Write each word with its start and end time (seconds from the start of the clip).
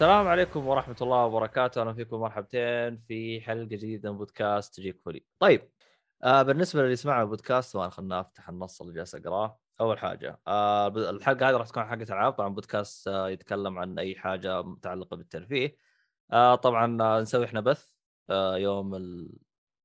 السلام 0.00 0.28
عليكم 0.28 0.66
ورحمة 0.66 0.96
الله 1.02 1.24
وبركاته، 1.24 1.80
أهلا 1.80 1.92
فيكم 1.94 2.16
مرحبتين 2.16 2.96
في 3.08 3.40
حلقة 3.40 3.64
جديدة 3.64 4.12
من 4.12 4.18
بودكاست 4.18 4.76
تجيك 4.76 5.00
فولي. 5.04 5.24
طيب 5.38 5.70
آه 6.22 6.42
بالنسبة 6.42 6.82
للي 6.82 6.92
يسمعوا 6.92 7.22
البودكاست 7.22 7.74
طبعا 7.74 7.90
خلنا 7.90 8.20
افتح 8.20 8.48
النص 8.48 8.80
اللي 8.80 8.94
جالس 8.94 9.14
أقراه. 9.14 9.58
أول 9.80 9.98
حاجة 9.98 10.40
آه 10.46 10.88
الحلقة 10.88 11.48
هذه 11.48 11.56
راح 11.56 11.68
تكون 11.68 11.84
حلقة 11.84 12.02
ألعاب، 12.02 12.32
طبعا 12.32 12.48
بودكاست 12.48 13.08
آه 13.08 13.30
يتكلم 13.30 13.78
عن 13.78 13.98
أي 13.98 14.14
حاجة 14.14 14.62
متعلقة 14.62 15.16
بالترفيه. 15.16 15.76
آه 16.32 16.54
طبعا 16.54 17.02
آه 17.02 17.20
نسوي 17.20 17.44
إحنا 17.44 17.60
بث 17.60 17.92
آه 18.30 18.56
يوم 18.56 18.94
ال... 18.94 19.32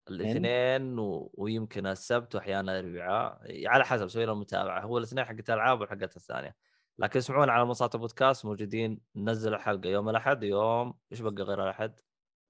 الاثنين 0.10 1.00
و... 1.00 1.32
ويمكن 1.34 1.88
السبت 1.88 2.36
وأحيانا 2.36 2.80
الاربعاء 2.80 3.40
على 3.68 3.86
حسب 3.86 4.08
سوي 4.08 4.26
لهم 4.26 4.40
متابعه 4.40 4.82
هو 4.82 4.98
الاثنين 4.98 5.26
حقت 5.26 5.50
الالعاب 5.50 5.82
والحلقات 5.82 6.16
الثانية 6.18 6.56
لكن 7.00 7.20
اسمعونا 7.20 7.54
على 7.54 7.66
منصات 7.66 7.96
البودكاست 7.96 8.46
موجودين. 8.46 9.02
ننزل 9.16 9.54
الحلقة 9.54 9.90
يوم 9.90 10.10
الأحد. 10.10 10.44
يوم 10.44 10.94
إيش 11.12 11.22
بقى 11.22 11.44
غير 11.44 11.64
الأحد؟ 11.64 12.00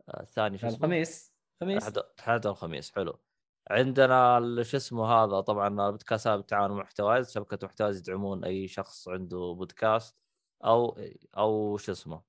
آه 0.10 0.22
الثاني 0.22 0.58
شو 0.58 0.68
اسمه؟ 0.68 0.78
الخميس. 0.78 1.34
خميس. 1.62 1.92
أحد 2.20 2.48
والخميس 2.48 2.92
حلو. 2.92 3.20
عندنا 3.72 4.40
شو 4.64 4.78
اسمه 4.78 5.06
هذا؟ 5.06 5.42
طبعا 5.42 5.68
البودكاست 5.68 6.28
هذا 6.28 6.36
بالتعاون 6.36 6.72
مع 6.72 6.78
محتوايز 6.78 7.32
شبكة 7.32 7.68
محتوايز 7.68 8.00
يدعمون 8.00 8.44
أي 8.44 8.68
شخص 8.68 9.08
عنده 9.08 9.56
بودكاست 9.58 10.18
أو 10.66 11.00
أو 11.38 11.78
شو 11.78 11.92
اسمه؟ 11.92 12.22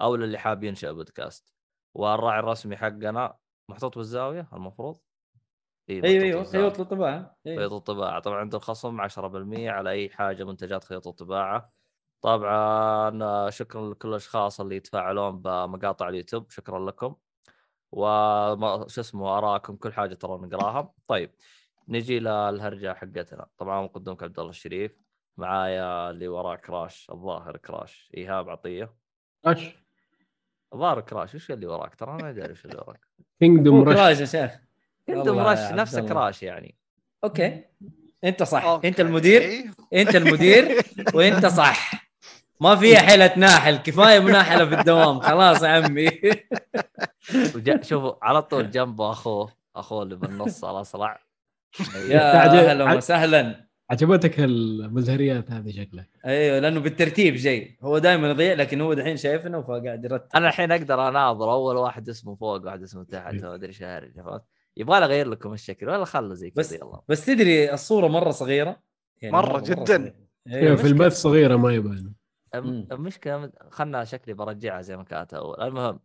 أو 0.00 0.16
للي 0.16 0.38
حاب 0.38 0.64
ينشأ 0.64 0.92
بودكاست. 0.92 1.54
والراعي 1.94 2.38
الرسمي 2.40 2.76
حقنا 2.76 3.38
محطوط 3.70 3.98
بالزاوية 3.98 4.48
المفروض. 4.52 4.98
أيوه 5.90 6.00
محطوط 6.02 6.22
أيوه 6.22 6.38
بالزاوية. 6.38 6.68
خيوط 6.68 6.80
الطباعة. 6.80 7.36
خيوط 7.44 7.58
أيوه. 7.58 7.76
الطباعة. 7.76 8.20
طبعا 8.20 8.36
عنده 8.38 8.58
الخصم 8.58 9.00
10% 9.00 9.70
على 9.70 9.90
أي 9.90 10.10
حاجة 10.10 10.44
منتجات 10.44 10.84
خيوط 10.84 11.06
الطباعة. 11.08 11.72
طبعا 12.20 13.22
آه، 13.22 13.50
شكرا 13.50 13.90
لكل 13.90 14.08
الأشخاص 14.08 14.60
اللي 14.60 14.76
يتفاعلون 14.76 15.38
بمقاطع 15.42 16.08
اليوتيوب. 16.08 16.50
شكرا 16.50 16.86
لكم. 16.90 17.14
وما 17.92 18.84
شو 18.88 19.00
اسمه 19.00 19.38
آراءكم 19.38 19.76
كل 19.76 19.92
حاجة 19.92 20.14
ترى 20.14 20.38
نقراها. 20.38 20.92
طيب 21.06 21.34
نجي 21.88 22.18
للهرجة 22.20 22.94
حقتنا. 22.94 23.46
طبعا 23.58 23.82
مقدمك 23.82 24.22
عبد 24.22 24.38
الله 24.38 24.50
الشريف. 24.50 24.96
معايا 25.36 26.10
اللي 26.10 26.28
وراه 26.28 26.56
crash 26.56 27.10
الظاهر 27.12 27.56
crash. 27.56 28.10
إيهاب 28.16 28.48
عطية. 28.50 28.94
rush 29.46 29.76
الظاهر 30.74 31.00
crash. 31.00 31.34
وش 31.34 31.50
اللي 31.50 31.66
وراك؟ 31.66 31.94
ترى 31.94 32.10
أنا 32.10 32.22
ما 32.22 32.30
أدري 32.30 32.52
وش 32.52 32.64
اللي 32.64 32.76
وراك. 32.76 33.00
Kingdom 33.40 33.82
Rush 33.82 33.94
crash 33.96 34.20
يا 34.20 34.24
شيخ. 34.24 34.71
عندهم 35.08 35.36
والله 35.36 35.50
يا 35.50 35.52
rush 35.52 35.58
عبد 35.70 35.80
نفس 35.80 35.94
الله. 35.98 36.08
crash 36.08 36.42
يعني. 36.42 36.74
Okay. 37.24 37.64
أنت 38.24 38.42
صح. 38.42 38.64
Okay. 38.64 38.88
أنت 38.88 39.00
المدير. 39.00 39.64
أنت 39.94 40.16
المدير 40.16 40.82
وأنت 41.14 41.46
صح. 41.46 41.92
ما 42.60 42.76
فيها 42.76 42.98
حيلة 42.98 43.32
ناحل 43.36 43.76
كفاية 43.76 44.18
مناحلة 44.20 44.66
في 44.66 44.74
الدوام. 44.80 45.20
خلاص 45.20 45.62
يا 45.62 45.68
عمي. 45.68 46.08
وجا- 47.54 47.82
شوفوا 47.82 48.12
على 48.22 48.42
طول 48.42 48.70
جنبه 48.70 49.10
أخوه 49.10 49.52
أخوه 49.76 50.02
اللي 50.02 50.16
بالنص 50.16 50.64
الأصلع 50.64 51.20
يا 52.08 52.32
تعجب- 52.32 52.54
أهلا 52.68 52.94
وسهلا. 52.94 53.68
عجبتك 53.90 54.40
المزهريات 54.40 55.50
هذه 55.50 55.70
شكلك 55.70 56.08
أيوه 56.26 56.58
لأنه 56.58 56.80
بالترتيب 56.80 57.34
جاي 57.34 57.78
هو 57.82 57.98
دائما 57.98 58.30
يضيع 58.30 58.52
لكن 58.54 58.80
هو 58.80 58.94
دحين 58.94 59.16
شايفنا 59.16 59.62
فقاعد 59.62 60.04
يرتب. 60.04 60.28
أنا 60.34 60.48
الحين 60.48 60.72
أقدر 60.72 61.08
اناظر 61.08 61.52
أول 61.52 61.76
واحد 61.76 62.08
اسمه 62.08 62.34
فوق 62.34 62.64
واحد 62.66 62.82
اسمه 62.82 63.04
تحت 63.04 63.34
ما 63.34 63.54
أدري 63.54 63.68
إيش 63.68 63.78
فهمت؟ 63.78 64.42
يبغى 64.76 65.00
لي 65.00 65.04
اغير 65.04 65.28
لكم 65.28 65.52
الشكل 65.52 65.88
ولا 65.88 66.04
خله 66.04 66.34
زي 66.34 66.52
بس 66.56 66.70
كذا 66.70 66.78
يلا. 66.78 67.00
بس 67.08 67.26
تدري 67.26 67.72
الصورة 67.72 68.08
مرة 68.08 68.30
صغيرة؟ 68.30 68.80
يعني 69.22 69.36
مرة 69.36 69.60
جداً. 69.60 69.84
صغيرة. 69.84 70.14
أيوه 70.48 70.76
في 70.76 70.86
البث 70.86 71.12
صغيرة 71.12 71.56
ما 71.56 71.72
يبان. 71.74 72.12
المشكلة 72.54 73.52
خلنا 73.70 74.04
شكلي 74.04 74.34
برجعها 74.34 74.82
زي 74.82 74.96
ما 74.96 75.04
كانت 75.04 75.34
أول. 75.34 75.62
المهم 75.62 76.00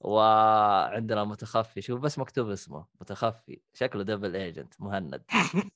وعندنا 0.00 1.24
متخفي. 1.24 1.82
شوف 1.82 2.00
بس 2.00 2.18
مكتوب 2.18 2.50
اسمه. 2.50 2.86
متخفي. 3.00 3.60
شكله 3.72 4.02
double 4.02 4.36
agent 4.36 4.74
مهند. 4.78 5.22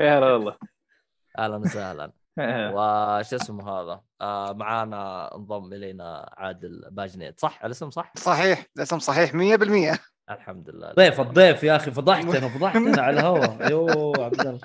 يا 0.00 0.18
هلا 0.18 0.32
والله. 0.32 0.56
أهلا 1.38 1.56
وسهلا. 1.56 2.12
وش 2.74 3.34
اسمه 3.34 3.70
هذا؟ 3.70 4.02
آه 4.20 4.52
معانا 4.52 5.34
انضم 5.36 5.72
إلينا 5.72 6.34
عادل 6.36 6.88
باجنيت. 6.90 7.40
صح؟ 7.40 7.64
الاسم 7.64 7.90
صح؟ 7.90 8.12
صحيح. 8.16 8.66
الاسم 8.76 8.98
صحيح 8.98 9.32
100% 9.34 9.98
الحمد 10.30 10.70
لله. 10.70 10.92
ضيف 10.92 11.20
الضيف 11.20 11.62
يا 11.62 11.76
أخي 11.76 11.90
فضحتنا 11.90 12.48
فضحتنا 12.58 13.02
على 13.02 13.20
الهواء. 13.20 13.70
يو 13.70 14.12
عبد 14.18 14.40
الله. 14.40 14.60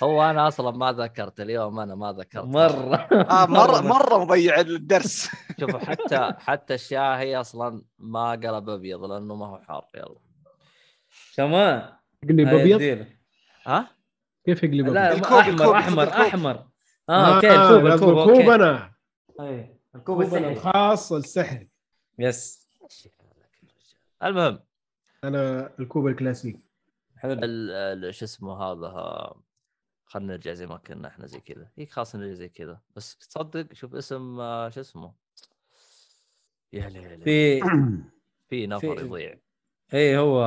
هو 0.03 0.23
أنا 0.23 0.47
أصلا 0.47 0.71
ما 0.71 0.91
ذكرت 0.91 1.39
اليوم 1.39 1.79
أنا 1.79 1.95
ما 1.95 2.11
ذكرت. 2.11 2.45
مرة. 2.45 2.95
آه 3.31 3.45
مرة 3.45 3.81
مرة. 3.81 4.25
مضيع 4.25 4.59
الدرس. 4.59 5.29
شوفوا 5.59 5.79
حتى 5.79 6.33
حتى 6.39 6.73
الشاهي 6.73 7.35
أصلا 7.39 7.81
ما 7.99 8.31
قلب 8.31 8.69
أبيض 8.69 9.03
لأنه 9.03 9.35
ما 9.35 9.45
هو 9.47 9.57
حار 9.57 9.85
يلا. 9.95 10.15
كمان. 11.37 11.89
هاي 12.47 12.75
أبيض. 12.75 13.05
ها؟ 13.65 13.87
كيف 14.45 14.63
يقلب 14.63 14.87
لا؟ 14.87 15.13
الكوب- 15.13 15.33
أحمر 15.37 15.53
الكوب، 15.53 15.73
أحمر 15.75 16.03
الكوب. 16.03 16.21
أحمر. 16.21 16.65
آه 17.09 17.35
okay 17.35 17.51
الكوب 17.55 17.87
قصده 17.91 18.23
الكوب 18.23 18.49
أنا. 18.49 18.91
الكوب 19.95 20.23
كوب 20.23 20.33
أنا 20.33 20.37
السحري. 20.51 20.53
الخاص 20.53 21.11
السحري 21.13 21.69
yes. 22.19 22.69
المهم. 24.23 24.59
أنا 25.23 25.73
الكوب 25.79 26.07
الكلاسيكي. 26.07 26.59
حلو 27.17 28.11
شو 28.11 28.25
اسمه 28.25 28.63
هذا؟ 28.63 29.33
خلينا 30.05 30.33
نرجع 30.33 30.53
زي 30.53 30.67
ما 30.67 30.77
كنا 30.77 31.07
إحنا 31.07 31.25
زي 31.25 31.39
كذا. 31.39 31.69
هيك 31.77 31.91
خلاص 31.91 32.15
نرجع 32.15 32.33
زي 32.33 32.49
كذا. 32.49 32.81
بس 32.95 33.17
تصدق 33.17 33.73
شوف 33.73 33.95
اسم 33.95 34.39
آه، 34.39 34.69
شو 34.69 34.81
اسمه؟ 34.81 35.13
يا 36.73 36.89
ليل 36.89 37.21
في 37.23 37.61
في 38.49 38.67
نفر 38.67 38.97
في- 38.97 39.05
يضيع. 39.05 39.39
اي 39.93 40.17
هو 40.17 40.43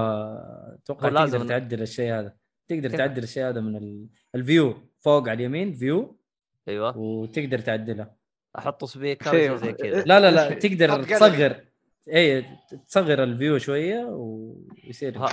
أتوقع 0.82 1.08
لازم 1.08 1.46
تعدل 1.46 1.82
الشيء 1.82 2.12
هذا. 2.12 2.36
تقدر 2.68 2.88
كيف؟ 2.88 2.98
تعدل 2.98 3.22
الشيء 3.22 3.48
هذا 3.48 3.60
من 3.60 3.76
ال... 3.76 4.08
ال 4.34 4.42
view 4.42 4.74
فوق 4.98 5.22
على 5.22 5.32
اليمين 5.32 5.74
view. 5.74 6.20
أيوه. 6.68 6.98
وتقدر 6.98 7.58
تعدلها 7.58 8.16
أحط 8.58 8.84
speaker 8.84 9.56
زي 9.56 9.72
كذا. 9.72 10.02
لا 10.02 10.20
لا 10.20 10.30
لا 10.30 10.54
تقدر. 10.54 11.04
تصغر. 11.04 11.64
اي 12.12 12.44
تصغر 12.88 13.22
الفيو 13.22 13.58
شوية 13.58 14.04
ويصير. 14.04 15.18
ها 15.18 15.28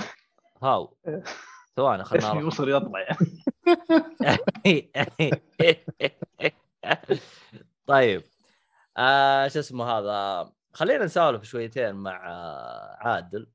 هاو. 0.62 0.96
ثواني 1.76 2.04
خلنا. 2.04 2.40
يوصل 2.40 2.70
يطلع. 2.70 3.06
طيب. 7.86 8.22
آه 8.96 9.48
شو 9.48 9.58
اسمه 9.58 9.84
هذا؟ 9.84 10.50
خلينا 10.72 11.04
نسولف 11.04 11.44
شويتين 11.44 11.94
مع 11.94 12.30
آه، 12.30 12.96
عادل. 13.00 13.46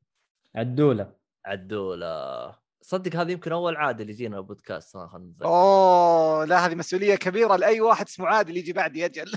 عدولة. 0.56 1.14
عدول 1.46 2.04
آه، 2.04 2.60
صدق 2.82 3.16
هذا 3.16 3.32
يمكن 3.32 3.52
أول 3.52 3.76
عادل 3.76 4.10
يجينا 4.10 4.38
البودكاست. 4.38 4.96
أوه 4.96 6.46
لا 6.46 6.66
هذه 6.66 6.76
مسؤولية 6.76 7.16
كبيرة 7.16 7.56
لأي 7.56 7.82
واحد 7.82 8.06
اسمه 8.06 8.28
عادل 8.28 8.58
يجي 8.58 8.74
بعدي 8.74 9.06
أجل 9.06 9.32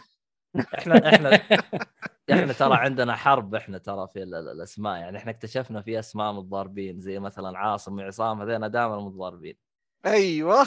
إحنا 0.78 1.14
إحنا 1.14 1.34
إحنا 2.32 2.52
ترى 2.52 2.74
عندنا 2.76 3.16
حرب 3.16 3.54
إحنا 3.54 3.78
ترى 3.78 4.08
في 4.12 4.22
ال- 4.22 4.34
ال- 4.34 4.48
الأسماء. 4.48 4.96
يعني 5.00 5.18
إحنا 5.18 5.30
اكتشفنا 5.30 5.82
في 5.82 5.98
أسماء 5.98 6.32
متضاربين 6.32 7.00
زي 7.00 7.18
مثلا 7.18 7.58
عاصم 7.58 7.98
وعصام 7.98 8.40
هذين 8.40 8.70
دائما 8.70 9.00
متضاربين. 9.00 9.56
أيوه. 10.06 10.66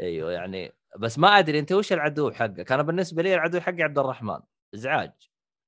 أيوه 0.00 0.32
يعني 0.32 0.72
بس 0.98 1.18
ما 1.18 1.38
أدري 1.38 1.58
أنت 1.58 1.72
وش 1.72 1.92
العدو 1.92 2.30
حقك؟ 2.30 2.72
أنا 2.72 2.82
بالنسبة 2.82 3.22
لي 3.22 3.34
العدو 3.34 3.60
حقي 3.60 3.82
عبد 3.82 3.98
الرحمن 3.98 4.38
إزعاج. 4.74 5.12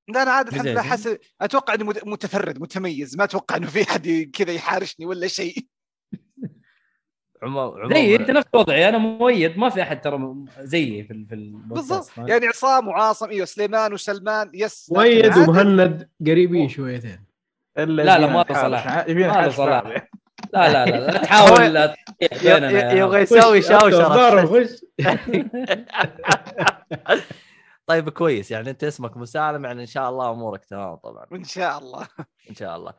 لا 0.09 0.23
أنا 0.23 0.31
عاد 0.31 0.49
الحمد 0.49 0.67
لله. 0.67 0.83
حاسس 0.83 1.19
أتوقع 1.41 1.75
اني 1.75 1.85
مت- 1.85 2.07
متفرد 2.07 2.59
متميز. 2.61 3.17
ما 3.17 3.25
أتوقع 3.25 3.57
إنه 3.57 3.67
في 3.67 3.85
حد 3.91 4.31
كذا 4.35 4.53
يحارشني 4.53 5.07
ولا 5.07 5.27
شيء. 5.27 5.67
عمو... 7.45 7.89
زي 7.91 8.17
انت 8.17 8.31
نفس 8.31 8.47
وضعي 8.53 8.89
أنا 8.89 8.99
مؤيد 8.99 9.59
ما 9.59 9.69
في 9.69 9.83
أحد 9.83 10.01
ترى 10.01 10.35
زيي 10.61 11.05
في 11.05 11.13
ال- 11.13 11.27
في 11.27 11.53
بالضبط؟ 11.55 12.11
يعني 12.19 12.47
عصام 12.47 12.89
وعاصم 12.89 13.31
إيوه 13.31 13.47
سليمان 13.47 13.93
وسلمان 13.93 14.51
يس 14.55 14.93
مؤيد 14.93 15.39
ومهند 15.39 16.09
قريبين 16.27 16.69
شويتين. 16.69 17.25
لا، 17.77 18.19
لا، 18.19 18.27
ما 18.27 18.45
له. 18.51 18.63
صلاح. 18.63 18.87
ما 19.09 19.13
له 19.13 19.49
صلاح. 19.49 19.85
لا 20.55 20.73
لا 20.73 20.85
لا 20.87 21.07
لا 21.11 21.19
تحاول. 21.19 21.77
يبغى 22.99 23.21
يسوي 23.21 23.63
خش 23.63 23.95
طيب 27.87 28.09
كويس. 28.11 28.51
يعني 28.51 28.71
أنت 28.71 28.85
اسمك 28.85 29.17
مسالم 29.17 29.65
يعني 29.65 29.81
إن 29.81 29.87
شاء 29.87 30.11
الله 30.11 30.31
أمورك 30.31 30.65
تمام 30.65 30.95
طبعا. 30.95 31.27
إن 31.33 31.45
شاء 31.45 31.79
الله. 31.79 32.07
إن 32.51 32.55
شاء 32.55 32.77
الله. 32.77 32.93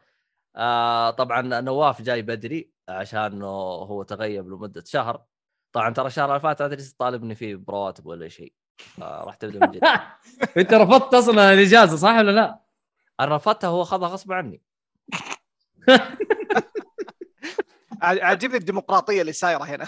آه 0.56 1.10
طبعا 1.10 1.42
نواف 1.62 2.02
جاي 2.02 2.22
بدري. 2.22 2.75
عشان 2.90 3.42
هو 3.42 4.04
تغيب 4.04 4.48
لمدة 4.50 4.84
شهر. 4.88 5.24
طبعا 5.72 5.90
ترى 5.94 6.08
الشهر 6.08 6.30
اللي 6.30 6.40
فات 6.40 6.62
أدري 6.62 6.84
طالبني 7.00 7.36
فيه 7.36 7.56
برواتب 7.56 8.06
ولا 8.06 8.28
شيء. 8.28 8.54
راح 9.00 9.36
تبدأ 9.36 9.60
من 9.60 9.72
جديد. 9.72 9.84
أنت 10.58 10.74
رفضت 10.74 11.14
أصلا 11.14 11.54
الإجازة 11.54 11.98
صح 11.98 12.16
ولا 12.18 12.32
لا؟ 12.32 12.60
أنا 13.20 13.36
رفضتها 13.36 13.68
هو 13.68 13.82
اخذها 13.82 14.08
غصب 14.08 14.32
عني. 14.32 14.62
ع- 18.02 18.26
عاجبني 18.26 18.58
الديمقراطية 18.58 19.22
اللي 19.22 19.34
سايرة 19.34 19.64
هنا. 19.64 19.86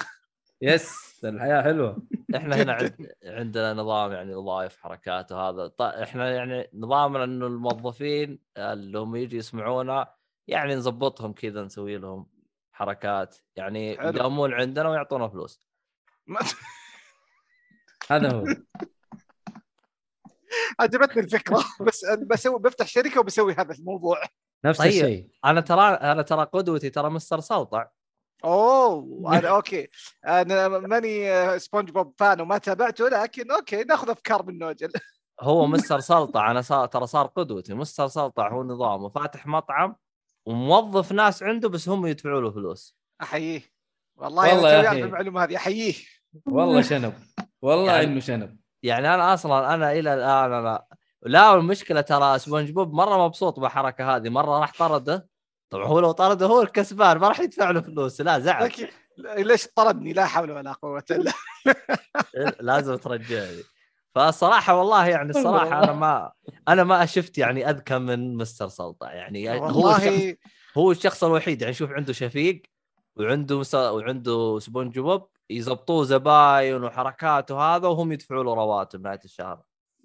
يس 0.61 1.21
الحياة 1.25 1.61
حلوة. 1.61 2.03
إحنا 2.35 2.55
هنا 2.55 2.73
عند... 2.73 3.11
عندنا 3.23 3.73
نظام 3.73 4.11
يعني 4.11 4.35
وظائف 4.35 4.77
حركات 4.77 5.31
وهذا. 5.31 5.67
ط... 5.67 5.81
إحنا 5.81 6.31
يعني 6.31 6.69
نظامنا 6.73 7.23
إنه 7.23 7.47
الموظفين 7.47 8.39
اللي 8.57 8.99
هم 8.99 9.15
يجي 9.15 9.37
يسمعونا 9.37 10.13
يعني 10.47 10.75
نظبطهم 10.75 11.33
كذا 11.33 11.63
نسوي 11.63 11.97
لهم 11.97 12.27
حركات. 12.77 13.37
يعني. 13.55 13.91
يقامون 13.91 14.53
عندنا 14.53 14.89
ويعطونا 14.89 15.27
فلوس. 15.27 15.67
هذا 18.09 18.31
هو. 18.31 18.45
عجبتني 20.79 21.23
الفكرة. 21.23 21.63
بس 21.81 22.05
بسوي 22.05 22.59
بفتح 22.59 22.87
شركة 22.87 23.19
وبسوي 23.19 23.53
هذا 23.53 23.73
الموضوع. 23.73 24.21
نفس 24.65 24.79
طيب. 24.79 24.87
الشيء. 24.87 25.29
أنا 25.45 25.61
ترى 25.61 25.81
أنا 25.81 26.21
ترى 26.21 26.43
قدوتي 26.43 26.89
ترى 26.89 27.09
مستر 27.09 27.39
سلطع. 27.39 27.87
أوه. 28.43 29.37
أنا 29.39 29.49
okay. 29.49 29.87
أنا 30.27 30.67
ماني 30.67 31.59
سبونج 31.59 31.91
بوب 31.91 32.13
fan 32.17 32.41
وما 32.41 32.57
تابعته 32.57 33.09
لكن 33.09 33.51
okay 33.51 33.83
ناخذ 33.83 34.09
أفكار 34.09 34.45
من 34.45 34.57
نوجل. 34.57 34.91
هو 35.41 35.67
مستر 35.67 35.99
سلطع. 35.99 36.51
أنا 36.51 36.61
صار 36.61 36.85
ترى 36.85 37.07
صار 37.07 37.27
قدوتي. 37.27 37.73
مستر 37.73 38.07
سلطع 38.07 38.51
هو 38.51 38.63
نظامه 38.63 39.09
فاتح 39.09 39.47
مطعم. 39.47 39.95
وموظف 40.47 41.11
ناس 41.11 41.43
عنده 41.43 41.69
بس 41.69 41.89
هم 41.89 42.05
يدفعوا 42.05 42.41
له 42.41 42.51
فلوس. 42.51 42.95
أحييه. 43.21 43.61
والله 44.15 44.53
والله 44.55 44.71
يا 44.73 44.87
أخي. 44.89 45.03
المعلومة 45.03 45.43
هذه 45.43 45.55
أحييه. 45.55 45.93
والله 46.45 46.81
شنب. 46.81 47.13
والله 47.61 47.91
يعني- 47.93 48.05
إنه 48.05 48.19
شنب. 48.19 48.57
يعني 48.83 49.13
أنا 49.13 49.33
أصلا 49.33 49.73
أنا 49.73 49.91
إلى 49.91 50.13
الآن 50.13 50.53
أنا 50.53 50.85
لا 51.21 51.55
المشكلة 51.55 52.01
ترى 52.01 52.39
سبونج 52.39 52.71
بوب 52.71 52.93
مرة 52.93 53.25
مبسوط 53.25 53.59
بالحركه 53.59 54.15
هذه. 54.15 54.29
مرة 54.29 54.59
راح 54.59 54.73
طرده. 54.79 55.27
طبعا 55.69 55.85
هو 55.85 55.99
لو 55.99 56.11
طرده 56.11 56.45
هو 56.45 56.61
الكسبان 56.61 57.17
ما 57.17 57.27
راح 57.27 57.39
يدفع 57.39 57.71
له 57.71 57.81
فلوس. 57.81 58.21
لا 58.21 58.39
زعل. 58.39 58.63
لكن 58.65 58.87
ليش 59.37 59.67
طردني؟ 59.67 60.13
لا 60.13 60.25
حول 60.25 60.51
ولا 60.51 60.71
قوة 60.73 61.03
إلا 61.11 61.31
لازم 62.59 62.95
ترجعني. 62.95 63.63
فالصراحه 64.17 64.75
والله 64.79 65.07
يعني 65.07 65.29
الصراحه 65.29 65.83
أنا 65.83 65.93
ما 65.93 66.31
أنا 66.67 66.83
ما 66.83 67.05
شفت 67.05 67.37
يعني 67.37 67.69
أذكى 67.69 67.97
من 67.97 68.37
مستر 68.37 68.67
سلطع 68.67 69.13
يعني 69.13 69.49
هو 69.49 69.65
الشخص 69.65 69.75
والله 69.75 70.37
هو 70.77 70.91
الشخص 70.91 71.23
الوحيد 71.23 71.61
يعني 71.61 71.73
شوف 71.73 71.91
عنده 71.91 72.13
شفيق 72.13 72.61
وعنده. 73.19 73.61
وعنده 73.75 74.59
سبونج 74.59 74.99
بوب 74.99 75.27
يزبطوه 75.49 76.03
زباين 76.03 76.83
وحركات 76.83 77.51
وهذا 77.51 77.87
وهم 77.87 78.11
يدفعوا 78.11 78.43
له 78.43 78.53
رواتب 78.53 79.01
نهاية 79.01 79.19
الشهر 79.25 79.61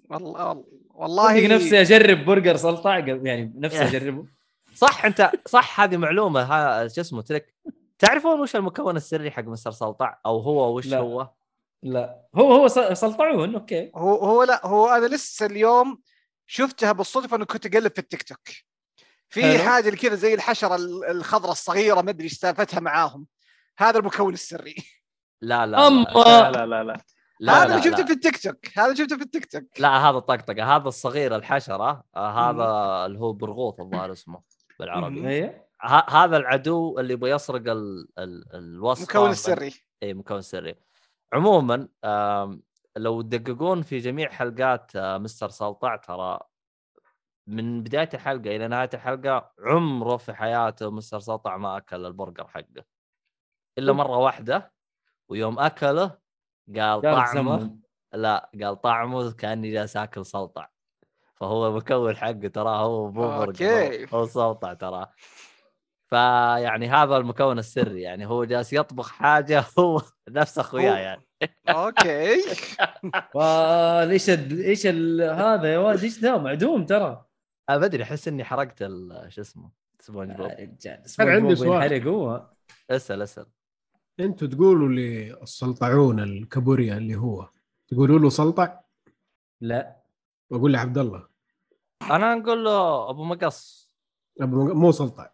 والله 0.09 0.47
والله 0.47 0.63
والله 0.93 1.47
نفسي 1.47 1.81
أجرب 1.81 2.25
برجر 2.25 2.55
سلطع 2.55 2.97
يعني 2.97 3.53
نفسي. 3.55 3.83
أجربه 3.83 4.25
صح 4.75 5.05
أنت 5.05 5.31
صح 5.47 5.79
هذه 5.79 5.97
معلومة 5.97 6.41
ها 6.41 6.87
شو 6.87 7.01
اسمه 7.01 7.21
ترك 7.21 7.53
تعرفون 7.99 8.39
وش 8.39 8.55
المكون 8.55 8.95
السري 8.95 9.31
حق 9.31 9.43
مستر 9.43 9.71
سلطع 9.71 10.17
أو 10.25 10.39
هو 10.39 10.77
وش 10.77 10.87
لا. 10.87 10.99
هو؟ 10.99 11.29
لا. 11.83 12.21
هو 12.35 12.53
هو 12.53 12.67
سلطعون 12.93 13.55
okay. 13.55 13.91
هو 13.95 14.15
هو 14.15 14.43
لا 14.43 14.65
هو 14.67 14.87
أنا 14.87 15.05
لسه 15.05 15.45
اليوم 15.45 16.01
شفتها 16.47 16.91
بالصدفة 16.91 17.37
انه 17.37 17.45
كنت 17.45 17.65
أقلب 17.65 17.91
في 17.91 17.99
التيك 17.99 18.23
توك. 18.23 18.39
في. 19.29 19.57
حاجة 19.59 19.89
كذا 19.89 20.15
زي 20.15 20.33
الحشرة 20.33 20.75
ال- 20.75 21.05
الخضراء 21.05 21.51
الصغيرة 21.51 22.01
ما 22.01 22.09
أدري 22.09 22.23
إيش 22.23 22.33
سالفتها 22.33 22.79
معاهم. 22.79 23.27
هذا 23.77 23.99
المكون 23.99 24.33
السري. 24.33 24.75
لا 25.41 25.65
لا 25.65 25.71
لا 25.71 25.87
أما 25.87 26.03
لا 26.03 26.51
لا 26.51 26.65
لا 26.65 26.83
لا 26.83 26.83
لا. 27.39 27.53
هذا 27.53 27.65
لا, 27.67 27.71
اللي 27.71 27.83
شفته 27.83 27.97
لا, 27.97 28.05
في 28.05 28.13
التيك 28.13 28.37
توك. 28.43 28.77
هذا 28.77 28.93
شفته 28.93 29.17
في 29.17 29.23
التيك 29.23 29.51
توك. 29.51 29.63
لا 29.79 30.09
هذا 30.09 30.17
الطقطقه 30.17 30.75
هذا 30.75 30.87
الصغير 30.87 31.35
الحشرة 31.35 32.03
آه 32.15 32.49
هذا 32.49 33.05
اللي 33.05 33.19
هو 33.19 33.33
برغوث 33.33 33.79
الظاهر 33.79 34.11
اسمه 34.11 34.41
بالعربي. 34.79 35.19
مم. 35.19 35.27
إيه. 35.27 35.67
ه- 35.81 36.09
هذا 36.23 36.37
العدو 36.37 36.99
اللي 36.99 37.15
بيسرق 37.15 37.71
ال... 37.71 38.07
ال... 38.19 38.55
الوصفه 38.55 39.11
المكون 39.11 39.31
السري. 39.31 39.73
اي 40.03 40.13
مكون 40.13 40.41
سري. 40.41 40.75
عموما 41.33 41.87
لو 42.95 43.21
تدققون 43.21 43.81
في 43.81 43.97
جميع 43.97 44.29
حلقات 44.29 44.95
آه، 44.95 45.17
مستر 45.17 45.49
سلطع 45.49 45.95
ترى 45.95 46.39
من 47.47 47.83
بداية 47.83 48.09
الحلقة 48.13 48.55
إلى 48.55 48.67
نهاية 48.67 48.89
الحلقة 48.93 49.51
عمره 49.59 50.17
في 50.17 50.33
حياته 50.33 50.91
مستر 50.91 51.19
سلطع 51.19 51.57
ما 51.57 51.77
أكل 51.77 52.05
البرجر 52.05 52.47
حقه 52.47 52.83
إلا 53.77 53.93
مرة 53.93 54.17
واحدة 54.17 54.73
ويوم 55.29 55.59
أكله 55.59 56.17
قال 56.75 57.01
طعمه. 57.01 57.57
لا 58.13 58.51
قال 58.61 58.81
طعمه 58.81 59.31
كأني 59.31 59.71
جالس 59.71 59.97
آكل 59.97 60.25
سلطع 60.25 60.69
فهو 61.35 61.67
المكون 61.67 62.15
حقه 62.15 62.47
ترى 62.47 62.69
هو 62.69 63.11
مو 63.11 63.21
برجر. 63.45 63.65
هو- 64.13 64.19
هو 64.19 64.25
سلطع 64.25 64.73
ترى 64.73 65.07
فيعني 66.17 66.89
هذا 66.89 67.17
المكون 67.17 67.59
السري 67.59 68.01
يعني 68.01 68.25
هو 68.25 68.43
جالس 68.45 68.73
يطبخ 68.73 69.09
حاجة 69.11 69.65
هو 69.79 70.01
نفس 70.29 70.59
أخوياه 70.59 70.91
هو- 70.91 70.95
يعني. 70.95 71.21
okay. 71.69 72.33
ال- 74.29 74.63
إيش 74.63 74.85
ال- 74.85 75.21
هذا 75.21 75.73
يا 75.73 75.77
ولد 75.77 76.03
إيش 76.03 76.19
ذا؟ 76.19 76.37
معدوم 76.37 76.85
ترى. 76.85 77.25
أنا 77.69 77.77
ما 77.77 77.85
أدري 77.85 78.03
أحس 78.03 78.27
إني 78.27 78.43
حرقت 78.43 78.81
ال- 78.81 79.25
شو 79.29 79.41
اسمه 79.41 79.71
سبونج 79.99 80.29
يا 80.29 80.35
بوب 80.35 80.45
رجال 80.45 81.03
أنا 81.19 81.31
عندي 81.31 81.55
سؤال. 81.55 82.47
اسأل 82.89 83.21
اسأل. 83.21 83.45
أنتوا 84.19 84.47
تقولوا 84.47 84.87
للسلطعون 84.89 86.19
الكابوريا 86.19 86.97
اللي 86.97 87.15
هو 87.15 87.49
تقولوا 87.87 88.19
له 88.19 88.29
سلطع؟ 88.29 88.79
لا. 89.61 89.95
واقول 90.49 90.73
لعبد 90.73 90.97
الله. 90.97 91.27
أنا 92.11 92.35
نقول 92.35 92.65
له 92.65 93.09
أبو 93.09 93.23
مقص. 93.23 93.91
أبو 94.41 94.65
مق- 94.65 94.73
مو 94.73 94.91
سلطع. 94.91 95.29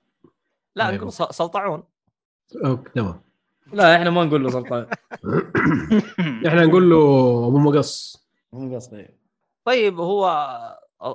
لا 0.80 0.90
أيوه. 0.90 0.98
نقول 0.98 1.12
سلطعون. 1.12 1.84
أوكي 2.66 2.92
تمام. 2.92 3.22
لا 3.74 3.96
إحنا 3.96 4.10
ما 4.10 4.24
نقول 4.24 4.44
له 4.44 4.50
سلطان 4.50 4.88
إحنا 6.48 6.66
نقول 6.66 6.90
له 6.90 6.98
أبو 7.48 7.58
مقص. 7.58 8.26
مو 8.54 8.76
قصدي 8.76 9.08
طيب. 9.66 10.00
هو 10.00 10.26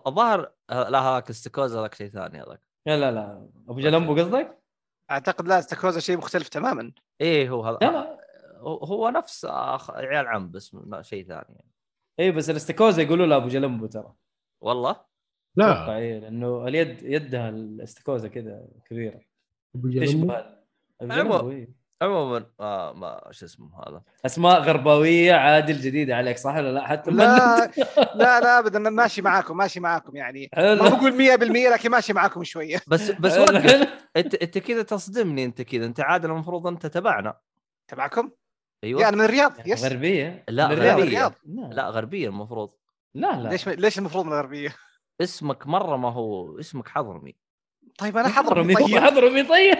الظاهر 0.06 0.50
لا 0.70 0.98
هذاك 1.00 1.30
استكوزا 1.30 1.80
هذاك 1.80 1.94
شيء 1.94 2.08
ثاني 2.08 2.42
هذاك. 2.42 2.60
لا 2.86 2.96
لا 2.96 3.10
لا. 3.12 3.48
أبو 3.68 3.80
جلمبو 3.80 4.14
قصدك؟ 4.14 4.58
أعتقد 5.10 5.48
لا 5.48 5.58
استكوزا 5.58 6.00
شيء 6.00 6.16
مختلف 6.16 6.48
تماما. 6.48 6.92
إيه 7.20 7.50
هو 7.50 7.64
هذا. 7.64 7.78
لا 7.82 8.18
هو- 8.58 8.84
هو 8.84 9.08
نفس 9.08 9.44
أخ... 9.44 9.90
عيال 9.90 10.26
عم 10.26 10.50
بس 10.50 10.76
شيء 11.00 11.26
ثاني. 11.26 11.44
يعني. 11.48 11.70
اي 12.20 12.30
بس 12.30 12.50
الاستكوزا 12.50 13.02
يقولوا 13.02 13.26
له 13.26 13.36
أبو 13.36 13.48
جلمبو 13.48 13.86
ترى. 13.86 14.12
والله؟ 14.60 14.90
أتوقع 14.90 15.86
لا 15.86 15.96
اي 15.96 16.20
لأنه 16.20 16.68
اليد 16.68 17.02
يدها 17.02 17.48
الاستكوزا 17.48 18.28
كذا 18.28 18.66
كبيرة. 18.86 19.20
ابو 19.74 19.88
جلمبو 19.88 20.06
تشبه 20.06 20.36
أبو 21.00 21.14
جلمبو 21.14 21.34
عمو- 21.38 21.50
إيه. 21.50 21.84
عموما 22.02 22.46
ما 22.60 22.92
ما 22.92 23.28
شو 23.30 23.46
اسمه 23.46 23.70
هذا؟ 23.88 24.02
أسماء 24.26 24.60
غرباويه 24.60 25.32
عادل 25.34 25.80
جديده 25.80 26.16
عليك 26.16 26.38
صح 26.38 26.54
ولا 26.54 26.72
لا؟ 26.72 26.86
حتى 26.86 27.10
لا 27.10 27.56
لا 28.14 28.40
لا 28.40 28.58
ابدا 28.58 28.78
ماشي 28.78 29.22
معاكم 29.22 29.56
ماشي 29.56 29.80
معاكم 29.80 30.16
يعني. 30.16 30.50
ما 30.56 30.74
بقول 30.88 31.12
100% 31.12 31.72
لكن 31.72 31.90
ماشي 31.90 32.12
معاكم 32.12 32.44
شوية. 32.44 32.80
بس 32.88 33.10
بس. 33.10 33.32
انت 34.16 34.34
أنت 34.34 34.58
كذا 34.58 34.82
تصدمني 34.82 35.44
أنت 35.44 35.62
كذا. 35.62 35.86
أنت 35.86 36.00
عادل 36.00 36.30
المفروض 36.30 36.66
أنت 36.66 36.86
تبعنا. 36.86 37.34
تبعكم؟ 37.88 38.30
أيوه. 38.84 39.08
أنا 39.08 39.16
من 39.16 39.24
الرياض؟ 39.24 39.52
يس 39.66 39.84
غربية. 39.84 40.44
لا 40.48 40.66
من 40.68 40.72
الرياض. 40.72 40.94
غربية. 40.98 41.04
الرياض. 41.04 41.34
لا. 41.46 41.62
لا 41.74 41.88
غربية 41.90 42.28
المفروض. 42.28 42.70
لا 43.14 43.40
لا. 43.42 43.48
ليش 43.48 43.68
ليش 43.68 43.98
المفروض 43.98 44.24
من 44.24 44.32
الغربية؟ 44.32 44.74
اسمك 45.20 45.66
مرة 45.66 45.96
ما 45.96 46.12
هو 46.12 46.58
اسمك 46.60 46.88
حضرمي. 46.88 47.36
طيب 47.98 48.16
أنا 48.16 48.28
حضر 48.28 48.50
حضرمي 48.50 48.74
طيب. 48.74 48.98
حضرمي 48.98 49.42
طيب 49.42 49.78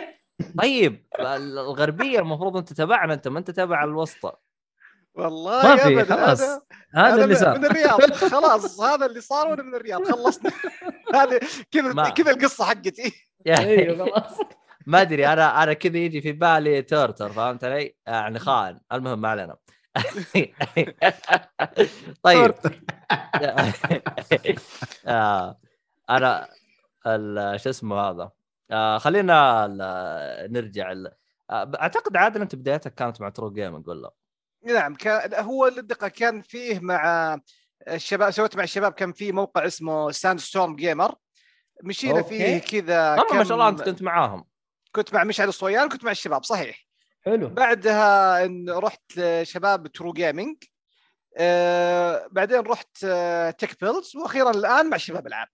طيب 0.62 1.06
الغربية 1.20 2.18
المفروض 2.18 2.56
انت 2.56 2.72
تبعنا 2.72 3.14
أنت 3.14 3.28
ما 3.28 3.38
أنت 3.38 3.50
تبع 3.50 3.84
الوسطى. 3.84 4.32
والله 5.14 5.62
ما 5.62 5.76
في 5.76 6.04
خلاص. 6.04 6.40
هذا 6.42 6.62
هذا 6.94 7.24
اللي 7.24 7.34
صار. 7.34 7.58
من 7.58 7.64
الرياض. 7.64 8.12
خلاص 8.34 8.80
هذا 8.80 9.06
اللي 9.06 9.20
صار 9.20 9.48
وأنا 9.48 9.62
من 9.62 9.74
الرياض. 9.74 10.04
خلصنا 10.12 10.50
هذه 11.14 11.40
كذا 11.70 11.92
ما- 11.92 12.08
كذا 12.10 12.30
القصة 12.30 12.64
حقتي. 12.64 13.12
يعني 13.44 13.66
أيوه 13.70 14.06
خلاص. 14.06 14.38
ما 14.86 15.00
أدري 15.00 15.26
أنا 15.26 15.62
أنا 15.62 15.72
كذا 15.72 15.96
يجي 15.98 16.20
في 16.20 16.32
بالي 16.32 16.82
traitor 16.82 17.32
فهمت 17.32 17.64
علي؟ 17.64 17.94
يعني 18.06 18.38
خائن 18.38 18.80
المهم 18.92 19.20
ما 19.20 19.28
علينا. 19.28 19.56
طيب. 22.22 22.54
آه، 25.06 25.58
أنا 26.10 26.48
شو 27.56 27.70
اسمه 27.70 27.96
هذا؟ 28.00 28.30
آه، 28.70 28.98
خلينا 28.98 29.66
نرجع 30.50 30.92
ال- 30.92 31.12
آه، 31.50 31.72
أعتقد 31.80 32.16
عادل 32.16 32.40
أنت 32.40 32.54
بدايتك 32.54 32.94
كانت 32.94 33.20
مع 33.20 33.28
True 33.28 33.50
Gaming 33.52 33.88
ولا؟ 33.88 34.10
نعم 34.66 34.94
كان 34.94 35.34
هو 35.44 35.66
الدقة 35.66 36.08
كان 36.08 36.40
فيه 36.42 36.78
مع 36.80 37.38
الشباب 37.88 38.30
سويت 38.30 38.56
مع 38.56 38.62
الشباب 38.62 38.92
كان 38.92 39.12
في 39.12 39.32
موقع 39.32 39.66
اسمه 39.66 40.10
Sandstorm 40.10 40.76
Gamer 40.76 41.14
مشينا 41.82 42.18
okay. 42.18 42.28
فيه 42.28 42.58
كذا 42.80 43.10
والله 43.10 43.24
ما 43.34 43.38
كم- 43.42 43.44
شاء 43.44 43.54
الله 43.56 43.68
أنت 43.68 43.82
كنت 43.82 44.02
معاهم. 44.02 44.44
كنت 44.92 45.14
مع 45.14 45.24
مشعل 45.24 45.48
الصويان 45.48 45.88
كنت 45.88 46.04
مع 46.04 46.10
الشباب 46.10 46.44
صحيح. 46.44 46.86
حلو. 47.24 47.48
بعدها 47.48 48.44
إن 48.44 48.70
رحت 48.70 49.02
لشباب 49.16 49.86
True 49.86 50.12
Gaming 50.12 50.56
آه 51.38 52.26
بعدين 52.30 52.60
رحت 52.60 53.04
آه 53.04 53.50
Tech 53.50 53.80
Pills 53.84 54.16
وأخيرا 54.16 54.50
الآن 54.50 54.90
مع 54.90 54.96
شباب 54.96 55.26
ألعاب. 55.26 55.48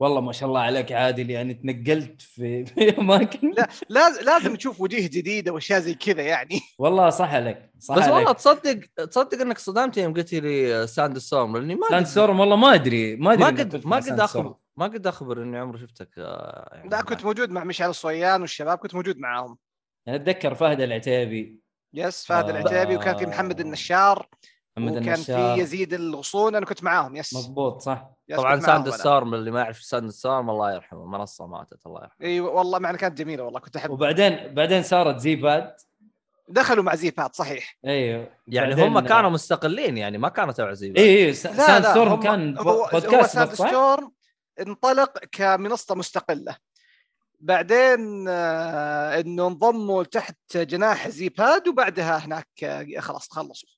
والله 0.00 0.20
ما 0.20 0.32
شاء 0.32 0.48
الله 0.48 0.60
عليك 0.60 0.92
عادل 0.92 1.30
يعني 1.30 1.54
تنقلت 1.54 2.22
في, 2.22 2.64
في 2.66 2.98
أماكن 2.98 3.54
لا 3.56 3.68
لازم 3.88 4.24
لازم 4.24 4.56
تشوف 4.56 4.80
وجيه 4.80 5.06
جديدة 5.08 5.52
وأشياء 5.52 5.80
زي 5.80 5.94
كذا 5.94 6.22
يعني 6.22 6.60
والله 6.78 7.10
صح 7.10 7.34
عليك 7.34 7.70
صح 7.78 7.94
بس 7.94 8.02
عليك. 8.02 8.14
والله 8.14 8.32
تصدق 8.32 8.80
تصدق 9.04 9.40
إنك 9.40 9.58
صدمت 9.58 9.96
يوم 9.96 10.14
قلت 10.14 10.34
لي 10.34 10.86
Sandstorm 10.86 11.56
لأني 11.56 11.74
ما 11.74 11.88
Sandstorm 11.90 12.40
والله 12.40 12.56
ما 12.56 12.74
أدري 12.74 13.16
ما 13.16 13.32
أدري 13.32 13.44
ما 13.44 13.50
قد 13.50 13.86
ما 13.86 13.96
قد 13.96 14.20
اخبر. 14.20 14.54
ما 14.76 14.86
قد 14.86 15.06
أخبر 15.06 15.42
إني 15.42 15.58
عمري 15.58 15.78
شفتك 15.78 16.08
آه، 16.18 16.70
يعني 16.72 16.88
لا 16.88 17.02
كنت 17.02 17.24
موجود 17.24 17.50
مع 17.50 17.64
مشعل 17.64 17.90
الصويان 17.90 18.40
والشباب 18.40 18.78
كنت 18.78 18.94
موجود 18.94 19.18
معاهم 19.18 19.58
يعني 20.06 20.22
أتذكر 20.22 20.54
فهد 20.54 20.80
العتيبي 20.80 21.60
yes 21.94 22.26
فهد 22.26 22.44
آه. 22.44 22.50
العتيبي 22.50 22.96
وكان 22.96 23.16
في 23.16 23.26
محمد 23.26 23.60
النشار 23.60 24.28
محمد 24.78 24.96
وكان 25.02 25.14
النشار. 25.14 25.54
في 25.54 25.60
يزيد 25.60 25.94
الغصون 25.94 26.54
أنا 26.54 26.66
كنت 26.66 26.84
معاهم 26.84 27.16
yes. 27.16 27.34
مضبوط 27.34 27.80
صح. 27.80 28.10
yes 28.28 28.36
طبعا 28.36 28.60
Sand 28.60 28.88
أنا. 28.88 28.96
storm 28.96 29.34
اللي 29.34 29.50
ما 29.50 29.60
يعرف 29.60 29.82
Sandstorm 29.82 30.50
الله 30.50 30.74
يرحمه 30.74 31.06
منصة 31.06 31.46
ماتت 31.46 31.86
الله 31.86 32.00
يرحمه. 32.02 32.26
إي 32.26 32.40
والله 32.40 32.78
معنا 32.78 32.96
كانت 32.98 33.18
جميلة 33.18 33.44
والله 33.44 33.60
كنت 33.60 33.76
أحب. 33.76 33.90
وبعدين 33.90 34.54
بعدين 34.54 34.82
صارت 34.82 35.18
زي 35.18 35.36
باد 35.36 35.74
دخلوا 36.48 36.84
مع 36.84 36.94
زيبات 36.94 37.34
صحيح. 37.34 37.76
أيوه 37.84 38.28
يعني 38.46 38.82
هم 38.82 39.00
كانوا 39.00 39.30
مستقلين 39.30 39.98
يعني 39.98 40.18
ما 40.18 40.28
كانوا 40.28 40.52
تبع 40.52 40.72
زي 40.72 40.92
إي 40.96 41.26
إي 41.26 41.32
Sand 41.32 41.56
لا 41.56 41.90
storm 41.90 42.20
كان 42.20 42.54
بودكاست 42.54 43.34
Sand؟ 43.34 43.52
storm 43.52 44.12
انطلق 44.60 45.18
كمنصة 45.32 45.94
مستقلة. 45.94 46.56
بعدين 47.40 48.28
آه 48.28 49.20
إنه 49.20 49.46
انضموا 49.46 50.02
تحت 50.02 50.56
جناح 50.56 51.08
زيباد 51.08 51.68
وبعدها 51.68 52.18
هناك 52.18 52.48
آه 52.64 53.00
خلاص 53.00 53.28
خلصوا 53.30 53.68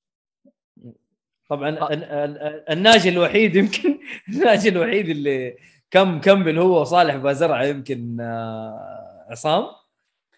طبعا 1.51 1.69
ال- 1.69 2.65
الناجي 2.71 3.09
الوحيد 3.09 3.57
يمكن 3.57 3.99
الناجي 4.29 4.69
الوحيد 4.69 5.09
اللي 5.09 5.57
كم 5.91 6.17
مكمل 6.17 6.59
هو 6.59 6.81
وصالح 6.81 7.17
بازرعة 7.17 7.63
يمكن 7.65 8.21
آه، 8.21 9.27
عصام. 9.31 9.65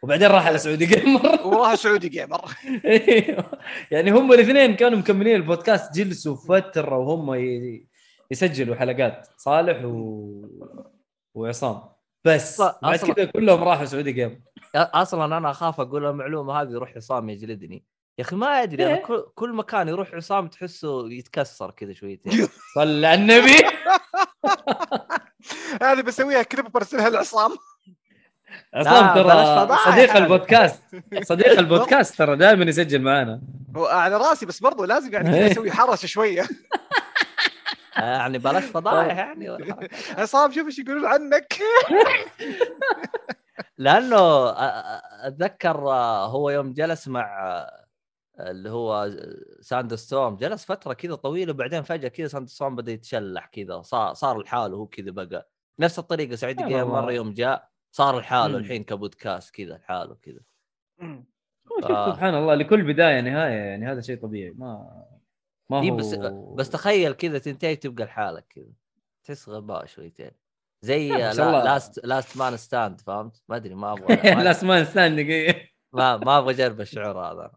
وبعدين 0.03 0.29
راح 0.29 0.47
على 0.47 0.59
Saudi 0.59 0.87
Gamer. 0.87 1.21
وراح 1.47 1.75
Saudi 1.75 2.09
Gamer. 2.09 2.41
يعني 3.93 4.11
هم 4.11 4.33
الاثنين 4.33 4.77
كانوا 4.77 4.99
مكملين 4.99 5.37
البودكاست 5.37 5.95
جلسوا 5.95 6.37
فترة 6.37 6.97
وهم 6.99 7.35
يسجلوا 8.31 8.75
حلقات 8.77 9.29
صالح 9.37 9.85
و... 9.85 10.47
وعصام. 11.35 11.81
بس 12.25 12.63
بعد 12.83 12.99
كذا 12.99 13.25
كلهم 13.25 13.65
راحوا 13.65 13.85
Saudi 13.85 14.13
Gamer. 14.13 14.37
أصلا 14.75 15.25
أنا 15.39 15.51
أخاف 15.51 15.81
أقول 15.81 16.07
المعلومة 16.07 16.63
هذه 16.63 16.71
يروح 16.71 16.97
عصام 16.97 17.31
يجلدني. 17.31 17.85
يا 18.23 18.27
أخي 18.27 18.37
ما 18.37 18.63
أدري 18.63 18.87
أنا 18.87 18.95
إيه؟ 18.95 19.03
كل, 19.03 19.25
كل 19.35 19.53
مكان 19.53 19.89
يروح 19.89 20.15
عصام 20.15 20.49
تحسه 20.49 21.09
يتكسر 21.13 21.71
كذا 21.71 21.93
شويتين 21.93 22.49
صلى 22.75 23.07
على 23.07 23.15
النبي 23.15 23.57
هذه 25.83 26.01
بسويها 26.01 26.43
كليب 26.43 26.73
برسلها 26.73 27.11
لعصام 27.11 27.57
عصام 28.75 29.15
ترى 29.15 29.79
صديق 29.85 30.11
هذه. 30.11 30.19
البودكاست 30.19 30.83
صديق 31.23 31.59
البودكاست 31.59 32.19
ترى 32.19 32.37
دائما 32.37 32.65
يسجل 32.65 33.03
معنا 33.03 33.41
هو 33.77 33.87
على 33.87 34.17
رأسي 34.17 34.47
بس 34.47 34.61
برضو 34.61 34.85
لازم 34.85 35.13
يعني 35.13 35.35
إيه. 35.35 35.53
أسوي 35.53 35.71
حرشه 35.71 36.07
شوية 36.07 36.43
يعني 37.97 38.39
بلاش 38.39 38.65
فضايح 38.65 39.19
يعني 39.19 39.51
والحركات. 39.51 39.91
عصام 40.19 40.53
شوف 40.53 40.67
إيش 40.67 40.79
يقولون 40.79 41.07
عنك 41.07 41.59
لأنه 43.79 44.51
أتذكر 45.27 45.91
آه، 45.91 46.27
هو 46.27 46.51
يوم 46.51 46.73
جلس 46.73 47.09
مع 47.09 47.49
آه، 47.49 47.82
اللي 48.51 48.71
هو 48.71 49.11
Sandstorm 49.61 50.37
جلس 50.37 50.65
فترة 50.65 50.93
كذا 50.93 51.15
طويلة 51.15 51.53
وبعدين 51.53 51.83
فجأة 51.83 52.09
كذا 52.09 52.27
Sandstorm 52.27 52.77
بدأ 52.77 52.93
يتشلح 52.93 53.47
كذا 53.47 53.83
صار 53.83 54.15
صار 54.15 54.39
لحاله 54.43 54.77
هو 54.77 54.87
كذا 54.87 55.11
بقى 55.11 55.51
نفس 55.81 55.99
الطريقة 55.99 56.37
Saudi 56.37 56.63
Gamer 56.63 57.13
يوم 57.13 57.33
جاء 57.33 57.71
صار 57.91 58.19
لحاله. 58.19 58.59
الحين 58.59 58.85
كبودكاست 58.85 59.55
كذا 59.55 59.77
لحاله 59.77 60.15
كذا 60.15 60.41
آه. 61.85 62.13
سبحان 62.13 62.35
الله 62.35 62.55
لكل 62.55 62.93
بداية 62.93 63.21
نهاية 63.21 63.53
يعني 63.53 63.87
هذا 63.87 64.01
شيء 64.01 64.17
طبيعي 64.23 64.51
ما 64.51 65.05
ما 65.71 65.81
إيه 65.81 65.91
هو 65.91 65.97
بس 65.97 66.15
بس 66.55 66.71
تخيل 66.71 67.13
كذا 67.13 67.39
تنتهي 67.39 67.77
تبقى 67.77 68.05
لحالك 68.05 68.47
كذا 68.51 68.73
تحس 69.25 69.49
غباء 69.49 69.87
شويتين 69.87 70.31
زي 70.83 71.09
لا،. 71.09 71.65
last 71.65 72.07
last 72.07 72.37
man 72.37 72.57
stand 72.57 73.01
فهمت؟ 73.01 73.43
ما 73.49 73.57
أدري 73.57 73.75
ما 73.75 73.93
أبغى 73.93 74.17
last 74.45 74.65
man 74.65 74.85
standing 74.85 75.55
ما, 75.93 76.17
ما 76.17 76.39
أبغى 76.39 76.55
أجرب 76.55 76.81
الشعور 76.81 77.19
هذا 77.19 77.53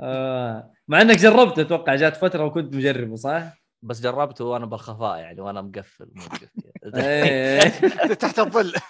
آه. 0.00 0.72
مع 0.88 1.00
انك 1.00 1.16
جربته 1.16 1.62
أتوقع 1.62 1.94
جات 1.94 2.16
فترة 2.16 2.44
وكنت 2.44 2.74
مجربه 2.74 3.16
صح؟ 3.16 3.42
بس 3.82 4.00
جربته 4.00 4.44
وأنا 4.44 4.66
بالخفاء 4.66 5.18
يعني 5.18 5.40
وأنا 5.40 5.62
مقفل 5.62 6.10
مو 6.14 6.22
مقفل 6.22 7.00
إيه. 7.00 7.60
تحت 8.22 8.38
الظل 8.38 8.74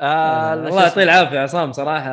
آه، 0.00 0.54
الله 0.54 0.70
شو 0.70 0.76
يعطيه؟ 0.76 1.02
العافية 1.02 1.38
عصام 1.38 1.72
صراحة 1.72 2.10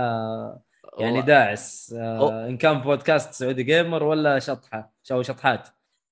يعني. 1.00 1.22
داعس 1.22 1.96
آه 1.98 2.48
إن 2.48 2.58
كان 2.58 2.82
بودكاست 2.82 3.34
Saudi 3.34 3.64
Gamer 3.64 4.04
ولا 4.04 4.40
شطحة 4.40 4.94
شو 5.04 5.22
شطحات 5.22 5.68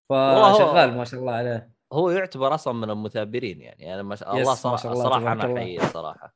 فشغال 0.10 0.98
ما 0.98 1.04
شاء 1.04 1.20
الله 1.20 1.34
عليه 1.34 1.72
هو 1.94 2.10
يعتبر 2.10 2.56
أصلا 2.56 2.74
من 2.74 2.90
المثابرين 2.90 3.62
يعني 3.62 3.84
يعني 3.84 4.04
ما 4.04 4.16
شاء 4.16 4.38
الله 4.38 4.54
صراحة 4.54 4.92
الله، 4.92 5.04
صراحة 5.04 5.32
أنا 5.32 5.46
الله. 5.46 5.58
احييه 5.58 5.80
صراحة 5.80 6.36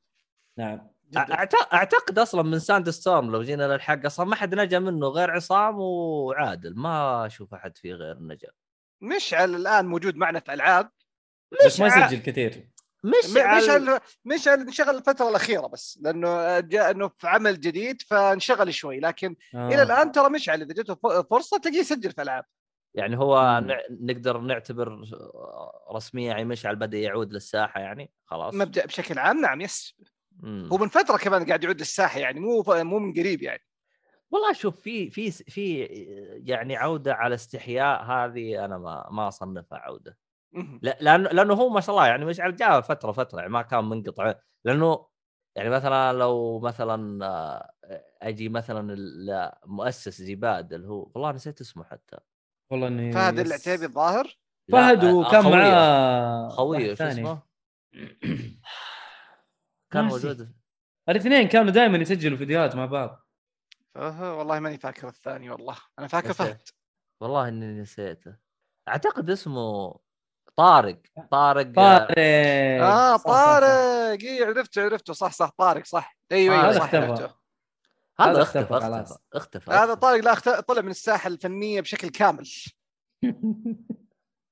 نعم 0.60 0.95
أعتقد 1.74 2.20
أصلا 2.20 2.42
من 2.42 2.60
Sandstorm 2.60 3.32
لو 3.32 3.44
جينا 3.44 3.74
للحق 3.74 4.06
أصلا 4.06 4.26
ما 4.26 4.36
حد 4.36 4.56
نجا 4.56 4.80
منه 4.80 5.08
غير 5.08 5.32
عصام 5.32 5.80
وعادل. 5.80 6.76
ما 6.76 7.26
أشوف 7.26 7.54
أحد 7.54 7.78
فيه 7.78 7.94
غير 7.94 8.18
نجا. 8.20 8.50
مشعل 9.02 9.56
الآن 9.56 9.86
موجود 9.86 10.16
معنا 10.16 10.40
في 10.40 10.54
ألعاب. 10.54 10.92
بس 11.66 11.80
ما 11.80 11.92
ع- 11.92 12.06
يسجل 12.06 12.22
كثير. 12.22 12.70
مش 13.04 13.30
مشعل 13.32 14.00
مشعل 14.26 14.60
انشغل 14.60 14.90
الفترة 14.98 15.30
الأخيرة 15.30 15.68
بس 15.68 16.00
لأنه 16.02 16.60
جاء 16.60 16.92
إنه 16.92 17.08
في 17.18 17.28
عمل 17.28 17.60
جديد 17.60 18.02
فانشغل 18.02 18.74
شوي. 18.74 19.00
لكن 19.00 19.36
آه. 19.56 19.68
إلى 19.68 19.82
الآن 19.84 20.12
ترى 20.12 20.30
مشعل 20.30 20.62
إذا 20.62 20.74
جته 20.74 20.96
فرصة 21.22 21.58
تلاقيه 21.58 21.80
يسجل 21.80 22.12
في 22.12 22.22
ألعاب. 22.22 22.46
يعني 22.94 23.18
هو 23.18 23.62
مم. 23.62 23.78
نقدر 24.12 24.38
نعتبر 24.38 25.02
رسميا 25.92 26.28
يعني 26.28 26.46
مشعل 26.46 26.76
بدا 26.76 26.98
يعود 26.98 27.34
للساحة 27.34 27.80
يعني 27.80 28.12
خلاص. 28.26 28.54
مبدأ 28.54 28.86
بشكل 28.86 29.20
عام 29.20 29.42
نعم 29.42 29.62
يس. 29.62 29.96
مم. 30.40 30.70
هو 30.72 30.78
من 30.78 30.88
فترة 30.88 31.18
كمان 31.18 31.46
قاعد 31.46 31.64
يعود 31.64 31.80
للساحه 31.80 32.20
يعني 32.20 32.40
مو 32.40 32.64
مو 32.68 33.00
من 33.00 33.14
قريب 33.14 33.42
يعني 33.42 33.62
والله 34.32 34.54
شوف 34.54 34.80
في 34.82 35.10
في 35.10 35.32
في 35.32 35.80
يعني 36.46 36.76
عودة 36.76 37.14
على 37.14 37.36
استحياء 37.36 38.04
هذه 38.04 38.66
أنا 38.66 38.78
ما 38.78 39.08
ما 39.12 39.28
أصنفها 39.28 39.78
عودة 39.80 40.18
لأنه 40.82 41.30
لأنه 41.30 41.54
هو 41.54 41.70
ما 41.70 41.82
شاء 41.82 41.96
الله 41.96 42.08
يعني 42.08 42.26
مشعل 42.26 42.56
جاء 42.56 42.82
فترة 42.82 43.12
فترة 43.12 43.40
يعني 43.40 43.52
ما 43.52 43.62
كان 43.62 43.84
منقطع 43.86 44.34
لأنه 44.66 45.08
يعني 45.56 45.70
مثلا 45.70 46.14
لو 46.14 46.60
مثلا 46.60 47.26
آه، 47.26 47.72
أجي 48.22 48.50
مثلا 48.50 48.94
ال- 48.94 49.52
مؤسس 49.66 50.22
زباد 50.22 50.74
اللي 50.74 50.88
هو 50.88 51.12
والله 51.16 51.32
نسيت 51.32 51.62
اسمه 51.62 51.84
حتى 51.84 52.18
والله 52.70 52.88
إني 52.88 53.12
فهد. 53.14 53.40
العتيبي 53.40 53.86
الظاهر 53.86 54.38
فهد 54.72 55.04
وكان. 55.04 55.44
معاه 55.52 56.50
خويه 56.50 56.96
شو. 56.96 57.04
اسمه؟ 57.04 57.42
كان. 59.96 60.06
موجود 60.06 60.56
الاثنين 61.10 61.48
كانوا 61.48 61.72
دائما 61.72 61.98
يسجلوا 61.98 62.38
فيديوهات 62.38 62.76
مع 62.76 62.86
بعض. 62.86 63.26
أه 63.96 64.34
والله 64.38 64.60
ماني 64.60 64.78
فاكر 64.78 65.08
الثاني 65.08 65.50
والله. 65.50 65.78
أنا 66.00 66.08
فاكر 66.08 66.34
فهد. 66.34 66.62
والله 67.22 67.48
إني 67.48 67.82
نسيته. 67.82 68.36
أعتقد 68.88 69.30
اسمه 69.30 69.96
طارق. 70.58 71.02
طارق 71.32 71.74
طارق. 71.76 72.16
آه. 72.18 73.18
طارق. 73.18 74.24
اي 74.24 74.44
عرفته 74.44 74.84
عرفته. 74.84 75.14
صح 75.14 75.32
صح 75.32 75.50
طارق 75.58 75.86
صح. 75.86 76.18
أيوه 76.32 76.56
آه، 76.56 76.60
أيوه 76.60 76.70
هذا 76.70 76.80
صح 76.80 76.84
اختفى. 76.84 77.06
عرفته. 77.06 77.36
هذا 78.20 78.42
اختفى 78.42 78.74
اختفى 78.74 78.78
اختفى. 79.02 79.18
اختفى 79.34 79.72
هذا 79.72 79.84
اختفى. 79.84 80.00
طارق 80.00 80.24
لا 80.24 80.34
اخت- 80.34 80.50
طلع 80.68 80.82
من 80.82 80.92
الساحة 80.92 81.28
الفنية 81.28 81.82
بشكل 81.82 82.10
كامل. 82.10 82.46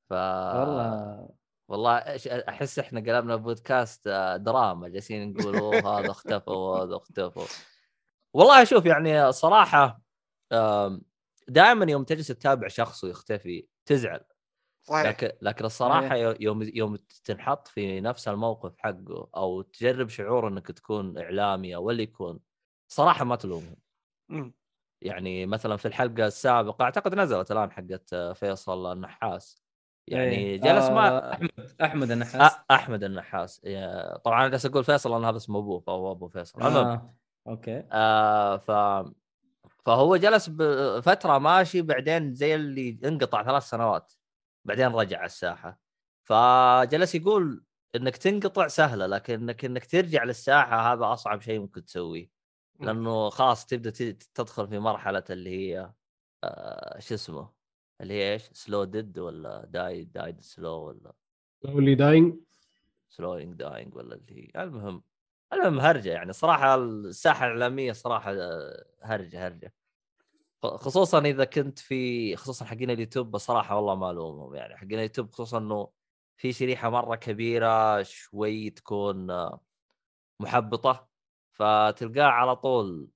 ف 0.10 0.14
والله. 0.14 1.30
والله 1.74 1.98
أحس 2.50 2.80
إحنا 2.80 3.00
قلبنا 3.00 3.36
بودكاست 3.36 4.08
آه، 4.08 4.38
دراما 4.38 4.88
جالسين 4.90 5.34
نقول 5.34 5.56
"أوه، 5.58 6.00
هذا 6.00 6.12
اختفى 6.12 6.50
وهذا 6.50 6.96
اختفى. 6.96 7.46
والله 8.34 8.64
شوف 8.64 8.86
يعني 8.86 9.32
صراحة 9.32 10.02
دائما 11.48 11.92
يوم 11.92 12.04
تجلس 12.04 12.28
تتابع 12.28 12.68
شخص 12.68 13.04
ويختفي 13.04 13.68
تزعل. 13.86 14.26
صحيح. 14.84 15.06
لكن 15.08 15.32
لكن 15.42 15.66
الصراحة 15.66 16.16
يو- 16.16 16.36
يوم 16.40 16.62
يوم 16.74 16.96
تنحط 17.24 17.68
في 17.68 18.02
نفس 18.02 18.28
الموقف 18.28 18.74
حقه 18.78 19.30
أو 19.36 19.62
تجرب 19.62 20.10
شعور 20.10 20.48
إنك 20.48 20.68
تكون 20.68 21.18
إعلامي 21.18 21.76
أو 21.76 21.90
اللي 21.90 22.04
يكون 22.04 22.40
صراحة 22.88 23.26
ما 23.26 23.36
تلومهم. 23.36 23.76
يعني 25.02 25.46
مثلا 25.46 25.78
في 25.78 25.88
الحلقة 25.88 26.26
السابقة 26.28 26.84
أعتقد 26.84 27.16
نزلت 27.16 27.52
الآن 27.52 27.72
حقت 27.72 28.14
آه، 28.14 28.34
فيصل 28.34 28.92
النحاس. 28.92 29.63
يعني 30.08 30.36
إيه. 30.36 30.58
جلس 30.58 30.86
آه، 30.86 30.94
ما 30.94 31.34
احمد 31.34 31.50
أحمد 31.82 32.12
النحاس. 32.12 32.52
أحمد 32.72 33.04
النحاس 33.04 33.60
طبعا 34.24 34.42
أنا 34.42 34.48
جالس 34.48 34.66
أقول 34.66 34.84
فيصل 34.84 35.12
لأن 35.12 35.26
هذا 35.26 35.38
اسمه 35.38 35.60
أبوه 35.60 35.80
فهو 35.80 36.12
أبو 36.12 36.28
فيصل. 36.28 36.62
آه. 36.62 37.16
okay. 37.48 37.84
آه 37.92 38.58
ف 38.58 38.72
فهو 39.86 40.16
جلس 40.16 40.50
بفتره 40.50 41.38
ماشي 41.38 41.82
بعدين 41.82 42.34
زي 42.34 42.56
اللي 42.56 43.00
انقطع 43.06 43.44
ثلاث 43.44 43.64
سنوات 43.64 44.14
بعدين 44.66 44.88
رجع 44.88 45.18
على 45.18 45.26
الساحة. 45.26 45.80
فجلس 46.24 47.16
يقول 47.16 47.64
إنك 47.96 48.18
تنقطع 48.18 48.68
سهلة 48.68 49.06
لكن 49.06 49.34
انك 49.34 49.66
إنك 49.66 49.86
ترجع 49.86 50.24
للساحة 50.24 50.94
هذا 50.94 51.14
أصعب 51.14 51.42
شيء 51.42 51.60
ممكن 51.60 51.86
تسويه. 51.86 52.30
لأنه 52.80 53.30
خلاص 53.30 53.66
تبدأ 53.66 53.90
تدخل 54.36 54.68
في 54.68 54.80
مرحلة 54.80 55.24
اللي 55.30 55.50
هي 55.50 55.92
آه 56.44 57.00
شو 57.00 57.16
اسمه؟ 57.16 57.63
اللي 58.04 58.14
هي 58.14 58.34
إيش؟ 58.34 58.50
slow 58.54 58.84
dead 58.84 59.20
ولا 59.20 59.66
die 59.66 60.04
died 60.04 60.42
slow 60.42 60.88
ولا 60.88 61.14
اللي 61.66 61.96
dying 61.96 62.36
slowing 63.10 63.56
dying 63.56 63.96
ولا 63.96 64.16
اللي 64.16 64.52
هي. 64.56 64.64
المهم 64.64 65.04
المهم 65.54 65.80
هرجة 65.80 66.10
يعني 66.10 66.34
صراحة 66.34 66.76
الساحة 66.76 67.46
الإعلامية 67.46 67.92
صراحة 67.92 68.32
آه، 68.34 68.86
هرجه 69.04 69.48
هرجة. 69.48 69.74
خصوصا 70.64 71.20
إذا 71.20 71.44
كنت 71.46 71.80
في 71.80 72.36
خصوصا 72.36 72.66
حقين 72.66 72.90
اليوتيوب 72.92 73.32
بصراحه 73.32 73.76
والله 73.76 73.96
ما 73.96 74.12
ألومهم 74.12 74.56
يعني. 74.56 74.78
حقين 74.78 74.94
اليوتيوب 74.94 75.32
خصوصا 75.32 75.58
إنه 75.58 75.90
في 76.38 76.54
شريحة 76.54 76.90
مرة 76.90 77.16
كبيرة 77.16 78.04
شوي 78.04 78.70
تكون 78.70 79.32
آه، 79.32 79.62
محبطة 80.40 81.10
فتلقاه 81.52 82.24
على 82.24 82.56
طول 82.56 83.08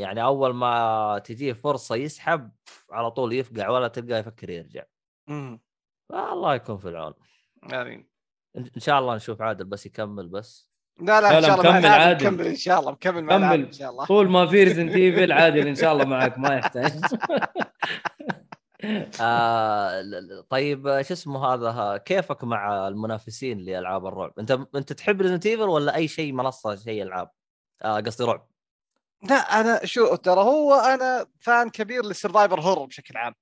يعني 0.00 0.22
أول 0.22 0.54
ما 0.54 1.22
تجيه 1.24 1.52
فرصة 1.52 1.94
يسحب 1.96 2.50
على 2.90 3.10
طول 3.10 3.32
يفقع 3.32 3.68
ولا 3.68 3.88
تلقاه 3.88 4.18
يفكر 4.18 4.50
يرجع 4.50 4.82
مم. 5.28 5.60
فالله 6.08 6.54
يكون 6.54 6.78
في 6.78 6.88
العون 6.88 7.14
آمين 7.72 8.08
ان 8.56 8.70
إن 8.76 8.80
شاء 8.80 8.98
الله 8.98 9.16
نشوف 9.16 9.42
عادل 9.42 9.64
بس 9.64 9.86
يكمل 9.86 10.28
بس 10.28 10.70
لا 11.00 11.20
لا 11.20 11.30
لا، 11.30 11.38
ان 11.38 11.42
شاء 11.42 11.60
الله 11.60 11.70
مكمل 11.72 11.86
عادل. 11.86 12.26
مكمل 12.26 12.46
إن 12.46 12.56
شاء 12.56 12.80
الله 12.80 12.92
مكمل 12.92 13.24
مع 13.24 13.28
كمل. 13.36 13.44
العاب 13.44 13.60
إن 13.60 13.72
شاء 13.72 13.90
الله 13.90 14.04
طول 14.06 14.30
ما 14.30 14.46
في 14.46 14.64
Resident 14.64 14.92
Evil 14.94 15.32
عادل 15.32 15.66
إن 15.68 15.74
شاء 15.74 15.92
الله 15.92 16.04
معك 16.04 16.38
ما 16.38 16.54
يحتاج 16.54 16.92
آه 19.20 20.02
طيب 20.48 21.02
شو 21.02 21.14
اسمه 21.14 21.46
هذا 21.54 21.96
كيفك 21.96 22.44
مع 22.44 22.88
المنافسين 22.88 23.58
لألعاب 23.58 24.06
الرعب؟ 24.06 24.32
أنت 24.38 24.50
أنت 24.76 24.92
تحب 24.92 25.20
Resident 25.20 25.46
Evil 25.46 25.62
ولا 25.62 25.94
أي 25.96 26.08
شيء 26.08 26.32
منصة 26.32 26.76
شيء 26.76 27.02
ألعاب؟ 27.02 27.30
آه 27.82 28.00
قصدي 28.00 28.24
رعب 28.24 28.46
لا 29.22 29.34
أنا 29.60 29.80
شو 29.86 30.14
ترى 30.14 30.40
هو 30.40 30.74
أنا 30.74 31.26
fan 31.40 31.70
كبير 31.70 32.04
لل 32.04 32.15
survival 32.15 32.60
horror 32.60 32.84
بشكل 32.84 33.16
عام. 33.16 33.34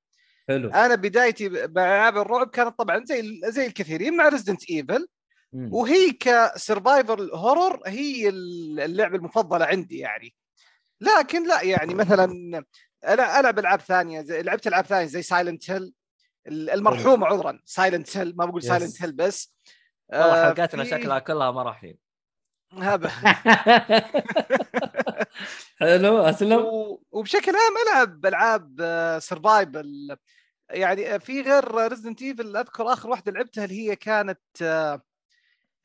حلو. 0.49 0.71
أنا 0.71 0.95
بدايتي 0.95 1.49
مع 1.49 1.85
العاب 1.97 2.17
الرعب 2.19 2.51
كانت 2.51 2.79
طبعا 2.79 3.05
زي 3.05 3.41
زي 3.45 3.67
الكثيرين 3.67 4.17
مع 4.17 4.29
Resident 4.29 4.71
Evil. 4.71 5.09
وهي 5.53 6.11
ك 6.13 6.25
survival 6.25 7.23
horror 7.35 7.81
هي 7.87 8.29
اللعبة 8.29 9.17
المفضلة 9.17 9.65
عندي 9.65 9.99
يعني. 9.99 10.35
لكن 11.01 11.49
لا 11.49 11.63
يعني 11.63 11.95
مثلا 11.95 12.25
أنا 13.05 13.41
ألعب 13.41 13.59
ألعاب 13.59 13.81
ثانية 13.81 14.23
زي 14.23 14.43
لعبت 14.43 14.67
ألعاب 14.67 14.87
ثانية 14.87 15.07
زي 15.07 15.23
Silent 15.23 15.71
Hill 15.71 15.93
المرحومه 16.49 17.27
عذرا. 17.27 17.61
Silent 17.65 18.17
Hill 18.17 18.37
ما 18.37 18.45
بقول. 18.45 18.63
Silent 18.63 19.03
Hill 19.03 19.13
بس. 19.13 19.55
والله 20.13 20.43
آه، 20.43 20.49
حلقاتنا 20.49 20.85
في- 20.85 20.91
شكلها 20.91 21.19
كلها 21.19 21.51
مراحين 21.51 21.99
هذا. 22.73 23.09
حلو 25.81 26.19
أسلم. 26.19 26.65
و- 26.65 27.03
وبشكل 27.13 27.53
عام 27.57 27.75
ألعب 27.89 28.27
ألعاب 28.27 28.79
survival 29.23 30.17
يعني 30.71 31.15
آه، 31.15 31.19
في 31.19 31.43
غير 31.43 31.75
Resident 31.75 32.23
Evil 32.23 32.57
أذكر 32.57 32.93
آخر 32.93 33.11
واحدة 33.11 33.33
لعبتها 33.33 33.65
اللي 33.65 33.89
هي 33.91 33.97
كانت 33.97 34.41
آه، 34.63 35.03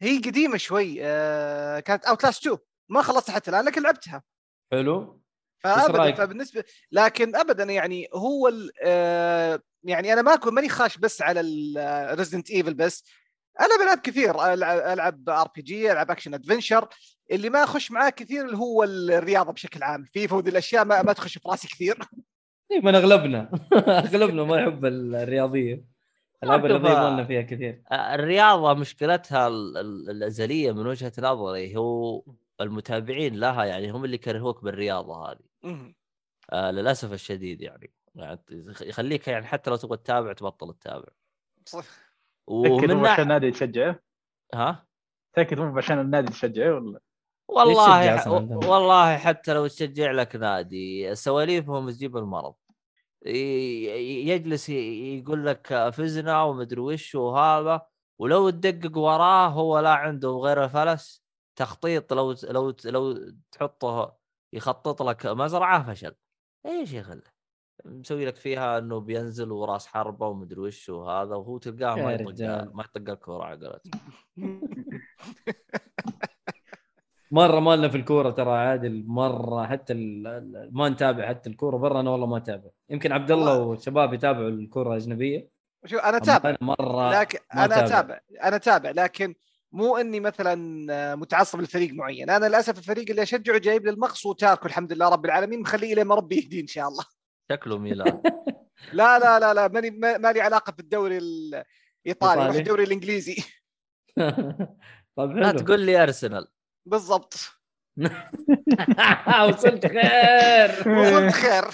هي 0.02 0.18
قديمة 0.18 0.58
شوي 0.58 0.98
آه، 1.02 1.80
كانت 1.80 2.06
Outlast 2.06 2.42
2 2.48 2.58
ما 2.90 3.02
خلصتها 3.02 3.34
حتى 3.34 3.52
الآن 3.52 3.66
لكن 3.66 3.82
لعبتها. 3.84 4.24
حلو. 4.72 5.22
فابدا؟ 5.60 6.16
فبالنسبة 6.16 6.64
لكن 6.92 7.36
ابدا 7.36 7.64
يعني 7.64 8.08
هو 8.14 8.48
ال- 8.48 8.72
آه، 8.84 9.60
يعني 9.84 10.14
أنا 10.14 10.22
ما 10.22 10.34
اكون 10.34 10.54
ماني 10.54 10.70
خاش 10.70 10.98
بس 10.98 11.22
على 11.22 11.40
ال 11.42 11.54
Resident 11.54 12.52
Evil 12.52 12.74
بس. 12.74 13.04
أنا 13.60 13.78
بلعب 13.84 13.98
كثير 13.98 14.54
ألعب 14.94 15.30
RPG 15.30 15.92
ألعب 15.92 16.12
action 16.12 16.34
adventure 16.34 16.88
اللي 17.32 17.50
ما 17.50 17.64
أخش 17.64 17.92
معاه 17.92 18.10
كثير 18.10 18.46
اللي 18.46 18.58
هو 18.58 18.84
الرياضة 18.84 19.52
بشكل 19.52 19.84
عام. 19.84 20.04
فيفا 20.04 20.36
وذي 20.36 20.50
الأشياء 20.50 20.86
ما, 20.86 21.02
ما 21.02 21.14
تخش 21.14 21.38
في 21.38 21.50
راسي 21.50 21.68
كثير. 21.68 21.98
إيه، 22.72 22.80
من 22.82 22.96
أغلبنا. 22.96 23.50
أغلبنا 24.06 24.44
ما 24.44 24.58
يحب 24.62 24.86
الرياضية. 24.86 25.86
الألعاب 26.44 26.66
الرياضية 26.66 26.90
آه، 26.98 27.10
ما 27.10 27.14
لنا 27.14 27.26
فيها 27.26 27.42
كثير. 27.42 27.84
الرياضة 27.92 28.74
مشكلتها 28.74 29.48
ال- 29.48 29.78
ال- 29.78 30.10
الأزلية 30.10 30.72
من 30.72 30.88
وجهة 30.88 31.14
نظري 31.20 31.78
هو 31.78 32.24
المتابعين 32.62 33.36
لها 33.40 33.66
يعني 33.66 33.92
هم 33.92 34.06
اللي 34.06 34.18
كرهوك 34.18 34.64
بالرياضة 34.64 35.32
هذه. 35.32 35.40
آه 36.52 36.72
للأسف 36.72 37.14
الشديد 37.14 37.62
يعني. 37.62 37.94
يعني 38.16 38.40
يخليك 38.82 39.28
يعني 39.28 39.46
حتى 39.46 39.70
لو 39.70 39.76
تبغى 39.76 39.98
تتابع 39.98 40.34
تبطل 40.34 40.74
تتابع. 40.74 41.08
ومن 42.48 42.72
مو 42.72 42.78
عشان 42.86 43.02
ناحيه 43.02 43.24
النادي 43.24 43.52
تشجعه 43.52 44.00
ها؟ 44.54 44.86
تأكد 45.34 45.60
مو 45.60 45.78
عشان 45.78 46.00
النادي 46.00 46.32
تشجعه 46.32 46.76
ولا؟ 46.76 47.00
والله 47.48 47.92
عندنا؟ 47.92 48.68
والله 48.68 49.18
حتى 49.18 49.54
لو 49.54 49.68
تشجع 49.68 50.12
لك 50.12 50.36
نادي 50.36 51.16
سواليفهم 51.16 51.90
تجيب 51.90 52.18
المرض. 52.18 52.56
يجلس 53.26 54.70
يقول 54.70 55.46
لك 55.46 55.90
فزنا 55.90 56.44
ومدري 56.44 56.82
وش 56.82 57.16
وهذا 57.16 57.82
ولو 58.20 58.50
تدقق 58.50 58.98
وراه 58.98 59.48
هو 59.48 59.80
لا 59.80 59.94
عنده 59.94 60.30
غير 60.30 60.64
الفلس. 60.64 61.24
تخطيط 61.56 62.14
لو 62.14 62.36
لو 62.44 62.76
لو 62.86 63.34
تحطه 63.52 64.18
يخطط 64.54 65.02
لك 65.02 65.26
مزرعة 65.26 65.94
فشل. 65.94 66.16
إيش 66.66 66.94
يا 66.94 67.02
خله 67.02 67.24
مسوي 67.86 68.26
لك 68.26 68.36
فيها 68.36 68.78
إنه 68.78 69.00
بينزل 69.00 69.52
وراس 69.52 69.88
حربة 69.88 70.28
ومدري 70.28 70.60
وش 70.60 70.90
وهذا 70.90 71.36
وهو 71.36 71.58
تلقاه 71.58 71.96
ما 71.96 72.14
يطق. 72.14 72.74
ما 72.74 72.84
يطق 72.84 73.10
الكورة 73.10 73.44
على 73.44 73.68
قولتهم. 73.68 74.02
مرة 77.32 77.60
ما 77.60 77.76
لنا 77.76 77.90
في 77.90 77.98
الكورة 77.98 78.30
ترى 78.32 78.52
عادل 78.52 79.04
مرة 79.08 79.66
حتى 79.66 79.94
ما 80.72 80.90
نتابع 80.90 81.28
حتى 81.28 81.50
الكورة 81.50 81.78
برا 81.78 82.00
أنا 82.00 82.10
والله 82.10 82.28
ما 82.28 82.38
أتابع. 82.38 82.70
يمكن 82.90 83.12
عبد 83.12 83.32
الله 83.32 83.60
والشباب 83.60 84.14
يتابعوا 84.14 84.50
الكورة 84.50 84.90
الأجنبية. 84.90 85.50
شوف 85.86 86.00
أنا 86.00 86.18
أتابع. 86.18 86.50
أنا 86.50 86.58
مرة 86.62 87.20
لكن 87.20 87.40
أنا. 87.56 87.86
أتابع. 87.86 88.20
أنا 88.44 88.56
أتابع 88.56 88.92
لكن 88.92 89.36
مو 89.72 89.98
إني 89.98 90.20
مثلا 90.20 90.56
متعصب 91.16 91.62
لفريق 91.62 91.94
معين. 91.94 92.30
أنا 92.30 92.48
للأسف 92.48 92.78
الفريق 92.78 93.10
اللي 93.10 93.24
أشجعه 93.24 93.58
جايب 93.58 93.86
لي 93.86 93.92
المقص 93.92 94.26
وتاركه 94.26 94.68
الحمد 94.68 94.94
لله 94.94 95.10
رب 95.10 95.26
العالمين 95.26 95.60
مخليه 95.60 95.96
لين 95.96 96.06
ما 96.06 96.16
ربي 96.16 96.36
يهديه 96.36 96.62
إن 96.62 96.68
شاء 96.68 96.88
الله. 96.88 97.04
شكله 97.52 97.78
ميلان. 97.78 98.22
لا 98.94 99.20
لا 99.20 99.40
لا 99.40 99.54
لا 99.54 99.68
ماني 99.68 99.90
ما 99.90 100.18
ما 100.18 100.32
لي 100.32 100.42
علاقة 100.42 100.72
في 100.72 100.80
الدوري 100.80 101.18
الإيطالي؟ 101.18 102.48
روح 102.48 102.56
الدوري 102.56 102.84
الإنجليزي. 102.84 103.36
طيب 105.18 105.38
لا 105.38 105.52
تقول 105.52 105.80
لي 105.80 106.04
أرسنال. 106.04 106.48
بالضبط. 106.86 107.34
وصلت 109.50 109.88
خير. 109.88 110.98
وصلت 111.00 111.34
خير. 111.34 111.66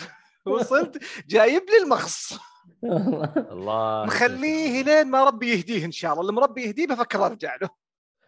وصلت. 0.46 1.04
جايب 1.28 1.64
لي 1.70 1.84
المخص. 1.84 2.40
الله 2.84 4.06
مخليه 4.06 4.84
لين 4.84 5.08
ما 5.08 5.24
ربي 5.24 5.54
يهديه 5.54 5.86
إن 5.86 5.92
شاء 5.92 6.14
الله. 6.14 6.32
لما 6.32 6.42
ربي 6.42 6.64
يهديه 6.64 6.88
بفكر 6.88 7.26
أرجع 7.26 7.56
له. 7.62 7.70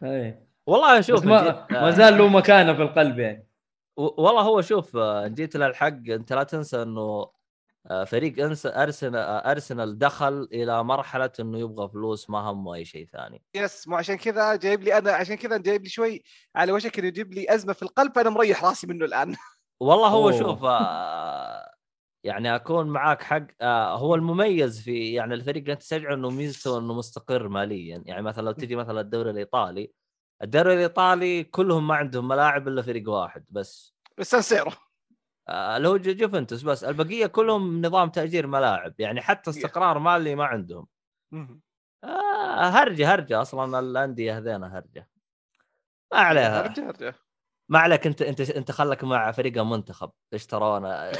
إيه. 0.03 0.47
والله 0.65 1.01
شوف 1.01 1.25
ما, 1.25 1.67
ما 1.71 1.91
زال 1.91 2.17
له 2.17 2.27
مكانة 2.27 2.73
في 2.73 2.81
القلب 2.81 3.19
يعني. 3.19 3.47
والله 3.97 4.41
هو 4.41 4.61
شوف 4.61 4.95
آه، 4.95 5.27
جيت 5.27 5.55
للحق 5.55 6.09
أنت 6.09 6.33
لا 6.33 6.43
تنسى 6.43 6.81
إنه 6.81 7.31
آه، 7.89 8.03
فريق 8.03 8.43
ارسنال 8.65 9.15
آه، 9.15 9.51
أرسنال 9.51 9.97
دخل 9.97 10.47
إلى 10.53 10.83
مرحلة 10.83 11.31
إنه 11.39 11.59
يبغى 11.59 11.89
فلوس 11.89 12.29
ما 12.29 12.39
همه 12.39 12.75
أي 12.75 12.85
شيء 12.85 13.07
ثاني. 13.07 13.43
يس 13.55 13.87
مو 13.87 13.95
عشان 13.95 14.15
كذا 14.15 14.55
جايب 14.55 14.83
لي 14.83 14.97
أنا 14.97 15.11
عشان 15.11 15.35
كذا 15.35 15.57
جايب 15.57 15.83
لي 15.83 15.89
شوي 15.89 16.23
على 16.55 16.71
وشك 16.71 16.99
إنه 16.99 17.07
يجيب 17.07 17.33
لي 17.33 17.53
أزمة 17.53 17.73
في 17.73 17.83
القلب 17.83 18.15
فانا 18.15 18.29
مريح 18.29 18.65
راسي 18.65 18.87
منه 18.87 19.05
الآن. 19.05 19.35
والله 19.79 20.07
هو 20.07 20.29
أوه. 20.29 20.39
شوف 20.39 20.61
يعني 22.23 22.55
أكون 22.55 22.87
معاك 22.87 23.21
حق 23.23 23.47
هو 23.93 24.15
المميز 24.15 24.81
في 24.81 25.13
يعني 25.13 25.33
الفريق 25.33 25.61
اللي 25.61 25.73
أنت 25.73 25.81
تشجعه 25.81 26.13
إنه 26.13 26.29
ميزته 26.29 26.79
إنه 26.79 26.93
مستقر 26.93 27.47
ماليا. 27.47 28.03
يعني 28.05 28.21
مثلا 28.21 28.45
لو 28.45 28.51
تجي 28.51 28.75
مثلا 28.75 29.01
الدوري 29.01 29.29
الإيطالي 29.29 29.91
الدوري 30.43 30.73
الإيطالي 30.73 31.43
كلهم 31.43 31.87
ما 31.87 31.95
عندهم 31.95 32.27
ملاعب 32.27 32.67
إلا 32.67 32.81
فريق 32.81 33.09
واحد 33.09 33.45
بس. 33.49 33.95
سان 34.21 34.41
سيرو 34.41 34.71
آه 35.49 35.77
اللي 35.77 35.87
هو 35.87 35.97
جو- 35.97 36.13
جوفنتوس 36.13 36.61
بس. 36.61 36.83
البقية 36.83 37.25
كلهم 37.25 37.81
نظام 37.85 38.09
تأجير 38.09 38.47
ملاعب. 38.47 38.93
يعني 38.99 39.21
حتى 39.21 39.49
استقرار 39.49 39.99
مالي 39.99 40.35
ما 40.35 40.45
عندهم. 40.45 40.87
آه 42.03 42.69
هرجة 42.69 43.13
هرجة. 43.13 43.41
أصلا 43.41 43.79
الأندية 43.79 44.37
هذينا 44.37 44.77
هرجة. 44.77 45.09
ما 46.13 46.19
عليها. 46.19 46.65
ارجع 46.65 46.89
ارجع 46.89 47.11
ما 47.69 47.79
عليك 47.79 48.07
أنت 48.07 48.21
أنت 48.21 48.41
أنت 48.41 48.71
خلك 48.71 49.03
مع 49.03 49.31
فريق 49.31 49.57
المنتخب. 49.57 50.11
اشترونا. 50.33 51.11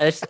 إيش 0.00 0.24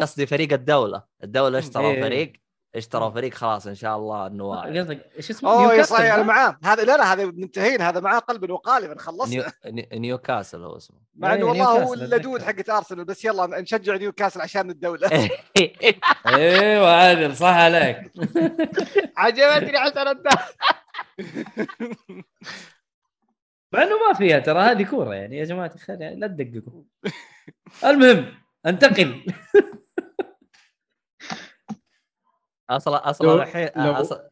قصدي 0.00 0.26
فريق 0.26 0.52
الدولة. 0.52 1.02
الدولة 1.24 1.58
اشتروا. 1.58 2.00
فريق 2.00 2.32
اشتروا 2.76 3.10
فريق 3.10 3.34
خلاص 3.34 3.66
إن 3.66 3.74
شاء 3.74 3.96
الله 3.96 4.26
إنه. 4.26 4.60
قصدك 4.80 5.06
إيش 5.16 5.30
اسمه؟ 5.30 5.50
أوه 5.50 5.82
صحيح 5.82 6.14
أنا؟ 6.14 6.22
معاه 6.22 6.58
هذا 6.64 6.84
لا 6.84 6.96
لا 6.96 7.12
هذا 7.12 7.24
منتهين 7.24 7.80
هذا 7.82 8.00
معاه 8.00 8.18
قلب 8.18 8.50
وقالب 8.50 8.88
نيو... 8.88 8.98
خلصنا. 8.98 9.52
ني- 9.66 9.88
نيوكاسل 9.92 10.62
هو 10.64 10.76
اسمه. 10.76 10.96
مع 11.14 11.34
إنه 11.34 11.36
إيه، 11.36 11.44
والله 11.44 11.64
هو 11.82 11.94
اللدود. 11.94 12.42
حقت 12.42 12.70
أرسنال 12.70 13.04
بس 13.04 13.24
يلا 13.24 13.60
نشجع 13.60 13.96
نيوكاسل 13.96 14.40
عشان 14.40 14.70
الدولة. 14.70 15.08
أيوه 16.26 16.90
عادل 16.90 17.36
صح 17.36 17.46
عليك. 17.56 17.96
عجبتني 19.16 19.76
عشان 19.76 20.22
مع 23.72 23.82
إنه 23.82 24.08
ما 24.08 24.14
فيها 24.18 24.38
ترى 24.38 24.58
هذه 24.60 24.82
كورة 24.84 25.14
يعني 25.14 25.36
يا 25.38 25.44
جماعة 25.44 25.72
الخير 25.74 26.00
يعني 26.00 26.16
لا 26.20 26.26
تدققوا. 26.26 26.82
المهم 27.84 28.34
انتقل. 28.66 29.22
أصلا 32.76 33.10
أصلا 33.10 33.42
الحين 33.42 33.68
لو- 33.76 33.92
أصلا... 33.92 34.30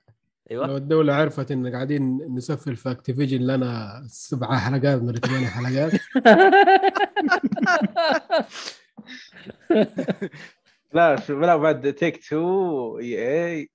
أيوه 0.50 0.66
لو 0.66 0.76
الدولة 0.76 1.14
عرفت 1.14 1.50
إن 1.50 1.72
قاعدين 1.72 2.34
نسفل 2.34 2.76
في 2.76 2.90
أكتيفيجن 2.90 3.38
لنا 3.46 4.02
سبعة 4.06 4.58
حلقات 4.58 5.02
من 5.02 5.12
ثمانية 5.14 5.46
حلقات 5.46 5.92
لا 10.92 11.16
شو 11.20 11.40
لا 11.40 11.56
بعد 11.56 11.92
تيك 11.92 12.28
تو 12.28 12.98
اي 12.98 13.18
اي 13.46 13.68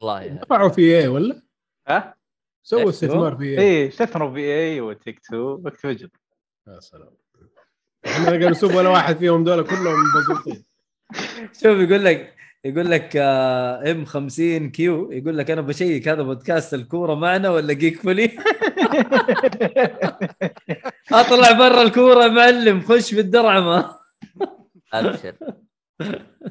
والله 0.00 0.20
يعني. 0.22 0.38
دفعوا 0.40 0.68
في 0.68 0.80
إيه 0.82 1.08
ولا؟ 1.08 1.42
ها؟ 1.88 2.14
سووا؟ 2.62 2.90
استثمار 2.90 3.36
في 3.36 3.44
إيه 3.44 3.58
اي 3.58 3.88
استثمروا 3.88 4.32
في 4.34 4.40
اي 4.54 4.80
وتيك 4.80 5.20
تو 5.20 5.60
واكتيفيجن 5.64 6.08
يا 6.68 6.80
سلام 6.80 7.10
إحنا 8.06 8.30
قالوا 8.30 8.50
نسوب 8.50 8.74
ولا 8.74 8.88
واحد 8.88 9.16
فيهم 9.18 9.44
دول 9.44 9.64
كلهم 9.64 9.94
مبسوطين. 10.16 10.64
شوف 11.52 11.78
يقول 11.78 12.04
لك 12.04 12.34
يقول 12.64 12.90
لك 12.90 13.16
إم 13.16 14.04
50 14.04 14.70
كيو. 14.70 15.12
يقول 15.12 15.38
لك 15.38 15.50
أنا 15.50 15.60
بشيك 15.60 16.08
هذا 16.08 16.22
بودكاست 16.22 16.74
الكورة 16.74 17.14
معنا 17.14 17.50
ولا 17.50 17.72
جيك 17.72 18.00
فولي؟ 18.02 18.24
أطلع 21.12 21.52
برا 21.52 21.82
الكورة 21.82 22.22
يا 22.22 22.28
معلم 22.28 22.80
خش 22.80 23.14
في 23.14 23.20
الدرعمة. 23.20 23.96
أبشر. 24.94 25.34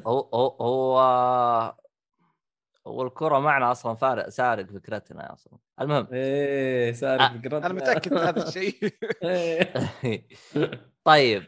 هو 0.06 0.18
هو 0.34 0.56
هو 0.60 0.98
هو 2.86 3.02
الكرة 3.02 3.38
معنا 3.38 3.72
أصلا 3.72 3.94
فارق 3.94 4.28
سارق 4.28 4.66
فكرتنا 4.66 5.32
أصلا. 5.32 5.58
المهم. 5.80 6.06
إيه 6.12 6.92
سارق 6.92 7.22
آه، 7.22 7.28
فكرتنا. 7.28 7.66
أنا 7.66 7.74
متأكد 7.74 8.12
من 8.12 8.18
هذا 8.18 8.48
الشيء. 8.48 8.74
إيه. 9.24 10.26
طيب 11.06 11.46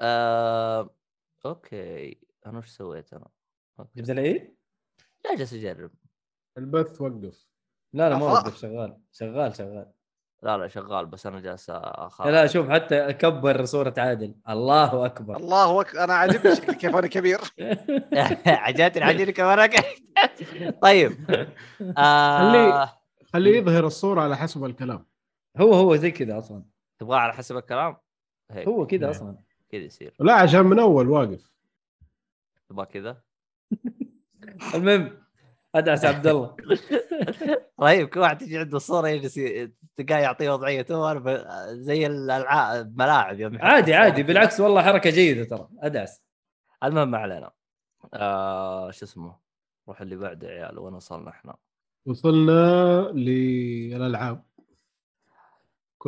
آه... 0.00 0.90
okay. 1.46 2.18
أنا 2.46 2.58
وش 2.58 2.68
سويت 2.68 3.12
أنا؟ 3.12 3.28
جبت 3.96 4.10
العيد؟ 4.10 4.54
لا 5.24 5.36
جالس 5.36 5.52
أجرب. 5.54 5.90
البث 6.58 7.00
وقف. 7.00 7.46
لا 7.92 8.08
لا 8.10 8.16
ما. 8.18 8.26
وقف 8.26 8.56
شغال. 8.58 8.98
شغال 9.12 9.56
شغال. 9.56 9.92
لا 10.42 10.56
لا 10.58 10.68
شغال 10.68 11.06
بس 11.06 11.26
أنا 11.26 11.40
جالس 11.40 11.70
أخاف. 11.70 12.26
لا 12.26 12.46
شوف 12.46 12.68
حتى 12.70 13.12
كبر 13.12 13.64
صورة 13.64 13.94
عادل. 13.98 14.34
الله 14.48 15.06
أكبر. 15.06 15.36
الله 15.36 15.80
اكبر 15.80 16.04
أنا 16.04 16.14
عاجبني 16.14 16.56
شكلي 16.56 16.74
كيف 16.74 16.96
أنا 16.96 17.06
كبير. 17.06 17.40
عجبتني 18.46 19.04
عجبني 19.04 19.32
كمان 19.32 19.70
طيب 20.82 21.12
آه... 21.98 22.38
خليه- 22.38 22.98
خليه 23.32 23.58
يظهر 23.58 23.86
الصورة 23.86 24.20
على 24.20 24.36
حسب 24.36 24.64
الكلام. 24.64 25.06
هو 25.56 25.74
هو 25.74 25.96
زي 25.96 26.10
كذا 26.10 26.38
أصلا. 26.38 26.64
تبغاه 27.00 27.18
على 27.18 27.32
حسب 27.32 27.56
الكلام؟ 27.56 27.96
هيك 28.50 28.68
هو 28.68 28.86
كذا. 28.86 29.10
أصلا. 29.10 29.36
كذا 29.70 29.80
يصير. 29.82 30.14
لا 30.20 30.32
عشان 30.32 30.66
من 30.66 30.78
أول 30.78 31.08
واقف. 31.08 31.50
تبغى 32.68 32.86
كذا؟ 32.86 33.22
المهم 34.74 35.18
أدعس 35.74 36.04
عبد 36.04 36.26
الله. 36.26 36.56
طيب 37.78 38.08
كل 38.08 38.20
واحد 38.20 38.38
تجي 38.38 38.58
عنده 38.58 38.76
الصورة 38.76 39.08
يجلس 39.08 39.40
تلقاه 39.96 40.18
يعطيه 40.18 40.50
وضعية. 40.50 40.82
تو 40.82 41.20
زي 41.68 42.06
الالعاب 42.06 42.98
ملاعب 42.98 43.40
يوم 43.40 43.58
عادي 43.62 43.94
عادي. 43.94 44.22
بالعكس 44.22 44.60
والله 44.60 44.82
حركة 44.82 45.10
جيدة 45.10 45.44
ترى. 45.44 45.68
أدعس. 45.80 46.22
المهم 46.84 47.10
ما 47.10 47.18
علينا. 47.18 47.50
آه 48.14 48.90
شو 48.90 49.04
اسمه؟ 49.04 49.36
روح 49.88 50.00
اللي 50.00 50.16
بعده 50.16 50.48
يا 50.50 50.64
عيال 50.64 50.78
وين 50.78 50.94
وصلنا 50.94 51.30
إحنا؟ 51.30 51.56
وصلنا 52.06 53.00
للألعاب. 53.14 54.47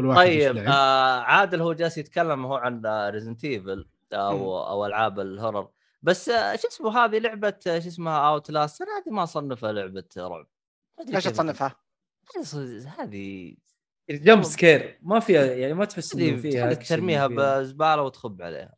كل 0.01 0.07
واحد 0.07 0.21
طيب. 0.21 0.57
آه 0.59 1.21
عادل 1.21 1.61
هو 1.63 1.73
جالس 1.73 1.99
يتكلم 1.99 2.47
هو 2.47 2.55
عن 2.55 2.83
Resident 2.87 3.45
Evil 3.45 3.89
أو 4.13 4.67
أو 4.67 4.87
ألعاب 4.87 5.21
ال 5.21 5.27
horror. 5.27 5.69
بس 6.03 6.29
آه 6.29 6.57
شو 6.57 6.69
اسمه 6.69 6.99
هذه 7.05 7.19
لعبة 7.19 7.55
آه، 7.67 7.79
شو 7.79 7.89
اسمها 7.89 8.29
Outlast 8.29 8.83
أنا 8.83 8.91
هذه 8.99 9.11
ما 9.15 9.23
أصنفها 9.23 9.73
لعبة 9.73 10.05
رعب. 10.17 10.47
كيف- 11.07 11.29
تصنفها؟ 11.29 11.77
هذه- 12.37 12.87
هذه 12.99 13.57
jump 14.11 14.43
scare. 14.43 14.99
ما 15.03 15.21
فيها 15.21 15.45
يعني 15.45 15.75
ما 15.75 15.85
تحس 15.85 16.15
إنه 16.15 16.37
فيها 16.37 16.75
ترميها 16.75 17.27
بزبالة 17.27 18.03
وتخب 18.03 18.43
عليها. 18.43 18.75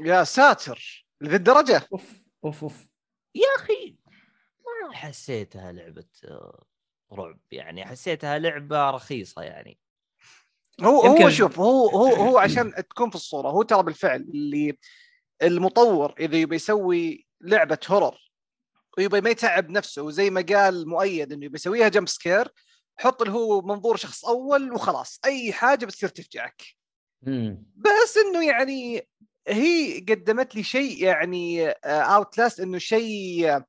يا 0.00 0.24
ساتر! 0.24 1.06
لذي 1.20 1.36
الدرجه 1.36 1.82
أوف 1.92 2.22
أوف 2.44 2.62
أوف. 2.62 2.86
يا 3.34 3.46
أخي 3.58 3.96
ما 4.88 4.92
حسيتها 4.94 5.72
لعبة 5.72 6.04
آه، 6.24 6.62
رعب. 7.12 7.38
يعني 7.50 7.84
حسيتها 7.86 8.38
لعبة 8.38 8.90
رخيصة 8.90 9.42
يعني. 9.42 9.78
هو 10.80 11.06
يمكن- 11.06 11.22
هو 11.22 11.30
شوف 11.30 11.58
هو 11.58 11.88
هو 11.88 12.06
هو 12.28 12.38
عشان 12.38 12.74
تكون 12.74 13.10
في 13.10 13.16
الصورة 13.16 13.48
هو 13.50 13.62
ترى 13.62 13.82
بالفعل 13.82 14.20
اللي 14.20 14.78
المطور 15.42 16.14
إذا 16.20 16.36
يبي 16.36 16.56
يسوي 16.56 17.26
لعبة 17.40 17.78
horror 17.88 18.18
ويبي 18.98 19.20
ما 19.20 19.30
يتعب 19.30 19.70
نفسه 19.70 20.02
وزي 20.02 20.30
ما 20.30 20.44
قال 20.48 20.88
مؤيد 20.88 21.32
إنه 21.32 21.44
يبي 21.44 21.54
يسويها 21.56 21.88
jump 21.88 22.08
scare 22.08 22.48
حط 22.96 23.22
اللي 23.22 23.34
هو 23.34 23.60
منظور 23.62 23.96
شخص 23.96 24.24
أول 24.24 24.72
وخلاص 24.72 25.20
أي 25.24 25.52
حاجة 25.52 25.86
بتصير 25.86 26.08
تفجعك. 26.08 26.62
بس 27.76 28.16
إنه 28.26 28.46
يعني 28.46 29.08
هي 29.48 30.00
قدمت 30.00 30.54
لي 30.54 30.62
شيء 30.62 31.04
يعني 31.04 31.68
Outlast 31.84 32.60
إنه 32.60 32.78
شيء 32.78 33.60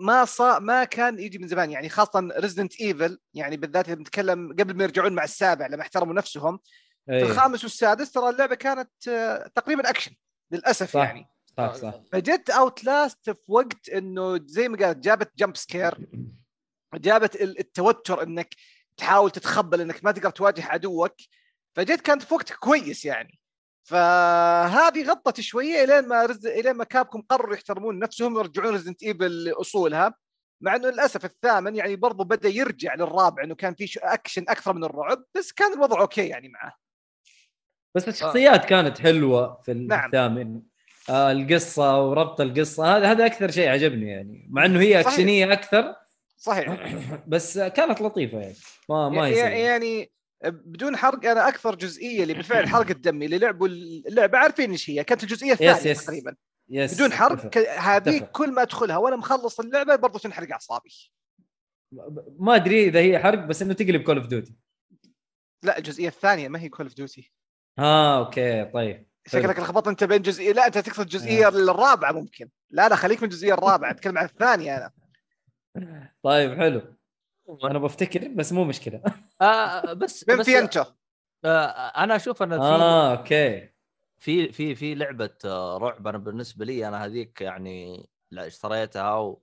ما 0.00 0.24
صا 0.24 0.58
ما 0.58 0.84
كان 0.84 1.18
يجي 1.18 1.38
من 1.38 1.48
زمان. 1.48 1.70
يعني 1.70 1.88
خاصة 1.88 2.28
Resident 2.38 2.80
Evil 2.80 3.18
يعني 3.34 3.56
بالذات 3.56 3.86
إذا 3.86 3.94
بنتكلم 3.94 4.52
قبل 4.52 4.76
ما 4.76 4.84
يرجعون 4.84 5.12
مع 5.12 5.24
السابع 5.24 5.66
لما 5.66 5.82
احترموا 5.82 6.14
نفسهم. 6.14 6.58
في 7.06 7.12
أيه. 7.12 7.22
الخامس 7.22 7.62
والسادس 7.64 8.12
ترى 8.12 8.28
اللعبة 8.28 8.54
كانت 8.54 8.90
آه، 9.08 9.50
تقريبا 9.54 9.90
اكشن 9.90 10.12
للأسف 10.50 10.90
صح. 10.92 11.00
يعني. 11.00 11.26
صح 11.56 11.74
صح. 11.74 11.94
فجت 12.12 12.50
Outlast 12.50 13.30
في 13.30 13.44
وقت 13.48 13.88
إنه 13.88 14.40
زي 14.46 14.68
ما 14.68 14.78
قالت 14.78 14.98
جابت 14.98 15.32
jump 15.38 15.56
scare 15.56 16.06
جابت 16.94 17.34
ال- 17.36 17.58
التوتر 17.58 18.22
إنك 18.22 18.54
تحاول 18.96 19.30
تتخبى 19.30 19.80
إنك 19.80 20.04
ما 20.04 20.12
تقدر 20.12 20.30
تواجه 20.30 20.64
عدوك. 20.66 21.14
فجت 21.76 22.00
كانت 22.00 22.22
في 22.22 22.34
وقت 22.34 22.52
كويس 22.52 23.04
يعني. 23.04 23.40
فهذه 23.82 25.02
غطت 25.02 25.40
شوية 25.40 25.84
إلين 25.84 26.08
ما 26.08 26.26
Res... 26.26 26.46
إلين 26.46 26.72
ما 26.72 26.84
Capcom 26.84 27.20
قرروا 27.20 27.54
يحترمون 27.54 27.98
نفسهم 27.98 28.36
ويرجعون 28.36 28.72
Resident 28.72 29.02
Evil 29.02 29.44
لأصولها 29.44 30.14
مع 30.60 30.76
إنه 30.76 30.90
للأسف 30.90 31.24
الثامن 31.24 31.76
يعني 31.76 31.96
برضو 31.96 32.24
بدأ 32.24 32.48
يرجع 32.48 32.94
للرابع 32.94 33.44
إنه 33.44 33.54
كان 33.54 33.74
في 33.74 33.98
اكشن 34.02 34.44
أكثر 34.48 34.72
من 34.72 34.84
الرعب 34.84 35.24
بس 35.34 35.52
كان 35.52 35.72
الوضع 35.72 36.00
okay 36.00 36.28
يعني 36.28 36.48
معه. 36.48 36.76
بس 37.94 38.08
الشخصيات 38.08 38.64
كانت 38.64 38.98
حلوة 38.98 39.60
في 39.62 39.74
نعم. 39.74 40.06
الثامن. 40.06 40.62
آه 41.10 41.32
القصة 41.32 42.02
وربط 42.02 42.40
القصة 42.40 42.96
هذا 42.96 43.10
هذا 43.10 43.26
أكثر 43.26 43.50
شيء 43.50 43.68
عجبني 43.68 44.10
يعني 44.10 44.48
مع 44.50 44.64
إنه 44.64 44.80
هي. 44.80 45.00
اكشنيه 45.00 45.52
أكثر. 45.52 45.94
صحيح. 46.36 46.94
بس 47.26 47.58
كانت 47.58 48.00
لطيفة 48.00 48.38
يعني 48.38 48.54
ما 48.88 49.08
ما 49.08 49.28
يعني, 49.28 49.30
يصير 49.30 49.50
يعني 49.50 50.10
بدون 50.44 50.96
حرق 50.96 51.24
أنا 51.26 51.48
أكثر 51.48 51.74
جزئية 51.74 52.22
اللي 52.22 52.34
بالفعل 52.34 52.68
حرقت 52.74 52.96
دمي 52.96 53.24
اللي 53.26 53.38
لعبوا 53.38 53.68
اللعبة 53.68 54.38
عارفين 54.38 54.70
إيش 54.70 54.90
هي؟ 54.90 55.04
كانت 55.04 55.22
الجزئية 55.22 55.52
الثانية 55.52 55.90
yes. 55.90 56.04
تقريبا. 56.04 56.36
yes 56.68 56.94
بدون 56.94 57.12
حرق 57.12 57.32
أتفق. 57.32 57.48
ك- 57.48 57.58
هذه 57.68 58.16
أتفق. 58.16 58.30
كل 58.30 58.52
ما 58.52 58.62
أدخلها 58.62 58.96
وأنا 58.96 59.16
مخلص 59.16 59.60
اللعبة 59.60 59.96
برضو 59.96 60.18
تنحرق 60.18 60.50
أعصابي. 60.52 60.90
ما 62.38 62.54
أدري 62.56 62.84
إذا 62.88 63.00
هي 63.00 63.18
حرق 63.18 63.38
بس 63.44 63.62
إنه 63.62 63.74
تقلب 63.74 64.02
Call 64.02 64.16
of 64.16 64.26
Duty 64.26 64.54
لا 65.62 65.78
الجزئية 65.78 66.08
الثانية 66.08 66.48
ما 66.48 66.60
هي 66.60 66.68
Call 66.68 66.86
of 66.86 66.94
Duty 66.94 67.32
آه 67.78 68.18
okay 68.18 68.64
طيب 68.64 69.06
شكلك 69.26 69.58
لخبطت 69.58 69.88
أنت 69.88 70.04
بين 70.04 70.22
جزئية 70.22 70.52
لا 70.52 70.66
أنت 70.66 70.78
تقصد 70.78 71.00
الجزئيه 71.00 71.48
الرابعة 71.48 72.12
ممكن. 72.12 72.48
لا 72.70 72.88
لا 72.88 72.96
خليك 72.96 73.18
من 73.22 73.24
الجزئيه 73.28 73.54
الرابعة 73.54 73.90
أتكلم 73.90 74.18
عن 74.18 74.24
الثانية 74.24 74.76
أنا. 74.76 74.90
طيب 76.24 76.54
حلو. 76.58 76.82
أنا 77.64 77.78
بفتكر 77.78 78.28
بس 78.28 78.52
مو 78.52 78.64
مشكلة. 78.64 79.02
آه 79.40 79.92
بس 79.92 80.28
من 80.28 80.38
بس 80.38 80.46
في 80.46 80.58
انت 80.58 80.86
آه 81.44 81.66
أنا 81.88 82.16
أشوف 82.16 82.42
إن 82.42 82.50
في 82.50 82.56
آه 82.64 83.16
okay. 83.16 83.68
في 84.18 84.52
في 84.52 84.74
في 84.74 84.94
لعبة 84.94 85.30
رعب 85.76 86.06
أنا 86.06 86.18
بالنسبة 86.18 86.64
لي 86.64 86.88
أنا 86.88 87.04
هذيك 87.04 87.40
يعني 87.40 88.08
لا 88.30 88.46
اشتريتها 88.46 89.36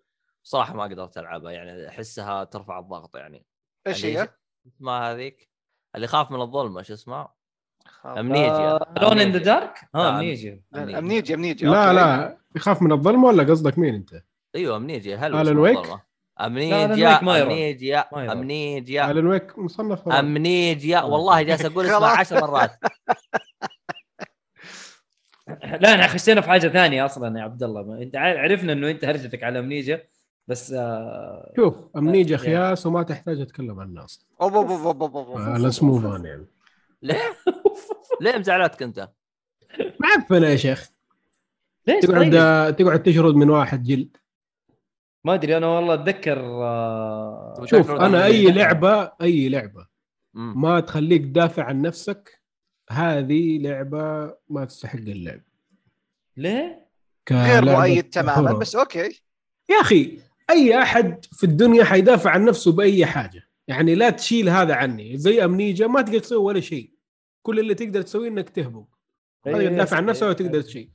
وصراحة 0.44 0.74
ما 0.74 0.84
قدرت 0.84 1.18
ألعبها 1.18 1.52
يعني 1.52 1.90
أحسها 1.90 2.44
ترفع 2.44 2.80
الضغط 2.80 3.16
يعني. 3.16 3.46
إيش 3.88 4.06
هي؟ 4.06 4.30
اسمها 4.68 5.14
هذيك؟ 5.14 5.50
اللي 5.96 6.06
يخاف 6.06 6.32
من 6.32 6.42
الظلمة 6.42 6.82
شو 6.82 6.94
اسمها؟ 6.94 7.36
Amnesia. 8.06 8.80
Alone 9.02 9.20
in 9.20 9.32
the 9.32 9.40
Dark 9.40 9.90
آه 9.96 10.10
Amnesia. 10.10 10.64
لا، 10.72 11.00
Amnesia 11.00 11.34
Amnesia 11.34 11.66
لا. 11.66 11.94
لا. 11.94 12.38
يخاف 12.56 12.82
من 12.82 12.92
الظلمة 12.92 13.28
ولا 13.28 13.44
قصدك 13.44 13.78
مين 13.80 13.96
أنت؟ 13.96 14.24
أيوه 14.56 14.78
Amnesia. 14.78 15.18
هل 15.18 15.36
Alan 15.36 15.58
Wake؟ 15.58 15.78
Amnesia. 16.42 17.20
Amnesia. 17.20 18.06
Amnesia 18.32 19.12
Alan 19.12 19.28
Wake 19.28 19.60
مصنف. 19.60 20.10
Amnesia 20.10 21.02
والله 21.02 21.42
جالس 21.42 21.66
أقول 21.66 21.86
اسمها 21.86 22.00
خلاص. 22.00 22.18
عشر 22.20 22.42
مرات 22.42 22.72
لا 25.82 25.92
إحنا 25.92 26.08
خشينا 26.08 26.42
في 26.42 26.50
حاجة 26.50 26.68
ثانية 26.68 27.06
أصلا 27.06 27.40
يا 27.40 27.44
عبد 27.44 27.64
الله 27.64 28.02
أنت 28.02 28.16
عرفنا 28.16 28.74
إنه 28.74 28.90
أنت 28.90 29.06
هرجتك 29.06 29.44
على 29.44 29.60
Amnesia 29.60 30.08
بس 30.48 30.72
آه 30.74 31.54
شوف 31.56 31.76
امنيجا 31.96 32.36
يعني. 32.36 32.48
خياس 32.48 32.86
وما 32.86 33.04
تحتاج 33.04 33.42
أتكلم 33.42 33.80
عن 33.80 33.88
الناس 33.88 34.26
أوب 34.42 34.54
أوب 34.56 34.70
أوب 34.72 35.02
أوب 35.04 35.16
أوب 35.18 35.28
أوب. 35.42 35.58
let's 35.58 35.84
move 35.84 36.06
on 36.06 36.26
يعني 36.26 36.46
ليه؟ 37.02 37.22
ليه 38.22 38.38
مزعلاتك 38.38 38.84
أنت؟ 38.84 39.10
معفنه 40.00 40.48
يا 40.48 40.56
شيخ 40.56 40.90
ليش 41.88 42.06
تقعد 42.06 42.22
طيب؟ 42.22 42.76
تقعد 42.76 43.04
تشرد 43.04 43.36
من 43.36 43.50
واحد 43.50 43.84
جلد 43.84 44.18
ما 45.28 45.34
أدري 45.34 45.58
أنا 45.58 45.68
والله 45.68 45.94
أتذكر 45.94 46.40
آه 46.40 47.66
شوف 47.66 47.92
أنا 47.92 48.26
أي. 48.26 48.52
لعبة 48.52 49.12
أي 49.22 49.50
لعبة. 49.50 49.88
ما 50.34 50.80
تخليك 50.80 51.22
تدافع 51.22 51.64
عن 51.64 51.82
نفسك 51.82 52.42
هذه 52.90 53.58
لعبة 53.58 54.36
ما 54.50 54.66
تستحق 54.66 55.00
اللعب 55.00 55.42
ليه؟ 56.38 56.88
غير 57.32 57.66
مؤيد 57.66 58.04
تماما. 58.04 58.54
بس 58.54 58.76
أوكي 58.76 59.22
يا 59.70 59.82
أخي 59.82 60.20
أي 60.50 60.82
أحد 60.82 61.26
في 61.32 61.44
الدنيا 61.44 61.84
حيدافع 61.84 62.30
عن 62.30 62.46
نفسه 62.46 62.72
بأي 62.72 63.06
حاجة 63.06 63.44
يعني 63.68 63.96
لا 63.96 64.10
تشيل 64.10 64.50
هذا 64.50 64.74
عني 64.76 65.18
زي 65.18 65.46
أمنيجا 65.46 65.88
ما 65.88 66.02
تقدر 66.02 66.20
تسوي 66.20 66.44
ولا 66.44 66.60
شيء 66.60 66.92
كل 67.42 67.60
اللي 67.60 67.74
تقدر 67.74 68.02
تسويه 68.02 68.30
إنك 68.30 68.50
تهبط 68.50 68.88
ما 69.46 69.52
تقدر 69.52 69.68
تدافع 69.68 69.98
عن 69.98 70.06
نفسك 70.06 70.24
ولا 70.24 70.34
تقدر 70.34 70.62
شيء 70.62 70.90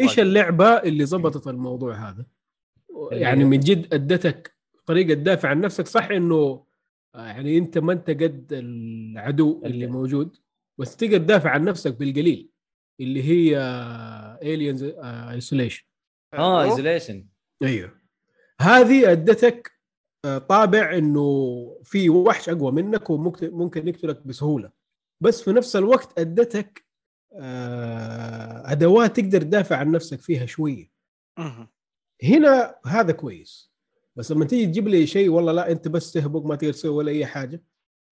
إيش؟ 0.00 0.20
اللعبة 0.20 0.66
اللي 0.66 1.04
ضبطت 1.04 1.46
الموضوع 1.46 1.94
هذا 1.94 2.26
يعني 3.12 3.40
هي؟ 3.40 3.44
من 3.44 3.60
جد 3.60 3.94
أدتك 3.94 4.54
طريقة 4.86 5.14
تدافع 5.14 5.48
عن 5.48 5.60
نفسك 5.60 5.86
صح 5.86 6.10
إنه 6.10 6.64
آه، 7.14 7.26
يعني 7.26 7.58
أنت 7.58 7.78
ما 7.78 7.92
أنت 7.92 8.10
قد 8.10 8.46
العدو 8.52 9.58
اللي 9.64 9.74
اللي- 9.74 9.86
موجود 9.86 10.36
بس 10.78 10.96
تقدر 10.96 11.18
تدافع 11.18 11.50
عن 11.50 11.64
نفسك 11.64 11.94
بالقليل 11.96 12.50
اللي 13.00 13.22
هي 13.22 13.58
آه، 13.58 14.38
Alien 14.42 14.82
Isolation 15.04 15.84
آه. 16.34 16.62
Isolation 16.64 17.26
أيوه 17.62 18.00
هذه 18.60 19.12
أدتك 19.12 19.72
آه، 20.24 20.38
طابع 20.38 20.98
إنه 20.98 21.80
في 21.84 22.10
وحش 22.10 22.48
أقوى 22.48 22.72
منك 22.72 23.10
وممكن 23.10 23.50
ممكن 23.50 23.88
يقتلك 23.88 24.26
بسهولة 24.26 24.70
بس 25.20 25.42
في 25.42 25.52
نفس 25.52 25.76
الوقت 25.76 26.18
أدتك 26.18 26.84
آه، 27.40 28.72
أدوات 28.72 29.16
تقدر 29.20 29.40
تدافع 29.42 29.76
عن 29.76 29.90
نفسك 29.90 30.20
فيها 30.20 30.46
شوية. 30.46 30.90
هنا 32.24 32.74
هذا 32.86 33.12
كويس 33.12 33.72
بس 34.16 34.32
لما 34.32 34.44
تيجي 34.44 34.66
تجيب 34.66 34.88
لي 34.88 35.06
شيء 35.06 35.28
والله 35.28 35.52
لا 35.52 35.70
أنت 35.70 35.88
بس 35.88 36.12
تهبط 36.12 36.44
ما 36.44 36.56
تقدر 36.56 36.72
تسوي 36.72 36.90
ولا 36.90 37.10
أي 37.10 37.26
حاجة 37.26 37.62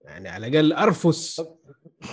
يعني 0.05 0.29
على 0.29 0.47
الأقل 0.47 0.73
أرفس 0.73 1.43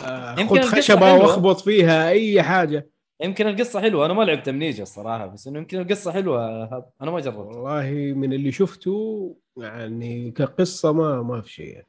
آه 0.05 0.35
خذ 0.35 0.61
خشبة. 0.61 1.13
واخبط 1.13 1.61
فيها 1.61 2.09
أي 2.09 2.43
حاجة 2.43 2.89
يمكن 3.21 3.47
القصة 3.47 3.81
حلوة 3.81 4.05
أنا 4.05 4.13
ما 4.13 4.23
لعبت 4.23 4.47
Amnesia 4.47 4.83
الصراحة 4.83 5.27
بس 5.27 5.47
إنه 5.47 5.59
يمكن 5.59 5.79
القصة 5.79 6.11
حلوة. 6.11 6.63
أنا 7.01 7.11
ما 7.11 7.19
جربت 7.19 7.37
والله 7.37 8.13
من 8.15 8.33
اللي 8.33 8.51
شفته 8.51 9.35
يعني 9.57 10.31
كقصة 10.31 10.91
ما 10.91 11.21
ما 11.21 11.41
في 11.41 11.53
شيء 11.53 11.67
يعني. 11.73 11.87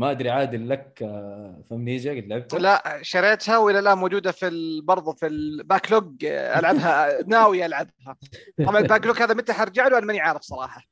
ما 0.00 0.10
أدري 0.10 0.30
عادل 0.30 0.68
لك 0.68 1.02
آه، 1.02 1.62
في 1.68 1.74
Amnesia 1.74 2.10
قد 2.10 2.26
لعبتها؟ 2.26 2.58
لا 2.58 2.98
شريتها 3.02 3.58
والى 3.58 3.78
الان 3.78 3.98
موجودة 3.98 4.32
في 4.32 4.48
ال- 4.48 4.82
برضه 4.82 5.12
في 5.12 5.26
ال 5.26 5.92
backlog 5.92 6.24
آه، 6.24 6.58
ألعبها 6.58 7.22
ناوي 7.26 7.66
ألعبها. 7.66 8.16
طبعا 8.66 8.78
ال 8.78 9.06
backlog 9.06 9.22
هذا 9.22 9.34
متى 9.34 9.52
حرجع 9.52 9.88
له؟ 9.88 9.98
أنا 9.98 10.06
ماني 10.06 10.20
عارف 10.20 10.42
صراحة. 10.42 10.82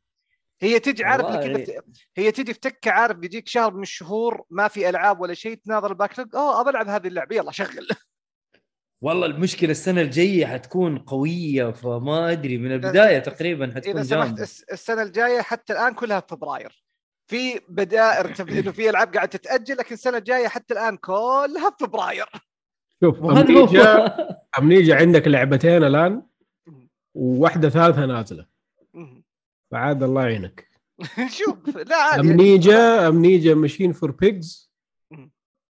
هي 0.61 0.79
تجي 0.79 1.05
عارف 1.05 1.27
كذا 1.27 1.83
هي 2.17 2.33
تجي 2.33 2.53
في 2.55 2.61
تكة 2.61 2.91
عارف 2.91 3.17
بيجيك 3.17 3.49
شهر 3.49 3.75
من 3.75 3.83
الشهور 3.83 4.45
ما 4.51 4.69
في 4.69 4.89
ألعاب 4.89 5.21
ولا 5.21 5.35
شيء 5.35 5.55
تناظر 5.55 5.91
ال 5.91 6.19
backlog 6.19 6.37
أوه 6.37 6.61
أبى 6.61 6.71
ألعب 6.71 6.89
هذه 6.89 7.07
اللعبة 7.07 7.37
يلا 7.37 7.53
شغل. 7.53 7.89
والله 9.03 9.27
المشكلة 9.27 9.71
السنة 9.71 10.01
الجاية 10.01 10.47
حتكون 10.47 10.99
قوية 10.99 11.71
فما 11.71 12.33
أدري 12.33 12.59
من 12.59 12.73
البداية 12.73 13.19
تقريبا 13.19 13.65
اذا 13.65 13.75
حتكون 13.75 14.05
سمحت 14.05 14.27
جامدة. 14.27 14.43
الس- 14.43 14.63
السنة 14.73 15.03
الجاية 15.03 15.41
حتى 15.41 15.73
الآن 15.73 15.95
كلها 15.95 16.21
في 16.21 16.27
فبراير. 16.31 16.85
في 17.29 17.61
بوادر 17.69 18.27
إنه 18.41 18.73
في 18.73 18.91
ألعاب 18.91 19.15
قاعدة 19.15 19.31
تتأجل 19.31 19.77
لكن 19.77 19.95
السنة 19.95 20.19
الجاية 20.19 20.49
حتى 20.49 20.75
الآن 20.75 20.97
كلها 20.97 21.71
في 21.71 21.85
فبراير. 21.85 22.27
شوف 23.05 23.25
Amnesia 23.25 24.17
Amnesia 24.59 24.97
عندك 24.97 25.29
لعبتين 25.29 25.85
الآن 25.85 26.23
وواحدة 27.15 27.69
ثالثة 27.69 28.07
نازلة. 28.07 28.47
فعاد 29.71 30.03
الله 30.03 30.23
يعينك. 30.23 30.69
شوف 31.39 31.77
لا 31.77 31.97
عادي. 31.97 32.21
Amnesia 32.21 33.09
Amnesia 33.09 33.55
Machine 33.55 33.93
for 33.93 34.11
Pigs. 34.11 34.73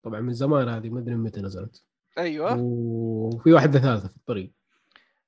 طبعا 0.05 0.21
من 0.21 0.33
زمان 0.33 0.69
هذه 0.69 0.89
ما 0.89 1.01
أدري 1.01 1.15
متى 1.15 1.41
نزلت. 1.41 1.85
أيوه. 2.19 2.57
وفي 2.59 3.53
واحدة 3.53 3.81
ثالثة 3.81 4.09
في 4.09 4.17
الطريق. 4.17 4.53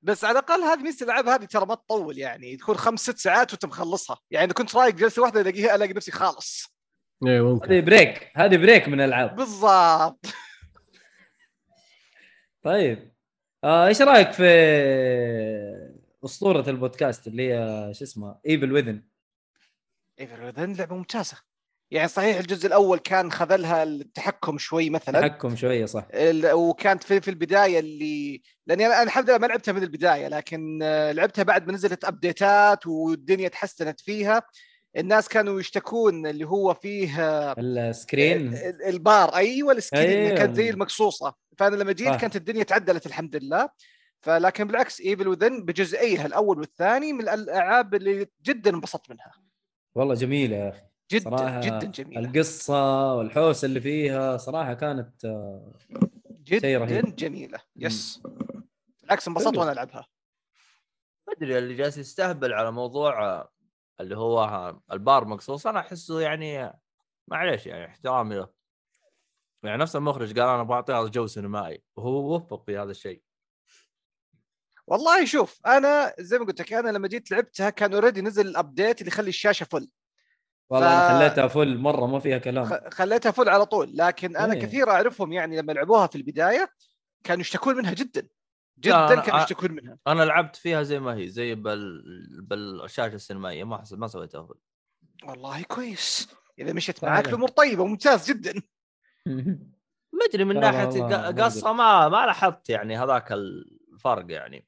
بس 0.05 0.25
على 0.25 0.38
الأقل 0.38 0.62
هذه 0.62 0.83
ميزة 0.83 1.05
الألعاب 1.05 1.29
هذه 1.29 1.45
ترى 1.45 1.67
ما 1.67 1.75
تطول 1.75 2.19
يعني 2.19 2.57
تكون 2.57 2.77
خمس 2.77 3.01
ست 3.01 3.19
ساعات 3.19 3.51
وأنت 3.53 3.64
مخلصها. 3.64 4.19
يعني 4.31 4.47
إذا 4.47 4.53
كنت 4.53 4.77
رايق 4.77 4.95
جلسة 4.95 5.23
واحدة 5.23 5.40
الاقيها 5.40 5.75
ألاقي 5.75 5.93
نفسي 5.93 6.12
خالص. 6.12 6.75
أيوه 7.27 7.55
ممكن. 7.55 7.73
هذه 7.73 7.81
break 7.81 8.33
هذه 8.37 8.57
break 8.57 8.88
من 8.88 9.01
الألعاب. 9.01 9.37
بالضبط. 9.37 10.27
طيب. 12.64 13.14
آه، 13.64 13.87
إيش 13.87 14.03
رأيك 14.03 14.33
في 14.33 14.45
أسطورة 16.25 16.71
البودكاست 16.71 17.27
اللي 17.27 17.53
هي 17.53 17.95
شو 17.95 18.05
اسمها؟ 18.05 18.40
Evil 18.47 18.73
Within 18.73 19.03
Evil 20.21 20.43
Within 20.43 20.73
لعبة 20.73 20.97
ممتازة. 20.97 21.37
يعني 21.95 22.09
صحيح 22.09 22.37
الجزء 22.39 22.67
الأول 22.67 22.99
كان 22.99 23.33
خذلها 23.33 23.83
التحكم 23.83 24.59
شوي 24.59 24.91
مثلا. 24.91 25.29
تحكم 25.29 25.57
شوية 25.57 25.85
صح. 25.85 26.07
وكانت 26.53 27.03
في 27.05 27.21
في 27.21 27.29
البداية 27.29 27.79
اللي 27.79 28.43
لأني 28.67 28.87
أنا 28.87 29.03
الحمد 29.03 29.31
لله 29.31 29.39
ما 29.39 29.47
لعبتها 29.47 29.73
من 29.73 29.83
البداية 29.83 30.29
لكن 30.29 30.81
آه، 30.83 31.13
لعبتها 31.13 31.43
بعد 31.43 31.67
ما 31.67 31.73
نزلت 31.73 32.05
update 32.05 32.75
ات 32.75 32.87
والدنيا 32.87 33.49
تحسنت 33.49 34.01
فيها. 34.01 34.43
الناس 34.97 35.29
كانوا 35.29 35.61
يشتكون 35.61 36.27
اللي 36.27 36.45
هو 36.45 36.75
فيه 36.75 37.21
آه، 37.21 37.55
ال 37.59 37.71
screen. 37.71 38.55
ال- 38.55 38.83
البار. 38.83 39.37
أيوه 39.37 39.73
ال 39.73 39.79
screen 39.79 40.19
أيوة. 40.27 40.37
كانت 40.39 40.57
زي 40.57 40.71
المقصوصة. 40.71 41.35
فأنا 41.59 41.77
لما 41.77 41.93
جيت 41.93 42.09
صح. 42.09 42.21
كانت 42.21 42.37
الدنيا 42.37 42.63
تعدلت 42.63 43.07
الحمد 43.07 43.37
لله. 43.37 43.69
فلكن 44.21 44.65
بالعكس 44.67 45.01
Evil 45.01 45.29
Within 45.29 45.64
بجزئيها 45.65 46.27
الأول 46.27 46.59
والثاني 46.59 47.13
من 47.13 47.21
الألعاب 47.29 47.95
اللي 47.95 48.27
جدا 48.45 48.71
انبسطت 48.75 49.11
منها. 49.11 49.33
والله 49.95 50.15
جميلة 50.15 50.57
يا 50.57 50.69
أخي. 50.69 50.81
جدا 51.12 51.31
صراحة 51.37 51.61
جدا 51.61 51.79
جميلة. 51.87 52.21
القصة 52.21 53.14
والحوسه 53.14 53.67
اللي 53.67 53.81
فيها 53.81 54.37
صراحة 54.37 54.75
كانت 54.75 55.25
آه، 55.25 55.73
شيء 56.45 56.59
جدا 56.59 56.79
رهيب. 56.79 57.17
جميلة. 57.17 57.59
yes. 57.77 58.23
بالعكس 59.03 59.29
انبسطت. 59.29 59.59
وأنا 59.59 59.73
ألعبها. 59.73 60.07
ما 61.29 61.33
أدري 61.33 61.59
اللي 61.59 61.75
جالس 61.75 61.99
يستهبل 61.99 62.53
على 62.53 62.73
موضوع 62.73 63.25
آه، 63.25 63.51
اللي 64.01 64.17
هو 64.17 64.45
آه، 64.45 64.83
البار 64.93 65.25
مقصوص 65.25 65.67
أنا 65.67 65.81
أحسه 65.81 66.21
يعني 66.21 66.73
معليش 67.29 67.67
يعني 67.67 67.87
احترامي 67.87 68.35
له. 68.35 68.49
يعني 69.62 69.77
نفس 69.83 69.97
المخرج 69.97 70.38
قال 70.38 70.49
أنا 70.49 70.62
بعطيها 70.62 71.09
جو 71.09 71.27
سينمائي 71.27 71.83
وهو 71.97 72.35
وفق 72.35 72.64
في 72.67 72.79
هذا 72.79 72.90
الشيء. 72.90 73.23
والله 74.87 75.25
شوف 75.25 75.61
أنا 75.67 76.14
زي 76.19 76.38
ما 76.38 76.45
قلت 76.45 76.61
لك 76.61 76.73
أنا 76.73 76.88
لما 76.90 77.09
جيت 77.09 77.31
لعبتها 77.31 77.71
كان 77.71 77.95
already 77.95 78.21
نزل 78.23 78.47
ال 78.47 78.54
update 78.54 79.01
اللي 79.01 79.09
يخلي 79.09 79.29
الشاشة 79.29 79.64
full 79.64 79.88
والله 80.70 80.88
ف- 80.88 80.92
أنا 81.11 81.18
خليتها 81.18 81.48
full 81.49 81.79
مرة 81.79 82.07
ما 82.07 82.18
فيها 82.18 82.38
كلام. 82.38 82.81
خليتها 82.90 83.31
full 83.33 83.49
على 83.48 83.66
طول 83.66 83.96
لكن 83.96 84.37
أنا 84.37 84.55
إيه. 84.55 84.61
كثير 84.61 84.90
أعرفهم 84.90 85.33
يعني 85.33 85.57
لما 85.61 85.72
لعبوها 85.72 86.07
في 86.07 86.16
البداية 86.16 86.70
كانوا 87.24 87.40
يشتكون 87.40 87.77
منها 87.77 87.92
جدا 87.92 88.29
جدا 88.79 89.20
كانوا 89.20 89.40
يشتكون 89.42 89.72
منها. 89.72 89.98
أنا 90.07 90.22
لعبت 90.22 90.57
فيها 90.57 90.83
زي 90.83 91.00
ما 91.00 91.14
هي 91.14 91.29
زي 91.29 91.55
بال... 91.55 92.03
بالشاشة 92.42 93.14
السينمائية 93.14 93.64
ما 93.64 93.79
حس... 93.79 93.92
ما 93.92 94.07
سويتها 94.07 94.46
full. 94.47 94.55
والله 95.29 95.62
كويس. 95.62 96.29
إذا 96.59 96.72
مشت 96.72 96.98
فعلاً. 96.98 97.14
معك 97.14 97.29
الأمور 97.29 97.48
طيبة 97.48 97.87
ممتاز 97.87 98.31
جدا. 98.31 98.53
ما 100.14 100.24
أدري 100.31 100.44
من 100.44 100.61
ناحية 100.61 101.31
قصة 101.31 101.72
ما 101.72 102.09
ما 102.09 102.27
لاحظت 102.27 102.70
يعني 102.70 102.98
هذاك 102.98 103.33
الفرق 103.33 104.33
يعني. 104.33 104.66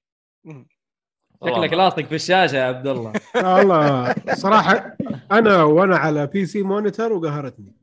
شكلك 1.44 1.72
لاصق 1.72 2.04
في 2.04 2.14
الشاشة 2.14 2.56
يا 2.56 2.62
عبد 2.62 2.86
الله. 2.86 3.12
والله 3.36 4.14
صراحة 4.34 4.96
أنا 5.32 5.62
وأنا 5.62 5.96
على 5.96 6.26
PC 6.26 6.62
monitor 6.62 7.12
وقهرتني. 7.12 7.76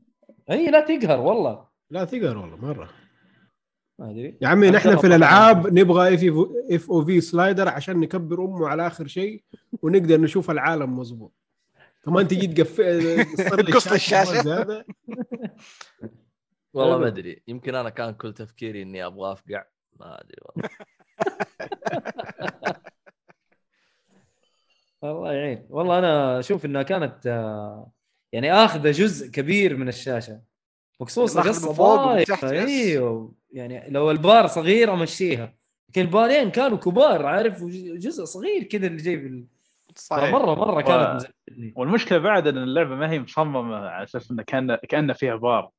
إي 0.50 0.70
لا 0.70 0.80
تقهر 0.80 1.20
والله. 1.20 1.66
لا 1.90 2.04
ثقل 2.04 2.36
والله 2.36 2.56
مرة. 2.56 2.90
ما 3.98 4.10
أدري. 4.10 4.38
يا 4.40 4.48
عمي 4.48 4.70
نحن 4.70 4.96
في. 4.96 5.06
الألعاب 5.06 5.78
نبغى 5.78 6.14
اف 6.14 6.48
FOV 6.70 7.20
slider 7.20 7.68
عشان 7.68 8.00
نكبر 8.00 8.44
أمه 8.44 8.68
على 8.68 8.86
آخر 8.86 9.06
شيء 9.06 9.42
ونقدر 9.82 10.20
نشوف 10.20 10.50
العالم 10.50 10.98
مظبوط. 10.98 11.32
كمان 12.04 12.28
تجي 12.28 12.46
تقفل 12.46 13.94
الشاشة. 13.94 14.42
زيادة. 14.42 14.86
والله 16.74 16.98
ما. 16.98 17.06
أدري. 17.06 17.42
يمكن 17.48 17.74
أنا 17.74 17.90
كان 17.90 18.14
كل 18.14 18.32
تفكيري 18.32 18.82
إني 18.82 19.06
أبغى 19.06 19.32
أفقع. 19.32 19.64
ما 20.00 20.20
أدري 20.20 20.38
والله. 20.42 20.70
الله 25.04 25.32
يعين. 25.32 25.66
والله 25.70 25.98
أنا 25.98 26.38
أشوف 26.38 26.64
إنها 26.64 26.82
كانت 26.82 27.26
آه، 27.26 27.90
يعني 28.32 28.52
آخذة 28.52 28.90
جزء 28.90 29.30
كبير 29.30 29.76
من 29.76 29.88
الشاشة. 29.88 30.40
وخصوصا 31.00 31.40
ماخذ 31.40 31.50
قصة 31.50 31.72
فوق. 31.72 32.44
أيوه. 32.44 33.32
يعني 33.52 33.90
لو 33.90 34.10
البار 34.10 34.46
صغير 34.46 34.94
امشيها 34.94 35.54
لكن 35.88 36.00
البارين 36.00 36.50
كانوا 36.50 36.78
كبار 36.78 37.26
عارف؟ 37.26 37.62
وجزء 37.62 38.24
صغير 38.24 38.62
كذا 38.62 38.86
اللي 38.86 39.02
جاي 39.02 39.18
في 39.20 39.26
ال- 39.26 39.46
صحيح. 39.96 40.30
مره 40.30 40.54
مرة 40.54 40.80
كانت 40.80 41.14
مزعجتني. 41.14 41.72
والمشكلة 41.76 42.18
بعد 42.18 42.46
إن 42.46 42.58
اللعبة 42.58 42.94
ما 42.94 43.10
هي 43.10 43.20
مصممة 43.20 43.76
على 43.76 44.04
أساس 44.04 44.30
إنه 44.30 44.42
كان 44.42 44.74
كانه 44.88 45.12
فيها 45.12 45.36
بار. 45.36 45.70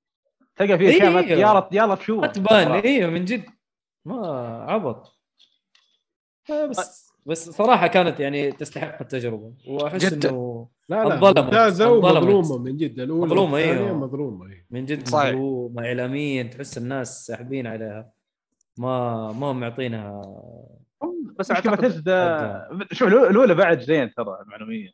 تلقى 0.56 0.78
فيها 0.78 0.90
اشياء 0.90 1.12
ما 1.12 1.20
أيوه. 1.20 1.40
يا 1.40 1.54
رب 1.54 1.68
يلا 1.72 1.96
تشوف 1.96 2.20
ما 2.22 2.28
تبان. 2.28 2.72
أيوه 2.72 3.10
من 3.10 3.26
جد. 3.26 3.46
ما 4.06 4.28
عبط. 4.70 5.20
آه، 6.50 6.66
بس 6.66 7.05
بس 7.26 7.50
صراحة 7.50 7.88
كانت 7.88 8.20
يعني 8.20 8.52
تستحق 8.52 8.98
التجربة 9.02 9.54
وأحس 9.68 10.06
جداً. 10.14 10.30
إنه 10.30 10.68
لا 10.90 10.96
لا 10.96 11.14
انظلمت. 11.16 11.40
ممتازه. 11.40 11.92
ومظلومه 11.92 12.58
من 12.58 12.78
جد 12.78 13.00
الأولى 13.00 13.26
مظلومة، 13.26 13.54
والثانية 13.54 13.86
أيوه. 13.86 13.98
مظلومة 13.98 14.46
أيوه. 14.46 14.64
من 14.72 14.86
جد 14.86 15.08
صحيح. 15.08 15.30
مظلومة 15.34 15.86
اعلاميا 15.86 16.44
تحس 16.44 16.78
الناس 16.78 17.26
ساحبين 17.26 17.68
عليها 17.68 18.12
ما 18.78 19.32
ما 19.32 19.52
هم 19.52 19.60
معطينها 19.60 20.22
بس 21.40 21.52
أعتقد 21.52 21.78
بثيسدا 21.78 22.68
شوف 22.92 23.10
الأولى- 23.10 23.30
الأولى 23.30 23.54
بعد 23.54 23.80
زين 23.80 24.14
ترى 24.14 24.38
معلوميه 24.46 24.90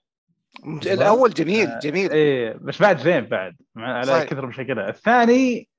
الأول 0.85 1.29
جميل 1.29 1.79
جميل 1.79 2.11
إيه 2.11 2.53
بس 2.61 2.81
بعد 2.81 2.99
زين 2.99 3.21
بعد 3.25 3.55
على 3.77 4.05
صحيح. 4.11 4.23
كثر 4.23 4.45
مشاكلها 4.45 4.89
الثاني 4.89 5.69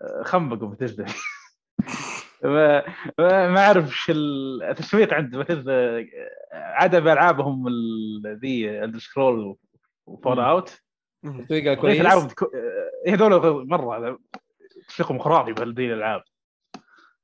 آه، 0.00 0.22
خنبقوا 0.24 0.68
بثيسدا 0.68 1.04
ما 2.44 2.82
ما 3.18 3.76
إيش 3.76 4.10
التسويق 4.10 5.14
عند 5.14 5.36
بثيسدا 5.36 6.06
عدا 6.52 6.98
بالعابهم 6.98 7.68
ال- 7.68 8.38
ذي 8.40 8.84
الدر 8.84 8.98
سكرول 8.98 9.56
وفول 10.06 10.40
اوت 10.40 10.80
تسويقها 11.44 11.74
كويس؟ 11.74 12.00
العابهم 12.00 12.28
هذول 13.08 13.68
مرة 13.68 14.18
تسويقهم 14.88 15.18
خرافي 15.18 15.52
بهذه 15.52 15.68
الألعاب. 15.68 16.22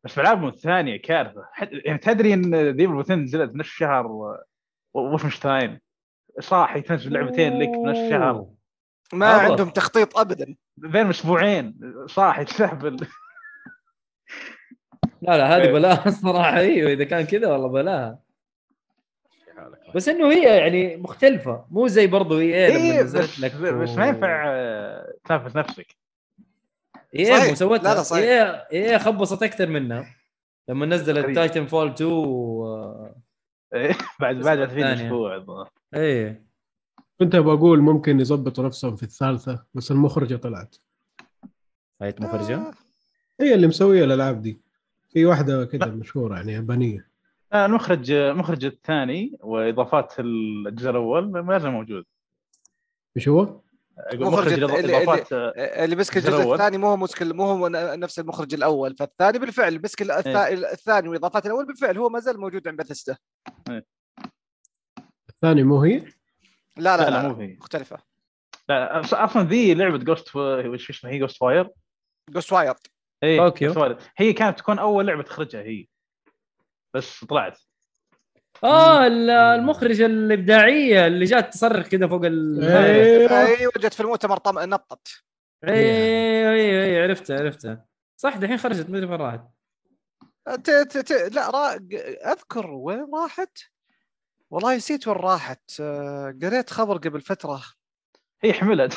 بس 0.04 0.16
بالعابهم 0.16 0.48
الثانية 0.48 0.96
كارثة. 0.96 1.44
يعني 1.60 1.98
تدري 1.98 2.34
إن 2.34 2.76
The 2.76 2.84
Evil 2.84 2.94
Within 2.94 3.18
نزلت 3.18 3.54
نفس 3.54 3.68
الشهر 3.68 4.34
Wolfenstein 4.94 5.80
صح 6.40 6.78
تنزل 6.78 7.12
لعبتين 7.12 7.58
لك 7.58 7.68
بنفس 7.68 7.98
الشهر. 7.98 8.46
ما. 9.12 9.26
عندهم 9.26 9.68
تخطيط 9.68 10.18
ابدا. 10.18 10.56
بين 10.76 11.06
أسبوعين. 11.08 11.78
صح 12.06 12.38
يستهبل 12.38 13.06
لا 15.24 15.36
لا 15.38 15.56
هذه 15.56 15.62
إيه. 15.62 15.72
بلاها 15.72 16.08
الصراحة 16.08 16.58
إيوه 16.58 16.92
إذا 16.92 17.04
كان 17.04 17.22
كذا 17.22 17.48
والله 17.48 17.68
بلاها 17.68 18.18
بس 19.94 20.08
إنه 20.08 20.32
هي 20.32 20.58
يعني 20.58 20.96
مختلفة 20.96 21.66
مو 21.70 21.86
زي 21.86 22.06
برضو 22.06 22.40
إي 22.40 22.66
إي 22.66 22.92
لما 22.92 23.02
نزلت 23.02 23.40
لك 23.40 23.54
بس 23.56 23.90
ما 23.90 24.06
ينفع 24.06 24.44
آه، 24.46 25.14
تنافس 25.24 25.56
نفسك 25.56 25.96
إي. 27.14 27.34
إي 27.34 27.54
صحيح. 27.54 28.18
إي 28.72 28.92
إي 28.92 28.98
خبصت 28.98 29.42
أكثر 29.42 29.66
منها 29.66 30.16
لما 30.68 30.86
نزلت. 30.86 31.34
Titanfall 31.34 31.88
2 31.90 32.10
و... 32.12 32.64
إيه، 33.74 33.92
بعد 34.20 34.36
بعد 34.36 34.58
30 34.58 34.78
الثانية. 34.78 35.06
أسبوع 35.06 35.36
الظاهر. 35.36 35.70
إيه 35.94 36.44
كنت 37.18 37.36
بقول 37.36 37.80
ممكن 37.80 38.20
يظبطوا 38.20 38.64
نفسهم 38.64 38.96
في 38.96 39.02
الثالثة 39.02 39.64
بس 39.74 39.90
المخرجة 39.90 40.36
طلعت 40.36 40.76
هاي 42.02 42.14
مخرجه 42.20 42.56
آه، 42.56 42.72
هي 43.40 43.54
اللي 43.54 43.66
مسوية 43.66 44.04
الألعاب 44.04 44.42
دي 44.42 44.63
في 45.14 45.24
واحدة 45.26 45.64
كذا 45.64 45.86
مشهورة 45.86 46.36
يعني 46.36 46.52
يابانية 46.52 47.08
آه، 47.52 47.66
المخرج 47.66 48.10
المخرج 48.10 48.64
الثاني 48.64 49.36
وإضافات 49.40 50.14
الجزء 50.18 50.90
الأول 50.90 51.30
ما 51.42 51.58
زال 51.58 51.70
موجود 51.70 52.04
إيش 53.16 53.28
هو؟ 53.28 53.60
أقول 53.98 54.20
مخرج 54.26 54.32
مخرج 54.32 54.52
اللي- 54.52 54.80
اللي- 54.80 55.24
آه، 55.32 55.84
اللي 55.84 55.96
مسك 55.96 56.16
الجزء. 56.16 56.52
الثاني 56.54 56.78
مو 56.78 56.86
هو 56.86 56.96
مسك 56.96 57.22
مو 57.22 57.44
هو 57.44 57.68
نفس 57.68 58.18
المخرج 58.18 58.54
الأول 58.54 58.96
فالثاني 58.96 59.38
بالفعل 59.38 59.82
مسك 59.84 60.02
إيه. 60.02 60.72
الثاني 60.72 61.08
وإضافات 61.08 61.46
الأول 61.46 61.66
بالفعل 61.66 61.98
هو 61.98 62.08
ما 62.08 62.20
زال 62.20 62.40
موجود 62.40 62.68
عند 62.68 62.78
بثستا 62.78 63.16
الثاني 65.30 65.62
مو 65.62 65.82
هي؟ 65.82 65.98
لا 66.76 66.96
لا 66.96 66.96
لا، 66.96 67.10
لا, 67.10 67.10
لا، 67.10 67.22
لا 67.22 67.28
مو 67.28 67.40
هي. 67.40 67.56
مختلفة 67.60 67.98
لا 68.68 69.00
أصلا 69.00 69.42
ذي 69.42 69.74
لعبة 69.74 69.98
Ghost 69.98 70.36
وش 70.36 70.90
اسمها 70.90 71.12
هي 71.12 71.18
Ghostwire 71.18 71.70
Ghostwire 72.30 72.76
اي 73.24 73.38
طوكيو. 73.38 73.96
هي 74.16 74.32
كانت 74.32 74.58
تكون 74.58 74.78
أول 74.78 75.06
لعبة 75.06 75.22
تخرجها 75.22 75.62
هي. 75.62 75.86
بس 76.94 77.24
طلعت. 77.24 77.58
آه 78.64 79.06
ال- 79.06 79.30
المخرجه 79.30 80.06
الإبداعية 80.06 81.06
اللي 81.06 81.24
جات 81.24 81.52
تصرخ 81.52 81.88
كذا 81.88 82.06
فوق 82.08 82.24
ال 82.24 82.64
أيوه 82.64 83.46
أيوه 83.46 83.72
جت 83.76 83.94
في 83.94 84.00
المؤتمر 84.00 84.36
طم... 84.36 84.58
نطت. 84.58 85.08
أيوه 85.64 86.52
أيوه 86.52 86.84
أيوه 86.84 87.02
عرفتها 87.02 87.38
عرفتها. 87.38 87.84
صح 88.16 88.36
دحين 88.36 88.56
خرجت 88.58 88.90
ما 88.90 88.98
أدري 88.98 89.08
فين 89.08 89.16
راحت. 89.16 89.40
ت... 90.64 90.70
ت... 90.70 90.98
ت... 90.98 91.12
لا 91.34 91.50
را... 91.50 91.74
أذكر 92.32 92.70
وين 92.70 93.06
راحت؟ 93.14 93.58
والله 94.50 94.76
نسيت 94.76 95.08
وين 95.08 95.16
راحت. 95.16 95.70
آه، 95.80 96.34
قريت 96.42 96.70
خبر 96.70 96.96
قبل 96.96 97.20
فترة. 97.20 97.62
هي 98.44 98.52
حملت. 98.52 98.96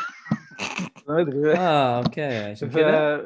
ما 1.07 1.21
أدري. 1.21 1.53
آه 1.57 1.97
أوكي 1.97 2.55
كذا؟ 2.55 3.17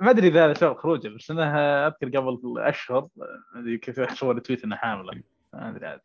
ما 0.00 0.10
أدري 0.10 0.28
إذا 0.28 0.54
سبب 0.54 0.76
خروجه 0.76 1.08
بس 1.08 1.30
انها 1.30 1.86
أذكر 1.86 2.06
قبل 2.18 2.54
أشهر 2.58 3.08
ما 3.16 3.26
أدري 3.60 3.78
كيف 3.78 4.18
سوى 4.18 4.40
تويت 4.40 4.64
انها 4.64 4.78
حامله. 4.78 5.22
ما 5.52 5.68
أدري 5.68 5.86
عاد. 5.86 6.00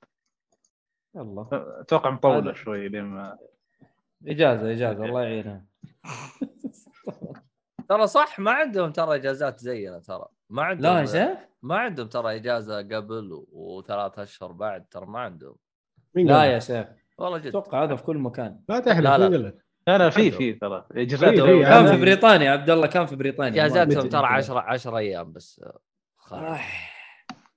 يلا. 1.15 1.47
أتوقع 1.81 2.09
مطوله 2.09 2.37
هذا- 2.37 2.53
شوي 2.53 2.87
لين 2.89 3.03
ما 3.03 3.37
إجازة 4.27 4.71
إجازة 4.71 5.05
الله 5.05 5.21
يعينها. 5.23 5.65
ترى 7.89 8.07
صح 8.07 8.39
ما 8.39 8.51
عندهم 8.51 8.91
ترى 8.91 9.15
إجازات 9.15 9.59
زينا 9.59 9.99
ترى. 9.99 10.25
ما 10.49 10.63
عندهم 10.63 10.93
لا 10.93 10.99
يا 10.99 11.05
شيخ 11.05 11.37
ما 11.61 11.75
عندهم 11.77 12.07
ترى 12.07 12.35
إجازة 12.35 12.77
قبل 12.77 13.45
وثلاث 13.51 14.19
أشهر 14.19 14.51
بعد 14.51 14.85
ترى 14.91 15.05
ما 15.05 15.19
عندهم. 15.19 15.55
لا؟ 16.15 16.43
يا 16.45 16.59
شيخ. 16.59 16.87
والله 17.17 17.37
جد. 17.37 17.47
أتوقع 17.47 17.83
هذا 17.83 17.95
في 17.95 18.03
كل 18.03 18.17
مكان. 18.17 18.59
لا 18.69 18.79
تحلف 18.79 19.03
لا، 19.05 19.27
لا. 19.27 19.53
لا 19.87 20.09
في. 20.09 20.31
في 20.31 20.53
ترى. 20.53 20.85
كان 20.93 21.87
أنا- 21.87 21.91
في 21.91 22.01
بريطانيا 22.01 22.51
عبد 22.51 22.69
الله 22.69 22.87
كان 22.87 23.05
في 23.05 23.15
بريطانيا. 23.15 23.65
اجازاتهم 23.65 24.09
ترى 24.09 24.21
متى؟ 24.21 24.27
10 24.33 24.59
10 24.59 24.97
أيام 24.97 25.31
بس. 25.33 25.63
خلاص. 26.17 26.59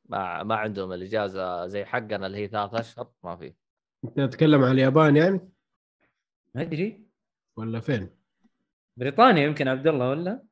ما 0.09 0.43
ما 0.43 0.55
عندهم 0.55 0.93
الإجازة 0.93 1.67
زي 1.67 1.85
حقنا 1.85 2.27
اللي 2.27 2.39
هي 2.39 2.49
ثلاث 2.49 2.75
أشهر 2.75 3.09
ما 3.25 3.37
في. 3.37 3.53
أنت 4.05 4.21
تتكلم 4.21 4.65
عن 4.65 4.71
اليابان 4.73 5.17
يعني؟ 5.17 5.41
ما 6.55 6.63
أدري. 6.63 7.07
ولا 7.57 7.81
فين؟ 7.81 8.11
بريطانيا 8.97 9.43
يمكن 9.45 9.69
عبد 9.69 9.87
الله 9.87 10.09
ولا؟ 10.11 10.43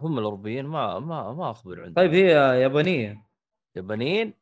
هم 0.00 0.18
الأوروبيين 0.18 0.66
ما 0.66 0.98
ما 0.98 1.32
ما 1.32 1.50
أخبر 1.50 1.76
عندهم. 1.80 1.94
طيب 1.94 2.14
هي 2.14 2.30
يابانية. 2.62 3.22
يابانيين؟ 3.76 4.34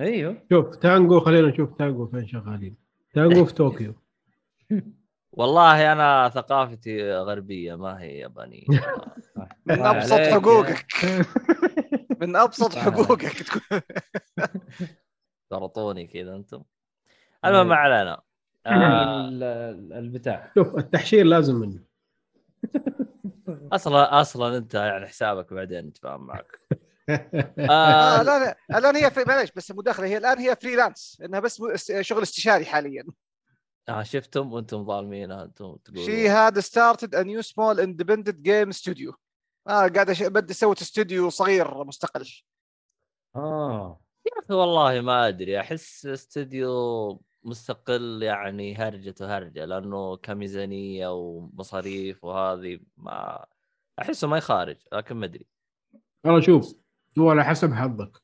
أيوه. 0.00 0.42
شوف 0.52 0.76
تانجو 0.76 1.20
خلينا 1.20 1.48
نشوف 1.48 1.72
تانجو 1.78 2.06
فين 2.06 2.26
شغالين. 2.26 2.85
تانجو 3.16 3.44
في 3.44 3.54
طوكيو. 3.54 3.94
والله 5.32 5.92
أنا 5.92 6.28
ثقافتي 6.28 7.12
غربية 7.12 7.74
ما 7.74 8.00
هي 8.02 8.18
يابانية. 8.18 8.64
من 9.66 9.80
أبسط 9.82 10.18
حقوقك. 10.20 10.86
من 12.20 12.36
أبسط. 12.36 12.78
حقوقك 12.78 13.42
تكون. 13.42 13.80
كذا 16.06 16.36
أنتم. 16.36 16.62
المهم 17.44 17.68
ما 17.68 17.74
علينا. 17.74 18.22
آه 18.66 19.28
ال- 19.28 19.42
ال- 19.42 19.92
البتاع. 19.92 20.50
شوف 20.54 20.76
التحشير 20.78 21.24
لازم 21.26 21.54
منه. 21.54 21.80
أصلا 23.72 24.20
أصلا 24.20 24.56
أنت 24.56 24.74
يعني 24.74 25.06
حسابك 25.06 25.52
بعدين 25.52 25.86
نتفاهم 25.86 26.26
معك. 26.26 26.58
آه 27.08 27.70
آه 27.70 28.22
لا 28.22 28.44
لا 28.68 28.78
الآن 28.78 28.96
هي 28.96 29.10
في 29.10 29.24
معلش 29.26 29.50
بس 29.56 29.70
مداخلة 29.70 30.06
هي 30.06 30.16
الآن 30.16 30.38
هي 30.38 30.56
freelance 30.56 31.22
إنها 31.24 31.40
بس 31.40 31.62
شغل 32.00 32.22
استشاري 32.22 32.64
حاليا. 32.64 33.04
آه 33.88 34.02
شفتم؟ 34.02 34.52
وأنتم 34.52 34.84
ظالمين 34.84 35.32
أنتم 35.32 35.76
تقولون. 35.84 36.04
she 36.06 36.28
had 36.28 36.58
started 36.58 37.14
a 37.14 37.22
new 37.22 37.42
small 37.42 37.80
independent 37.80 38.40
game 38.40 38.72
studio 38.72 39.14
آه 39.68 39.88
قاعد 39.88 40.10
أش... 40.10 40.22
بدي 40.22 40.54
سويت 40.54 40.80
استوديو 40.80 41.30
صغير 41.30 41.84
مستقل. 41.84 42.26
آه. 43.36 44.00
يا 44.26 44.44
أخي 44.44 44.54
والله 44.54 45.00
ما 45.00 45.28
أدري 45.28 45.60
أحس 45.60 46.06
استوديو 46.06 47.22
مستقل 47.44 48.22
يعني 48.22 48.76
هرجة 48.76 49.14
هرجة 49.20 49.64
لأنه 49.64 50.16
كميزانية 50.16 51.08
ومصاريف 51.08 52.24
وهذه 52.24 52.78
ما 52.96 53.46
أحسه 54.00 54.28
ما 54.28 54.36
يخارج 54.36 54.76
لكن 54.92 55.16
ما 55.16 55.26
أدري. 55.26 55.46
والله 56.24 56.40
شوف 56.40 56.74
هو 57.18 57.30
على 57.30 57.44
حسب 57.44 57.72
حظك. 57.74 58.22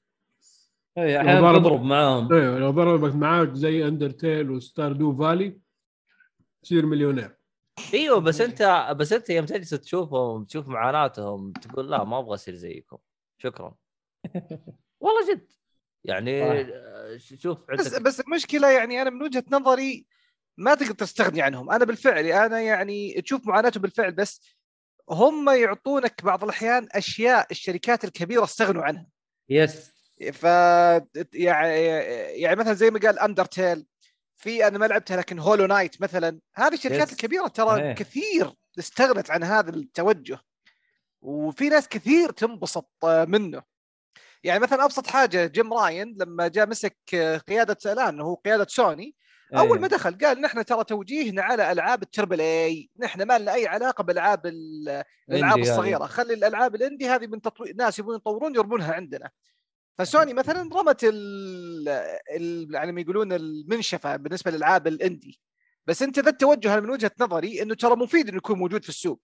اي 0.99 1.20
أحيانا 1.20 1.40
ضرب- 1.40 1.61
تضرب 1.62 1.82
معاهم. 1.82 2.32
أيوه 2.32 2.59
لو 2.59 2.70
ضربك 2.70 3.14
معاك 3.14 3.53
زي 3.55 3.88
Undertale 3.89 4.51
و 4.51 4.93
Stardew 4.93 5.16
Valley 5.16 5.59
تصير 6.62 6.86
مليونير. 6.86 7.36
إيوه 7.95 8.20
بس 8.20 8.40
انت 8.40 8.95
بس 8.99 9.12
أنت 9.12 9.30
يوم 9.30 9.47
تجلس 9.47 9.70
تشوفهم 9.70 10.45
تشوف 10.45 10.68
معاناتهم 10.68 11.53
تقول 11.53 11.90
لا 11.90 12.05
ما 12.05 12.18
أبغى 12.18 12.34
أصير 12.34 12.55
زيكم. 12.55 12.99
شكرا. 13.38 13.74
والله 15.01 15.32
جد. 15.34 15.53
يعني 16.05 16.66
شوف 17.18 17.59
بس 17.70 17.95
بس 17.95 18.20
المشكلة 18.20 18.70
يعني 18.70 19.03
أنا 19.03 19.11
من 19.11 19.22
وجهة 19.22 19.45
نظري 19.51 20.07
ما 20.57 20.74
تقدر 20.74 20.95
تستغني 20.95 21.43
عنهم. 21.43 21.70
أنا 21.70 21.84
بالفعل 21.84 22.26
أنا 22.26 22.61
يعني 22.61 23.20
تشوف 23.22 23.47
معاناتهم 23.47 23.82
بالفعل 23.82 24.12
بس 24.12 24.40
هم 25.11 25.50
يعطونك 25.50 26.22
بعض 26.24 26.44
الأحيان 26.44 26.88
أشياء 26.92 27.46
الشركات 27.50 28.05
الكبيرة 28.05 28.44
استغنوا 28.44 28.82
عنها. 28.82 29.07
يس 29.48 29.92
ف 30.32 30.44
يعني 31.34 31.78
يعني 32.40 32.57
مثلا 32.57 32.72
زي 32.72 32.90
ما 32.90 33.00
قال 33.00 33.18
Undertale 33.18 33.87
في 34.36 34.66
أنا 34.66 34.78
ما 34.78 34.86
لعبتها 34.86 35.16
لكن 35.16 35.38
Hollow 35.39 35.66
Knight 35.66 36.03
مثلا. 36.03 36.40
هذه 36.55 36.74
الشركات 36.74 37.09
Yes. 37.09 37.12
الكبيرة 37.12 37.46
ترى 37.46 37.66
صحيح. 37.66 37.96
كثير 37.96 38.53
استغنت 38.78 39.30
عن 39.30 39.42
هذا 39.42 39.70
التوجه. 39.70 40.38
وفي 41.22 41.68
ناس 41.68 41.88
كثير 41.88 42.30
تنبسط 42.30 42.90
منه. 43.05 43.62
يعني 44.44 44.61
مثلا 44.61 44.84
أبسط 44.84 45.07
حاجة 45.07 45.46
جيم 45.46 45.74
رايان 45.74 46.16
لما 46.20 46.48
جاء 46.48 46.66
مسك 46.68 46.96
قيادة 47.48 47.92
الان 47.92 48.20
هو 48.20 48.34
قيادة 48.34 48.66
سوني 48.68 49.14
أول 49.55 49.80
ما 49.80 49.88
دخل 49.88 50.18
قال 50.18 50.40
نحن 50.40 50.64
ترى 50.64 50.84
توجيهنا 50.84 51.42
على 51.42 51.72
ألعاب 51.72 52.03
ال 52.03 52.08
triple 52.08 52.41
A 52.41 52.91
نحن 52.98 53.22
ما 53.22 53.38
لنا 53.38 53.55
أي 53.55 53.66
علاقة 53.66 54.05
بالألعاب 54.05 54.46
ال- 54.46 55.05
الألعاب. 55.30 55.59
الصغيرة. 55.59 56.07
خلي 56.07 56.34
الألعاب 56.34 56.74
ال 56.74 56.80
indie 56.80 57.09
هذه 57.09 57.26
من 57.26 57.40
تطوير 57.40 57.74
ناس 57.76 57.98
يبون 57.98 58.16
يطورون 58.16 58.55
يرمونها 58.55 58.92
عندنا. 58.92 59.30
فسوني 59.98 60.34
مثلا 60.34 60.70
رمت 60.74 61.05
ال... 61.05 61.88
ال... 62.36 62.74
يعني 62.74 62.92
ما 62.92 63.00
يقولون 63.00 63.32
المنشفة 63.32 64.16
بالنسبة 64.16 64.50
للألعاب 64.50 64.86
ال 64.87 64.94
indie. 64.94 65.41
بس 65.86 66.03
أنت 66.03 66.18
ذا 66.18 66.30
التوجه 66.30 66.72
أنا 66.72 66.80
من 66.80 66.90
وجهة 66.90 67.12
نظري 67.20 67.62
إنه 67.62 67.74
ترى 67.74 67.96
مفيد 67.96 68.28
إنه 68.28 68.36
يكون 68.36 68.59
موجود 68.59 68.82
في 68.82 68.88
السوق. 68.88 69.20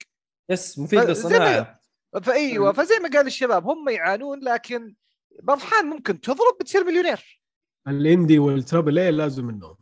yes 0.50 0.78
مفيد 0.78 1.00
للصناعة. 1.00 1.80
فايوه 2.22 2.72
فزي 2.72 2.98
ما 2.98 3.08
قال 3.08 3.26
الشباب 3.26 3.66
هم 3.66 3.88
يعانون 3.88 4.40
لكن 4.44 4.94
الأحيان 5.42 5.86
ممكن 5.86 6.20
تضرب 6.20 6.56
بتصير 6.60 6.84
مليونير. 6.84 7.40
ال 7.88 7.97
indie 7.97 8.38
وال 8.38 8.53
triple 8.53 8.98
A 8.98 9.10
لازم 9.10 9.44
منهم. 9.44 9.76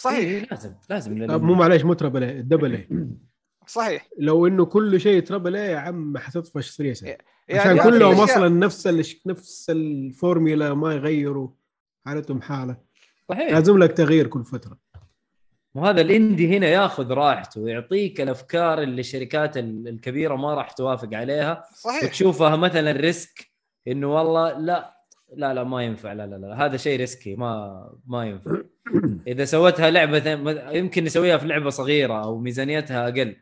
صحيح. 0.00 0.18
إيه، 0.18 0.46
لازم 0.50 0.74
لازم 0.90 1.30
آه، 1.30 1.36
مو 1.36 1.54
معليش 1.54 1.84
مو 1.84 1.92
triple 1.92 2.22
A 2.24 2.38
ال 2.38 2.43
double 2.43 2.72
A 2.74 2.88
صحيح. 3.66 4.08
لو 4.18 4.46
إنه 4.46 4.64
كل 4.64 5.00
شيء 5.00 5.22
triple 5.22 5.56
A 5.56 5.70
يا 5.70 5.78
عم 5.78 6.18
حتطفش 6.18 6.70
سريعا 6.70 7.06
يعني 7.06 7.22
عشان 7.50 7.76
في 7.76 7.82
كلهم 7.82 8.20
أصلا 8.20 8.48
نفس 8.48 8.86
الش... 8.86 9.20
نفس 9.26 9.70
الفورميلا 9.70 10.74
ما 10.74 10.94
يغيروا 10.94 11.48
حالتهم 12.06 12.42
حالة. 12.42 12.76
صحيح. 13.28 13.52
لازم 13.52 13.78
لك 13.78 13.92
تغيير 13.92 14.26
كل 14.26 14.44
فترة. 14.44 14.78
وهذا 15.74 16.00
ال 16.00 16.09
indie 16.09 16.56
هنا 16.58 16.66
ياخذ 16.66 17.10
راحته 17.12 17.60
ويعطيك 17.60 18.20
الأفكار 18.20 18.82
اللي 18.82 19.00
الشركات 19.00 19.56
ال- 19.56 19.88
الكبيرة 19.88 20.36
ما 20.36 20.54
راح 20.54 20.70
توافق 20.72 21.14
عليها. 21.14 21.64
صحيح. 21.74 22.04
وتشوفها 22.04 22.56
مثلا 22.56 22.92
risk 22.92 23.50
إنه 23.88 24.14
والله 24.14 24.58
لا 24.58 24.96
لا 25.36 25.54
لا 25.54 25.64
ما 25.64 25.82
ينفع 25.84 26.12
لا 26.12 26.26
لا 26.26 26.36
لا 26.36 26.64
هذا 26.66 26.76
شيء 26.76 26.98
risky 26.98 27.36
ما 27.36 27.90
ما 28.06 28.24
ينفع. 28.26 28.56
اذا 29.26 29.44
سويتها 29.44 29.90
لعبة 29.90 30.30
يمكن 30.76 31.04
نسويها 31.04 31.36
في 31.38 31.46
لعبة 31.46 31.70
صغيرة 31.70 32.24
أو 32.24 32.38
ميزانيتها 32.38 33.08
أقل 33.08 33.36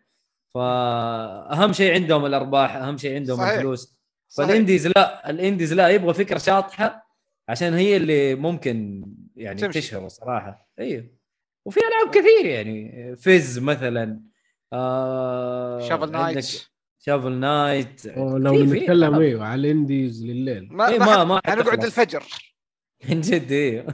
فاهم 0.54 1.72
شيء 1.72 1.94
عندهم 1.94 2.26
الأرباح 2.26 2.76
أهم 2.76 2.96
شيء 2.96 3.14
عندهم 3.14 3.36
صحيح. 3.38 3.52
الفلوس. 3.52 3.98
فال 4.36 4.49
indies 4.49 4.86
لا 4.86 5.30
ال 5.30 5.36
indies 5.36 5.72
لا 5.72 5.88
يبغى 5.88 6.14
فكرة 6.14 6.38
شاطحة 6.38 7.06
عشان 7.48 7.74
هي 7.74 7.96
اللي 7.96 8.34
ممكن 8.34 9.04
يعني 9.36 9.60
تمشي. 9.60 9.80
تشهر 9.80 10.08
صراحة 10.08 10.68
أيوه 10.78 11.06
وفي 11.64 11.80
ألعاب 11.80 12.10
كثير 12.14 12.46
يعني 12.50 13.16
فيز 13.16 13.58
مثلا 13.58 14.20
آه 14.72 15.80
Shovel 15.88 16.10
Knight 16.10 16.66
Shovel 16.98 17.32
Knight 17.32 18.06
لو 18.16 18.64
نتكلم. 18.64 19.14
أيوه 19.14 19.44
على 19.46 19.60
ال 19.60 19.69
indies 19.69 20.24
لليل 20.26 20.68
ما 20.72 20.88
إيه، 20.88 20.98
ما, 20.98 21.04
ما- 21.06 21.16
ما 21.16 21.24
ما 21.24 21.40
حنقعد 21.46 21.66
حتخلص. 21.68 21.84
الفجر 21.84 22.22
من 23.08 23.20
جد 23.20 23.52
إيه 23.52 23.86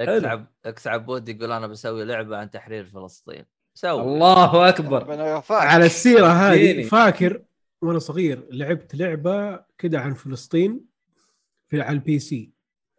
إكس 0.00 0.24
عب 0.24 0.46
إكس 0.64 0.86
عبود 0.86 1.28
يقول 1.28 1.52
أنا 1.52 1.66
بسوي 1.66 2.04
لعبة 2.04 2.36
عن 2.36 2.50
تحرير 2.50 2.84
فلسطين. 2.84 3.44
سوي. 3.74 4.00
الله 4.02 4.68
أكبر. 4.68 5.06
على 5.50 5.86
السيرة 5.86 6.26
هذه. 6.26 6.82
فاكر 6.82 7.42
وأنا 7.82 7.98
صغير 7.98 8.46
لعبت 8.50 8.94
لعبة 8.94 9.60
كده 9.78 10.00
عن 10.00 10.14
فلسطين 10.14 10.80
في 11.68 11.80
على 11.80 11.94
ال 11.94 12.18
PC. 12.18 12.52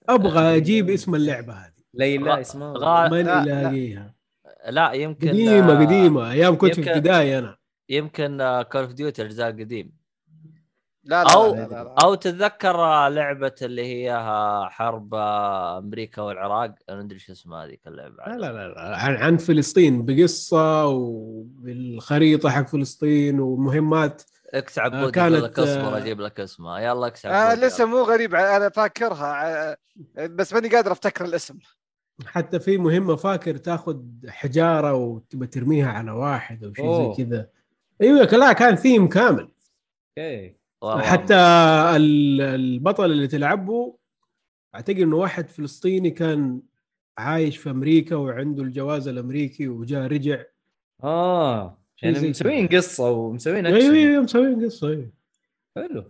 أبغى 0.09 0.57
أجيب 0.57 0.89
اسم 0.89 1.15
اللعبة 1.15 1.53
هذه. 1.53 1.71
ليلى 1.93 2.41
اسمها 2.41 2.73
غا- 2.73 3.11
ماني 3.11 3.23
لا، 3.23 4.13
لا. 4.69 4.93
يمكن 4.93 5.29
قديمة 5.29 5.73
آه، 5.81 5.85
قديمة 5.85 6.31
أيام 6.31 6.57
كنت 6.57 6.79
في 6.79 6.91
ابتدائي 6.91 7.37
أنا. 7.37 7.57
يمكن 7.89 8.37
Call 8.71 8.81
of 8.81 8.91
Duty 8.93 9.21
الجزء 9.21 9.43
القديم 9.47 9.94
لا 11.05 11.23
لا 11.23 11.29
أو- 11.29 11.37
لا 11.55 11.67
لا 11.67 11.83
لا. 11.83 11.95
أو 12.03 12.15
تتذكر 12.15 12.77
لعبة 13.09 13.55
اللي 13.61 13.85
هي 14.05 14.17
حرب 14.69 15.15
أمريكا 15.15 16.21
والعراق؟ 16.21 16.75
أنا 16.89 16.97
ما 16.97 17.03
أدري 17.03 17.19
شو 17.19 17.31
اسمها 17.31 17.65
هذيك 17.65 17.87
اللعبة 17.87 18.15
لا 18.27 18.37
لا 18.37 18.67
لا. 18.67 18.97
عن, 18.97 19.15
عن 19.15 19.37
فلسطين 19.37 20.05
بقصة 20.05 20.85
وبالخريطة 20.85 22.49
حق 22.49 22.67
فلسطين 22.67 23.39
ومهمات. 23.39 24.21
إكس 24.53 24.79
عبود 24.79 24.95
آه، 24.95 24.99
يقول 25.01 25.11
كانت، 25.11 25.35
لك 25.43 25.59
اصبر 25.59 25.95
آه، 25.95 25.97
أجيب 25.97 26.21
لك 26.21 26.39
اسمها 26.39 26.79
يلا 26.79 27.07
إكس 27.07 27.25
آه 27.25 27.55
لسه 27.55 27.85
مو 27.85 28.01
غريب 28.01 28.35
أنا 28.35 28.69
فاكرها. 28.69 29.71
آه، 29.71 29.77
بس 30.17 30.53
ماني 30.53 30.69
قادر 30.69 30.91
أفتكر 30.91 31.25
الاسم. 31.25 31.57
حتى 32.25 32.59
في 32.59 32.77
مهمة 32.77 33.15
فاكر 33.15 33.57
تاخذ 33.57 34.01
حجارة 34.27 34.93
وتبى 34.93 35.47
ترميها 35.47 35.91
على 35.91 36.11
واحد 36.11 36.63
أو 36.63 36.73
شيء. 36.73 37.15
زي 37.15 37.23
كذا. 37.23 37.47
أيوه 38.01 38.23
لا 38.25 38.53
كان 38.53 38.75
ثيم 38.75 39.07
كامل. 39.09 39.51
okay. 40.17 40.55
حتى 40.85 41.35
ال- 41.95 42.41
البطل 42.41 43.11
اللي 43.11 43.27
تلعبه 43.27 43.97
أعتقد 44.75 44.99
إنه 44.99 45.15
واحد 45.15 45.49
فلسطيني 45.49 46.11
كان 46.11 46.61
عايش 47.17 47.57
في 47.57 47.69
أمريكا 47.69 48.15
وعنده 48.15 48.63
الجواز 48.63 49.07
الأمريكي 49.07 49.67
وجاء 49.67 50.07
رجع. 50.07 50.43
آه 51.03 51.77
يعني 52.01 52.29
مسوين 52.29 52.67
قصة 52.67 53.09
ومسوين 53.11 53.65
أيوه 53.65 53.77
اكشن 53.77 53.95
أيوه 53.95 54.23
مسوين 54.23 54.65
قصة 54.65 54.87
أيوه. 54.89 55.11
حلو. 55.75 56.03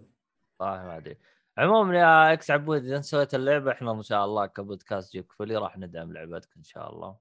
والله 0.60 0.84
ما 0.86 0.98
أدري. 0.98 1.18
عموما 1.58 1.98
يا 2.00 2.34
إكس 2.34 2.52
عبود 2.52 2.84
إذا 2.86 3.02
سويت 3.02 3.36
اللعبة 3.36 3.72
إحنا 3.72 3.92
إن 3.92 4.02
شاء 4.04 4.26
الله 4.26 4.46
كبودكاست 4.46 5.12
جيك 5.12 5.32
فولي 5.32 5.56
راح 5.56 5.78
ندعم 5.78 6.14
لعبتك 6.14 6.50
إن 6.58 6.64
شاء 6.64 6.94
الله. 6.94 7.16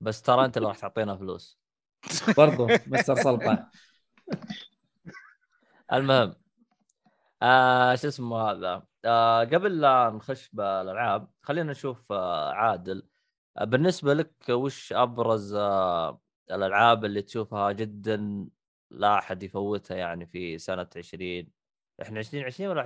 بس 0.00 0.22
ترى 0.22 0.44
أنت 0.44 0.56
اللي 0.56 0.68
راح 0.68 0.78
تعطينا 0.78 1.16
فلوس. 1.16 1.58
برضو 2.36 2.68
مستر 2.86 3.14
سلطان. 3.14 3.66
المهم. 5.92 6.34
آه 7.44 7.94
شو 7.94 8.08
اسمه 8.08 8.50
هذا؟ 8.50 8.82
آه 9.04 9.40
قبل 9.44 9.80
لا 9.80 10.10
نخش 10.16 10.50
بالألعاب 10.52 11.28
خلينا 11.42 11.70
نشوف 11.72 12.12
آه 12.12 12.52
عادل. 12.52 13.02
آه 13.58 13.64
بالنسبة 13.64 14.14
لك 14.14 14.32
وش 14.50 14.92
أبرز 14.92 15.54
آه 15.54 16.20
الألعاب 16.50 17.04
اللي 17.04 17.22
تشوفها 17.22 17.72
جدا 17.72 18.46
لا 18.90 19.18
أحد 19.18 19.42
يفوتها 19.42 19.96
يعني 19.96 20.26
في 20.26 20.58
سنة 20.58 20.86
20 20.96 21.46
إحنا 22.02 22.20
2020 22.20 22.70
ولا 22.70 22.80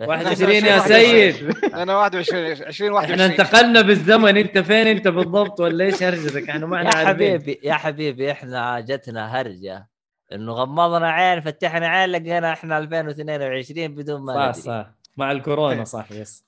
21 0.00 0.08
21 0.08 0.64
يا 0.64 0.78
سيد. 0.78 1.64
أنا 1.74 1.96
21 1.96 2.44
20 2.66 2.96
إحنا 2.96 3.14
21 3.14 3.20
انتقلنا 3.20 3.80
بالزمن. 3.80 4.36
أنت 4.36 4.58
فين؟ 4.58 4.86
أنت 4.86 5.08
بالضبط 5.08 5.60
ولا 5.60 5.84
إيش 5.84 6.02
هرجتك؟ 6.02 6.50
إحنا 6.50 6.66
ما 6.66 6.76
يا 6.82 6.88
إحنا 6.88 6.98
عارفين. 6.98 7.14
حبيبي 7.14 7.60
يا 7.62 7.74
حبيبي 7.74 8.32
إحنا 8.32 8.80
جتنا 8.80 9.40
هرجة. 9.40 9.88
إنه 10.32 10.52
غمضنا 10.52 11.10
عين 11.10 11.40
فتحنا 11.40 11.88
عين 11.88 12.10
لقينا 12.10 12.52
إحنا 12.52 12.78
2022 12.78 13.88
بدون 13.94 14.20
ما 14.20 14.32
صح 14.52 14.58
ندري. 14.58 14.62
صح. 14.62 14.90
مع 15.16 15.32
الكورونا 15.32 15.84
صح 15.96 16.12
yes. 16.12 16.46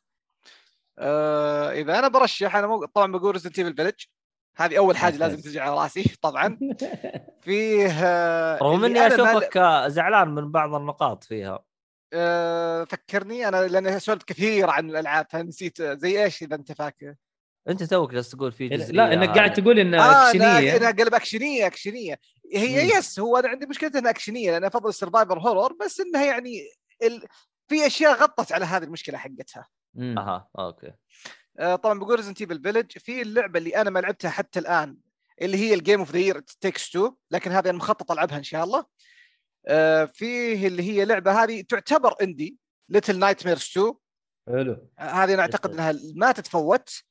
آه 0.99 1.71
إذا 1.73 1.99
أنا 1.99 2.09
برشح 2.09 2.57
أنا 2.57 2.67
مو... 2.67 2.85
طبعا 2.85 3.13
بقول 3.13 3.33
Resident 3.33 3.59
Evil 3.59 3.77
Village 3.77 3.95
هذه 4.57 4.79
أول 4.79 4.97
حاجة. 4.97 5.17
لازم 5.17 5.41
تجي 5.41 5.61
على 5.61 5.77
رأسي 5.83 6.17
طبعا. 6.23 6.59
فيه 7.45 7.89
آه 8.05 8.59
رغم 8.63 8.85
اللي 8.85 9.07
إني 9.07 9.15
أشوفك 9.15 9.57
آه، 9.57 9.89
زعلان 9.89 10.29
من 10.29 10.53
بعض 10.53 10.75
النقاط 10.75 11.25
فيها. 11.25 11.59
آه 12.13 12.85
فكرني 12.85 13.49
أنا 13.49 13.67
لأن 13.67 13.99
سولفت 13.99 14.29
كثير 14.29 14.71
عن 14.71 14.91
الألعاب 14.91 15.27
فنسيت 15.31 15.81
آه، 15.81 15.95
زي 15.95 16.25
إيش 16.25 16.43
إذا 16.43 16.57
أنت 16.57 16.73
فاكر؟ 16.73 17.15
أنت 17.69 17.83
توك 17.83 18.13
جالس 18.13 18.31
تقول 18.31 18.53
في 18.53 18.69
جزئية 18.69 18.93
لا 18.97 19.13
إنك 19.15 19.29
قاعد. 19.29 19.53
تقول 19.53 19.79
إنها 19.79 20.01
آه 20.01 20.29
أكشنية. 20.31 20.77
إنها 20.77 20.91
قلب 20.91 21.15
أكشنية 21.15 21.67
أكشنية. 21.67 22.19
هي 22.55 22.85
مم. 22.85 22.91
yes 22.99 23.21
هو 23.21 23.37
أنا 23.37 23.49
عندي 23.49 23.67
مشكلة 23.67 23.91
إنها 23.95 24.11
اكشنيه 24.11 24.51
لأن 24.51 24.65
افضل 24.65 24.89
ال 24.89 24.94
survival 24.94 25.39
horror 25.39 25.73
بس 25.73 26.01
إنها 26.01 26.25
يعني 26.25 26.69
ال... 27.03 27.27
في 27.69 27.87
أشياء 27.87 28.15
غطت 28.15 28.53
على 28.53 28.65
هذه 28.65 28.85
المشكلة 28.85 29.19
حقتها. 29.19 29.69
أها 29.99 30.49
okay 30.59 30.93
آه 31.59 31.77
طبعا 31.77 31.99
بقول 31.99 32.17
Resident 32.17 32.41
Evil 32.41 32.63
Village 32.63 32.99
في 32.99 33.23
اللعبة 33.23 33.59
اللي 33.59 33.77
أنا 33.77 33.91
ما 33.91 33.99
لعبتها 33.99 34.31
حتى 34.31 34.59
الآن 34.59 34.97
اللي 35.43 35.57
هي 35.57 35.75
ال 35.75 35.80
game 35.80 35.99
of 35.99 36.11
the 36.11 36.19
year 36.19 36.41
Takes 36.41 36.89
2 36.89 37.11
لكن 37.31 37.53
هذه 37.53 37.71
أنا 37.71 37.79
مخطط 37.79 38.13
ألعبها 38.13 38.39
إن 38.39 38.43
شاء 38.43 38.65
الله 38.65 38.85
آه 39.67 40.05
فيه 40.05 40.67
اللي 40.67 40.83
هي 40.83 41.05
لعبة 41.05 41.43
هذه 41.45 41.63
تعتبر 41.63 42.15
indie 42.23 42.57
Little 42.89 43.19
Nightmares 43.19 43.63
2 43.63 43.93
حلو 44.49 44.89
آه، 44.99 45.03
هذه 45.03 45.35
أنا 45.35 45.43
أعتقد 45.43 45.71
إنها 45.73 45.95
ما 46.15 46.33
تتفوت. 46.33 47.03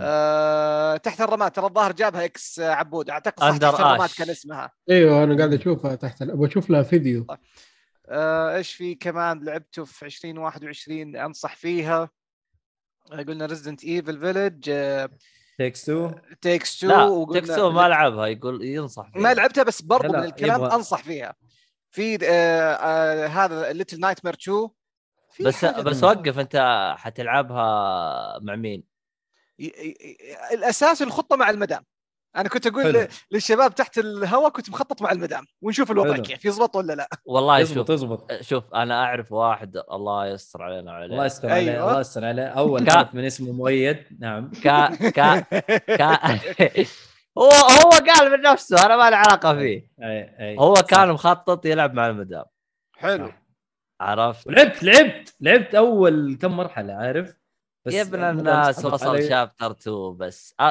آه 0.00 0.96
تحت 0.96 1.20
الرماد 1.20 1.50
ترى 1.50 1.66
الظاهر 1.66 1.92
جابها 1.92 2.24
إكس 2.24 2.60
عبود. 2.60 3.10
أعتقد 3.10 3.40
صح 3.40 3.56
تحت 3.56 3.80
الرماد. 3.80 4.10
كان 4.18 4.30
اسمها. 4.30 4.70
أيوه 4.90 5.24
أنا 5.24 5.36
قاعد 5.36 5.52
أشوفها 5.54 5.94
تحت 5.94 6.22
أشوف 6.22 6.70
لها 6.70 6.82
فيديو. 6.82 7.26
آه 8.08 8.56
إيش 8.56 8.74
في 8.74 8.94
كمان؟ 8.94 9.44
لعبته 9.44 9.84
في 9.84 10.04
2021 10.06 11.16
أنصح 11.16 11.56
فيها. 11.56 12.10
قلنا 13.28 13.46
Resident 13.46 13.84
Evil 13.84 14.20
Village 14.20 14.64
Takes 15.58 15.88
2 15.90 16.14
Takes 16.40 16.76
2 16.84 16.92
لا 16.98 17.02
وقلنا 17.04 17.40
Takes 17.40 17.59
Two 17.59 17.70
ما 17.70 17.88
لعبها 17.88 18.26
يقول 18.26 18.64
ينصح 18.64 19.10
فيها. 19.12 19.22
ما 19.22 19.34
لعبتها 19.34 19.64
بس 19.64 19.82
برضو 19.82 20.12
من 20.12 20.24
الكلام 20.24 20.60
يبغى- 20.70 20.72
أنصح 20.72 21.02
فيها. 21.02 21.34
في 21.90 22.18
آه 22.24 22.28
آه 22.74 23.26
هذا 23.26 23.72
Little 23.72 24.00
Nightmare 24.00 24.34
2 24.34 24.68
في 25.32 25.44
بس 25.44 25.64
بس. 25.64 26.04
وقف 26.04 26.38
أنت 26.38 26.56
حتلعبها 26.98 28.38
مع 28.42 28.56
مين؟ 28.56 28.93
ي- 29.58 29.64
ي- 29.64 29.96
ي- 30.50 30.54
الأساس 30.54 31.02
الخطة 31.02 31.36
مع 31.36 31.50
المدام. 31.50 31.84
أنا 32.36 32.48
كنت 32.48 32.66
أقول 32.66 32.84
حلو. 32.84 33.06
للشباب 33.30 33.74
تحت 33.74 33.98
الهواء 33.98 34.50
كنت 34.50 34.70
مخطط 34.70 35.02
مع 35.02 35.12
المدام 35.12 35.44
ونشوف 35.62 35.90
الوضع 35.90 36.12
حلو. 36.14 36.22
كيف 36.22 36.44
يزبط 36.44 36.76
ولا 36.76 36.92
لا. 36.92 37.08
والله 37.26 37.58
يزبط 37.58 37.76
شوف 37.76 37.90
يزبط. 37.90 38.32
شوف 38.40 38.74
أنا 38.74 39.04
أعرف 39.04 39.32
واحد 39.32 39.76
الله 39.92 40.26
يستر 40.26 40.62
علينا 40.62 40.92
وعليه 40.92 41.06
الله 41.06 41.26
يستر 41.26 41.50
عليه 41.50 41.72
أيوة. 41.72 41.88
الله 41.88 42.00
يستر 42.00 42.24
عليه. 42.24 42.42
أول 42.46 42.84
كا- 42.84 43.10
من 43.12 43.24
اسمه 43.24 43.52
مؤيد. 43.52 44.04
نعم. 44.20 44.50
كا 44.50 44.86
كا 45.10 45.40
كا 45.96 46.18
هو 47.38 47.50
هو 47.50 47.90
قال 47.90 48.30
من 48.32 48.40
نفسه 48.40 48.86
أنا 48.86 48.96
ما 48.96 49.10
لي 49.10 49.16
علاقة 49.16 49.54
فيه. 49.54 49.90
اي 50.02 50.36
أي. 50.40 50.56
هو 50.58 50.74
صح. 50.74 50.80
كان 50.82 51.08
مخطط 51.10 51.66
يلعب 51.66 51.94
مع 51.94 52.06
المدام. 52.06 52.44
حلو. 52.96 53.26
صح. 53.28 53.42
عرفت؟ 54.00 54.46
ولعبت 54.46 54.82
لعبت 54.82 55.34
لعبت 55.40 55.74
أول 55.74 56.38
كم 56.42 56.56
مرحلة 56.56 56.92
عارف؟ 56.94 57.34
يا 57.86 58.02
ابن 58.02 58.24
الناس 58.24 58.84
وصل. 58.84 59.28
شابتر 59.28 59.70
2 59.70 60.16
بس. 60.16 60.54
أ- 60.62 60.64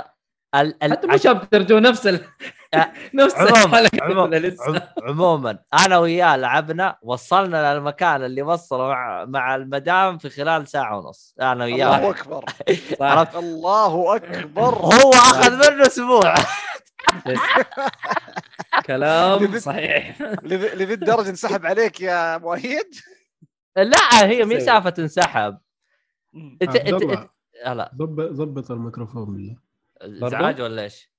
ال 0.56 0.84
ال 0.84 0.92
حتى 0.92 1.08
مو 1.08 1.18
شابتر 1.18 1.62
جو 1.62 1.80
نفس 1.80 2.08
ال... 2.08 2.26
آه، 2.74 2.92
نفس 3.14 3.36
عموما 3.36 3.80
الحلقة 3.80 4.04
عموما 4.04 4.56
عموما. 5.04 5.60
أنا 5.86 5.98
وياه 5.98 6.36
لعبنا 6.36 6.98
وصلنا 7.02 7.74
للمكان 7.74 8.24
اللي 8.24 8.42
وصله 8.42 8.88
مع 8.88 9.26
مع 9.26 9.56
المدام 9.56 10.18
في 10.18 10.30
خلال 10.30 10.68
ساعة 10.68 10.98
ونص. 10.98 11.36
أنا 11.42 11.52
الله 11.66 11.66
وياه 11.66 12.10
أكبر. 12.10 12.46
صح. 13.00 13.06
عرفت؟ 13.06 13.36
الله 13.36 14.16
أكبر. 14.16 14.76
هو 14.76 15.12
أخذ 15.12 15.72
منه 15.72 15.88
أسبوع. 15.88 16.34
بس. 17.28 17.40
كلام 18.86 19.60
صحيح. 19.60 20.22
لذي 20.44 20.94
الدرجه 20.94 21.30
انسحب 21.30 21.66
عليك 21.66 22.02
يا 22.02 22.38
مؤيد؟ 22.38 22.96
لا 23.78 24.24
هي 24.26 24.46
مي 24.46 24.60
سيء. 24.60 24.66
سالفه 24.66 24.94
انسحب 25.00 25.58
انت 26.36 26.64
عبد 26.64 26.78
انت 26.78 27.02
الله، 27.02 27.14
انت 27.14 27.30
آه، 27.66 27.74
لا. 27.74 27.92
ضبط 27.96 28.32
ضبط 28.32 28.72
الميكروفون 28.72 29.34
بالله. 29.34 29.56
ازعاج 30.02 30.62
ولا 30.62 30.84
إيش؟ 30.84 31.10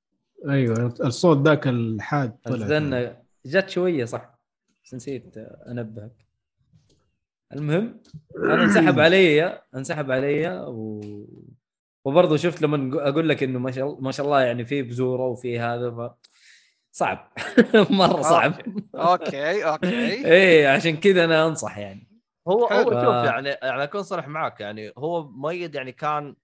أيوه 0.49 0.95
الصوت 1.05 1.47
ذاك 1.49 1.69
الحاد 1.69 2.37
طلع 2.45 2.67
استنى 2.67 3.17
جت 3.47 3.69
شوية 3.69 4.05
صح؟ 4.05 4.39
بس 4.85 4.95
نسيت 4.95 5.37
أنبهك. 5.69 6.25
المهم 7.53 8.01
أنا 8.37 8.65
انسحب 8.65 9.01
علي 9.07 9.61
انسحب 9.77 10.11
علي 10.11 10.65
و... 10.69 11.01
وبرضه 12.05 12.37
شفت 12.37 12.63
لما 12.63 13.09
أقول 13.09 13.29
لك 13.29 13.43
إنه 13.43 13.59
ما 13.59 13.71
شاء 13.71 13.87
الله 13.87 14.01
ما 14.01 14.13
شاء 14.13 14.27
الله 14.27 14.41
يعني 14.41 14.65
في 14.65 14.83
بزورة 14.83 15.27
وفي 15.27 15.59
هذا 15.61 15.91
ف 15.91 16.11
صعب. 16.93 17.33
مرة 17.91 18.23
صعب. 18.23 18.55
okay 18.95 19.65
okay. 19.65 20.27
إيه 20.27 20.69
عشان 20.69 20.97
كذا 20.97 21.25
أنا 21.25 21.47
أنصح 21.47 21.79
يعني. 21.79 22.14
هو 22.49 22.67
هو. 22.67 22.85
شوف 22.85 22.93
آه. 22.95 23.25
يعني 23.27 23.49
يعني 23.49 23.85
أكون 23.85 24.03
صريح 24.03 24.29
معك 24.29 24.61
يعني 24.61 24.93
هو 24.99 25.29
مؤيد 25.29 25.75
يعني 25.75 25.93
كان 25.93 26.37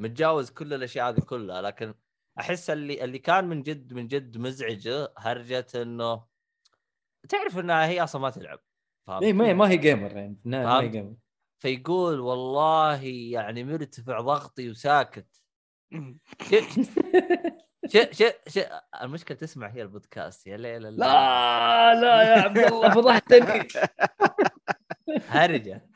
متجاوز 0.00 0.50
كل 0.50 0.74
الأشياء 0.74 1.08
هذه 1.08 1.20
كلها 1.20 1.62
لكن 1.62 1.94
أحس 2.40 2.70
اللي 2.70 3.04
اللي 3.04 3.18
كان 3.18 3.44
من 3.48 3.62
جد 3.62 3.92
من 3.92 4.08
جد 4.08 4.38
مزعجه 4.38 5.12
هرجة 5.18 5.66
إنه 5.74 6.24
تعرف 7.28 7.58
إنها 7.58 7.86
هي 7.86 8.02
أصلا 8.04 8.20
ما 8.22 8.30
تلعب 8.30 8.60
فهمت؟ 9.06 9.22
إيه 9.22 9.32
ما 9.32 9.52
ما 9.52 9.68
هي 9.70 9.76
gamer 9.76 10.16
يعني 10.16 10.38
ما 10.44 10.80
هي. 10.80 10.88
gamer 10.88 11.14
فيقول 11.62 12.20
والله 12.20 13.04
يعني 13.04 13.64
مرتفع 13.64 14.20
ضغطي 14.20 14.70
وساكت 14.70 15.42
ش 17.86 17.96
ش 18.12 18.22
ش 18.48 18.58
المشكلة 19.02 19.36
تسمع 19.36 19.68
هي 19.68 19.82
البودكاست 19.82 20.46
يا 20.46 20.56
ليل 20.56 20.86
الله. 20.86 21.06
لا 21.06 22.00
لا 22.00 22.22
يا 22.22 22.42
عبد 22.42 22.58
الله 22.58 22.90
فضحتني 22.94 23.68
هرجة. 25.28 25.88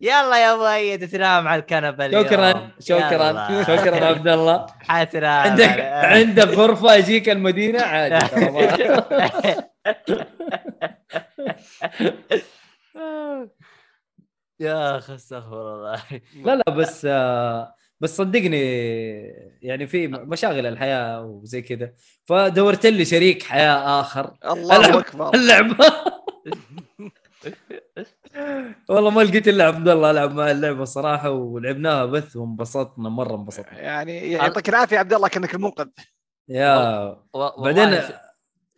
يلا 0.00 0.44
يا 0.44 0.56
مؤيد 0.56 1.08
تنام 1.08 1.48
على 1.48 1.60
الكنبة 1.60 2.06
اليوم. 2.06 2.24
شكرا 2.24 2.70
شكرا. 2.80 3.62
شكرا 3.62 4.04
عبد 4.04 4.28
الله 4.28 4.66
حتنام. 4.80 5.50
عندك 5.50 5.80
عندك 5.80 6.48
غرفة 6.48 6.94
يجيك 6.94 7.28
المدينة؟ 7.28 7.82
عادي 7.82 8.14
يا 14.60 14.98
أخي 14.98 15.14
استغفر 15.14 15.74
الله. 15.74 16.02
لا 16.44 16.56
لا 16.56 16.70
بس 16.70 17.06
بس 18.00 18.16
صدقني 18.16 18.62
يعني 19.62 19.86
في 19.86 20.08
مشاغل 20.08 20.66
الحياة 20.66 21.22
وزي 21.22 21.62
كذا. 21.62 21.92
فدورت 22.24 22.86
لي 22.86 23.04
شريك 23.04 23.42
حياة 23.42 24.00
آخر. 24.00 24.34
الله. 24.44 24.98
أكبر. 24.98 25.34
اللعبه 25.34 25.76
والله 28.88 29.10
ما 29.10 29.20
لقيت 29.20 29.48
إلا 29.48 29.64
عبد 29.66 29.88
الله 29.88 30.10
العب 30.10 30.32
مع 30.34 30.50
اللعبة 30.50 30.84
صراحة 30.84 31.30
ولعبناها 31.30 32.04
بث 32.06 32.36
وانبسطنا 32.36 33.08
مرة 33.08 33.34
انبسطنا. 33.34 33.78
يعني 33.80 34.32
يعطيك 34.32 34.68
العافية 34.68 34.94
يا 34.96 35.00
عبد 35.00 35.12
الله 35.12 35.28
كأنك 35.28 35.54
المنقذ. 35.54 35.88
يا 36.48 37.08
و- 37.34 37.62
بعدين 37.62 38.00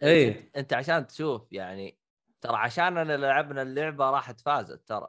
إيه. 0.03 0.51
أنت 0.57 0.73
عشان 0.73 1.07
تشوف 1.07 1.53
يعني 1.53 1.99
ترى 2.41 2.57
عشان 2.57 2.99
أنا 2.99 3.17
لعبنا 3.17 3.63
اللعبة 3.63 4.11
راحت 4.11 4.41
فازت 4.41 4.89
ترى. 4.89 5.09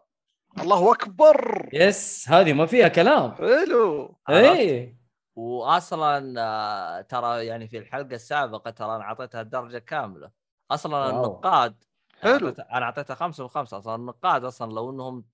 الله 0.62 0.92
أكبر. 0.94 1.70
يس 1.74 2.26
هذه 2.30 2.54
ما 2.54 2.66
فيها 2.66 2.88
كلام. 2.88 3.32
حلو؟ 3.32 4.16
إيه. 4.30 5.00
واصلا 5.36 6.34
آه، 6.42 7.02
ترى 7.02 7.46
يعني 7.46 7.68
في 7.68 7.78
الحلقة 7.78 8.16
السابقة 8.16 8.72
ترى 8.72 8.96
أنا 8.96 9.04
أعطيتها 9.04 9.42
الدرجة 9.42 9.78
كاملة. 9.78 10.32
أصلا 10.72 10.98
واو. 10.98 11.10
النقاد 11.26 11.84
حلو. 12.22 12.50
أنا 12.50 12.86
اعطيتها 12.86 13.16
خمسة 13.16 13.44
من 13.44 13.50
خمسة 13.50 13.78
أصلا 13.78 13.96
النقاد 13.96 14.44
أصلا 14.46 14.72
لو 14.74 14.90
إنهم 14.90 15.26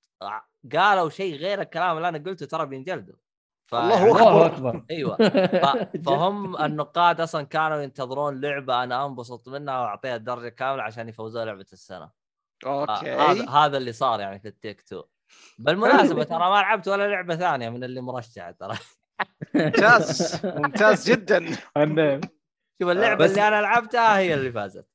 قالوا 0.73 1.09
شيء 1.09 1.36
غير 1.36 1.61
الكلام 1.61 1.97
اللي 1.97 2.09
أنا 2.09 2.17
قلته 2.17 2.45
ترى 2.45 2.65
بينجلدوا. 2.65 3.15
ف- 3.67 3.75
الله 3.75 3.95
يعني- 4.07 4.11
أكبر. 4.11 4.45
أكبر. 4.45 4.86
إيوه. 4.91 5.15
ف- 5.63 5.97
فهم 6.05 6.57
النقاد 6.63 7.21
أصلا 7.21 7.43
كانوا 7.45 7.77
ينتظرون 7.81 8.41
لعبة 8.41 8.83
أنا 8.83 9.05
انبسط 9.05 9.49
منها 9.49 9.79
وأعطيها 9.79 10.15
الدرجة 10.15 10.49
كاملة 10.49 10.83
عشان 10.83 11.09
يفوزوا 11.09 11.45
لعبة 11.45 11.65
السنة. 11.73 12.09
آه، 12.65 12.86
هذا 12.91 13.29
okay. 13.41 13.49
هذا 13.49 13.77
اللي 13.77 13.91
صار 13.93 14.19
يعني 14.19 14.39
في 14.39 14.47
ال 14.47 14.53
Takes 14.53 14.81
Two. 14.81 15.03
بالمناسبة 15.59 16.23
ترى 16.23 16.39
ما 16.39 16.55
لعبت 16.61 16.88
ولا 16.88 17.07
لعبة 17.07 17.36
ثانية 17.36 17.69
من 17.69 17.83
اللي 17.83 18.01
مرشحة 18.01 18.51
ترى. 18.51 18.77
ممتاز. 19.55 20.41
ممتاز 20.45 21.09
جدا. 21.11 21.45
شوف 22.81 22.89
اللعبة 22.89 23.23
بس- 23.25 23.29
اللي 23.31 23.47
أنا 23.47 23.61
لعبتها 23.61 24.17
هي 24.17 24.33
اللي 24.33 24.51
فازت. 24.51 24.88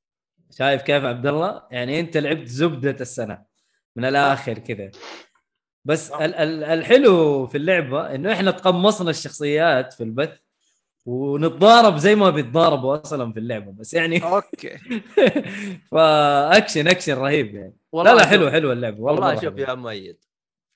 شايف 0.58 0.82
كيف 0.82 1.04
عبد 1.04 1.26
الله؟ 1.26 1.62
يعني 1.70 2.00
انت 2.00 2.16
لعبت 2.16 2.46
زبدة 2.48 2.96
السنة 3.00 3.42
من 3.96 4.04
الآخر 4.04 4.58
كذا 4.58 4.90
بس 5.84 6.12
ال- 6.12 6.34
ال- 6.34 6.64
الحلو 6.64 7.46
في 7.46 7.58
اللعبة 7.58 8.14
إنه 8.14 8.32
إحنا 8.32 8.50
تقمصنا 8.50 9.10
الشخصيات 9.10 9.92
في 9.92 10.02
البث 10.04 10.38
ونتضارب 11.06 11.96
زي 11.96 12.14
ما 12.14 12.30
بيتضاربوا 12.30 13.00
أصلا 13.02 13.32
في 13.32 13.38
اللعبة 13.38 13.72
بس 13.72 13.94
يعني 13.94 14.22
okay 14.24 14.78
فأكشن 15.92 16.88
أكشن 16.88 17.14
رهيب 17.14 17.54
يعني 17.54 17.76
لا 17.76 17.98
والله 17.98 18.14
لا 18.14 18.22
شوف- 18.22 18.28
حلو 18.30 18.50
حلو 18.50 18.72
اللعبة 18.72 19.00
والله, 19.00 19.26
والله 19.28 19.40
شوف. 19.40 19.58
يا 19.58 19.74
مؤيد 19.74 20.18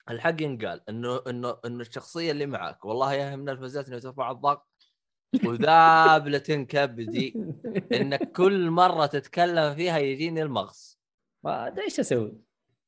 الحق 0.09 0.41
ينقال 0.41 0.81
إنه 0.89 1.21
إنه 1.27 1.57
إنه 1.65 1.81
الشخصية 1.81 2.31
اللي 2.31 2.45
معك 2.45 2.85
والله 2.85 3.13
يا 3.13 3.35
من 3.35 3.49
الفزتني 3.49 3.95
وترفع 3.95 4.31
الضغط 4.31 4.67
وذابلة 5.43 6.37
كبدي 6.69 7.33
إنك 8.01 8.31
كل 8.31 8.69
مرة 8.69 9.05
تتكلم 9.05 9.75
فيها 9.75 9.97
يجيني 9.97 10.41
المغص. 10.41 10.99
إيش 11.47 11.99
أسوي. 11.99 12.33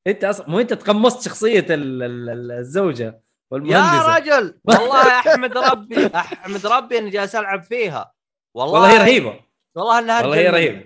أنت 0.08 0.24
أصلا 0.24 0.50
مو 0.50 0.60
أنت 0.60 0.74
تقمصت 0.74 1.22
شخصية 1.26 1.60
ال- 1.70 2.04
ال- 2.04 2.30
ال- 2.30 2.52
الزوجة 2.52 3.22
والمهندسة؟ 3.52 4.18
رجل! 4.18 4.60
والله 4.66 5.08
أحمد 5.20 5.58
ربي 5.58 6.08
أحمد 6.08 6.66
ربي 6.66 6.98
اني 6.98 7.10
جالس 7.10 7.36
ألعب 7.36 7.64
فيها. 7.64 8.14
والله 8.54 8.74
والله 8.74 8.94
هي 8.94 8.98
رهيبة. 8.98 9.40
والله 9.76 10.00
إنها 10.00 10.22
والله 10.22 10.38
هي. 10.38 10.50
رهيبة. 10.50 10.86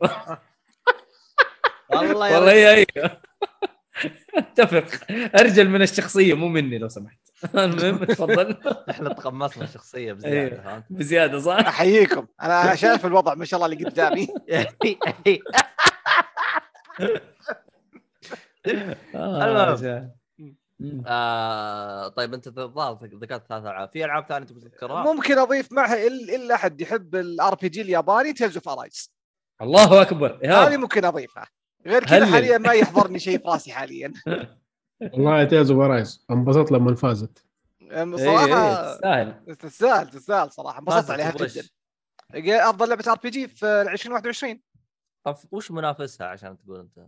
والله 1.90 2.28
يا 2.28 2.38
والله 2.38 2.52
هي 2.52 2.86
اتفق. 4.36 4.84
أرجل 5.40 5.68
من 5.68 5.82
الشخصية 5.82 6.34
مو 6.34 6.48
مني 6.48 6.78
لو 6.78 6.88
سمحت. 6.88 7.27
المهم 7.54 8.04
تفضل 8.04 8.56
إحنا 8.90 9.08
تقمصنا 9.12 9.64
الشخصية 9.64 10.12
بزيادة 10.12 10.38
أيوه. 10.56 10.62
فهمت؟ 10.64 10.84
بزيادة 10.90 11.38
صح؟ 11.40 11.52
أحييكم 11.66 12.26
أنا 12.42 12.62
أنا 12.62 12.74
شايف 12.74 13.06
الوضع 13.06 13.34
ما 13.34 13.44
شاء 13.44 13.60
الله 13.64 13.72
اللي 13.72 13.84
قدامي 13.88 14.28
آه، 19.14 19.44
المهم. 19.44 21.02
آه 21.06 22.08
طيب 22.08 22.34
أنت 22.34 22.46
الظاهر 22.46 22.98
ذكرت 23.22 23.46
ثلاث 23.48 23.62
ألعاب 23.62 23.90
في 23.92 24.04
ألعاب 24.04 24.26
ثانية 24.28 24.46
تبغى 24.46 24.60
تذكرها؟ 24.60 25.12
ممكن 25.12 25.38
أضيف 25.38 25.72
معها 25.72 25.94
إل- 26.08 26.34
إلا 26.34 26.54
أحد 26.54 26.80
يحب 26.80 27.14
ال 27.14 27.54
RPG 27.54 27.80
الياباني 27.80 28.32
Tales 28.32 28.56
of 28.56 28.68
Arise 28.68 29.12
الله 29.62 30.02
أكبر 30.02 30.40
هذه. 30.44 30.76
ممكن 30.76 31.04
أضيفها 31.04 31.46
غير 31.86 32.04
كذا. 32.04 32.26
حاليا 32.26 32.58
ما 32.58 32.72
يحضرني 32.72 33.18
شيء 33.18 33.38
في 33.38 33.44
راسي 33.48 33.72
حاليا 33.72 34.12
والله 35.00 35.44
Tales 35.44 35.70
of 35.70 35.85
Arise 35.85 36.24
انبسطت 36.30 36.72
لما 36.72 36.94
فازت. 36.94 37.44
أم، 37.92 38.14
إيه، 38.14 38.24
صراحة 38.24 38.80
إيه، 38.80 38.92
تستاهل. 38.94 39.56
تستاهل 39.56 40.08
تستاهل 40.10 40.52
صراحة. 40.52 40.78
انبسطت 40.78 41.10
عليها. 41.10 41.32
جدا. 41.32 41.68
أفضل 42.70 42.88
لعبة 42.88 43.12
RPG 43.12 43.48
في 43.48 43.66
2021 43.66 44.60
طب 45.24 45.36
وش 45.52 45.70
منافسها 45.70 46.26
عشان 46.26 46.58
تقول 46.58 46.80
أنت؟ 46.80 46.98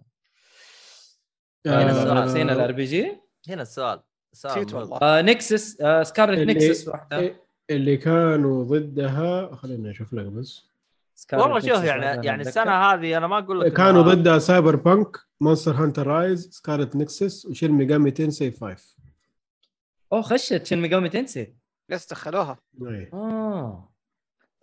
هنا 1.66 1.90
آه، 1.90 1.90
السؤال 1.90 2.24
نسينا 2.24 2.52
ال 2.52 2.72
RPG؟ 2.72 3.16
هنا 3.48 3.62
السؤال. 3.62 4.00
نسيت. 4.34 4.74
والله. 4.74 4.98
آه 5.02 5.22
Nexus 5.22 5.80
آه 5.80 6.02
Scarlet 6.02 6.38
Nexus 6.48 6.88
واحدة. 6.88 7.18
إيه، 7.18 7.40
اللي 7.70 7.96
كانوا 7.96 8.64
ضدها 8.64 9.54
خليني 9.54 9.90
أشوف 9.90 10.12
لك 10.12 10.26
بس. 10.26 10.69
والله 11.32 11.60
شوف 11.60 11.84
يعني 11.84 12.26
يعني. 12.26 12.42
السنة 12.42 12.72
هذه 12.72 13.16
أنا 13.16 13.26
ما 13.26 13.38
أقول 13.38 13.60
لك 13.60 13.72
كانوا 13.72 14.02
ضدها 14.02 14.38
Cyberpunk 14.38 14.76
Monster 14.76 15.16
Hunter 15.40 15.72
Rise 15.72 16.06
Scarlet 16.06 16.50
Nexus 16.50 16.96
و 16.96 17.46
Shin 17.46 17.70
Megami 17.70 18.10
Tensei 18.10 18.50
5 18.50 18.96
أوه 20.12 20.22
خشت. 20.22 20.66
Shin 20.66 20.78
Megami 20.78 21.08
Tensei 21.08 21.56
بس 21.88 22.10
دخلوها. 22.10 22.58
إيه. 22.82 23.10
آه. 23.12 23.92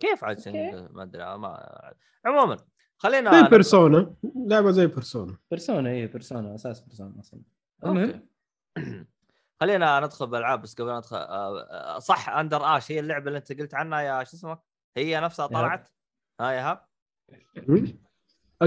كيف 0.00 0.24
عاد. 0.24 0.48
ما 0.92 1.02
أدري 1.02 1.22
ما 1.22 1.92
عموما 2.24 2.56
خلينا 2.96 3.42
زي 3.42 3.48
Persona. 3.48 4.14
لعبة 4.46 4.70
زي 4.70 4.86
بيرسونا. 4.86 5.36
بيرسونا 5.50 5.90
اي 5.90 6.06
بيرسونا 6.06 6.54
أساس 6.54 6.80
بيرسونا 6.80 7.20
أصلا. 7.20 7.40
المهم؟ 7.84 8.28
خلينا 9.60 10.00
ندخل 10.00 10.26
بالألعاب 10.26 10.62
بس 10.62 10.74
قبل 10.74 10.96
ندخل 10.96 11.16
آه، 11.16 11.60
آه، 11.70 11.98
صح 11.98 12.28
اندر 12.28 12.76
اش 12.76 12.92
هي 12.92 13.00
اللعبة 13.00 13.26
اللي 13.28 13.38
أنت 13.38 13.60
قلت 13.60 13.74
عنها 13.74 14.00
يا 14.00 14.24
شو 14.24 14.36
اسمه 14.36 14.58
هي 14.96 15.20
نفسها. 15.20 15.46
طلعت؟ 15.46 15.88
ها 16.40 16.50
يا 16.52 16.70
هاب؟ 16.70 16.84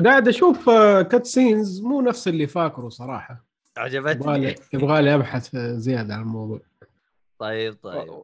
قاعد 0.05 0.28
أشوف 0.28 0.69
آه، 0.69 1.01
كات 1.01 1.26
سينز 1.26 1.82
مو 1.82 2.01
نفس 2.01 2.28
اللي 2.28 2.47
فاكره 2.47 2.89
صراحة. 2.89 3.45
عجبتني. 3.78 4.22
يبغالي 4.22 4.55
يبغالي 4.74 5.15
أبحث 5.15 5.55
آه، 5.55 5.74
زيادة 5.74 6.13
عن 6.13 6.22
الموضوع. 6.22 6.59
طيب 7.39 7.74
طيب. 7.84 8.24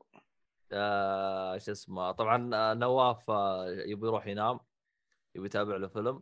آه 0.72 1.58
شو 1.58 1.72
اسمه 1.72 2.12
طبعا 2.12 2.56
آه، 2.56 2.74
نواف 2.74 3.30
آه، 3.30 3.66
يبي 3.70 4.08
يروح 4.08 4.28
ينام 4.28 4.60
يبي 5.36 5.46
يتابع 5.46 5.76
له 5.76 5.88
فيلم. 5.88 6.22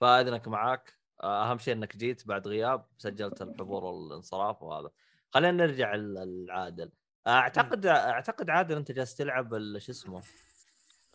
فأذنك 0.00 0.48
معاك. 0.48 0.92
آه، 1.22 1.50
أهم 1.50 1.58
شيء 1.58 1.74
إنك 1.74 1.96
جيت 1.96 2.28
بعد 2.28 2.48
غياب 2.48 2.84
سجلت 2.98 3.42
الحضور 3.42 3.84
والانصراف 3.84 4.62
وهذا. 4.62 4.90
خلينا 5.30 5.66
نرجع 5.66 5.94
لعادل 5.94 6.90
أعتقد 7.26 7.86
أعتقد 7.86 8.50
عادل 8.50 8.76
أنت 8.76 8.92
جالس 8.92 9.14
تلعب 9.14 9.78
شو 9.78 9.92
اسمه 9.92 10.22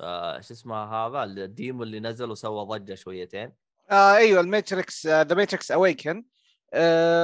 آه 0.01 0.39
شو 0.41 0.53
اسمه 0.53 0.75
هذا؟ 0.75 1.23
ال 1.23 1.35
demo 1.35 1.83
اللي 1.83 1.99
نزل 1.99 2.31
وسوى 2.31 2.65
ضجة 2.65 2.95
شويتين. 2.95 3.53
آه 3.91 4.15
أيوه 4.15 4.41
ال 4.41 4.51
Matrix 4.51 5.07
The 5.07 5.35
Matrix 5.35 5.71
Awakens 5.71 6.25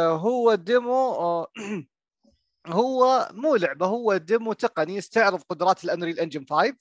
هو 0.09 0.55
demo 0.55 1.11
آه 1.11 1.47
هو 2.67 3.29
مو 3.33 3.55
لعبة 3.55 3.85
هو 3.85 4.17
demo 4.17 4.53
تقني 4.53 4.95
يستعرض 4.95 5.41
قدرات 5.41 5.83
ال 5.83 5.88
Unreal 5.88 6.19
Engine 6.19 6.45
5 6.49 6.73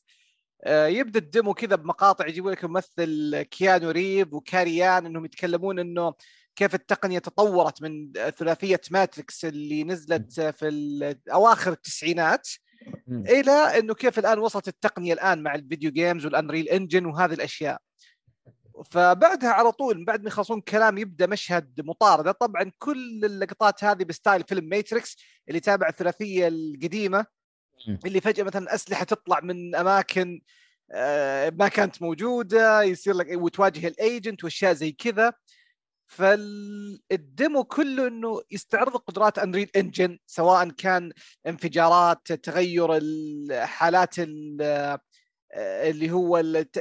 آه 0.64 0.86
يبدأ 0.86 1.18
ال 1.18 1.26
demo 1.26 1.55
كذا 1.55 1.76
بمقاطع 1.76 2.26
يجيبوا 2.26 2.51
لك 2.51 2.64
ممثل 2.64 3.43
Keanu 3.43 3.91
Reeves 3.91 4.33
و 4.33 4.39
Carrie-Anne 4.39 5.07
إنهم 5.07 5.24
يتكلمون 5.24 5.78
إنه 5.78 6.14
كيف 6.57 6.74
التقنية 6.74 7.18
تطورت 7.18 7.82
من 7.82 8.12
ثلاثية 8.12 8.80
Matrix 8.91 9.45
اللي 9.45 9.84
نزلت 9.84 10.40
في 10.40 11.16
اواخر 11.32 11.72
التسعينات. 11.72 12.49
إلى 13.09 13.78
إنه 13.78 13.95
كيف 13.95 14.18
الآن 14.18 14.39
وصلت 14.39 14.68
التقنية 14.68 15.12
الآن 15.12 15.43
مع 15.43 15.55
ال 15.55 15.61
video 15.61 15.91
games 15.91 16.24
وال 16.24 16.36
Unreal 16.36 16.68
Engine 16.68 17.07
وهذه 17.07 17.33
الأشياء. 17.33 17.80
فبعدها 18.91 19.51
على 19.51 19.72
طول 19.72 20.05
بعد 20.05 20.22
ما 20.22 20.28
يخلصون 20.28 20.61
كلام 20.61 20.99
يبدأ 20.99 21.26
مشهد 21.26 21.80
مطاردة. 21.80 22.33
طبعا 22.33 22.70
كل 22.78 23.24
اللقطات 23.24 23.85
هذه 23.85 24.05
ب 24.05 24.11
style 24.11 24.45
فيلم 24.49 24.64
Matrix 24.68 25.16
اللي 25.49 25.61
تابع 25.61 25.89
الثلاثية 25.89 26.49
القديمة. 26.49 27.26
اللي 28.07 28.20
فجأة 28.20 28.45
مثلا 28.45 28.74
أسلحة 28.74 29.05
تطلع 29.05 29.41
من 29.41 29.74
أماكن 29.74 30.41
آه، 30.93 31.51
ما 31.51 31.68
كانت 31.68 32.03
موجودة 32.03 32.83
يصير 32.83 33.14
لك 33.14 33.26
وتواجه 33.30 33.87
ال 33.89 33.98
agent 33.98 34.45
وأشياء 34.45 34.72
زي 34.72 34.93
كذا. 34.93 35.33
فال 36.12 36.63
demo 36.63 37.64
كله 37.65 38.07
إنه 38.09 38.43
يستعرض 38.51 38.97
قدرات 38.97 39.39
Unreal 39.39 39.70
Engine 39.76 40.18
سواء 40.27 40.69
كان 40.69 41.13
انفجارات 41.47 42.33
تغير 42.33 42.97
الحالات 42.97 44.15
ال- 44.19 44.99
اللي 45.57 46.11
هو 46.11 46.39
الت- 46.39 46.79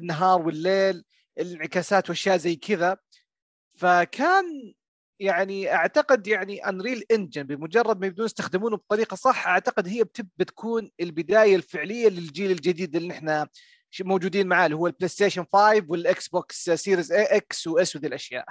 النهار 0.00 0.42
والليل 0.42 1.04
الانعكاسات 1.38 2.10
وأشياء 2.10 2.36
زي 2.36 2.56
كذا. 2.56 2.96
فكان 3.78 4.74
يعني 5.20 5.74
أعتقد 5.74 6.26
يعني 6.26 6.68
Unreal 6.68 7.04
Engine 7.12 7.42
بمجرد 7.42 8.00
ما 8.00 8.06
يبدون 8.06 8.26
يستخدمونه 8.26 8.76
بطريقة 8.76 9.14
صح 9.14 9.46
أعتقد 9.46 9.88
هي 9.88 10.04
بتكون 10.38 10.90
البداية 11.00 11.56
الفعلية 11.56 12.08
للجيل 12.08 12.50
الجديد 12.50 12.96
اللي 12.96 13.12
إحنا 13.12 13.48
موجودين 14.00 14.46
معاه 14.46 14.66
اللي 14.66 14.76
هو 14.76 14.86
ال 14.86 15.08
PlayStation 15.08 15.44
5 15.52 15.84
وال 15.88 16.28
Xbox 16.28 16.70
Series 16.70 17.12
X 17.12 17.66
و 17.66 17.81
S 17.81 17.96
وذي 17.96 18.06
الأشياء. 18.06 18.44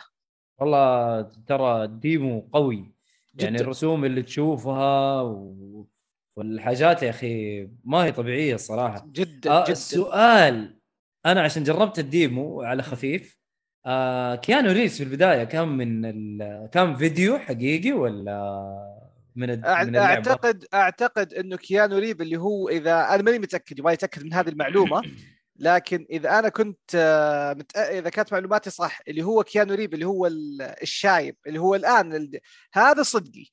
والله 0.60 1.22
ترى 1.48 1.88
demo 1.88 2.50
قوي. 2.54 2.94
يعني 3.40 3.56
جداً. 3.56 3.64
الرسوم 3.64 4.06
اللي 4.06 4.22
تشوفها 4.22 5.22
و... 5.22 5.88
والحاجات 6.36 7.04
يا 7.04 7.10
أخي 7.10 7.68
ما 7.84 7.98
هي 8.06 8.12
طبيعية 8.12 8.56
الصراحة. 8.56 9.08
جدا 9.12 9.52
آه 9.52 9.64
جدا. 9.64 9.72
السؤال 9.72 10.80
أنا 11.26 11.42
عشان 11.42 11.64
جربت 11.64 12.00
ال 12.00 12.12
demo 12.12 12.62
على 12.62 12.84
خفيف 12.84 13.38
آه 13.86 14.36
Keanu 14.36 14.72
Reeves 14.72 14.98
في 14.98 15.04
البداية 15.04 15.44
كان 15.44 15.68
من 15.68 16.06
ال... 16.06 16.70
كان 16.72 16.96
فيديو 16.96 17.38
حقيقي 17.40 17.92
ولا 17.92 18.64
من 19.36 19.50
الد... 19.50 19.66
أع- 19.66 19.68
من 19.82 19.88
اللعبة؟ 19.88 20.14
أعتقد 20.32 20.66
أعتقد 20.74 21.34
إنه 21.34 21.58
كيانو 21.58 21.98
ريف 21.98 22.22
اللي 22.22 22.38
هو 22.38 22.70
إذا 22.70 23.16
أنا 23.16 23.24
ماني 23.24 23.40
متأكد 23.40 23.80
يبغى 23.80 23.94
يتأكد 23.94 24.24
من 24.24 24.34
هذه 24.34 24.50
المعلومة. 24.50 25.02
لكن 25.64 26.06
إذا 26.10 26.40
أنا 26.40 26.50
كنت 26.50 26.96
آه، 26.96 27.54
متأ... 27.54 28.00
إذا 28.00 28.10
كانت 28.10 28.34
معلوماتي 28.34 28.70
صح 28.70 29.00
اللي 29.08 29.24
هو 29.24 29.44
كيانو 29.44 29.74
ريف 29.74 29.94
اللي 29.94 30.06
هو 30.06 30.28
ال- 30.28 30.62
الشايب 30.82 31.36
اللي 31.48 31.60
هو 31.60 31.76
الآن 31.76 32.14
ال... 32.16 32.40
هذا 32.74 33.04
صدقي 33.04 33.46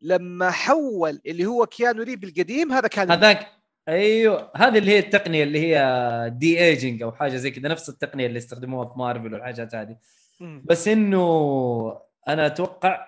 لما 0.00 0.50
حول 0.50 1.20
اللي 1.26 1.46
هو 1.46 1.66
كيانو 1.66 2.02
ريف 2.02 2.24
القديم 2.24 2.72
هذا 2.72 2.88
كان 2.88 3.10
هذاك 3.10 3.46
أيوه 3.88 4.50
هذه 4.56 4.78
اللي 4.78 4.90
هي 4.90 4.98
التقنية 4.98 5.42
اللي 5.42 5.60
هي 5.60 6.30
دي 6.34 6.58
ايجنج 6.64 7.02
أو 7.02 7.12
حاجة 7.12 7.36
زي 7.36 7.50
كذا 7.50 7.68
نفس 7.68 7.88
التقنية 7.88 8.26
اللي 8.26 8.38
يستخدموها 8.38 8.88
في 8.88 8.98
مارفل 8.98 9.34
والحاجات 9.34 9.74
هذه. 9.74 9.96
بس 10.40 10.88
إنه 10.88 12.00
أنا 12.28 12.46
أتوقع 12.46 13.06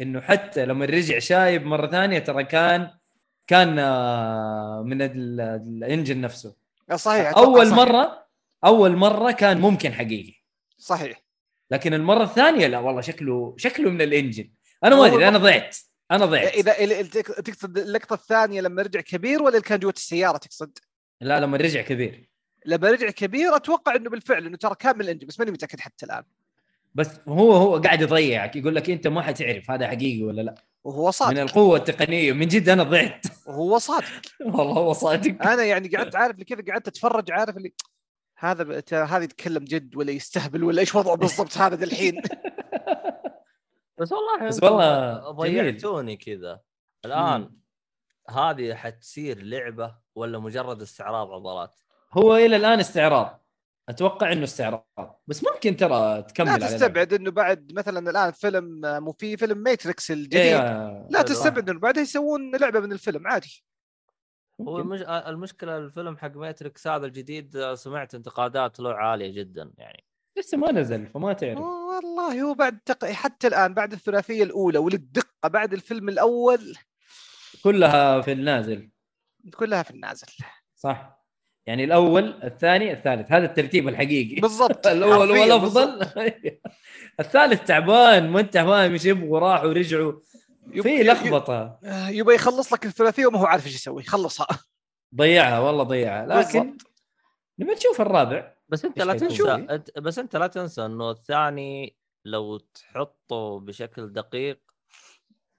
إنه 0.00 0.20
حتى 0.20 0.66
لما 0.66 0.84
رجع 0.84 1.18
شايب 1.18 1.66
مرة 1.66 1.86
ثانية 1.86 2.18
ترى 2.18 2.44
كان 2.44 2.90
كان 3.46 3.78
آه، 3.78 4.82
من 4.86 5.02
ال- 5.02 5.40
الإنجن 5.40 6.20
نفسه 6.20 6.67
صحيح 6.96 7.36
أول 7.36 7.66
صحيح. 7.66 7.78
مرة 7.78 8.26
أول 8.64 8.96
مرة 8.96 9.30
كان 9.30 9.60
ممكن 9.60 9.92
حقيقي. 9.92 10.34
صحيح. 10.78 11.24
لكن 11.70 11.94
المرة 11.94 12.22
الثانية 12.22 12.66
لا 12.66 12.78
والله 12.78 13.00
شكله 13.00 13.54
شكله 13.58 13.90
من 13.90 14.02
الإنجن. 14.02 14.50
أنا 14.84 14.96
ما 14.96 15.06
أدري 15.06 15.28
أنا 15.28 15.38
ضعت 15.38 15.76
أنا 16.10 16.26
ضعت. 16.26 16.52
إذا 16.52 17.02
تقصد 17.42 17.78
اللقطة 17.78 18.14
الثانية 18.14 18.60
لما 18.60 18.82
رجع 18.82 19.00
كبير 19.00 19.42
ولا 19.42 19.60
كان 19.60 19.78
جوة 19.78 19.94
السيارة 19.96 20.36
تقصد؟ 20.36 20.78
لا 21.20 21.40
لما 21.40 21.56
رجع 21.56 21.82
كبير. 21.82 22.28
لما 22.66 22.90
رجع 22.90 23.10
كبير 23.10 23.56
أتوقع 23.56 23.96
إنه 23.96 24.10
بالفعل 24.10 24.46
إنه 24.46 24.56
ترى 24.56 24.74
كان 24.74 24.94
من 24.94 25.00
الإنجن 25.00 25.26
بس 25.26 25.38
ماني 25.38 25.50
متأكد 25.50 25.80
حتى 25.80 26.06
الآن. 26.06 26.22
بس 26.94 27.10
هو 27.28 27.52
هو 27.52 27.78
قاعد 27.78 28.00
يضيعك 28.00 28.56
يقول 28.56 28.74
لك 28.74 28.90
أنت 28.90 29.06
ما 29.06 29.22
حتعرف 29.22 29.70
هذا 29.70 29.88
حقيقي 29.88 30.22
ولا 30.22 30.42
لا. 30.42 30.54
وهو 30.88 31.06
من 31.06 31.10
صادق. 31.10 31.40
القوة 31.40 31.76
التقنية. 31.78 32.32
من 32.32 32.48
جد 32.48 32.68
أنا 32.68 32.82
ضعت. 32.82 33.26
وهو 33.46 33.78
صادق. 33.78 34.04
والله 34.54 34.72
هو 34.72 34.92
صادق. 34.92 35.46
أنا 35.46 35.64
يعني 35.64 35.88
قعدت 35.88 36.16
عارف 36.16 36.34
اللي 36.34 36.44
كذا 36.44 36.72
قعدت 36.72 36.88
أتفرج 36.88 37.30
عارف 37.30 37.56
اللي 37.56 37.72
هذا 38.38 38.82
هذا 38.92 39.24
يتكلم 39.24 39.64
جد 39.64 39.96
ولا 39.96 40.10
يستهبل 40.10 40.64
ولا 40.64 40.80
إيش 40.80 40.94
وضعه 40.94 41.16
بالضبط 41.16 41.58
هذا 41.58 41.84
الحين. 41.84 42.22
بس 43.98 44.12
والله 44.12 44.48
بس 44.48 44.62
والله. 44.62 45.30
ضيعتوني 45.30 46.16
كذا. 46.16 46.60
الآن 47.04 47.50
هذه 48.30 48.74
حتصير 48.74 49.42
لعبة 49.42 49.94
ولا 50.14 50.38
مجرد 50.38 50.82
استعراض 50.82 51.30
عضلات؟ 51.32 51.80
هو 52.12 52.36
إلى 52.36 52.56
الآن 52.56 52.80
استعراض. 52.80 53.44
أتوقع 53.88 54.32
إنه 54.32 54.44
استعراض. 54.44 55.22
بس 55.26 55.44
ممكن 55.44 55.76
ترى 55.76 56.22
تكمل 56.22 56.60
لا. 56.60 56.66
تستبعد 56.66 57.12
إنه 57.12 57.30
بعد 57.30 57.72
مثلا 57.72 58.10
الآن 58.10 58.32
فيلم 58.32 58.80
مو 58.84 59.12
في 59.12 59.36
فيلم 59.36 59.58
Matrix 59.58 60.10
الجديد. 60.10 60.40
إيه، 60.40 61.08
لا 61.10 61.22
تستبعد 61.22 61.70
إنه 61.70 61.80
بعدها 61.80 62.02
يسوون 62.02 62.56
لعبة 62.56 62.80
من 62.80 62.92
الفيلم 62.92 63.26
عادي. 63.26 63.64
هو. 64.60 64.80
المشكلة 65.28 65.78
الفيلم 65.78 66.16
حق 66.16 66.36
Matrix 66.36 66.86
هذا 66.86 67.06
الجديد 67.06 67.74
سمعت 67.74 68.14
انتقادات 68.14 68.80
له 68.80 68.94
عالية 68.94 69.34
جدا 69.34 69.72
يعني. 69.78 70.04
لسه 70.38 70.58
ما 70.58 70.72
نزل 70.72 71.06
فما 71.06 71.32
تعرف. 71.32 71.58
والله 71.58 72.42
هو 72.42 72.54
بعد 72.54 72.78
تق... 72.78 73.04
حتى 73.04 73.46
الآن 73.46 73.74
بعد 73.74 73.92
الثلاثية 73.92 74.42
الأولى 74.42 74.78
وللدقه 74.78 75.48
بعد 75.48 75.72
الفيلم 75.72 76.08
الأول. 76.08 76.74
كلها 77.64 78.20
في 78.20 78.32
النازل. 78.32 78.90
كلها 79.56 79.82
في 79.82 79.90
النازل. 79.90 80.26
صح. 80.76 81.17
يعني 81.68 81.84
الأول 81.84 82.34
الثاني 82.44 82.92
الثالث. 82.92 83.32
هذا 83.32 83.44
الترتيب 83.44 83.88
الحقيقي. 83.88 84.40
بالضبط. 84.40 84.86
الأول 84.96 85.38
هو 85.38 85.44
الأفضل. 85.44 86.06
الثالث 87.20 87.64
تعبان 87.64 88.30
ما 88.30 88.40
أنت 88.40 88.58
فاهم 88.58 88.92
إيش 88.92 89.04
يبغوا 89.04 89.38
راحوا 89.38 89.68
ورجعوا 89.68 90.12
في 90.82 91.02
لخبطة. 91.02 91.78
آه، 91.84 92.08
يبغى 92.08 92.34
يخلص 92.34 92.72
لك 92.72 92.86
الثلاثية 92.86 93.26
وما 93.26 93.38
هو 93.38 93.46
عارف 93.46 93.66
إيش 93.66 93.74
يسوي. 93.74 94.02
خلصها. 94.02 94.46
ضيعها 95.14 95.58
والله 95.58 95.84
ضيعها. 95.84 96.26
لكن. 96.26 96.76
نبي 97.58 97.72
نشوف 97.72 98.00
الرابع. 98.00 98.54
بس 98.68 98.84
أنت 98.84 98.98
لا 98.98 99.14
تنسى 99.14 99.78
بس 99.96 100.18
أنت 100.18 100.36
لا 100.36 100.46
تنسى 100.46 100.86
إنه 100.86 101.10
الثاني 101.10 101.96
لو 102.24 102.56
تحطه 102.56 103.60
بشكل 103.60 104.12
دقيق 104.12 104.60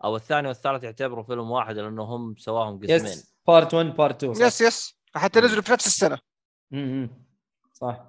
أو 0.03 0.16
الثاني 0.16 0.47
والثالث 0.47 0.84
يعتبروا 0.84 1.24
فيلم 1.24 1.51
واحد 1.51 1.78
لأنه 1.78 2.03
هم 2.03 2.36
سواهم 2.38 2.80
قسمين. 2.80 3.05
يس 3.05 3.34
بارت 3.47 3.74
1 3.74 3.95
بارت 3.95 4.24
2 4.24 4.34
صح. 4.34 4.45
يس 4.45 4.62
يس 4.62 4.98
حتى 5.16 5.39
نزلوا 5.41 5.62
في 5.62 5.72
نفس 5.72 5.88
السنة. 5.88 6.18
م- 6.72 7.03
م. 7.03 7.10
صح. 7.74 8.05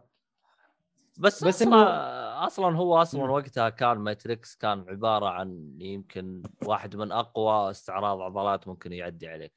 بس, 1.19 1.45
بس 1.45 1.45
بس 1.45 1.63
إنه- 1.63 1.67
أصلا 1.67 2.47
أصلا 2.47 2.77
هو 2.77 3.03
أصلا 3.03 3.25
مم. 3.25 3.31
وقتها 3.31 3.69
كان 3.69 3.99
Matrix 3.99 4.57
كان 4.57 4.85
عبارة 4.89 5.29
عن 5.29 5.75
يمكن 5.79 6.43
واحد 6.65 6.97
من 6.97 7.13
أقوى 7.13 7.71
استعراض 7.71 8.21
عضلات 8.21 8.69
ممكن 8.69 8.93
يعدي 8.93 9.29
عليك. 9.29 9.53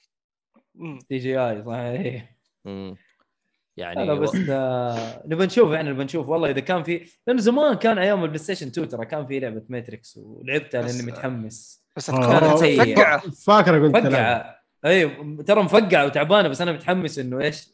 CGI 1.10 1.64
صحيح. 1.66 2.36
يعني 3.78 4.06
لا 4.06 4.14
بس 4.14 4.36
آه، 4.50 5.24
نبي 5.28 5.46
نشوف 5.46 5.72
إحنا 5.72 5.92
نبي 5.92 6.04
نشوف. 6.04 6.28
والله 6.28 6.50
إذا 6.50 6.60
كان 6.60 6.84
في 6.84 7.10
لأنه 7.28 7.40
زمان 7.42 7.74
كان 7.74 7.98
أيام 7.98 8.22
ال 8.24 8.38
PlayStation 8.40 8.68
2 8.68 8.88
ترى 8.90 9.06
كان 9.06 9.26
في 9.28 9.40
لعبة 9.40 9.64
Matrix 9.70 10.18
ولعبتها 10.18 10.82
لأني 10.82 11.02
متحمس. 11.12 11.84
بس 11.96 12.12
كانت. 12.12 12.24
مفقعه 12.26 13.20
فاكرة 13.46 13.80
قلت 13.80 14.08
فقعه 14.08 14.63
أيوه 14.86 15.44
ترى 15.44 15.64
مفقعه 15.64 16.06
وتعبانة 16.06 16.48
بس 16.48 16.62
أنا 16.62 16.72
متحمس 16.72 17.20
إنه 17.20 17.40
إيش؟ 17.42 17.70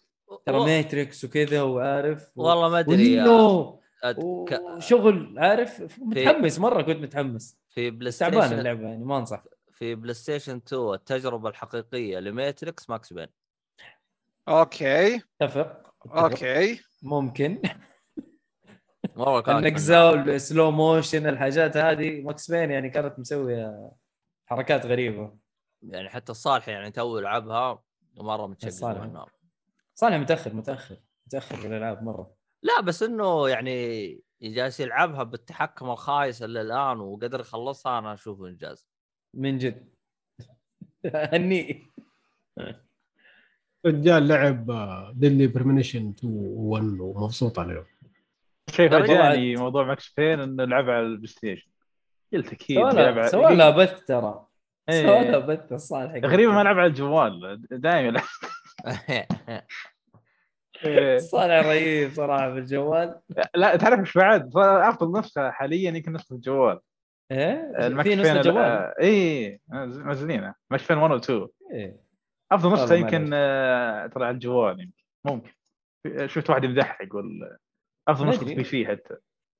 ترى 0.45 0.57
و- 0.57 0.65
ماتريكس 0.65 1.23
وكذا 1.25 1.61
وعارف 1.61 2.37
و... 2.37 2.43
والله 2.43 2.69
ما 2.69 2.79
أدري 2.79 3.13
يا- 3.13 3.23
وإنه 3.23 3.79
أد- 4.05 4.49
ك- 4.49 4.61
وشغل 4.77 5.35
عارف؟ 5.39 5.83
متحمس 5.99 6.59
مرة 6.59 6.81
كنت 6.81 6.97
متحمس. 6.97 7.57
في 7.69 7.89
بلاي 7.89 8.11
ستيشن 8.11 8.59
اللعبة 8.59 8.83
يعني 8.87 9.05
ما 9.05 9.17
أنصح. 9.17 9.43
في 9.71 9.95
بلاي 9.95 10.13
ستيشن 10.13 10.55
2 10.67 10.93
التجربة 10.93 11.49
الحقيقية 11.49 12.19
لماتريكس 12.19 12.89
ماكس 12.89 13.13
بين. 13.13 13.27
أوكي. 14.47 15.21
اتفق. 15.41 15.93
أوكي. 16.15 16.79
ممكن. 17.03 17.61
والله 19.15 19.41
كانت 19.41 19.65
النقزه 19.65 20.11
والسلو 20.11 20.71
موشن 20.71 21.27
الحاجات 21.27 21.77
هذه 21.77 22.21
ماكس 22.21 22.51
بين 22.51 22.71
يعني 22.71 22.89
كانت 22.89 23.19
مسوية 23.19 23.91
حركات 24.45 24.85
غريبة. 24.85 25.48
يعني 25.83 26.09
حتى 26.09 26.31
الصالح 26.31 26.69
يعني 26.69 26.91
تو 26.91 27.17
يلعبها 27.17 27.83
مره 28.17 28.47
متشقق. 28.47 29.01
منها 29.01 29.25
صالح 29.95 30.15
متأخر 30.15 30.53
متأخر 30.53 30.97
متأخر 31.27 31.55
في 31.55 31.67
الألعاب 31.67 32.03
مرة. 32.03 32.35
لا 32.63 32.81
بس 32.81 33.03
إنه 33.03 33.49
يعني 33.49 34.21
جالس 34.41 34.79
يلعبها 34.79 35.23
بالتحكم 35.23 35.89
الخايس 35.89 36.43
اللي 36.43 36.61
الآن 36.61 36.99
وقدر 36.99 37.39
يخلصها 37.39 37.99
أنا 37.99 38.13
أشوفه 38.13 38.47
إنجاز. 38.47 38.87
من 39.33 39.57
جد. 39.57 39.89
هني 41.33 41.87
رجال 43.85 44.27
لعب 44.27 44.65
ديلي 45.19 45.47
بريمنيشن 45.47 46.09
2 46.09 46.33
1 46.35 46.83
ومبسوط 46.99 47.59
عليه 47.59 47.87
شيء 48.69 48.89
درجة 48.89 49.07
فاجأني 49.07 49.55
موضوع 49.55 49.83
Max 49.83 50.13
Payne 50.17 50.39
إنه 50.39 50.63
لعب 50.63 50.89
على 50.89 51.01
البلاي 51.05 51.27
ستيشن. 51.27 51.69
قلت 52.33 52.53
أكيد 52.53 52.77
على- 52.79 53.25
سوى 53.31 53.55
لها 53.55 53.69
بث 53.69 54.05
ترى. 54.05 54.45
إيه. 54.89 55.07
سوى 55.07 55.31
لها 55.31 55.39
بث 55.39 55.73
الصالح 55.73 56.15
غريبه 56.25 56.51
ما 56.53 56.63
لعب 56.63 56.77
على 56.79 56.87
الجوال 56.87 57.61
دائما. 57.71 58.21
صالح 61.17 61.65
رهيب 61.67 62.11
صراحة 62.11 62.53
في 62.53 62.59
الجوال. 62.59 63.19
لا 63.55 63.75
تعرف 63.75 63.99
إيش 63.99 64.17
بعد؟ 64.17 64.51
افضل 64.57 65.19
نسخه 65.19 65.51
حاليا 65.51 65.91
يمكن 65.91 66.13
نسخه 66.13 66.35
الجوال. 66.35 66.79
إيه؟ 67.31 67.71
الماكس 67.87 68.09
بين 68.09 68.15
نسخه 68.15 68.35
ال- 68.35 68.41
جوال 68.41 68.93
اي 69.01 69.59
منزلينها 69.69 70.55
Max 70.71 70.87
Payne 70.91 70.97
1 70.97 71.11
و 71.11 71.15
2 71.17 71.47
إيه. 71.73 71.97
افضل 72.51 72.73
نسخه 72.73 72.95
يمكن. 72.95 73.29
آه، 73.33 74.07
ترى 74.07 74.25
على 74.25 74.33
الجوال 74.33 74.79
يمكن. 74.79 75.03
ممكن. 75.25 75.51
شفت 76.25 76.49
واحد 76.49 76.63
يمدحها 76.63 77.05
يقول 77.05 77.57
افضل 78.07 78.29
نسخه. 78.29 78.55
بي 78.55 78.63
سي 78.63 78.85
حتى. 78.87 79.15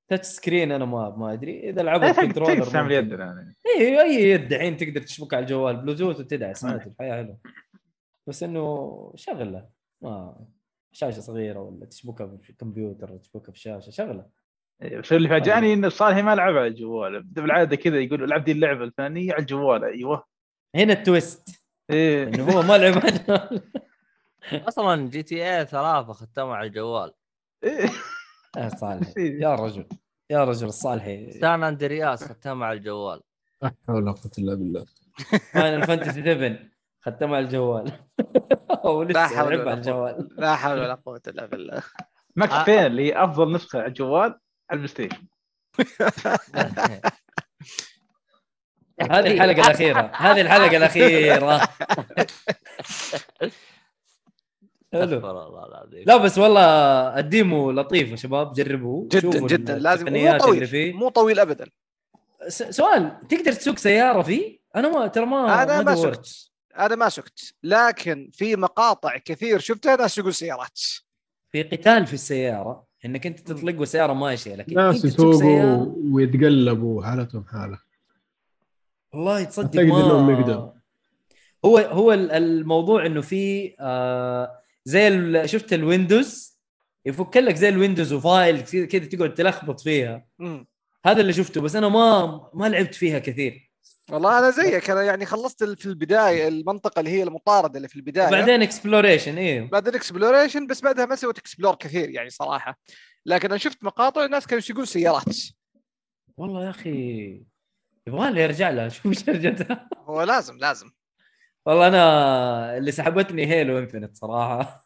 تاتش 0.10 0.28
سكرين 0.28 0.72
أنا 0.72 0.86
ما 0.86 1.10
ما 1.10 1.34
أدري. 1.34 1.70
إذا 1.70 1.82
لعبوا 1.82 2.12
controller 2.11 2.63
تستعمل. 2.64 2.91
يدنا 2.91 3.26
يعني. 3.26 3.55
اي 3.80 4.01
أي 4.01 4.30
يد 4.30 4.53
الحين 4.53 4.78
تقدر 4.78 5.01
تشبك 5.01 5.34
على 5.34 5.43
الجوال. 5.43 5.78
بلوتوث 5.78 6.20
وتدعس. 6.20 6.66
عادي 6.66 6.84
الحياة 6.84 7.24
حلوة. 7.24 7.38
بس 8.28 8.43
إنه 8.43 9.14
شغلة. 9.16 9.70
ما 10.01 10.45
شاشة 10.91 11.20
صغيرة 11.20 11.60
ولا 11.60 11.86
تشبكها 11.86 12.38
في 12.41 12.49
الكمبيوتر 12.49 13.18
تشبكها 13.18 13.51
في 13.51 13.57
الشاشه 13.57 13.89
شغلة. 13.89 14.26
إيه، 14.82 14.99
بس 14.99 15.14
اللي 15.14 15.30
فاجأني 15.30 15.74
ان 15.74 15.89
صالح 15.89 16.18
ما 16.18 16.36
لعب 16.36 16.57
على 16.57 16.68
الجوال. 16.68 17.24
بالعادة 17.24 17.76
كذا 17.76 17.99
يقول 17.99 18.24
العب 18.24 18.43
ذي 18.43 18.51
اللعبة 18.51 18.84
الفلانية 18.84 19.34
على 19.34 19.41
الجوال. 19.41 19.84
أيوه. 19.84 20.26
هنا 20.76 20.93
ال 20.93 21.03
twist. 21.03 21.61
إيه. 21.89 22.24
إنه 22.24 22.43
هو 22.43 22.62
ما 22.62 22.78
لعب 22.78 22.93
على- 22.93 23.60
أصلا 24.68 25.10
جي 25.10 25.24
تي 25.24 25.36
اي 25.60 25.66
ثلاثة 25.66 26.14
ختموا 26.14 26.55
على 26.55 26.68
الجوال. 26.68 27.12
إيه. 27.64 27.89
يا 28.57 28.69
صالح 28.69 29.13
يا 29.43 29.55
رجل 29.55 29.85
يا 30.29 30.43
رجل 30.43 30.67
الصالحي 30.67 31.31
سان 31.31 31.63
أندرياس 31.63 32.23
ختموا 32.23 32.65
على 32.65 32.77
الجوال. 32.77 33.21
لا 33.61 33.73
حول 33.87 33.95
ولا 33.95 34.11
قوة 34.11 34.31
إلا 34.37 34.55
بالله. 34.55 34.85
Final 35.53 35.88
Fantasy 35.88 36.21
7 36.21 36.59
ختمها 37.01 37.37
على 37.37 37.45
الجوال. 37.45 37.91
ولسه 38.85 39.43
ولا 39.43 39.61
على 39.61 39.73
الجوال. 39.73 40.29
لا 40.37 40.55
حول 40.55 40.79
ولا 40.79 40.93
قوة 40.93 41.21
إلا 41.27 41.45
بالله. 41.45 41.83
Max 42.36 42.53
آه. 42.53 42.65
Payne 42.65 42.86
اللي 42.85 43.07
هي 43.07 43.23
أفضل 43.23 43.53
نسخة 43.53 43.79
على 43.79 43.87
الجوال 43.87 44.39
على 44.69 44.71
البلاي 44.71 44.87
ستيشن. 44.87 45.27
هذه 49.01 49.33
الحلقة 49.33 49.67
الأخيرة. 49.67 50.11
هذه 50.15 50.41
الحلقة 50.41 50.77
الأخيرة. 50.77 51.61
حلو. 54.93 55.17
العظيم. 55.65 56.03
لا 56.07 56.17
بس 56.17 56.37
والله 56.37 56.61
الديمو 57.19 57.71
لطيف 57.71 58.11
يا 58.11 58.15
شباب. 58.15 58.53
جربوه. 58.53 59.07
جدا 59.11 59.19
شوفوا 59.31 59.47
جدا. 59.47 59.77
لازم 59.79 60.13
مو 60.13 60.37
طويل 60.37 60.67
فيه. 60.67 60.93
مو 60.93 61.09
طويل 61.09 61.39
ابدا. 61.39 61.65
س- 62.47 62.63
سؤال 62.63 63.27
تقدر 63.29 63.51
تسوق 63.53 63.77
سيارة 63.77 64.21
فيه؟ 64.21 64.59
أنا 64.75 64.89
ما 64.89 65.07
ترى 65.07 65.25
ما 65.25 65.63
أنا 65.63 65.81
ما. 65.81 65.95
سكت 65.95 66.49
أنا 66.79 66.95
ما 66.95 67.09
سكت 67.09 67.53
لكن 67.63 68.29
في 68.33 68.55
مقاطع 68.55 69.17
كثير 69.17 69.59
شفتها 69.59 69.95
ناس 69.95 70.17
يقول 70.17 70.33
سيارات. 70.33 70.79
في 71.51 71.63
قتال 71.63 72.05
في 72.07 72.13
السيارة 72.13 72.83
إنك 73.05 73.27
أنت 73.27 73.39
تطلق 73.39 73.79
والسياره 73.79 74.13
ماشية 74.13 74.55
لكن 74.55 74.73
ناس 74.75 75.05
يسوقوا 75.05 75.33
سيارة. 75.33 75.95
ويتقلبوا 76.11 77.03
حالتهم 77.03 77.43
حالة. 77.45 77.79
والله 79.13 79.43
تصدق 79.43 79.81
ما 79.81 80.33
يقدروا. 80.33 80.69
هو 81.65 81.77
هو 81.77 82.13
ال- 82.13 82.31
الموضوع 82.31 83.05
إنه 83.05 83.21
في 83.21 83.73
آه 83.79 84.59
زي 84.86 85.47
شفت 85.47 85.73
ال 85.73 85.83
Windows؟ 85.83 86.59
يفك 87.05 87.38
لك 87.38 87.55
زي 87.55 87.69
ال 87.69 87.75
Windows 87.75 88.13
و 88.13 88.23
file 88.23 88.61
كذا 88.61 89.05
تقعد 89.05 89.34
تلخبط 89.34 89.80
فيها. 89.80 90.25
هذا 91.05 91.21
اللي 91.21 91.34
شفته 91.34 91.61
بس 91.61 91.75
أنا 91.75 91.89
ما 91.89 92.49
ما 92.53 92.69
لعبت 92.69 92.95
فيها 92.95 93.19
كثير. 93.19 93.69
والله 94.11 94.39
أنا 94.39 94.49
زيك 94.49 94.89
أنا 94.89 95.01
يعني 95.01 95.25
خلصت 95.25 95.63
في 95.63 95.86
البداية 95.86 96.47
المنطقة 96.47 96.99
اللي 96.99 97.11
هي 97.11 97.23
المطاردة 97.23 97.77
اللي 97.77 97.88
في 97.88 97.95
البداية. 97.95 98.27
وبعدين 98.27 98.61
exploration 98.61 99.38
أيوه 99.38 99.67
بعدين 99.67 99.95
exploration 99.95 100.67
بس 100.67 100.82
بعدها 100.82 101.05
ما 101.05 101.15
سويت 101.15 101.38
explore 101.38 101.75
كثير 101.75 102.09
يعني 102.09 102.30
صراحة. 102.30 102.80
لكن 103.25 103.47
أنا 103.47 103.57
شفت 103.57 103.84
مقاطع 103.84 104.25
الناس 104.25 104.47
كانوا 104.47 104.63
يقول 104.69 104.88
سيارات. 104.88 105.38
والله 106.38 106.65
يا 106.65 106.69
أخي 106.69 107.43
يبغى 108.07 108.32
لي 108.32 108.45
أرجع 108.45 108.69
لها. 108.69 108.89
شوف 108.95 109.05
إيش 109.05 109.30
رجعتها 109.30 109.89
هو 110.05 110.23
لازم 110.23 110.57
لازم. 110.57 110.91
والله 111.70 111.88
أنا 111.88 112.78
اللي 112.78 112.91
سحبتني 112.91 113.45
Halo 113.45 113.77
Infinite 113.80 114.17
صراحة. 114.17 114.86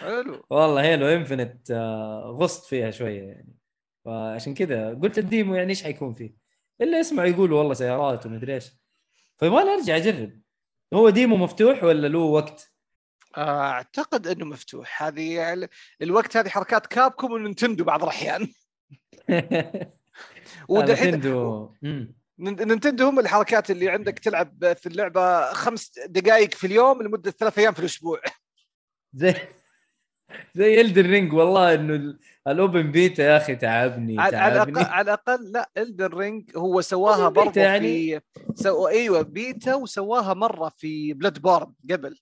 حلو. 0.00 0.44
والله 0.50 0.82
Halo 0.82 1.06
Infinite 1.06 1.70
آه، 1.70 2.36
غصت 2.40 2.66
فيها 2.66 2.90
شوية 2.90 3.22
يعني. 3.22 3.56
فعشان 4.04 4.54
كذا 4.54 4.94
قلت 4.94 5.18
ال 5.18 5.25
demo 5.25 5.54
يعني 5.54 5.70
إيش 5.70 5.82
حيكون 5.82 6.12
فيه؟ 6.12 6.34
إلا 6.80 7.00
اسمع 7.00 7.24
يقولوا 7.24 7.58
والله 7.58 7.74
سيارات 7.74 8.26
ومدري 8.26 8.54
إيش. 8.54 8.70
فيبغى 9.38 9.62
أرجع 9.62 9.96
أجرب. 9.96 10.40
هو 10.94 11.10
demo 11.10 11.36
مفتوح 11.36 11.84
ولا 11.84 12.08
له 12.08 12.18
وقت؟ 12.18 12.72
أعتقد 13.38 14.26
إنه 14.26 14.44
مفتوح. 14.44 15.02
هذه 15.02 15.52
ال- 15.52 15.68
الوقت 16.02 16.36
هذه 16.36 16.48
حركات 16.48 16.86
كابكوم 16.86 17.32
ونينتندو 17.32 17.84
بعض 17.84 18.02
الأحيان. 18.02 18.48
ودحين 20.68 21.20
نتندو 22.40 22.50
مم. 22.54 22.62
نن- 22.62 22.68
نينتندو 22.68 23.06
هم 23.08 23.18
الحركات 23.18 23.70
اللي 23.70 23.88
عندك 23.90 24.18
تلعب 24.18 24.72
في 24.76 24.86
اللعبة 24.86 25.52
خمس 25.52 25.92
دقائق 26.06 26.54
في 26.54 26.66
اليوم 26.66 27.02
لمدة 27.02 27.30
ثلاث 27.30 27.58
أيام 27.58 27.72
في 27.74 27.80
الأسبوع 27.80 28.20
زي 29.14 29.34
زي 30.54 30.80
Elden 30.80 31.10
Ring 31.10 31.32
والله 31.32 31.74
إنه 31.74 31.94
ال- 31.94 32.18
ال 32.48 32.56
open 32.56 32.90
beta 32.92 33.22
يا 33.22 33.36
أخي 33.36 33.56
تعبني 33.56 34.20
على 34.20 34.36
على 34.36 34.54
تعبني 34.58 34.80
الاقل 34.80 34.92
على 34.92 35.04
الأقل 35.04 35.52
لا 35.52 35.70
Elden 35.76 36.06
Ring 36.06 36.50
هو 36.56 36.80
سواها 36.80 37.28
برضه 37.28 37.60
يعني. 37.60 38.20
في 38.20 38.20
سو... 38.54 38.88
أيوه 38.88 39.22
بيتا 39.22 39.74
وسواها 39.74 40.34
مرة 40.34 40.72
في 40.76 41.12
Bloodborne 41.12 41.74
قبل 41.90 42.18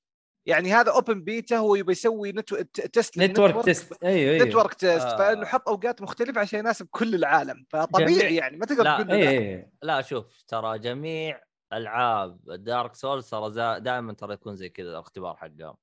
يعني 0.50 0.72
هذا 0.72 0.92
open 0.92 1.24
beta 1.24 1.56
هو 1.56 1.74
يبي 1.74 1.92
يسوي 1.92 2.32
netwo... 2.32 2.56
test 2.92 3.18
network 3.18 3.64
test 3.64 4.04
أيوه 4.04 4.32
أيوه 4.32 4.46
network 4.46 4.74
test 4.74 5.06
آه. 5.06 5.16
فإنه 5.16 5.46
حط 5.46 5.68
أوقات 5.68 6.02
مختلفة 6.02 6.40
عشان 6.40 6.58
يناسب 6.58 6.86
كل 6.90 7.14
العالم 7.14 7.64
فطبيعي 7.68 8.14
جميل. 8.14 8.32
يعني 8.32 8.56
ما 8.56 8.66
تقدر 8.66 8.84
لا، 8.84 8.96
تقول 8.96 9.10
اي 9.10 9.24
لا. 9.24 9.30
اي 9.30 9.70
لا 9.82 10.00
شوف 10.00 10.42
ترى 10.42 10.78
جميع 10.78 11.40
ألعاب 11.72 12.40
Dark 12.46 12.94
Souls 12.94 13.30
ترى 13.30 13.80
دائما 13.80 14.12
ترى 14.12 14.34
يكون 14.34 14.56
زي 14.56 14.68
كذا 14.68 14.90
الاختبار 14.90 15.36
حقهم 15.36 15.74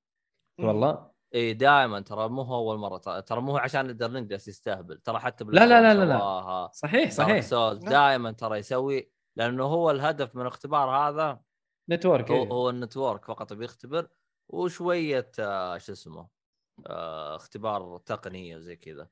والله 0.60 1.10
إي 1.34 1.54
دائما 1.54 2.00
ترى 2.00 2.28
مو 2.28 2.42
هو 2.42 2.54
أول 2.54 2.78
مرة 2.78 2.98
ترى, 2.98 3.22
ترى 3.22 3.40
مو 3.40 3.52
هو 3.52 3.58
عشان 3.58 3.90
Elden 3.90 4.11
Ring 4.11 4.28
جالس 4.28 4.48
يستهبل 4.48 4.98
ترى 4.98 5.18
حتى 5.18 5.44
لا، 5.44 5.66
لا، 5.66 5.80
لا، 5.80 5.94
لا، 5.94 6.04
لا. 6.04 6.70
صحيح 6.72 7.00
Dark 7.00 7.12
صحيح 7.12 7.40
Souls 7.40 7.84
لا. 7.84 7.90
دائما 7.90 8.32
ترى 8.32 8.58
يسوي 8.58 9.10
لأنه 9.36 9.64
هو 9.64 9.90
الهدف 9.90 10.36
من 10.36 10.42
الاختبار 10.42 10.90
هذا 10.90 11.40
network 11.90 12.30
هو, 12.30 12.42
إيه. 12.42 12.48
هو 12.48 12.70
ال 12.70 12.77
network 12.77 13.24
فقط 13.24 13.52
بيختبر 13.52 14.08
وشوية 14.48 15.30
آه، 15.38 15.78
شو 15.78 15.92
اسمه 15.92 16.28
آه، 16.86 17.36
اختبار 17.36 17.98
تقنيه 18.06 18.56
وزي 18.56 18.76
كذا. 18.76 19.08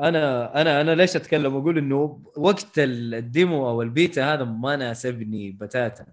أنا 0.00 0.60
أنا 0.60 0.80
أنا 0.80 0.94
ليش 0.94 1.16
أتكلم؟ 1.16 1.54
واقول 1.56 1.78
إنه 1.78 2.22
وقت 2.36 2.78
ال 2.78 2.96
demo 2.96 3.68
أو 3.68 3.82
البيتا 3.82 4.34
هذا 4.34 4.44
ما 4.44 4.76
ناسبني 4.76 5.50
بتاتا. 5.52 6.06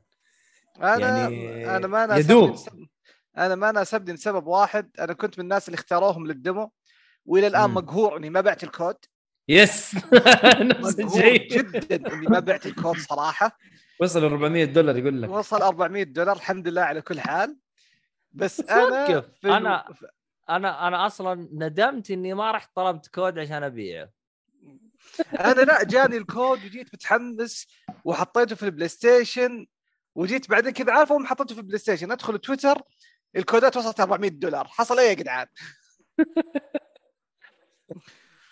أنا 0.81 1.07
يعني 1.09 1.75
أنا 1.75 1.87
ما 1.87 2.17
يدوب. 2.17 2.49
ناسبني 2.49 2.53
لسبب- 2.81 2.87
أنا 3.37 3.55
ما 3.55 3.71
ناسبني 3.71 4.13
لسبب 4.13 4.47
واحد 4.47 4.89
أنا 4.99 5.13
كنت 5.13 5.39
من 5.39 5.43
الناس 5.43 5.67
اللي 5.67 5.75
اختاروهم 5.75 6.27
لل 6.27 6.42
demo 6.42 6.71
وإلى 7.25 7.47
الآن. 7.47 7.69
مقهور 7.69 8.17
إني 8.17 8.29
ما 8.29 8.41
بعت 8.41 8.63
الكود. 8.63 8.95
yes 9.47 9.95
نفس 10.61 10.99
مقهور 10.99 11.23
الشيء. 11.23 11.47
جدا 11.47 12.13
إني 12.13 12.27
ما 12.27 12.39
بعت 12.39 12.65
الكود 12.65 12.97
صراحة. 12.97 13.57
وصل 14.01 14.23
400 14.23 14.65
دولار 14.65 14.97
يقول 14.97 15.21
لك. 15.21 15.29
وصل 15.29 15.61
400 15.61 16.03
دولار 16.03 16.35
الحمد 16.35 16.67
لله 16.67 16.81
على 16.81 17.01
كل 17.01 17.19
حال. 17.19 17.57
بس 18.35 18.61
أنا. 18.61 19.21
في 19.41 19.47
الو- 19.47 19.55
أنا- 19.59 19.93
أنا 20.49 20.87
أنا 20.87 21.05
أصلا 21.05 21.49
ندمت 21.53 22.11
إني 22.11 22.33
ما 22.33 22.51
رحت 22.51 22.69
طلبت 22.75 23.07
كود 23.07 23.39
عشان 23.39 23.63
أبيعه. 23.63 24.09
أنا 25.39 25.61
لا 25.61 25.83
جاني 25.83 26.17
الكود 26.17 26.65
وجيت 26.65 26.87
متحمس 26.93 27.67
وحطيته 28.05 28.55
في 28.55 28.63
ال 28.63 28.87
PlayStation 28.87 29.65
وجيت 30.15 30.49
بعدين 30.49 30.71
كذا 30.73 30.93
عارف 30.93 31.11
اول 31.11 31.27
حطيته 31.27 31.55
في 31.55 31.61
ال 31.61 31.77
PlayStation. 31.79 32.11
أدخل 32.11 32.37
تويتر 32.37 32.81
الكودات 33.35 33.77
وصلت 33.77 33.99
400 33.99 34.29
دولار. 34.29 34.67
حصل 34.67 34.99
إيه 34.99 35.09
يا 35.09 35.13
جدعان؟ 35.13 35.47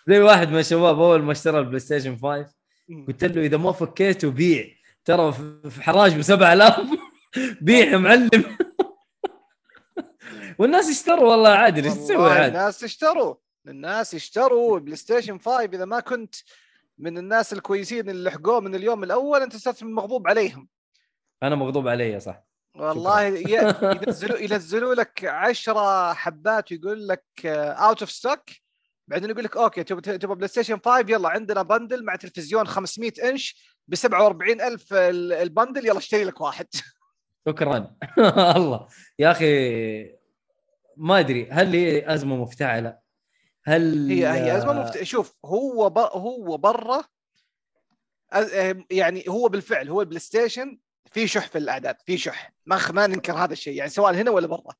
زي 0.08 0.20
واحد 0.20 0.48
من 0.48 0.58
الشباب 0.58 1.00
أول 1.00 1.22
ما 1.22 1.32
اشترى 1.32 1.58
ال 1.58 1.78
PlayStation 1.80 2.16
5 2.16 2.54
قلت 3.08 3.24
له 3.24 3.42
إذا 3.42 3.56
ما 3.56 3.72
فكيته 3.72 4.30
بيع 4.30 4.66
ترى 5.04 5.32
في 5.32 5.70
في 5.70 5.82
حراج 5.82 6.18
ب 6.18 6.22
7000 6.22 6.80
بيع 7.66 7.86
يا 7.86 7.96
معلم. 7.96 8.56
والناس 10.58 10.90
اشتروا 10.90 11.30
والله 11.30 11.48
عادي 11.50 11.84
إيش 11.88 11.94
تسوي 11.94 12.30
عادي. 12.30 12.46
الناس 12.48 12.84
اشتروا. 12.84 13.34
الناس 13.68 14.14
اشتروا 14.14 14.78
PlayStation 14.78 15.38
5 15.38 15.60
إذا 15.64 15.84
ما 15.84 16.00
كنت 16.00 16.34
من 16.98 17.18
الناس 17.18 17.52
الكويسين 17.52 18.10
اللي 18.10 18.30
لحقوه 18.30 18.60
من 18.60 18.74
اليوم 18.74 19.04
الأول 19.04 19.42
أنت 19.42 19.56
صرت 19.56 19.82
مغضوب 19.84 20.28
عليهم. 20.28 20.68
أنا 21.42 21.54
مغضوب 21.56 21.88
علي 21.88 22.20
صح. 22.20 22.44
والله 22.76 23.22
ينزلوا 24.06 24.38
ينزلوا 24.38 24.94
لك 24.94 25.24
10 25.24 26.12
حبات 26.14 26.72
ويقول 26.72 27.08
لك 27.08 27.24
out 27.46 28.00
of 28.00 28.10
stock 28.10 28.40
بعدين 29.08 29.30
يقول 29.30 29.44
لك 29.44 29.56
okay 29.56 29.84
تبغى 29.84 30.18
تبغى 30.18 30.34
PlayStation 30.36 30.78
5 30.84 30.98
يلا 31.08 31.28
عندنا 31.28 31.62
bundle 31.62 32.04
مع 32.04 32.16
تلفزيون 32.16 32.66
500 32.66 33.12
إنش 33.24 33.74
ب 33.88 33.94
47000 33.94 34.92
ال- 34.92 35.32
ال 35.32 35.40
bundle 35.40 35.86
يلا 35.86 35.98
اشتري 35.98 36.24
لك 36.24 36.40
واحد. 36.40 36.66
شكرا. 37.48 37.94
الله. 38.56 38.88
يا 39.18 39.30
أخي 39.30 40.23
ما 40.96 41.18
أدري 41.18 41.48
هل 41.50 41.74
هي 41.76 42.14
أزمة 42.14 42.36
مفتعلة؟ 42.36 42.98
هل 43.64 44.10
هي 44.10 44.28
هي 44.28 44.56
أزمة 44.56 44.72
مفت... 44.72 45.02
شوف 45.02 45.34
هو 45.44 45.90
ب... 45.90 45.98
هو 45.98 46.56
برا 46.56 47.04
يعني 48.90 49.24
هو 49.28 49.48
بالفعل 49.48 49.88
هو 49.88 50.00
ال 50.00 50.20
PlayStation 50.20 50.78
في 51.12 51.26
شح 51.26 51.46
في 51.46 51.58
الأعداد 51.58 51.96
في 52.06 52.18
شح. 52.18 52.52
ما 52.66 52.76
خ- 52.76 52.90
ما 52.90 53.06
ننكر 53.06 53.32
هذا 53.32 53.52
الشيء 53.52 53.74
يعني 53.76 53.90
سواء 53.90 54.14
هنا 54.14 54.30
ولا 54.30 54.46
برا. 54.46 54.74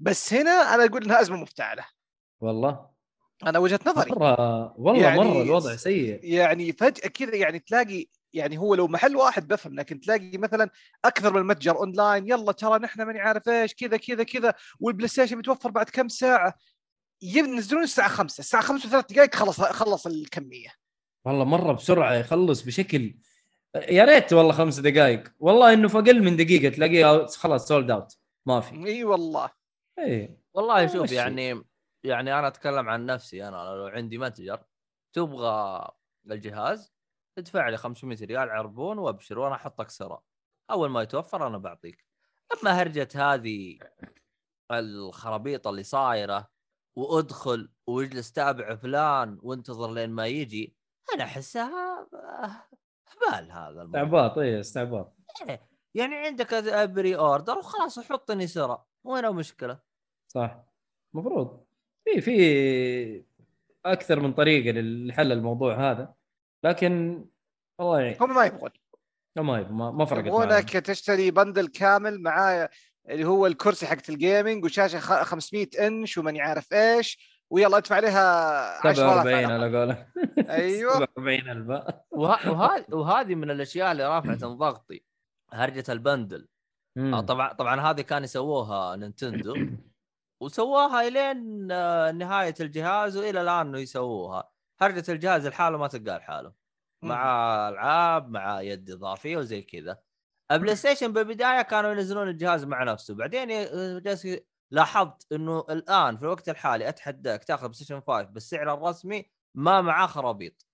بس 0.00 0.32
هنا 0.34 0.74
أنا 0.74 0.84
أقول 0.84 1.04
إنها 1.04 1.20
أزمة 1.20 1.36
مفتعلة. 1.36 1.84
والله؟ 2.40 2.90
أنا 3.46 3.58
وجهة 3.58 3.80
نظري. 3.86 4.10
مرة 4.10 4.74
والله 4.78 5.02
يعني 5.02 5.18
مرة 5.18 5.42
الوضع 5.42 5.76
سيء. 5.76 6.20
يعني 6.24 6.72
فجأة 6.72 7.08
كذا 7.08 7.34
يعني 7.34 7.58
تلاقي 7.58 8.06
يعني 8.36 8.58
هو 8.58 8.74
لو 8.74 8.88
محل 8.88 9.16
واحد 9.16 9.48
بفهم 9.48 9.74
لكن 9.74 10.00
تلاقي 10.00 10.38
مثلا 10.38 10.70
أكثر 11.04 11.32
من 11.32 11.42
متجر 11.46 11.76
أونلاين 11.76 12.28
يلا 12.28 12.52
ترى 12.52 12.78
نحن 12.78 13.02
ماني 13.02 13.20
عارف 13.20 13.48
إيش 13.48 13.74
كذا 13.74 13.96
كذا 13.96 14.22
كذا 14.22 14.54
وال 14.80 15.08
PlayStation 15.08 15.36
بيتوفر 15.36 15.70
بعد 15.70 15.90
كم 15.90 16.08
ساعة 16.08 16.54
ينزلون 17.22 17.82
الساعة 17.82 18.08
5 18.08 18.40
الساعة 18.40 18.62
5 18.62 18.88
وثلاث 18.88 19.12
دقائق 19.12 19.34
خلص 19.34 19.60
خلص 19.60 20.06
الكمية. 20.06 20.68
والله 21.24 21.44
مرة 21.44 21.72
بسرعة 21.72 22.14
يخلص 22.14 22.62
بشكل 22.62 23.14
يا 23.74 24.04
ريت 24.04 24.32
والله 24.32 24.52
خمس 24.52 24.78
دقائق 24.78 25.32
والله 25.38 25.72
إنه 25.72 25.88
في 25.88 25.98
أقل 25.98 26.22
من 26.22 26.36
دقيقة 26.36 26.74
تلاقيه 26.74 27.26
خلاص 27.26 27.68
sold 27.68 27.90
out 27.90 28.16
ما 28.46 28.60
في. 28.60 28.86
إي 28.86 29.04
والله. 29.04 29.50
إي. 29.98 30.36
والله 30.54 30.86
شوف. 30.86 31.12
يعني 31.12 31.62
يعني 32.04 32.38
أنا 32.38 32.48
أتكلم 32.48 32.88
عن 32.88 33.06
نفسي 33.06 33.48
أنا 33.48 33.56
لو 33.56 33.86
عندي 33.86 34.18
متجر 34.18 34.62
تبغى 35.12 35.88
الجهاز 36.30 36.95
ادفع 37.38 37.68
لي 37.68 37.76
500 37.76 38.18
ريال 38.22 38.50
عربون 38.50 38.98
وابشر 38.98 39.38
وأنا 39.38 39.54
احطك 39.54 39.90
سرا 39.90 40.22
اول 40.70 40.90
ما 40.90 41.02
يتوفر 41.02 41.46
أنا 41.46 41.58
بعطيك. 41.58 42.06
اما 42.52 42.70
هرجة 42.70 43.08
هذه 43.14 43.78
الخرابيط 44.72 45.66
اللي 45.68 45.82
صايرة 45.82 46.50
وادخل 46.96 47.70
واجلس 47.86 48.32
تابع 48.32 48.76
فلان 48.76 49.38
وانتظر 49.42 49.92
لين 49.92 50.10
ما 50.10 50.26
يجي 50.26 50.76
أنا 51.14 51.24
احسها 51.24 52.08
هبال 53.08 53.52
هذا 53.52 53.82
الموضوع. 53.82 54.02
استعباط 54.02 54.38
اي 54.38 54.60
استعباط. 54.60 55.16
يعني 55.94 56.16
عندك 56.16 56.54
pre-order 56.90 57.58
وخلاص 57.58 57.98
حطني 57.98 58.46
سرا 58.46 58.86
وين 59.04 59.24
المشكلة؟ 59.24 59.80
صح. 60.28 60.64
المفروض 61.14 61.66
في 62.04 62.20
في 62.20 63.24
أكثر 63.84 64.20
من 64.20 64.32
طريقة 64.32 64.80
لحل 64.80 65.32
الموضوع 65.32 65.90
هذا. 65.90 66.15
لكن 66.66 67.24
والله 67.80 68.00
يعني 68.00 68.16
هم 68.20 68.34
ما 68.34 68.44
يبغون. 68.44 68.70
ما 69.36 69.42
ما, 69.70 69.90
ما 69.90 70.04
فرقت 70.04 70.26
معاهم. 70.26 70.42
يبغونك 70.42 70.70
تشتري 70.70 71.30
bundle 71.30 71.68
كامل 71.68 72.22
معاه 72.22 72.70
اللي 73.08 73.24
هو 73.24 73.46
الكرسي 73.46 73.86
حقت 73.86 74.08
الجيمنج 74.08 74.64
وشاشة 74.64 74.98
خ- 74.98 75.22
500 75.22 75.66
انش 75.80 76.18
وماني 76.18 76.40
عارف 76.40 76.72
إيش 76.72 77.36
ويلا 77.50 77.76
ادفع 77.76 77.96
عليها 77.96 78.86
10000 78.86 78.96
47 78.96 79.44
على 79.44 79.78
قولك 79.78 80.08
أيوه. 80.50 80.92
47 81.16 81.50
ألف. 81.50 81.68
وه... 82.10 82.50
وه... 82.50 82.84
وهذه 82.94 83.34
من 83.34 83.50
الأشياء 83.50 83.92
اللي 83.92 84.06
رافعه 84.08 84.36
ضغطي 84.36 85.04
هرجة 85.52 85.84
البندل. 85.88 86.48
آه، 86.98 87.20
طبعا 87.20 87.52
طبعا 87.52 87.80
هذه 87.80 88.00
كان 88.00 88.24
يسووها 88.24 88.96
نينتندو. 88.96 89.56
وسووها 90.42 91.08
إلين 91.08 91.68
آه، 91.72 92.12
نهاية 92.12 92.54
الجهاز 92.60 93.16
وإلى 93.16 93.42
الآن 93.42 93.74
يسووها. 93.74 94.50
هرجة 94.78 95.04
الجهاز 95.08 95.46
لحاله 95.46 95.78
ما 95.78 95.88
تلقاه 95.88 96.18
لحاله. 96.18 96.52
مع 97.02 97.68
ألعاب 97.68 98.30
مع 98.30 98.60
يد 98.60 98.90
إضافية 98.90 99.36
وزي 99.36 99.62
كذا. 99.62 99.98
ال 100.50 100.76
PlayStation 100.76 101.12
بالبداية 101.12 101.62
كانوا 101.62 101.90
ينزلون 101.90 102.28
الجهاز 102.28 102.64
مع 102.64 102.82
نفسه. 102.84 103.14
بعدين 103.14 103.48
لاحظت 104.70 105.32
إنه 105.32 105.64
الآن 105.70 106.16
في 106.16 106.22
الوقت 106.22 106.48
الحالي 106.48 106.88
أتحداك 106.88 107.44
تأخذ 107.44 107.62
PlayStation 107.62 108.00
5 108.00 108.22
بالسعر 108.22 108.74
الرسمي 108.74 109.30
ما 109.54 109.80
معاه 109.80 110.06
خرابيط. 110.06 110.66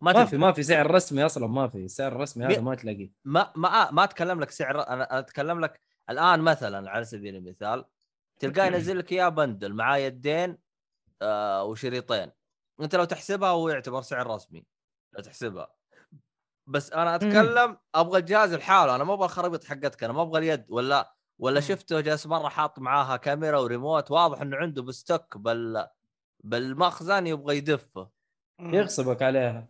ما 0.00 0.12
تنفع. 0.12 0.24
في 0.24 0.36
ما 0.36 0.52
في 0.52 0.62
سعر 0.62 0.90
رسمي 0.90 1.26
أصلا 1.26 1.46
ما 1.46 1.68
في. 1.68 1.84
السعر 1.84 2.12
الرسمي 2.12 2.46
هذا 2.46 2.60
ما 2.60 2.74
تلاقيه. 2.74 3.10
ما 3.24 3.52
ما 3.56 3.90
ما 3.90 4.04
أتكلم 4.04 4.40
لك 4.40 4.50
سعر 4.50 4.88
أنا 4.88 5.18
أتكلم 5.18 5.60
لك 5.60 5.80
الآن 6.10 6.40
مثلا 6.40 6.90
على 6.90 7.04
سبيل 7.04 7.36
المثال 7.36 7.84
تلقاه 8.38 8.66
ينزل 8.66 8.98
لك 8.98 9.12
إياه 9.12 9.28
bundle 9.28 9.74
معاه 9.74 9.96
يدين 9.96 10.58
آه 11.22 11.64
وشريطين. 11.64 12.30
انت 12.80 12.94
لو 12.94 13.04
تحسبها 13.04 13.48
هو 13.48 13.68
يعتبر 13.68 14.02
سعر 14.02 14.26
رسمي 14.26 14.66
لو 15.12 15.22
تحسبها. 15.22 15.74
بس 16.66 16.92
أنا 16.92 17.14
اتكلم 17.14 17.76
أبغى 17.94 18.18
الجهاز 18.18 18.54
لحاله 18.54 18.94
أنا 18.96 19.04
ما 19.04 19.14
أبغى 19.14 19.24
الخرابيط 19.24 19.64
حقتك 19.64 20.04
أنا 20.04 20.12
ما 20.12 20.22
أبغى 20.22 20.38
اليد 20.38 20.64
ولا 20.68 21.14
ولا 21.38 21.60
شفته 21.60 22.00
جالس 22.00 22.26
مرة 22.26 22.48
حاط 22.48 22.78
معاها 22.78 23.16
كاميرا 23.16 23.58
وريموت 23.58 24.10
واضح 24.10 24.40
إنه 24.40 24.56
عنده 24.56 24.82
ب 24.82 24.91
stock 24.91 25.36
بال 25.36 25.88
بالمخزن 26.40 27.26
يبغى 27.26 27.56
يدفه 27.56 28.08
يغصبك 28.60 29.22
عليها. 29.22 29.68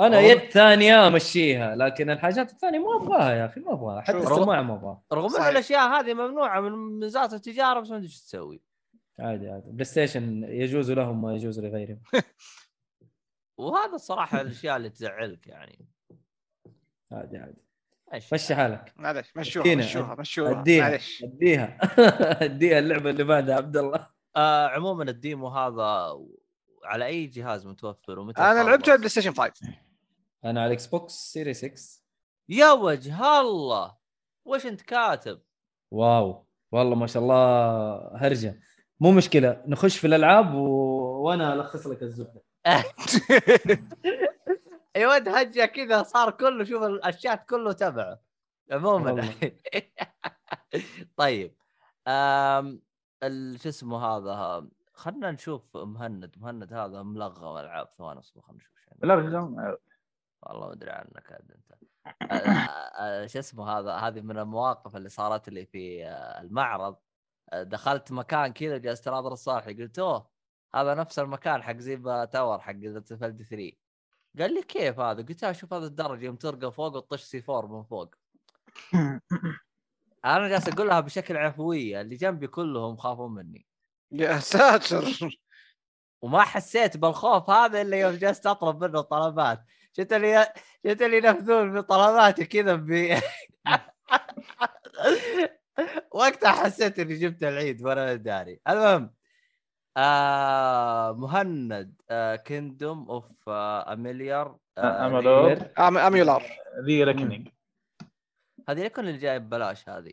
أنا 0.00 0.16
والله. 0.16 0.20
يد 0.20 0.50
ثانية 0.50 1.06
امشيها 1.06 1.76
لكن 1.76 2.10
الحاجات 2.10 2.52
الثانية 2.52 2.78
ما 2.78 2.96
أبغاها 2.96 3.32
يا 3.32 3.46
أخي 3.46 3.60
ما 3.60 3.72
أبغاها. 3.72 4.00
حتى. 4.00 4.18
السماعة 4.18 4.62
ما 4.62 4.74
أبغاها. 4.74 5.02
رغم 5.12 5.24
انه 5.24 5.34
صحيح. 5.34 5.46
الأشياء 5.46 5.88
هذه 5.88 6.14
ممنوعة 6.14 6.60
من 6.60 7.00
وزارة 7.00 7.32
التجارة 7.32 7.80
بس 7.80 7.90
ما 7.90 7.96
أدري 7.96 8.06
إيش 8.06 8.20
تسوي. 8.20 8.62
عادي 9.18 9.48
عادي. 9.48 9.70
PlayStation 9.70 10.44
يجوز 10.44 10.90
لهم 10.90 11.22
ما 11.22 11.34
يجوز 11.34 11.60
لغيرهم. 11.60 12.02
وهذا 13.58 13.94
الصراحة 13.94 14.40
الأشياء 14.40 14.76
اللي 14.76 14.90
تزعلك 14.90 15.46
يعني. 15.46 15.88
عادي 17.12 17.38
عادي. 17.38 17.62
إيش 18.14 18.32
مشي 18.32 18.54
حالك. 18.54 18.92
معلش 18.96 19.36
مشوها. 19.36 19.74
مشوها 19.74 20.14
مشوها 20.14 20.60
اديها 20.60 20.88
معلش 20.90 21.24
اديها. 21.24 21.78
اديها 22.44 22.78
اللعبة 22.78 23.10
اللي 23.10 23.24
بعدها 23.24 23.56
عبد 23.56 23.76
الله. 23.76 24.08
آه 24.36 24.68
عموما 24.68 25.04
ال 25.04 25.13
demo 25.13 25.48
هذا 25.48 26.18
على 26.84 27.06
أي 27.06 27.26
جهاز 27.26 27.66
متوفر 27.66 28.18
ومتى 28.18 28.40
أنا؟ 28.42 28.62
لعبته 28.62 28.84
على 28.84 28.92
ال 28.92 29.08
PlayStation 29.08 29.34
5 29.34 29.52
أنا 30.44 30.60
على 30.60 30.66
ال 30.66 30.86
Xbox 30.86 31.12
Series 31.12 31.54
X 31.54 32.02
يا 32.48 32.72
وجه 32.72 33.40
الله! 33.40 33.96
وش 34.44 34.66
أنت 34.66 34.82
كاتب؟ 34.82 35.42
واو. 35.90 36.46
والله 36.72 36.94
ما 36.94 37.06
شاء 37.06 37.22
الله 37.22 38.16
هرجة. 38.16 38.60
مو 39.02 39.12
مشكلة 39.12 39.62
نخش 39.66 39.98
في 39.98 40.06
الألعاب 40.06 40.54
و... 40.54 40.66
وأنا 41.24 41.54
ألخص 41.54 41.86
لك 41.86 42.02
الزبدة. 42.02 42.42
يا 44.96 45.08
ولد 45.08 45.28
هجة 45.28 45.64
كذا 45.64 46.02
صار 46.02 46.30
كله 46.30 46.64
شوف 46.64 46.82
الشات 46.82 47.44
كله 47.44 47.72
تبعه. 47.72 48.20
عموما. 48.70 49.28
طيب. 51.16 51.54
ال- 53.22 53.60
شو 53.60 53.68
اسمه 53.68 54.06
هذا؟ 54.06 54.66
خلنا 54.94 55.30
نشوف 55.30 55.76
مهند. 55.76 56.32
مهند 56.36 56.72
هذا 56.72 57.02
ملغم 57.02 57.56
ألعاب 57.56 57.88
ثواني 57.98 58.20
أصبر 58.20 58.40
خلنا 58.42 58.58
نشوف 58.58 58.72
شو 58.84 59.06
لا 59.06 59.14
والله 60.42 60.66
ما 60.66 60.72
أدري 60.72 60.90
عنك 60.90 61.32
عاد 61.32 61.50
أنت. 61.50 61.72
آه، 62.32 62.36
آه، 63.02 63.26
شو 63.26 63.38
اسمه 63.38 63.68
هذا؟ 63.68 63.92
هذه 63.92 64.20
من 64.20 64.38
المواقف 64.38 64.96
اللي 64.96 65.08
صارت 65.08 65.48
لي 65.48 65.66
في 65.66 66.06
آه، 66.06 66.40
المعرض. 66.40 66.96
دخلت 67.54 68.12
مكان 68.12 68.52
كذا 68.52 68.78
جلست 68.78 69.08
اناظر 69.08 69.32
الصالحي 69.32 69.74
قلت 69.74 69.98
أوه 69.98 70.30
هذا 70.74 70.94
نفس 70.94 71.18
المكان 71.18 71.62
حق 71.62 71.76
Ziba 71.76 72.24
Tower 72.24 72.60
حق 72.60 72.72
Battlefield 72.72 73.42
3 73.42 73.72
قال 74.38 74.54
لي 74.54 74.62
كيف 74.62 75.00
هذا؟ 75.00 75.22
قلت 75.22 75.42
له 75.42 75.52
شوف 75.52 75.74
هذا 75.74 75.86
الدرج 75.86 76.22
يوم 76.22 76.36
ترقى 76.36 76.72
فوق 76.72 76.96
وتطش 76.96 77.22
C 77.22 77.44
4 77.48 77.76
من 77.76 77.82
فوق. 77.82 78.14
أنا 80.24 80.48
جالس 80.48 80.68
اقولها 80.68 81.00
بشكل 81.00 81.36
عفوية 81.36 82.00
اللي 82.00 82.16
جنبي 82.16 82.46
كلهم 82.46 82.96
خافون 82.96 83.34
مني. 83.34 83.66
يا 84.12 84.38
ساتر! 84.38 85.04
وما 86.22 86.42
حسيت 86.42 86.96
بالخوف 86.96 87.50
هذا 87.50 87.82
إلا 87.82 88.00
يوم 88.00 88.14
جلست 88.14 88.46
أطلب 88.46 88.84
منه 88.84 89.00
طلبات. 89.00 89.64
شفت 89.92 90.12
اللي 90.12 90.46
شفت 90.86 91.02
اللي 91.02 91.16
ينفذون 91.16 91.80
بطلباتي 91.80 92.44
كذا 92.44 92.74
ب 92.74 93.20
وقتها 96.10 96.50
حسيت 96.50 96.98
إني 96.98 97.14
جبت 97.14 97.42
العيد 97.42 97.82
وأنا 97.82 98.14
داري. 98.14 98.60
المهم 98.68 99.14
آه 99.96 101.12
مهند 101.12 101.94
آه 102.10 102.36
Kingdoms 102.36 103.10
of 103.10 103.48
آه 103.48 103.92
Amalur 103.92 104.58
آه، 104.78 105.06
Amalur 106.06 106.42
Re-Reckoning 106.84 107.48
هذه 108.68 108.84
لكن 108.84 109.08
اللي 109.08 109.18
جاي 109.18 109.38
ببلاش 109.38 109.88
هذه؟ 109.88 110.12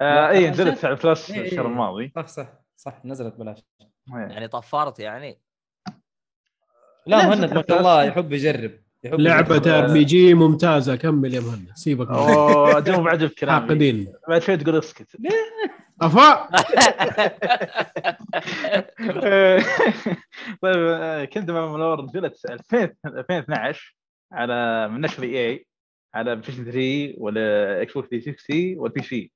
آه 0.00 0.28
اي 0.28 0.50
نزلت 0.50 0.84
على 0.84 0.94
إيه، 1.04 1.12
الشهر 1.12 1.44
إيه. 1.44 1.60
الماضي 1.60 2.12
صح 2.16 2.26
صح 2.26 2.48
صح 2.76 3.04
نزلت 3.04 3.34
بلاش 3.34 3.58
إيه. 3.80 3.90
يعني 4.08 4.48
طفرت 4.48 4.98
يعني. 4.98 5.40
لا 7.06 7.26
مهند 7.26 7.54
ما 7.54 7.64
شاء 7.68 7.78
الله. 7.78 8.04
يحب 8.04 8.32
يجرب. 8.32 8.80
لعبة. 9.04 9.78
آر 9.78 9.92
بي 9.92 10.04
جي 10.04 10.34
ممتازة. 10.34 10.96
كمل 10.96 11.34
يا 11.34 11.40
مهند. 11.40 11.70
سيبك. 11.74 12.08
أوه 12.08 12.80
جو 12.80 13.02
بعجب 13.02 13.28
كلامي 13.28 13.60
حاقدين. 13.60 14.12
بعد 14.28 14.42
شوي 14.42 14.56
تقول 14.56 14.78
اسكت. 14.78 15.16
افا 16.00 16.48
طيب 20.62 20.76
آه، 20.76 21.24
كنت 21.24 21.50
مع 21.50 21.72
ملور 21.72 22.02
نزلت 22.02 22.50
2000 22.50 22.94
2012 23.06 23.96
على 24.32 24.88
من 24.88 25.00
نشر 25.00 25.22
إي 25.22 25.66
على 26.14 26.36
بلاي 26.36 26.42
ستيشن 26.52 26.64
3 26.64 27.14
ولا 27.18 27.82
إكس 27.82 27.92
بوكس 27.92 28.08
360 28.08 28.78
والبي 28.78 29.02
سي. 29.02 29.32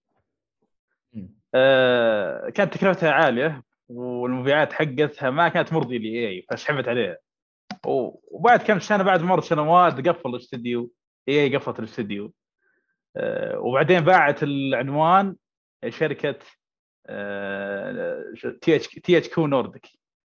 آه، 1.54 2.50
كانت 2.50 2.74
تكلفتها 2.74 3.10
عالية 3.10 3.62
والمبيعات 3.88 4.72
حقتها 4.72 5.30
ما 5.30 5.48
كانت 5.48 5.72
مرضية 5.72 5.98
لإي 5.98 6.46
فسحبت 6.50 6.88
عليها. 6.88 7.16
وبعد 7.86 8.62
كم 8.62 8.80
سنة 8.80 9.02
بعد 9.02 9.22
مر 9.22 9.40
سنوات 9.40 10.08
قفل 10.08 10.30
الاستديو 10.30 10.90
EA 11.28 11.56
قفلت 11.56 11.78
الاستديو. 11.78 12.32
آه، 13.16 13.58
وبعدين 13.58 14.00
باعت 14.00 14.42
العنوان 14.42 15.36
شركة 15.88 16.38
TH 18.60 18.88
THQ 18.88 19.46
Nordic 19.46 19.86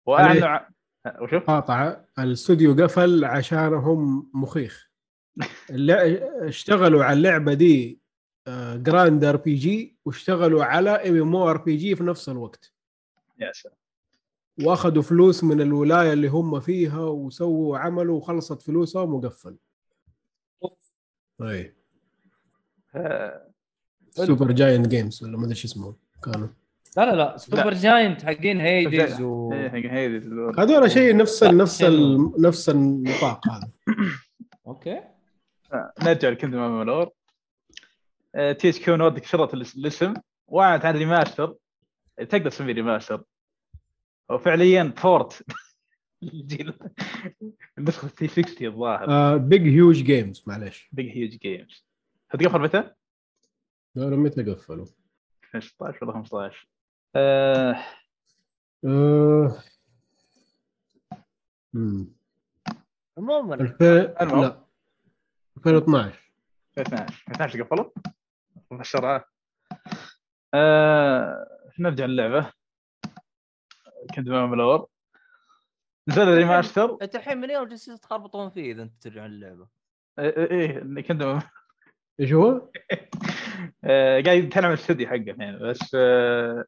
واعلنوا 0.05 0.59
آه، 1.05 1.21
وشوف 1.21 1.43
قاطع. 1.43 1.97
الاستوديو 2.19 2.73
قفل 2.73 3.25
عشانهم 3.25 4.31
مخيخ. 4.33 4.89
اشتغلوا 5.69 7.03
على 7.03 7.17
اللعبة 7.17 7.53
دي 7.53 7.99
grand 8.75 9.23
RPG 9.23 9.97
واشتغلوا 10.05 10.63
على 10.63 10.89
ام 10.89 11.21
ام 11.21 11.35
ار 11.35 11.57
بي 11.57 11.75
جي 11.75 11.95
في 11.95 12.03
نفس 12.03 12.29
الوقت. 12.29 12.73
يا 13.39 13.51
سلام. 13.51 13.75
واخذوا 14.63 15.03
فلوس 15.03 15.43
من 15.43 15.61
الولاية 15.61 16.13
اللي 16.13 16.27
هم 16.27 16.59
فيها 16.59 16.99
وسووا 17.01 17.77
عملوا 17.77 18.17
وخلصت 18.17 18.61
فلوسهم 18.61 19.13
وقفل 19.13 19.55
اي 21.41 21.73
Supergiant 24.11 24.87
Games 24.87 25.23
ولا 25.23 25.37
ما 25.37 25.43
أدري 25.45 25.55
شو 25.55 25.67
اسمه 25.67 25.95
كانوا. 26.23 26.47
لا 26.97 27.05
لا 27.05 27.15
لا. 27.15 27.37
Supergiant 27.37 28.23
حقين 28.25 28.61
Hades 28.61 29.21
و 29.21 29.53
إيه، 29.53 29.67
هي- 29.75 29.91
هي- 29.91 30.17
هذول 30.59 30.91
شيء 30.91 31.17
نفس 31.17 31.43
ال 31.43 31.57
نفس 31.57 31.83
ال 31.83 32.31
نفس 32.41 32.69
النطاق 32.69 33.47
هذا. 33.49 33.69
okay. 34.67 35.01
آه، 35.73 35.93
نرجع 36.03 36.29
ل 36.29 36.34
Kingdoms 36.34 36.77
Amalur 36.77 37.05
THQ 38.33 38.95
Nordic 38.95 39.25
شرت 39.25 39.53
الاس- 39.53 39.75
الاسم. 39.75 40.13
واعلنت 40.47 40.85
عن 40.85 40.97
remaster 40.97 41.55
تقدر 42.17 42.49
تسميه 42.49 42.73
remaster 42.73 43.23
وفعليا 44.29 44.93
port. 44.97 45.45
الجيل 46.23 46.73
النسخه 47.77 48.07
360 48.07 48.67
الظاهر 48.67 49.37
Big 49.37 49.61
Huge 49.61 50.03
Games 50.03 50.43
معليش 50.47 50.89
Big 50.91 51.17
Huge 51.17 51.29
Games 51.37 51.85
هتقفل 52.31 52.59
متى؟ 52.61 52.91
هذول 53.97 54.17
متى 54.19 54.43
قفلوا؟ 54.43 54.85
2016 55.55 56.05
ولا 56.05 56.13
15 56.13 56.67
آه. 57.15 57.75
آه، 58.85 59.57
مم. 61.73 62.07
عموما 63.17 63.55
الف- 63.55 63.81
المهم. 64.21 64.41
لا. 64.41 64.65
2012 65.57 66.31
2012 66.77 67.23
2012 67.29 67.63
قفلوا 67.63 67.91
مباشرة 68.71 69.25
آه. 70.53 71.47
نرجع 71.79 72.05
للعبة. 72.05 72.51
Kingdoms 74.15 74.27
of 74.27 74.45
Amalur 74.45 74.87
نزل 76.07 76.21
ال 76.21 76.30
remaster 76.30 76.97
أنت 77.01 77.15
الحين 77.15 77.37
من 77.37 77.49
يوم 77.49 77.67
جالسين 77.67 77.99
تخربطون 77.99 78.49
فيه 78.49 78.71
إذا 78.71 78.83
أنت 78.83 79.03
ترجعون 79.03 79.25
اللعبة. 79.25 79.67
إيه 80.19 80.51
إيه، 80.51 81.01
كنت 81.01 81.43
إيش 82.19 82.33
هو؟ 82.33 82.69
آه، 83.83 84.21
قاعد 84.21 84.37
يتكلم 84.37 84.65
عن 84.65 84.71
الاستوديو 84.71 85.07
حقه 85.07 85.35
يعني 85.39 85.57
بس 85.59 85.95
آه، 85.95 86.65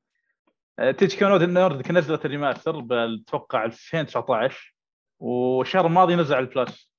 آه، 0.79 0.91
THQ 0.91 1.41
Nordic 1.41 1.91
نزلت 1.91 2.25
ال 2.25 2.31
remaster 2.31 2.79
بتوقع 2.79 3.65
2019 3.65 4.75
والشهر 5.19 5.87
الماضي 5.87 6.15
نزل 6.15 6.35
على 6.35 6.45
ال 6.45 6.53
Plus. 6.53 6.91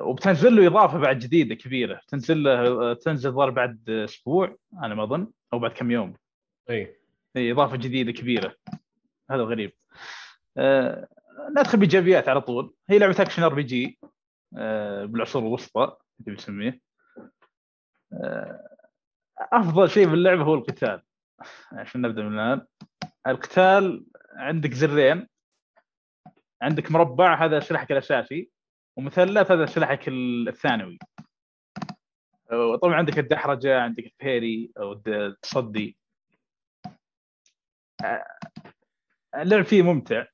وبتنزل 0.00 0.56
له 0.56 0.66
إضافة 0.66 0.98
بعد 0.98 1.18
جديدة 1.18 1.54
كبيرة. 1.54 2.00
تنزل 2.08 2.42
له 2.42 2.94
تنزل 2.94 3.32
بعد 3.32 3.90
أسبوع 3.90 4.56
أنا 4.82 4.94
ما 4.94 5.02
أظن 5.02 5.30
أو 5.52 5.58
بعد 5.58 5.70
كم 5.70 5.90
يوم. 5.90 6.14
اي 6.70 6.99
اي 7.36 7.52
إضافة 7.52 7.76
جديدة 7.76 8.12
كبيرة. 8.12 8.56
هذا 9.30 9.42
غريب. 9.42 9.72
آه، 10.56 11.08
ندخل 11.58 11.78
بايجابيات 11.78 12.28
على 12.28 12.40
طول. 12.40 12.74
هي 12.90 12.98
لعبة 12.98 13.16
action 13.22 13.42
RPG 13.42 13.98
بالعصور 15.02 15.42
الوسطى 15.42 15.96
اللي 16.20 16.36
بنسميه 16.36 16.80
آه، 18.12 18.76
أفضل 19.38 19.90
شيء 19.90 20.08
باللعبه 20.08 20.42
هو 20.42 20.54
القتال. 20.54 21.02
عشان 21.72 22.00
نبدأ 22.00 22.22
من 22.22 22.38
الآن. 22.38 22.66
القتال 23.26 24.06
عندك 24.36 24.74
زرين 24.74 25.28
عندك 26.62 26.92
مربع 26.92 27.44
هذا 27.44 27.60
سلاحك 27.60 27.92
الأساسي 27.92 28.50
ومثلث 28.96 29.50
هذا 29.50 29.66
سلاحك 29.66 30.08
الثانوي. 30.08 30.98
وطبعا 32.52 32.94
عندك 32.94 33.18
الدحرجة 33.18 33.80
عندك 33.80 34.04
البيري 34.06 34.72
أو 34.78 35.02
التصدي. 35.06 35.96
آه، 35.96 35.99
اللعب 39.34 39.64
فيه 39.64 39.82
ممتع. 39.82 40.24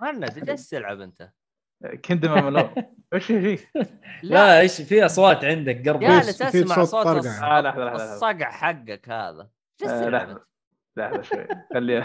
مهند 0.00 0.44
جالس 0.44 0.68
تلعب 0.70 1.00
أنت؟ 1.00 1.30
كندم 2.04 2.44
ملو 2.44 2.70
وش 3.14 3.26
في؟ 3.26 3.58
لا. 4.22 4.60
إيش 4.60 4.80
في 4.80 5.06
أصوات 5.06 5.44
عندك 5.44 5.88
قرب 5.88 6.00
جالس 6.00 6.42
اسمع 6.42 6.84
صوت 6.84 7.06
آه،. 7.06 7.94
الصقع 7.94 8.50
حقك 8.50 9.08
هذا. 9.08 9.50
جالس 9.80 9.92
آه، 9.92 10.04
تلعب 10.04 10.28
لحظة. 10.28 10.32
أنت؟ 10.32 10.46
لحظة 10.96 11.22
شوي. 11.22 11.46
خلي 11.74 12.04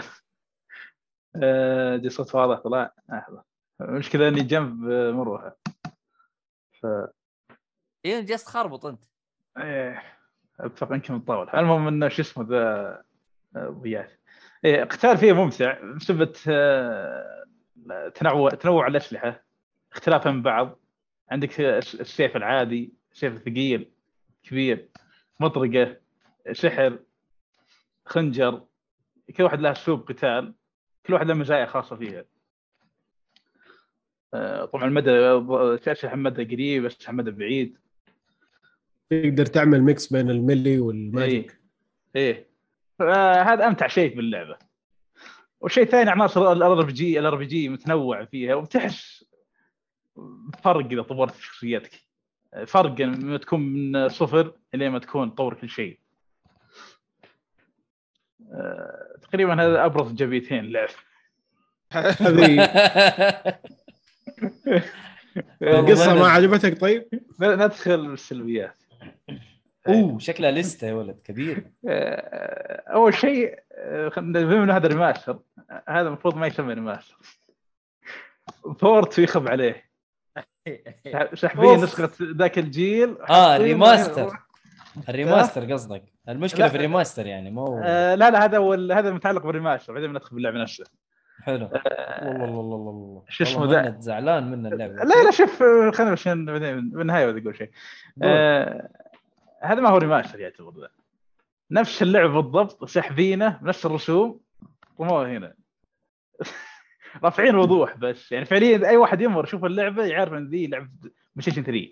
آه، 1.42 1.96
دي 1.96 2.10
صوت 2.10 2.34
واضح 2.34 2.60
طلع 2.60 2.94
لحظة. 3.08 3.44
المشكلة 3.80 4.28
إني 4.28 4.42
جنب 4.42 4.90
آه، 4.90 5.10
مروحه 5.10 5.56
ف 6.82 6.86
إيه 8.04 8.20
جالس 8.20 8.44
تخربط 8.44 8.86
أنت. 8.86 9.04
إيه 9.58 10.02
اتفق 10.60 10.92
يمكن 10.92 11.14
نطول 11.14 11.50
المهم 11.50 11.88
إنه 11.88 12.08
شو 12.08 12.22
اسمه 12.22 12.46
ذا 12.48 13.02
آه، 13.56 13.68
ضياف 13.68 14.18
قتال 14.66 15.18
فيه 15.18 15.32
ممتع. 15.32 15.80
بسبب 15.96 16.32
آه، 16.48 17.46
تنوع 18.14 18.50
تنوع 18.50 18.86
الأسلحة. 18.86 19.44
اختلافها 19.92 20.32
من 20.32 20.42
بعض. 20.42 20.78
عندك 21.30 21.60
الس- 21.60 22.00
السيف 22.00 22.36
العادي 22.36 22.92
السيف 23.12 23.32
الثقيل 23.32 23.90
كبير 24.42 24.88
مطرقة 25.40 25.96
سحر 26.52 26.98
خنجر. 28.04 28.62
كل 29.36 29.42
واحد 29.42 29.60
له 29.60 29.72
اسلوب 29.72 30.00
قتال. 30.08 30.54
كل 31.06 31.14
واحد 31.14 31.26
له 31.26 31.34
مزايا 31.34 31.66
خاصة 31.66 31.96
فيها. 31.96 32.24
آه، 34.34 34.64
طبعا 34.64 34.84
المدى 34.84 35.10
اسلحه 35.92 36.16
مدى 36.16 36.44
قريب 36.44 36.84
اسلحه 36.84 37.12
مدى 37.12 37.30
بعيد. 37.30 37.78
تقدر 39.10 39.46
تعمل 39.46 39.82
mix 39.82 40.12
بين 40.12 40.30
ال 40.30 40.38
melee 40.38 40.78
وال 40.80 41.00
magic. 41.00 41.60
إيه. 42.16 42.34
آه، 42.34 42.55
هذا 43.00 43.66
أمتع 43.66 43.86
شيء 43.86 44.16
باللعبه 44.16 44.56
والشيء 45.60 45.82
الثاني 45.84 46.10
عناصر 46.10 46.52
ال 46.52 46.82
RPG 46.82 47.18
ال 47.18 47.34
RPG 47.34 47.68
متنوع 47.68 48.24
فيها 48.24 48.54
وتحس 48.54 49.24
فرق 50.62 50.86
إذا 50.86 51.02
طورت 51.02 51.34
في 51.34 51.42
شخصيتك. 51.46 52.06
فرق 52.66 53.00
لما 53.00 53.36
تكون 53.36 53.60
من 53.60 54.08
صفر 54.08 54.52
إلى 54.74 54.90
ما 54.90 54.98
تكون 54.98 55.34
تطور 55.34 55.54
كل 55.54 55.68
شيء. 55.68 55.98
آه، 58.52 59.18
تقريبا 59.22 59.54
هذا 59.54 59.84
أبرز 59.84 60.12
جبيتين 60.12 60.58
اللعب. 60.58 60.88
هذه 61.92 62.64
القصة 65.62 66.14
ما 66.14 66.28
عجبتك 66.28 66.80
طيب؟ 66.80 67.08
ندخل 67.40 68.08
بالسلبيات. 68.08 68.76
أوه 69.88 70.18
شكلها 70.18 70.50
لسته 70.50 70.86
يا 70.86 70.94
ولد 70.94 71.20
كبير. 71.24 71.70
آه، 71.88 72.82
أول 72.92 73.14
شيء 73.14 73.58
آه، 73.72 74.08
بما 74.16 74.64
انه 74.64 74.76
هذا 74.76 74.88
ريماستر 74.88 75.38
هذا 75.88 76.08
المفروض 76.08 76.36
ما 76.36 76.46
يسمى 76.46 76.74
remaster 76.74 77.16
port 78.64 79.18
ويخب 79.18 79.48
عليه. 79.48 79.86
ساحبين 81.34 81.64
أوف. 81.68 81.82
نسخة 81.82 82.10
ذاك 82.22 82.58
الجيل. 82.58 83.16
آه 83.30 83.56
remaster 83.56 84.38
ال 85.08 85.14
remaster. 85.14 85.72
قصدك. 85.72 86.02
المشكلة. 86.28 86.68
في 86.68 86.74
ال 86.74 86.80
remaster 86.80 87.26
يعني 87.26 87.50
مو 87.50 87.80
آه 87.84 88.14
لا 88.14 88.30
لا 88.30 88.44
هذا 88.44 88.58
هو 88.58 88.72
هذا 88.72 89.10
متعلق 89.10 89.46
بال 89.46 89.54
remaster. 89.54 89.92
بعدين 89.92 90.12
بندخل 90.12 90.34
باللعبه 90.34 90.58
نفسه 90.62 90.84
حلو. 91.42 91.64
والله 91.64 91.80
آه، 91.86 92.28
والله 92.28 92.58
والله 92.58 92.76
والله 92.76 93.22
شو 93.28 93.44
اسمه 93.44 93.60
والله 93.60 93.82
ذا؟ 93.82 93.96
زعلان 94.00 94.50
من 94.50 94.66
اللعبة. 94.66 94.94
لا 94.94 95.24
لا 95.24 95.30
شوف 95.30 95.62
آه، 95.62 95.90
خلينا 95.90 96.12
عشان 96.12 96.46
بعدين 96.46 96.90
بالنهايه 96.90 97.26
بدي 97.26 97.42
أقول 97.42 97.56
شيء 97.56 97.70
آه 98.22 98.88
هذا 99.62 99.80
ما 99.80 99.88
هو 99.88 99.96
remaster 99.96 100.40
يعتبر 100.40 100.80
ذا. 100.80 100.88
نفس 101.70 102.02
اللعبه 102.02 102.40
بالضبط 102.40 102.84
ساحبينه 102.84 103.58
بنفس 103.62 103.86
الرسوم 103.86 104.40
رموها 105.00 105.28
هنا. 105.28 105.54
رافعين 107.24 107.56
وضوح 107.56 107.96
بس. 107.96 108.32
يعني 108.32 108.44
فعليا 108.44 108.88
أي 108.88 108.96
واحد 108.96 109.20
يمر 109.20 109.44
يشوف 109.44 109.64
اللعبة 109.64 110.04
يعرف 110.04 110.32
إن 110.32 110.48
ذي 110.48 110.66
لعبه 110.66 110.88
بلايستيشن 111.34 111.62
3 111.62 111.88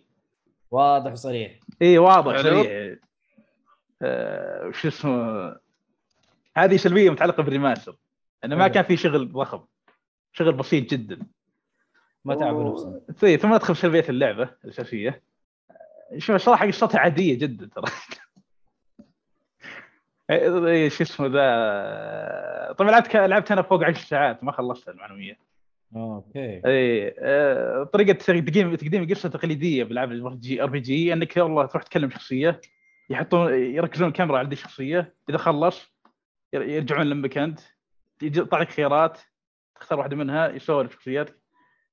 واضح 0.70 1.12
وصريح. 1.12 1.58
إي 1.82 1.98
واضح 1.98 2.42
حلو. 2.42 2.62
صريح. 2.62 2.98
آه 4.02 4.66
وش 4.66 4.86
اسمه؟ 4.86 5.56
هذه 6.56 6.76
سلبية 6.76 7.10
متعلقة 7.10 7.42
بال 7.42 7.53
remaster 7.53 7.96
انه 8.44 8.56
ما. 8.56 8.68
كان 8.68 8.84
في 8.84 8.96
شغل 8.96 9.32
ضخم. 9.32 9.60
شغل 10.32 10.52
بسيط 10.52 10.90
جدا. 10.90 11.18
ما 12.24 12.34
تعبوا 12.34 12.72
نفسهم 13.08 13.36
ثم 13.36 13.54
ندخل 13.54 13.76
سلبية 13.76 14.04
اللعبة 14.08 14.50
الأساسية. 14.64 15.22
شوف 16.18 16.36
الصراحه 16.36 16.66
قصتها 16.66 16.98
عادية 17.00 17.38
جدا 17.38 17.68
ترى. 17.74 17.84
إيه، 20.30 20.88
شو 20.88 21.02
اسمه 21.04 21.26
ذا؟ 21.26 22.72
طبعا 22.72 22.90
لعبت 22.90 23.16
لعبت 23.16 23.52
أنا 23.52 23.62
فوق 23.62 23.84
10 23.84 24.00
ساعات 24.04 24.44
ما 24.44 24.52
خلصتها 24.52 24.92
المعلومية. 24.92 25.38
أوكي. 25.96 26.60
اي 26.66 27.14
آه، 27.18 27.84
طريقة 27.84 28.12
تقديم 28.12 28.74
تقديم 28.74 29.02
القصة 29.02 29.28
تقليديه 29.28 29.84
بالالعاب 29.84 30.12
ال 30.12 30.66
RPG 30.66 31.12
إنك 31.12 31.36
والله 31.36 31.66
تروح 31.66 31.82
تكلم 31.82 32.10
شخصية 32.10 32.60
يحطون 33.10 33.54
يركزون 33.54 34.08
الكاميرا 34.08 34.38
على 34.38 34.48
الشخصيه 34.48 35.14
إذا 35.30 35.38
خلص 35.38 35.94
ير- 36.52 36.62
يرجعون 36.68 37.06
لمك 37.06 37.38
أنت 37.38 37.60
يجي- 38.22 38.44
تعطيك 38.44 38.68
خيارات 38.70 39.18
تختار 39.80 39.98
واحدة 39.98 40.16
منها 40.16 40.48
يسولف 40.48 40.92
شخصيتك 40.92 41.36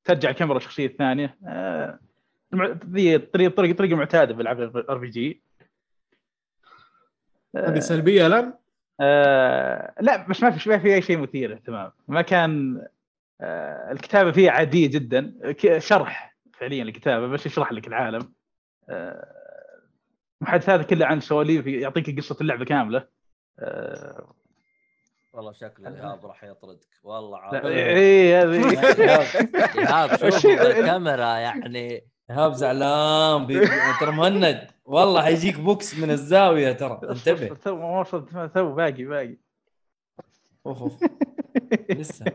ترجع 0.04 0.30
الكاميرا 0.30 0.58
للشخصية 0.58 0.86
الثانية. 0.88 1.38
آه، 1.48 2.00
ذي 2.90 3.18
طريقه 3.18 3.56
طريقه 3.56 3.76
طريقه 3.78 3.96
معتادة 3.96 4.34
بالالعاب 4.34 4.78
ال 4.78 4.98
RPG. 4.98 5.44
هذه 7.56 7.80
سلبية 7.80 8.28
الآن؟ 8.28 8.54
آه 9.00 9.94
لا 10.02 10.28
بس 10.28 10.44
ما 10.44 10.52
في 10.52 10.70
ما 10.70 10.78
في 10.78 10.94
أي 10.96 11.02
شيء 11.02 11.18
مثير 11.18 11.54
اهتمام 11.54 11.92
ما 12.08 12.22
كان 12.22 12.82
آه 13.42 13.92
الكتابة 13.92 14.32
فيها 14.32 14.52
عادية 14.52 14.88
جدا. 14.88 15.34
شرح 15.78 16.36
فعليا 16.54 16.84
الكتابة 16.84 17.28
بس 17.28 17.46
يشرح 17.46 17.72
لك 17.72 17.88
العالم. 17.88 18.34
آه 18.90 19.28
محادثات 20.42 20.90
كلها 20.90 21.08
عن 21.08 21.20
سواليف 21.20 21.68
يعطيك 21.68 22.18
قصة 22.18 22.38
اللعبة 22.42 22.66
كاملة. 22.66 23.08
آه 23.60 24.34
والله 25.34 25.52
شكل 25.54 25.88
ايهاب 25.88 26.26
راح 26.26 26.44
يطردك. 26.44 26.88
والله 27.04 27.38
لا، 27.40 27.44
عارف 27.46 27.66
اي 27.66 28.36
هذه 28.36 28.70
إيهاب 29.78 30.16
شوف 30.30 30.46
بالكاميرا 30.62 31.38
يعني 31.38 32.11
ايهاب 32.32 32.54
زعلان. 32.54 33.48
ترى 34.00 34.12
مهند. 34.12 34.68
والله 34.86 35.22
حيجيك 35.22 35.60
بوكس 35.60 35.96
من 35.98 36.12
الزاوية 36.12 36.72
ترى. 36.72 37.00
انتبه. 37.10 37.48
تو 37.66 37.76
ما 37.76 38.00
وصلت 38.00 38.30
تو 38.54 38.76
باقي 38.76 39.04
باقي. 39.04 39.38
أوف 40.66 40.82
أوف. 40.82 40.94
لسه. 42.00 42.26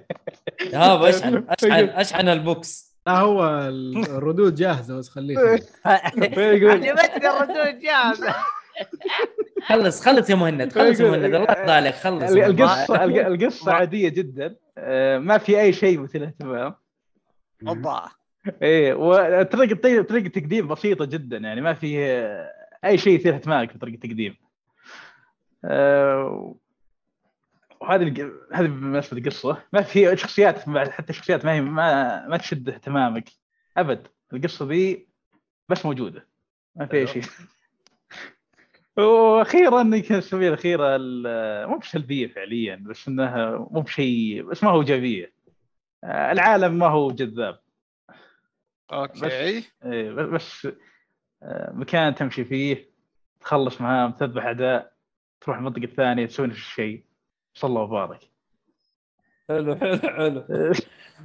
ايهاب 0.60 1.02
اشحن 1.02 1.44
اشحن 1.48 1.70
أشحن 1.88 2.28
البوكس. 2.28 2.96
لا 3.06 3.18
هو 3.18 3.44
الردود 3.68 4.54
جاهزة 4.54 4.98
بس 4.98 5.16
يقول 5.16 5.60
عجبتني 5.84 6.90
الردود 7.30 7.78
جاهزة. 7.80 8.34
خلص 9.66 10.00
خلص 10.04 10.30
يا 10.30 10.34
مهند 10.34 10.72
خلص 10.72 11.00
يا 11.00 11.10
مهند. 11.10 11.24
الله 11.24 11.38
يرضى 11.40 11.72
عليك 11.72 11.94
خلص. 11.94 12.22
القصة 12.32 13.04
الق- 13.04 13.26
القصة 13.26 13.72
عادية 13.72 14.08
جدا. 14.08 14.56
آه 14.78 15.18
ما 15.18 15.38
في 15.38 15.60
أي 15.60 15.72
شيء 15.72 15.98
مثير 16.00 16.24
اهتمام. 16.24 16.74
أوبا. 17.68 18.02
إيه 18.62 18.94
وطريقة 18.94 19.74
طريقه 19.76 20.02
طريقة 20.02 20.28
تقديم 20.28 20.68
بسيطة 20.68 21.04
جدا 21.04 21.36
يعني 21.36 21.60
ما 21.60 21.74
في 21.74 21.98
أي 22.84 22.98
شيء 22.98 23.12
يثير 23.14 23.34
اهتمامك 23.34 23.70
في 23.70 23.78
طريقة 23.78 23.94
التقديم. 23.94 24.36
آه، 25.64 26.54
وهذه 27.80 28.32
هذه 28.52 28.66
بالنسبة 28.66 29.16
للقصه 29.18 29.62
ما 29.72 29.82
في 29.82 30.16
شخصيات 30.16 30.58
حتى 30.90 31.12
شخصيات 31.12 31.44
ما 31.44 31.52
هي 31.52 31.60
ما 31.60 32.26
ما 32.28 32.36
تشد 32.36 32.68
اهتمامك 32.68 33.28
أبد 33.76 34.06
القصة 34.32 34.66
ذي 34.68 35.06
بس 35.68 35.86
موجودة 35.86 36.26
ما 36.76 36.86
في 36.86 36.96
أي 36.96 37.06
شيء. 37.06 37.22
وأخيرا 38.98 39.80
يمكن 39.80 40.14
السلبية 40.14 40.48
الأخيرة 40.48 40.96
ال- 40.96 41.68
مو 41.68 41.78
بسلبيه 41.78 42.26
فعليا 42.26 42.76
بس 42.76 43.08
إنها 43.08 43.68
مو 43.70 43.80
بشيء 43.80 44.42
بس 44.42 44.64
ما 44.64 44.70
هو 44.70 44.80
إيجابية. 44.80 45.32
آه، 46.04 46.32
العالم 46.32 46.78
ما 46.78 46.86
هو 46.86 47.10
جذاب 47.10 47.58
أوكي. 48.92 49.64
إيه، 49.84 50.10
بس- 50.12 50.26
بس 50.28 50.68
آه، 51.42 51.72
مكان 51.74 52.14
تمشي 52.14 52.44
فيه 52.44 52.90
تخلص 53.40 53.80
مهام 53.80 54.12
تذبح 54.12 54.44
اعداء 54.44 54.92
تروح 55.40 55.56
المنطقة 55.56 55.84
الثانية 55.84 56.26
تسوي 56.26 56.46
نفس 56.46 56.56
الشيء. 56.58 57.04
صلى 57.54 57.68
الله 57.68 57.80
وبارك. 57.82 58.20
حلو 59.48 59.76
حلو 59.76 59.98
حلو. 59.98 60.72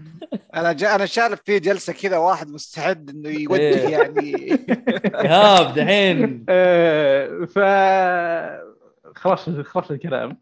أنا 0.55 0.73
جا 0.73 0.95
أنا 0.95 1.05
شايف 1.05 1.41
في 1.45 1.59
جلسة 1.59 1.93
كذا 1.93 2.17
واحد 2.17 2.47
مستعد 2.49 3.09
إنه 3.09 3.29
يوجه 3.29 3.59
إيه. 3.59 3.87
يعني. 3.89 4.35
ايهاب 5.21 5.75
دحين. 5.75 6.45
آه، 6.49 7.45
ف 7.45 7.59
خلاص 9.17 9.49
خلاص 9.49 9.91
الكلام. 9.91 10.41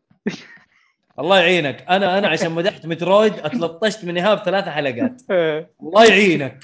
الله 1.20 1.40
يعينك. 1.40 1.86
أنا 1.90 2.18
أنا 2.18 2.28
عشان 2.28 2.52
مدحت 2.52 2.86
مترويد 2.86 3.34
أتلطشت 3.34 4.06
من 4.06 4.18
إيهاب 4.18 4.38
ثلاث 4.38 4.66
حلقات. 4.66 5.22
آه، 5.32 5.70
الله 5.82 6.06
يعينك. 6.06 6.64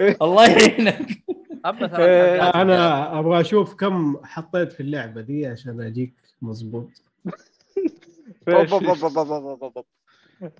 الله 0.22 0.50
يعينك. 0.50 1.22
إيه، 1.98 2.48
أنا 2.50 3.18
أبغى 3.18 3.40
أشوف 3.40 3.74
كم 3.74 4.16
حطيت 4.24 4.72
في 4.72 4.80
اللعبة 4.80 5.20
دي 5.20 5.46
عشان 5.46 5.80
أجيك 5.80 6.14
بوب. 6.42 6.90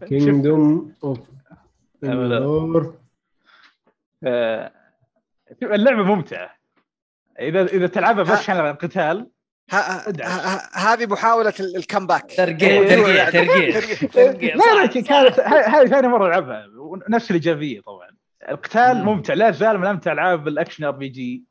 Kingdom 0.09 0.93
of. 1.05 1.18
آه، 4.24 4.73
شوف، 5.62 5.73
اللعبة 5.73 6.02
ممتعة. 6.02 6.51
إذا 7.40 7.62
إذا 7.66 7.86
تلعبها 7.86 8.23
بس 8.24 8.31
عشان 8.31 8.56
القتال 8.66 9.27
ه- 9.70 9.74
ه- 9.77 10.10
ه- 10.23 10.70
هذه 10.78 11.06
محاولة 11.06 11.52
ال- 11.60 11.77
ال 11.76 11.83
comeback 11.83 12.32
ترقيع 12.36 12.69
إيه، 12.69 12.89
ترقيع. 12.89 13.31
ترقيع 13.31 13.81
ترقيع. 14.12 14.55
لا 14.55 14.74
لا. 14.81 14.86
كانت 14.86 15.40
ه- 15.40 15.69
هذه 15.69 15.86
ثاني 15.86 16.09
مرة 16.09 16.27
ألعبها. 16.27 16.66
نفس 17.09 17.31
الإيجابية 17.31 17.81
طبعا. 17.81 18.07
القتال 18.50 18.96
مم. 18.96 19.04
ممتع. 19.04 19.34
لا 19.34 19.50
زال 19.50 19.78
من 19.78 19.86
أمتع 19.86 20.12
ألعاب 20.12 20.48
ال 20.48 20.54
action 20.54 20.85
RPG. 20.85 21.44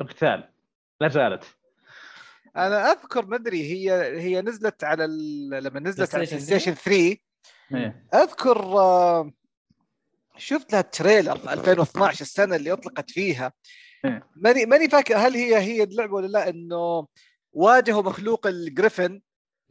القتال. 0.00 0.48
لا 1.00 1.08
زالت. 1.08 1.44
أنا 2.56 2.92
أذكر 2.92 3.26
ما 3.26 3.36
أدري 3.36 3.62
هي 3.62 3.92
هي 4.20 4.42
نزلت 4.42 4.84
على 4.84 5.04
ال... 5.04 5.48
لما 5.50 5.80
نزلت 5.80 6.14
على 6.14 6.26
ستيشن 6.26 6.74
3 6.74 7.16
إيه. 7.74 8.06
أذكر 8.14 8.58
آه، 8.58 9.32
شفت 10.36 10.72
لها 10.72 10.80
trailer 10.80 11.38
في 11.38 11.52
2012 11.52 12.20
السنة 12.20 12.56
اللي 12.56 12.72
أطلقت 12.72 13.10
فيها. 13.10 13.52
إيه. 14.04 14.26
ماني 14.36 14.66
ماني 14.66 14.88
فاكر 14.88 15.16
هل 15.16 15.34
هي 15.34 15.56
هي 15.58 15.82
اللعبة 15.82 16.14
ولا 16.14 16.26
لا 16.26 16.48
إنه 16.48 17.06
واجهوا 17.52 18.02
مخلوق 18.02 18.46
ال 18.46 18.54
griffin. 18.54 19.20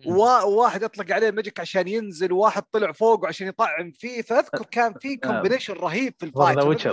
وواحد 0.05 0.83
اطلق 0.83 1.11
عليه 1.11 1.31
magic 1.31 1.59
عشان 1.59 1.87
ينزل 1.87 2.31
وواحد 2.33 2.63
طلع 2.71 2.91
فوقه 2.91 3.27
عشان 3.27 3.47
يطعن 3.47 3.91
فيه 3.91 4.21
فأذكر 4.21 4.63
كان 4.71 4.93
في 5.01 5.15
combination 5.23 5.73
رهيب 5.73 6.13
في 6.19 6.25
ال 6.25 6.30
fight 6.30 6.57
The 6.57 6.63
Witcher. 6.63 6.91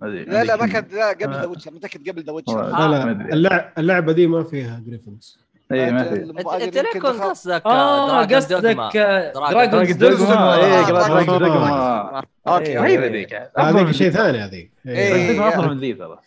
لا 0.00 0.44
لا 0.44 0.56
ما 0.56 0.62
عندك- 0.62 0.72
كان 0.72 0.86
لا 0.98 1.08
قبل 1.08 1.34
آه. 1.34 1.40
ذا 1.40 1.46
ويتشر 1.46 1.70
متاكد 1.70 2.08
قبل 2.10 2.22
ذا 2.22 2.30
آه. 2.30 2.34
Witcher 2.34 2.68
لا 2.68 3.24
لا 3.34 3.72
اللعبة 3.78 4.12
دي 4.12 4.26
ما 4.26 4.44
فيها 4.44 4.82
griffins 4.86 5.38
إيه، 5.72 5.90
ما 5.90 6.04
في 6.04 6.64
انت 6.64 6.78
كنت 6.78 7.06
قصدك 7.06 7.62
dragon 7.64 8.36
قصدك؟ 8.36 8.62
dragon 8.96 10.32
إيه، 10.32 10.80
آه، 10.80 10.90
Dragon. 10.90 11.38
Dogma. 11.38 12.22
أوكي 12.48 12.66
إيه. 12.66 12.78
رهيبه 12.80 13.06
ذيك 13.06 13.34
هذيك 13.58 13.90
شيء. 13.90 14.10
ثاني 14.10 14.38
هذيك 14.38 14.70
إيه. 14.86 15.14
هذيك 15.14 15.40
افضل 15.40 15.62
يا. 15.64 15.68
من 15.68 15.78
ذي 15.78 15.94
ترى 15.94 16.18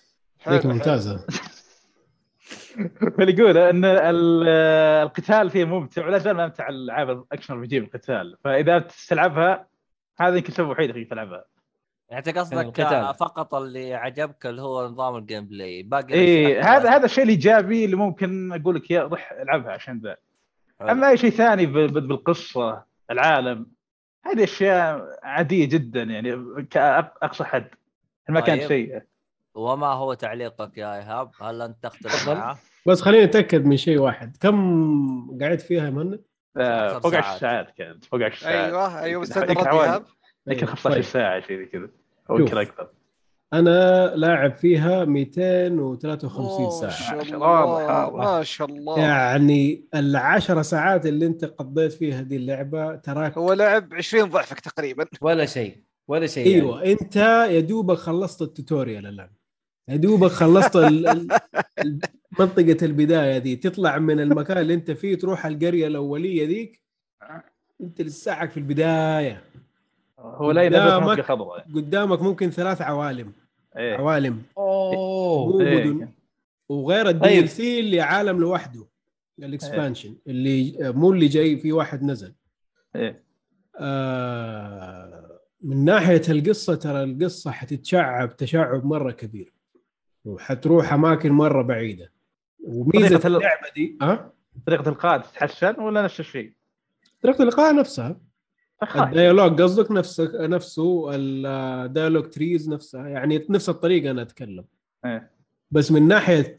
هذيك. 0.43 0.65
ممتازة 0.65 1.19
فاللي 3.17 3.33
يقول 3.33 3.57
إن 3.57 3.85
ال- 3.85 4.47
القتال 5.03 5.49
فيه 5.49 5.65
ممتع 5.65 6.05
ولا 6.05 6.17
زال 6.17 6.33
من 6.33 6.39
امتع 6.39 6.69
الألعاب 6.69 7.09
ال 7.09 7.15
action 7.15 7.53
RPG 7.53 7.79
بالقتال 7.79 8.37
فإذا 8.43 8.87
تلعبها 9.09 9.67
هذا 10.19 10.35
يمكن 10.35 10.47
السبب 10.47 10.65
الوحيد 10.67 10.89
اللي 10.89 11.05
تلعبها 11.05 11.45
يعني 12.09 12.27
أنت 12.27 12.37
قصدك 12.37 12.57
القتال. 12.65 12.85
آه، 12.85 13.11
فقط 13.11 13.55
اللي 13.55 13.93
عجبك 13.93 14.45
اللي 14.45 14.61
هو 14.61 14.87
نظام 14.87 15.15
ال 15.15 15.45
gameplay 15.45 15.83
باقي 15.83 16.13
اي 16.13 16.59
هذا 16.61 16.89
هذا 16.89 17.05
الشيء 17.05 17.23
الإيجابي 17.23 17.85
اللي 17.85 17.95
ممكن 17.95 18.53
أقول 18.53 18.75
لك 18.75 18.91
يا 18.91 19.01
روح 19.03 19.31
ألعبها 19.31 19.71
عشان 19.71 19.99
ذا. 20.03 20.17
أما 20.81 21.09
أي 21.09 21.17
شيء 21.17 21.29
ثاني 21.29 21.65
ب- 21.65 21.77
ب- 21.77 22.07
بالقصة 22.07 22.83
العالم 23.11 23.65
هذه 24.25 24.43
أشياء 24.43 25.19
عادية 25.23 25.65
جدا 25.65 26.03
يعني 26.03 26.63
كاقصى 26.69 27.43
حد 27.43 27.67
ما 28.29 28.39
كانت 28.39 28.63
طيب. 28.69 29.01
وما 29.57 29.87
هو 29.87 30.13
تعليقك 30.13 30.77
يا 30.77 30.95
إيهاب؟ 30.95 31.31
هل 31.41 31.61
أنت 31.61 31.83
تختلف. 31.83 32.29
معه؟ 32.29 32.59
بس 32.87 33.01
خليني 33.01 33.23
أتأكد 33.23 33.65
من 33.65 33.77
شيء 33.77 33.97
واحد 33.99 34.37
كم 34.39 35.37
قعدت 35.41 35.61
فيها 35.61 35.85
يا 35.85 35.89
مهند؟ 35.89 36.21
آه، 36.57 36.85
عشر 36.85 36.99
فوق 36.99 37.15
10 37.15 37.37
ساعات. 37.37 37.71
كانت 37.77 38.05
فوق 38.05 38.23
10 38.23 38.39
ساعات 38.39 38.55
أيوه 38.69 39.01
أيوه 39.01 39.23
أستاذ 39.23 39.57
عوالم. 39.67 39.79
إيهاب 39.81 40.05
يمكن 40.47 40.59
طيب. 40.65 40.69
15 40.69 41.01
ساعة 41.01 41.41
شيء 41.41 41.57
زي 41.57 41.65
كذا 41.65 41.89
أو. 42.29 42.39
يمكن 42.39 42.57
أكثر 42.57 42.87
أنا 43.53 44.07
لاعب 44.15 44.57
فيها 44.57 45.05
253 45.05 46.63
ما 46.63 46.69
ساعة 46.69 47.15
ما 47.15 47.23
شاء 47.23 47.35
الله. 47.35 48.17
ما 48.17 48.43
شاء 48.43 48.67
الله 48.67 48.99
يعني 48.99 49.85
العشر 49.95 50.61
ساعات 50.61 51.05
اللي 51.05 51.25
أنت 51.25 51.45
قضيت 51.45 51.93
فيها 51.93 52.19
هذه 52.19 52.35
اللعبة 52.35 52.95
تراك 52.95 53.37
هو 53.37 53.53
لعب 53.53 53.93
20 53.93 54.29
ضعفك 54.29 54.59
تقريبا 54.59 55.05
ولا 55.21 55.45
شيء 55.45 55.83
ولا 56.07 56.27
شيء 56.27 56.47
يعني. 56.47 56.61
أيوه 56.61 56.83
أنت 56.85 57.15
يا 57.49 57.59
دوبك 57.59 57.97
خلصت 57.97 58.41
ال 58.41 58.48
tutorial 58.48 59.05
الآن 59.07 59.29
يا 59.89 59.95
دوبك 59.95 60.31
خلصت 60.31 60.75
ال- 60.75 61.27
منطقة 62.39 62.77
البداية 62.85 63.37
دي 63.37 63.55
تطلع 63.55 63.97
من 63.97 64.19
المكان 64.19 64.57
اللي 64.57 64.73
انت 64.73 64.91
فيه 64.91 65.15
تروح 65.15 65.45
القرية 65.45 65.87
الأولية 65.87 66.47
ذيك 66.47 66.81
انت 67.81 68.01
لساعك 68.01 68.51
في 68.51 68.57
البداية. 68.57 69.43
هو 70.19 70.51
لا 70.51 70.61
قدامك. 70.61 71.21
خضراء 71.21 71.65
قدامك 71.75 72.21
ممكن 72.21 72.49
ثلاث 72.49 72.81
عوالم. 72.81 73.31
إيه. 73.77 73.95
عوالم. 73.97 74.41
أوه. 74.57 75.47
مو. 75.47 75.59
مدن 75.59 76.09
وغير 76.69 77.09
الدي. 77.09 77.39
ال 77.39 77.49
سي 77.49 77.79
اللي 77.79 78.01
عالم 78.01 78.39
لوحده 78.39 78.85
الاكسبانشن 79.39 80.15
اللي 80.27 80.75
مو 80.95 81.11
اللي 81.13 81.27
جاي 81.27 81.57
في 81.57 81.71
واحد 81.71 82.03
نزل. 82.03 82.33
إيه. 82.95 83.23
آه 83.79 85.39
من 85.61 85.85
ناحية 85.85 86.21
القصة 86.29 86.75
ترى 86.75 87.03
القصة 87.03 87.51
حتتشعب 87.51 88.37
تشعب 88.37 88.85
مرة 88.85 89.11
كبير. 89.11 89.53
وحتروح 90.27 90.93
أماكن 90.93 91.31
مرة 91.31 91.61
بعيدة. 91.61 92.11
وميزة 92.63 93.07
طريقة 93.07 93.27
ال- 93.27 93.35
اللعبة 93.35 93.69
دي 93.75 93.97
ها؟ 94.01 94.33
طريقة 94.67 94.89
الإلقاء 94.89 95.17
تتحسن 95.21 95.75
ولا 95.79 96.01
نفس 96.01 96.19
الشيء؟ 96.19 96.53
طريقة 97.23 97.41
الإلقاء 97.41 97.75
نفسها. 97.75 98.19
ال 98.95 99.02
dialogue 99.02 99.61
قصدك 99.61 99.91
نفسه 99.91 100.47
نفسه 100.47 101.09
ال 101.15 101.28
dialogue 101.28 102.29
trees 102.29 102.69
نفسها. 102.69 103.07
يعني 103.07 103.45
نفس 103.49 103.69
الطريقة 103.69 104.11
أنا 104.11 104.21
أتكلم. 104.21 104.65
إيه. 105.05 105.31
بس 105.71 105.91
من 105.91 106.07
ناحية 106.07 106.57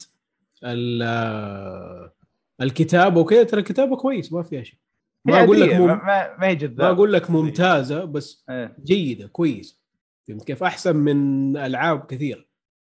ال- 0.65 2.11
الكتابة 2.61 3.21
وكذا 3.21 3.43
ترى 3.43 3.61
الكتابة 3.61 3.97
كويس 3.97 4.33
ما 4.33 4.43
فيها 4.43 4.63
شيء. 4.63 4.79
ما 5.25 5.45
أقول 5.45 5.61
لك 5.61 5.75
مم... 5.75 5.87
ما, 5.87 6.37
هي 6.47 6.55
جذابة. 6.55 6.85
ما 6.85 6.91
أقول 6.91 7.13
لك 7.13 7.31
ممتازة 7.31 8.05
بس 8.05 8.45
إيه. 8.51 8.77
جيدة 8.85 9.27
كويس. 9.27 9.81
فهمت 10.29 10.45
كيف؟ 10.45 10.63
أحسن 10.63 10.97
من 10.97 11.57
ألعاب 11.57 12.07
كثير 12.07 12.48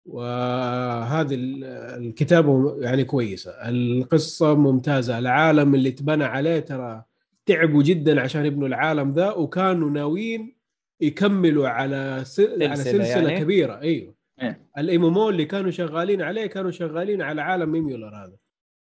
وهذه 0.09 1.35
ال- 1.35 1.63
الكتابة 2.03 2.77
يعني 2.81 3.03
كويسة. 3.03 3.51
القصة 3.51 4.53
ممتازة. 4.55 5.19
العالم 5.19 5.75
اللي 5.75 5.91
تبنى 5.91 6.23
عليه 6.23 6.59
ترى 6.59 7.03
تعبوا 7.45 7.83
جدا 7.83 8.21
عشان 8.21 8.45
يبنوا 8.45 8.67
العالم 8.67 9.09
ذا 9.09 9.31
وكانوا 9.31 9.89
ناويين 9.89 10.55
يكملوا 11.01 11.67
على 11.67 12.21
س... 12.25 12.39
على 12.39 12.75
سلسلة 12.75 13.29
يعني؟ 13.29 13.39
كبيرة. 13.39 13.79
أيوه 13.81 14.15
إيه. 14.41 14.69
ال 14.77 15.05
MMO 15.05 15.17
اللي 15.17 15.45
كانوا 15.45 15.71
شغالين 15.71 16.21
عليه 16.21 16.45
كانوا 16.45 16.71
شغالين 16.71 17.21
على 17.21 17.41
عالم... 17.41 17.71
MMO 17.93 18.15
هذا. 18.15 18.35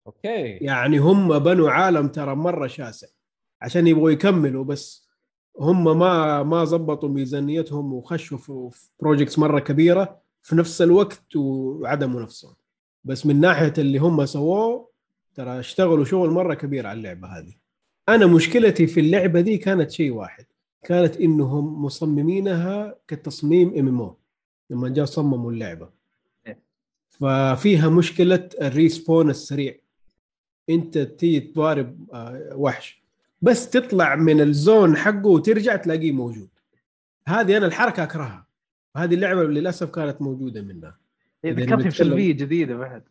okay. 0.07 0.49
يعني 0.61 0.99
هم 0.99 1.39
بنوا 1.39 1.71
عالم 1.71 2.09
ترى 2.09 2.35
مرة 2.35 2.67
شاسع 2.67 3.07
عشان 3.63 3.87
يبغوا 3.87 4.11
يكملوا 4.11 4.65
بس 4.65 5.09
هم 5.61 5.99
ما 5.99 6.43
ما 6.43 6.65
ظبطوا 6.65 7.09
ميزانيتهم 7.09 7.93
وخشوا 7.93 8.39
في 8.39 8.69
في 8.73 8.89
projects 9.01 9.39
مرة 9.39 9.59
كبيرة. 9.59 10.28
في 10.49 10.57
نفس 10.57 10.83
الوقت 10.83 11.37
وعدموا 11.37 12.23
نفسهم 12.23 12.55
بس 13.05 13.27
من 13.27 13.41
ناحية 13.41 13.73
اللي 13.79 13.99
هم 13.99 14.27
سووه 14.27 14.89
ترى 15.35 15.59
اشتغلوا 15.61 16.05
شغل 16.05 16.31
مرة 16.31 16.55
كبير 16.55 16.87
على 16.87 16.97
اللعبة 16.99 17.29
هذه. 17.29 17.55
أنا 18.09 18.27
مشكلتي 18.27 18.87
في 18.87 19.01
اللعبة 19.01 19.41
دي 19.41 19.59
كانت 19.59 19.91
شيء 19.91 20.13
واحد. 20.13 20.45
كانت 20.85 21.17
إنهم 21.17 21.85
مصممينها 21.85 22.95
كتصميم 23.09 23.69
MMO 23.79 24.17
لما 24.71 24.89
جاء 24.89 25.05
صمموا 25.05 25.53
اللعبة. 25.53 25.89
ففيها 27.09 27.89
مشكلة 27.89 28.49
ال 28.61 28.70
respawn 28.70 29.31
السريع. 29.31 29.79
أنت 30.71 30.99
تيجي 30.99 31.41
تضارب 31.41 32.07
آه، 32.13 32.53
وحش. 32.55 33.03
بس 33.43 33.71
تطلع 33.71 34.17
من 34.17 34.41
ال 34.41 34.52
zone 34.52 34.97
حقه 34.97 35.27
وترجع 35.27 35.77
تلاقيه 35.77 36.13
موجود. 36.13 36.49
هذه 37.27 37.57
أنا 37.57 37.67
الحركة 37.67 38.03
أكرهها. 38.03 38.48
هذه 38.97 39.15
اللعبة 39.15 39.45
للأسف 39.45 39.91
كانت 39.91 40.23
موجودة 40.23 40.63
منها. 40.63 40.99
إيه، 41.45 41.53
ذكرتني 41.53 41.89
بسلبيه 41.89 42.33
جديدة 42.33 42.77
بعد. 42.77 43.03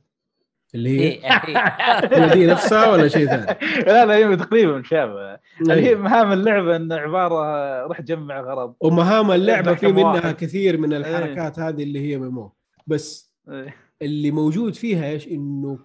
اللي 0.76 0.90
هي 0.99 1.04
إيه، 1.04 1.22
هي 2.26 2.30
دي 2.34 2.45
نفسها 2.45 2.91
ولا 2.91 3.08
شيء 3.08 3.26
ثاني؟ 3.28 3.45
لا 3.88 4.06
لا 4.06 4.16
هي 4.16 4.36
تقريبا 4.36 4.78
مشابهه 4.78 5.40
اللي 5.62 5.74
هي. 5.74 5.95
مهام 5.95 6.32
اللعبة 6.32 6.76
إن 6.76 6.91
عبارة 6.94 7.82
روح 7.88 8.02
جمع 8.02 8.41
غرض. 8.41 8.74
ومهام 8.82 9.32
اللعبة 9.32 9.74
في 9.76 9.88
منها 9.88 10.14
واحد. 10.14 10.36
كثير 10.36 10.78
من 10.78 10.94
الحركات 10.94 11.60
هذه 11.60 11.84
اللي 11.84 11.99
هي 12.12 12.18
ميمو. 12.18 12.52
بس 12.88 13.34
إيه. 13.49 13.76
اللي 14.02 14.32
موجود 14.32 14.76
فيها 14.76 15.10
إيش؟ 15.10 15.28
إنه 15.28 15.80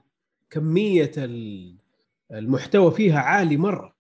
كمية 0.51 1.11
ال- 1.17 1.77
المحتوى 2.33 2.91
فيها 2.91 3.21
عالي 3.21 3.57
مرة. 3.57 3.95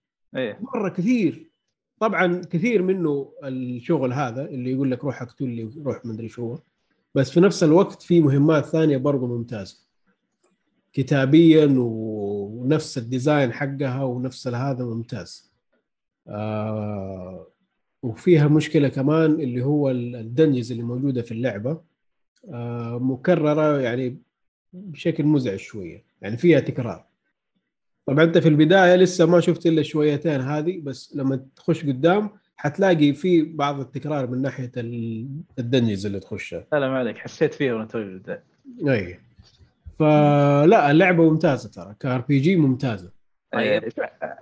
مرة 0.60 0.88
كثير. 0.88 1.50
طبعا 2.02 2.42
كثير 2.50 2.82
منه 2.82 3.32
الشغل 3.44 4.12
هذا 4.12 4.44
اللي 4.44 4.72
يقول 4.72 4.90
لك 4.90 5.04
روح 5.04 5.22
اقتل 5.22 5.48
لي 5.48 5.70
روح 5.84 6.06
مدري 6.06 6.28
شو. 6.28 6.56
بس 7.14 7.30
في 7.30 7.40
نفس 7.40 7.62
الوقت 7.64 8.02
في 8.02 8.20
مهمات 8.20 8.64
ثانية 8.64 8.96
برضو 8.96 9.26
ممتازة. 9.26 9.76
كتابيا 10.92 11.74
ونفس 11.78 12.98
ال 12.98 13.06
design 13.06 13.52
حقها 13.52 14.04
ونفس 14.04 14.48
هذا 14.48 14.84
ممتاز. 14.84 15.52
آه 16.28 17.46
وفيها 18.02 18.48
مشكلة 18.48 18.88
كمان 18.88 19.30
اللي 19.30 19.64
هو 19.64 19.90
ال 19.90 19.99
dungeons 19.99 20.70
اللي 20.72 20.82
موجودة 20.82 21.22
في 21.22 21.32
اللعبة. 21.32 21.80
آه، 22.48 22.98
مكررة 22.98 23.80
يعني 23.80 24.18
بشكل 24.72 25.24
مزعج 25.24 25.58
شوية. 25.58 26.04
يعني 26.22 26.36
فيها 26.36 26.60
تكرار. 26.60 27.11
طبعا 28.06 28.24
أنت 28.24 28.38
في 28.38 28.48
البداية 28.48 28.96
لسه 28.96 29.26
ما 29.26 29.40
شفت 29.40 29.66
إلا 29.66 29.82
شويتين 29.82 30.40
هذه 30.40 30.80
بس 30.80 31.16
لما 31.16 31.46
تخش 31.56 31.84
قدام 31.86 32.30
حتلاقي 32.56 33.12
في 33.12 33.42
بعض 33.42 33.80
التكرار 33.80 34.26
من 34.30 34.42
ناحية 34.42 34.72
ال- 34.76 35.28
ال 35.58 35.64
dungeons 35.64 36.06
اللي 36.06 36.20
تخشها 36.20 36.66
لا 36.72 36.80
ما 36.88 36.98
عليك. 36.98 37.18
حسيت 37.18 37.54
فيه 37.54 37.72
وأنا 37.72 37.84
توي. 37.84 38.22
اي 38.88 39.18
فلا 39.98 40.90
اللعبة 40.90 41.30
ممتازة 41.30 41.68
ترى. 41.68 41.94
ك 42.00 42.20
RPG 42.20 42.56
ممتازة. 42.56 43.10
طيب. 43.52 43.82
إيه، 43.82 43.90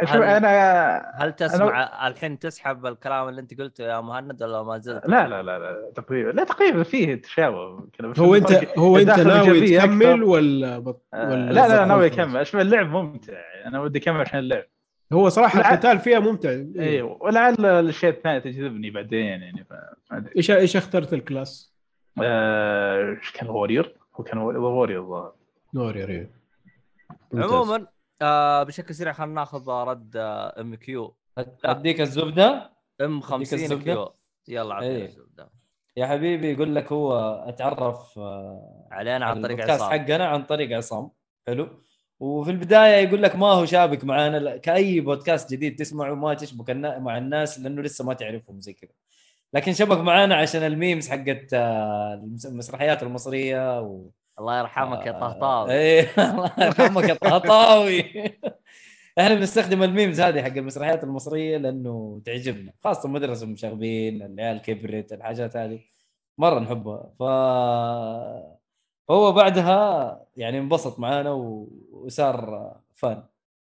شوف 0.04 0.16
أنا 0.16 1.12
هل 1.14 1.32
تسمع 1.32 2.08
الحين 2.08 2.38
تسحب 2.38 2.86
الكلام 2.86 3.28
اللي 3.28 3.40
أنت 3.40 3.60
قلته 3.60 3.84
يا 3.84 4.00
مهند 4.00 4.42
ولا 4.42 4.62
ما 4.62 4.78
زلت؟ 4.78 5.06
لا 5.06 5.28
لا 5.28 5.42
لا 5.42 5.58
لا 5.58 5.92
تقريبا 5.94 6.30
لا 6.30 6.44
تقريبا 6.44 6.82
فيه 6.82 7.14
تشابه 7.14 7.88
هو 8.18 8.34
انت 8.34 8.78
هو 8.78 8.98
أنت 8.98 9.10
ناوي 9.10 9.78
تكمل. 9.78 10.22
ولا 10.22 10.78
بط... 10.78 11.02
آه، 11.14 11.30
ولا 11.30 11.52
لا 11.52 11.68
لا 11.68 11.76
لا 11.76 11.84
ناوي؟ 11.84 12.06
أكمل 12.06 12.36
أشوف 12.36 12.60
اللعب 12.60 12.86
ممتع 12.86 13.32
أنا 13.66 13.80
ودي 13.80 13.98
أكمل 13.98 14.20
عشان 14.20 14.38
اللعب 14.38 14.64
هو 15.12 15.28
صراحة 15.28 15.60
لا. 15.60 15.68
القتال 15.68 15.98
فيها 15.98 16.18
ممتع 16.18 16.50
أيوه 16.78 17.22
ولعل 17.22 17.66
الاشياء 17.66 18.12
الثانية 18.12 18.38
تجذبني 18.38 18.90
بعدين 18.90 19.26
يعني 19.26 19.66
أدري 20.12 20.32
إيش 20.36 20.50
إيش 20.50 20.76
اخترت 20.76 21.12
الكلاس؟ 21.12 21.74
آه، 22.22 23.10
إيش 23.10 23.32
كان 23.32 23.48
وورير 23.48 23.96
هو 24.14 24.24
كان 24.24 24.38
وورير 24.38 25.00
الظاهر 25.00 25.32
نوري 25.74 26.28
عموما 27.34 27.86
آه 28.22 28.62
بشكل 28.62 28.94
سريع 28.94 29.12
خلينا 29.12 29.34
ناخذ 29.34 29.68
رد 29.70 30.16
آه، 30.16 30.60
ام 30.60 30.74
كيو. 30.74 31.16
أديك 31.64 32.00
الزبدة؟ 32.00 32.70
ام 33.00 33.20
50 33.20 33.58
الزبدة؟ 33.58 33.84
كيو. 33.84 34.14
يلا 34.48 34.74
عطينا 34.74 34.92
إيه. 34.96 35.04
الزبدة. 35.04 35.50
يا 35.96 36.06
حبيبي 36.06 36.52
يقول 36.52 36.74
لك 36.74 36.92
هو 36.92 37.18
أتعرف 37.48 38.18
آه، 38.18 38.88
علينا 38.90 39.26
عن 39.26 39.42
طريق 39.42 39.70
عصام. 39.70 39.90
حقنا 39.90 40.26
عن 40.28 40.42
طريق 40.44 40.76
عصام. 40.76 41.10
حلو. 41.46 41.68
وفي 42.20 42.50
البداية 42.50 43.08
يقول 43.08 43.22
لك 43.22 43.36
ما 43.36 43.46
هو 43.46 43.64
شابك 43.64 44.04
معانا. 44.04 44.36
لا- 44.36 44.56
كأي 44.56 45.00
بودكاست 45.00 45.50
جديد 45.52 45.76
تسمعه 45.76 46.14
ما 46.14 46.34
تشبك 46.34 46.70
مع 46.70 47.18
الناس 47.18 47.60
لأنه 47.60 47.82
لسه 47.82 48.04
ما 48.04 48.14
تعرفهم 48.14 48.60
زي 48.60 48.72
كذا. 48.72 48.90
لكن 49.54 49.72
شبك 49.72 49.98
معانا 49.98 50.34
عشان 50.36 50.62
ال 50.62 50.70
memes 50.70 51.08
حقت 51.08 51.54
آه، 51.54 52.14
المس- 52.14 52.46
المسرحيات 52.46 53.02
المصرية 53.02 53.80
و... 53.80 54.10
الله 54.40 54.58
يرحمك 54.58 55.06
يا 55.06 55.12
آه، 55.12 55.20
طهطاوي. 55.20 55.72
إيه 55.72 56.08
الله 56.30 56.52
يرحمك 56.58 57.08
يا 57.08 57.14
طهطاوي. 57.14 58.00
إحنا 59.18 59.34
بنستخدم 59.34 59.82
ال 59.82 59.89
memes 59.89 60.20
هذه 60.20 60.42
حق 60.42 60.56
المسرحيات 60.56 61.04
المصرية 61.04 61.56
لأنه 61.56 62.22
تعجبنا 62.24 62.72
خاصة 62.84 63.08
مدرسة 63.08 63.44
المشاغبين 63.46 64.22
العيال 64.22 64.62
كبرت 64.62 65.12
الحاجات 65.12 65.56
هذه. 65.56 65.80
مرة 66.38 66.58
نحبها. 66.60 67.10
ف 67.18 67.22
فهو 69.08 69.32
بعدها 69.32 70.26
يعني 70.36 70.58
انبسط 70.58 70.98
معانا 70.98 71.30
و... 71.30 71.68
وصار 71.92 72.72
فان 72.94 73.22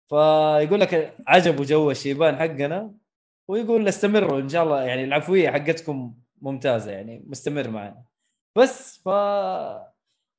فيقول 0.08 0.80
لك 0.80 1.14
عجبه 1.26 1.64
جو 1.64 1.90
الشيبان 1.90 2.36
حقنا 2.36 2.94
ويقول 3.48 3.88
استمروا 3.88 4.40
إن 4.40 4.48
شاء 4.48 4.64
الله. 4.64 4.82
يعني 4.82 5.04
العفوية 5.04 5.50
حقتكم 5.50 6.14
ممتازة 6.42 6.90
يعني 6.92 7.24
مستمر 7.26 7.68
معنا. 7.70 8.02
بس 8.56 9.02
ف 9.04 9.08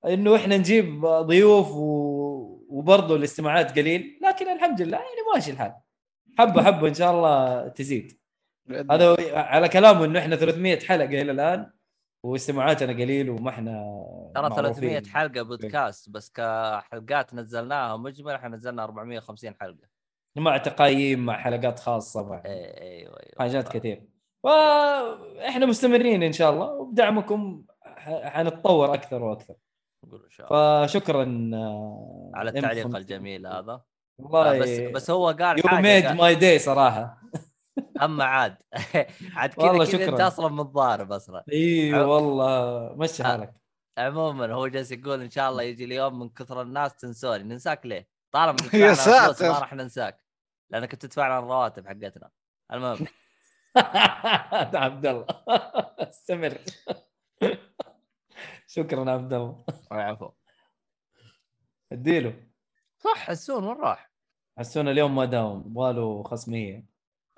إنه 0.05 0.35
إحنا 0.35 0.57
نجيب 0.57 1.05
ضيوف 1.05 1.71
و... 1.71 2.65
وبرضه 2.69 3.15
الاستماعات 3.15 3.79
قليل. 3.79 4.19
لكن 4.21 4.49
الحمد 4.49 4.81
لله 4.81 4.97
يعني 4.97 5.09
ماشي 5.33 5.51
الحال. 5.51 5.73
حبة 6.39 6.63
حبة 6.63 6.87
إن 6.87 6.93
شاء 6.93 7.11
الله 7.11 7.67
تزيد. 7.67 8.19
هذا 8.69 9.15
على 9.37 9.69
كلامه 9.69 10.05
إنه 10.05 10.19
إحنا 10.19 10.35
300 10.35 10.79
حلقة 10.79 11.21
إلى 11.21 11.31
الآن 11.31 11.71
واستماعاتنا 12.23 12.93
قليل 12.93 13.29
وما 13.29 13.49
إحنا 13.49 13.71
ترى 14.35 14.49
معروفين. 14.49 14.73
300 14.73 15.03
حلقة 15.03 15.41
بودكاست 15.41 16.09
بس 16.09 16.31
كحلقات 16.31 17.33
نزلناها 17.33 17.97
مجمل 17.97 18.33
إحنا 18.33 18.57
نزلنا 18.57 18.83
450 18.83 19.55
حلقة. 19.61 19.91
مع 20.35 20.57
تقايم 20.57 21.25
مع 21.25 21.37
حلقات 21.37 21.79
خاصة 21.79 22.29
مع 22.29 22.43
أيوه 22.45 22.77
أيوه 22.81 23.19
حاجات 23.39 23.67
كثير. 23.67 24.03
فاحنا 24.43 25.65
مستمرين 25.65 26.23
إن 26.23 26.31
شاء 26.31 26.53
الله 26.53 26.73
وبدعمكم 26.73 27.63
حنتطور 28.05 28.93
أكثر 28.93 29.23
وأكثر. 29.23 29.55
نقول 30.05 30.23
إن 30.23 30.29
شاء 30.29 30.47
الله. 30.53 30.87
فشكرا 30.87 31.21
على 32.35 32.49
التعليق 32.49 32.87
M50. 32.87 32.95
الجميل 32.95 33.47
هذا. 33.47 33.81
والله 34.19 34.55
آه، 34.55 34.59
بس 34.59 34.69
بس 34.95 35.11
هو 35.11 35.27
قال 35.29 35.57
يو 35.59 35.79
ميد 35.81 36.05
ماي 36.05 36.35
داي 36.35 36.59
صراحة. 36.59 37.21
أما 38.03 38.23
عاد. 38.23 38.57
عاد 39.35 39.53
كذا 39.53 39.65
والله 39.65 39.85
كذا 39.85 40.09
أنت. 40.09 40.19
أصلا 40.21 40.47
متضارب 40.49 41.11
أصلا. 41.11 41.43
عو- 41.93 42.09
والله 42.13 42.93
مشي 42.95 43.23
آه. 43.23 43.27
حالك. 43.27 43.53
عموما 43.97 44.53
هو 44.53 44.67
جالس 44.67 44.91
يقول 44.91 45.21
إن 45.21 45.29
شاء 45.29 45.49
الله 45.49 45.63
يجي 45.63 45.85
اليوم 45.85 46.19
من 46.19 46.29
كثر 46.29 46.61
الناس 46.61 46.95
تنسوني. 46.95 47.43
ننساك 47.43 47.85
ليه؟ 47.85 48.07
طالما 48.31 48.55
يا 48.73 48.93
ساتر. 48.93 49.49
ما 49.49 49.59
راح 49.59 49.73
ننساك. 49.73 50.23
لأنك 50.69 50.95
تدفعنا 50.95 51.39
الرواتب 51.39 51.87
حقتنا. 51.87 52.29
المهم. 52.73 53.07
عبد 54.75 55.05
الله. 55.05 55.25
استمر. 55.99 56.57
شكرا 58.71 59.11
عبد 59.11 59.33
الله 59.33 59.65
عفوا 59.91 60.29
أديله. 61.91 62.33
صح 62.97 63.17
حسون 63.17 63.63
وين 63.63 63.77
راح؟ 63.77 64.11
حسونا 64.57 64.91
اليوم 64.91 65.15
ما 65.15 65.25
داوم 65.25 65.63
يبغاله 65.67 66.23
خصمية. 66.23 66.85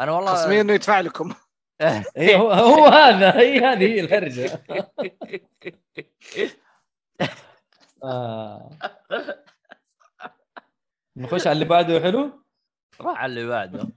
أنا 0.02 0.12
والله 0.12 0.34
خصمين 0.34 0.60
إنه 0.60 0.74
يدفع 0.74 1.00
لكم. 1.00 1.34
اي 2.18 2.36
هو, 2.36 2.52
هو 2.52 2.86
هذا 2.86 3.40
هي 3.40 3.60
هذه 3.60 3.84
هي 3.84 4.00
الهرجة. 4.00 4.64
آه. 8.04 8.70
نخش 11.18 11.48
على 11.48 11.54
اللي 11.54 11.66
بعده 11.66 12.02
حلو؟ 12.02 12.44
راح 13.02 13.18
على 13.18 13.30
اللي 13.30 13.48
بعده. 13.48 13.90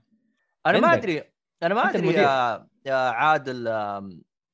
أنا 0.66 0.80
ما. 0.80 0.94
أدري 0.94 1.32
أنا 1.62 1.74
ما 1.74 1.90
أدري. 1.90 2.12
يا 2.12 2.66
يا 2.86 2.94
عادل 2.94 3.68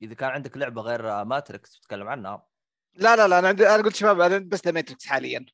إذا 0.02 0.14
كان 0.14 0.30
عندك 0.30 0.56
لعبة 0.56 0.82
غير 0.82 1.24
ماتريكس 1.24 1.80
تتكلم 1.80 2.09
عنها. 2.09 2.52
لا 2.94 3.16
لا 3.16 3.28
لا 3.28 3.39
أنا 3.39 3.48
عندي 3.48 3.69
أنا 3.69 3.82
قلت 3.82 3.97
شباب 3.97 4.20
أنا 4.20 4.39
بس 4.39 4.66
ماتريكس 4.66 5.06
حاليا. 5.06 5.47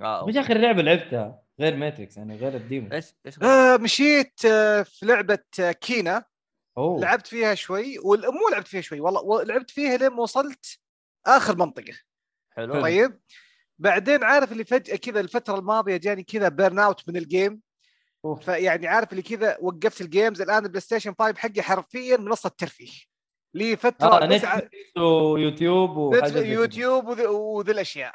وش 0.00 0.36
آخر 0.36 0.58
لعبة 0.58 0.82
لعبتها 0.82 1.42
غير 1.60 1.76
ماتريكس 1.76 2.16
يعني 2.16 2.36
غير 2.36 2.54
ال 2.56 2.62
demo. 2.62 2.92
إيش 2.92 3.06
إيش 3.26 3.42
آه 3.42 3.76
مشيت 3.76 4.44
آه 4.44 4.82
في 4.82 5.06
لعبة 5.06 5.38
آه، 5.60 5.72
كينا. 5.72 6.24
أوه. 6.78 7.00
لعبت 7.00 7.26
فيها 7.26 7.54
شوي 7.54 7.98
مو 8.04 8.48
لعبت 8.52 8.68
فيها 8.68 8.80
شوي 8.80 9.00
والله 9.00 9.42
لعبت 9.42 9.70
فيها 9.70 9.96
لين 9.96 10.08
ما 10.08 10.22
وصلت 10.22 10.78
آخر 11.26 11.56
منطقة. 11.56 11.98
حلو. 12.50 12.82
طيب. 12.82 13.20
بعدين 13.78 14.24
عارف 14.24 14.52
اللي 14.52 14.64
فجاه 14.64 14.96
كذا 14.96 15.20
الفترة 15.20 15.58
الماضية 15.58 15.96
جاني 15.96 16.22
كذا 16.22 16.48
burnout 16.48 17.08
من 17.08 17.16
ال 17.16 17.23
game. 17.23 17.60
أوه. 18.24 18.34
فيعني 18.40 18.86
عارف 18.86 19.12
اللي 19.12 19.22
كذا 19.22 19.56
وقفت 19.60 20.00
ال 20.00 20.06
games. 20.06 20.42
الآن 20.42 20.64
البلاي 20.64 20.80
ستيشن 20.80 21.14
5 21.18 21.38
حقي 21.38 21.62
حرفيا 21.62 22.16
منصة 22.16 22.48
ترفيه. 22.58 22.92
لي 23.54 23.76
فترة 23.76 24.22
آه 24.22 24.26
نتفلكس 24.26 24.96
ويوتيوب. 24.96 26.14
يوتيوب 26.36 27.08
وذي, 27.08 27.26
وذي 27.26 27.72
الأشياء. 27.72 28.14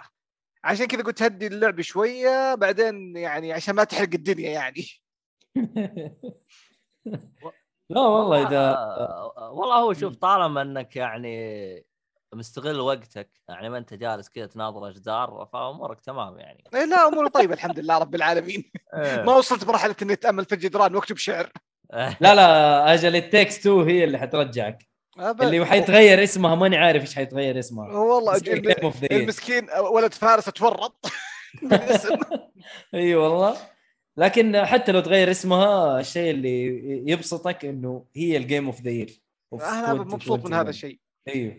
عشان 0.64 0.86
كذا 0.86 1.04
قلت 1.04 1.24
هدي 1.24 1.48
اللعبه 1.48 1.82
شوية 1.82 2.56
بعدين 2.56 3.18
يعني 3.18 3.54
عشان 3.54 3.76
ما 3.76 3.84
تحرق 3.84 4.10
الدنيا 4.14 4.50
يعني. 4.50 4.86
لا 7.90 8.02
والله 8.02 8.48
اذا 8.48 8.78
والله 9.38 9.76
هو 9.76 9.94
شوف 9.94 10.16
طالما 10.16 10.62
إنك 10.62 10.96
يعني 10.96 11.86
مستغل 12.34 12.80
وقتك 12.80 13.30
يعني 13.50 13.70
ما 13.70 13.78
أنت 13.78 13.94
جالس 13.94 14.30
كذا 14.30 14.46
تناظر 14.46 14.90
أشجار 14.90 15.50
فأمورك 15.54 16.02
تمام 16.02 16.40
يعني. 16.40 16.64
إيه 16.74 16.86
لا 16.86 17.08
أموري 17.08 17.30
طيبة 17.30 17.54
الحمد 17.54 17.80
لله 17.80 17.98
رب 17.98 18.16
العالمين. 18.16 18.72
ما 18.96 19.36
وصلت 19.36 19.68
مرحلة 19.68 19.96
إني 20.02 20.14
أتأمل 20.14 20.46
في 20.46 20.56
الجدران 20.56 20.96
وأكتب 20.96 21.18
شعر. 21.18 21.52
لا 22.22 22.36
لا 22.36 22.94
أجل 22.94 23.16
التكس 23.16 23.60
2 23.60 23.90
هي 23.90 24.04
اللي 24.04 24.18
حترجعك. 24.18 24.93
أبد. 25.18 25.42
اللي 25.44 25.66
حيتغير 25.66 26.24
اسمها 26.24 26.56
ماني 26.56 26.78
عارف 26.78 27.02
إيش 27.02 27.16
حيتغير 27.16 27.60
اسمها 27.60 27.98
والله. 27.98 28.42
المسكين 29.12 29.68
ولد 29.92 30.14
فارس 30.14 30.48
اتورط 30.48 31.06
إي 32.94 33.16
والله. 33.16 33.58
لكن 34.18 34.66
حتى 34.66 34.92
لو 34.92 35.00
تغير 35.00 35.32
اسمها 35.32 36.00
الشيء 36.00 36.32
اللي 36.32 36.66
يبسطك 37.12 37.66
إنه 37.66 38.06
هي 38.16 38.38
ال 38.38 38.44
game 38.44 38.66
of 38.66 38.82
the 38.82 38.90
year 38.90 39.22
أنا 39.54 39.94
مبسوط 39.94 40.46
من 40.46 40.54
هذا 40.54 40.70
الشيء. 40.70 41.00
أيوه 41.28 41.56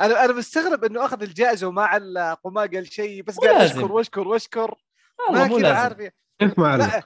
أنا 0.00 0.24
أنا 0.24 0.32
مستغرب 0.32 0.84
إنه 0.84 1.04
أخذ 1.04 1.22
الجائزة 1.22 1.66
وما 1.66 1.82
علق 1.82 2.38
وما 2.44 2.60
قال 2.60 2.92
شيء 2.92 3.22
بس 3.22 3.38
قال. 3.38 3.56
أشكر 3.56 3.92
وأشكر 3.92 4.28
وأشكر. 4.28 4.78
ما 5.30 5.48
كذا 5.48 5.74
عارف. 5.74 6.12
كيف 6.48 6.58
ما 6.58 6.76
لا 6.76 7.02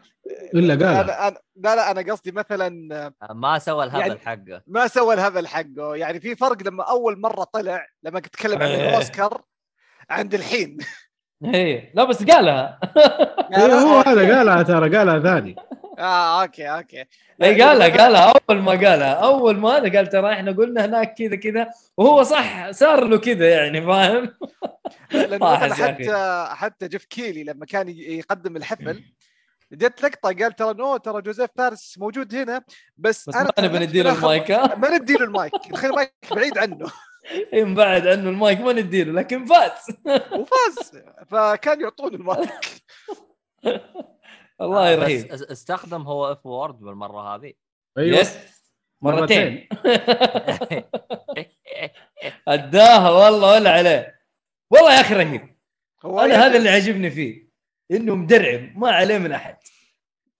إلا 0.55 0.75
قالها. 0.75 1.01
أنا 1.01 1.29
أنا 1.29 1.37
لا 1.57 1.77
لا 1.77 1.91
أنا 1.91 2.13
قصدي 2.13 2.33
مثلا 2.33 2.69
ما 3.31 3.59
سوى 3.59 3.85
الهبل 3.85 4.01
يعني- 4.01 4.19
حقه. 4.19 4.63
ما 4.67 4.87
سوى 4.87 5.15
الهبل 5.15 5.47
حقه. 5.47 5.97
يعني 5.97 6.21
في 6.21 6.35
فرق 6.37 6.63
لما 6.63 6.85
أول 6.85 7.21
مرة 7.21 7.45
طلع 7.45 7.87
لما 8.03 8.21
كنت 8.21 8.35
اتكلم 8.35 8.63
عن 8.63 8.69
إيه. 8.69 8.89
الأوسكار 8.89 9.43
عند 10.11 10.35
الحين. 10.35 10.77
إيه 11.45 11.93
لا 11.95 12.05
بس 12.05 12.25
قالها. 12.25 12.81
أيوه 13.57 13.81
هو 13.81 14.01
هذا 14.01 14.37
قالها 14.39 14.63
ترى 14.63 14.97
قالها 14.97 15.19
ثاني. 15.21 15.57
آه 15.99 16.43
أوكي 16.43 16.69
أوكي. 16.69 17.05
اي 17.43 17.63
قالها 17.63 17.89
قالها. 18.03 18.33
أول 18.51 18.59
ما 18.63 18.71
قالها 18.73 19.13
أول 19.13 19.57
ما 19.57 19.77
هذا 19.77 19.97
قال 19.97 20.07
ترى 20.07 20.33
إحنا 20.33 20.53
قلنا 20.53 20.85
هناك 20.85 21.15
كذا 21.15 21.37
كذا. 21.37 21.71
وهو 21.97 22.23
صح 22.23 22.71
صار 22.71 23.05
له 23.05 23.19
كذا 23.19 23.49
يعني 23.51 23.83
فاهم. 23.83 24.33
حتى 25.73 26.47
حتى 26.51 26.89
جيف 26.89 27.05
كيلي 27.05 27.45
لما 27.45 27.67
كان 27.67 27.89
يقدم 27.89 28.57
الحفل 28.57 29.05
جت 29.73 30.03
لقطة 30.03 30.33
قال 30.33 30.53
ترى 30.57 30.75
no 30.75 30.97
ترى 30.97 31.23
جوزيف 31.23 31.51
فارس 31.57 31.99
موجود 31.99 32.35
هنا 32.35 32.65
بس, 32.97 33.29
بس 33.29 33.35
أنا 33.37 33.51
ما 33.59 33.65
نبي 33.69 33.79
نديله 33.79 34.13
المايك 34.13 34.51
ها؟ 34.51 34.75
ما 34.75 34.99
نديله 34.99 35.25
المايك 35.25 35.53
نخلي 35.71 35.91
المايك 35.91 36.13
بعيد 36.31 36.59
عنه. 36.59 36.87
ينبعد 37.53 38.07
عنه 38.07 38.31
المايك 38.31 38.61
ما 38.61 38.73
نديله 38.73 39.13
لكن 39.13 39.45
فاز. 39.45 39.97
وفاز 40.33 41.03
فكان 41.31 41.81
يعطون 41.81 42.15
المايك. 42.15 42.51
والله 44.61 44.93
آه، 44.93 44.97
رهيب 44.97 45.29
أس- 45.29 45.51
استخدم 45.51 46.03
هو 46.03 46.33
F 46.33 46.47
word 46.47 46.79
بالمرة 46.79 47.35
هذه. 47.35 47.53
أيوه. 47.99 48.19
yes 48.19 48.37
مرتين. 49.03 49.69
مرتين. 49.73 50.85
أداها 52.49 53.11
والله 53.11 53.55
ولا 53.55 53.71
عليه. 53.71 54.21
والله 54.71 54.95
يا 54.95 55.01
أخي 55.01 55.15
رهيب. 55.15 55.57
أنا 56.05 56.47
هذا 56.47 56.57
اللي 56.57 56.69
عاجبني 56.69 57.11
فيه. 57.11 57.46
انه 57.91 58.15
مدرعم 58.15 58.73
ما 58.77 58.91
عليه 58.91 59.19
من 59.19 59.33
أحد 59.33 59.57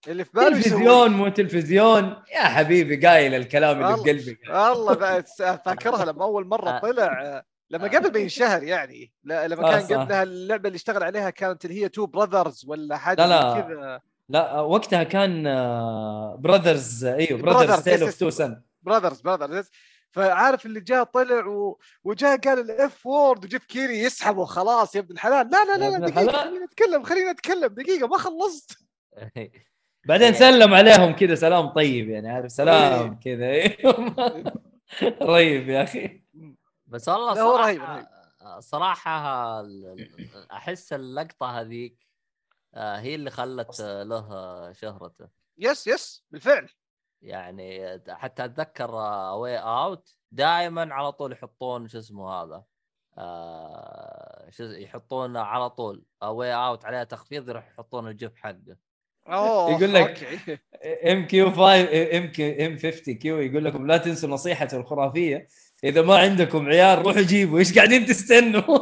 اللي 0.07 0.25
في 0.25 0.31
باله 0.33 0.49
تلفزيون 0.49 1.11
مو 1.11 1.27
تلفزيون 1.29 2.03
يا 2.35 2.41
حبيبي 2.41 3.07
قايل 3.07 3.33
الكلام 3.35 3.75
اللي 3.77 3.87
والله. 3.91 4.03
بقلبي 4.03 4.37
والله 4.49 4.93
بعد 5.05 5.27
فاكرها 5.65 6.05
لما 6.05 6.23
أول 6.23 6.47
مرة 6.47 6.69
آه. 6.69 6.79
طلع 6.79 7.21
آه، 7.23 7.43
لما 7.69 7.87
قبل 7.87 8.13
ما 8.13 8.19
ينشهر 8.19 8.63
يعني 8.63 9.11
لما 9.23 9.75
آه، 9.75 9.79
كان. 9.79 9.99
قبلها 10.01 10.23
اللعبة 10.23 10.67
اللي 10.67 10.75
اشتغل 10.75 11.03
عليها 11.03 11.29
كانت 11.29 11.65
اللي 11.65 11.83
هي 11.83 11.89
Two 11.89 12.05
Brothers 12.05 12.65
ولا 12.67 12.97
حاجة 12.97 13.25
لا، 13.25 13.61
كذا 13.61 14.01
لا 14.29 14.59
وقتها 14.59 15.03
كان 15.03 15.43
Brothers 16.39 17.05
إيوه 17.05 17.41
Brothers 17.41 17.79
Brothers، 17.79 17.83
Tale 17.83 18.01
of. 18.03 18.15
Two 18.15 18.29
Sons 18.29 18.61
Brothers 18.81 19.21
Brothers 19.21 19.69
فعارف 20.11 20.65
اللي 20.65 20.79
جاء 20.79 21.03
طلع 21.03 21.45
و... 21.45 21.79
وجاء 22.03 22.37
قال 22.37 22.59
ال 22.59 22.82
F 22.82 23.05
word 23.05 23.45
وجيف 23.45 23.65
كيلي 23.65 23.99
يسحبه 23.99 24.45
خلاص 24.45 24.95
يا 24.95 24.99
ابن 24.99 25.13
الحلال 25.13 25.49
لا 25.49 25.65
لا 25.65 25.77
لا, 25.77 25.97
لا 25.97 26.07
دقيقة. 26.07 26.31
خلينا 26.43 26.65
نتكلم 26.65 27.03
خلينا 27.03 27.31
نتكلم 27.31 27.67
دقيقة 27.67 28.07
ما 28.07 28.17
خلصت 28.17 28.77
بعدين 30.07 30.33
سلم 30.33 30.73
عليهم 30.73 31.11
كذا 31.15 31.35
سلام 31.35 31.67
طيب 31.67 32.09
يعني 32.09 32.29
عارف 32.29 32.43
إيه. 32.43 32.49
سلام 32.49 33.19
كذا 33.19 33.45
أيوه. 33.45 34.53
رهيب 35.21 35.69
يا 35.69 35.83
أخي 35.83 36.21
بس 36.85 37.09
والله 37.09 37.41
هو 37.41 37.57
صراحة 37.57 37.67
رهيب، 37.67 37.81
رهيب. 37.81 38.05
ال- 39.65 40.51
أحس 40.51 40.93
اللقطة 40.93 41.59
هذيك 41.61 42.07
آه، 42.73 42.99
هي 42.99 43.15
اللي 43.15 43.29
خلت 43.31 43.79
آه، 43.81 44.03
له 44.03 44.71
شهرته 44.71 45.27
يس 45.57 45.87
يس 45.87 46.25
بالفعل 46.31 46.69
يعني 47.21 47.99
حتى 48.09 48.45
أتذكر 48.45 48.91
Way 49.35 49.57
Out 49.57 50.15
دائما 50.31 50.93
على 50.93 51.11
طول 51.11 51.31
يحطون 51.31 51.87
شو 51.87 51.99
اسمه 51.99 52.29
هذا 52.29 52.63
آه 53.17 54.47
شو 54.49 54.63
يحطون 54.63 55.37
على 55.37 55.69
طول 55.69 56.03
Way 56.23 56.53
Out 56.53 56.85
عليها 56.85 57.03
تخفيض 57.03 57.49
يروح 57.49 57.67
يحطون 57.67 58.07
ال 58.07 58.14
GIF 58.14 58.35
حقه. 58.35 58.75
أوه 59.27 59.71
يقول 59.71 59.93
لك-. 59.93 60.59
ام 60.85 61.27
كيو 61.27 61.51
5 61.51 61.63
ام 62.17 62.27
كيو 62.31 62.67
ام 62.67 62.77
50 62.77 63.13
كيو 63.13 63.39
يقول 63.39 63.65
لكم 63.65 63.87
لا 63.87 63.97
تنسوا 63.97 64.29
نصيحتي 64.29 64.77
الخرافية. 64.77 65.47
إذا 65.83 66.01
ما 66.01 66.17
عندكم 66.17 66.67
عيال 66.67 67.05
روحوا 67.05 67.21
جيبوا. 67.21 67.59
إيش 67.59 67.75
قاعدين 67.75 68.05
تستنوا؟ 68.05 68.61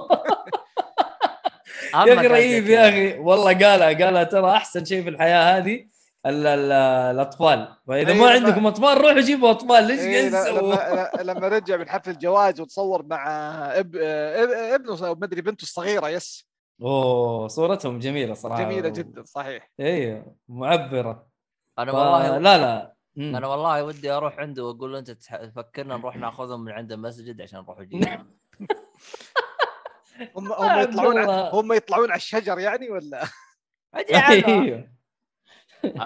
يا 1.95 2.13
أخي 2.13 2.27
رهيب 2.27 2.67
يا 2.67 2.89
أخي. 2.89 3.17
والله 3.17 3.53
قالها 3.53 4.05
قالها 4.05 4.23
ترى 4.23 4.51
أحسن 4.51 4.85
شيء 4.85 5.03
في 5.03 5.09
الحياة 5.09 5.57
هذه 5.57 5.85
الأطفال. 6.25 7.67
فإذا 7.87 8.11
أي 8.11 8.19
ما 8.19 8.29
عندكم 8.29 8.67
أطفال 8.67 8.97
روحوا 9.01 9.21
جيبوا 9.21 9.51
أطفال. 9.51 9.83
ليش 9.87 9.99
إيه، 9.99 10.29
تسووا؟ 10.29 10.59
لما 10.59 11.09
لما 11.33 11.47
رجع 11.47 11.77
من 11.77 11.89
حفل 11.89 12.11
الجوائز 12.11 12.61
وتصور 12.61 13.05
مع 13.05 13.25
اب... 13.79 13.95
اب... 13.95 14.49
إبنه 14.49 15.07
أو 15.07 15.15
مدري 15.15 15.41
بنته 15.41 15.63
الصغيرة 15.63 16.09
yes. 16.09 16.47
أوه 16.81 17.47
صورتهم 17.47 17.99
جميلة 17.99 18.33
صراحة. 18.33 18.63
جميلة 18.63 18.89
جدا 18.89 19.23
صحيح. 19.23 19.71
أيوه 19.79 20.35
معبرة. 20.47 21.27
أنا 21.79 21.91
ف- 21.91 21.95
والله 21.95 22.37
لا 22.37 22.57
لا. 22.57 22.93
مم. 23.15 23.35
أنا 23.35 23.47
والله 23.47 23.83
ودي 23.83 24.11
أروح 24.11 24.39
عنده 24.39 24.63
وأقول 24.65 24.93
له 24.93 24.99
أنت 24.99 25.11
تفكرنا 25.11 25.97
نروح 25.97 26.15
ناخذهم 26.17 26.63
من 26.63 26.71
عند 26.71 26.91
المسجد 26.91 27.41
عشان 27.41 27.59
نروح 27.59 27.79
نجيبهم 27.79 28.27
هم 30.35 30.51
هم 30.51 30.79
يطلعون. 30.79 31.19
هم 31.29 31.73
يطلعون 31.73 32.09
على 32.11 32.17
الشجر 32.17 32.59
يعني 32.59 32.89
ولا؟ 32.89 33.23
أدري 33.93 34.45
أيوه. 34.47 34.94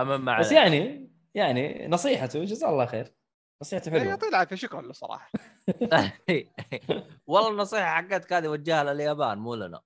اما 0.02 0.18
ما 0.18 0.40
بس. 0.40 0.52
يعني 0.52 1.10
يعني 1.36 1.88
نصيحته 1.88 2.44
جزاه 2.44 2.70
الله 2.70 2.86
خير. 2.86 3.14
نصيحته 3.62 3.92
حلوة. 3.92 4.04
يعطيه 4.04 4.28
العافية 4.28 4.56
شكرا 4.56 4.82
له 4.82 4.94
صراحة. 4.94 5.32
والله 7.28 7.52
النصيحة 7.52 7.86
حقتك 7.86 8.34
هذه 8.34 8.48
وجهها 8.48 8.84
لليابان 8.84 9.38
مو 9.38 9.56
لنا. 9.56 9.82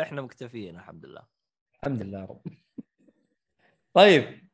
إحنا 0.00 0.22
مكتفيين 0.22 0.76
الحمد 0.76 1.06
لله. 1.06 1.22
الحمد 1.82 2.02
لله 2.02 2.20
يا 2.20 2.24
رب. 2.24 2.40
طيب 3.94 4.48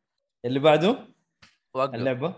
اللي 0.45 0.59
بعده؟ 0.59 1.09
وقف. 1.75 1.95
اللعبة؟ 1.95 2.35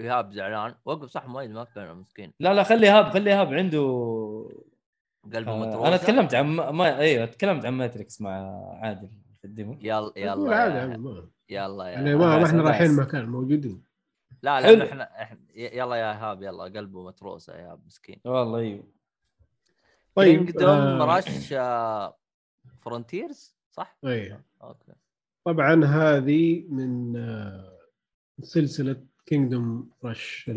إيهاب 0.00 0.32
زعلان. 0.32 0.74
وقف 0.84 1.10
صح 1.10 1.26
مؤيد 1.26 1.50
ما 1.50 1.64
كان 1.64 1.96
مسكين. 1.96 2.32
لا 2.40 2.54
لا 2.54 2.62
خلي 2.62 2.88
إيهاب 2.88 3.10
خلي 3.10 3.32
إيهاب 3.32 3.54
عنده 3.54 3.80
قلبه 5.34 5.52
آه 5.52 5.58
متروسة. 5.58 5.88
أنا 5.88 5.96
تكلمت 5.96 6.34
عن 6.34 6.46
ما 6.46 6.98
أيوه 6.98 7.26
تكلمت 7.26 7.64
عن 7.64 7.72
Matrix 7.72 8.20
مع 8.20 8.62
عادل. 8.82 9.10
في 9.40 9.46
ال 9.46 9.52
demo 9.52 9.78
يلا 9.80 10.12
يلا. 10.16 10.64
يا 10.64 10.84
يلا 11.50 11.84
يا 11.86 11.90
يعني 11.90 12.14
ما 12.14 12.26
ما 12.36 12.42
بس- 12.42 12.48
إحنا. 12.48 12.62
رايحين 12.62 12.96
مكان 12.96 13.28
موجودين. 13.28 13.82
لا 14.42 14.60
لا 14.60 14.66
حلو. 14.66 14.82
إحنا 14.84 15.22
إحنا 15.22 15.38
يلا 15.54 15.96
يا 15.96 16.12
إيهاب 16.12 16.42
يلا 16.42 16.64
قلبه 16.64 17.04
متروسه 17.06 17.52
يا 17.52 17.58
إيهاب 17.58 17.86
مسكين. 17.86 18.20
والله 18.24 18.58
أيوه. 18.58 18.84
طيب 20.14 20.36
كينجدوم 20.44 20.68
آه 20.70 21.18
رش 21.18 21.54
فرونتيرز 22.80 23.56
صح؟ 23.70 23.96
أيوه. 24.04 24.40
okay. 24.62 24.92
طبعا 25.44 25.84
هذه 25.84 26.64
من 26.68 27.16
آه، 27.16 27.78
سلسلة 28.42 28.96
Kingdom 29.26 29.90
Rush 30.04 30.50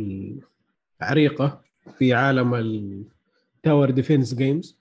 العريقة 1.02 1.62
في 1.98 2.14
عالم 2.14 2.56
ال 2.56 2.78
tower 2.78 3.90
defense 3.92 4.34
games 4.36 4.78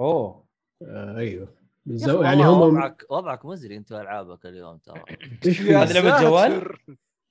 أوه. 0.00 0.44
أيوه. 0.82 1.48
يا 1.48 1.55
بالزو- 1.86 2.22
يعني 2.22 2.42
هم 2.44 2.60
وضعك 2.60 3.06
وضعك 3.10 3.44
مزري 3.46 3.76
أنت 3.76 3.92
ألعابك 3.92 4.46
اليوم 4.46 4.78
ترى. 4.78 5.02
إيش 5.46 5.60
يا 5.60 5.78
هذه 5.82 5.86
في 5.86 5.94
لعبة 5.94 6.22
جوال؟ 6.22 6.76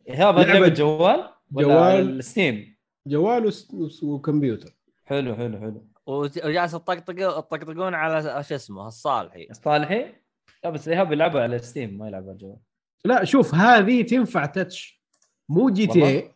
ايهاب 0.09 0.35
هذه 0.37 0.45
لعبة 0.45 0.59
لعبة 0.59 0.73
جوال 0.73 1.29
جوال. 1.51 2.19
ال 2.19 2.28
Steam؟ 2.28 2.77
جوال 3.07 3.51
وكمبيوتر. 4.03 4.75
حلو 5.05 5.35
حلو 5.35 5.59
حلو. 5.59 5.87
وجالس 6.05 6.71
تطقطق 6.71 7.13
تطقطقون 7.13 7.93
على 7.93 8.43
شو 8.43 8.55
اسمه 8.55 8.87
الصالحي. 8.87 9.47
صالحي 9.51 10.15
لا 10.63 10.69
بس 10.69 10.87
ايهاب 10.87 11.11
يلعبها 11.11 11.43
على 11.43 11.59
Steam 11.59 11.97
ما 11.97 12.07
يلعبها 12.07 12.27
على 12.27 12.33
الجوال. 12.35 12.57
لا 13.05 13.23
شوف 13.23 13.55
هذه 13.55 14.01
تنفع 14.01 14.45
touch. 14.45 15.03
مو 15.49 15.69
GT؟ 15.69 16.05
اي 16.05 16.31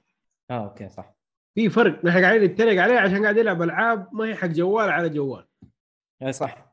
آه 0.51 0.63
okay 0.63 0.89
صح. 0.89 1.15
في 1.55 1.69
فرق. 1.69 2.05
نحن 2.05 2.23
قاعدين 2.23 2.43
نتريق 2.43 2.81
عليه 2.81 2.97
عشان 2.99 3.23
قاعد 3.23 3.37
يلعب 3.37 3.61
ألعاب 3.61 4.07
ما 4.13 4.25
هي 4.25 4.35
حق 4.35 4.47
جوال 4.47 4.89
على 4.89 5.09
جوال. 5.09 5.47
اي 6.21 6.33
صح. 6.33 6.68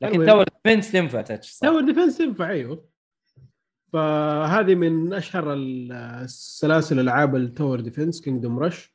لكن. 0.00 0.26
تاور 0.26 0.44
ديفنس 0.64 0.92
تنفع 0.92 1.20
تاتش 1.20 1.58
تاور 1.58 1.80
ديفنس 1.80 2.18
تنفع 2.18 2.50
أيوه. 2.50 2.84
فهذه 3.92 4.74
من 4.74 5.12
أشهر 5.12 5.52
ال- 5.52 5.92
السلاسل 5.92 7.00
ألعاب 7.00 7.36
ال 7.36 7.43
tower 7.43 7.80
defense 7.80 8.20
Kingdom 8.20 8.58
Rush 8.58 8.92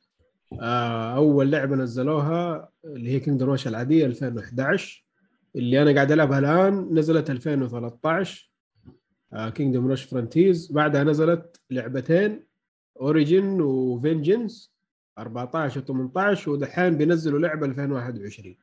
أول 1.16 1.50
لعبة 1.50 1.76
نزلوها 1.76 2.68
اللي 2.84 3.10
هي 3.10 3.20
Kingdom 3.20 3.50
Rush 3.50 3.68
العادية 3.68 4.06
2011 4.06 5.06
اللي 5.56 5.82
أنا 5.82 5.94
قاعد 5.94 6.12
ألعبها 6.12 6.38
الآن 6.38 6.88
نزلت 6.98 7.30
2013 7.30 8.50
Kingdom 9.54 9.86
Rush 9.90 10.02
Frontiers 10.02 10.72
بعدها 10.72 11.04
نزلت 11.04 11.60
لعبتين 11.70 12.44
Origins 13.00 13.60
و 13.60 13.71
Vengeance 13.71 14.74
14 15.18 15.80
و18 15.80 16.48
ودحين 16.48 16.96
بينزلوا 16.96 17.38
لعبة 17.38 17.66
2021 17.66 18.56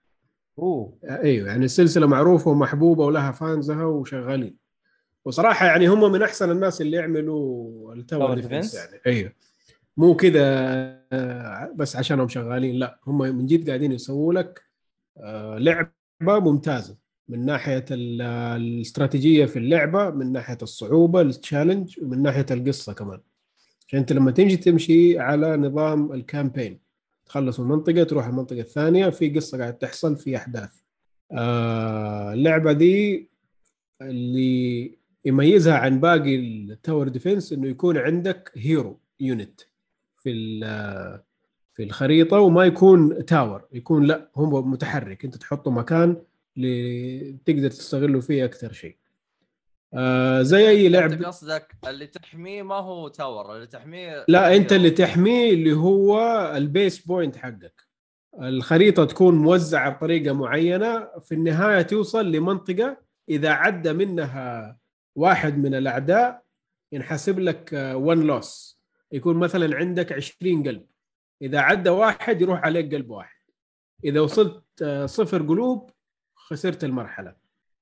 أوه. 0.59 0.97
أيوه 1.03 1.47
يعني 1.47 1.65
السلسلة 1.65 2.07
معروفة 2.07 2.51
ومحبوبة 2.51 3.05
ولها 3.05 3.31
fans 3.31 3.73
ها 3.73 3.83
وشغالين. 3.85 4.55
وصراحة 5.25 5.65
يعني 5.65 5.87
هم 5.87 6.11
من 6.11 6.21
أحسن 6.23 6.51
الناس 6.51 6.81
اللي 6.81 6.97
يعملوا 6.97 7.93
ال 7.93 8.00
tower 8.00 8.33
defense. 8.35 8.75
يعني. 8.75 9.01
أيوه. 9.07 9.31
مو 9.97 10.15
كذا 10.15 10.41
آه، 11.11 11.71
بس 11.75 11.95
عشانهم 11.95 12.27
شغالين 12.27 12.75
لا. 12.75 12.99
هم 13.07 13.17
من 13.17 13.45
جد 13.45 13.67
قاعدين 13.67 13.91
يسووا 13.91 14.33
لك 14.33 14.61
آه، 15.17 15.57
لعبة 15.57 15.91
ممتازة. 16.39 16.97
من 17.29 17.45
ناحية 17.45 17.85
ال- 17.91 18.21
الاستراتيجية 18.61 19.45
في 19.45 19.59
اللعبة 19.59 20.09
من 20.09 20.31
ناحية 20.31 20.57
الصعوبة 20.61 21.21
ال 21.21 21.29
challenge 21.29 21.99
ومن 22.01 22.21
ناحية 22.21 22.45
القصة 22.51 22.93
كمان. 22.93 23.19
عشان 23.87 23.99
أنت 23.99 24.13
لما 24.13 24.31
تمشي 24.31 24.57
تمشي 24.57 25.19
على 25.19 25.57
نظام 25.57 26.11
ال 26.13 26.20
campaign. 26.20 26.79
تخلص 27.25 27.59
المنطقة 27.59 28.03
تروح 28.03 28.25
المنطقة 28.27 28.59
الثانية 28.59 29.09
في 29.09 29.29
قصة 29.29 29.57
قاعد 29.57 29.77
تحصل 29.77 30.17
في 30.17 30.37
أحداث. 30.37 30.69
آه 31.31 32.33
اللعبة 32.33 32.71
دي 32.71 33.29
اللي 34.01 34.97
يميزها 35.25 35.73
عن 35.77 35.99
باقي 35.99 36.35
ال 36.35 36.47
tower 36.47 37.07
defense 37.07 37.53
إنه 37.53 37.67
يكون 37.67 37.97
عندك 37.97 38.51
hero 38.55 38.99
unit 39.19 39.61
في 40.17 40.59
في 41.73 41.83
الخريطة 41.83 42.39
وما 42.39 42.65
يكون 42.65 43.25
tower 43.25 43.63
يكون 43.73 44.03
لا 44.05 44.29
هو 44.35 44.61
متحرك. 44.61 45.25
أنت 45.25 45.35
تحطه 45.35 45.71
مكان 45.71 46.17
ل- 46.57 47.37
تقدر 47.45 47.69
تستغله 47.69 48.19
فيه 48.19 48.45
أكثر 48.45 48.71
شيء. 48.71 48.95
آه 49.97 50.41
زي 50.41 50.69
أي 50.69 50.87
أنت 50.87 50.95
لعب. 50.95 51.23
قصدك 51.23 51.75
اللي 51.87 52.07
تحميه 52.07 52.63
ما 52.63 52.75
هو 52.75 53.07
tower 53.07 53.55
اللي 53.55 53.67
تحميه 53.67 54.25
لا 54.27 54.55
أنت 54.55 54.73
اللي 54.73 54.89
تحميه 54.89 55.53
اللي 55.53 55.73
هو 55.73 56.19
ال 56.57 56.66
base 56.66 56.99
point 57.05 57.35
حقك. 57.35 57.85
الخريطة 58.41 59.05
تكون 59.05 59.35
موزعة 59.35 59.89
بطريقة 59.89 60.33
معينة 60.33 61.07
في 61.23 61.31
النهاية 61.35 61.81
توصل 61.81 62.31
لمنطقة 62.31 62.97
إذا 63.29 63.49
عدى 63.49 63.93
منها 63.93 64.77
واحد 65.15 65.57
من 65.57 65.75
الأعداء 65.75 66.41
ينحسب 66.91 67.39
لك 67.39 67.69
1 67.95 68.17
loss 68.17 68.81
يكون 69.11 69.37
مثلا 69.37 69.75
عندك 69.77 70.11
20 70.11 70.63
قلب. 70.63 70.85
إذا 71.41 71.59
عدى 71.59 71.89
واحد 71.89 72.41
يروح 72.41 72.63
عليك 72.63 72.93
قلب 72.95 73.09
واحد. 73.09 73.35
إذا 74.05 74.19
وصلت 74.19 74.63
آه، 74.81 75.05
صفر 75.05 75.41
قلوب 75.41 75.89
خسرت 76.35 76.83
المرحلة. 76.83 77.35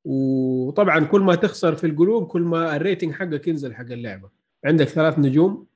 وطبعا 0.06 1.06
كل 1.06 1.22
ما 1.22 1.36
تخسر 1.36 1.76
في 1.76 1.88
القلوب 1.88 2.28
كل 2.28 2.42
ما 2.42 2.76
ال 2.76 2.81
rating 2.81 3.14
حقك 3.14 3.48
ينزل 3.48 3.76
حق 3.76 3.92
اللعبة. 3.92 4.30
عندك 4.66 4.86
ثلاث 4.88 5.20
نجوم. 5.20 5.68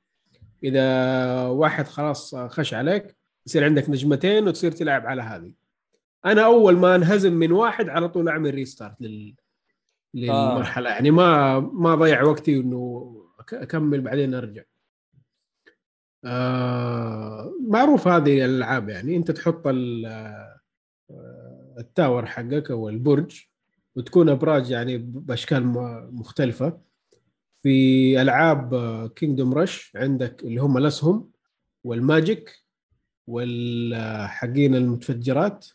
إذا 0.64 1.46
واحد 1.46 1.86
خلاص 1.86 2.34
خش 2.34 2.74
عليك 2.74 3.16
يصير 3.46 3.64
عندك 3.64 3.90
نجمتين 3.90 4.48
وتصير 4.48 4.72
تلعب 4.72 5.06
على 5.06 5.22
هذه. 5.22 5.52
أنا 6.26 6.44
أول 6.44 6.76
ما 6.76 6.94
انهزم 6.94 7.32
من 7.32 7.52
واحد 7.52 7.88
على 7.88 8.08
طول 8.08 8.28
أعمل 8.28 8.54
restart 8.54 9.00
لل 9.00 9.34
للمرحلة. 10.14 10.90
يعني 10.90 11.10
ما 11.10 11.60
ما 11.60 11.94
ضيع 11.94 12.22
وقتي 12.22 12.56
إنه 12.56 13.14
أكمل 13.52 14.00
بعدين 14.00 14.34
أرجع. 14.34 14.62
آه 16.24 17.52
معروف 17.68 18.08
هذه 18.08 18.44
الألعاب 18.44 18.88
يعني. 18.88 19.16
أنت 19.16 19.30
تحط 19.30 19.66
ال- 19.66 20.06
آه، 21.10 21.74
ال 21.78 21.86
tower 21.86 22.26
حقك 22.26 22.70
أو 22.70 22.88
البرج. 22.88 23.47
وتكون 23.98 24.28
أبراج 24.28 24.70
يعني 24.70 24.98
بأشكال 24.98 25.66
مختلفة. 26.12 26.78
في 27.62 28.22
ألعاب 28.22 28.74
Kingdom 29.16 29.54
Rush 29.54 29.92
عندك 29.96 30.42
اللي 30.44 30.60
هم 30.60 30.78
الاسهم 30.78 31.30
وال 31.84 32.06
magic 32.06 32.62
والحقين 33.26 34.74
المتفجرات 34.74 35.66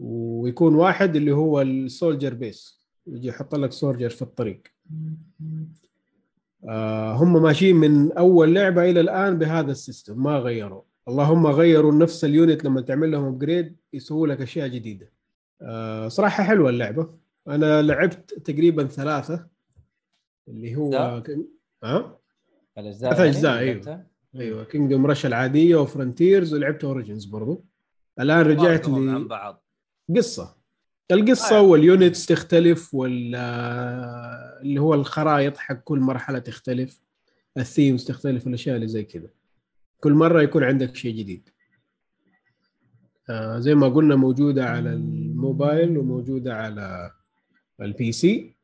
ويكون 0.00 0.74
واحد 0.74 1.16
اللي 1.16 1.32
هو 1.32 1.60
ال 1.60 1.69
soldier 1.69 2.34
base 2.34 2.80
يجي 3.06 3.28
يحط 3.28 3.54
لك 3.54 3.72
soldier 3.72 4.08
في 4.10 4.22
الطريق. 4.22 4.62
آه 6.68 7.12
هم 7.12 7.42
ماشيين 7.42 7.76
من 7.76 8.12
أول 8.12 8.54
لعبة 8.54 8.90
إلى 8.90 9.00
الآن 9.00 9.38
بهذا 9.38 9.70
ال 9.70 9.77
system 9.77 10.22
ما 10.22 10.38
غيروا. 10.38 10.82
اللهم 11.08 11.46
غيروا 11.46 11.92
نفس 11.92 12.24
ال 12.24 12.32
unit 12.32 12.64
لما 12.64 12.80
تعمل 12.80 13.10
لهم 13.10 13.24
upgrade 13.24 13.76
يسووا 13.92 14.26
لك 14.26 14.40
أشياء 14.40 14.68
جديدة. 14.68 15.12
آه 15.62 16.08
صراحة 16.08 16.44
حلوة 16.44 16.70
اللعبة. 16.70 17.23
أنا 17.48 17.82
لعبت 17.82 18.34
تقريبا 18.34 18.86
ثلاثة 18.86 19.46
اللي 20.48 20.76
هو. 20.76 21.22
ها 21.84 22.18
الأجزاء 22.78 23.14
ثلاث 23.14 23.44
يعني 23.44 23.58
أيوه. 23.58 23.72
لعبتها؟ 23.72 24.06
أيوه 24.36 24.64
Kingdom 24.64 25.06
Rush 25.06 25.26
العادية 25.26 25.76
و 25.76 25.84
Frontiers 25.84 26.54
ولعبت 26.54 26.84
Origins 26.84 27.24
برضو 27.24 27.64
الآن 28.20 28.40
رجعت 28.40 28.86
فرقهم 28.86 29.10
عن 29.10 29.22
لي 29.22 29.28
بعض 29.28 29.64
قصة 30.16 30.56
القصة 31.10 31.56
آه. 31.56 31.62
وال 31.62 31.80
units 31.80 32.26
تختلف 32.26 32.94
وال 32.94 33.34
اللي 34.62 34.80
هو 34.80 34.94
الخرائط 34.94 35.56
حق 35.56 35.74
كل 35.74 35.98
مرحلة 35.98 36.38
تختلف 36.38 37.00
ال 37.56 37.63
themes 37.63 38.04
تختلف 38.04 38.46
الأشياء 38.46 38.76
اللي 38.76 38.88
زي 38.88 39.04
كذا 39.04 39.28
كل 40.00 40.12
مرة 40.12 40.42
يكون 40.42 40.64
عندك 40.64 40.96
شيء 40.96 41.16
جديد 41.16 41.48
آه 43.30 43.58
زي 43.58 43.74
ما 43.74 43.88
قلنا 43.88 44.16
موجودة 44.16 44.64
على 44.64 44.92
الموبايل 44.92 45.98
وموجودة 45.98 46.54
على 46.54 47.10
ال 47.80 48.12
PC. 48.12 48.54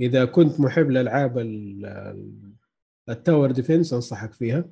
إذا 0.00 0.24
كنت 0.24 0.60
محب 0.60 0.90
لألعاب 0.90 1.38
ال- 1.38 1.86
ال- 1.86 2.52
ال 3.08 3.15
tower 3.15 3.50
defense 3.50 3.92
أنصحك 3.92 4.32
فيها. 4.32 4.64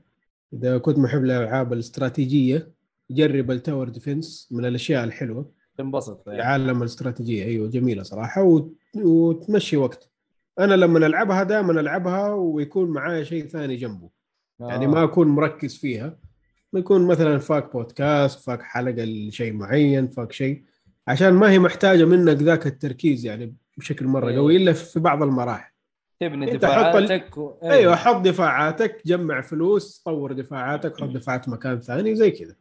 إذا 0.52 0.78
كنت 0.78 0.98
محب 0.98 1.22
للالعاب 1.22 1.72
الاستراتيجية 1.72 2.72
جرب 3.10 3.50
ال 3.50 3.57
tower 3.57 3.88
defense 3.88 4.48
من 4.50 4.64
الأشياء 4.64 5.04
الحلوة. 5.04 5.52
تنبسط 5.78 6.28
يعني. 6.28 6.42
عالم 6.42 6.80
الاستراتيجية. 6.82 7.44
أيوه 7.44 7.68
جميلة 7.68 8.02
صراحة. 8.02 8.42
وت... 8.42 8.74
وتمشي 8.96 9.76
وقت. 9.76 10.10
أنا 10.58 10.74
لما 10.74 11.06
ألعبها 11.06 11.42
دائما 11.42 11.80
ألعبها 11.80 12.32
ويكون 12.32 12.90
معايا 12.90 13.24
شيء 13.24 13.46
ثاني 13.46 13.76
جنبه. 13.76 14.10
يعني 14.60 14.84
آه. 14.84 14.88
ما 14.88 15.04
أكون 15.04 15.28
مركز 15.28 15.76
فيها. 15.76 16.18
يكون 16.74 17.06
مثلا 17.06 17.38
فاك 17.38 17.72
بودكاست 17.72 18.40
فاك 18.40 18.62
حلقة 18.62 19.04
لشيء 19.04 19.52
معين 19.52 20.08
فاك 20.08 20.32
شيء. 20.32 20.62
عشان 21.08 21.30
ما 21.34 21.50
هي 21.50 21.58
محتاجة 21.58 22.04
منك 22.04 22.36
ذاك 22.36 22.66
التركيز 22.66 23.26
يعني 23.26 23.56
بشكل 23.76 24.06
مرة 24.06 24.28
إيه. 24.28 24.36
قوي 24.36 24.56
إلا 24.56 24.72
في 24.72 25.00
بعض 25.00 25.22
المراحل. 25.22 25.70
تبني 26.20 26.52
أنت 26.52 26.64
حط 26.64 26.72
ال- 26.96 27.04
دفاعاتك 27.06 27.38
و... 27.38 27.58
أيوه 27.62 27.96
حط 27.96 28.16
دفاعاتك 28.20 29.02
جمع 29.06 29.40
فلوس 29.40 30.02
طور 30.04 30.32
دفاعاتك 30.32 31.00
حط 31.00 31.08
دفاعات 31.08 31.48
مكان 31.48 31.80
ثاني 31.80 32.14
زي 32.14 32.30
كذا. 32.30 32.54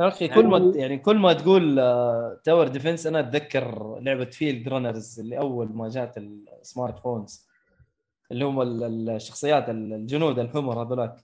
يا 0.00 0.08
أخي 0.08 0.28
كل 0.28 0.46
ما 0.46 0.72
يعني 0.76 0.98
كل 0.98 1.18
ما 1.18 1.32
تقول 1.32 1.78
آه، 1.78 2.40
tower 2.44 2.68
defense 2.68 3.06
أنا 3.06 3.20
أتذكر 3.20 3.98
لعبة 4.00 4.24
Fieldrunners 4.24 5.20
اللي 5.20 5.38
أول 5.38 5.68
ما 5.72 5.88
جات 5.88 6.14
ال 6.62 6.98
smartphones 6.98 7.46
اللي 8.32 8.44
هم 8.44 8.60
ال- 8.62 8.82
ال- 8.84 9.10
الشخصيات 9.10 9.68
ال- 9.68 9.92
الجنود 9.92 10.38
الحمر 10.38 10.82
هذولاك. 10.82 11.16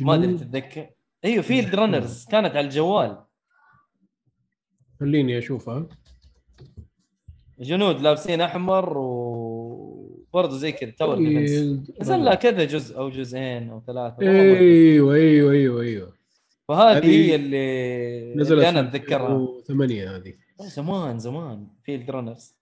ما 0.00 0.14
أدري 0.14 0.34
تتذكر. 0.38 0.86
أيوه 1.24 1.42
Fieldrunners 1.42 2.24
كانت 2.30 2.56
على 2.56 2.60
الجوال. 2.60 3.18
خليني 5.00 5.38
اشوفها 5.38 5.86
جنود 7.60 8.00
لابسين 8.00 8.40
أحمر 8.40 8.98
وبرضه 8.98 10.56
زي 10.56 10.72
كذا 10.72 10.90
tower 10.90 11.16
defense 11.18 11.50
نزل 12.00 12.24
لها 12.24 12.34
كذا 12.34 12.64
جزء 12.64 12.98
أو 12.98 13.10
جزئين 13.10 13.70
أو 13.70 13.82
ثلاثة. 13.86 14.16
أيوه 14.22 15.14
أيوه 15.14 15.52
أيوه 15.52 15.82
أيوه. 15.82 16.12
فهذه 16.68 16.96
هذه 16.98 17.06
هي 17.06 17.34
اللي 17.34 18.34
نزلت 18.34 18.52
اللي 18.52 18.68
أنا 18.68 18.80
أتذكرها. 18.80 19.62
ثمانية 19.66 20.16
هذه. 20.16 20.34
زمان 20.60 21.18
زمان. 21.18 21.66
Fieldrunners 21.84 22.56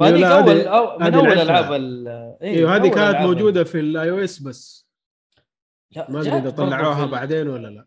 لا، 0.00 0.38
أول 0.38 0.60
أو 0.60 0.98
من 0.98 1.14
أول. 1.14 1.28
ألعاب 1.28 1.72
ال- 1.72 2.08
إيه، 2.42 2.56
أيوه 2.56 2.76
هذه 2.76 2.88
كانت 2.88 3.16
موجودة 3.16 3.64
في 3.64 3.80
ال 3.80 4.10
iOS 4.10 4.42
بس. 4.42 4.88
لا، 5.96 6.10
ما 6.10 6.20
أدري 6.20 6.36
إذا 6.38 6.50
طلعوها 6.50 7.06
بعدين 7.06 7.48
ولا 7.48 7.68
لا. 7.68 7.86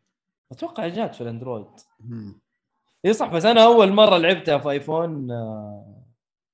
أتوقع 0.51 0.88
جات 0.88 1.15
في 1.15 1.21
الأندرويد. 1.21 1.65
مم. 1.99 2.40
اي 3.06 3.14
صح 3.14 3.28
بس 3.34 3.45
أنا 3.45 3.64
أول 3.65 3.91
مرة 3.94 4.18
لعبتها 4.18 4.57
في 4.57 4.69
آيفون 4.69 5.32
آه 5.32 6.03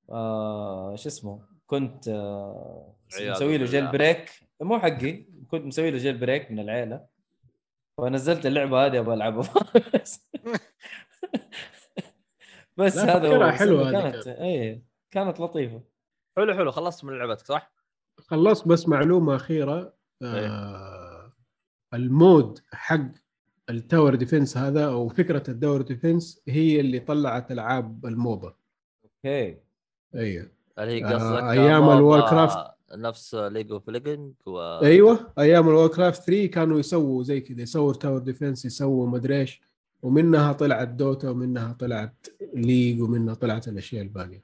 آه 0.10 0.96
شو 0.96 1.10
اسمه؟ 1.10 1.42
كنت 1.68 2.08
آه 2.08 2.96
مسوي 3.12 3.58
له 3.58 3.66
jailbreak 3.66 4.32
مو 4.62 4.80
حقي 4.80 5.26
كنت 5.52 5.66
مسوي 5.66 5.92
له 5.92 5.98
jailbreak 5.98 6.52
من 6.52 6.60
العيلة. 6.60 7.06
فنزلت 7.98 8.46
اللعبة 8.46 8.86
هذه 8.86 9.00
أبغى 9.00 9.14
ألعبها. 9.16 9.54
بس 12.78 12.98
هذا 12.98 13.38
هو 13.38 13.52
حلوة 13.52 13.90
هذه 13.90 13.92
كانت 14.12 14.28
اي 14.28 14.84
كانت 15.12 15.40
لطيفة. 15.40 15.82
حلو 16.38 16.54
حلو 16.54 16.72
خلصت 16.72 17.06
من 17.06 17.18
لعبتك 17.18 17.46
صح؟ 17.46 17.72
خلصت 18.20 18.68
بس 18.68 18.88
معلومة 18.88 19.36
أخيرة 19.36 19.94
آه 20.24 21.34
ال 21.94 22.07
mode 22.07 22.60
حق 22.74 23.12
ال 23.70 23.77
tower 23.77 24.16
defense 24.16 24.58
هذا 24.58 24.86
أو 24.86 25.10
فكرة 25.10 25.44
ال 25.52 25.57
tower 25.57 25.82
defense 25.82 26.42
هي 26.48 26.80
اللي 26.80 27.00
طلعت 27.00 27.52
ألعاب 27.52 28.06
ال 28.06 28.14
MOBA. 28.14 28.56
okay. 29.04 29.58
أيوه 30.16 30.52
هل 30.80 30.90
هي 30.90 31.06
آه، 31.06 31.14
قصدك 31.14 31.44
أيام 31.44 31.82
MOBA 31.82 31.98
ال 31.98 32.30
Warcraft. 32.30 32.78
نفس 32.96 33.36
League 33.36 33.72
of 33.72 33.90
Legends 33.90 34.34
و 34.46 34.60
أيوه 34.60 35.34
أيام 35.40 35.70
ال 35.70 35.88
Warcraft 35.88 36.24
3 36.24 36.46
كانوا 36.46 36.80
يسووا 36.80 37.24
زي 37.24 37.42
كذا 37.42 37.62
يسووا 37.62 37.94
tower 37.94 38.20
defense 38.20 38.66
يسووا 38.66 39.08
مدري 39.08 39.40
إيش. 39.40 39.62
ومنها 40.02 40.54
طلعت 40.54 40.88
Dota 40.88 41.30
ومنها 41.30 41.74
طلعت 41.74 42.28
League 42.54 43.02
ومنها 43.02 43.34
طلعت 43.34 43.68
الأشياء 43.68 44.02
الباقية. 44.02 44.44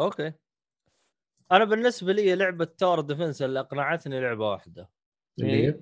okay. 0.00 0.32
أنا 1.52 1.64
بالنسبة 1.64 2.12
لي 2.12 2.34
لعبة 2.34 2.64
تاور 2.64 3.00
ديفنس 3.00 3.42
اللي 3.42 3.60
أقنعتني 3.60 4.20
لعبة 4.20 4.50
واحدة. 4.50 4.88
اللي. 5.38 5.66
هي؟ 5.66 5.80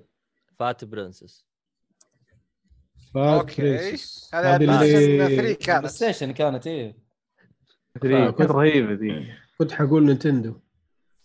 فات 0.61 0.85
برنسس 0.85 1.47
فات. 3.13 3.59
برنسس. 3.59 4.35
هذا 4.35 4.57
3 4.57 4.81
اللي 4.81 5.37
بلاي 5.37 5.55
كانت 5.55 5.85
ستيشن 5.85 6.31
كانت 6.33 6.67
إيه. 6.67 6.97
ادري 7.97 8.27
آه، 8.27 8.31
كانت 8.31 8.51
رهيبه 8.51 8.93
ذي. 8.93 9.33
كنت 9.57 9.71
حقول 9.71 10.05
نينتندو 10.05 10.59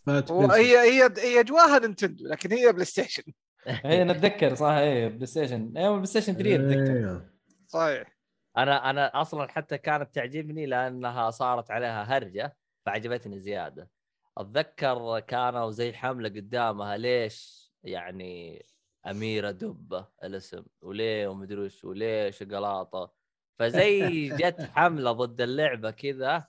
فات 0.06 0.32
برنسس. 0.32 0.50
وهي 0.50 0.78
هي 0.78 1.10
هي 1.18 1.44
جواها 1.44 1.78
نينتندو 1.78 2.26
لكن 2.26 2.52
هي 2.52 2.72
بلاي 2.72 2.84
ستيشن. 2.84 3.22
هي 3.66 4.04
نتذكر 4.04 4.54
صح؟ 4.54 4.66
إيه 4.66 5.08
بلاي 5.08 5.26
ستيشن. 5.26 5.72
أيام 5.76 5.92
بلاي 5.92 6.06
ستيشن 6.06 6.32
3 6.32 6.54
اتذكر 6.54 6.96
أيوه 6.96 7.30
صحيح. 7.66 8.16
أنا 8.56 8.90
أنا 8.90 9.20
أصلا 9.20 9.48
حتى 9.48 9.78
كانت 9.78 10.14
تعجبني 10.14 10.66
لأنها 10.66 11.30
صارت 11.30 11.70
عليها 11.70 12.02
هرجة 12.02 12.56
فعجبتني 12.86 13.40
زيادة. 13.40 13.90
أتذكر 14.38 15.20
كانوا 15.20 15.70
زي 15.70 15.92
حملة 15.92 16.28
قدامها 16.28 16.96
ليش 16.96 17.66
يعني 17.84 18.66
أميرة 19.10 19.50
دبة 19.50 20.06
الاسم 20.24 20.64
وليه 20.82 21.28
ومدري 21.28 21.60
وش 21.60 21.84
وليه 21.84 22.30
شقلاطه 22.30 23.12
فزي 23.58 24.28
جت 24.38 24.70
حملة 24.74 25.12
ضد 25.12 25.40
اللعبة 25.40 25.90
كذا 25.90 26.46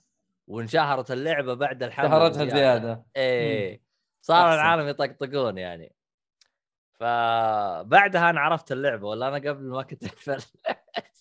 وانشهرت 0.47 1.11
اللعبة 1.11 1.53
بعد 1.53 1.83
الحملة 1.83 2.09
شهرتها. 2.09 2.45
زيادة. 2.45 3.05
إيه. 3.15 3.81
صار. 4.21 4.53
العالم 4.53 4.87
يطقطقون 4.87 5.57
يعني. 5.57 5.95
فبعدها 6.99 8.29
أنا 8.29 8.39
عرفت 8.39 8.71
اللعبة 8.71 9.07
ولا 9.07 9.27
أنا 9.27 9.49
قبل 9.49 9.63
ما 9.63 9.83
كنت 9.83 10.03
أعرف 10.29 10.53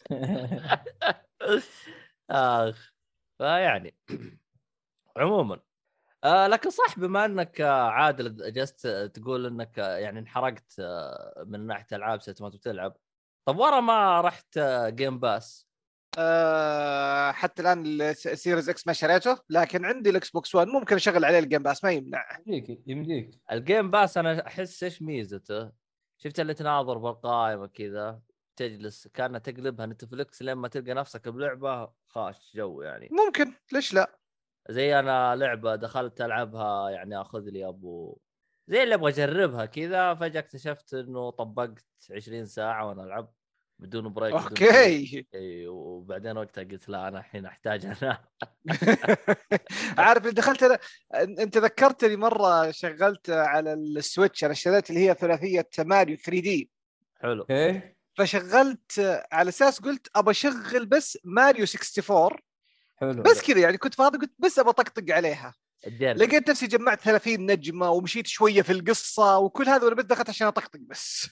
آخ 2.30 2.92
فيعني 3.38 3.94
عموما 5.16 5.60
آه 6.26 6.46
لكن 6.46 6.70
صح 6.70 6.98
بما 6.98 7.24
انك 7.24 7.60
آه، 7.60 7.88
عادل 7.90 8.52
جلست 8.52 8.86
تقول 9.14 9.46
انك 9.46 9.78
آه، 9.78 9.96
يعني 9.96 10.18
انحرقت 10.18 10.72
آه، 10.80 11.44
من 11.46 11.66
ناحية 11.66 11.86
العاب 11.92 12.20
ما 12.40 12.50
تلعب. 12.50 12.96
طب 13.44 13.58
ورا 13.58 13.80
ما 13.80 14.20
رحت 14.20 14.58
آه، 14.58 14.88
Game 14.88 15.18
Pass 15.18 15.66
آه 16.18 17.32
حتى 17.32 17.62
الآن 17.62 18.00
ال 18.02 18.12
Series 18.12 18.68
X 18.68 18.86
ما 18.86 18.92
شريته 18.92 19.38
لكن 19.50 19.84
عندي 19.84 20.10
ال 20.10 20.30
Xbox 20.30 20.54
1 20.54 20.66
ممكن 20.68 20.96
أشغل 20.96 21.24
عليه 21.24 21.38
ال 21.38 21.43
Game 21.43 21.62
Pass 21.62 21.84
ما 21.84 21.92
يمنع. 21.92 22.24
يمديك 22.46 22.82
يمديك. 22.86 23.30
ال 23.52 23.60
Game 23.60 23.90
Pass 23.90 24.18
أنا 24.18 24.46
أحس 24.46 24.82
إيش 24.82 25.02
ميزته؟ 25.02 25.72
شفت 26.18 26.40
اللي 26.40 26.54
تناظر 26.54 26.98
بالقائمه 26.98 27.66
كذا 27.66 28.20
تجلس 28.56 29.08
كأنها 29.08 29.38
تقلبها 29.38 29.86
Netflix 29.86 30.42
لما 30.42 30.68
تلقى 30.68 30.94
نفسك 30.94 31.28
بلعبة 31.28 31.92
خاش 32.08 32.52
جو 32.54 32.82
يعني. 32.82 33.08
ممكن 33.12 33.52
ليش 33.72 33.94
لا؟ 33.94 34.18
زي 34.70 34.98
أنا 34.98 35.36
لعبة 35.36 35.76
دخلت 35.76 36.20
ألعبها 36.20 36.90
يعني 36.90 37.20
أخذ 37.20 37.40
لي 37.40 37.68
أبو 37.68 38.18
زي 38.68 38.82
اللي 38.82 38.94
أبغى 38.94 39.12
أجربها 39.12 39.66
كذا 39.66 40.14
فجأة 40.14 40.40
اكتشفت 40.40 40.94
إنه 40.94 41.30
طبقت 41.30 41.84
20 42.10 42.46
ساعة 42.46 42.88
وأنا 42.88 43.04
ألعب 43.04 43.32
بدون 43.78 44.12
break. 44.12 44.34
okay. 44.34 45.26
إي 45.34 45.66
وبعدين 45.66 46.36
وقتها 46.38 46.64
قلت 46.64 46.88
لا 46.88 47.08
أنا 47.08 47.18
الحين 47.18 47.46
أحتاج 47.46 47.86
أنا. 47.86 48.24
عارف 49.98 50.22
اللي 50.22 50.32
دخلت 50.32 50.62
أنا 50.62 50.78
أنت 51.14 51.58
ذكرتني 51.58 52.16
مرة 52.16 52.70
شغلت 52.70 53.30
على 53.30 53.72
ال 53.72 53.82
Switch 53.82 54.44
أنا 54.44 54.52
اشتريت 54.52 54.90
اللي 54.90 55.08
هي 55.08 55.14
ثلاثية 55.14 55.68
ماريو 55.78 56.16
3 56.16 56.40
دي. 56.40 56.70
حلو. 57.14 57.40
okay. 57.40 57.96
فشغلت 58.18 59.22
على 59.32 59.48
أساس 59.48 59.80
قلت 59.80 60.08
أبى 60.16 60.30
أشغل 60.30 60.86
بس 60.86 61.18
ماريو 61.24 61.64
64 61.64 62.38
حلو. 62.96 63.22
بس 63.22 63.42
كذا 63.42 63.58
يعني 63.58 63.78
كنت 63.78 63.94
فاضي 63.94 64.18
قلت 64.18 64.30
بس 64.38 64.58
ابى 64.58 64.70
اطقطق 64.70 65.14
عليها. 65.14 65.54
تجرب 65.82 66.16
لقيت 66.16 66.50
نفسي 66.50 66.66
جمعت 66.66 67.00
30 67.00 67.46
نجمة 67.46 67.90
ومشيت 67.90 68.26
شوية 68.26 68.62
في 68.62 68.72
القصة 68.72 69.38
وكل 69.38 69.68
هذا 69.68 69.84
وأنا 69.84 69.94
بس 69.94 70.04
دخلت 70.04 70.28
عشان 70.28 70.46
أطقطق 70.46 70.80
بس. 70.80 71.28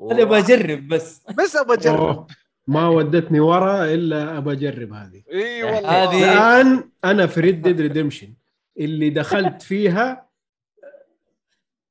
أنا 0.10 0.24
بجرب 0.24 0.88
بس. 0.88 1.22
بس 1.38 1.56
ابى 1.56 1.72
أجرب. 1.72 2.26
ما 2.66 2.88
ودتني 2.88 3.40
ورا 3.40 3.84
إلا 3.84 4.38
ابى 4.38 4.52
أجرب 4.52 4.92
هذه. 4.92 5.22
إي 5.32 5.62
والله. 5.64 5.90
هذه- 6.04 6.32
الآن 6.32 6.90
أنا 7.04 7.26
في 7.26 7.40
ريد 7.40 7.62
ديد 7.62 7.80
ريدمشن 7.80 8.34
اللي 8.78 9.10
دخلت 9.10 9.62
فيها 9.62 10.28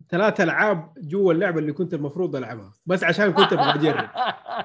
ثلاث 0.09 0.41
ألعاب 0.41 0.93
جوا 0.97 1.33
اللعبة 1.33 1.59
اللي 1.59 1.73
كنت 1.73 1.93
المفروض 1.93 2.35
ألعبها. 2.35 2.73
بس 2.85 3.03
عشان 3.03 3.33
كنت 3.33 3.53
أبغى 3.53 3.73
أجرب. 3.73 4.09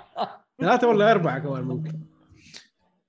ثلاثة 0.61 0.89
ولا 0.89 1.11
أربعة 1.11 1.39
كمان 1.39 1.63
ممكن. 1.63 1.93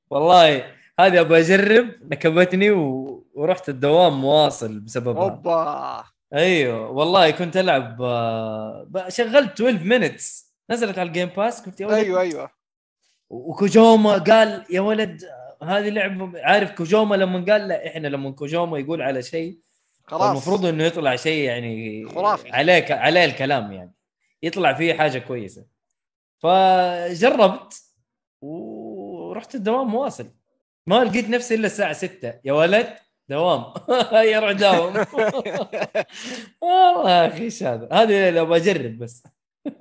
والله 0.10 0.58
هذه 1.00 1.22
أبغى 1.22 1.40
أجرب. 1.40 1.90
نكبتني 2.12 2.72
و... 2.72 3.08
ورحت 3.34 3.70
الدوام 3.70 4.22
مواصل 4.22 4.80
بسببها. 4.80 5.24
أوبا. 5.24 6.04
أيوه. 6.34 6.90
والله 6.90 7.32
كنت 7.32 7.58
ألعب 7.58 8.02
آه، 8.02 9.06
شغلت 9.10 9.62
12 9.62 9.84
minutes 9.84 10.54
نزلت 10.70 11.00
على 11.00 11.08
ال 11.08 11.12
Game 11.12 11.30
Pass 11.38 11.62
قلت 11.66 11.82
يا 11.82 11.88
ولد. 11.88 11.96
أيوه 11.98 12.22
أيوه. 12.22 12.50
وكوجوما 13.30 14.18
قال 14.18 14.66
يا 14.70 14.82
ولد 14.82 15.24
هذه 15.64 15.90
لعبة 15.90 16.32
عارف 16.42 16.72
كوجوما 16.72 17.16
لما 17.16 17.46
قال 17.54 17.68
لا 17.68 17.88
إحنا 17.88 18.08
لما 18.08 18.32
كوجوما 18.32 18.80
يقول 18.80 19.02
على 19.02 19.24
شيء 19.24 19.58
خلاص. 20.04 20.30
المفروض 20.32 20.66
إنه 20.66 20.84
يطلع 20.84 21.16
شيء 21.16 21.44
يعني 21.44 22.06
خرافي. 22.10 22.50
عليه 22.52 22.86
عليه 22.90 23.26
الكلام 23.26 23.72
يعني. 23.72 23.94
يطلع 24.44 24.74
فيه 24.74 24.94
حاجة 24.94 25.20
كويسة. 25.20 25.66
فجربت 26.40 27.82
ورحت 29.38 29.56
الدوام 29.56 29.88
مواصل. 29.88 30.28
ما 30.88 31.04
لقيت 31.04 31.30
نفسي 31.30 31.56
إلا 31.56 31.66
الساعة 31.66 31.94
6 31.94 32.34
يا 32.46 32.54
ولد 32.54 32.96
دوام. 33.30 33.74
يا 34.32 34.40
روح 34.40 34.52
داوم. 34.52 34.94
والله 36.62 37.12
يا 37.12 37.28
أخي 37.28 37.44
إيش 37.44 37.64
هذا؟ 37.64 37.90
هذه 37.92 38.30
لو 38.30 38.46
بجرب 38.46 38.98
بس. 38.98 39.24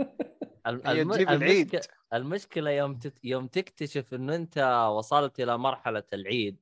الم- 0.67 0.83
هي 0.87 1.03
الم- 1.03 1.13
تجيب 1.15 1.29
العيد. 1.29 1.75
المشكلة, 1.75 1.95
المشكلة 2.15 2.71
يوم 2.71 2.95
تت... 2.99 3.19
يوم 3.25 3.47
تكتشف 3.47 4.15
إنه 4.15 4.35
أنت 4.35 4.89
وصلت 4.97 5.41
إلى 5.41 5.59
مرحلة 5.59 6.05
العيد. 6.13 6.57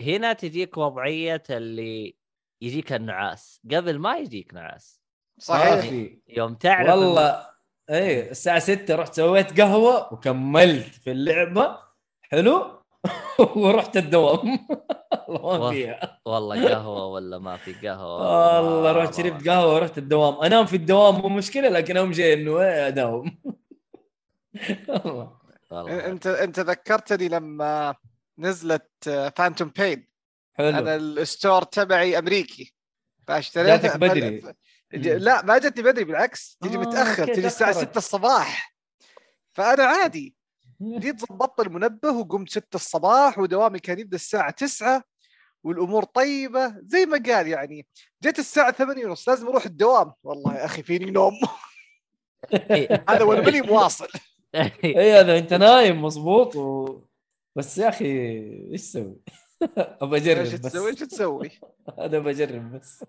هنا 0.00 0.32
تجيك 0.32 0.76
وضعية 0.76 1.42
اللي 1.50 2.16
يجيك 2.62 2.92
النعاس. 2.92 3.60
قبل 3.70 3.98
ما 3.98 4.16
يجيك 4.18 4.54
نعاس. 4.54 5.00
صحيح. 5.40 5.80
في 5.80 6.18
يوم 6.28 6.54
تعرف 6.54 6.88
والله 6.90 7.46
إيه 7.90 8.30
الساعة 8.30 8.58
6 8.58 8.94
رحت 8.94 9.14
سويت 9.14 9.60
قهوة 9.60 10.12
وكملت 10.12 10.94
في 10.94 11.10
اللعبة. 11.10 11.87
حلو؟ 12.32 12.82
ورحت 13.56 13.96
الدوام. 13.96 14.66
الله. 15.28 15.70
فيها. 15.70 16.20
والله 16.24 16.68
قهوة 16.68 17.06
ولا 17.06 17.38
ما 17.38 17.56
في 17.56 17.72
قهوة؟ 17.72 18.16
والله 18.64 18.92
رحت 18.92 19.14
شربت 19.14 19.48
قهوة 19.48 19.74
ورحت 19.74 19.98
الدوام. 19.98 20.34
أنام 20.44 20.66
في 20.66 20.76
الدوام 20.76 21.14
مو 21.14 21.28
مشكلة 21.28 21.68
لكن 21.68 21.96
اهم 21.96 22.12
شيء 22.12 22.34
إنه 22.34 22.60
إيه 22.60 22.88
أداوم. 22.88 23.38
انت 25.72 26.26
إنت 26.26 26.60
ذكرتني 26.60 27.28
لما 27.28 27.94
نزلت 28.38 29.30
فانتوم 29.36 29.68
بين 29.68 30.08
أنا 30.60 30.76
حلو. 30.76 30.88
الستور 30.88 31.62
تبعي 31.62 32.18
أمريكي. 32.18 32.74
فاشتريتها 33.26 33.76
جاتك 33.76 33.96
بدري. 33.96 34.54
لا 34.92 35.42
ما 35.42 35.58
جتني 35.58 35.82
بدري 35.82 36.04
بالعكس. 36.04 36.58
تجي 36.60 36.76
آه، 36.76 36.80
متأخر 36.80 37.34
تجي 37.34 37.46
الساعة 37.46 37.72
تأخرت. 37.72 37.90
6 37.90 37.98
الصباح. 37.98 38.74
فأنا 39.52 39.82
عادي. 39.84 40.37
جيت 40.82 41.32
ضبطت 41.32 41.66
المنبه 41.66 42.10
وقمت 42.10 42.50
6 42.50 42.64
الصباح 42.74 43.38
ودوامي 43.38 43.78
كان 43.78 43.98
يبدأ 43.98 44.16
الساعة 44.16 44.50
9 44.50 45.02
والأمور 45.64 46.04
طيبة 46.04 46.74
زي 46.86 47.06
ما 47.06 47.22
قال 47.26 47.48
يعني. 47.48 47.86
جت 48.22 48.38
الساعة 48.38 48.72
8 48.72 49.06
ونص 49.06 49.28
لازم 49.28 49.48
أروح 49.48 49.64
الدوام. 49.64 50.12
والله 50.22 50.54
يا 50.54 50.64
أخي 50.64 50.82
فيني 50.82 51.10
نوم. 51.10 51.32
هذا 53.08 53.22
وأنا 53.24 53.40
ماني 53.40 53.60
مواصل. 53.60 54.08
إي 54.84 55.12
هذا 55.12 55.38
أنت 55.38 55.54
نايم 55.54 56.02
مظبوط 56.02 56.56
و... 56.56 57.00
بس 57.56 57.78
يا 57.78 57.88
أخي 57.88 58.04
إيش 58.72 58.82
تسوي؟ 58.82 59.16
ابى 60.02 60.16
أجرب 60.16 60.38
إيش 60.38 60.54
بس. 60.54 60.60
تسوي؟ 60.60 60.90
إيش 60.90 60.98
تسوي؟ 60.98 61.50
هذا 61.98 62.18
بجرب 62.18 62.72
بس. 62.72 63.04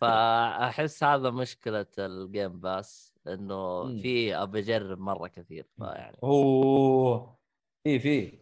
فأحس 0.00 1.04
هذا 1.04 1.30
مشكلة 1.30 1.86
ال 1.98 2.10
Game 2.10 2.60
Pass 2.60 3.11
إنه 3.28 3.84
مم. 3.84 4.02
في 4.02 4.34
ابى 4.36 4.58
اجرب 4.58 4.98
مرة 4.98 5.28
كثير 5.28 5.66
فيعني. 5.78 6.16
أوه. 6.22 7.38
في 7.84 7.98
في. 7.98 8.38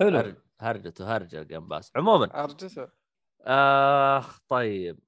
حلو. 0.00 0.18
هرج- 0.18 0.36
هرجته 0.60 1.16
هرجة 1.16 1.42
ال 1.42 1.47
Game 1.47 1.68
Pass. 1.68 1.92
عموما. 1.96 2.44
هرجته 2.44 2.88
آخ 3.40 4.38
طيب. 4.48 4.98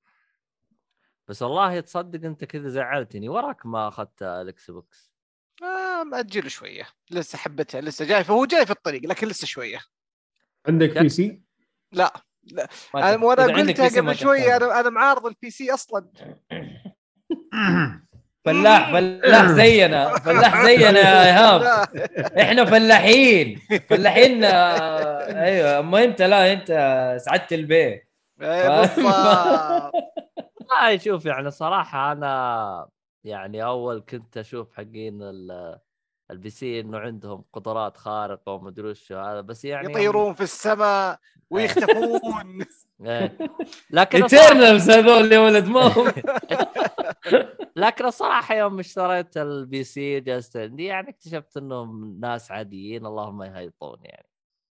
بس 1.29 1.43
والله 1.43 1.81
تصدق 1.81 2.25
أنت 2.27 2.45
كذا 2.45 2.69
زعلتني. 2.69 3.29
وراك 3.29 3.67
ما 3.67 3.89
أخذت 3.89 4.23
ال 4.23 4.71
Xbox 4.71 5.13
آه 5.63 6.05
مأجله 6.05 6.49
شوية. 6.49 6.87
لسه 7.11 7.39
حبتها 7.39 7.81
لسه 7.81 8.05
جاي 8.05 8.25
فهو 8.25 8.45
جاي 8.45 8.67
في 8.67 8.73
الطريق 8.73 9.03
لكن 9.07 9.27
لسه 9.27 9.47
شوية. 9.47 9.81
عندك 10.69 10.99
PC 10.99 11.43
لا. 11.93 12.13
ما 12.95 13.15
أنا 13.15 13.25
وأنا 13.25 13.43
قلتها 13.57 14.01
قبل 14.01 14.17
شوية. 14.17 14.57
أنا 14.57 14.81
أنا 14.81 14.91
معارض 14.91 15.27
ال 15.27 15.51
PC 15.51 15.75
أصلا. 15.75 16.11
فلاح 18.45 18.93
فلاح 18.93 19.47
زينا 19.61 20.19
فلاح 20.19 20.65
زينا 20.67 20.99
يا 21.01 21.25
إيهاب. 21.27 21.63
إحنا 22.41 22.65
فلاحين 22.65 23.61
فلاحين 23.89 24.45
آه، 24.45 25.43
أيوه. 25.45 25.79
أما 25.79 26.05
أنت 26.05 26.23
لا 26.23 26.53
أنت 26.53 26.69
سعدت 27.21 27.53
البيت. 27.53 28.09
بالضبط 28.37 28.99
لا 30.71 30.97
شوف 31.05 31.27
يعني 31.27 31.51
صراحة 31.51 32.13
أنا 32.13 32.87
يعني 33.25 33.65
أول 33.65 34.05
كنت 34.09 34.37
أشوف 34.37 34.73
حقين 34.77 35.23
ال- 35.23 35.79
ال 36.31 36.51
PC 36.51 36.81
إنه 36.81 36.99
عندهم 36.99 37.45
قدرات 37.53 37.97
خارقة 37.97 38.53
ومدري 38.53 38.89
وش 38.89 39.13
هذا 39.13 39.41
بس 39.41 39.65
يعني 39.65 39.91
يطيرون 39.91 40.35
في 40.35 40.41
السماء 40.41 41.19
ويختفون. 41.51 42.65
إيه. 43.07 43.37
لكن 43.91 44.23
Eternals 44.23 44.91
هذول 44.91 45.33
يا 45.33 45.39
ولد 45.39 45.67
ما 45.69 45.81
هم. 45.81 46.13
لكن 47.77 48.05
الصراحة 48.07 48.55
يوم 48.55 48.79
اشتريت 48.79 49.37
ال 49.37 49.85
PC 49.85 50.21
جلست 50.21 50.57
عندي 50.57 50.85
يعني 50.85 51.11
اكتشفت 51.11 51.57
إنهم 51.57 52.21
ناس 52.21 52.53
عاديين 52.53 53.07
اللهم 53.07 53.43
يهيطون 53.43 53.99
يعني. 54.03 54.29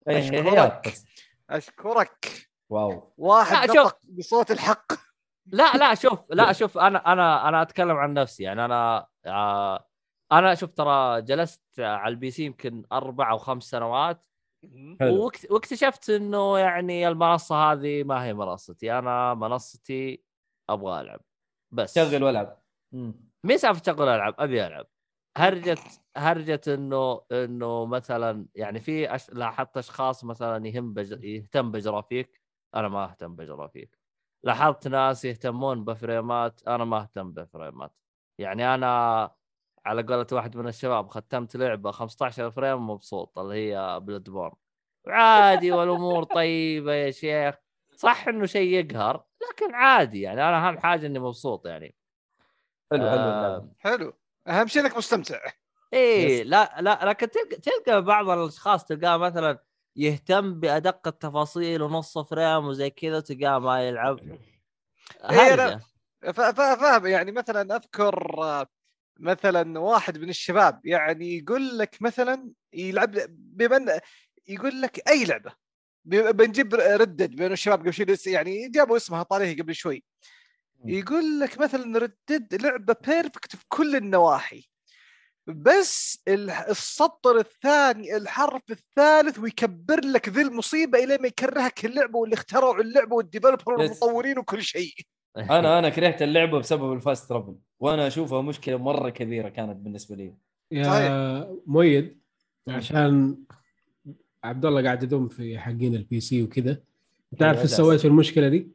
إيه، 0.07 0.19
أشكرك. 0.19 0.87
بس. 0.87 1.05
أشكرك. 1.49 2.49
واو. 2.69 3.13
واحد. 3.17 3.69
نطق 3.69 3.99
بصوت 4.03 4.51
الحق. 4.51 4.93
لا 5.45 5.73
لا 5.77 5.95
شوف 6.03 6.19
لا 6.29 6.53
شوف 6.53 6.77
أنا 6.77 7.13
أنا 7.13 7.49
أنا 7.49 7.61
أتكلم 7.61 7.97
عن 7.97 8.13
نفسي 8.13 8.43
يعني. 8.43 8.65
أنا 8.65 9.07
آه 9.25 9.87
أنا 10.31 10.55
شوف 10.55 10.71
ترى 10.71 11.21
جلست 11.21 11.61
على 11.79 12.11
ال 12.11 12.31
PC 12.31 12.43
يمكن 12.43 12.83
أربع 12.91 13.31
أو 13.31 13.37
خمس 13.37 13.63
سنوات. 13.63 14.25
واكتشفت 15.49 16.09
إنه 16.09 16.59
يعني 16.59 17.07
المنصة 17.07 17.55
هذه 17.71 18.03
ما 18.03 18.23
هي 18.25 18.33
منصتي. 18.33 18.99
أنا 18.99 19.33
منصتي 19.33 20.23
أبغى 20.69 21.01
ألعب. 21.01 21.21
بس. 21.71 21.95
شغل 21.95 22.23
وألعب. 22.23 22.61
مين 23.43 23.57
سالفة 23.57 23.81
شغل 23.85 24.09
العب 24.09 24.35
أبي 24.39 24.67
ألعب. 24.67 24.87
هرجه 25.37 25.77
هرجة 26.17 26.61
انه 26.67 27.21
إنه 27.31 27.85
مثلا 27.85 28.47
يعني 28.55 28.79
في 28.79 29.15
أش... 29.15 29.29
لاحظت 29.29 29.77
أشخاص 29.77 30.23
مثلا 30.23 30.67
يهم 30.67 30.93
بج... 30.93 31.23
يهتم 31.23 31.71
ب 31.71 31.78
graphics؟ 31.78 32.41
أنا 32.75 32.87
ما 32.87 33.03
أهتم 33.03 33.35
ب 33.35 33.41
graphics. 33.41 33.97
لاحظت 34.43 34.87
ناس 34.87 35.25
يهتمون 35.25 35.85
ب 35.85 35.95
frameات؟ 35.95 36.67
أنا 36.67 36.85
ما 36.85 37.01
أهتم 37.01 37.31
ب 37.31 37.39
frameات. 37.39 37.93
يعني 38.39 38.73
أنا 38.73 39.31
على 39.85 40.03
قولة 40.03 40.27
واحد 40.31 40.57
من 40.57 40.67
الشباب 40.67 41.07
ختمت 41.07 41.55
لعبة 41.55 41.91
15 41.91 42.51
frame 42.51 42.89
مبسوط 42.89 43.39
اللي 43.39 43.55
هي 43.55 43.99
Bloodborne 43.99 44.53
عادي 45.07 45.71
والأمور 45.71 46.23
طيبة 46.23 46.93
يا 46.93 47.11
شيخ. 47.11 47.55
صح 47.95 48.27
إنه 48.27 48.45
شيء 48.45 48.79
يقهر 48.79 49.25
لكن 49.49 49.75
عادي 49.75 50.21
يعني 50.21 50.41
أنا 50.41 50.67
أهم 50.67 50.79
حاجة 50.79 51.05
إني 51.05 51.19
مبسوط 51.19 51.67
يعني. 51.67 51.95
حلو 52.91 53.09
حلو 53.09 53.19
آه،. 53.19 53.69
حلو. 53.79 54.13
أهم 54.47 54.67
شيء 54.67 54.81
إنك 54.81 54.97
مستمتع. 54.97 55.39
إيه 55.93 56.43
لا 56.43 56.75
لا 56.79 56.99
لكن 57.05 57.29
تلقى 57.29 57.55
تلقى 57.55 58.01
بعض 58.01 58.29
الأشخاص 58.29 58.85
تلقاه 58.85 59.17
مثلا 59.17 59.59
يهتم 59.95 60.59
بأدق 60.59 61.07
التفاصيل 61.07 61.81
ونص 61.81 62.17
فريم 62.17 62.65
وزي 62.65 62.89
كذا 62.89 63.19
تلقاه 63.19 63.59
ما 63.59 63.87
يلعب. 63.87 64.19
إيه، 65.31 65.79
فاهم. 66.33 67.05
يعني 67.05 67.31
مثلا 67.31 67.75
أذكر 67.75 68.43
آه، 68.43 68.67
مثلا 69.19 69.79
واحد 69.79 70.17
من 70.17 70.29
الشباب 70.29 70.85
يعني 70.85 71.37
يقول 71.37 71.77
لك 71.77 72.01
مثلا 72.01 72.51
يلعب 72.73 73.15
بمن 73.29 73.99
يقول 74.47 74.81
لك 74.81 75.09
أي 75.09 75.25
لعبة. 75.25 75.51
بنجيب 76.05 76.75
ردد 76.75 77.35
بين 77.35 77.51
الشباب 77.51 77.79
قبل 77.79 77.93
شوي 77.93 78.33
يعني 78.33 78.69
جابوا 78.69 78.97
اسمها 78.97 79.23
طالعه 79.23 79.53
قبل 79.53 79.75
شوي. 79.75 80.03
يقول 80.85 81.39
لك 81.39 81.59
مثلا 81.59 81.99
ردد 81.99 82.61
لعبة 82.61 82.95
perfect 83.07 83.55
في 83.55 83.65
كل 83.67 83.95
النواحي. 83.95 84.67
بس 85.47 86.23
ال- 86.27 86.49
السطر 86.49 87.37
الثاني 87.37 88.17
الحرف 88.17 88.61
الثالث 88.71 89.39
ويكبر 89.39 89.99
لك 90.05 90.29
ذي 90.29 90.41
المصيبة 90.41 91.03
إلى 91.03 91.17
ما 91.17 91.27
يكرهك 91.27 91.85
اللعبة 91.85 92.19
واللي 92.19 92.33
اخترعوا 92.33 92.81
اللعبة 92.81 93.15
وال 93.15 93.23
developer. 93.23 93.63
والمطورين 93.67 94.39
وكل 94.39 94.61
شيء. 94.61 94.93
أنا 95.37 95.79
أنا 95.79 95.89
كرهت 95.89 96.21
اللعبة 96.21 96.59
بسبب 96.59 96.93
ال 96.93 97.00
fast 97.00 97.29
travel 97.29 97.55
وأنا 97.79 98.07
أشوفها 98.07 98.41
مشكلة 98.41 98.77
مرة 98.77 99.09
كبيرة 99.09 99.49
كانت 99.49 99.75
بالنسبة 99.75 100.15
لي. 100.15 100.35
يا 100.71 101.57
مؤيد 101.65 102.21
عشان 102.67 103.37
عبد 104.43 104.65
الله 104.65 104.83
قاعد 104.83 105.03
يدوم 105.03 105.27
في 105.27 105.59
حقين 105.59 105.95
ال 105.95 106.19
PC 106.19 106.43
وكذا 106.43 106.77
تعرف 107.39 107.57
إيش 107.57 107.65
أساس. 107.65 107.77
سويت 107.77 107.99
في 107.99 108.07
المشكلة 108.07 108.47
دي؟ 108.47 108.71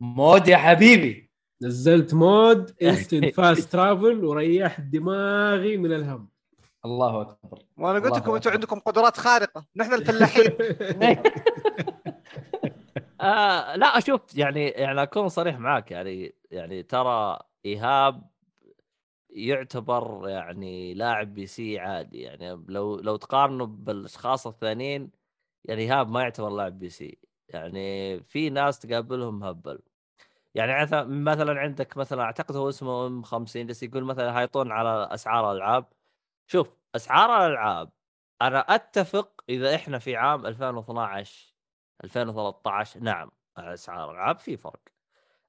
mod 0.00 0.48
يا 0.48 0.56
حبيبي 0.56 1.30
نزلت 1.62 2.14
mod 2.14 2.74
instant 2.82 3.34
fast 3.34 3.72
travel 3.72 4.24
وريحت 4.24 4.80
دماغي 4.80 5.76
من 5.76 5.92
الهم 5.92 6.28
الله 6.84 7.20
أكبر 7.20 7.58
وأنا 7.76 7.98
قلت 7.98 8.16
لكم 8.16 8.34
أنتم. 8.34 8.50
عندكم 8.50 8.78
قدرات 8.78 9.16
خارقة 9.16 9.64
نحن 9.76 9.94
الفلاحين 9.94 10.50
آه 13.20 13.76
لا 13.76 13.98
أشوف 13.98 14.20
يعني 14.34 14.68
يعني 14.68 15.02
أكون 15.02 15.28
صريح 15.28 15.58
معاك 15.58 15.90
يعني 15.90 16.34
يعني 16.50 16.82
ترى 16.82 17.38
إيهاب 17.64 18.22
يعتبر 19.30 20.28
يعني 20.28 20.94
لاعب 20.94 21.34
PC 21.34 21.78
عادي 21.78 22.20
يعني 22.20 22.50
لو 22.68 22.96
لو 22.96 23.16
تقارنه 23.16 23.66
بالأشخاص 23.66 24.46
الثانيين 24.46 25.10
يعني 25.64 25.82
ايهاب 25.82 26.10
ما 26.10 26.22
يعتبر 26.22 26.50
لاعب 26.50 26.78
بي 26.78 26.88
سي. 26.90 27.18
يعني 27.48 28.20
في 28.24 28.50
ناس 28.50 28.78
تقابلهم 28.78 29.44
هبل. 29.44 29.80
يعني 30.54 30.86
مثلا 31.06 31.60
عندك 31.60 31.96
مثلا 31.96 32.22
أعتقد 32.22 32.56
هو 32.56 32.68
اسمه 32.68 33.06
أم 33.06 33.22
50 33.22 33.66
بس 33.66 33.82
يقول 33.82 34.04
مثلا 34.04 34.38
هايطون 34.40 34.72
على 34.72 35.08
أسعار 35.14 35.52
الألعاب. 35.52 35.86
شوف 36.46 36.70
أسعار 36.96 37.46
الألعاب 37.46 37.90
أنا 38.42 38.60
أتفق 38.60 39.44
إذا 39.48 39.74
إحنا 39.76 39.98
في 39.98 40.16
عام 40.16 40.46
2012 40.46 41.54
2013 42.04 43.00
نعم 43.00 43.30
أسعار 43.58 44.10
الألعاب 44.10 44.38
في 44.38 44.56
فرق. 44.56 44.80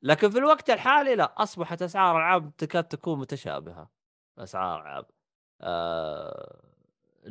لكن 0.02 0.30
في 0.30 0.38
الوقت 0.38 0.70
الحالي 0.70 1.16
لا 1.16 1.44
أصبحت 1.44 1.82
أسعار 1.82 2.16
الالعاب 2.18 2.56
تكاد 2.58 2.84
تكون 2.84 3.20
متشابهة. 3.20 3.90
أسعار 4.38 4.82
الالعاب 4.82 5.06
آه 5.62 6.64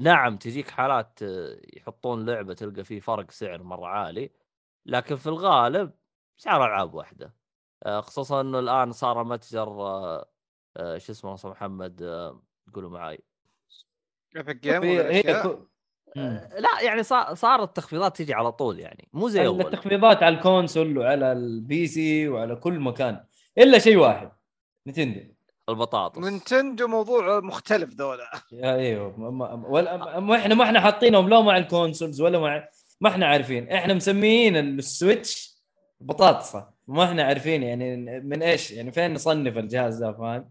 نعم 0.00 0.36
تجيك 0.36 0.70
حالات 0.70 1.22
آه، 1.22 1.60
يحطون 1.76 2.30
لعبة 2.30 2.54
تلقى 2.54 2.84
فيه 2.84 3.00
فرق 3.00 3.30
سعر 3.30 3.62
مرة 3.62 3.86
عالي 3.86 4.30
لكن 4.86 5.16
في 5.16 5.26
الغالب 5.26 5.92
اسعار 6.40 6.66
العاب 6.66 6.94
واحدة. 6.94 7.34
آه 7.86 8.00
خصوصا 8.00 8.40
إنه 8.40 8.58
الآن 8.58 8.92
صار 8.92 9.24
متجر 9.24 9.68
آه 9.68 10.30
آه 10.76 10.98
شو 10.98 11.12
اسمه 11.12 11.34
أستاذ 11.34 11.50
محمد 11.50 12.02
آه 12.02 12.42
قولوا 12.74 12.90
معاي. 12.90 13.24
Epic 14.36 14.56
Games 14.56 14.82
هي 14.82 15.22
مم. 16.18 16.24
آه 16.54 16.58
لا 16.60 16.68
يعني 16.82 17.02
صار 17.02 17.34
صارت 17.34 17.68
التخفيضات 17.68 18.16
تيجي 18.16 18.34
على 18.34 18.52
طول 18.52 18.78
يعني 18.80 19.08
مو 19.12 19.28
زي 19.28 19.46
أول. 19.46 19.60
التخفيضات 19.60 20.22
على 20.22 20.34
ال 20.36 20.44
console 20.44 20.98
وعلى 20.98 21.32
ال 21.32 21.86
PC 21.86 22.28
وعلى 22.28 22.56
كل 22.56 22.80
مكان 22.80 23.20
إلا 23.58 23.78
شيء 23.78 23.96
واحد 23.96 24.30
نينتندو. 24.86 25.20
البطاطس. 25.68 26.18
نينتندو 26.18 26.86
موضوع 26.88 27.40
مختلف 27.40 27.94
ذولا. 27.94 28.30
أيوه 28.52 29.16
ما- 29.20 29.30
ما- 29.30 29.68
ولا 29.68 30.20
ما 30.20 30.36
إحنا 30.36 30.54
ما 30.54 30.64
إحنا 30.64 30.80
حاطينهم 30.80 31.28
لا 31.28 31.40
مع 31.40 31.56
ال 31.56 31.63
consoles 31.63 32.20
ولا 32.20 32.38
مع 32.38 32.68
ما 33.00 33.08
إحنا 33.08 33.26
عارفين. 33.26 33.70
إحنا 33.72 33.94
مسميين 33.94 34.56
ال 34.56 34.71
Switch 34.71 35.58
بطاطسة 36.00 36.68
ما 36.86 37.04
إحنا 37.04 37.22
عارفين 37.22 37.62
يعني 37.62 37.96
من 38.20 38.42
إيش 38.42 38.70
يعني 38.70 38.92
فين 38.92 39.14
نصنف 39.14 39.56
الجهاز 39.58 39.98
ده 40.04 40.12
فاهم؟ 40.12 40.50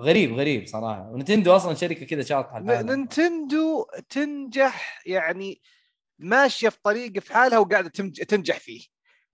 غريب 0.00 0.32
غريب 0.34 0.66
صراحة 0.66 1.10
ونينتندو 1.10 1.56
أصلا 1.56 1.74
شركة 1.74 2.06
كذا 2.06 2.22
شاطحة 2.22 2.58
ن- 2.58 2.70
العالم. 2.70 2.90
نينتندو 2.90 3.86
تنجح 4.08 5.02
يعني 5.06 5.62
ماشية 6.18 6.68
في 6.68 6.78
طريق 6.84 7.18
في 7.18 7.32
حالها 7.34 7.58
وقاعدة 7.58 7.88
تمج- 7.88 8.24
تنجح 8.26 8.58
فيه 8.58 8.80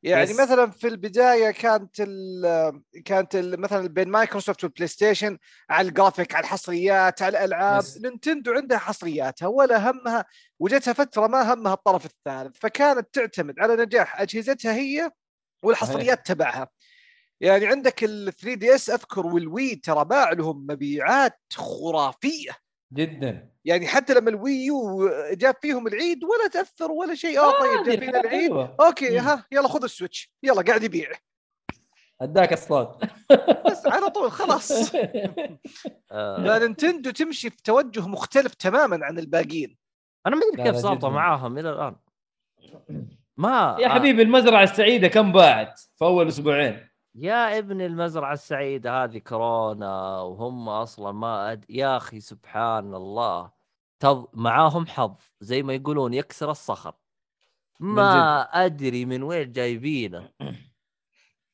يعني 0.03 0.31
yes. 0.31 0.41
مثلا 0.41 0.71
في 0.71 0.89
البداية 0.89 1.51
كانت 1.51 1.97
ال 2.01 2.83
كانت 3.05 3.35
ال 3.35 3.61
مثلا 3.61 3.89
بين 3.89 4.09
مايكروسوفت 4.09 4.65
وال 4.65 4.89
PlayStation 4.89 5.39
على 5.71 5.89
ال 5.89 5.94
graphics 5.94 6.35
على 6.35 6.43
الحصريات 6.45 7.23
على 7.23 7.39
الألعاب 7.39 7.83
yes. 7.83 7.99
نينتندو 8.03 8.53
عندها 8.53 8.79
حصرياتها 8.79 9.47
ولا 9.47 9.91
همها 9.91 10.25
وجتها 10.59 10.93
فترة 10.93 11.27
ما 11.27 11.53
همها 11.55 11.73
الطرف 11.75 12.07
الثالث 12.07 12.57
فكانت 12.61 13.09
تعتمد 13.15 13.61
على 13.61 13.77
نجاح 13.77 14.21
أجهزتها 14.21 14.75
هي 14.75 15.11
والحصريات 15.63 16.27
تبعها 16.27 16.69
يعني 17.41 17.67
عندك 17.67 18.05
ال 18.05 18.33
3DS 18.33 18.91
أذكر 18.91 19.27
وال 19.27 19.46
Wii 19.46 19.75
ترى 19.75 20.05
باع 20.05 20.33
لهم 20.33 20.67
مبيعات 20.71 21.41
خرافية. 21.55 22.51
جدا. 22.93 23.49
يعني 23.65 23.87
حتى 23.87 24.15
لما 24.15 24.31
ال 24.31 24.53
Wii 24.53 24.95
U 24.95 25.09
جاب 25.33 25.55
فيهم 25.63 25.87
العيد 25.87 26.25
ولا 26.25 26.49
تأثر 26.53 26.91
ولا 26.93 27.15
شيء. 27.15 27.39
آه 27.41 27.61
طيب 27.61 27.79
عادي، 27.79 27.91
جاب 27.91 28.01
فينا 28.01 28.21
العيد. 28.21 28.51
حلوة. 28.51 28.77
okay. 28.81 29.19
ها 29.19 29.45
يلا 29.53 29.69
خذ 29.69 29.83
ال 29.85 29.91
Switch. 29.91 30.33
يلا 30.43 30.63
قاعد 30.63 30.83
يبيع. 30.83 31.11
اداك 32.21 32.53
الصوت 32.53 33.05
بس 33.67 33.87
على 33.87 34.11
طول 34.11 34.33
خلاص. 34.33 34.95
آه. 36.13 36.37
فننتندو 36.37 37.11
تمشي 37.11 37.51
في 37.51 37.63
توجه 37.63 38.09
مختلف 38.09 38.55
تماما 38.55 39.07
عن 39.07 39.19
الباقيين. 39.19 39.77
أنا 40.27 40.37
ما 40.37 40.43
أدري 40.53 40.63
كيف 40.65 40.75
ظابطه 40.77 41.09
جداً. 41.09 41.17
معاهم 41.17 41.59
إلى 41.59 41.71
الآن. 41.71 41.97
ما 43.37 43.77
يا 43.81 43.89
حبيبي 43.89 44.23
المزرعة 44.23 44.63
السعيدة 44.63 45.09
كم 45.09 45.33
باعت 45.33 45.81
في 45.97 46.05
أول 46.05 46.29
أسبوعين؟ 46.29 46.89
يا 47.21 47.59
ابن 47.59 47.81
المزرعة 47.81 48.33
السعيده 48.33 49.05
هذه 49.05 49.19
كورونا 49.19 50.21
وهم 50.21 50.69
أصلا 50.69 51.13
ما 51.13 51.53
أد... 51.53 51.65
يا 51.69 51.97
أخي 51.97 52.21
سبحان 52.21 52.95
الله. 52.95 53.51
تض... 54.01 54.27
معاهم 54.35 54.87
حظ 54.87 55.17
زي 55.41 55.63
ما 55.63 55.75
يقولون 55.75 56.15
يكسر 56.15 56.51
الصخر. 56.51 56.95
ما 57.81 58.41
أدري 58.41 59.05
من 59.05 59.23
وين 59.23 59.53
جايبينه. 59.53 60.31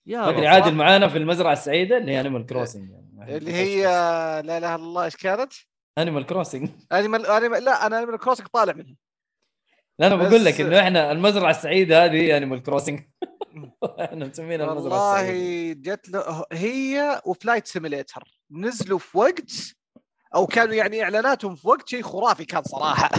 يا 0.07 0.28
أدري. 0.28 0.47
عادل 0.47 0.74
معانا 0.74 1.09
في 1.09 1.19
المزرعة 1.19 1.53
السعيدة 1.53 1.97
اللي 1.97 2.12
هي 2.12 2.20
Animal 2.20 2.47
Crossing 2.47 2.90
اللي 3.28 3.53
هي 3.53 3.82
لا 3.82 4.41
إله 4.41 4.59
إلا 4.59 4.74
الله 4.74 5.05
إيش 5.05 5.16
كانت؟ 5.16 5.53
انيمال 5.99 6.27
كروسنج 6.27 6.69
انيمال 6.93 7.27
انيمال 7.27 7.65
لا 7.65 7.86
أنا 7.86 7.99
انيمال 7.99 8.19
كروسنج 8.19 8.47
طالع 8.47 8.73
منها. 8.73 8.95
لا 9.99 10.07
أنا 10.07 10.16
بقول 10.16 10.45
لك 10.45 10.61
إنه 10.61 10.81
إحنا 10.81 11.12
المزرعة 11.12 11.51
السعيدة 11.51 12.05
هذه 12.05 12.12
هي 12.12 12.36
انيمال 12.36 12.62
كروسنج 12.62 13.01
إحنا 14.05 14.26
مسمينها 14.26 14.72
المزرعة 14.72 15.14
والله 15.16 15.72
جت 15.72 16.09
له 16.09 16.44
هي 16.52 17.22
و 17.27 17.32
Flight 17.32 17.66
Simulator. 17.66 18.40
نزلوا 18.51 18.98
في 18.98 19.18
وقت 19.18 19.51
أو 20.35 20.47
كانوا 20.47 20.74
يعني 20.74 21.02
إعلاناتهم 21.02 21.55
في 21.56 21.68
وقت 21.68 21.89
شيء 21.89 22.02
خرافي 22.02 22.44
كان 22.44 22.62
صراحة. 22.62 23.10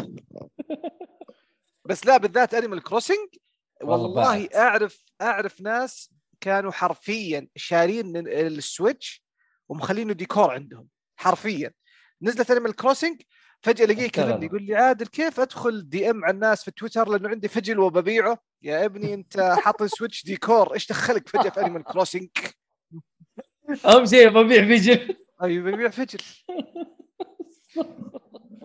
بس 1.86 2.06
لا 2.06 2.18
بالذات 2.18 2.54
Animal 2.54 2.84
Crossing 2.84 3.28
والله. 3.84 4.50
أعرف 4.56 5.04
أعرف 5.22 5.62
ناس 5.62 6.12
كانوا 6.42 6.72
حرفيا 6.72 7.48
شارين 7.56 8.18
ال- 8.18 8.30
ال 8.58 8.67
Switch 8.67 9.24
ومخلينه 9.70 10.14
ديكور 10.14 10.52
عندهم. 10.52 10.88
حرفيا. 11.16 11.72
نزلت 12.22 12.52
Animal 12.52 12.76
Crossing 12.76 13.22
فجأة 13.66 13.86
لقيه. 13.86 14.04
يكلمني 14.04 14.46
يقول 14.46 14.64
لي 14.64 14.76
عادل 14.76 15.08
كيف 15.08 15.40
أدخل 15.40 15.90
DM 15.90 16.26
على 16.26 16.34
الناس 16.34 16.64
في 16.64 16.72
تويتر؟ 16.72 17.10
لأنه 17.10 17.30
عندي 17.30 17.48
فجل 17.48 17.80
وببيعه. 17.80 18.38
يا 18.62 18.86
ابني 18.86 19.14
أنت 19.14 19.40
حاط 19.40 19.84
Switch 19.98 20.24
ديكور 20.26 20.74
إيش 20.74 20.88
دخلك 20.88 21.30
فجأة 21.30 21.50
في 21.50 21.62
Animal 21.62 21.84
Crossing 21.84 22.30
أهم 23.86 24.06
شيء 24.06 24.30
ببيع 24.30 24.66
فجل 24.66 25.16
أيوه 25.44 25.72
ببيع 25.72 25.90
فجل. 25.90 26.20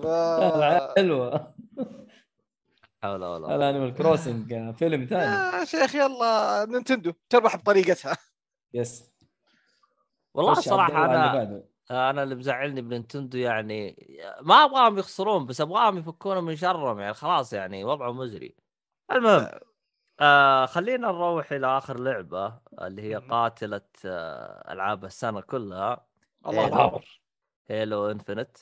ف... 0.02 0.06
حلوة. 0.97 1.55
حول 3.02 3.24
ولا 3.24 3.47
قوة. 3.47 3.56
هذا 3.56 3.70
Animal 3.70 3.94
Crossing 3.94 4.74
فيلم 4.74 5.05
ثاني. 5.05 5.59
يا 5.59 5.64
شيخ 5.64 5.94
يلا 5.94 6.66
Nintendo. 6.68 7.12
تربح 7.28 7.56
بطريقتها 7.56 8.16
yes 8.74 9.10
والله 10.35 10.52
الصراحه 10.52 11.05
أنا. 11.05 11.62
أنا 11.90 12.22
اللي 12.22 12.34
مزعلني 12.34 12.82
ب 12.82 12.89
Nintendo 12.89 13.39
يعني 13.38 13.96
ما 14.42 14.54
أبغاهم 14.64 14.98
يخسرون 14.98 15.46
بس 15.46 15.60
أبغاهم 15.60 15.98
يفكون 15.98 16.44
من 16.44 16.56
شرهم 16.56 17.00
يعني 17.00 17.14
خلاص 17.14 17.52
يعني 17.52 17.84
وضعه 17.84 18.12
مزري. 18.12 18.54
المهم 19.12 19.48
آه. 20.20 20.66
خلينا 20.66 21.08
نروح 21.08 21.52
إلى 21.52 21.66
آخر 21.78 22.00
لعبة 22.00 22.58
اللي 22.82 23.02
هي. 23.02 23.14
قاتلة 23.16 23.80
آه 24.04 24.72
ألعاب 24.72 25.04
السنة 25.04 25.40
كلها. 25.40 26.06
الله 26.46 26.64
هيلو. 26.66 26.74
أكبر. 26.84 27.20
هيلو 27.68 28.10
انفنت 28.10 28.56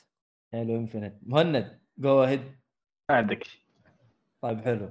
هيلو 0.53 0.75
انفنت 0.75 1.15
مهند 1.23 1.81
جو 1.97 2.23
اهيد 2.23 2.59
عندك 3.09 3.47
طيب 4.41 4.61
حلو. 4.61 4.89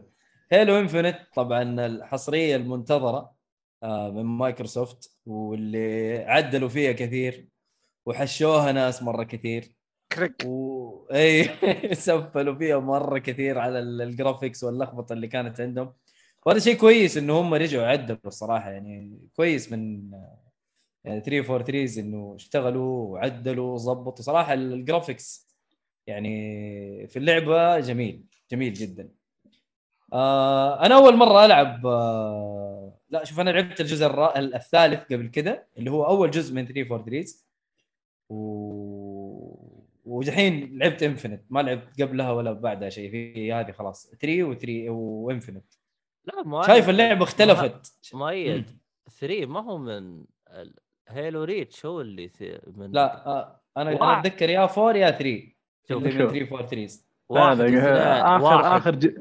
Halo 0.52 0.78
Infinite 0.78 1.18
طبعا 1.34 1.62
الحصرية 1.86 2.56
المنتظرة 2.56 3.34
آه، 3.82 4.10
من 4.10 4.24
مايكروسوفت 4.24 5.18
واللي 5.26 6.18
عدلوا 6.18 6.68
فيها 6.68 6.92
كثير. 6.92 7.48
وحشوها 8.08 8.72
ناس 8.72 9.02
مرة 9.02 9.22
كثير. 9.24 9.72
كريك. 10.12 10.42
و 10.46 11.06
إي 11.12 11.44
سفلوا 11.94 12.54
فيها 12.54 12.78
مرة 12.78 13.18
كثير 13.18 13.58
على 13.58 13.78
ال- 13.78 14.02
ال 14.02 14.09
graphics 14.09 14.64
واللخبطة 14.64 15.12
اللي 15.12 15.28
كانت 15.28 15.60
عندهم. 15.60 15.92
وهذا 16.46 16.58
شيء 16.58 16.76
كويس 16.76 17.16
إنه 17.16 17.40
هم 17.40 17.54
رجعوا 17.54 17.86
عدلوا 17.86 18.18
الصراحة 18.26 18.70
يعني 18.70 19.18
كويس 19.36 19.72
من 19.72 20.10
يعني 21.04 21.20
343 21.20 22.04
إنه 22.06 22.34
اشتغلوا 22.36 23.06
وعدلوا 23.12 23.74
وظبطوا. 23.74 24.24
صراحة 24.24 24.52
ال- 24.54 24.72
ال 24.72 24.81
graphics 24.81 25.48
يعني 26.06 27.06
في 27.08 27.18
اللعبة 27.18 27.80
جميل 27.80 28.24
جميل 28.50 28.72
جدا. 28.72 29.08
آه 30.12 30.86
أنا 30.86 30.94
أول 30.94 31.16
مرة 31.16 31.44
ألعب 31.44 31.86
آه 31.86 32.98
لا 33.10 33.24
شوف 33.24 33.40
أنا 33.40 33.50
لعبت 33.50 33.80
الجزء. 33.80 34.06
الثالث 34.38 35.12
قبل 35.12 35.26
كده 35.26 35.68
اللي 35.78 35.90
هو 35.90 36.04
أول 36.06 36.30
جزء 36.30 36.54
من 36.54 36.66
343 36.66 37.24
و 38.30 39.78
ودحين 40.04 40.78
لعبت 40.78 41.02
Infinite 41.02 41.44
ما 41.50 41.60
لعبت 41.60 42.02
قبلها 42.02 42.32
ولا 42.32 42.52
بعدها 42.52 42.88
شيء. 42.88 43.10
في 43.10 43.52
هذه 43.52 43.70
خلاص. 43.72 44.10
3 44.20 44.54
و3 44.54 44.90
و 44.90 44.98
Infinite 44.98 45.64
لا 46.24 46.42
ما 46.42 46.62
شايف 46.66 46.88
اللعبة 46.88 47.22
اختلفت. 47.24 47.98
مؤيد 48.14 48.64
3 49.20 49.46
ما 49.46 49.60
هو 49.60 49.78
من 49.78 50.24
Halo 51.08 51.44
Reach 51.44 51.86
هو 51.86 52.00
اللي 52.00 52.28
ث- 52.28 52.68
من 52.78 52.90
لا 52.92 53.26
آه 53.26 53.60
أنا 53.76 53.90
أنا 53.90 54.00
واحد. 54.00 54.26
أتذكر 54.26 54.48
يا 54.48 54.64
4 54.64 54.96
يا 54.96 55.10
3 55.10 55.42
شوف 55.88 55.98
اللي 56.02 56.12
من 56.14 56.18
شوف. 56.18 56.30
343 56.30 56.88
واحد 57.28 57.60
هذا 57.60 57.66
اثنين، 57.66 57.80
اخر 57.80 58.44
واحد. 58.44 58.64
اخر 58.80 58.94
ج... 58.94 59.14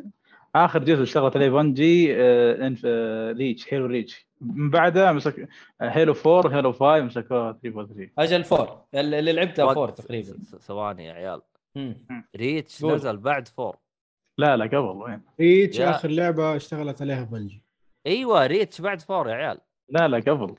آخر 0.55 0.83
جزء 0.83 1.03
اشتغلت 1.03 1.35
عليه 1.35 1.49
Bungie 1.49 2.15
آه 2.15 2.67
Inf... 2.67 2.81
آه 2.85 3.31
Reach 3.31 3.73
Halo 3.73 3.85
Reach. 3.85 4.27
من 4.41 4.69
بعدها 4.69 5.11
مسك 5.11 5.47
Halo 5.81 6.13
4 6.25 6.57
Halo 6.57 6.71
5 6.73 7.01
مسكوها 7.01 7.51
343 7.53 8.09
أجل 8.19 8.43
4 8.51 8.87
اللي 8.93 9.31
لعبتها 9.31 9.65
وقت- 9.65 9.77
4 9.77 9.95
تقريبا. 9.95 10.37
ثواني 10.59 11.05
يا 11.05 11.13
عيال. 11.13 11.41
Reach 12.35 12.81
قول. 12.81 12.95
نزل 12.95 13.17
بعد 13.17 13.47
four 13.47 13.75
لا 14.37 14.57
لا 14.57 14.65
قبل 14.65 14.77
وين؟ 14.77 15.21
Reach 15.39 15.79
يا- 15.79 15.89
آخر 15.89 16.09
لعبة 16.09 16.55
اشتغلت 16.55 17.01
عليها 17.01 17.23
Bungie 17.23 17.63
أيوه 18.07 18.45
Reach 18.47 18.81
بعد 18.81 19.01
four 19.01 19.29
يا 19.29 19.33
عيال. 19.35 19.57
لا 19.89 20.07
لا 20.07 20.17
قبل. 20.17 20.55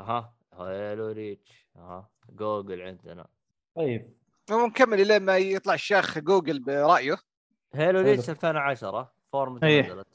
أها. 0.00 0.34
Halo 0.58 1.06
Reach. 1.12 1.68
أها. 1.76 2.08
جوجل 2.38 2.80
عندنا. 2.82 3.26
طيب. 3.76 4.10
ونكمل 4.50 5.00
إلى 5.00 5.18
ما 5.18 5.36
يطلع 5.38 5.74
الشيخ 5.74 6.18
جوجل 6.18 6.58
برأيه. 6.60 7.16
Halo. 7.74 8.00
Reach 8.00 8.30
2010 8.30 9.12
four 9.32 9.50
متى 9.50 9.66
إيه. 9.66 9.82
نزلت؟ 9.82 10.06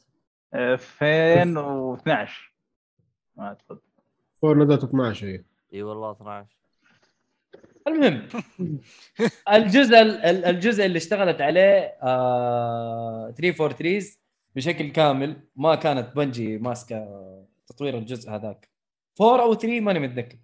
آه، 0.53 0.73
2012 0.73 2.53
ما 3.35 3.51
اتفضل 3.51 3.79
four 4.41 4.57
نزلت 4.57 4.83
12 4.83 5.27
هي 5.27 5.43
إي 5.73 5.83
والله 5.83 6.11
12 6.11 6.47
المهم 7.87 8.27
الجزء 9.53 10.01
ال- 10.01 10.25
ال- 10.25 10.45
الجزء 10.45 10.85
اللي 10.85 10.97
اشتغلت 10.97 11.41
عليه 11.41 11.97
آه 12.03 13.31
343 13.37 14.01
بشكل 14.55 14.91
كامل 14.91 15.41
ما 15.55 15.75
كانت 15.75 16.15
بنجي 16.15 16.57
ماسكة 16.57 17.07
تطوير 17.67 17.97
الجزء 17.97 18.31
هذاك. 18.31 18.69
4 19.21 19.43
أو 19.43 19.53
3 19.53 19.79
ماني 19.81 19.99
متذكر. 19.99 20.37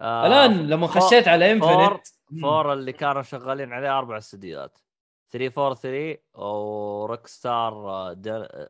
آه 0.00 0.26
الآن 0.26 0.66
لما 0.66 0.86
خشيت 0.86 1.28
على 1.28 1.58
فور 1.60 1.72
انفنت 1.92 2.06
فور 2.42 2.72
اللي 2.72 2.92
كانوا 2.92 3.22
شغالين 3.22 3.72
عليه 3.72 3.98
أربع 3.98 4.18
استديوهات. 4.18 4.78
343 5.30 6.16
وروك 6.34 7.26
ستار 7.26 7.72
آه، 7.90 8.12
دا- 8.12 8.68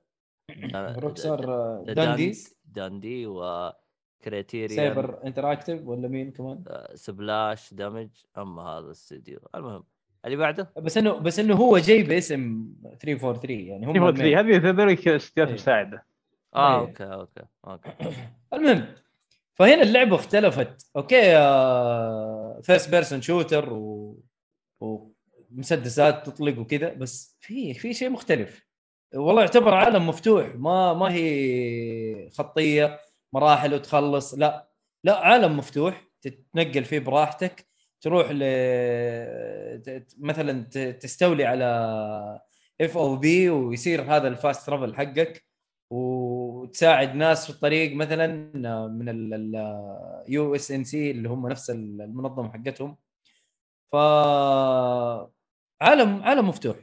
دا- 0.73 0.97
روكسار 0.99 1.45
آه، 1.55 1.85
دا- 1.87 1.93
دانديز 1.93 2.55
داندي 2.65 3.27
وكريتيريا 3.27 4.77
سايبر 4.77 5.19
انتراكتيف 5.25 5.87
ولا 5.87 6.09
مين 6.09 6.31
كمان؟ 6.31 6.65
Splash 6.95 7.75
Damage 7.75 8.09
أما 8.39 8.63
هذا 8.63 8.87
الاستديو 8.87 9.39
المهم 9.55 9.85
اللي 10.25 10.37
بعده؟ 10.37 10.71
بس 10.77 10.99
إنه 10.99 11.13
بس 11.13 11.39
إنه 11.39 11.55
هو 11.55 11.79
جاي 11.79 12.03
باسم 12.03 12.69
343 13.01 13.61
يعني 13.61 13.87
هم 13.87 13.93
343 13.93 14.21
المين. 14.21 14.39
هذه 14.39 14.71
هذول 14.71 14.91
استديوهات 15.17 15.49
إيه. 15.49 15.55
مساعدة. 15.55 16.05
آه 16.55 16.75
إيه. 16.75 16.81
okay 16.81 17.05
okay 17.05 17.43
okay. 17.67 17.91
المهم 18.55 18.87
فهنا 19.55 19.83
اللعبة 19.83 20.15
اختلفت. 20.17 20.91
okay 20.97 21.23
first 22.63 22.91
person 22.91 23.21
shooter 23.23 23.73
و... 23.73 23.98
ومسدسات 25.53 26.27
تطلق 26.27 26.59
وكذا 26.59 26.93
بس 26.95 27.37
في 27.41 27.75
في 27.75 27.95
شيء 27.95 28.11
مختلف. 28.11 28.69
والله 29.15 29.43
يعتبر 29.43 29.75
عالم 29.75 30.07
مفتوح 30.09 30.55
ما 30.57 30.95
ما 30.95 31.13
هي 31.15 32.31
خطية 32.31 33.01
مراحل 33.33 33.75
وتخلص 33.75 34.35
لا. 34.35 34.69
لا 35.05 35.19
عالم 35.19 35.57
مفتوح 35.57 36.09
تتنقل 36.23 36.85
فيه 36.85 36.99
براحتك 36.99 37.69
تروح 38.01 38.31
ل 38.31 38.43
مثلا 40.19 40.63
تستولي 40.93 41.45
على 41.45 41.65
FOB 42.81 43.51
ويصير 43.51 44.03
هذا 44.03 44.29
ال 44.29 44.36
fast 44.36 44.67
travel 44.67 44.95
حقك 44.97 45.45
وتساعد 45.91 47.15
ناس 47.15 47.45
في 47.47 47.51
الطريق 47.51 47.95
مثلا 47.97 48.27
من 48.89 49.09
ال 49.35 50.55
UNSC 50.55 51.11
اللي 51.11 51.29
هم 51.29 51.49
نفس 51.49 51.71
المنظمة 51.71 52.53
حقتهم. 52.53 52.97
ف 53.93 53.97
عالم 55.81 56.23
عالم 56.23 56.49
مفتوح. 56.49 56.77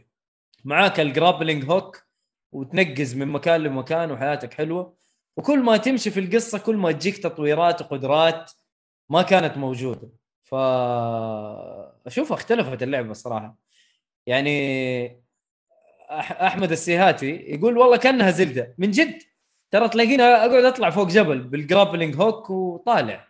معاك 0.66 1.00
ال 1.00 1.06
grappling 1.06 1.66
hook 1.72 2.04
وتنقز 2.52 3.16
من 3.16 3.28
مكان 3.28 3.62
لمكان 3.62 4.12
وحياتك 4.12 4.54
حلوة. 4.54 4.96
وكل 5.38 5.60
ما 5.60 5.78
تمشي 5.78 6.12
في 6.12 6.20
القصة 6.20 6.60
كل 6.60 6.76
ما 6.78 6.92
تجيك 6.92 7.18
تطويرات 7.18 7.82
وقدرات 7.82 8.52
ما 9.10 9.22
كانت 9.22 9.58
موجودة. 9.58 10.10
ف 10.44 10.56
أشوف 12.08 12.32
اختلفت 12.34 12.84
اللعبة 12.84 13.12
الصراحه 13.12 13.58
يعني 14.28 15.26
أحمد 16.12 16.72
السيهاتي 16.72 17.36
يقول 17.36 17.78
والله 17.78 17.98
كأنها 17.98 18.32
Zelda. 18.32 18.76
من 18.78 18.92
جد. 18.92 19.20
ترى 19.72 19.90
تلاقيني 19.90 20.24
أقعد 20.24 20.66
أطلع 20.66 20.90
فوق 20.90 21.08
جبل 21.08 21.40
بال 21.40 21.54
grappling 21.54 22.16
hook 22.16 22.50
وطالع. 22.50 23.28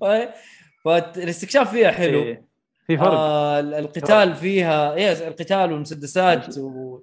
فالاستكشاف 0.84 1.70
فيها 1.70 1.90
حلو. 1.90 2.47
في- 2.88 2.96
في 2.96 2.98
فرق. 2.98 3.12
آه 3.12 3.60
ال- 3.60 3.74
القتال 3.74 4.34
فيها 4.34 4.94
إيه 4.94 5.12
القتال 5.28 5.72
والمسدسات 5.72 6.58
و... 6.58 6.98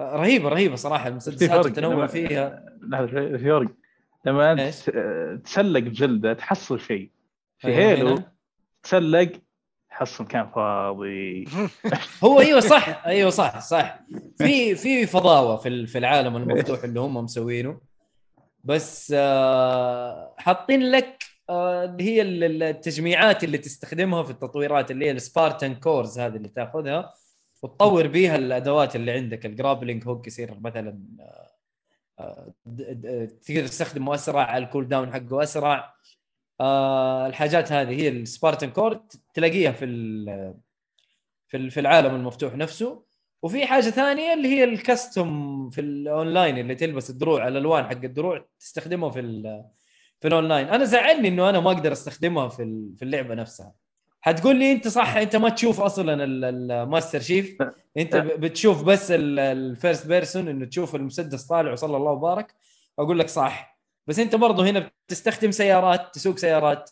رهيبه 0.00 0.48
رهيبه 0.48 0.76
صراحة 0.76 1.02
في 1.04 1.10
المسدسات 1.10 1.50
فرق. 1.50 1.64
والتنوع 1.64 1.92
لما- 1.94 2.06
فيها. 2.06 2.64
لحظة 2.82 3.06
في 3.06 3.38
فرق. 3.38 3.68
لما 4.24 4.52
أنت 4.52 4.60
تسلق 5.44 5.80
ب 5.80 5.89
Zelda 5.89 6.32
تحصل 6.32 6.80
شيء. 6.80 7.10
في 7.58 7.68
أيوة، 7.68 7.78
Halo. 7.78 8.18
تسلق 8.82 9.32
تحصل 9.90 10.24
مكان 10.24 10.48
فاضي. 10.54 11.44
هو 12.24 12.40
أيوه 12.40 12.60
صح 12.60 13.06
أيوه 13.06 13.30
صح 13.30 13.58
صح. 13.60 14.00
في 14.38 14.74
في 14.74 15.06
فضاوة 15.06 15.56
في 15.56 15.86
في 15.86 15.98
العالم 15.98 16.36
المفتوح 16.36 16.84
اللي 16.84 17.00
هم 17.00 17.14
مسوينه. 17.16 17.80
بس 18.64 19.14
آه 19.16 20.34
حاطين 20.38 20.82
لك 20.90 21.22
هي 22.00 22.22
ال- 22.22 22.44
ال- 22.44 22.62
التجميعات 22.62 23.44
اللي 23.44 23.58
تستخدمها 23.58 24.22
في 24.22 24.30
التطويرات 24.30 24.90
اللي 24.90 25.06
هي 25.06 25.10
ال 25.10 25.18
Spartan 25.18 25.74
Cores 25.74 26.18
هذه 26.18 26.36
اللي 26.36 26.48
تاخذها 26.48 27.14
وتطور 27.62 28.06
بيها 28.06 28.36
الأدوات 28.36 28.96
اللي 28.96 29.12
عندك. 29.12 29.46
ال 29.46 29.52
grappling 29.52 30.08
hook 30.08 30.26
يصير 30.26 30.60
مثلا 30.60 30.98
آه، 31.20 31.50
آه، 32.18 32.52
تقدر 33.46 33.66
تستخدمه 33.66 34.14
أسرع 34.14 34.58
ال 34.58 34.88
cooldown 34.88 35.12
حقه 35.12 35.42
أسرع. 35.42 35.94
آه، 36.60 37.26
الحاجات 37.26 37.72
هذه 37.72 38.00
هي 38.00 38.08
ال 38.08 38.16
Spartan 38.16 38.70
Core 38.70 39.00
تلاقيها 39.34 39.72
في 39.72 39.86
في 41.48 41.70
في 41.70 41.80
العالم 41.80 42.14
المفتوح 42.14 42.54
نفسه. 42.54 43.04
وفي 43.42 43.66
حاجة 43.66 43.82
ثانية 43.82 44.34
اللي 44.34 44.48
هي 44.48 44.64
ال 44.64 44.79
custom 44.79 45.70
في 45.70 45.80
الاونلاين 45.80 46.58
اللي 46.58 46.74
تلبس 46.74 47.10
الدروع 47.10 47.48
الألوان 47.48 47.84
حق 47.84 47.90
الدروع 48.04 48.46
تستخدمها 48.60 49.10
في 49.10 49.20
في 50.20 50.28
الاونلاين 50.28 50.66
أنا 50.68 50.84
زعلني 50.84 51.28
إنه 51.28 51.48
أنا 51.50 51.60
ما 51.60 51.70
أقدر 51.72 51.92
أستخدمها 51.92 52.48
في 52.48 52.88
في 52.96 53.02
اللعبة 53.04 53.34
نفسها. 53.34 53.74
حتقول 54.20 54.56
لي 54.56 54.72
أنت 54.72 54.88
صح 54.88 55.16
أنت 55.16 55.36
ما 55.36 55.48
تشوف 55.48 55.80
أصلا 55.80 56.24
ال- 56.24 56.44
الماستر 56.44 57.20
شيف. 57.20 57.58
أنت 57.96 58.16
بتشوف 58.42 58.84
بس 58.84 59.10
ال 59.10 59.26
first 59.26 60.06
person 60.06 60.48
إنه 60.48 60.64
تشوف 60.66 60.94
المسدس 60.94 61.46
طالع 61.46 61.72
وصلى 61.72 61.96
الله 61.96 62.10
وبارك. 62.10 62.54
أقول 62.98 63.18
لك 63.18 63.28
صح. 63.28 63.78
بس 64.06 64.18
أنت 64.18 64.34
برضه 64.36 64.70
هنا 64.70 64.90
بتستخدم 65.06 65.50
سيارات 65.50 66.14
تسوق 66.14 66.36
سيارات. 66.38 66.90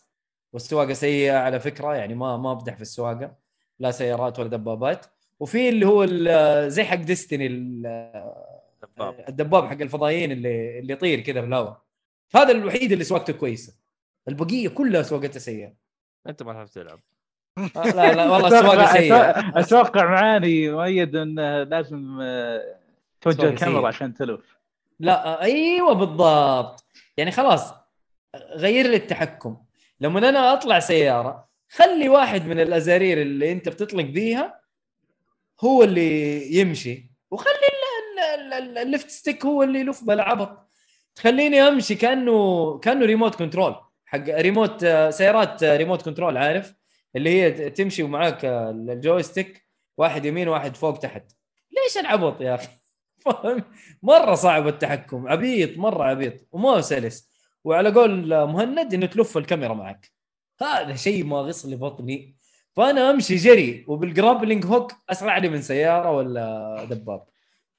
والسواقة 0.53 0.93
سيئة 0.93 1.37
على 1.37 1.59
فكرة 1.59 1.95
يعني 1.95 2.15
ما 2.15 2.37
ما 2.37 2.51
أبدع 2.51 2.75
في 2.75 2.81
السواقة. 2.81 3.35
لا 3.79 3.91
سيارات 3.91 4.39
ولا 4.39 4.49
دبابات. 4.49 5.05
وفي 5.39 5.69
اللي 5.69 5.85
هو 5.87 6.05
زي 6.67 6.83
حق 6.83 6.95
Destiny 6.95 7.47
دباب. 7.47 9.25
الدباب 9.29 9.65
حق 9.65 9.81
الفضائيين 9.81 10.31
اللي 10.31 10.79
اللي 10.79 10.93
يطير 10.93 11.19
كذا 11.19 11.41
في 11.41 11.47
الهواء 11.47 11.81
هذا 12.35 12.51
الوحيد 12.51 12.91
اللي 12.91 13.03
سواقته 13.03 13.33
كويسة. 13.33 13.73
البقية 14.27 14.69
كلها 14.69 15.01
سواقتها 15.03 15.39
سيئة. 15.39 15.73
أنت 16.27 16.43
ما 16.43 16.53
تعرف 16.53 16.69
تلعب. 16.69 16.99
آه، 17.57 17.83
لا 17.83 18.13
لا 18.13 18.29
والله 18.31 18.47
السواقة 18.47 18.93
سيئة. 18.93 19.59
أتوقع 19.59 20.05
معاني 20.05 20.71
مؤيد 20.71 21.15
انه 21.15 21.63
لازم 21.63 22.17
آه، 22.21 22.79
توجه 23.21 23.49
الكاميرا. 23.49 23.87
عشان 23.87 24.13
تلف. 24.13 24.57
لا 24.99 25.41
أيوه 25.41 25.93
بالضبط. 25.93 26.85
يعني 27.17 27.31
خلاص 27.31 27.73
غير 28.35 28.87
لي 28.87 28.95
التحكم. 28.95 29.57
لما 30.01 30.29
أنا 30.29 30.53
أطلع 30.53 30.79
سيارة 30.79 31.47
خلي 31.69 32.09
واحد 32.09 32.45
من 32.45 32.59
الأزارير 32.59 33.21
اللي 33.21 33.51
أنت 33.51 33.69
بتطلق 33.69 34.03
بيها 34.05 34.61
هو 35.63 35.83
اللي 35.83 36.53
يمشي 36.55 37.11
وخلي 37.31 37.51
ال- 37.53 38.41
ال- 38.41 38.53
ال- 38.53 38.77
ال 38.77 38.83
left 38.83 39.09
stick 39.09 39.45
هو 39.45 39.63
اللي 39.63 39.79
يلف 39.79 40.03
بالضبط. 40.03 40.66
تخليني 41.17 41.61
أمشي 41.61 41.95
كأنه 41.95 42.77
كأنه 42.77 43.05
remote 43.05 43.35
control 43.35 43.75
حق 44.05 44.29
ريموت 44.29 44.83
آه، 44.83 45.09
سيارات 45.09 45.63
آه، 45.63 45.77
remote 45.77 46.01
control 46.01 46.37
عارف؟ 46.37 46.73
اللي 47.15 47.29
هي 47.29 47.69
تمشي 47.69 48.03
ومعاك 48.03 48.45
آه، 48.45 48.69
ال 48.69 48.80
joystick 48.80 49.67
واحد 49.97 50.25
يمين 50.25 50.47
واحد 50.47 50.75
فوق 50.75 50.97
تحت. 50.97 51.31
ليش 51.71 51.97
العبط 51.97 52.41
يا 52.41 52.55
أخي؟ 52.55 52.67
مرة 54.03 54.35
صعب 54.35 54.67
التحكم 54.67 55.27
عبيط 55.27 55.77
مرة 55.77 56.03
عبيط 56.03 56.47
وما 56.51 56.81
سلس. 56.81 57.29
وعلى 57.63 57.91
قول 57.91 58.27
مهند 58.45 58.93
إنه 58.93 59.05
تلف 59.05 59.37
الكاميرا 59.37 59.73
معك. 59.73 60.11
هذا 60.61 60.95
شيء 60.95 61.23
مغص 61.25 61.65
لي 61.65 61.75
بطني. 61.75 62.35
فأنا 62.75 63.09
أمشي 63.09 63.35
جري 63.35 63.85
وبال 63.87 64.06
grappling 64.06 64.65
hook 64.65 64.93
اسرع 65.09 65.37
لي 65.37 65.49
من 65.49 65.61
سيارة 65.61 66.11
ولا 66.11 66.87
دباب. 66.89 67.23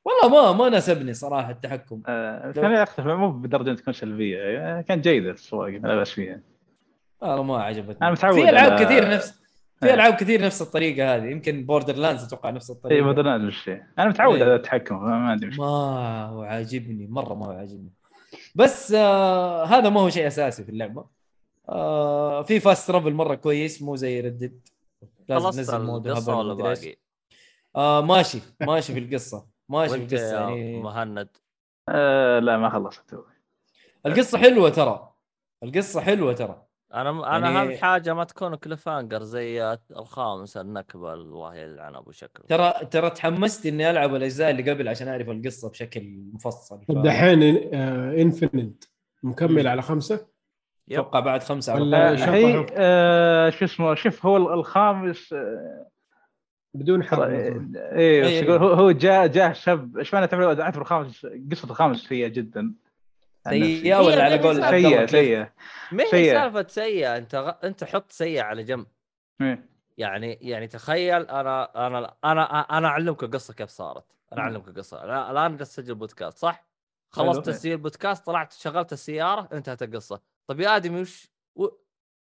والله 0.08 0.52
ما 0.52 0.58
ما 0.64 0.68
ناسبني 0.68 1.14
صراحة 1.14 1.50
التحكم. 1.50 2.02
آه، 2.06 2.52
ثانية 2.52 2.82
اختلف 2.82 3.06
مو 3.06 3.30
بدرجة 3.32 3.74
تكون 3.74 3.94
سلبيه 3.94 4.38
آه، 4.40 4.80
كان 4.80 5.00
جيده 5.00 5.30
السواقه 5.30 5.70
لا 5.70 5.96
باس 5.96 6.10
فيها 6.10 6.40
والله 7.22 7.42
ما 7.42 7.62
عجبتني. 7.62 7.96
أنا 8.02 8.10
متعود 8.10 8.34
في 8.34 8.48
ألعاب 8.48 8.78
على- 8.78 8.82
كثير 8.82 9.10
نفس 9.10 9.40
في 9.80 9.86
إيه. 9.86 9.94
ألعاب 9.94 10.14
كثير 10.14 10.42
نفس 10.42 10.62
الطريقة 10.62 11.16
هذه. 11.16 11.24
يمكن 11.24 11.66
بوردر 11.66 11.96
لاندز 11.96 12.24
أتوقع 12.24 12.50
نفس 12.50 12.70
اي 12.70 12.76
الطريقة 12.76 13.06
بدرنا 13.06 13.36
الشيء. 13.36 13.82
أنا 13.98 14.08
متعود 14.08 14.36
إيه. 14.36 14.44
على 14.44 14.54
التحكم 14.54 15.04
ما 15.04 15.34
مشكلة. 15.34 15.66
ما 15.66 16.24
هو 16.26 16.42
عاجبني 16.42 17.06
مرة 17.06 17.34
ما 17.34 17.46
هو 17.46 17.50
عاجبني. 17.50 17.90
بس 18.54 18.92
آه 18.92 19.64
هذا 19.64 19.88
ما 19.88 20.00
هو 20.00 20.10
شيء 20.10 20.26
أساسي 20.26 20.64
في 20.64 20.68
اللعبة. 20.70 21.04
آه 21.68 22.42
في 22.42 22.60
فاست 22.60 22.88
ترافل 22.88 23.12
مرة 23.12 23.34
كويس 23.34 23.82
مو 23.82 23.96
زي 23.96 24.20
ردد 24.20 24.60
لازم 25.28 25.50
تنزل 25.50 25.82
مود 25.84 26.08
ولا. 26.28 26.54
باقي؟ 26.54 26.96
آه 27.76 28.00
ماشي 28.02 28.38
ماشي 28.60 28.92
في 28.92 28.98
القصة. 28.98 29.57
القصة 29.70 30.16
يا 30.16 30.40
يعني. 30.40 30.80
مهند. 30.82 31.28
آه 31.88 32.38
لا 32.38 32.56
ما 32.58 32.68
خلصت. 32.70 33.14
القصة 34.06 34.38
حلوة 34.38 34.68
ترى. 34.70 35.12
القصة 35.62 36.00
حلوة 36.00 36.32
ترى. 36.32 36.62
أنا 36.94 37.36
أنا 37.36 37.50
يعني- 37.50 37.72
اهم 37.74 37.78
حاجة 37.78 38.14
ما 38.14 38.24
تكون 38.24 38.54
cliffhanger 38.54 39.22
زي 39.22 39.78
الخامس 39.90 40.56
النكبه 40.56 41.14
الله 41.14 41.54
يلعن 41.54 41.94
أبو 41.96 42.10
شكل 42.12 42.42
ترى 42.48 42.72
ترى 42.90 43.10
تحمست 43.10 43.66
إني 43.66 43.90
ألعب 43.90 44.14
الأجزاء 44.14 44.50
اللي 44.50 44.70
قبل 44.70 44.88
عشان 44.88 45.08
أعرف 45.08 45.28
القصة 45.30 45.70
بشكل 45.70 46.18
مفصل. 46.32 46.80
ف- 46.88 46.92
دحين 46.92 47.42
Infinite 47.74 48.84
مكمل 49.22 49.62
مم. 49.62 49.68
على 49.68 49.82
خمسة. 49.82 50.26
أتوقع 50.92 51.20
بعد 51.20 51.42
خمسة 51.42 51.72
على 51.72 51.82
ولا 51.82 52.34
هي. 52.34 52.66
آه 52.72 53.50
شو 53.50 53.64
اسمه 53.64 53.94
شوف 53.94 54.26
هو 54.26 54.36
الخامس 54.54 55.32
آه، 55.32 55.88
بدون 56.74 57.04
حرق 57.04 57.26
إيه 57.26 57.62
إيه. 57.92 58.22
بس 58.22 58.28
يقول 58.48 58.58
هو 58.62 58.68
هو 58.72 58.90
جاء 58.90 59.26
جاء 59.26 59.52
شاب 59.52 59.98
إيش 59.98 60.14
معنى 60.14 60.26
تعتبر 60.26 60.62
اعتبر 60.62 60.80
الخامس 60.82 61.26
قصة 61.50 61.70
الخامس 61.70 61.98
سيئه 61.98 62.28
جدا 62.28 62.74
سيئة 63.48 63.96
ولا 64.00 64.24
على 64.24 64.38
قول 64.38 64.56
سيئة؟ 64.56 65.06
سيئة 65.06 65.52
ما 65.92 66.04
هي 66.04 66.08
سيئة. 66.10 66.32
سالفة 66.40 66.66
سيئة 66.68 67.16
أنت 67.16 67.34
غ... 67.34 67.52
أنت 67.64 67.84
حط 67.84 68.12
سيئة 68.12 68.42
على 68.42 68.62
جنب 68.62 68.86
إيه. 69.40 69.68
يعني 69.98 70.32
يعني 70.42 70.66
تخيل 70.66 71.22
أنا 71.22 71.86
أنا 71.86 72.14
أنا 72.24 72.60
أنا 72.78 72.88
أعلمك 72.88 73.22
القصة 73.22 73.54
كيف 73.54 73.68
صارت 73.70 74.04
أنا. 74.32 74.40
أعلمك 74.40 74.68
القصة 74.68 75.04
أنا 75.04 75.30
الآن 75.30 75.56
جالس 75.56 75.78
اسجل 75.78 75.94
بودكاست 75.94 76.38
صح؟ 76.38 76.68
خلصت. 77.10 77.46
تسجيل 77.46 77.72
البودكاست 77.72 78.26
طلعت 78.26 78.52
شغلت 78.52 78.92
السيارة 78.92 79.48
انتهت 79.52 79.82
القصة 79.82 80.20
طيب 80.46 80.60
يا 80.60 80.76
آدمي 80.76 81.00
وش 81.00 81.28
و- 81.56 81.68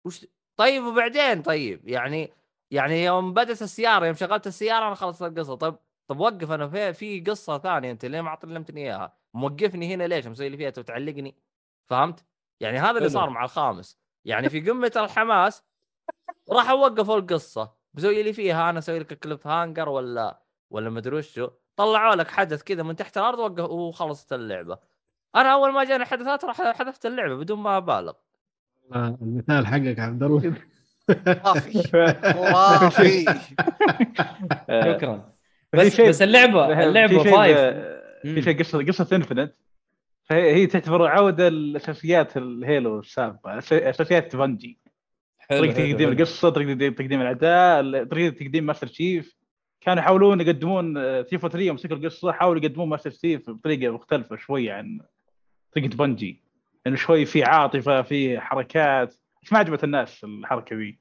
وش 0.06 0.26
طيب 0.58 0.84
وبعدين 0.84 1.42
طيب 1.42 1.88
يعني 1.88 2.32
يعني 2.74 3.04
يوم 3.04 3.34
بدأت 3.34 3.62
السيارة 3.62 4.06
يوم 4.06 4.16
شغلت 4.16 4.48
السيارة 4.48 4.88
أنا 4.88 4.96
خلصت 4.96 5.22
القصة 5.24 5.56
طيب 5.56 5.76
طب 6.08 6.20
وقف 6.20 6.52
أنا 6.52 6.68
في 6.68 6.94
في 6.94 7.22
قصة 7.22 7.58
ثانية 7.58 7.92
أنت 7.92 8.06
ليه 8.06 8.22
ما 8.22 8.30
علمتني 8.44 8.82
إياها؟ 8.82 9.18
موقفني 9.34 9.96
هنا 9.96 10.04
ليش؟ 10.04 10.28
مسوي 10.28 10.50
لي 10.50 10.58
فيها 10.58 10.70
تعلقني؟ 10.70 11.36
فهمت؟ 11.86 12.26
يعني 12.60 12.80
هذا 12.80 12.98
اللي. 12.98 13.10
صار 13.10 13.30
مع 13.30 13.44
الخامس 13.44 14.00
يعني 14.26 14.50
في 14.50 14.62
قمة 14.62 14.92
الحماس 14.96 15.64
راحوا 16.52 16.76
وقفوا 16.76 17.18
القصة 17.18 17.74
مسوي 17.94 18.24
لي 18.24 18.34
فيها 18.34 18.70
أنا 18.70 18.80
أسوي 18.80 19.00
لك 19.00 19.20
cliffhanger 19.20 19.90
ولا 19.90 20.44
ولا 20.70 20.90
مدري 20.90 21.18
وشو 21.18 21.50
طلعوا 21.76 22.16
لك 22.16 22.28
حدث 22.28 22.64
كذا 22.64 22.84
من 22.84 22.96
تحت 22.96 23.18
الأرض 23.18 23.40
وقف 23.40 23.70
وخلصت 23.70 24.34
اللعبة 24.34 24.78
أنا 25.36 25.54
أول 25.54 25.74
ما 25.74 25.84
جاني 25.84 26.06
حدثات 26.06 26.46
راح 26.46 26.62
حذفت 26.62 27.06
اللعبة 27.06 27.36
بدون 27.36 27.60
ما 27.60 27.78
أبالغ 27.78 28.14
المثال 28.96 29.68
حقك 29.68 30.00
عبد 30.00 30.24
الله 30.24 30.54
خرافي 31.12 31.84
خرافي 31.84 33.26
آه، 34.70 34.94
شكرا. 34.98 35.34
بس 35.74 35.96
شيء- 35.96 36.10
بس 36.10 36.22
اللعبه 36.22 36.76
في 36.76 36.84
اللعبة 36.84 37.24
شيء- 37.24 37.32
five. 37.36 37.58
في 38.36 38.42
شيء 38.42 38.60
قصه 38.60 38.86
قصة 38.86 39.16
Infinite 39.16 39.54
فهي 40.24 40.54
هي 40.56 40.66
تعتبر 40.68 41.08
عودة 41.08 41.50
لأساسيات 41.50 42.38
ال 42.38 42.50
Halo 42.50 43.00
السابقة. 43.00 43.58
أساسيات 43.58 44.36
Bungie 44.36 44.78
طريقة 45.50 45.74
تقديم. 45.92 46.10
القصة 46.10 46.50
طريقة 46.50 46.90
تقديم 46.96 47.22
الأداء 47.22 48.04
طريقة 48.04 48.34
تقديم 48.36 48.66
ماستر 48.66 48.88
شيف 48.88 49.36
كانوا 49.82 50.04
يحاولون 50.04 50.42
يقدمون 50.42 50.94
343 51.24 51.60
يوم 51.60 51.76
مسكوا 51.76 51.96
القصة 51.98 52.32
حاولوا 52.32 52.62
يقدمون 52.64 52.90
ماستر 52.90 53.10
شيف 53.10 53.50
بطريقة 53.50 53.94
مختلفة 53.94 54.36
شوي 54.36 54.72
عن 54.72 55.00
طريقة 55.76 55.96
Bungie 55.96 56.44
لأنه 56.86 56.98
شوي 56.98 57.26
في 57.26 57.44
عاطفة 57.44 58.02
في 58.02 58.40
حركات. 58.40 59.16
ما 59.52 59.60
عجبت 59.60 59.84
الناس 59.84 60.24
الحركة 60.24 60.76
ذي؟ 60.76 61.00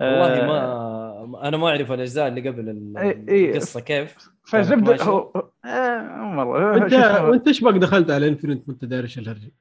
والله 0.00 0.40
آه، 0.42 1.26
ما 1.26 1.48
أنا 1.48 1.56
ما 1.56 1.68
أعرف 1.68 1.92
الأجزاء 1.92 2.28
اللي 2.28 2.48
قبل 2.48 2.68
ال-. 2.68 2.98
القصة 3.30 3.80
كيف. 3.80 4.16
فالزبده 4.48 4.90
ماشي. 4.92 5.04
هو 5.04 5.32
آه، 5.64 6.02
مره 6.22 7.34
انت 7.34 7.48
إيش 7.48 7.64
بك 7.64 7.74
دخلت 7.74 8.10
على 8.10 8.28
Infinite 8.28 8.68
وأنت 8.68 8.84
داري 8.84 9.02
إيش 9.02 9.18
الهرجة؟ 9.18 9.52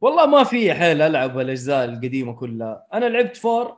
والله 0.00 0.26
ما 0.26 0.44
في 0.44 0.74
حيل 0.74 1.02
ألعب 1.02 1.38
الأجزاء 1.38 1.84
القديمة 1.84 2.32
كلها. 2.32 2.86
أنا 2.94 3.04
لعبت 3.06 3.36
four 3.36 3.76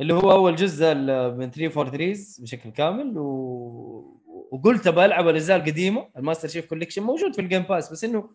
اللي 0.00 0.14
هو 0.14 0.32
أول 0.32 0.56
جزء 0.56 0.86
ال- 0.92 1.38
من 1.38 1.50
343 1.50 2.12
بشكل 2.42 2.70
كامل 2.70 3.18
و... 3.18 4.20
وقلت 4.52 4.86
ابى 4.86 5.04
ألعب 5.04 5.28
الأجزاء 5.28 5.56
القديمة 5.56 6.08
الماستر 6.16 6.48
شيف 6.48 6.66
collection 6.66 7.02
موجود 7.02 7.34
في 7.34 7.40
ال 7.40 7.44
Game 7.44 7.62
Pass 7.62 7.92
بس 7.92 8.04
إنه 8.04 8.30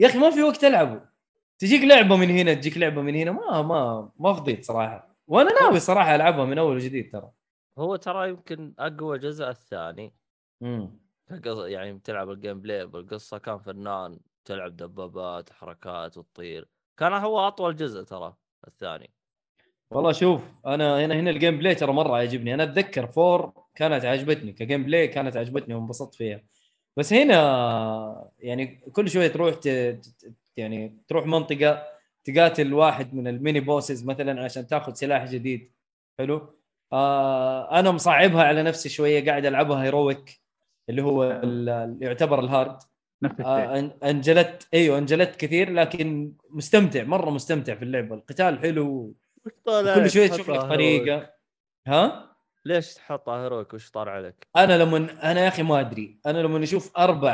يا 0.00 0.06
أخي 0.06 0.18
ما 0.18 0.30
في 0.30 0.42
وقت 0.42 0.64
ألعبه. 0.64 1.13
تجيك 1.64 1.84
لعبة 1.84 2.16
من 2.16 2.30
هنا 2.30 2.54
تجيك 2.54 2.78
لعبة 2.78 3.02
من 3.02 3.14
هنا 3.14 3.30
ما 3.32 3.62
ما 3.62 4.10
ما 4.18 4.32
فضيت 4.32 4.64
صراحة. 4.64 5.16
وأنا 5.26 5.60
ناوي 5.60 5.80
صراحة 5.80 6.14
ألعبها 6.14 6.44
من 6.44 6.58
أول 6.58 6.76
وجديد 6.76 7.12
ترى. 7.12 7.30
هو 7.78 7.96
ترى 7.96 8.28
يمكن 8.28 8.74
أقوى 8.78 9.18
جزء 9.18 9.48
الثاني. 9.48 10.12
امم 10.62 10.98
يعني 11.48 11.92
بتلعب 11.92 12.30
ال 12.30 12.60
gameplay 12.60 12.86
بالقصة 12.86 13.38
كان 13.38 13.58
فنان 13.58 14.18
تلعب 14.44 14.76
دبابات 14.76 15.52
حركات 15.52 16.18
وتطير. 16.18 16.68
كان 16.96 17.12
هو 17.12 17.48
أطول 17.48 17.76
جزء 17.76 18.02
ترى 18.02 18.34
الثاني. 18.68 19.10
والله 19.90 20.12
شوف 20.12 20.40
أنا 20.66 21.04
هنا 21.04 21.14
هنا 21.14 21.30
ال 21.30 21.58
gameplay 21.58 21.74
ترى 21.74 21.92
مرة 21.92 22.16
عجبني 22.16 22.54
أنا 22.54 22.62
أتذكر 22.62 23.06
four 23.06 23.52
كانت 23.74 24.04
عجبتني 24.04 24.52
ك 24.52 24.84
gameplay 24.84 25.08
كانت 25.08 25.36
عجبتني 25.36 25.74
وانبسطت 25.74 26.14
فيها. 26.14 26.42
بس 26.96 27.12
هنا 27.12 28.30
يعني 28.38 28.66
كل 28.92 29.10
شوية 29.10 29.28
تروح 29.28 29.54
ت... 29.54 29.68
ت- 29.68 30.34
يعني 30.56 30.98
تروح 31.08 31.26
منطقة 31.26 31.82
تقاتل 32.24 32.74
واحد 32.74 33.14
من 33.14 33.28
ال 33.28 33.34
mini 33.34 33.60
bosses 33.60 34.04
مثلا 34.04 34.44
عشان 34.44 34.66
تاخذ 34.66 34.92
سلاح 34.94 35.24
جديد. 35.24 35.72
حلو؟ 36.18 36.54
آه 36.92 37.78
أنا 37.80 37.90
مصعبها 37.90 38.42
على 38.44 38.62
نفسي 38.62 38.88
شوية 38.88 39.24
قاعد 39.26 39.46
ألعبها 39.46 39.82
heroic 39.84 40.40
اللي 40.88 41.02
هو 41.02 41.24
ال- 41.24 41.68
اللي 41.68 42.06
يعتبر 42.06 42.40
ال 42.40 42.48
hard 42.48 42.78
آه 43.40 43.80
أن- 43.80 44.04
أنجلد 44.04 44.68
إيوه 44.74 44.98
أنجلد 44.98 45.36
كثير 45.36 45.72
لكن 45.72 46.32
مستمتع 46.50 47.02
مرة 47.04 47.30
مستمتع 47.30 47.74
في 47.74 47.82
اللعبة. 47.82 48.14
القتال 48.14 48.58
حلو 48.58 49.14
كل 49.64 50.10
شوية 50.10 50.26
تشوف 50.30 50.50
لك. 50.50 50.60
طريقه 50.60 51.30
ها؟ 51.86 52.34
ليش 52.64 52.94
تحطها 52.94 53.42
heroic 53.44 53.74
وش 53.74 53.90
طار 53.90 54.08
عليك؟ 54.08 54.46
أنا 54.56 54.78
لما 54.78 54.96
أنا 55.30 55.40
يا 55.40 55.48
أخي 55.48 55.62
ما 55.62 55.80
أدري. 55.80 56.18
أنا 56.26 56.38
لما 56.38 56.62
أشوف 56.62 56.98
أربع 56.98 57.32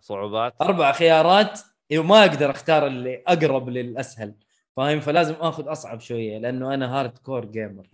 صعوبات؟ 0.00 0.54
أربع 0.62 0.92
خيارات 0.92 1.60
أيوه 1.92 2.04
ما 2.04 2.20
أقدر 2.20 2.50
أختار 2.50 2.86
اللي 2.86 3.22
أقرب 3.26 3.68
للأسهل 3.68 4.34
فاهم؟ 4.76 5.00
فلازم 5.00 5.34
آخذ 5.40 5.72
أصعب 5.72 6.00
شوية 6.00 6.38
لأنه 6.38 6.74
أنا 6.74 7.00
hardcore 7.00 7.44
gamer 7.44 7.86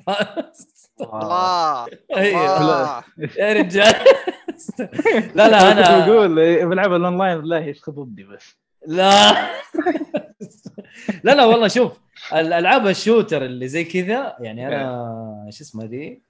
الله 1.00 1.86
أيوه 2.16 2.60
الله. 2.60 3.04
يا 3.38 3.52
رجال. 3.52 3.94
لا 5.34 5.48
لا 5.48 5.72
أنا 5.72 6.06
بقول 6.06 6.38
إيه، 6.38 6.64
بلعبها 6.64 6.96
الأونلاين 6.96 7.38
بالله 7.38 7.58
يشخص 7.58 7.90
ضدي 7.90 8.24
بس. 8.24 8.56
لا. 8.86 9.32
لا 11.24 11.34
لا 11.34 11.44
والله 11.44 11.68
شوف 11.68 11.92
الالعاب 12.32 12.86
ال 12.86 12.93
shooter 12.93 13.44
اللي 13.44 13.68
زي 13.68 13.84
كذا 13.84 14.36
يعني 14.40 14.68
أنا 14.68 15.48
شو 15.50 15.64
اسمها 15.64 15.86
دي 15.86 16.22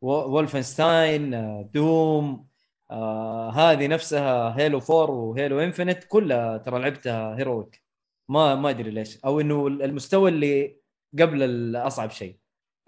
Wolfenstein 0.00 1.34
آه، 1.34 1.68
Doom 1.74 2.46
آه 2.90 3.50
هذه 3.50 3.86
نفسها 3.86 4.58
Halo 4.58 4.78
4 4.78 5.10
و 5.10 5.20
Halo 5.20 5.60
Infinite 5.60 6.04
كلها 6.04 6.58
ترى 6.58 6.78
لعبتها 6.80 7.36
heroic 7.38 7.82
ما 8.28 8.54
ما 8.54 8.70
أدري 8.70 8.90
ليش. 8.90 9.24
أو 9.24 9.40
إنه 9.40 9.66
المستوى 9.66 10.30
اللي 10.30 10.76
قبل 11.18 11.42
الأصعب 11.42 12.10
شيء. 12.10 12.36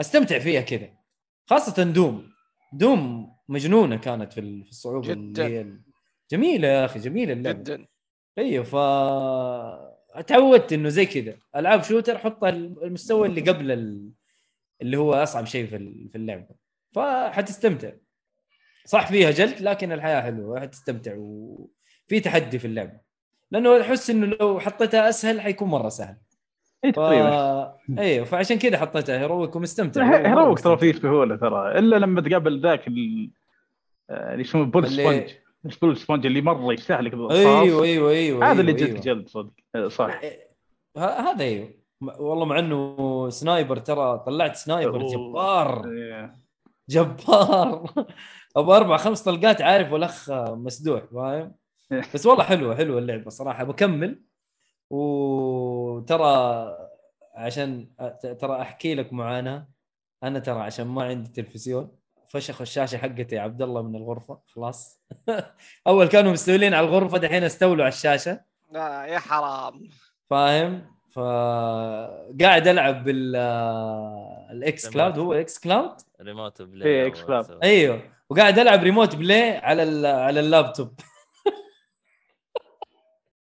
أستمتع 0.01 0.39
فيها 0.39 0.61
كذا. 0.61 0.89
خاصة 1.51 1.83
دوم. 1.83 2.29
دوم 2.73 3.33
مجنونة 3.49 3.97
كانت 3.97 4.33
في 4.33 4.41
ال- 4.41 4.65
في 4.65 4.71
الصعوبة 4.71 5.15
جداً. 5.15 5.47
اللي 5.47 5.81
جميلة 6.33 6.69
يا 6.69 6.85
أخي 6.85 6.99
جميلة 6.99 7.33
اللعبة. 7.33 7.59
جدا. 7.59 7.87
أيوه 8.39 8.65
ف 8.65 8.75
تعودت 10.27 10.73
إنه 10.73 10.89
زي 10.89 11.07
كذا. 11.07 11.39
ألعاب 11.57 11.83
شوتر 11.83 12.19
حط 12.19 12.45
المستوى 12.45 13.29
اللي 13.29 13.41
قبل 13.41 13.71
ال... 13.73 14.11
اللي 14.83 14.97
هو 14.97 15.15
أصعب 15.15 15.47
شيء 15.47 15.67
في 15.67 16.17
اللعبة. 16.17 16.49
فحتستمتع. 16.95 17.93
صح 18.89 19.07
فيها 19.07 19.31
جلد 19.31 19.61
لكن 19.61 19.93
الحياة 19.93 20.21
حلوة 20.23 20.61
حتستمتع 20.61 21.15
وفي 21.17 22.21
تحدي 22.25 22.59
في 22.59 22.65
اللعبه 22.67 23.01
لأنه 23.51 23.81
أحس 23.81 24.11
إنه 24.11 24.27
لو 24.27 24.61
حطيتها 24.61 25.09
أسهل 25.09 25.41
حيكون 25.41 25.69
مرة 25.69 25.89
سهل. 25.89 26.17
اي 26.85 26.93
ف... 26.93 26.99
أيوه 27.99 28.25
فعشان 28.25 28.59
كذا 28.59 28.79
حطيتها. 28.79 29.19
heroic 29.19 29.57
ومستمتع. 29.57 30.05
مرة 30.05 30.17
heroic 30.29 30.61
ترى. 30.61 30.79
فيه 30.79 30.93
سهوله 30.93 31.37
ترى. 31.37 31.79
إلا 31.79 31.97
لما 31.97 32.21
تقابل 32.21 32.61
ذاك 32.61 32.89
ال- 32.89 33.31
اللي 34.11 34.41
يسمونه 34.41 34.71
bullet 34.71 34.89
sponge. 34.91 35.31
ال 35.65 35.69
bullet 35.69 35.97
sponge 35.97 36.27
اللي 36.27 36.41
مرة 36.41 36.73
يستهلك 36.73 37.13
بالرصاص. 37.13 37.37
أيوه 37.39 37.85
أيوه 37.85 38.11
أيوه 38.11 38.51
هذا 38.51 38.61
اللي 38.61 38.73
جد 38.73 38.83
أيوة. 38.87 39.01
جلد 39.01 39.29
صدق. 39.29 39.53
آه، 39.75 39.89
صح. 39.89 40.21
ه- 40.99 41.01
هذا 41.31 41.45
أيوه. 41.45 41.75
والله 42.19 42.45
مع 42.45 42.59
إنه 42.59 43.29
sniper 43.31 43.77
ترى 43.77 44.19
طلعت 44.27 44.57
sniper. 44.57 45.07
جبار. 45.07 45.91
إيه. 45.91 46.39
جبار. 46.89 47.91
ابو 48.59 48.75
أربع 48.75 48.97
خمس 48.97 49.23
طلقات 49.23 49.63
عارف 49.63 49.93
والاخ 49.93 50.31
مسدوح 50.31 51.05
فاهم؟ 51.05 51.55
بس 52.15 52.27
والله 52.27 52.45
حلوة 52.45 52.77
حلوة 52.77 52.99
اللعبة 52.99 53.31
صراحة. 53.31 53.65
بكمل. 53.65 54.23
وترى 54.91 56.69
عشان 57.35 57.89
ترى 58.41 58.61
أحكي 58.63 58.95
لك 58.95 59.13
معاناة. 59.13 59.69
أنا 60.23 60.39
ترى 60.39 60.61
عشان 60.61 60.87
ما 60.87 61.03
عندي 61.03 61.31
تلفزيون 61.31 61.91
فشخوا 62.29 62.63
الشاشة 62.63 62.97
حقتي 62.99 63.35
يا 63.37 63.41
عبد 63.41 63.63
الله 63.63 63.83
من 63.83 63.97
الغرفة 63.97 64.41
خلاص. 64.47 65.01
أول 65.87 66.07
كانوا 66.07 66.33
مستولين 66.33 66.75
على 66.75 66.87
الغرفة 66.87 67.19
دحين 67.19 67.45
استولوا 67.45 67.85
على 67.85 67.93
الشاشة. 67.93 68.41
لا 68.73 69.05
يا 69.07 69.19
حرام. 69.19 69.89
فاهم؟ 70.31 70.99
فقاعد 71.13 72.69
ألعب 72.69 73.05
بال 73.05 73.37
ال 74.51 74.91
xCloud. 74.91 75.19
هو 75.19 75.33
xCloud؟ 75.33 75.97
remote 76.21 76.63
play 76.63 76.89
إيه، 76.89 77.09
cloud. 77.09 77.43
سوي. 77.45 77.63
أيوه. 77.63 78.18
وقاعد 78.31 78.59
ألعب 78.59 78.83
remote 78.83 79.17
play 79.17 79.57
على 79.57 79.83
ال- 79.83 80.07
على 80.07 80.41
اللابتوب. 80.41 81.01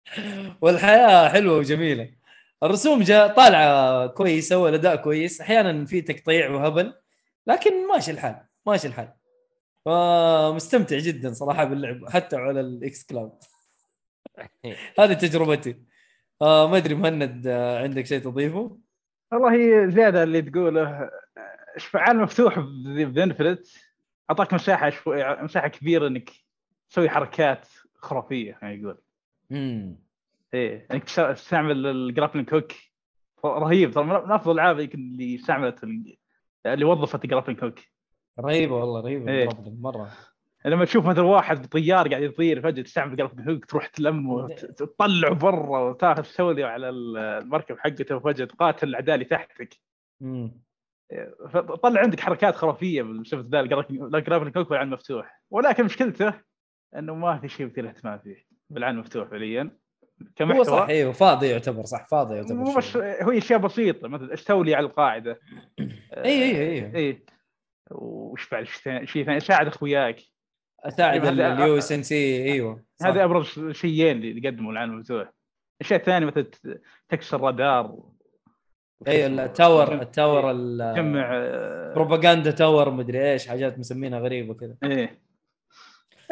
والحياة 0.62 1.30
حلوة 1.30 1.58
وجميلة. 1.58 2.10
الرسوم 2.64 3.02
جا 3.04 3.28
طالعة 3.28 4.08
كويسة 4.08 4.58
والأداء 4.58 4.96
كويس. 4.96 5.42
أحيانا 5.42 5.86
في 5.86 6.02
تقطيع 6.02 6.50
وهبل 6.50 6.94
لكن 7.48 7.88
ماشي 7.88 8.12
الحال 8.12 8.36
ماشي 8.66 8.88
الحال. 8.88 9.14
فمستمتع 9.86 10.98
جدا 10.98 11.34
صراحة 11.34 11.64
باللعب 11.64 12.10
حتى 12.10 12.36
على 12.36 12.60
ال 12.60 13.06
xCloud 13.06 13.32
هذه 15.00 15.14
تجربتي. 15.14 15.84
آه 16.42 16.68
ما 16.68 16.78
أدري 16.78 16.96
مهند 16.96 17.48
آه 17.48 17.84
عندك 17.84 18.06
شيء 18.06 18.20
تضيفه؟ 18.20 18.78
والله 19.32 19.90
زيادة 19.90 20.24
اللي 20.24 20.42
تقوله 20.42 20.82
آه، 20.90 21.12
عالم 21.94 22.22
مفتوح 22.22 22.60
بذا 22.86 23.08
Infinite 23.08 23.68
أعطاك 24.30 24.54
مساحة 24.54 24.90
شوي 24.90 25.42
مساحة 25.44 25.68
كبيرة 25.68 26.08
إنك 26.08 26.30
تسوي 26.90 27.10
حركات 27.10 27.68
خرافية 27.96 28.58
يعني 28.62 28.82
يقول. 28.82 28.98
امم 29.52 29.96
إيه 30.54 30.88
إنك 30.92 31.04
تس- 31.04 31.16
تستعمل 31.16 31.86
ال 31.88 31.94
grappling 31.94 32.54
hook 32.54 32.72
رهيب 33.46 33.92
ترى 33.92 34.04
من 34.04 34.12
أفضل 34.12 34.52
الألعاب 34.52 34.80
يمكن 34.80 35.00
اللي 35.00 35.36
استعملت 35.36 35.84
ال- 35.84 36.18
اللي 36.66 36.86
وظفت 36.86 37.24
ال 37.24 37.28
grappling 37.28 37.64
hook 37.64 37.80
رهيبة 38.40 38.76
والله 38.76 39.02
رهيبة 39.02 39.32
إيه. 39.32 39.46
grappling 39.46 39.82
مرة. 39.82 40.12
لما 40.66 40.86
تشوف 40.86 41.06
مثلا 41.06 41.24
واحد 41.24 41.62
بطيار 41.62 42.08
قاعد 42.08 42.24
يطير 42.24 42.62
فجأة 42.62 42.84
تستعمل 42.84 43.12
ال 43.12 43.15
grappling 43.15 43.50
hook 43.50 43.66
تروح 43.66 43.88
تلمه 43.88 44.34
وتطلعه 44.34 45.34
برا 45.34 45.80
وتاخذ 45.80 46.22
تسوي 46.24 46.64
على 46.64 46.90
المركب 46.90 47.78
حقته 47.80 48.16
وفجأة 48.16 48.46
تقاتل 48.46 48.88
الأعداء 48.90 49.16
اللي 49.16 49.26
تحتك. 49.26 49.78
امم 50.22 50.52
فطلع 51.50 52.02
عندك 52.02 52.20
حركات 52.20 52.56
خرافية 52.56 53.02
بسبب 53.02 53.56
ذا 53.56 53.60
ال 53.60 53.69
grappling 53.69 54.58
hook 54.58 54.70
بالعالم 54.70 54.94
المفتوح 54.94 55.42
ولكن 55.52 55.86
مشكلته 55.86 56.34
إنه 56.96 57.16
ما 57.16 57.40
في 57.40 57.48
شيء 57.48 57.66
مثير 57.66 57.90
اهتمام 57.90 58.20
فيه 58.20 58.46
بالعالم 58.70 58.98
المفتوح 58.98 59.30
فعليا. 59.30 59.64
هو 60.22 60.28
كمحتوى. 60.36 60.66
صح 60.66 60.88
أيوه 60.90 61.12
فاضي 61.12 61.48
يعتبر 61.48 61.84
صح 61.84 62.08
فاضي 62.08 62.36
يعتبر 62.36 62.56
مو 62.56 62.80
شوي. 62.80 63.24
هو 63.24 63.32
أشياء 63.32 63.60
بسيطة 63.60 64.08
مثلا 64.08 64.34
استولي 64.34 64.76
على 64.76 64.86
القاعدة؟ 64.86 65.40
اي 65.80 66.44
اي 66.44 66.62
اي 66.62 66.96
اي 66.96 67.26
وش 67.92 68.50
بعد 68.50 68.64
شيء 69.04 69.26
ثاني؟ 69.26 69.40
ساعد 69.40 69.68
أخوياك. 69.68 70.22
أساعد 70.80 71.26
ال 71.26 71.78
UNSC 71.78 72.44
إيوه. 72.44 72.84
هذا 73.02 73.24
أبرز 73.24 73.72
شيئين 73.72 74.18
اللي 74.18 74.50
قدموا 74.50 74.72
العالم 74.72 74.94
المفتوح 74.94 75.34
الاشياء 75.82 76.00
الثانية 76.00 76.28
مثلا 76.28 76.46
تكسر 77.10 77.42
رادار 77.42 78.00
أي 79.08 79.26
ال 79.28 79.40
tower 79.40 80.02
ال 80.02 80.10
tower 80.10 80.52
آه، 80.52 81.94
propaganda 81.94 82.52
tower 82.52 82.90
مدري 82.90 83.32
إيش 83.32 83.48
حاجات 83.48 83.80
مسمينها 83.80 84.20
غريبة 84.20 84.54
كذا. 84.54 84.76
إيه. 84.84 85.20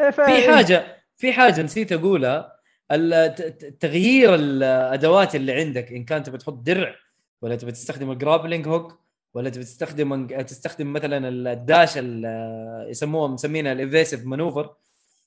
إيه، 0.00 0.10
في 0.10 0.22
حاجة 0.52 0.96
في 1.16 1.32
حاجة 1.32 1.62
نسيت 1.62 1.92
أقولها. 1.92 2.56
ال- 2.92 3.34
ت- 3.34 3.42
ت- 3.42 3.82
تغيير 3.82 4.34
الادوات 4.34 5.34
اللي 5.34 5.52
عندك 5.52 5.92
إن 5.92 6.04
كان 6.04 6.22
تبي 6.22 6.38
تحط 6.38 6.52
درع 6.54 6.94
ولا 7.42 7.56
تبي 7.56 7.72
تستخدم 7.72 8.10
ال 8.10 8.16
grappling 8.16 8.68
hook 8.68 9.00
ولا 9.34 9.50
تبي 9.50 9.64
تستخدم 9.64 10.26
تستخدم 10.26 10.92
مثلا 10.92 11.28
ال 11.52 11.60
dash 11.60 11.92
ال- 11.98 12.90
يسموها 12.90 13.28
مسمينها 13.28 13.72
ال 13.72 13.79
evasive 13.79 14.26
maneuver 14.26 14.74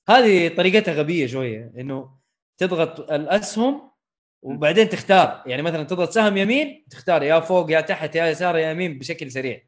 هذه 0.10 0.56
طريقتها 0.56 0.94
غبية 0.94 1.28
شوية 1.28 1.72
إنه 1.78 2.10
تضغط 2.58 3.12
الأسهم 3.12 3.89
وبعدين 4.42 4.90
تختار. 4.90 5.44
يعني 5.46 5.62
مثلا 5.62 5.84
تضغط 5.84 6.10
سهم 6.10 6.38
يمين 6.38 6.86
تختار 6.90 7.24
يا 7.24 7.40
فوق 7.40 7.72
يا 7.72 7.82
تحت 7.82 8.16
يا 8.16 8.28
يسار 8.28 8.58
يا 8.58 8.72
يمين 8.72 9.00
بشكل 9.00 9.32
سريع. 9.32 9.62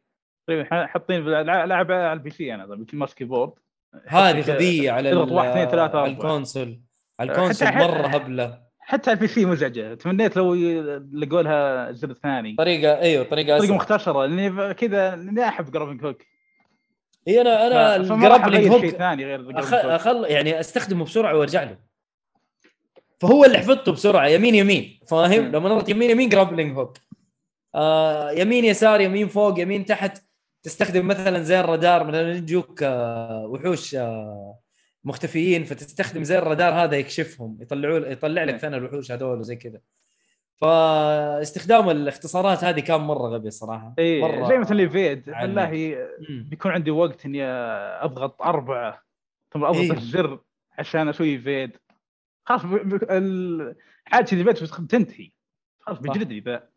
تقريبا 0.48 0.86
حاطين 0.88 1.26
لعبه 1.28 1.96
على 1.96 2.14
ال 2.14 2.30
PC 2.30 2.54
أنا 2.54 2.64
يمكن 2.74 2.98
ماسك 2.98 3.18
keyboard 3.18 3.54
هذه 4.08 4.42
غبية 4.42 4.92
على 4.92 5.12
تضغط 5.12 5.32
واحد، 5.32 5.50
اثنين، 5.50 5.68
ثلاثة، 5.68 6.00
على. 6.00 6.12
ال 6.12 6.19
console. 6.19 6.82
على 7.20 7.32
ال 7.32 7.36
console 7.36 7.68
مرة 7.68 8.08
هبلة. 8.08 8.62
حتى 8.80 9.12
ال 9.12 9.28
PC 9.28 9.46
مزعجة. 9.46 9.94
تمنيت 9.94 10.38
لو 10.38 10.54
لقوا 11.14 11.42
لها 11.42 11.90
الزر 11.90 12.10
الثاني. 12.10 12.56
طريقة 12.56 13.00
أيوه 13.00 13.24
طريقة 13.24 13.58
طريقة 13.58 13.76
مختصرة 13.76 14.26
لأني 14.26 14.74
كذا 14.74 15.16
لأني 15.16 15.48
أحب 15.48 15.72
grappling 15.72 16.06
hook 16.06 16.22
إي 17.28 17.42
أنا 17.42 17.68
أنا 17.68 17.96
ال 17.96 18.03
grappling 18.03 18.68
hook 18.68 18.86
ثاني 18.86 19.26
غير 19.26 19.40
أخ... 19.40 19.48
ال 19.48 19.50
grappling 19.50 19.74
hook 19.74 19.92
أخل... 19.92 20.26
يعني 20.26 20.60
أستخدمه 20.60 21.06
بسرعة 21.06 21.38
وأرجع 21.38 21.64
له. 21.64 21.91
فهو 23.22 23.46
اللي 23.46 23.58
حفظته 23.58 23.92
بسرعة 23.92 24.28
يمين 24.28 24.56
يمين 24.56 25.00
فاهم. 25.08 25.52
لما 25.52 25.70
نضغط 25.70 25.90
يمين 25.90 26.10
يمين 26.10 26.30
grappling 26.30 26.78
hook 26.78 26.98
آه 27.76 28.32
يمين 28.32 28.66
يسار 28.66 29.02
يمين 29.02 29.28
فوق 29.28 29.60
يمين 29.60 29.86
تحت 29.86 30.24
تستخدم 30.64 31.08
مثلا 31.08 31.44
زي 31.44 31.60
الرادار 31.60 32.04
مثلا 32.04 32.32
يجوك 32.34 32.84
آه 32.84 33.46
وحوش 33.50 33.96
آه 33.96 34.60
مختفيين 35.04 35.64
فتستخدم 35.64 36.24
زي 36.24 36.38
الرادار 36.38 36.74
هذا 36.74 36.98
يكشفهم 36.98 37.58
يطلعوا 37.62 37.98
يطلع 37.98 38.44
لك. 38.44 38.58
ثاني 38.58 38.78
الوحوش 38.78 39.12
هذول 39.12 39.40
وزي 39.40 39.56
كذا 39.56 39.80
فاستخدام 40.56 41.90
الاختصارات 41.90 42.64
هذه 42.64 42.80
كان 42.80 43.02
مرة 43.02 43.28
غبي 43.28 43.52
صراحة 43.52 43.94
اي 44.00 44.04
إيه، 44.04 44.48
زي 44.48 44.58
مثلا. 44.58 44.62
والله 45.42 45.96
مم. 46.30 46.48
بيكون 46.50 46.72
عندي 46.72 46.92
وقت 46.92 47.26
إني 47.26 47.44
أضغط 48.04 48.42
أربعة 48.42 49.04
ثم 49.52 49.64
أضغط 49.64 49.80
إيه. 49.80 49.92
الزر 49.92 50.40
عشان 50.78 51.10
أسوي 51.10 51.40
evade 51.40 51.78
خلاص 52.46 52.66
ب... 52.66 52.70
ب... 52.76 53.04
ال- 53.12 53.76
حاجة 54.06 54.22
ال 54.24 54.26
evade 54.26 54.38
بتنتهي 54.82 55.32
خلاص. 55.80 56.00
بيجلدني 56.00 56.40
ذا 56.40 56.70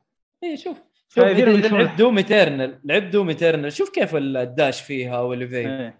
اي 0.44 0.56
شوف 0.56 0.78
لعبت 1.18 1.98
Doom 1.98 2.16
Eternal 2.16 2.80
لعبت 2.84 3.12
Doom 3.12 3.28
Eternal 3.28 3.72
شوف 3.72 3.90
كيف 3.90 4.16
ال 4.16 4.29
dash 4.29 4.80
فيها 4.82 5.20
وال 5.20 5.32
eva- 5.32 5.56
إيه. 5.58 5.98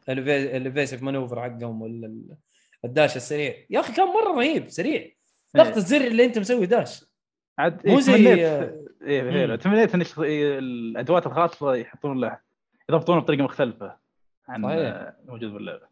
maneuver 1.02 1.42
حقهم 1.42 1.82
ولا 1.82 2.14
ال 2.84 2.91
dash 2.91 3.16
السريع. 3.16 3.54
يا 3.70 3.80
أخي 3.80 3.92
كان 3.92 4.06
مرة 4.06 4.36
رهيب 4.36 4.68
سريع. 4.68 5.10
ضغط 5.56 5.76
الزر 5.76 6.00
اللي 6.00 6.24
أنت 6.24 6.38
مسوي 6.38 6.66
dash. 6.66 7.04
عاد 7.58 7.86
مو 7.88 7.94
إيه، 7.94 8.00
زي- 8.00 8.12
تمنيت 8.12 8.38
آه، 8.38 8.84
إيه. 9.02 9.56
تمنيت 9.56 9.94
ان 9.94 10.04
إيه، 10.24 10.58
الأدوات 10.58 11.26
الخاصة 11.26 11.74
يحطون 11.74 12.20
له 12.20 12.38
يضبطونه 12.90 13.20
بطريقة 13.20 13.42
مختلفة 13.44 13.96
عن 14.48 14.64
الموجود 14.64 15.52
باللعبة. 15.52 15.86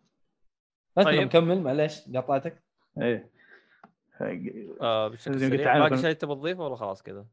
طيب. 0.97 1.23
مكمل 1.23 1.61
معليش 1.61 2.01
قاطعتك. 2.15 2.63
إيه. 3.03 3.31
آه 4.21 5.09
بشكل 5.09 5.41
سريع 5.41 5.79
باقي 5.79 5.99
شيء 5.99 6.13
تبغى 6.13 6.35
تضيفه 6.35 6.65
ولا 6.65 6.77
خلاص 6.77 7.03
كذا؟ 7.03 7.27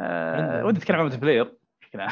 آه، 0.00 0.64
ودي 0.64 0.78
اتكلم 0.78 0.96
عن 0.96 1.04
multiplayer 1.04 1.54
بشكل 1.80 2.00
عام. 2.00 2.10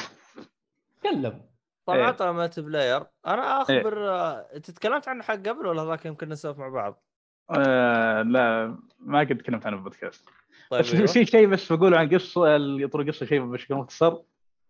تكلم 1.01 1.41
طبعا 1.87 2.07
إيه. 2.07 2.11
طالما 2.11 2.39
multiplayer 2.39 3.03
أنا 3.27 3.63
أخبر 3.63 4.09
آه، 4.09 4.47
أنت 4.55 4.71
تكلمت 4.71 5.09
عنه 5.09 5.23
حق 5.23 5.35
قبل 5.35 5.67
ولا 5.67 5.83
هذاك 5.83 6.07
يمكن 6.07 6.29
نسولف 6.29 6.59
مع 6.59 6.69
بعض؟ 6.69 7.03
آه، 7.51 8.23
لا 8.23 8.77
ما 8.99 9.21
قد 9.21 9.39
تكلمت 9.39 9.67
عنه 9.67 9.77
بالبودكاست 9.77 10.29
طيب 10.71 10.81
بس 10.81 10.95
أيوه. 10.95 11.07
في 11.07 11.27
شيء 11.27 11.47
بس 11.47 11.73
بقوله 11.73 11.99
عن 11.99 12.09
قصة 12.09 12.57
يطور 12.57 13.11
قصة 13.11 13.27
شيء 13.27 13.41
بشكل 13.41 13.75
مختصر 13.75 14.19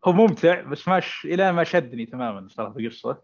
هو 0.05 0.13
ممتع 0.13 0.61
بس 0.61 0.89
ما 0.89 1.01
ش... 1.01 1.25
إلى 1.25 1.53
ما 1.53 1.65
شدني 1.65 2.07
تماما 2.07 2.49
صراحة 2.49 2.73
في 2.73 2.87
القصة 2.87 3.23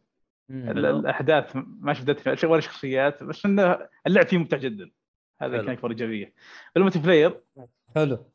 الأحداث 0.51 1.57
ما 1.57 1.95
شدتني 1.95 2.51
ولا 2.51 2.61
شخصيات 2.61 3.23
بس 3.23 3.47
إنه 3.47 3.79
اللعب 4.07 4.27
فيه 4.27 4.39
ممتع 4.39 4.57
جدا 4.57 4.91
هذا. 5.41 5.57
كان 5.57 5.69
اكبر 5.71 5.91
ايجابيه 5.91 6.33
ال 6.77 6.99
multiplayer. 6.99 7.41
حلو. 7.95 8.27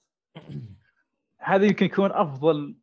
هذا 1.37 1.65
يمكن 1.65 1.85
يكون 1.85 2.11
أفضل 2.11 2.75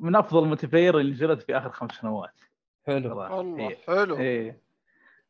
من 0.00 0.16
أفضل 0.16 0.42
ال 0.42 0.66
multiplayer 0.66 0.98
اللي 0.98 1.12
نزلت 1.12 1.42
في 1.42 1.56
آخر 1.56 1.70
خمس 1.70 1.92
سنوات. 1.92 2.40
حلو. 2.86 3.18
والله 3.18 3.68
إيه. 3.68 3.76
حلو. 3.86 4.16
إيه. 4.16 4.60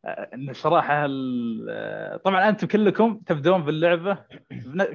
إن 0.06 0.52
صراحة 0.52 1.04
ال- 1.04 2.22
طبعا 2.22 2.48
أنتم 2.48 2.66
كلكم 2.66 3.18
تبدون 3.26 3.62
باللعبه 3.62 4.18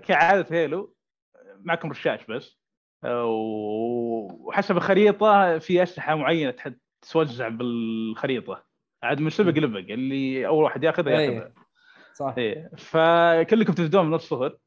كعادة 0.03 0.45
هيلو. 0.56 0.95
معكم 1.64 1.90
رشاش 1.91 2.26
بس. 2.26 2.57
وحسب 3.06 4.78
الخريطة 4.78 5.57
في 5.57 5.84
أسلحة 5.84 6.15
معينة 6.15 6.56
توزع 7.11 7.48
بالخريطة. 7.48 8.64
عاد 9.03 9.22
من 9.22 9.30
سبق 9.30 9.57
لبق 9.57 9.94
اللي 9.94 10.48
أول 10.48 10.64
واحد 10.64 10.84
ياخذها 10.84 11.20
إيه. 11.20 11.30
ياخذها. 11.36 11.53
صح. 12.14 12.35
إيه 12.38 12.72
فكلكم 12.77 13.73
تبدون 13.73 14.06
من 14.06 14.14
الصفر 14.14 14.57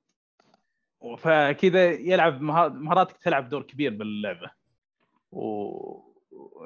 فكذا 1.19 1.91
يلعب 1.91 2.41
مها- 2.41 2.69
مهاراتك 2.69 3.17
تلعب 3.17 3.49
دور 3.49 3.63
كبير 3.63 3.95
باللعبة. 3.97 4.51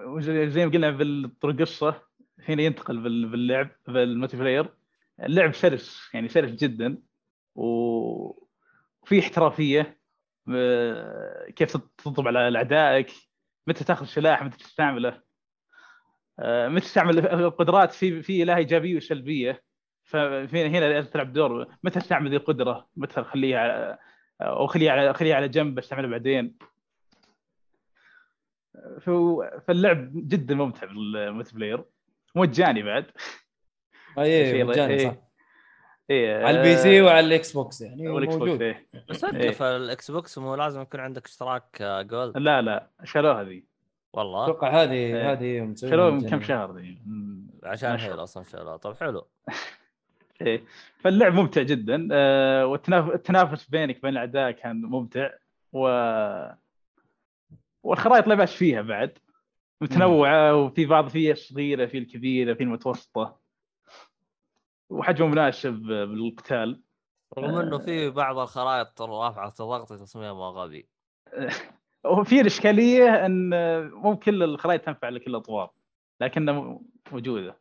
وزي 0.06 0.50
زي 0.50 0.66
ما 0.66 0.72
قلنا 0.72 0.90
بالطرق 0.90 1.60
قصه 1.60 2.02
هنا 2.48 2.62
ينتقل 2.62 2.98
بال- 3.00 3.28
باللعب 3.28 3.68
بالملتي 3.88 4.36
بلاير. 4.36 4.68
اللعب 5.20 5.54
سلس 5.54 6.10
يعني 6.14 6.28
سلس 6.28 6.50
جدا. 6.50 6.98
وفي 7.54 9.18
احترافية 9.18 9.98
كيف 11.56 11.76
تضرب 11.76 12.28
على 12.28 12.56
أعدائك 12.58 13.10
متى 13.66 13.84
تأخذ 13.84 14.06
سلاح 14.06 14.42
متى 14.42 14.56
تستعمله. 14.58 15.20
آه، 16.38 16.68
متى 16.68 16.84
تستعمل 16.84 17.18
القدرات 17.18 17.92
في 17.92 18.22
في 18.22 18.44
لها 18.44 18.56
إيجابية 18.56 18.96
وسلبية. 18.96 19.62
فهنا 20.10 20.68
هنا 20.68 21.00
تلعب 21.00 21.32
دور. 21.32 21.66
متى 21.82 22.00
تستعمل 22.00 22.30
ذي 22.30 22.36
القدرة؟ 22.36 22.88
متى 22.96 23.22
خليها 23.22 23.58
على 23.58 23.98
أو 24.40 24.66
خليها 24.66 24.92
على 24.92 25.14
خليها 25.14 25.36
على 25.36 25.48
جنب 25.48 25.78
استعملها 25.78 26.10
بعدين. 26.10 26.58
فاللعب 29.66 30.10
جدا 30.14 30.54
ممتع 30.54 30.86
بال 30.86 31.54
multiplayer 31.54 31.84
مجاني 32.34 32.82
بعد. 32.82 33.06
أي 34.18 34.64
مجاني. 34.64 34.98
صح. 34.98 35.14
إيه 36.10 36.44
على 36.44 36.58
ال 36.58 36.76
PC 36.76 37.02
وعلى 37.02 37.26
ال 37.26 37.52
Xbox 37.52 37.80
يعني 37.80 38.08
وال 38.08 38.34
Xbox 38.34 38.48
موجود. 38.48 38.62
إيه. 38.62 38.88
بس 39.08 39.24
أنت 39.24 39.34
إيه. 39.34 39.50
في 39.50 39.64
ال 39.64 40.10
Xbox 40.10 40.38
مو 40.38 40.54
لازم 40.54 40.80
يكون 40.80 41.00
عندك 41.00 41.26
اشتراك 41.26 41.82
آه، 41.82 42.02
Gold؟ 42.02 42.38
لا 42.38 42.62
لا. 42.62 42.90
شالوها 43.04 43.42
ذي 43.44 43.64
والله؟ 44.12 44.44
أتوقع 44.44 44.82
هذه 44.82 44.92
إيه. 44.92 45.32
هذه 45.32 45.74
شالوها 45.74 46.10
من. 46.10 46.28
كم 46.28 46.42
شهر 46.42 46.76
ذي؟ 46.76 47.02
عشان. 47.64 47.96
هيل 47.96 48.22
أصلا 48.22 48.44
شغله 48.44 48.76
طب 48.76 48.96
حلو. 48.96 49.26
إيه. 50.40 50.64
فاللعب 50.98 51.34
ممتع 51.34 51.62
جدا. 51.62 52.08
آه، 52.12 52.66
والتناف- 52.66 53.10
التنافس 53.14 53.64
بينك 53.68 53.98
وبين 53.98 54.10
الأعداء 54.10 54.50
كان 54.50 54.82
ممتع. 54.82 55.30
و 55.72 55.88
والخرائط 57.82 58.26
لا 58.26 58.34
بأس 58.34 58.54
فيها 58.54 58.82
بعد. 58.82 59.18
متنوعة 59.80 60.54
وفي 60.56 60.86
بعض 60.86 61.08
فيها 61.08 61.34
صغيره 61.34 61.86
في 61.86 61.98
الكبيرة 61.98 62.54
في 62.54 62.62
المتوسطة. 62.62 63.40
وحجمه 64.90 65.28
مناسب 65.28 65.72
بالقتال. 65.82 66.80
رغم 67.38 67.54
إنه 67.54 67.76
آه. 67.76 67.78
في 67.78 68.10
بعض 68.10 68.38
الخرائط 68.38 69.02
رافعة 69.02 69.48
الضغط 69.60 69.88
تصميمها 69.92 70.50
غبي. 70.50 70.88
وفي 72.04 72.40
الإشكالية 72.40 73.26
إن 73.26 73.50
مو 73.90 74.16
كل 74.16 74.42
الخرائط 74.42 74.84
تنفع 74.84 75.08
لكل 75.08 75.30
الأطوار 75.30 75.70
لكنها 76.20 76.80
موجودة. 77.12 77.56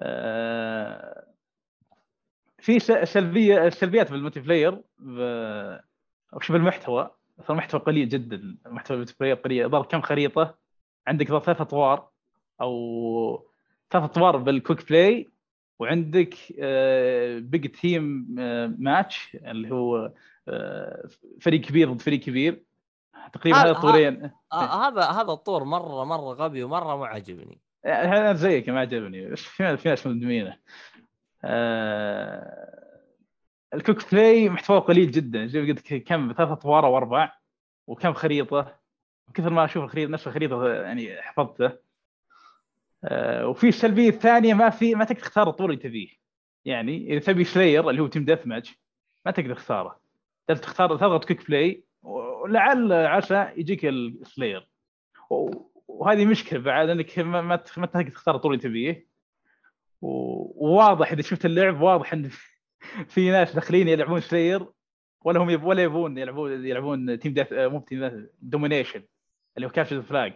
آه، 0.00 1.31
في 2.62 2.78
سلبيه 3.04 3.66
السلبيات 3.66 4.10
بال 4.12 4.40
multiplayer 4.40 4.80
ب- 4.98 5.78
أو 6.34 6.40
شوف 6.40 6.56
المحتوى 6.56 7.10
قليل 7.86 8.08
جدا 8.08 8.56
محتوى 8.66 8.94
ال 8.96 9.14
multiplayer 9.20 9.36
قليل. 9.36 9.70
ضرب 9.70 9.84
كم 9.84 10.00
خريطة؟ 10.00 10.54
عندك 11.06 11.30
ضرب 11.30 11.42
ثلاث 11.42 11.60
أطوار 11.60 12.08
أو 12.60 13.48
ثلاث 13.90 14.04
أطوار 14.04 14.36
بال 14.36 14.51
quick 14.51 14.88
play 14.88 15.30
وعندك 15.78 16.34
big 17.50 17.66
team 17.70 18.26
match 18.78 19.36
اللي 19.44 19.70
هو 19.70 20.12
آه، 20.48 21.08
فريق 21.40 21.60
كبير 21.60 21.92
ضد 21.92 22.00
فريق 22.00 22.20
كبير. 22.20 22.62
تقريبا 23.32 23.58
هذا- 23.58 23.70
الطورين. 23.70 24.30
هذا 24.52 25.02
هذا 25.02 25.32
الطور 25.32 25.64
مره 25.64 26.04
مرة 26.04 26.34
غبي 26.34 26.62
ومرة 26.64 26.96
مو 26.96 27.04
عاجبني. 27.04 27.60
أنا 27.86 28.32
زيك 28.32 28.68
ما 28.68 28.80
عجبني. 28.80 29.26
بس 29.30 29.40
في 29.42 29.88
ناس 29.88 30.06
مدمنينه. 30.06 30.50
آه 30.50 30.56
ال 33.74 33.80
quick 33.80 34.12
play 34.12 34.48
محتوى 34.48 34.78
قليل 34.78 35.10
جدا. 35.10 35.46
زي 35.46 35.60
ما 35.60 35.68
قلت 35.68 35.94
كم 35.94 36.34
ثلاث 36.36 36.50
أطوار 36.50 36.86
أو 36.86 36.96
أربع 36.96 37.32
وكم 37.86 38.12
خريطة. 38.12 38.82
كثر 39.34 39.50
ما 39.50 39.64
أشوف 39.64 39.84
الخريطة 39.84 40.10
نفس 40.10 40.26
الخريطة 40.26 40.68
يعني 40.68 41.22
حفظته. 41.22 41.72
آه 43.04 43.46
وفي 43.46 43.68
السلبية 43.68 44.08
الثانية 44.08 44.54
ما 44.54 44.70
في 44.70 44.94
ما 44.94 45.04
تقدر 45.04 45.20
تختار 45.20 45.48
الطور 45.48 45.70
اللي 45.70 45.82
تبيه. 45.82 46.08
يعني 46.64 47.12
إذا 47.12 47.18
تبي 47.18 47.44
slayer 47.44 47.90
اللي 47.90 48.02
هو 48.02 48.06
team 48.06 48.24
deathmatch 48.24 48.78
ما 49.26 49.32
تقدر 49.32 49.54
تختاره. 49.54 50.00
تقدر 50.46 50.62
تختار 50.62 50.96
تضغط 50.96 51.24
quick 51.24 51.46
play 51.48 51.84
ولعل 52.02 52.92
عسى 52.92 53.52
يجيك 53.56 53.84
ال 53.84 53.96
slayer 53.96 54.68
وهذه 55.88 56.24
مشكلة 56.26 56.60
بعد 56.60 56.88
إنك 56.88 57.18
ما 57.18 57.42
ما 57.42 57.56
تقدر 57.56 58.10
تختار 58.10 58.36
الطور 58.36 58.52
اللي 58.52 58.62
تبيه. 58.62 59.11
وواضح 60.02 61.12
إذا 61.12 61.22
شفت 61.22 61.46
اللعب 61.46 61.80
واضح 61.80 62.12
إن 62.12 62.30
في 63.08 63.30
ناس 63.30 63.54
داخلين 63.54 63.88
يلعبون 63.88 64.20
slayer 64.20 64.66
ولا 65.24 65.40
هم 65.40 65.50
يب 65.50 65.64
ولا 65.64 65.82
يبون 65.82 66.18
يلعبون 66.18 66.66
يلعبون 66.66 67.18
team 67.18 67.34
death 67.34 67.52
مو 67.52 67.80
team 67.80 68.28
domination 68.40 69.02
اللي 69.56 69.66
هو 69.66 69.70
capture 69.70 70.02
flag 70.02 70.32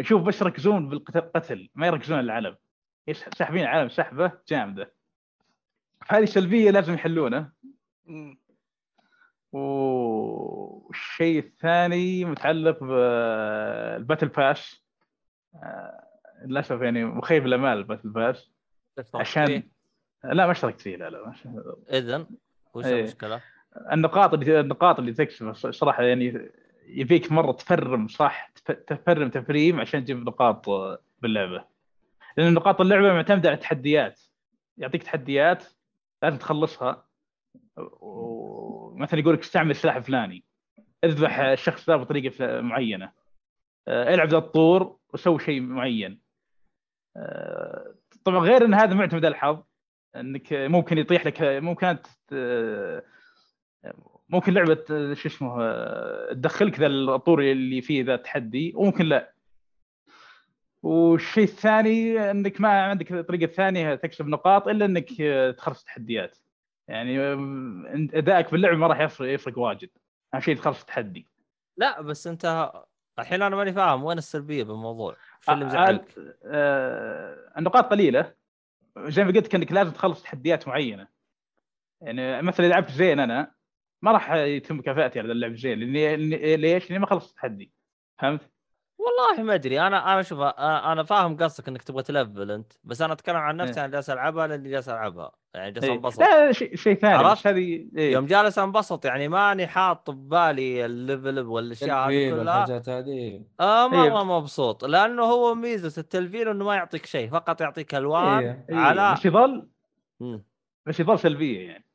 أشوف 0.00 0.22
بس 0.22 0.40
يركزون 0.40 0.88
بالقتل 0.88 1.70
ما 1.74 1.86
يركزون 1.86 2.18
على 2.18 2.24
العلم. 2.24 2.56
ساحبين 3.38 3.62
العلم 3.62 3.88
سحبه 3.88 4.32
جامدة. 4.48 4.94
هذه 6.08 6.24
سلبية 6.24 6.70
لازم 6.70 6.94
يحلونها. 6.94 7.52
مم. 8.06 8.38
والشيء 9.52 11.38
الثاني 11.38 12.24
متعلق 12.24 12.84
بال 12.84 13.20
battle 13.20 14.28
pass 14.28 14.84
آه، 15.54 16.06
للأسف 16.44 16.80
يعني 16.80 17.04
مخيب 17.04 17.46
الأمال 17.46 17.78
ال 17.78 17.82
battle 17.82 18.08
pass 18.08 18.52
عشان 19.14 19.62
لا 20.24 20.46
ما 20.46 20.52
اشتركت 20.52 20.80
فيه 20.80 20.96
لا 20.96 21.10
لا 21.10 21.26
ما. 21.26 21.34
اذا 21.90 22.26
وش 22.74 22.84
إيه. 22.84 23.00
المشكلة؟ 23.00 23.40
النقاط 23.92 24.34
اللي 24.34 24.60
النقاط 24.60 24.98
اللي 24.98 25.12
تكسب 25.12 25.52
صراحة 25.52 26.02
يعني 26.02 26.50
يبيك 26.86 27.32
مرة 27.32 27.52
تفرم 27.52 28.08
صح؟ 28.08 28.48
تف- 28.54 28.72
تفرم 28.72 29.30
تفريم 29.30 29.80
عشان 29.80 30.04
تجيب 30.04 30.16
نقاط 30.26 30.66
باللعبة. 31.22 31.64
لأن 32.36 32.54
نقاط 32.54 32.80
اللعبة 32.80 33.12
معتمدة 33.12 33.48
على 33.48 33.56
التحديات 33.56 34.20
يعطيك 34.78 35.02
تحديات 35.02 35.64
لازم 36.22 36.38
تخلصها. 36.38 37.06
ومثلا 37.76 39.20
يقول 39.20 39.34
لك 39.34 39.40
استعمل 39.40 39.70
السلاح 39.70 39.96
الفلاني 39.96 40.44
اذبح 41.04 41.38
الشخص 41.38 41.90
ذا 41.90 41.96
بطريقة 41.96 42.60
معينة. 42.60 43.12
آه، 43.88 44.14
العب 44.14 44.28
ذا 44.28 44.38
الطور 44.38 44.96
وسوي 45.14 45.38
شيء 45.38 45.60
معين. 45.60 46.20
آه، 47.16 47.94
طبعا 48.24 48.38
غير 48.38 48.64
إن 48.64 48.74
هذا 48.74 48.94
معتمد 48.94 49.24
على 49.24 49.34
الحظ 49.34 49.62
إنك 50.16 50.52
ممكن 50.52 50.98
يطيح 50.98 51.26
لك 51.26 51.42
ممكن 51.42 51.96
ممكن 54.28 54.54
لعبة 54.54 54.84
شو 55.14 55.28
اسمه 55.28 55.58
تدخلك 56.32 56.80
ذا 56.80 56.86
الطور 56.86 57.42
اللي 57.42 57.80
فيه 57.82 58.04
ذا 58.04 58.14
التحدي 58.14 58.72
وممكن 58.76 59.04
لا. 59.04 59.32
والشيء 60.82 61.44
الثاني 61.44 62.30
إنك 62.30 62.60
ما 62.60 62.82
عندك 62.82 63.14
طريقه 63.14 63.46
ثانية 63.52 63.94
تكسب 63.94 64.26
نقاط 64.26 64.68
إلا 64.68 64.84
إنك 64.84 65.08
تخلص 65.56 65.84
تحديات. 65.84 66.38
يعني 66.88 67.18
أدائك 68.18 68.50
باللعبه 68.52 68.76
ما 68.76 68.86
راح 68.86 69.00
يفرق 69.00 69.34
يفرق 69.34 69.58
واجد. 69.58 69.90
اهم 70.34 70.40
شيء 70.40 70.56
تخلص 70.56 70.80
التحدي 70.80 71.26
لا 71.76 72.00
بس 72.00 72.26
أنت 72.26 72.72
الحين 73.18 73.42
أنا 73.42 73.56
ماني 73.56 73.72
فاهم 73.72 74.04
وين 74.04 74.18
السلبية 74.18 74.64
بالموضوع؟ 74.64 75.16
شو 75.40 75.52
اللي 75.52 75.64
آه، 75.64 75.68
مزعلك؟ 75.68 76.14
آه، 76.44 77.52
النقاط 77.58 77.84
قليلة 77.84 78.34
زي 78.98 79.24
ما 79.24 79.32
قلت 79.32 79.54
انك 79.54 79.72
لازم 79.72 79.90
تخلص 79.90 80.22
تحديات 80.22 80.68
معينة 80.68 81.08
يعني 82.00 82.42
مثلا 82.42 82.66
إذا 82.66 82.74
لعبت 82.74 82.90
زين 82.90 83.20
أنا 83.20 83.54
ما 84.02 84.12
راح 84.12 84.32
يتم 84.32 84.78
مكافاتي 84.78 85.18
على 85.18 85.32
اللعب 85.32 85.54
زين 85.54 85.78
لاني 85.78 86.56
ليش؟ 86.56 86.84
لأني 86.84 86.98
ما 86.98 87.06
خلصت 87.06 87.30
التحدي 87.30 87.72
فهمت؟ 88.18 88.51
والله 89.06 89.42
ما 89.42 89.54
أدري 89.54 89.80
أنا 89.80 90.12
أنا 90.12 90.22
شوف 90.22 90.40
أنا 90.40 91.02
فاهم 91.02 91.36
قصدك 91.36 91.68
إنك 91.68 91.82
تبغى 91.82 92.02
تلفل 92.02 92.50
أنت 92.50 92.72
بس 92.84 93.02
أنا 93.02 93.12
أتكلم 93.12 93.36
عن 93.36 93.56
نفسي 93.56 93.80
إيه. 93.80 93.84
أنا 93.84 93.92
جالس 93.92 94.10
ألعبها 94.10 94.46
لأني 94.46 94.70
جالس 94.70 94.88
ألعبها 94.88 95.32
يعني 95.54 95.70
جالس 95.70 95.84
إيه. 95.84 95.92
أنبسط 95.92 96.20
لا 96.20 96.52
شيء 96.52 96.76
شيء 96.76 96.94
ثاني 96.94 97.14
عرفت؟ 97.14 97.46
هذه 97.46 97.88
إيه. 97.96 98.12
يوم 98.12 98.26
جالس 98.26 98.58
أنبسط 98.58 99.04
يعني 99.04 99.28
ماني 99.28 99.66
حاط 99.66 100.10
ببالي 100.10 100.84
ال 100.84 100.93
level 100.93 101.38
والأشياء 101.38 102.08
هذه 102.08 102.30
كلها 102.30 102.82
هذه 102.88 103.42
آه 103.60 103.92
إيه. 103.92 104.10
مره 104.10 104.24
مبسوط 104.24 104.84
لأنه 104.84 105.22
هو 105.22 105.54
ميزة 105.54 106.00
التلفيل 106.00 106.48
إنه 106.48 106.64
ما 106.64 106.74
يعطيك 106.74 107.06
شيء 107.06 107.30
فقط 107.30 107.60
يعطيك 107.60 107.94
ألوان 107.94 108.38
إيه. 108.38 108.66
إيه. 108.70 108.76
على 108.76 109.12
بس 109.12 109.26
يظل. 109.26 109.68
بس 110.86 111.00
يظل 111.00 111.18
سلبية 111.18 111.68
يعني 111.68 111.86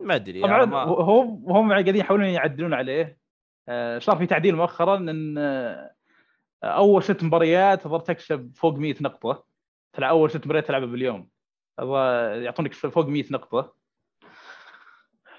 ما 0.00 0.14
أدري 0.14 0.42
طبعا 0.42 0.56
أنا 0.56 0.64
ما... 0.64 0.82
هم 0.82 1.44
هم 1.48 1.70
قاعدين 1.70 1.96
يحاولون 1.96 2.26
يعدلون 2.26 2.74
عليه 2.74 3.22
آه، 3.68 3.98
صار 3.98 4.16
في 4.16 4.26
تعديل 4.26 4.56
مؤخرا 4.56 4.96
إن 4.96 5.38
أول 6.64 7.02
ست 7.02 7.22
مباريات 7.22 7.82
تظل 7.82 8.00
تكسب 8.00 8.52
فوق 8.56 8.74
100 8.74 8.94
نقطة. 9.00 9.44
تلعب 9.92 10.10
أول 10.10 10.30
ست 10.30 10.46
مباريات 10.46 10.66
تلعبها 10.66 10.86
باليوم. 10.86 11.28
يعطونك 12.42 12.72
فوق 12.72 13.06
100 13.06 13.24
نقطة. 13.30 13.74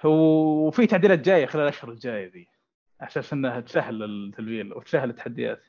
وفي 0.03 0.87
تعديلات 0.87 1.19
جاية 1.19 1.45
خلال 1.45 1.63
الاشهر 1.63 1.91
الجاية 1.91 2.31
ذي. 2.31 2.47
على 2.99 3.09
أساس 3.09 3.33
إنها 3.33 3.59
تسهل 3.59 4.03
التلفيل 4.03 4.73
وتسهل 4.73 5.09
التحديات. 5.09 5.63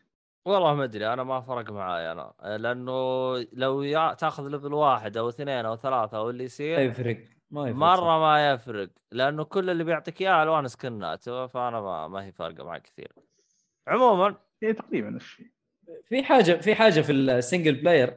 والله 0.45 0.75
ما 0.75 0.85
أدري 0.85 1.13
أنا 1.13 1.25
ما 1.25 1.41
فرق 1.41 1.71
معاي 1.71 2.13
أنا. 2.13 2.33
لأنه 2.43 3.39
لو 3.53 3.83
يا 3.83 4.15
تأخذ 4.15 4.49
level 4.49 4.73
واحد 4.73 5.17
أو 5.17 5.29
اثنين 5.29 5.67
أو 5.67 5.77
ثلاثة 5.77 6.19
أو 6.19 6.31
اللي 6.31 6.43
ما 6.43 6.45
يصير 6.45 6.79
يفرق 6.79 7.19
ما 7.51 7.69
يفرق 7.69 7.79
مرة 7.79 8.19
ما 8.19 8.53
يفرق. 8.53 8.89
لأنه 9.13 9.45
كل 9.45 9.71
اللي 9.71 9.85
بيعطيك 9.85 10.21
إياه 10.21 10.43
ألوان 10.43 10.69
سكنات 10.69 11.25
فأنا 11.25 11.81
ما, 11.81 12.09
ما 12.09 12.25
هي 12.25 12.33
فارقة 12.33 12.65
معي 12.65 12.81
كثير. 12.81 13.13
عموما 13.89 14.35
إيه 14.65 14.73
تقريبا 14.73 15.09
الشيء. 15.17 15.47
في 16.09 16.23
حاجة 16.23 16.53
في 16.53 16.75
حاجة 16.75 17.01
في 17.01 17.13
ال 17.13 17.22
single 17.22 17.75
player 17.75 18.15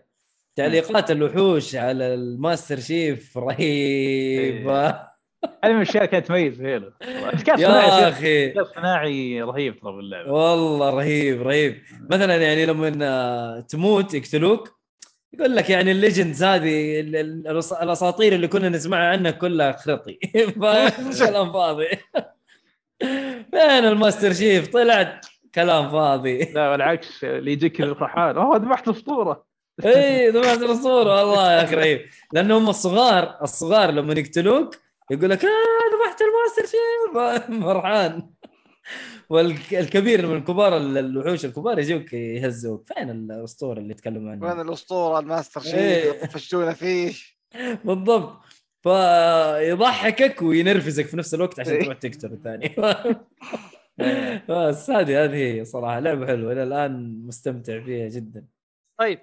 تعليقات 0.56 1.12
الوحوش 1.12 1.76
على 1.76 2.14
الماستر 2.14 2.80
شيف 2.80 3.38
رهيبه 3.38 4.90
هذه 5.64 5.72
من 5.72 5.76
الأشياء 5.76 6.06
كانت 6.06 6.28
تميز 6.28 6.62
هيلو. 6.62 6.92
يا 7.58 8.10
أخي. 8.10 8.52
الصناعي 8.60 9.42
رهيب 9.42 9.80
ترى 9.80 9.92
باللعبه 9.96 10.32
والله 10.32 10.90
رهيب 10.90 11.42
رهيب. 11.42 11.82
مثلا 12.10 12.36
يعني 12.36 12.66
لما 12.66 13.66
تموت 13.70 14.14
يقتلوك 14.14 14.78
يقول 15.34 15.56
لك 15.56 15.70
يعني 15.70 15.92
ال 15.92 15.98
legends 15.98 16.44
هذه 16.44 17.00
الأساطير 17.82 18.34
اللي 18.36 18.48
كنا 18.48 18.70
نسمعها 18.70 19.08
عنها 19.12 19.32
كلها 19.32 19.72
خرطي؟ 19.72 20.20
كلام 21.20 21.54
فاضي. 21.54 21.88
فين 23.52 23.86
الماستر 23.86 24.34
شيف؟ 24.34 24.68
طلعت. 24.68 25.26
كلام 25.58 25.90
فاضي. 25.92 26.38
لا 26.44 26.72
بالعكس 26.72 27.24
اللي 27.24 27.52
يجيك 27.52 27.78
كذا 27.78 27.94
فرحان 27.94 28.38
أوه 28.38 28.58
ذبحت 28.58 28.88
اسطوره 28.88 29.46
إي 29.86 30.30
ذبحت 30.30 30.58
الاسطوره 30.58 31.26
والله 31.26 31.52
يا 31.54 31.64
أخي 31.64 31.76
رهيب. 31.76 32.02
لأنه 32.34 32.58
هم 32.58 32.70
الصغار 32.70 33.38
الصغار 33.42 33.92
لما 33.92 34.14
يقتلوك 34.14 34.76
يقول 35.12 35.30
لك 35.30 35.46
آه 35.46 35.50
ذبحت 35.94 36.22
الماستر 36.22 36.78
شيف 36.78 37.18
فرحان. 37.66 38.30
والكبير 39.30 40.28
من 40.28 40.44
كبار 40.44 40.78
ال- 40.78 40.98
الوحوش 40.98 41.46
الكبار 41.46 41.80
يجوك 41.80 42.14
يهزوك. 42.14 42.86
فين 42.88 43.10
الأسطورة 43.10 43.80
اللي 43.80 43.92
يتكلموا 43.92 44.32
وين 44.32 44.44
عنها 44.44 44.62
الأسطورة 44.62 45.20
الماستر 45.20 45.62
شيف 45.62 45.76
إيه. 45.76 46.12
فشونا 46.28 46.74
فيه؟ 46.74 47.14
بالضبط. 47.86 48.40
فيضحكك 48.84 50.42
وينرفزك 50.42 51.06
في 51.06 51.18
نفس 51.18 51.34
الوقت 51.34 51.60
عشان. 51.60 51.80
تروح 51.80 51.98
تقتل 51.98 52.32
الثاني. 52.34 52.76
بس 54.50 54.90
هذه 54.90 55.24
هذه 55.24 55.36
هي 55.36 55.66
صراحة 55.66 56.00
لعبة 56.00 56.28
حلوة 56.28 56.52
إلى 56.52 56.64
الآن 56.64 57.26
مستمتع 57.28 57.80
فيها 57.80 58.10
جدا. 58.10 58.48
طيب 59.00 59.20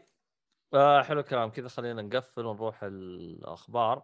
آه 0.74 1.02
حلو 1.02 1.20
الكلام. 1.20 1.50
كذا 1.50 1.68
خلينا 1.68 2.02
نقفل 2.02 2.46
ونروح 2.46 2.84
الأخبار. 2.84 4.02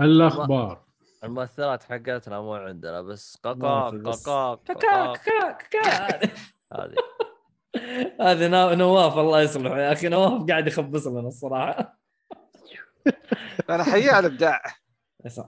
الأخبار. 0.00 0.84
المؤثرات 1.24 1.82
حقتنا 1.82 2.40
مو 2.40 2.54
عندنا 2.54 3.02
بس. 3.02 3.36
قاقا 3.36 3.90
كاكا 3.90 4.74
كاكا 4.74 5.52
كاكا 5.52 6.30
هذه. 6.72 6.96
هذه 8.20 8.74
نواف 8.74 9.18
الله 9.18 9.40
يصلحه. 9.40 9.78
يا 9.78 9.92
أخي 9.92 10.08
نواف 10.08 10.48
قاعد 10.48 10.66
يخبص 10.66 11.06
لنا 11.06 11.28
الصراحة. 11.28 12.00
أنا 13.70 13.84
حقيقه 13.84 14.16
على 14.16 14.26
الابداع 14.26 14.62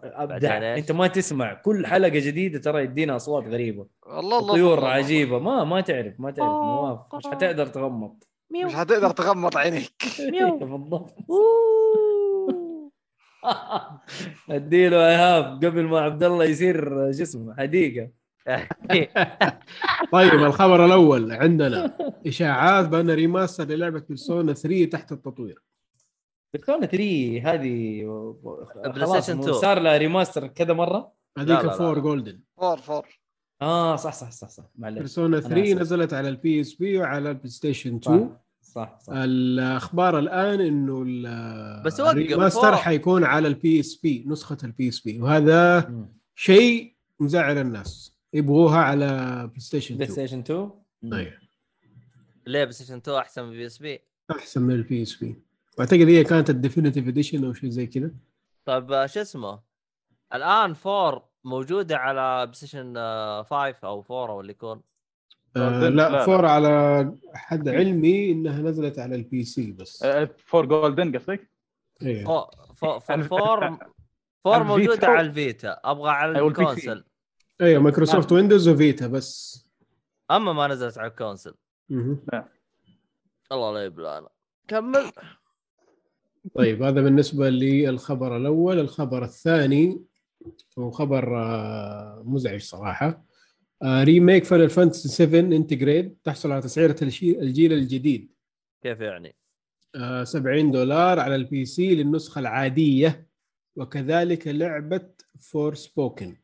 أبدع؟ 0.02 0.76
أنت 0.76 0.92
ما 0.92 1.06
تسمع. 1.06 1.54
كل 1.54 1.86
حلقة 1.86 2.08
جديدة 2.08 2.58
ترى 2.58 2.82
يدينا 2.82 3.16
أصوات 3.16 3.44
غريبة. 3.44 3.86
والله 4.06 4.38
الله 4.38 4.54
طيور 4.54 4.84
عجيبة. 4.84 5.38
ما 5.38 5.64
ما 5.64 5.80
تعرف 5.80 6.20
ما 6.20 6.30
تعرف 6.30 6.50
نواف. 6.50 7.14
مش 7.14 7.26
حتقدر 7.26 7.66
تغمض. 7.66 8.22
مش 8.64 8.74
حتقدر 8.74 9.10
تغمض 9.10 9.56
عينيك. 9.56 9.92
بالضبط. 10.60 11.14
أديله 14.50 15.08
ايهاب 15.08 15.64
قبل 15.64 15.82
ما 15.82 16.00
عبد 16.00 16.22
الله 16.22 16.44
يصير 16.44 17.10
جسمه. 17.10 17.56
حديقة. 17.56 18.08
طيب 20.12 20.32
الخبر 20.32 20.84
الأول 20.84 21.32
عندنا 21.32 21.96
إشاعات 22.26 22.88
بأن 22.88 23.10
remaster 23.10 23.64
للعبة 23.64 24.00
بيرسونا 24.08 24.52
3 24.52 24.84
تحت 24.84 25.12
التطوير. 25.12 25.62
بيرسونا 26.52 26.86
3 26.86 27.42
هذه 27.44 28.02
بلاي 28.84 28.92
خلاص 29.06 29.24
ستيشن 29.24 29.32
إنه 29.32 29.42
2. 29.42 29.54
صار 29.60 29.78
لها 29.78 29.96
remaster 29.98 30.46
كذا 30.46 30.72
مرة؟ 30.74 31.12
هذيك 31.38 31.48
لا، 31.50 31.54
لا، 31.62 31.66
لا. 31.66 31.72
four 31.72 31.98
golden 31.98 32.40
four 32.56 32.76
four 32.78 33.06
آه 33.62 33.96
صح 33.96 34.12
صح 34.12 34.30
صح 34.30 34.48
صح. 34.48 34.64
معلش 34.78 34.98
بيرسونا 34.98 35.38
أنا 35.38 35.48
3 35.48 35.72
آسف. 35.72 35.80
نزلت 35.80 36.12
على 36.14 36.28
البي 36.28 36.60
اس 36.60 36.74
بي 36.74 36.98
وعلى 36.98 37.30
البلاي 37.30 37.48
ستيشن 37.48 37.96
2 37.96 38.36
صح 38.62 38.98
صح. 39.00 39.12
الأخبار 39.16 40.18
الآن 40.18 40.60
إنه 40.60 41.02
ال- 41.06 41.82
بس 41.82 42.00
ال 42.00 42.08
remaster. 42.08 42.76
حيكون 42.76 43.24
على 43.24 43.48
البي 43.48 43.80
اس 43.80 43.96
بي 43.96 44.24
نسخة 44.26 44.56
البي 44.64 44.88
اس 44.88 45.00
بي 45.00 45.20
وهذا. 45.20 45.90
شيء 46.34 46.94
مزعل 47.20 47.58
الناس. 47.58 48.18
يبغوها 48.34 48.78
على 48.78 49.06
بلاي 49.46 49.60
ستيشن 49.60 49.94
بلاي 49.94 50.08
2 50.08 50.26
ستيشن 50.26 50.38
2 50.40 50.70
أيوة. 51.12 51.32
ليه 52.46 52.60
بلاي 52.64 52.72
ستيشن 52.72 52.96
2 52.96 53.18
أحسن 53.18 53.44
من 53.44 53.50
بي 53.50 53.66
اس 53.66 53.78
بي 53.78 54.00
أحسن 54.30 54.62
من 54.62 54.74
البي 54.74 55.02
اس 55.02 55.14
بي 55.16 55.36
واعتقد 55.78 56.00
هي 56.08 56.24
كانت 56.24 56.50
ال 56.50 56.55
definitive 56.55 57.08
edition 57.08 57.44
أو 57.44 57.52
شيء 57.52 57.70
زي 57.70 57.86
كذا. 57.86 58.10
طيب 58.64 58.92
آه، 58.92 59.06
شو 59.06 59.20
اسمه؟ 59.20 59.60
الآن 60.34 60.74
4 60.86 61.28
موجودة 61.44 61.96
على 61.96 62.46
بلاي 62.46 62.54
ستيشن 62.54 62.94
5 63.42 63.74
أو 63.84 64.00
4 64.10 64.30
أو 64.32 64.40
اللي 64.40 64.52
يكون. 64.52 64.80
آه 65.56 65.88
لا،. 65.88 66.24
four 66.24 66.46
على 66.46 67.12
حد 67.34 67.68
علمي 67.68 68.32
إنها 68.32 68.62
نزلت 68.62 68.98
على 68.98 69.14
ال 69.14 69.44
PC 69.44 69.72
بس. 69.72 70.02
آه، 70.02 70.28
four 70.44 70.66
golden 70.66 71.16
قصدك؟ 71.16 71.50
إيه. 72.02 72.24
four 72.24 73.00
four 73.00 73.70
على- 73.70 73.86
four 74.44 74.62
موجودة. 74.64 75.06
على 75.06 75.20
الفيتا. 75.20 75.80
أبغى 75.84 76.10
على 76.10 76.38
سي. 76.38 76.46
ال 76.46 76.53
console. 76.53 77.04
أيوه 77.60 77.82
مايكروسوفت 77.82 78.32
ويندوز 78.32 78.68
وفيتا 78.68 79.06
بس. 79.06 79.62
أما 80.30 80.52
ما 80.52 80.66
نزلت 80.66 80.98
على 80.98 81.10
ال 81.10 81.15
console. 81.15 81.54
مهم. 81.88 82.24
الله 83.52 83.72
لا 83.72 83.84
يبلانا 83.84 84.28
كمل. 84.68 85.12
طيب 86.54 86.82
هذا 86.82 87.00
بالنسبة 87.00 87.50
للخبر 87.50 88.36
الأول. 88.36 88.78
الخبر 88.78 89.24
الثاني 89.24 90.02
هو 90.78 90.90
خبر 90.90 91.38
آه، 91.38 92.22
مزعج 92.26 92.60
صراحة. 92.60 93.24
آه، 93.82 94.04
ريميك 94.04 94.44
فاينل 94.44 94.70
فانتسي 94.70 95.08
7 95.08 95.40
انتجريد 95.40 96.16
تحصل 96.24 96.52
على 96.52 96.62
تسعيرة 96.62 96.96
الجيل 97.02 97.72
الجديد. 97.72 98.32
كيف 98.82 99.00
يعني؟ 99.00 99.36
آه، 99.94 100.24
70 100.24 100.70
دولار 100.70 101.20
على 101.20 101.34
ال 101.34 101.64
PC 101.64 101.94
للنسخة 101.94 102.38
العادية 102.38 103.26
وكذلك 103.76 104.48
لعبة 104.48 105.08
فور 105.40 105.74
سبوكن 105.74 106.36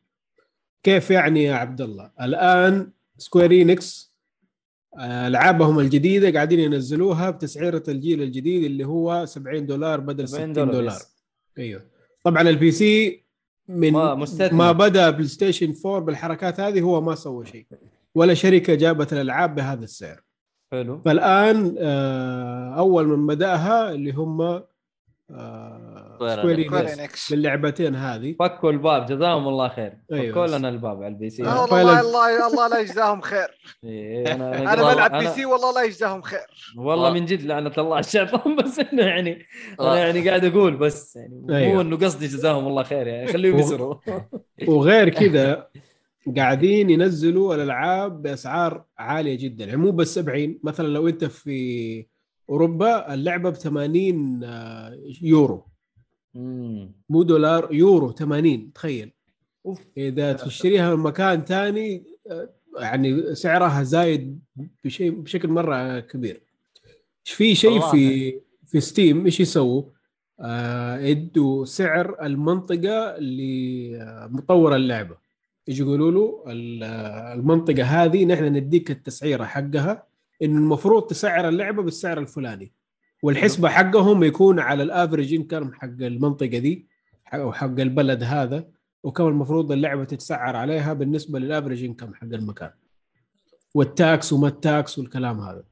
كيف 0.83 1.11
يعني 1.11 1.43
يا 1.43 1.53
عبد 1.53 1.81
الله؟ 1.81 2.11
الآن 2.21 2.91
سكوير 3.17 3.78
إنكس 3.78 4.15
ألعابهم 4.99 5.79
الجديدة 5.79 6.31
قاعدين 6.31 6.59
ينزلوها 6.59 7.29
بتسعيرة 7.29 7.83
الجيل 7.87 8.21
الجديد 8.21 8.63
اللي 8.63 8.85
هو 8.87 9.25
70 9.25 9.65
دولار 9.65 9.99
بدل 9.99 10.27
60 10.27 10.53
دولار, 10.53 10.83
yes. 10.85 11.07
أيوه. 11.57 11.81
طبعا 12.23 12.41
ال 12.41 12.71
PC 12.71 13.23
من 13.67 13.91
ما- 13.93 14.15
مستثنى. 14.15 14.57
ما 14.57 14.71
بدأ 14.71 15.09
بلاي 15.09 15.27
ستيشن 15.27 15.73
4 15.85 15.99
بالحركات 15.99 16.59
هذه 16.59 16.81
هو 16.81 17.01
ما 17.01 17.15
سوى 17.15 17.45
شيء. 17.45 17.65
ولا 18.15 18.33
شركة 18.33 18.75
جابت 18.75 19.13
الألعاب 19.13 19.55
بهذا 19.55 19.83
السعر. 19.83 20.21
حلو. 20.71 21.01
فالآن 21.05 21.75
آه، 21.79 22.73
أول 22.77 23.07
من 23.07 23.27
بدأها 23.27 23.91
اللي 23.91 24.11
هم 24.11 24.61
آه، 25.31 26.15
سكوير 26.15 26.37
سكوير 26.37 26.55
إنكس. 26.55 26.67
سكوير 26.67 26.81
إنكس 26.81 26.99
إنكس. 26.99 27.31
باللعبتين 27.31 27.95
هذه 27.95 28.35
فكوا 28.39 28.71
الباب 28.71 29.05
جزاهم 29.05 29.47
الله 29.47 29.67
خير 29.67 29.93
أيوة. 30.11 30.31
فكوا 30.31 30.57
لنا 30.57 30.69
الباب 30.69 31.03
على 31.03 31.07
ال 31.07 31.29
PC 31.29 31.45
آه،. 31.45 31.61
والله 31.61 31.99
الله 31.99 32.47
الله 32.47 32.67
لا 32.67 32.79
يجزاهم 32.79 33.21
خير 33.21 33.47
إيه، 33.83 34.35
أنا 34.35 34.73
أنا 34.73 34.93
بلعب 34.93 35.11
PC 35.19 35.45
والله 35.45 35.73
لا 35.73 35.83
يجزاهم 35.83 36.21
خير 36.21 36.45
والله 36.77 37.13
من 37.13 37.25
جد 37.25 37.43
لعنة 37.43 37.71
الله 37.77 37.95
على 37.95 38.05
الشيطان 38.05 38.55
بس 38.55 38.79
إنه 38.79 39.03
يعني 39.03 39.45
أنا 39.79 39.93
آه. 39.93 39.97
يعني 39.97 40.29
قاعد 40.29 40.45
أقول 40.45 40.77
بس 40.77 41.15
يعني 41.15 41.45
أيوة. 41.49 41.73
مو 41.73 41.81
إنه 41.81 41.97
قصدي 41.97 42.27
جزاهم 42.27 42.67
الله 42.67 42.83
خير 42.83 43.07
يعني 43.07 43.33
خليهم 43.33 43.59
يسروا 43.59 43.95
وغير 44.67 45.09
كذا 45.09 45.67
قاعدين 46.37 46.89
ينزلوا 46.89 47.55
الألعاب 47.55 48.21
بأسعار 48.21 48.85
عالية 48.97 49.37
جدا 49.37 49.65
يعني 49.65 49.77
مو 49.77 49.91
بس 49.91 50.15
70 50.15 50.59
مثلا 50.63 50.87
لو 50.87 51.07
أنت 51.07 51.25
في 51.25 52.05
أوروبا 52.49 53.13
اللعبة 53.13 53.49
ب 53.49 53.53
80 53.53 54.43
آه، 54.43 54.99
يورو. 55.21 55.65
مم. 56.33 56.91
مو 57.09 57.23
دولار 57.23 57.73
يورو 57.73 58.11
80 58.11 58.73
تخيل. 58.73 59.11
أوف. 59.65 59.79
إذا 59.97 60.33
تشتريها 60.33 60.95
من 60.95 61.03
مكان 61.03 61.41
ثاني 61.41 62.03
يعني 62.79 63.35
سعرها 63.35 63.83
زايد 63.83 64.39
بشيء 64.83 65.11
بشكل 65.11 65.47
مرة 65.47 65.99
كبير. 65.99 66.41
في 67.23 67.55
شيء. 67.55 67.79
في 67.91 68.33
في 68.65 68.79
ستيم؟ 68.79 69.25
إيش 69.25 69.39
يسووا؟ 69.39 69.83
آه 70.39 70.97
يدوا 70.99 71.65
سعر 71.65 72.25
المنطقة 72.25 73.17
لمطور 73.19 74.75
اللعبة. 74.75 75.17
يجي 75.67 75.81
يقولوا 75.81 76.11
له 76.11 76.43
ال- 76.47 76.83
المنطقة 77.39 77.83
هذه 77.83 78.25
نحن 78.25 78.43
نديك 78.43 78.91
التسعيرة 78.91 79.43
حقها. 79.43 80.03
انه 80.41 80.57
المفروض 80.57 81.03
تسعر 81.03 81.49
اللعبة 81.49 81.83
بالسعر 81.83 82.19
الفلاني. 82.19 82.73
والحسبة 83.23 83.69
حقهم 83.69 84.23
يكون 84.23 84.59
على 84.59 84.83
ال 84.83 84.89
average 84.89 85.33
income 85.33 85.73
حق 85.73 85.87
المنطقة 86.01 86.57
دي 86.57 86.87
أو 87.33 87.53
حق 87.53 87.79
البلد 87.79 88.23
هذا 88.23 88.67
وكم 89.03 89.27
المفروض 89.27 89.71
اللعبة 89.71 90.03
تتسعر 90.03 90.55
عليها 90.55 90.93
بالنسبة 90.93 91.39
لل 91.39 91.49
average 91.49 91.83
income 91.83 92.13
حق 92.13 92.23
المكان. 92.33 92.71
وال 93.75 93.98
tax 93.98 94.33
وما 94.33 94.47
ال 94.47 94.60
tax 94.60 94.99
والكلام 94.99 95.39
هذا. 95.39 95.63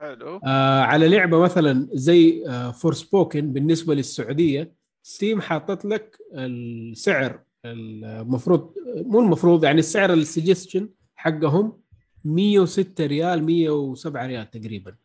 حلو. 0.00 0.40
آه 0.44 0.80
على 0.80 1.08
لعبة 1.08 1.38
مثلا 1.38 1.88
زي 1.92 2.44
آه 2.48 2.70
فور 2.70 2.94
سبوكن 2.94 3.52
بالنسبة 3.52 3.94
للسعودية 3.94 4.72
ستيم 5.02 5.40
حاطط 5.40 5.84
لك 5.84 6.18
السعر 6.34 7.40
المفروض 7.64 8.74
مو 8.96 9.20
المفروض 9.20 9.64
يعني 9.64 9.78
السعر 9.78 10.12
ال 10.12 10.19
suggestion 10.19 10.88
حقهم 11.16 11.80
106 12.24 13.06
ريال 13.06 13.44
107 13.44 14.26
ريال 14.26 14.50
تقريبا. 14.50 14.96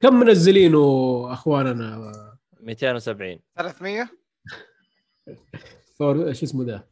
كم 0.00 0.14
منزلينه 0.20 0.78
أخواننا؟ 1.32 2.14
270 2.60 3.38
300 3.56 4.08
فور 5.98 6.32
شو 6.32 6.46
اسمه 6.46 6.64
ده 6.64 6.88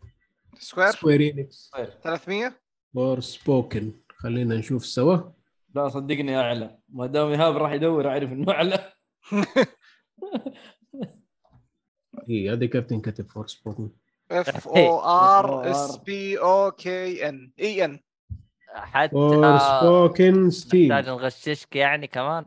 سكوير؟ 0.58 0.90
سكوير 0.90 1.40
إنكس 1.40 1.70
300 2.02 2.52
فور 2.94 3.20
سبوكن. 3.20 3.92
خلينا 4.08 4.56
نشوف 4.56 4.86
سوا. 4.86 5.18
لا 5.74 5.88
صدقني 5.88 6.36
أعلى. 6.36 6.78
ما 6.88 7.06
دام 7.06 7.28
ايهاب 7.28 7.56
راح 7.56 7.72
يدور 7.72 8.08
أعرف 8.08 8.32
إنه 8.32 8.52
أعلى. 8.52 8.92
هي 12.28 12.52
هذه 12.52 12.64
كيف 12.64 12.84
تنكتب 12.84 13.28
فور 13.28 13.46
سبوكن؟ 13.46 13.90
F 14.30 14.68
O 14.68 15.00
R 15.00 15.70
S 15.70 15.96
P 15.96 16.38
O 16.38 16.70
K 16.70 16.99
E 16.99 17.28
N 17.28 18.00
حتى 18.76 19.10
فور 19.12 19.58
سبوكن 19.58 20.50
ستيم 20.50 20.88
محتاج 20.88 21.08
نغششك 21.08 21.76
يعني 21.76 22.06
كمان؟ 22.06 22.44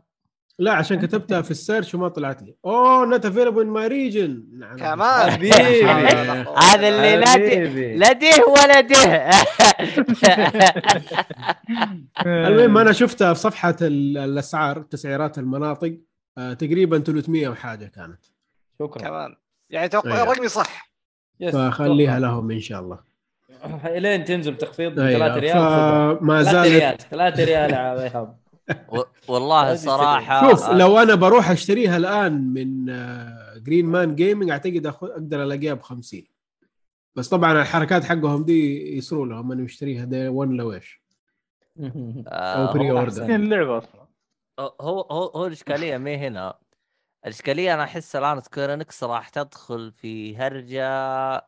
لا 0.58 0.72
عشان 0.72 1.00
كتبتها 1.00 1.42
في 1.42 1.50
ال 1.50 1.56
search 1.56 1.94
وما 1.94 2.08
طلعت 2.08 2.42
لي. 2.42 2.54
اوه 2.64 3.06
not 3.06 3.26
available 3.26 3.62
in 3.62 3.68
my 3.68 3.86
region 3.88 4.44
كمان؟ 4.78 5.30
حبيبي. 5.32 5.84
هذا 6.58 6.88
اللي 6.88 7.16
لا. 7.16 7.36
لا 7.96 8.12
ده 8.12 8.28
ولا 8.46 8.80
ده 8.80 9.30
المهم 12.48 12.78
أنا 12.78 12.92
شفتها 12.92 13.34
في 13.34 13.40
صفحة 13.40 13.76
ال- 13.82 14.18
الأسعار 14.18 14.82
تسعيرات 14.82 15.38
المناطق 15.38 15.96
آه 16.38 16.52
تقريبا 16.52 16.98
300 16.98 17.48
وحاجه 17.48 17.86
كانت. 17.86 18.24
شكرا. 18.78 19.02
كمان. 19.08 19.36
يعني 19.70 19.88
توقع 19.88 20.16
أيوة. 20.16 20.32
رقمي 20.32 20.48
صح. 20.48 20.90
فخليها. 21.52 22.18
لهم 22.18 22.50
إن 22.50 22.60
شاء 22.60 22.80
الله. 22.80 22.98
الين 23.96 24.24
تنزل 24.24 24.56
تخفيض 24.56 24.94
ب 24.94 24.98
أيوة، 24.98 25.18
3 25.28 25.36
ريال 25.40 25.54
خذها. 25.54 26.14
فما 26.14 26.42
3 26.42 26.52
زالت 26.52 26.72
ريال 26.72 26.98
3 26.98 27.44
ريال 27.44 27.70
يا 27.70 27.92
ايهاب 28.02 28.36
و- 28.92 29.02
والله 29.28 29.72
الصراحه 29.72 30.50
شوف 30.50 30.68
لو 30.70 30.98
أنا 30.98 31.14
بروح 31.14 31.50
أشتريها 31.50 31.96
الآن 31.96 32.32
من 32.54 32.86
جرين 33.62 33.86
مان 33.86 34.14
جيمنج 34.14 34.50
أعتقد 34.50 34.86
أقدر 34.86 35.42
ألاقيها 35.42 35.74
ب 35.74 35.82
50 35.82 36.22
بس 37.16 37.28
طبعا 37.28 37.60
الحركات 37.62 38.04
حقهم 38.04 38.44
دي 38.44 38.96
يسروا 38.96 39.26
لهم 39.26 39.52
أنا 39.52 39.62
مشتريها 39.62 40.04
دي 40.04 40.28
1 40.28 40.50
لو 40.50 40.72
إيش 40.72 41.00
آه، 41.80 42.68
أو 42.68 42.72
بري. 42.74 43.10
فين 43.10 43.34
اللعبة 43.34 43.78
أصلا. 43.78 44.00
هو 44.80 45.00
هو 45.00 45.24
هو 45.26 45.46
الإشكالية 45.46 45.96
ما 45.96 46.14
هنا. 46.14 46.54
الإشكالية 47.24 47.74
أنا 47.74 47.82
أحس 47.84 48.16
الآن 48.16 48.40
سكويرينكس 48.40 49.04
راح 49.04 49.28
تدخل 49.28 49.92
في 49.92 50.36
هرجة 50.36 50.88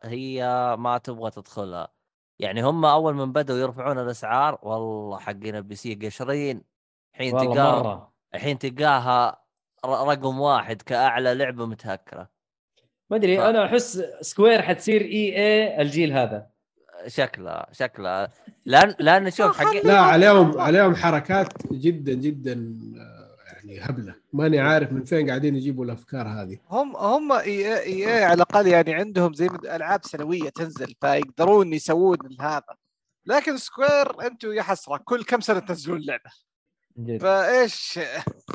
هي 0.04 0.44
ما 0.78 0.98
تبغى 0.98 1.30
تدخلها. 1.30 1.88
يعني 2.38 2.62
هم 2.62 2.84
أول 2.84 3.14
من 3.14 3.32
بدأوا 3.32 3.58
يرفعون 3.58 3.98
الأسعار 3.98 4.58
والله 4.62 5.18
حقين 5.18 5.56
ال 5.56 5.74
PC 5.74 5.94
قشرين. 5.94 6.62
الحين 7.14 7.34
والله 7.34 7.54
تلقاها 7.54 7.82
مرة. 7.82 8.12
الحين 8.34 8.58
تلقاها 8.58 9.42
رقم 9.86 10.40
واحد 10.40 10.82
كأعلى 10.82 11.34
لعبة 11.34 11.66
متهكرة. 11.66 12.28
ما 13.10 13.16
أدري 13.16 13.36
ف- 13.36 13.40
أنا 13.40 13.66
أحس 13.66 14.02
سكوير 14.20 14.62
حتصير 14.62 15.00
EA 15.00 15.82
الجيل 15.82 16.12
هذا. 16.12 16.46
شكلها 17.06 17.66
شكلها 17.72 18.28
لأن 18.64 18.94
لأن 18.98 19.30
شوف 19.30 19.56
حق 19.60 19.74
لا 19.84 20.00
عليهم 20.12 20.60
عليهم 20.60 20.94
حركات 20.96 21.72
جدا 21.72 22.12
جدا 22.12 22.78
آه، 22.96 23.36
يعني 23.52 23.80
هبلة. 23.80 24.14
ماني 24.32 24.60
عارف 24.60 24.92
من 24.92 25.04
فين 25.04 25.28
قاعدين 25.28 25.56
يجيبوا 25.56 25.84
الأفكار 25.84 26.28
هذه. 26.28 26.58
هم 26.70 26.96
هم 26.96 27.32
إي 27.32 27.78
EA 27.78 28.24
على 28.24 28.34
الأقل 28.34 28.66
يعني 28.66 28.94
عندهم 28.94 29.34
زي 29.34 29.46
ألعاب 29.64 30.04
سنوية 30.04 30.48
تنزل 30.48 30.94
فيقدرون 31.00 31.72
يسوون 31.72 32.18
هذا. 32.40 32.76
لكن 33.26 33.56
سكوير 33.56 34.26
أنتم 34.26 34.52
يا 34.52 34.62
حسرة 34.62 35.00
كل 35.04 35.24
كم 35.24 35.40
سنة 35.40 35.58
تنزلون 35.58 36.00
لعبة. 36.00 36.30
فإيش؟ 37.20 38.00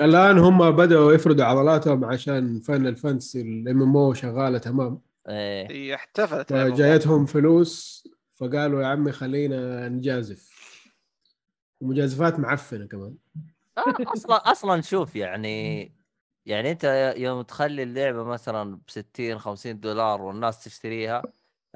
الآن 0.01 0.37
هم 0.37 0.71
بدأوا 0.71 1.13
يفردوا 1.13 1.45
عضلاتهم 1.45 2.05
عشان 2.05 2.59
فاينل 2.59 2.95
فانتسي 2.95 3.41
ال 3.41 3.81
MMO 3.81 4.13
شغالة 4.13 4.57
تمام. 4.57 5.01
إيه. 5.29 5.71
هي 5.71 5.95
احتفلت 5.95 6.49
فجايتهم 6.49 7.25
فلوس 7.25 8.03
فقالوا 8.35 8.81
يا 8.81 8.87
عمي 8.87 9.11
خلينا 9.11 9.89
نجازف. 9.89 10.49
ومجازفات 11.81 12.39
معفنة 12.39 12.85
كمان. 12.85 13.15
أصلا 13.77 14.35
أصلا 14.51 14.81
شوف 14.81 15.15
يعني 15.15 15.91
يعني 16.45 16.71
أنت 16.71 17.13
يوم 17.17 17.41
تخلي 17.41 17.83
اللعبة 17.83 18.23
مثلا 18.23 18.75
ب 18.75 18.79
60 18.89 19.39
50 19.39 19.79
دولار 19.79 20.21
والناس 20.21 20.63
تشتريها 20.63 21.23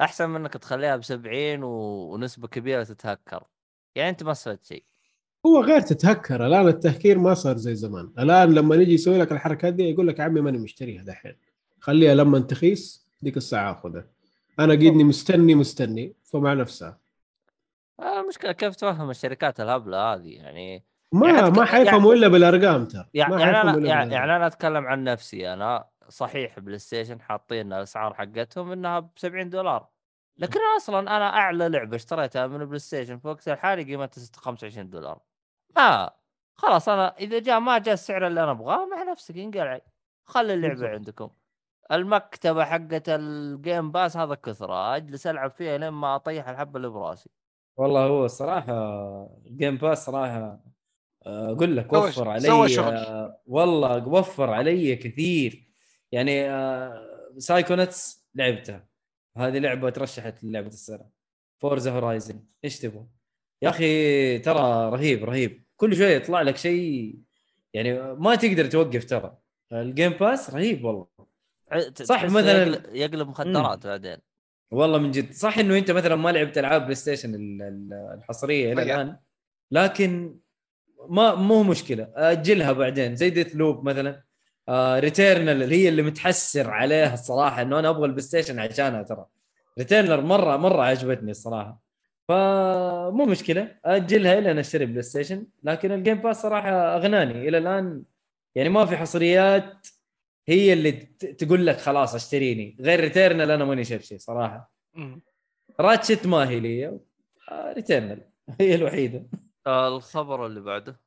أحسن 0.01 0.29
من 0.29 0.35
إنك 0.35 0.53
تخليها 0.53 0.95
ب 0.95 1.03
70 1.03 1.63
و- 1.63 2.13
ونسبة 2.13 2.47
كبيرة 2.47 2.83
تتهكر. 2.83 3.43
يعني 3.95 4.09
أنت 4.09 4.23
ما 4.23 4.33
سويت 4.33 4.65
شيء. 4.65 4.83
هو 5.45 5.63
غير 5.63 5.81
تتهكر. 5.81 6.45
الآن 6.47 6.67
التهكير 6.67 7.19
ما 7.19 7.33
صار 7.33 7.57
زي 7.57 7.75
زمان. 7.75 8.13
الآن 8.19 8.53
لما 8.53 8.75
يجي 8.75 8.93
يسوي 8.93 9.17
لك 9.17 9.31
الحركات 9.31 9.73
دي 9.73 9.83
يقول 9.83 10.07
لك 10.07 10.19
يا 10.19 10.23
عمي 10.23 10.41
ماني 10.41 10.57
مشتريها 10.57 11.03
دحين. 11.03 11.35
خليها 11.79 12.15
لما 12.15 12.39
تخيس 12.39 13.07
ديك 13.21 13.37
الساعة 13.37 13.71
آخذها. 13.71 14.05
أنا 14.59 14.73
قيدني 14.73 15.03
مستني 15.03 15.55
مستني. 15.55 16.15
فمع 16.23 16.53
نفسها. 16.53 16.99
آه، 17.99 18.21
المشكلة 18.21 18.51
كيف 18.51 18.75
تفهم 18.75 19.09
الشركات 19.09 19.59
الهبلة 19.59 19.97
هذه؟ 20.13 20.29
يعني 20.35 20.83
ما 21.13 21.27
يعني 21.29 21.49
ما 21.51 21.65
حيفهموا 21.65 22.13
إلا 22.13 22.27
بالأرقام 22.27 22.85
ترى. 22.85 23.05
يعني, 23.13 23.33
يعني 23.41 23.43
أنا 23.49 23.57
يعني, 23.63 23.71
بالأرقام. 23.71 24.11
يعني 24.11 24.35
أنا 24.35 24.47
أتكلم 24.47 24.85
عن 24.87 25.03
نفسي 25.03 25.53
أنا 25.53 25.89
صحيح 26.09 26.59
بلاي 26.59 26.77
ستيشن 26.79 27.21
حاطين 27.21 27.73
الأسعار 27.73 28.13
حقتهم 28.13 28.71
إنها 28.71 28.99
ب 28.99 29.09
70 29.15 29.49
دولار 29.49 29.87
لكن 30.37 30.59
أنا 30.59 30.77
أصلا 30.77 30.99
أنا 30.99 31.29
أعلى 31.37 31.69
لعبة 31.69 31.95
اشتريتها 31.95 32.47
من 32.47 32.65
بلاي 32.65 32.79
ستيشن 32.79 33.17
في 33.19 33.27
وقتها 33.27 33.53
الحالي 33.53 33.83
قيمتها 33.83 34.23
25 34.35 34.89
دولار. 34.89 35.19
ما 35.77 36.09
خلاص 36.57 36.89
أنا 36.89 37.15
إذا 37.19 37.39
جاء 37.39 37.59
ما 37.59 37.77
جاء 37.77 37.93
السعر 37.93 38.27
اللي 38.27 38.43
أنا 38.43 38.51
أبغاه 38.51 38.85
مع 38.85 39.03
نفسك 39.11 39.37
انقلع 39.37 39.81
خلي 40.25 40.53
اللعبة 40.53 40.73
بالضبط. 40.73 40.89
عندكم. 40.89 41.29
المكتبة 41.91 42.65
حقت 42.65 43.09
الجيم 43.09 43.91
باس 43.91 44.17
هذا 44.17 44.35
كثرة 44.35 44.95
أجلس 44.95 45.27
ألعب 45.27 45.51
فيها 45.51 45.77
لين 45.77 45.89
ما 45.89 46.15
أطيح 46.15 46.49
الحبه 46.49 46.77
اللي 46.77 46.89
براسي. 46.89 47.29
والله 47.77 48.05
هو 48.05 48.25
الصراحه 48.25 48.73
جيم 49.47 49.77
باس 49.77 50.05
صراحة 50.05 50.59
أقول 51.25 51.77
لك 51.77 51.93
وفر 51.93 52.29
علي. 52.29 52.41
آه، 52.97 53.41
والله 53.45 54.07
وفر 54.07 54.49
علي 54.49 54.95
كثير. 54.95 55.67
يعني 56.11 56.49
سايكونتس 57.37 58.27
لعبتها 58.35 58.87
هذه 59.37 59.57
لعبة 59.57 59.89
ترشحت 59.89 60.43
للعبة 60.43 60.67
السنة 60.67 61.05
فورزا 61.57 61.91
هورايزن. 61.91 62.43
إيش 62.63 62.79
تبغى؟ 62.79 63.05
يا 63.61 63.69
أخي 63.69 64.39
ترى 64.39 64.89
رهيب 64.89 65.23
رهيب. 65.23 65.63
كل 65.77 65.95
شوية 65.95 66.15
يطلع 66.15 66.41
لك 66.41 66.57
شيء 66.57 67.15
يعني 67.73 68.01
ما 68.13 68.35
تقدر 68.35 68.65
توقف 68.65 69.05
ترى. 69.05 69.37
الجيم 69.73 70.11
باس 70.11 70.49
رهيب 70.49 70.85
والله. 70.85 71.07
صح، 72.03 72.25
مثلاً- 72.27 72.89
يقلب, 72.91 73.27
مخدرات 73.27 73.87
بعدين. 73.87 74.17
والله 74.71 74.97
من 74.97 75.11
جد. 75.11 75.31
صح 75.31 75.57
إنه 75.57 75.77
أنت 75.77 75.91
مثلا 75.91 76.15
ما 76.15 76.29
لعبت 76.29 76.57
ألعاب 76.57 76.81
بلاي 76.81 76.95
ستيشن 76.95 77.35
ال- 77.35 77.61
ال- 77.61 78.13
الحصرية 78.17 78.73
إلى 78.73 78.75
طيب. 78.81 78.91
الآن. 78.91 79.17
لكن 79.71 80.39
ما 81.09 81.35
مو 81.35 81.63
مشكلة. 81.63 82.07
أجلها 82.15 82.71
بعدين. 82.71 83.15
زي 83.15 83.29
ديث 83.29 83.55
لوب 83.55 83.89
مثلا. 83.89 84.23
آه 84.69 84.99
ريتيرنال 84.99 85.63
اللي 85.63 85.75
هي 85.75 85.89
اللي 85.89 86.01
متحسر 86.01 86.69
عليها 86.69 87.13
الصراحة 87.13 87.61
إنه 87.61 87.79
أنا 87.79 87.89
أبغى 87.89 88.05
البلاي 88.05 88.21
ستيشن 88.21 88.59
عشانها 88.59 89.03
ترى. 89.03 89.25
ريتيرنال 89.79 90.25
مره 90.25 90.57
مرة 90.57 90.83
عجبتني 90.83 91.31
الصراحة. 91.31 91.81
فمو 92.27 93.25
مشكلة. 93.25 93.75
أجلها 93.85 94.39
إلى 94.39 94.59
أشتري 94.59 94.85
بلاي 94.85 95.01
ستيشن 95.01 95.45
لكن 95.63 95.91
الجيم 95.91 96.21
باس 96.21 96.41
صراحة 96.41 96.69
أغناني. 96.71 97.47
إلى 97.47 97.57
الآن 97.57 98.03
يعني 98.55 98.69
ما 98.69 98.85
في 98.85 98.97
حصريات 98.97 99.87
هي 100.47 100.73
اللي 100.73 100.91
تقول 101.37 101.65
لك 101.65 101.77
خلاص 101.77 102.15
أشتريني. 102.15 102.77
غير 102.79 102.99
Returnal 102.99 103.51
أنا 103.51 103.65
ماني 103.65 103.83
شايف 103.83 104.01
شيء 104.01 104.17
صراحة. 104.17 104.71
Ratchet 105.79 106.27
ما 106.27 106.49
هي 106.49 106.59
لي. 106.59 106.99
آه 107.51 107.73
Returnal 107.73 108.21
هي 108.59 108.75
الوحيدة. 108.75 109.25
آه 109.67 109.95
الخبر 109.97 110.45
اللي 110.45 110.61
بعده؟ 110.61 110.99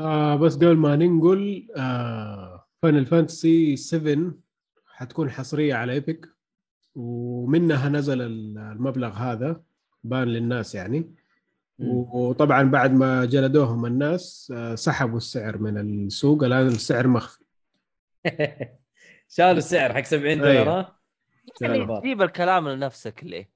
آه 0.00 0.36
بس 0.36 0.56
قبل 0.56 0.76
ما 0.76 0.96
ننقل 0.96 1.68
آه 1.76 2.66
Final 2.82 3.06
Fantasy 3.06 3.76
7 3.76 4.32
حتكون 4.86 5.30
حصرية 5.30 5.74
على 5.74 5.92
Epic 5.92 6.28
ومنها 6.94 7.88
نزل 7.88 8.22
ال- 8.22 8.58
المبلغ 8.58 9.08
هذا 9.12 9.62
بان 10.04 10.28
للناس 10.28 10.74
يعني. 10.74 11.14
وطبعا 11.78 12.62
بعد 12.62 12.92
ما 12.92 13.24
جلدوهم 13.24 13.86
الناس 13.86 14.52
آه 14.56 14.74
سحبوا 14.74 15.16
السعر 15.16 15.58
من 15.58 15.78
السوق. 15.78 16.44
الآن 16.44 16.66
السعر 16.66 17.06
مخفي. 17.06 17.44
شالوا 19.36 19.58
السعر 19.58 19.92
حق 19.94 20.02
70 20.04 20.38
دولار 20.38 20.50
أيوه. 20.52 20.80
ها 20.80 20.96
يعني. 21.60 22.00
تجيب 22.00 22.22
الكلام 22.22 22.68
لنفسك 22.68 23.24
ليه؟ 23.24 23.50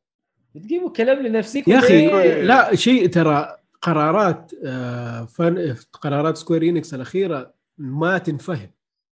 بتجيبوا 0.55 0.91
كلام 0.93 1.27
لنفسك 1.27 1.69
يا 1.69 1.79
أخي 1.79 2.07
لا 2.43 2.75
شيء 2.75 3.07
ترى 3.09 3.57
قرارات 3.83 4.53
آه 4.65 5.25
فن 5.25 5.77
قرارات 5.93 6.37
Square 6.37 6.63
Enix 6.63 6.95
الأخيرة 6.95 7.55
ما 7.79 8.19
تنفهم. 8.19 8.71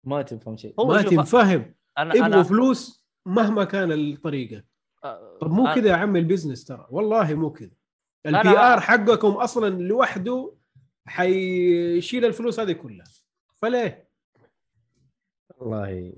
ما 0.05 0.23
تفهم 0.23 0.57
شيء. 0.57 0.75
ما 0.87 1.03
تنفهم. 1.03 1.75
يبغوا 1.99 2.27
أنا 2.27 2.43
فلوس 2.43 3.05
مهما 3.27 3.65
كان 3.65 3.93
الطريقة. 3.93 4.63
آه، 5.05 5.39
طب 5.41 5.51
مو 5.51 5.67
أنا- 5.67 5.75
كذا 5.75 5.89
يا 5.89 5.95
عم 5.95 6.17
ال 6.17 6.22
business 6.22 6.65
ترى. 6.65 6.87
والله 6.91 7.35
مو 7.35 7.51
كذا. 7.53 7.71
ال 8.27 8.49
PR 8.49 8.81
حقكم 8.81 9.29
أصلا 9.29 9.83
لوحده 9.83 10.55
حيشيل 11.07 12.25
الفلوس 12.25 12.61
هذه 12.61 12.73
كلها. 12.73 13.07
فليه؟ 13.63 14.09
والله 15.57 16.13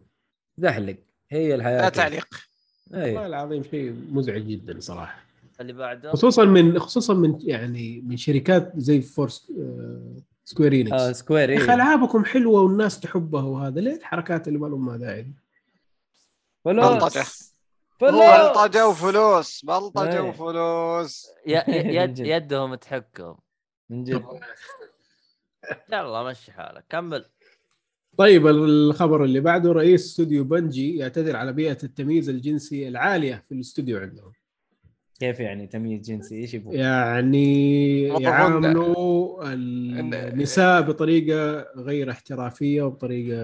زحلق 0.58 0.96
هي 1.30 1.54
الحياة. 1.54 1.80
لا. 1.82 1.88
تعليق. 1.88 2.28
والله 2.90 3.04
أيوه. 3.04 3.26
العظيم 3.26 3.62
شيء 3.62 3.92
مزعج 4.10 4.42
جدا 4.42 4.80
صراحة. 4.80 5.24
اللي 5.60 5.72
بعده؟ 5.72 6.12
خصوصا 6.12 6.44
من 6.44 6.78
خصوصا 6.78 7.14
من 7.14 7.38
يعني 7.40 8.00
من 8.06 8.16
شركات 8.16 8.72
زي 8.76 9.00
فورس 9.00 9.52
Square 10.44 10.72
Enix. 10.72 11.18
Square 11.18 11.50
يا 11.50 11.56
أخي 11.56 11.64
إيه. 11.64 11.74
ألعابكم 11.74 12.24
حلوة 12.24 12.60
والناس 12.60 13.00
تحبها 13.00 13.42
وهذا. 13.42 13.80
ليه 13.80 13.96
الحركات 13.96 14.48
اللي 14.48 14.58
ما 14.58 14.66
لهم 14.66 14.96
داعي. 14.96 15.32
فلوس. 16.64 17.54
بلطجة. 18.00 18.88
وفلوس. 18.88 19.64
بلطجة 19.64 20.12
إيه. 20.12 20.20
وفلوس. 20.20 21.26
يد. 21.46 22.18
يدهم 22.18 22.74
تحكهم 22.74 23.38
من 23.90 24.04
جد. 24.04 24.24
يلا 25.92 26.22
مشي 26.22 26.52
حالك. 26.52 26.84
كمل. 26.88 27.24
طيب 28.16 28.46
الخبر 28.46 29.24
اللي 29.24 29.40
بعده 29.40 29.72
رئيس 29.72 30.06
استوديو 30.06 30.44
بنجي 30.44 30.96
يعتذر 30.96 31.36
على 31.36 31.52
بيئة 31.52 31.78
التمييز 31.84 32.28
الجنسي 32.28 32.88
العالية 32.88 33.44
في 33.48 33.54
الاستوديو 33.54 33.98
عندهم. 33.98 34.32
كيف 35.20 35.40
يعني 35.40 35.66
تمييز 35.66 36.00
جنسي 36.00 36.34
إيش 36.34 36.54
يبغوا؟ 36.54 36.74
يعني 36.74 38.02
يعاملوا 38.02 39.44
النساء 39.52 40.82
بطريقة 40.82 41.66
غير 41.76 42.10
احترافية 42.10 42.82
وبطريقة 42.82 43.40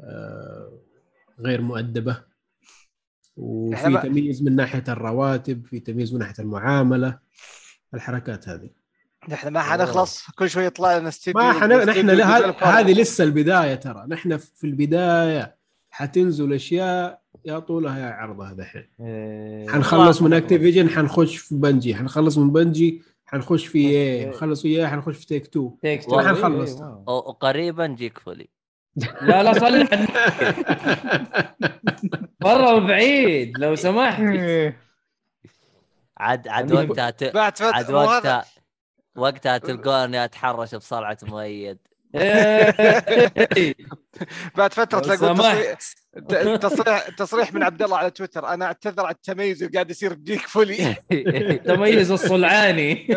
آه، 0.00 0.72
غير 1.40 1.60
مؤدبة 1.60 2.24
وفي 3.36 4.00
تمييز 4.02 4.42
من 4.42 4.56
ناحية 4.56 4.84
الرواتب 4.88 5.66
في 5.66 5.80
تمييز 5.80 6.12
من 6.14 6.18
ناحية 6.18 6.34
المعاملة 6.38 7.18
الحركات 7.94 8.48
هذه 8.48 8.70
نحن 9.28 9.48
ما 9.48 9.60
حنخلص 9.60 10.30
كل 10.30 10.50
شوي 10.50 10.64
يطلع 10.64 10.98
لنا 10.98 11.08
استديو 11.08 11.42
ما 11.42 11.52
حن... 11.52 11.88
نحن. 11.88 12.10
هذه 12.64 12.92
لسه 12.92 13.24
البداية 13.24 13.74
ترى 13.74 14.04
نحن 14.08 14.36
في 14.36 14.64
البداية 14.64 15.56
حتنزل 15.90 16.52
أشياء 16.52 17.22
يا 17.48 17.58
طولها 17.58 17.98
يا 17.98 18.06
عرضها 18.12 18.52
دحين 18.52 18.88
إيه. 19.00 19.68
حنخلص 19.68 20.22
من. 20.22 20.32
Activision 20.32 20.88
حنخش 20.88 21.36
في 21.36 21.54
Bungie 21.54 21.94
حنخلص 21.94 22.38
من 22.38 22.50
Bungie 22.52 23.02
حنخش 23.26 23.66
في 23.66 23.78
EA. 23.78 24.26
حنخلص 24.26 24.62
في 24.62 24.68
EA 24.68 24.86
حنخش 24.86 25.16
في 25.16 25.26
Take-Two 25.26 25.76
Take-Two. 25.82 26.20
حنخلص. 26.20 26.80
وقريبا 27.06 27.86
جيك 27.86 28.18
فولي 28.18 28.48
لا 29.22 29.42
لا 29.42 29.52
صلح 29.52 29.88
مره 32.40 32.78
بعيد 32.88 33.58
لو 33.58 33.74
سمحت. 33.74 34.20
عاد 36.18 36.48
عاد 36.48 36.72
وقتها 36.72 37.04
عاد 37.34 37.62
هذا 37.62 37.94
وقتها 37.94 38.44
وقتها 39.16 39.58
تلقوني 39.58 40.24
أتحرش 40.24 40.74
بصلعة 40.74 41.18
مؤيد. 41.22 41.78
بعد 44.56 44.72
فترة 44.72 45.00
تلاقون 45.00 45.36
تصريح 45.36 45.78
تصريح 46.56 47.08
تصريح 47.08 47.54
من 47.54 47.62
عبد 47.62 47.82
الله 47.82 47.96
على 47.96 48.10
تويتر. 48.10 48.46
أنا 48.46 48.64
أعتذر 48.64 49.04
على 49.04 49.14
التميز 49.14 49.62
اللي 49.62 49.74
قاعد 49.74 49.90
يصير 49.90 50.14
بديك 50.14 50.40
فولي. 50.40 50.96
تميز 51.66 52.10
الصلعاني. 52.10 53.08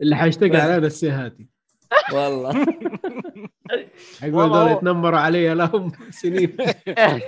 اللي 0.00 0.16
حيشتغل 0.16 0.56
علينا 0.56 0.86
السيهاتي 0.86 1.46
والله. 2.12 2.66
حيقول 4.20 4.42
والله 4.42 4.64
دول 4.64 4.72
يتنمروا 4.72 5.18
علي 5.18 5.54
لهم 5.54 5.92
سنين. 6.10 6.56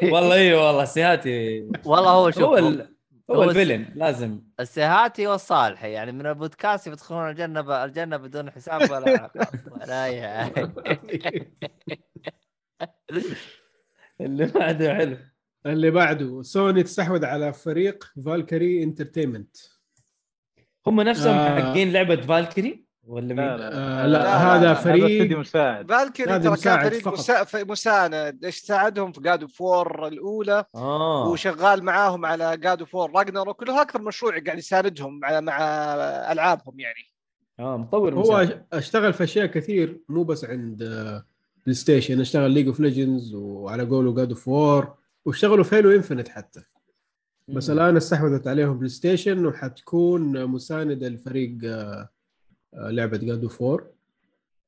والله 0.02 0.34
اي 0.34 0.54
والله 0.54 0.84
سيهاتي 0.84 1.66
والله 1.84 2.10
هو 2.10 2.30
شوف 2.30 2.42
هو. 2.42 2.86
هو 3.30 3.42
ال 3.42 3.48
villain 3.48 3.86
لازم 3.94 4.40
السيهاتي 4.60 5.26
والصالحي 5.26 5.92
يعني 5.92 6.12
من 6.12 6.26
البودكاست 6.26 6.86
يدخلون 6.86 7.30
الجنة 7.30 7.60
ب... 7.60 7.70
الجنة 7.70 8.16
بدون 8.16 8.50
حساب 8.50 8.90
ولا 8.90 9.10
عقاب 9.22 9.72
ولا 9.72 10.04
أي. 10.04 10.52
اللي 14.20 14.46
بعده 14.46 14.94
حلو 14.94 15.16
اللي 15.66 15.90
بعده 15.90 16.42
سوني 16.42 16.82
تستحوذ 16.82 17.24
على 17.24 17.52
فريق 17.52 18.04
Valkyrie 18.24 18.82
Entertainment 18.82 19.56
هم 20.86 21.00
نفسهم 21.00 21.36
آه. 21.36 21.60
حقين 21.60 21.92
لعبة 21.92 22.16
Valkyrie 22.16 22.85
ولا 23.06 23.34
مين؟ 23.34 23.36
لا 23.36 23.56
لا 23.56 23.68
آه 24.02 24.06
لا, 24.06 24.12
لا، 24.12 24.18
لا، 24.18 24.36
هذا 24.36 24.64
لا، 24.64 24.70
هذا 24.70 24.72
استديو 24.72 25.02
فريق 25.06 25.38
مساعد 25.38 25.88
Valkyrie 25.90 26.30
هذا 26.30 26.38
ترى 26.38 26.42
كان 26.44 26.52
مساعد 26.52 26.88
فريق. 26.88 27.08
مسا... 27.08 27.64
مساند 27.64 28.44
إيش 28.44 28.56
ساعدهم 28.58 29.12
في 29.12 29.20
God 29.20 29.48
of 29.48 29.71
War 29.71 30.06
الأولى 30.08 30.64
آه 30.74 31.28
وشغال 31.28 31.84
معاهم 31.84 32.26
على 32.26 32.56
God 32.56 32.84
of 32.86 32.96
War 32.96 33.10
Ragnarok 33.16 33.48
وكله 33.48 33.82
أكثر 33.82 34.02
مشروع 34.02 34.38
قاعد 34.38 34.58
يساندهم 34.58 35.20
مع 35.20 35.40
مع 35.40 35.58
ألعابهم 36.32 36.80
يعني 36.80 37.00
آه 37.60 37.76
مطور 37.76 38.14
هو 38.14 38.20
مساعد. 38.20 38.66
أشتغل 38.72 39.12
في 39.12 39.24
أشياء 39.24 39.46
كثير 39.46 40.00
مو 40.08 40.24
بس 40.24 40.44
عند 40.44 40.82
آه، 40.82 41.24
PlayStation 41.62 42.20
أشتغل 42.20 42.50
League 42.50 42.66
of 42.66 42.80
Legends 42.80 43.34
وعلى 43.34 43.82
قوله 43.82 44.14
God 44.14 44.28
of 44.28 44.48
War 44.48 44.94
واشتغلوا 45.24 45.64
في 45.64 45.76
Halo 45.76 45.90
Infinite 45.90 46.28
حتى 46.28 46.62
بس. 47.48 47.70
الآن 47.70 47.96
استحوذت 47.96 48.46
عليهم 48.46 48.76
PlayStation 48.78 49.46
وحتكون 49.46 50.46
مساندة 50.46 51.08
لفريق 51.08 51.58
آه، 52.76 52.88
آه، 52.88 52.90
لعبة 52.90 53.18
God 53.18 53.42
of 53.42 53.62
War 53.62 53.86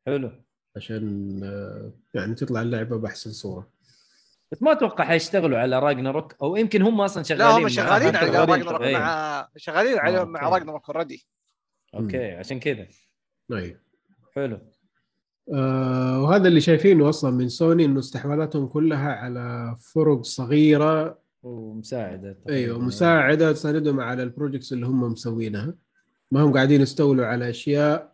حلو. 0.06 0.30
عشان 0.76 1.40
آه، 1.44 1.92
يعني 2.14 2.34
تطلع 2.34 2.62
اللعبة 2.62 2.96
بأحسن 2.96 3.30
صورة. 3.30 3.68
بس 4.52 4.62
ما 4.62 4.72
أتوقع 4.72 5.04
حيشتغلوا 5.04 5.58
على 5.58 5.78
Ragnarok 5.78 6.34
أو 6.42 6.56
يمكن 6.56 6.82
هم 6.82 7.00
أصلا 7.00 7.22
شغالين 7.22 7.46
لا 7.46 7.58
هم 7.58 7.68
شغالين 7.68 8.16
على 8.16 8.32
شغالين، 8.32 8.50
Ragnarok 8.50 8.78
شغالين. 8.78 8.98
مع 8.98 9.48
شغالين 9.56 9.98
عليهم 9.98 10.28
مع 10.28 10.46
okay. 10.46 10.54
Ragnarok 10.54 10.80
already 10.88 11.26
أوكي 11.94 12.32
عشان 12.32 12.60
كذا. 12.60 12.86
أيوه 13.52 13.80
حلو. 14.34 14.58
آه 15.54 16.22
وهذا 16.22 16.48
اللي 16.48 16.60
شايفينه 16.60 17.08
أصلا 17.08 17.30
من 17.30 17.48
سوني 17.48 17.84
إنه 17.84 17.98
استحواذاتهم 17.98 18.66
كلها 18.66 19.12
على 19.12 19.76
فرق 19.94 20.22
صغيرة. 20.22 21.18
ومساعدة. 21.42 22.38
أيوه 22.48 22.78
مساعدة 22.78 23.52
تساندهم 23.52 24.00
على 24.00 24.22
ال 24.22 24.28
projects 24.28 24.72
اللي 24.72 24.86
هم 24.86 25.12
مسوينها. 25.12 25.74
ما 26.30 26.42
هم 26.42 26.52
قاعدين 26.52 26.80
يستولوا 26.80 27.26
على 27.26 27.50
أشياء 27.50 28.12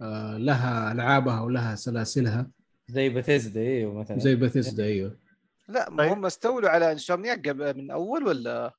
آه 0.00 0.36
لها 0.38 0.92
ألعابها 0.92 1.40
ولها 1.40 1.74
سلاسلها 1.74 2.50
زي 2.88 3.08
بثيزدا 3.08 3.60
إيوه 3.60 3.94
مثلا 3.94 4.18
زي 4.18 4.34
بثيسدا 4.34 4.84
إيوه 4.84 5.16
لا 5.68 5.90
ما 5.90 6.12
هم 6.12 6.26
استولوا 6.26 6.68
على 6.70 6.92
انسومنياك 6.92 7.48
قبل 7.48 7.76
من 7.76 7.90
أول 7.90 8.24
ولا 8.24 8.74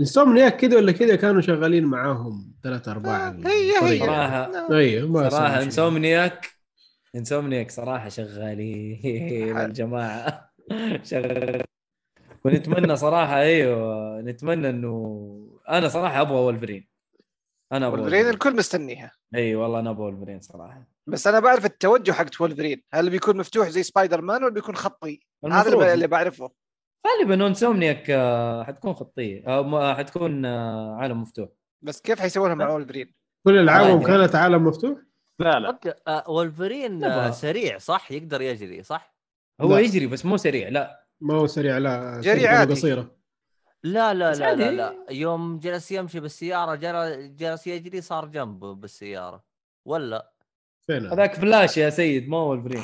انسومنياك 0.00 0.56
كذا 0.56 0.76
ولا 0.76 0.92
كذا 0.92 1.16
كانوا 1.16 1.40
شغالين 1.40 1.84
معاهم 1.84 2.52
ثلاث 2.62 2.88
ارباع 2.88 3.28
آه، 3.28 3.36
هي 3.44 3.72
هي 3.72 3.78
الفريق. 3.78 4.04
صراحة. 4.04 4.76
أيوه 4.76 5.28
سووا 5.28 5.48
شيء. 5.48 5.62
انسومنياك 5.62 6.50
انسومنياك 7.16 7.70
صراحة 7.70 8.08
شغالين 8.08 8.96
حلو. 8.96 9.58
الجماعة 9.66 10.50
شغال 11.02 11.62
ونتمنى 12.44 12.96
صراحة 12.96 13.40
إيوه 13.40 14.20
نتمنى 14.20 14.70
إنه 14.70 15.26
أنا 15.68 15.88
صراحة 15.88 16.20
أبغى 16.20 16.38
ولفرين 16.38 16.95
أنا 17.72 17.86
أبغى 17.86 18.00
ولفرين 18.02 18.28
الكل 18.28 18.56
مستنيها. 18.56 19.12
إي 19.34 19.54
والله 19.56 19.80
أنا 19.80 19.90
أبغى 19.90 20.04
ولفرين 20.06 20.40
صراحة. 20.40 20.86
بس 21.06 21.26
أنا 21.26 21.40
بعرف 21.40 21.64
التوجه 21.64 22.12
حق 22.12 22.26
وولفرين. 22.40 22.82
هل 22.92 23.10
بيكون 23.10 23.36
مفتوح 23.36 23.68
زي 23.68 23.82
سبايدر 23.82 24.20
مان 24.20 24.44
ولا 24.44 24.52
بيكون 24.54 24.76
خطي؟ 24.76 25.20
هذا. 25.52 25.92
اللي- 25.94 26.06
بعرفه. 26.06 26.50
غالبا 27.06 27.46
Insomniac 27.46 28.10
آه، 28.10 28.64
حتكون 28.64 28.94
خطية. 28.94 29.44
أو 29.56 29.62
ما- 29.64 29.94
حتكون 29.94 30.44
آه، 30.44 30.96
عالم 30.96 31.22
مفتوح. 31.22 31.48
بس 31.82 32.00
كيف 32.00 32.20
حيسوونها 32.20 32.54
مع 32.54 32.68
وولفرين؟ 32.68 33.14
كل 33.46 33.58
العابهم 33.58 34.00
ما 34.02 34.06
كانت 34.06 34.34
عالم 34.34 34.64
مفتوح؟ 34.64 34.98
لا 35.40 35.58
لا. 35.60 35.78
آه، 36.08 36.24
وولفرين. 36.30 37.32
سريع 37.32 37.78
صح؟ 37.78 38.12
يقدر 38.12 38.40
يجري 38.42 38.82
صح؟ 38.82 39.16
هو 39.60 39.74
لا. 39.76 39.80
يجري 39.80 40.06
بس 40.06 40.26
مو 40.26 40.36
سريع 40.36 40.68
لا. 40.68 41.06
ما 41.20 41.34
هو 41.34 41.46
سريع 41.46 41.78
لا 41.78 42.20
جري 42.20 42.46
عادي. 42.46 42.72
قصيرة. 42.74 43.16
لا 43.92 44.14
لا 44.14 44.32
لا 44.34 44.54
لا. 44.54 44.70
لا. 44.70 44.94
يوم 45.10 45.58
جلس 45.58 45.92
يمشي 45.92 46.20
بالسيارة 46.20 46.74
جل- 46.74 47.36
جلس 47.36 47.66
يجري 47.66 48.00
صار 48.00 48.26
جنبه 48.26 48.74
بالسيارة 48.74 49.44
ولا 49.86 50.32
فين 50.86 51.06
هذا؟ 51.06 51.14
هذاك 51.14 51.34
فلاش 51.34 51.76
يا 51.76 51.90
سيد 51.90 52.28
مو 52.28 52.36
ولفرين 52.50 52.82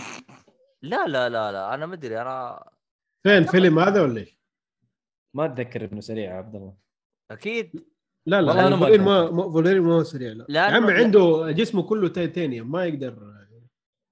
لا 0.82 1.06
لا 1.06 1.28
لا 1.28 1.52
لا 1.52 1.74
أنا 1.74 1.86
ما 1.86 1.94
أدري 1.94 2.20
أنا 2.22 2.64
فين 3.22 3.44
فيلم 3.44 3.78
هذا 3.78 4.02
ولا 4.02 4.20
إيش؟ 4.20 4.38
ما 5.34 5.44
أتذكر 5.44 5.84
انه 5.92 6.00
سريع 6.00 6.30
يا 6.30 6.36
عبد 6.36 6.54
الله 6.54 6.74
أكيد 7.30 7.84
لا 8.26 8.42
لا 8.42 8.48
والله 8.52 8.66
أنا 8.66 8.76
ما. 8.76 8.96
ما 8.96 9.30
ما- 9.30 9.50
فولفرين 9.52 9.82
ما 9.82 9.94
هو 9.94 10.02
سريع 10.02 10.32
لا 10.32 10.46
يا 10.48 10.68
لأنه- 10.68 10.72
عم 10.72 10.90
لا- 10.90 10.94
عنده 10.96 11.50
جسمه 11.50 11.82
كله 11.82 12.08
تيتانيوم 12.08 12.70
ما 12.72 12.84
يقدر 12.84 13.32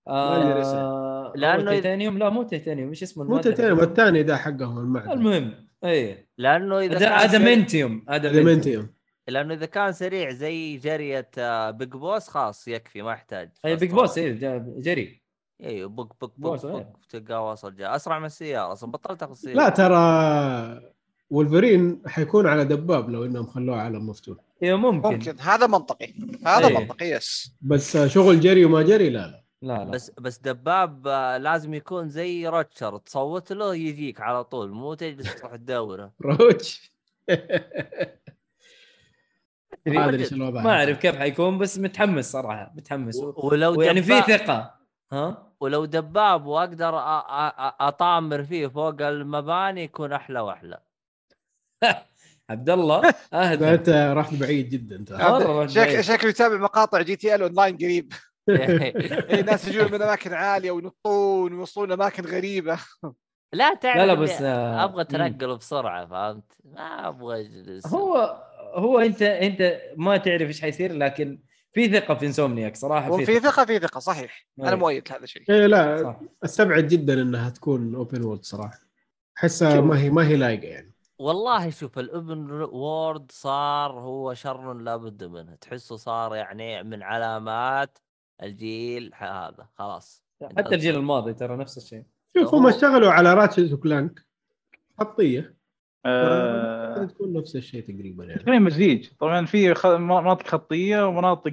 آه 0.08 1.32
لأنه 1.36 1.56
لأنه 1.56 1.70
إذا- 1.70 1.74
تيتانيوم 1.74 2.18
لا 2.18 2.30
مو 2.30 2.42
تيتانيوم 2.42 2.88
إيش 2.88 3.02
اسمه 3.02 3.24
مو 3.24 3.38
تيتانيوم؟ 3.38 3.80
الثاني 3.80 4.22
ده 4.22 4.36
حقهم 4.36 4.78
المعدن 4.78 5.10
المهم 5.10 5.69
اي 5.84 6.28
لأنه 6.38 6.78
إذا 6.78 7.08
adamantium 7.08 8.04
adamantium. 8.08 8.88
لأنه 9.28 9.54
إذا 9.54 9.66
كان 9.66 9.92
سريع 9.92 10.30
زي 10.30 10.76
جريه 10.76 11.30
آه، 11.38 11.70
Big 11.70 11.88
Boss 11.88 12.28
خلاص 12.28 12.68
يكفي 12.68 13.02
ما 13.02 13.12
يحتاج. 13.12 13.50
أي 13.64 13.76
Big 13.76 13.90
Boss 13.90 14.18
اي 14.18 14.32
جري. 14.78 15.22
أيوه 15.62 15.88
Big 15.88 16.12
Big 16.20 16.32
Boss، 16.36 16.66
Big. 16.66 16.72
بق 16.72 16.86
تلقاه 17.08 17.50
وصل 17.50 17.76
جاء. 17.76 17.96
أسرع 17.96 18.18
من 18.18 18.24
السيارة 18.24 18.72
أصلا 18.72 18.90
بطلت 18.90 19.22
أخذ 19.22 19.32
السيارة. 19.32 19.56
لا 19.56 19.68
ترى 19.68 20.90
وولفرين 21.30 22.02
حيكون 22.06 22.46
على 22.46 22.64
دباب 22.64 23.10
لو 23.10 23.24
إنهم 23.24 23.46
خلوه 23.46 23.76
عالم 23.76 24.06
مفتوح. 24.06 24.38
أيوه 24.62 24.78
ممكن, 24.78 25.08
ممكن. 25.08 25.36
هذا 25.40 25.66
منطقي. 25.66 26.14
هذا 26.46 26.68
إيه. 26.68 26.78
منطقي 26.78 27.06
yes. 27.06 27.56
بس 27.60 27.96
شغل 27.96 28.40
جري 28.40 28.64
وما 28.64 28.82
جري 28.82 29.10
لا 29.10 29.18
لا. 29.18 29.39
لا 29.62 29.72
لا. 29.72 29.84
بس 29.84 30.10
بس 30.18 30.38
دباب 30.38 31.06
آه، 31.08 31.36
لازم 31.36 31.74
يكون 31.74 32.08
زي 32.08 32.46
Roach 32.48 32.96
تصوت 32.98 33.52
له 33.52 33.74
يجيك 33.74 34.20
على 34.20 34.44
طول 34.44 34.70
مو 34.70 34.94
تجلس 34.94 35.34
تروح 35.34 35.56
تدوره. 35.56 36.12
Roach. 36.22 36.92
ما 39.86 40.08
أدري 40.08 40.22
إيش 40.22 40.32
الوضع 40.32 40.62
ما 40.62 40.70
أعرف 40.70 40.98
كيف 40.98 41.16
حيكون 41.16 41.58
بس 41.58 41.78
متحمس 41.78 42.30
صراحة 42.32 42.72
متحمس. 42.76 43.16
و- 43.16 43.34
ولو 43.48 43.78
ويعني 43.78 44.02
في 44.02 44.20
ثقة. 44.20 44.74
ها؟ 45.12 45.52
ولو 45.60 45.84
دباب 45.84 46.46
وأقدر 46.46 46.92
أ- 46.92 47.22
أ- 47.22 47.52
أ- 47.52 47.74
أطامر 47.80 48.44
فيه 48.44 48.66
فوق 48.66 49.02
المباني 49.02 49.82
يكون 49.84 50.12
أحلى 50.12 50.40
وأحلى. 50.40 50.80
عبد 52.50 52.70
الله 52.70 53.14
أهدى. 53.32 53.74
أنت 53.74 53.88
رحت 54.16 54.34
بعيد 54.34 54.68
جدا 54.70 54.96
انت. 54.96 56.00
شكله 56.00 56.30
يتابع 56.30 56.56
مقاطع 56.56 57.02
GTA 57.02 57.34
Online 57.34 57.76
قريب. 57.76 58.12
إيه، 58.48 59.40
الناس 59.40 59.68
يجون 59.68 59.92
من 59.92 60.02
أماكن 60.02 60.32
عالية 60.32 60.70
وينطون 60.70 61.52
ويوصلون 61.52 61.92
اماكن 61.92 62.24
غريبة. 62.24 62.78
لا 63.52 63.74
تعرف 63.74 63.96
لا 63.96 64.06
لا 64.06 64.14
بس 64.14 64.42
آه، 64.42 64.84
أبغى 64.84 65.02
مم. 65.02 65.08
تنقل 65.08 65.56
بسرعة 65.56 66.06
فهمت؟ 66.06 66.52
ما 66.64 67.08
أبغى 67.08 67.40
أجلس. 67.40 67.86
هو 67.86 68.42
هو 68.74 68.98
أنت 68.98 69.22
أنت 69.22 69.80
ما 69.96 70.16
تعرف 70.16 70.48
إيش 70.48 70.60
حيصير 70.60 70.92
لكن 70.92 71.42
في 71.72 71.88
ثقة 71.88 72.14
في 72.14 72.26
Insomniac 72.26 72.76
صراحة 72.76 73.10
وفي 73.10 73.40
ثقة. 73.40 73.64
في 73.64 73.78
ثقة 73.78 73.98
صحيح. 74.00 74.46
أنا 74.60 74.68
إيه. 74.68 74.74
مؤيد 74.74 75.08
لهذا 75.10 75.24
الشيء. 75.24 75.42
إيه 75.50 75.66
لا 75.66 76.02
صح. 76.02 76.20
أستبعد 76.44 76.88
جدا 76.88 77.22
إنها 77.22 77.50
تكون 77.50 77.94
open 77.94 78.24
world 78.24 78.44
صراحة. 78.44 78.78
أحسها. 79.38 79.80
ما 79.80 79.98
هي 79.98 80.10
ما 80.10 80.26
هي 80.26 80.36
لايقة 80.36 80.66
يعني. 80.66 80.94
والله 81.18 81.70
شوف 81.70 81.98
ال 81.98 82.09
open 82.09 82.50
world 82.50 83.32
صار 83.32 83.92
هو 83.92 84.34
شر 84.34 84.74
لا 84.74 84.96
بد 84.96 85.24
منه. 85.24 85.54
تحسه 85.54 85.96
صار 85.96 86.34
يعني 86.34 86.82
من 86.82 87.02
علامات 87.02 87.98
الجيل 88.42 89.10
هذا 89.16 89.66
خلاص. 89.78 90.24
حتى 90.56 90.74
الجيل 90.74 90.96
الماضي 90.96 91.34
ترى 91.34 91.56
نفس 91.56 91.76
الشيء. 91.76 92.04
شوف 92.36 92.54
هو- 92.54 92.60
هم 92.60 92.66
اشتغلوا 92.66 93.10
على 93.10 93.34
Ratchet 93.34 93.72
و 93.72 93.80
Clank 93.80 94.20
خطية. 95.00 95.54
آه، 96.06 97.04
تكون 97.04 97.32
نفس 97.32 97.56
الشيء 97.56 97.82
تقريبا 97.82 98.24
يعني. 98.24 98.42
تقريبا 98.42 98.58
مزيج. 98.64 99.08
طبعا 99.20 99.46
في 99.46 99.74
خ- 99.74 99.86
مناطق 99.86 100.46
خطية 100.46 101.06
ومناطق 101.06 101.52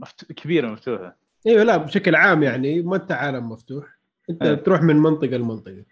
مفت... 0.00 0.32
كبيرة 0.32 0.68
مفتوحة. 0.68 1.16
إيوه 1.46 1.62
لا 1.62 1.76
بشكل 1.76 2.14
عام 2.14 2.42
يعني 2.42 2.82
ما 2.82 2.96
أنت 2.96 3.12
عالم 3.12 3.48
مفتوح. 3.48 3.98
أنت 4.30 4.42
إيه. 4.42 4.54
تروح 4.54 4.82
من 4.82 4.96
منطقة 4.96 5.26
لمنطقة. 5.36 5.84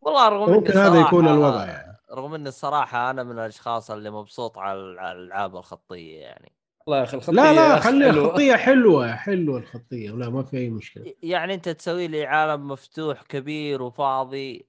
والله 0.00 0.28
رغم 0.28 0.48
إني 0.48 0.56
ممكن 0.58 0.72
هذا 0.78 1.00
يكون 1.00 1.28
الوضع 1.28 1.66
يعني. 1.66 1.96
رغم 2.12 2.34
إني 2.34 2.48
الصراحه 2.48 3.10
أنا 3.10 3.22
من 3.22 3.32
الأشخاص 3.32 3.90
اللي 3.90 4.10
مبسوط 4.10 4.58
على 4.58 5.00
على 5.00 5.18
الألعاب 5.18 5.56
الخطية 5.56 6.20
يعني. 6.20 6.52
الله 6.90 6.98
يا 6.98 7.04
أخي 7.04 7.16
الخطية 7.16 7.36
لا 7.36 7.52
لا 7.54 7.80
خلي 7.80 8.12
حلوة. 8.12 8.24
الخطية 8.24 8.56
حلوة 8.56 9.16
حلوة 9.16 9.58
الخطية 9.58 10.10
لا 10.10 10.30
ما 10.30 10.42
في 10.42 10.56
أي 10.56 10.70
مشكلة 10.70 11.14
يعني 11.22 11.54
أنت 11.54 11.68
تسوي 11.68 12.08
لي 12.08 12.26
عالم 12.26 12.68
مفتوح 12.68 13.22
كبير 13.22 13.82
وفاضي 13.82 14.66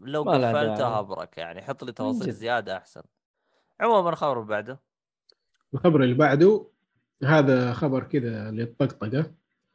لو 0.00 0.22
قفلته. 0.22 0.98
أبرك 0.98 1.38
يعني 1.38 1.62
حط 1.62 1.84
لي 1.84 1.92
تفاصيل. 1.92 2.32
زيادة 2.32 2.76
أحسن 2.76 3.02
عموما 3.80 4.10
الخبر 4.10 4.32
اللي 4.40 4.48
بعده 4.48 4.80
الخبر 5.74 6.02
اللي 6.02 6.14
بعده 6.14 6.66
هذا 7.24 7.72
خبر 7.72 8.02
كذا 8.02 8.50
للطقطقة. 8.50 9.30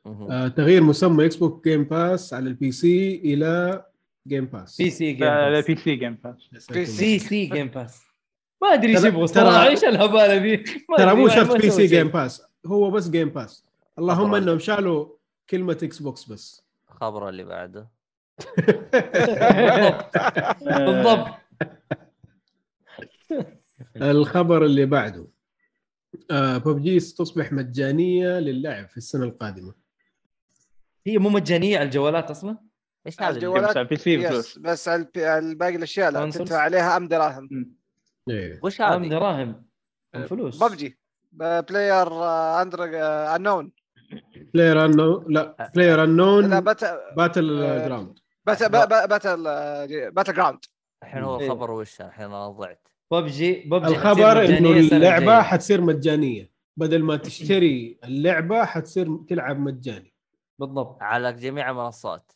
آه 0.05 0.47
تغيير 0.47 0.83
مسمى 0.83 1.25
Xbox 1.25 1.67
Game 1.67 1.83
Pass 1.83 2.33
على 2.33 2.49
ال 2.49 2.71
PC 2.71 3.15
إلى 3.15 3.85
Game 4.27 4.45
Pass 4.45 4.77
PC 4.77 4.89
Game 4.89 5.23
لا 5.27 5.49
Pass 5.49 5.65
PC 5.65 5.75
Game 5.75 6.17
Pass. 6.23 6.71
PC 6.71 7.45
Game 7.45 7.67
Pass 7.67 8.08
ما 8.61 8.67
أدري 8.73 8.91
إيش 8.91 9.01
ترى- 9.01 9.05
يبغوا 9.05 9.27
ترى- 9.27 9.31
صراحة 9.33 9.67
إيش 9.67 9.83
الهبالة 9.83 10.35
ذي 10.35 10.57
ترى 10.97 11.13
مو 11.15 11.23
ما- 11.23 11.35
شرط 11.35 11.55
PC. 11.61 11.69
Game 11.69 12.07
Pass 12.07 12.41
هو 12.65 12.91
بس 12.91 13.09
Game 13.09 13.29
Pass 13.29 13.65
اللهم. 13.99 14.35
إنهم 14.35 14.59
شالوا 14.59 15.07
كلمة 15.49 15.77
Xbox 15.83 16.25
بس. 16.25 16.63
الخبر 16.91 17.29
اللي 17.29 17.43
بعده. 17.43 17.89
بالضبط. 20.61 21.27
الخبر 23.95 24.65
اللي 24.65 24.85
بعده. 24.85 25.27
آه 26.31 26.57
ببجي 26.57 26.99
تصبح 26.99 27.51
مجانية 27.51 28.39
للعب 28.39 28.87
في 28.89 28.97
السنة 28.97 29.23
القادمة. 29.23 29.73
هي 31.07 31.17
مو 31.17 31.29
مجانية 31.29 31.77
على 31.77 31.85
الجوالات 31.85 32.31
أصلا؟ 32.31 32.57
إيش 33.07 33.21
هذا؟ 33.21 33.29
الجوال- 33.35 33.57
اللي- 33.57 33.69
بس 33.69 33.77
على 33.77 33.83
ال 33.83 33.95
PC 33.95 34.13
yes 34.13 34.25
بفلوس 34.25 34.57
بس 34.59 34.87
على 34.87 35.01
ال 35.01 35.09
P- 35.09 35.25
على 35.25 35.55
باقي 35.55 35.75
الأشياء 35.75 36.11
لا. 36.11 36.29
تدفع 36.31 36.57
عليها 36.57 36.97
ام 36.97 37.07
دراهم. 37.07 37.49
إيه. 38.29 38.59
وش 38.63 38.81
هذه؟ 38.81 39.07
دراهم 39.07 39.65
فلوس. 40.25 40.63
PUBG. 40.63 40.99
Player 41.31 42.23
under 42.61 42.83
unknown 43.35 43.71
Player 44.53 44.85
unknown 44.85 45.25
لا 45.29 45.71
Player 45.75 46.03
unknown 46.03 46.49
لا 46.49 46.59
Battle 46.59 46.99
Battleground 47.17 48.19
Battle 48.45 48.69
Battle 48.69 49.43
Battleground 50.11 50.59
الحين 51.03 51.23
هو 51.23 51.39
إيه. 51.39 51.45
الخبر 51.45 51.71
وش 51.71 52.01
الحين 52.01 52.25
أنا 52.25 52.49
ضعت. 52.49 52.87
ببجي 53.11 53.53
ببجي. 53.53 53.91
الخبر 53.91 54.45
إنه 54.45 54.69
اللعبة. 54.69 55.41
حتصير 55.41 55.81
مجانية. 55.81 56.51
بدل 56.77 57.03
ما 57.03 57.17
تشتري 57.17 57.99
اللعبة 58.03 58.65
حتصير 58.65 59.17
تلعب 59.29 59.59
مجاني. 59.59 60.13
بالضبط. 60.59 60.97
على 61.01 61.33
جميع 61.33 61.69
المنصات 61.69 62.31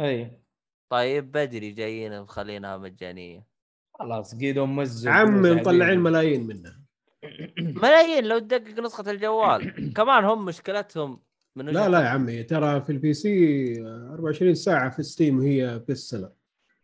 اي 0.00 0.40
طيب 0.88 1.32
بدري 1.32 1.70
جايين 1.70 2.22
مخلينها 2.22 2.76
مجانية. 2.76 3.53
خلاص 3.94 4.34
قيدهم 4.34 4.76
مزوا 4.76 5.12
عمي 5.12 5.50
مطلعين. 5.50 5.98
ملايين 6.00 6.46
منها 6.46 6.80
ملايين 7.82 8.24
لو 8.24 8.38
تدقق 8.38 8.78
نسخة 8.84 9.10
الجوال 9.10 9.74
كمان 9.96 10.24
هم 10.24 10.44
مشكلتهم 10.44 11.20
من 11.56 11.64
لا 11.66 11.88
لا 11.88 12.00
يا. 12.00 12.08
عمي 12.08 12.42
ترى 12.42 12.80
في 12.80 12.92
البي 12.92 13.14
سي 13.14 13.74
24 14.12 14.54
ساعة 14.54 14.90
في 14.90 15.02
Steam 15.02 15.40
هي 15.40 15.78
best 15.88 16.10
seller 16.10 16.30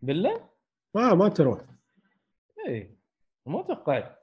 بالله؟ 0.02 0.40
ما 0.94 1.14
ما 1.14 1.28
تروح 1.28 1.60
إيه 2.66 2.96
ما 3.46 3.62
توقعت 3.62 4.16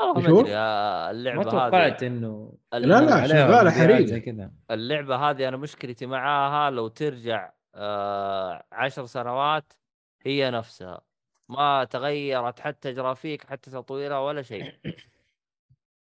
والله؟ 0.00 0.32
ما 0.32 0.40
أدري 0.40 0.56
آه، 0.56 1.04
ما 1.04 1.10
اللعبه 1.10 1.42
توقعت 1.42 2.02
إنه 2.02 2.52
لا، 2.72 3.26
لا،. 3.26 4.06
زي 4.06 4.20
كذا 4.20 4.50
اللعبة 4.70 5.16
هذه 5.16 5.48
أنا 5.48 5.56
مشكلتي 5.56 6.06
معاها 6.06 6.70
لو 6.70 6.88
ترجع 6.88 7.52
آه 7.74 8.64
عشر 8.72 9.06
سنوات 9.06 9.72
هي 10.20 10.50
نفسها 10.50 11.00
ما 11.48 11.84
تغيرت 11.84 12.60
حتى 12.60 12.92
جرافيك 12.92 13.46
حتى 13.46 13.70
تطويرها 13.70 14.18
ولا 14.18 14.42
شيء 14.42 14.74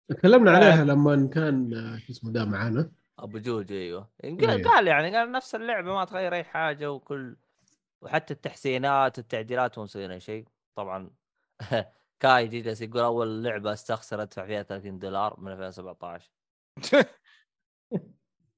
تكلمنا 0.09 0.51
آه. 0.51 0.55
عليها 0.55 0.83
لما 0.83 1.29
كان 1.33 1.73
آه، 1.73 1.97
شو 1.97 2.11
اسمه 2.11 2.31
ده 2.31 2.45
معانا 2.45 2.91
أبو 3.19 3.37
جوج 3.37 3.71
أيوه 3.71 4.09
قال 4.23 4.49
أيوه. 4.49 4.69
قال 4.71 4.87
يعني 4.87 5.17
قال 5.17 5.31
نفس 5.31 5.55
اللعبة 5.55 5.93
ما 5.93 6.05
تغير 6.05 6.33
أي 6.35 6.43
حاجة 6.43 6.91
وكل 6.91 7.37
وحتى 8.01 8.33
التحسينات 8.33 9.17
والتعديلات 9.17 9.77
مو 9.77 9.83
مسويين 9.83 10.11
أي 10.11 10.19
شيء 10.19 10.45
طبعا 10.75 11.09
كاي 12.19 12.47
جالس 12.47 12.81
يقول 12.81 13.01
أول 13.01 13.43
لعبة 13.43 13.73
استخسر 13.73 14.21
ادفع 14.21 14.45
فيها 14.45 14.63
30 14.63 14.99
دولار 14.99 15.39
من 15.39 15.51
2017 15.51 16.29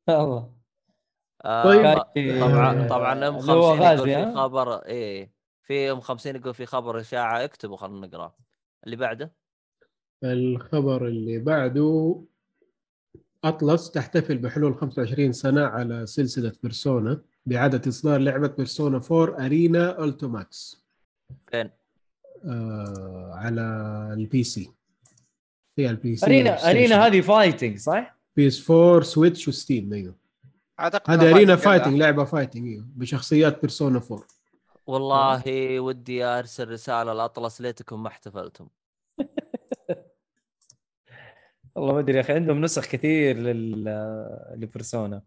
والله 0.08 0.54
آه 1.46 1.64
طيب. 1.64 1.82
كاي- 2.16 2.40
طبعا 2.40 2.84
آه، 2.86 2.88
طبعا 2.88 3.28
أم 3.28 3.36
اللي 3.38 3.52
هو 3.52 3.78
50 3.78 3.86
يقول 4.10 4.26
في؟ 4.32 4.36
خبر 4.36 4.86
إيه 4.86 5.39
في 5.70 5.92
ام 5.92 6.00
50 6.00 6.36
يقول 6.36 6.54
في 6.54 6.66
خبر 6.66 7.00
إشاعة 7.00 7.44
اكتبوا 7.44 7.78
خلينا 7.78 8.08
نقرأ. 8.08 8.34
اللي 8.86 8.96
بعده؟ 8.96 9.32
الخبر 10.24 11.08
اللي 11.08 11.40
بعده 11.40 12.22
Atlus 13.44 13.92
تحتفل 13.92 14.38
بحلول 14.38 14.76
25 14.76 15.32
سنة 15.34 15.62
على 15.66 16.06
سلسلة 16.06 16.52
Persona 16.64 17.22
بإعادة 17.46 17.90
إصدار 17.90 18.20
لعبة 18.20 18.48
Persona 18.48 19.02
4 19.12 19.46
Arena 19.46 20.04
Ultimax. 20.04 20.84
فين؟ 21.52 21.70
آه 22.46 23.32
على 23.34 23.62
ال 24.14 24.44
PC. 24.44 24.72
هي 25.78 25.90
ال 25.90 26.16
PC 26.16 26.26
Arena 26.26 26.70
Arena 26.70 27.06
هذه 27.06 27.22
fighting 27.22 27.78
صح؟ 27.78 28.18
PS 28.36 28.72
4 28.72 29.02
Switch 29.02 29.48
و 29.48 29.55
Steam 29.55 29.94
أيوه. 29.94 30.16
أعتقد 30.80 31.12
هذه 31.20 31.36
Arena. 31.36 31.56
fighting 31.56 31.98
لعبة 31.98 32.24
fighting 32.24 32.68
أيوه 32.68 32.86
بشخصيات 32.96 33.62
Persona 33.62 34.02
4 34.12 34.24
والله 34.90 35.80
ودي 35.80 36.24
أرسل 36.24 36.70
رسالة 36.70 37.14
ل 37.14 37.22
Atlus 37.22 37.62
ليتكم 37.62 38.04
ما 38.04 38.08
احتفلتم. 38.08 38.68
والله 41.76 41.94
ما 41.94 42.00
أدري 42.00 42.16
يا 42.16 42.22
أخي 42.22 42.34
عندهم 42.34 42.62
نسخ 42.62 42.86
كثير 42.86 43.38
لل 43.38 43.84
ل 44.56 44.63
Persona. 44.63 45.22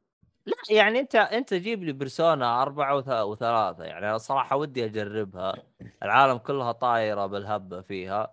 لا 0.46 0.54
يعني 0.70 1.00
أنت 1.00 1.14
أنت 1.14 1.54
جيب 1.54 1.82
لي 1.82 1.92
Persona 1.92 2.62
أربعة 2.62 2.96
وث... 2.96 3.08
وثلاثة 3.08 3.84
يعني 3.84 4.08
أنا 4.08 4.18
صراحة 4.18 4.56
ودي 4.56 4.84
أجربها. 4.84 5.54
العالم 6.02 6.38
كلها 6.38 6.72
طايرة 6.72 7.26
بالهبة 7.26 7.80
فيها. 7.80 8.30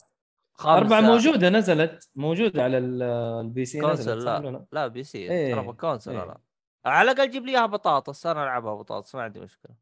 خمسة 0.53 0.77
أربعة 0.77 1.01
موجودة 1.01 1.49
نزلت. 1.49 2.09
موجودة 2.15 2.63
على 2.63 2.77
ال- 2.77 3.03
ال 3.45 3.65
PC 3.65 3.81
console 3.81 4.25
لا. 4.25 4.65
لا؟ 4.71 4.87
PC 4.87 5.17
إيه. 5.31 5.55
ترى 5.55 5.73
console 5.73 6.11
إيه. 6.11 6.25
لا. 6.25 6.37
على 6.85 7.11
الأقل 7.11 7.31
جيب 7.31 7.45
لي 7.45 7.51
إياها 7.51 7.65
بطاطس. 7.65 8.25
أنا 8.25 8.43
ألعبها 8.43 8.75
بطاطس 8.75 9.15
ما 9.15 9.21
عندي 9.21 9.39
مشكلة. 9.39 9.75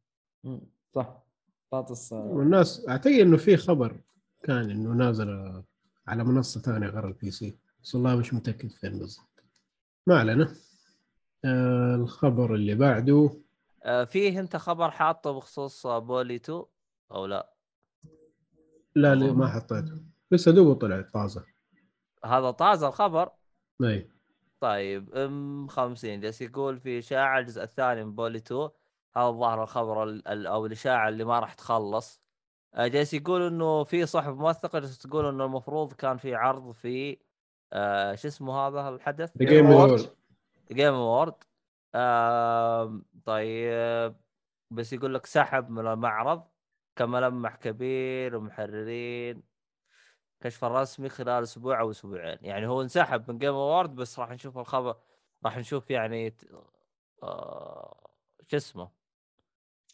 صح. 0.95 1.26
بطاطس 1.71 2.13
والناس 2.13 2.89
أعتقد 2.89 3.13
إنه 3.13 3.37
في 3.37 3.57
خبر 3.57 4.01
كان 4.43 4.69
إنه 4.69 4.89
نازل 4.93 5.63
على 6.07 6.23
منصة 6.23 6.61
ثانية 6.61 6.87
غير 6.87 7.07
ال 7.07 7.31
PC 7.31 7.57
بس 7.83 7.95
والله 7.95 8.15
مش 8.15 8.33
متأكد 8.33 8.71
فين 8.71 8.99
بالضبط. 8.99 9.43
ما 10.07 10.19
علينا. 10.19 10.55
آه 11.45 11.95
الخبر 11.95 12.55
اللي 12.55 12.75
بعده. 12.75 13.29
آه 13.83 14.03
فيه 14.03 14.39
أنت 14.39 14.55
خبر 14.57 14.91
حاطه 14.91 15.31
بخصوص 15.31 15.87
Bully 15.87 16.35
2 16.35 16.63
أو 17.11 17.25
لا؟ 17.25 17.53
لا 18.95 19.15
لا 19.15 19.33
ما 19.33 19.47
حطيته. 19.47 20.01
لسه 20.31 20.51
دوبه 20.51 20.73
طلع 20.79 21.01
طازة. 21.01 21.45
هذا 22.25 22.51
طازة 22.51 22.87
الخبر؟ 22.87 23.29
اي 23.83 24.09
طيب 24.59 25.13
أم 25.15 25.67
50 25.67 26.19
جالس 26.19 26.41
يقول 26.41 26.79
في 26.79 26.99
اشاعه 26.99 27.39
الجزء 27.39 27.63
الثاني 27.63 28.03
من 28.03 28.15
Bully 28.15 28.37
2 28.37 28.69
هذا 29.17 29.31
ظاهر 29.31 29.63
الخبر 29.63 30.03
ال- 30.03 30.27
ال- 30.27 30.47
أو 30.47 30.65
الإشاعة 30.65 31.09
اللي 31.09 31.23
ما 31.23 31.39
راح 31.39 31.53
تخلص. 31.53 32.21
آه، 32.73 32.87
جالس 32.87 33.13
يقول 33.13 33.41
إنه 33.47 33.83
في 33.83 34.05
صحف 34.05 34.33
موثقة 34.33 34.79
جالس 34.79 34.97
تقول 34.97 35.25
إنه 35.25 35.45
المفروض 35.45 35.93
كان 35.93 36.17
في 36.17 36.35
عرض 36.35 36.71
في 36.71 37.17
آه 37.73 38.15
شو 38.15 38.27
اسمه 38.27 38.67
هذا 38.67 38.89
الحدث؟ 38.89 39.37
Game. 39.37 39.71
Awards 39.71 40.09
Game 40.71 40.93
Awards 40.93 41.33
طيب. 43.25 44.15
بس 44.71 44.93
يقول 44.93 45.13
لك 45.13 45.25
سحب 45.25 45.69
من 45.69 45.87
المعرض 45.87 46.43
كملمح 46.95 47.55
كبير 47.55 48.35
ومحررين. 48.35 49.43
كشف 50.41 50.65
الرسمي 50.65 51.09
خلال 51.09 51.43
أسبوع 51.43 51.79
أو 51.79 51.91
أسبوعين. 51.91 52.37
يعني 52.41 52.67
هو 52.67 52.81
انسحب 52.81 53.31
من 53.31 53.37
Game 53.37 53.53
Awards 53.53 53.95
بس 53.95 54.19
راح 54.19 54.29
نشوف 54.31 54.57
الخبر 54.57 54.95
راح 55.45 55.57
نشوف 55.57 55.91
يعني 55.91 56.37
آه... 57.23 58.09
شو 58.47 58.57
اسمه؟ 58.57 58.96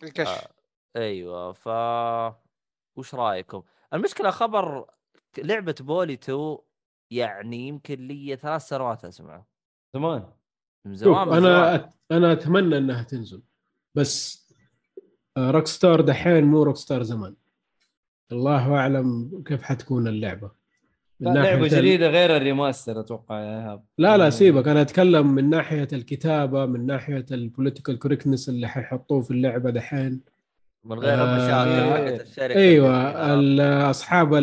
الكشف. 0.03 0.47
أيوه 0.95 1.51
ف 1.53 1.67
وش 2.95 3.15
رأيكم؟ 3.15 3.63
المشكلة 3.93 4.31
خبر 4.31 4.85
لعبة 5.37 5.75
Bully 5.79 6.13
2 6.13 6.57
يعني 7.11 7.67
يمكن 7.67 8.07
لي 8.07 8.35
ثلاث 8.35 8.61
سنوات 8.67 9.05
أسمعه. 9.05 9.47
زمان. 9.93 10.33
من 10.85 10.95
زمان 10.95 11.27
من 11.27 11.33
زمان. 11.41 11.45
أنا 11.45 11.77
أت- 11.77 11.91
أنا 12.11 12.31
أتمنى 12.31 12.77
إنها 12.77 13.03
تنزل 13.03 13.43
بس 13.95 14.43
Rockstar 15.37 16.01
دحين 16.01 16.43
مو 16.43 16.63
Rockstar 16.63 17.03
زمان. 17.03 17.35
الله 18.31 18.75
أعلم 18.75 19.43
كيف 19.45 19.61
حتكون 19.63 20.07
اللعبة. 20.07 20.51
لعبة 21.31 21.65
ال- 21.65 21.69
جديدة 21.69 22.09
غير 22.09 22.37
ال 22.37 22.44
remaster 22.44 22.99
أتوقع 22.99 23.39
يا 23.39 23.59
إيهاب. 23.59 23.83
لا 23.97 24.07
لا 24.17 24.23
يعني- 24.23 24.31
سيبك. 24.31 24.67
أنا 24.67 24.81
أتكلم 24.81 25.27
من 25.35 25.49
ناحية 25.49 25.87
الكتابة 25.93 26.65
من 26.65 26.85
ناحية 26.85 27.25
ال 27.31 27.38
political 27.38 27.99
correctness 27.99 28.49
اللي 28.49 28.67
حيحطوه 28.67 29.21
في 29.21 29.31
اللعبة 29.31 29.69
دحين. 29.69 30.21
من 30.85 30.99
غير 30.99 31.13
آه، 31.13 31.23
المشاكل 31.35 31.69
إيه. 31.69 32.11
حقت 32.17 32.21
الشركة 32.27 32.59
أيوه 32.59 33.89
أصحاب 33.89 34.33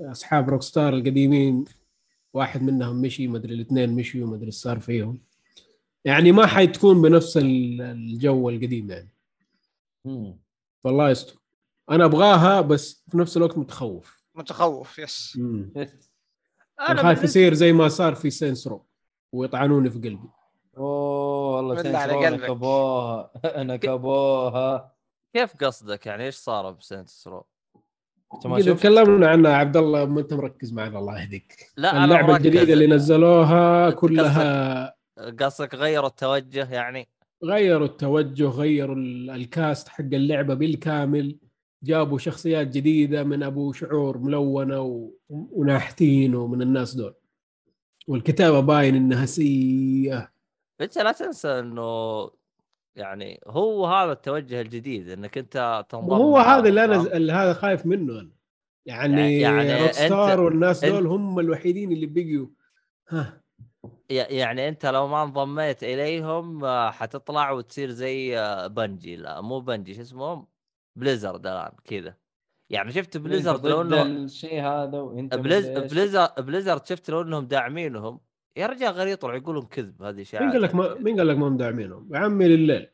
أصحاب 0.00 0.50
Rockstar 0.50 0.94
القديمين 0.94 1.64
واحد 2.34 2.62
منهم 2.62 3.02
مشي 3.02 3.28
مدري 3.28 3.54
الاثنين 3.54 3.90
مشيوا 3.90 4.28
مدري 4.28 4.46
إيش 4.46 4.54
صار 4.54 4.78
فيهم. 4.80 5.18
يعني 6.04 6.32
ما 6.32 6.46
حتكون 6.46 7.02
بنفس 7.02 7.36
ال- 7.36 7.80
الجو 7.82 8.48
القديم 8.50 8.90
يعني. 8.90 9.08
مم. 10.04 10.36
والله 10.84 11.10
يستر. 11.10 11.34
أنا 11.90 12.04
أبغاها 12.04 12.60
بس 12.60 13.04
في 13.10 13.18
نفس 13.18 13.36
الوقت 13.36 13.58
متخوف. 13.58 14.21
متخوف 14.34 14.98
yes. 14.98 15.36
مم. 15.36 15.72
أنا 16.88 17.02
خايف 17.02 17.22
يصير 17.24 17.54
زي 17.54 17.72
ما 17.72 17.88
صار 17.88 18.14
في 18.14 18.30
Saints 18.30 18.66
Row 18.68 18.86
ويطعنوني 19.32 19.90
في 19.90 19.98
قلبي. 19.98 20.28
أوه 20.76 21.56
والله 21.56 21.74
بالله 21.74 21.98
على 21.98 22.12
Saints 22.12 22.22
Row 22.22 22.26
قلبك. 22.26 22.42
نكبوها 22.44 23.30
نكبوها 23.56 24.92
كيف 25.34 25.56
قصدك؟ 25.64 26.06
يعني 26.06 26.24
إيش 26.24 26.34
صار 26.34 26.70
ب 26.70 26.78
Saints 26.78 27.28
Row؟ 27.28 27.46
أنت 28.34 28.46
ما 28.46 28.56
قد 28.56 28.62
شفت؟ 28.62 28.80
تكلمنا 28.80 29.28
عنها 29.28 29.52
عبد 29.56 29.76
الله 29.76 30.04
ما 30.04 30.20
أنت 30.20 30.32
مركز 30.34 30.72
معنا 30.72 30.98
الله 30.98 31.20
يهديك. 31.22 31.56
لا 31.76 31.90
أنا 31.96 32.04
اللعبة. 32.04 32.36
الجديدة 32.36 32.72
اللي 32.72 32.86
نزلوها 32.86 33.90
كلها 33.90 34.94
قصدك 35.40 35.74
غيروا 35.74 36.08
التوجه 36.08 36.72
يعني؟ 36.74 37.08
غيروا 37.44 37.86
التوجه 37.86 38.44
غيروا 38.48 38.96
ال- 38.96 39.30
الكاست 39.30 39.88
حق 39.88 40.00
اللعبة 40.04 40.54
بالكامل. 40.54 41.38
جابوا 41.82 42.18
شخصيات 42.18 42.66
جديدة 42.66 43.24
من 43.24 43.42
أبو 43.42 43.72
شعور 43.72 44.18
ملونة 44.18 44.80
و... 44.80 45.10
وناحتين 45.28 46.34
ومن 46.34 46.62
الناس 46.62 46.94
دول. 46.94 47.14
والكتابة 48.08 48.60
باين 48.60 48.94
إنها 48.94 49.26
سيئة. 49.26 50.32
أنت 50.80 50.98
لا 50.98 51.12
تنسى 51.12 51.48
إنه 51.48 52.30
يعني 52.96 53.40
هو 53.46 53.86
هذا 53.86 54.12
التوجه 54.12 54.60
الجديد 54.60 55.08
إنك 55.08 55.38
أنت 55.38 55.84
وهو 55.92 56.32
معاهم، 56.32 56.58
هذا 56.58 56.68
اللي 56.68 56.84
أنا؟ 56.84 57.16
اللي 57.16 57.32
هذا 57.32 57.52
خايف 57.52 57.86
منه 57.86 58.20
أنا. 58.20 58.30
يعني, 58.86 59.40
يعني 59.40 59.82
روك 59.82 59.90
ستار 59.90 60.40
والناس 60.40 60.84
دول 60.84 61.06
هم 61.06 61.38
الوحيدين 61.38 61.92
اللي 61.92 62.06
بقيوا. 62.06 62.46
ها. 63.08 63.42
يعني 64.10 64.68
أنت 64.68 64.86
لو 64.86 65.08
ما 65.08 65.22
انضميت 65.22 65.82
إليهم 65.82 66.64
آه، 66.64 66.90
حتطلع 66.90 67.50
وتصير 67.50 67.90
زي 67.90 68.38
آه، 68.38 68.66
بنجي. 68.66 69.16
لا 69.16 69.40
مو 69.40 69.60
بنجي 69.60 69.94
شو 69.94 70.00
اسمهم؟ 70.00 70.46
بليزرد 70.96 71.46
الان 71.46 71.72
كذا. 71.84 72.14
يعني 72.70 72.92
شفت 72.92 73.16
بليزرد 73.16 73.66
لو 73.66 73.82
انه 73.82 74.02
الشيء 74.02 74.60
هذا 74.60 75.00
وانت 75.00 75.34
بليز. 75.34 75.68
بليزرد 75.68 76.30
بليزرد 76.46 76.86
شفت 76.86 77.10
لو 77.10 77.22
إنهم 77.22 77.46
داعمينهم؟ 77.46 78.20
يا 78.56 78.66
رجال 78.66 78.92
غير 78.92 79.06
يطلعوا 79.06 79.36
يقولون 79.36 79.62
كذب 79.62 80.02
هذه 80.02 80.22
إشاعات 80.22 80.44
مين 80.44 80.52
قال 80.52 80.62
لك 80.62 80.74
ما 80.74 80.94
مين 80.94 81.18
قال 81.18 81.28
لك 81.28 81.36
ما 81.36 81.48
هم 81.48 81.56
داعمينهم؟ 81.56 82.14
يا 82.14 82.18
عمي 82.18 82.48
لليل. 82.48 82.88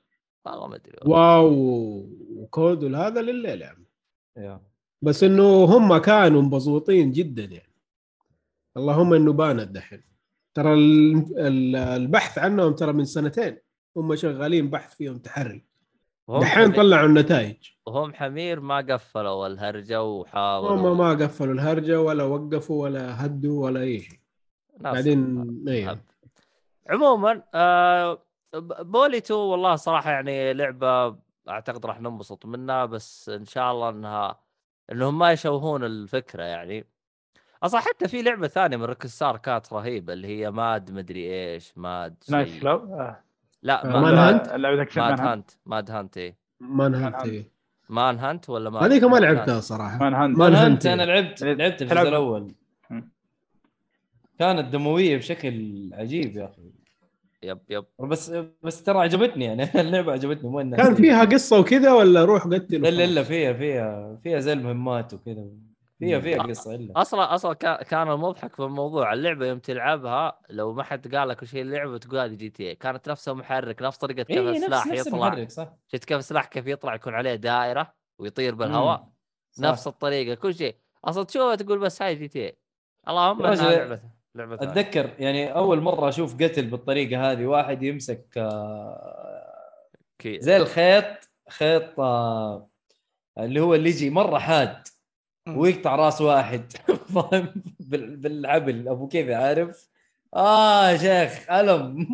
والله 0.44 0.66
ما 0.66 0.76
أدري 0.76 0.96
واو 1.04 1.50
وكود 2.30 2.84
وهذا 2.84 3.22
لليل 3.22 3.62
يا 3.62 3.66
عمي. 3.66 3.86
يا. 4.36 4.60
بس 5.02 5.24
إنه 5.24 5.64
هم 5.64 5.96
كانوا 5.98 6.42
مبسوطين 6.42 7.10
جدا 7.12 7.44
يعني. 7.44 7.74
اللهم 8.76 9.14
إنه 9.14 9.32
بانت 9.32 9.68
دحين 9.70 10.02
ترى 10.54 10.74
ال- 10.74 11.38
ال- 11.38 11.76
البحث 11.76 12.38
عنهم 12.38 12.72
ترى 12.72 12.92
من 12.92 13.04
سنتين. 13.04 13.58
هم 13.96 14.14
شغالين 14.14 14.70
بحث 14.70 14.94
فيهم 14.94 15.18
تحري. 15.18 15.67
دحين 16.28 16.72
طلعوا 16.72 17.06
النتائج. 17.06 17.56
وهم 17.86 18.14
حمير 18.14 18.60
ما 18.60 18.76
قفلوا 18.76 19.46
الهرجة 19.46 20.02
وحاولوا. 20.02 20.92
هم 20.92 20.98
ما 20.98 21.10
قفلوا 21.10 21.54
الهرجة 21.54 22.00
ولا 22.00 22.24
وقفوا 22.24 22.82
ولا 22.82 23.24
هدوا 23.26 23.64
ولا 23.64 23.80
أي 23.80 24.00
شيء. 24.00 24.18
بعدين 24.80 25.44
أيوه 25.68 25.90
هب. 25.90 26.00
عموما 26.90 27.42
آه 27.54 28.22
بولي 28.80 29.16
2 29.16 29.40
والله 29.40 29.76
صراحة 29.76 30.10
يعني 30.10 30.52
لعبة 30.54 31.16
أعتقد 31.48 31.86
راح 31.86 32.00
ننبسط 32.00 32.46
منها 32.46 32.84
بس 32.84 33.28
إن 33.28 33.44
شاء 33.44 33.72
الله 33.72 33.88
إنها 33.88 34.40
إنهم 34.92 35.18
ما 35.18 35.32
يشوهون 35.32 35.84
الفكرة 35.84 36.42
يعني. 36.42 36.86
أصلا 37.62 37.80
حتى 37.80 38.08
في 38.08 38.22
لعبة 38.22 38.48
ثانية 38.48 38.76
من 38.76 38.84
Rockstar 38.84 39.36
كانت 39.36 39.72
رهيبة 39.72 40.12
اللي 40.12 40.28
هي 40.28 40.50
Mad 40.50 40.90
مدري 40.90 41.32
إيش 41.32 41.78
Mad 41.78 42.14
Night. 42.30 42.60
كلاب. 42.60 43.16
لا 43.62 43.84
آه، 43.84 43.88
ما- 43.92 44.00
مان 44.00 44.14
ما- 44.14 44.28
hunt؟ 44.28 44.48
لعبه 44.48 44.82
action 44.82 45.00
Mad 45.00 45.10
Manhunt 45.18 45.50
Mad 45.66 45.90
Hunt 45.90 46.16
إيه. 46.16 46.38
Manhunt. 46.60 47.14
Manhunt 47.14 48.50
ولا 48.50 48.70
ما 48.70 48.78
هذيك 48.86 49.04
ما 49.04 49.16
لعبتها 49.16 49.60
صراحة. 49.60 49.98
Manhunt 49.98 50.38
Man 50.38 50.52
Manhunt 50.52 50.86
أنا 50.86 51.02
لعبت 51.02 51.42
لعبت 51.42 51.82
الجزء 51.82 52.02
الأول. 52.02 52.54
كانت 54.38 54.72
دموية 54.72 55.16
بشكل 55.16 55.88
عجيب 55.94 56.36
يا 56.36 56.44
أخي. 56.44 56.72
yep 57.42 57.58
yep. 57.70 57.84
بس 58.00 58.32
بس 58.62 58.82
ترى 58.82 58.98
عجبتني 58.98 59.44
يعني. 59.44 59.62
اللعبة 59.80 60.12
عجبتني 60.12 60.50
مو 60.50 60.76
كان 60.76 60.94
فيها 60.94 61.24
قصة 61.24 61.58
وكذا 61.60 61.92
ولا 61.92 62.24
روح 62.24 62.46
قتل 62.46 62.76
الا 62.76 62.88
وخلاص؟ 62.88 63.00
الا 63.08 63.22
فيها 63.22 63.52
فيها 63.52 64.16
فيها 64.22 64.38
زي 64.40 64.52
المهمات 64.52 65.14
وكذا. 65.14 65.46
فيها 65.98 66.20
فيها 66.20 66.42
قصة 66.42 66.74
إلا. 66.74 66.92
أصلا 67.00 67.34
أصلا 67.34 67.52
كا- 67.54 67.82
كان 67.82 68.10
المضحك 68.10 68.54
في 68.56 68.62
الموضوع 68.62 69.12
اللعبة 69.12 69.46
يوم 69.46 69.58
تلعبها 69.58 70.38
لو 70.50 70.72
ما 70.72 70.82
حد 70.82 71.14
قال 71.14 71.28
لك 71.28 71.42
وش 71.42 71.54
هي 71.54 71.62
اللعبة 71.62 71.98
تقول 71.98 72.18
هذه 72.18 72.34
GTA 72.34 72.74
كانت 72.74 73.08
نفس 73.08 73.28
المحرك 73.28 73.82
نفس 73.82 73.98
طريقة 73.98 74.22
كيف 74.22 74.38
نفس 74.38 74.58
السلاح 74.62 74.86
نفس 74.86 75.06
يطلع. 75.06 75.46
شفت 75.88 76.04
كيف 76.04 76.18
السلاح 76.18 76.46
كيف 76.46 76.66
يطلع 76.66 76.94
يكون 76.94 77.14
عليه 77.14 77.34
دائرة 77.34 77.94
ويطير 78.18 78.54
بالهواء. 78.54 79.08
نفس 79.58 79.86
الطريقة 79.86 80.34
كل 80.34 80.54
شيء. 80.54 80.76
أصلا 81.04 81.24
تشوفها 81.24 81.54
تقول 81.54 81.78
بس 81.78 82.02
هاي 82.02 82.14
GTA 82.14 82.58
اللهم 83.08 83.42
إنها 83.46 83.70
لعبه 83.76 84.00
لعبة. 84.34 84.54
أتذكر 84.54 85.10
يعني 85.18 85.54
أول 85.54 85.80
مرة 85.80 86.08
أشوف 86.08 86.42
قتل 86.42 86.66
بالطريقة 86.66 87.32
هذه 87.32 87.46
واحد 87.46 87.82
يمسك 87.82 88.26
آه، 88.36 89.88
زي 90.26 90.56
الخيط 90.56 91.04
خيط 91.50 92.00
آه، 92.00 92.68
اللي 93.38 93.60
هو 93.60 93.74
اللي 93.74 93.88
يجي 93.90 94.10
مرة 94.10 94.38
حاد. 94.38 94.88
ويقطع 95.56 95.96
راس 95.96 96.20
واحد. 96.20 96.72
فاهم؟ 97.14 97.62
بال- 97.80 98.16
بالعبل. 98.16 98.88
أبو 98.88 99.08
كذا 99.08 99.36
عارف؟ 99.36 99.88
آه 100.34 100.88
يا 100.90 100.96
شيخ 100.96 101.50
ألم. 101.50 102.06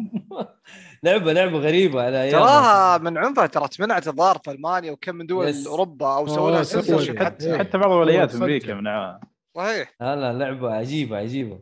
لعبة 1.05 1.33
لعبة 1.33 1.59
غريبة 1.59 2.03
على 2.03 2.23
أيام 2.23 2.33
تراها 2.41 2.99
من 2.99 3.19
عنفها 3.19 3.47
ترى 3.47 3.69
تمنعت 3.69 4.09
الظاهر 4.09 4.39
في 4.39 4.51
ألمانيا 4.51 4.93
وكم 4.93 5.15
من 5.17 5.27
دول 5.27 5.49
يس. 5.49 5.67
أوروبا 5.67 6.17
أو 6.17 6.27
سووا 6.27 6.51
لها 6.51 6.63
سنسورشيب. 6.63 7.23
حتى 7.23 7.53
إيه. 7.53 7.59
حتى 7.59 7.79
بعض 7.79 7.91
الولايات 7.91 8.31
في. 8.31 8.37
أمريكا 8.37 8.75
منعوها. 8.75 9.21
صحيح. 9.57 9.95
لا 10.01 10.33
لعبة 10.33 10.73
عجيبة 10.75 11.17
عجيبة. 11.17 11.61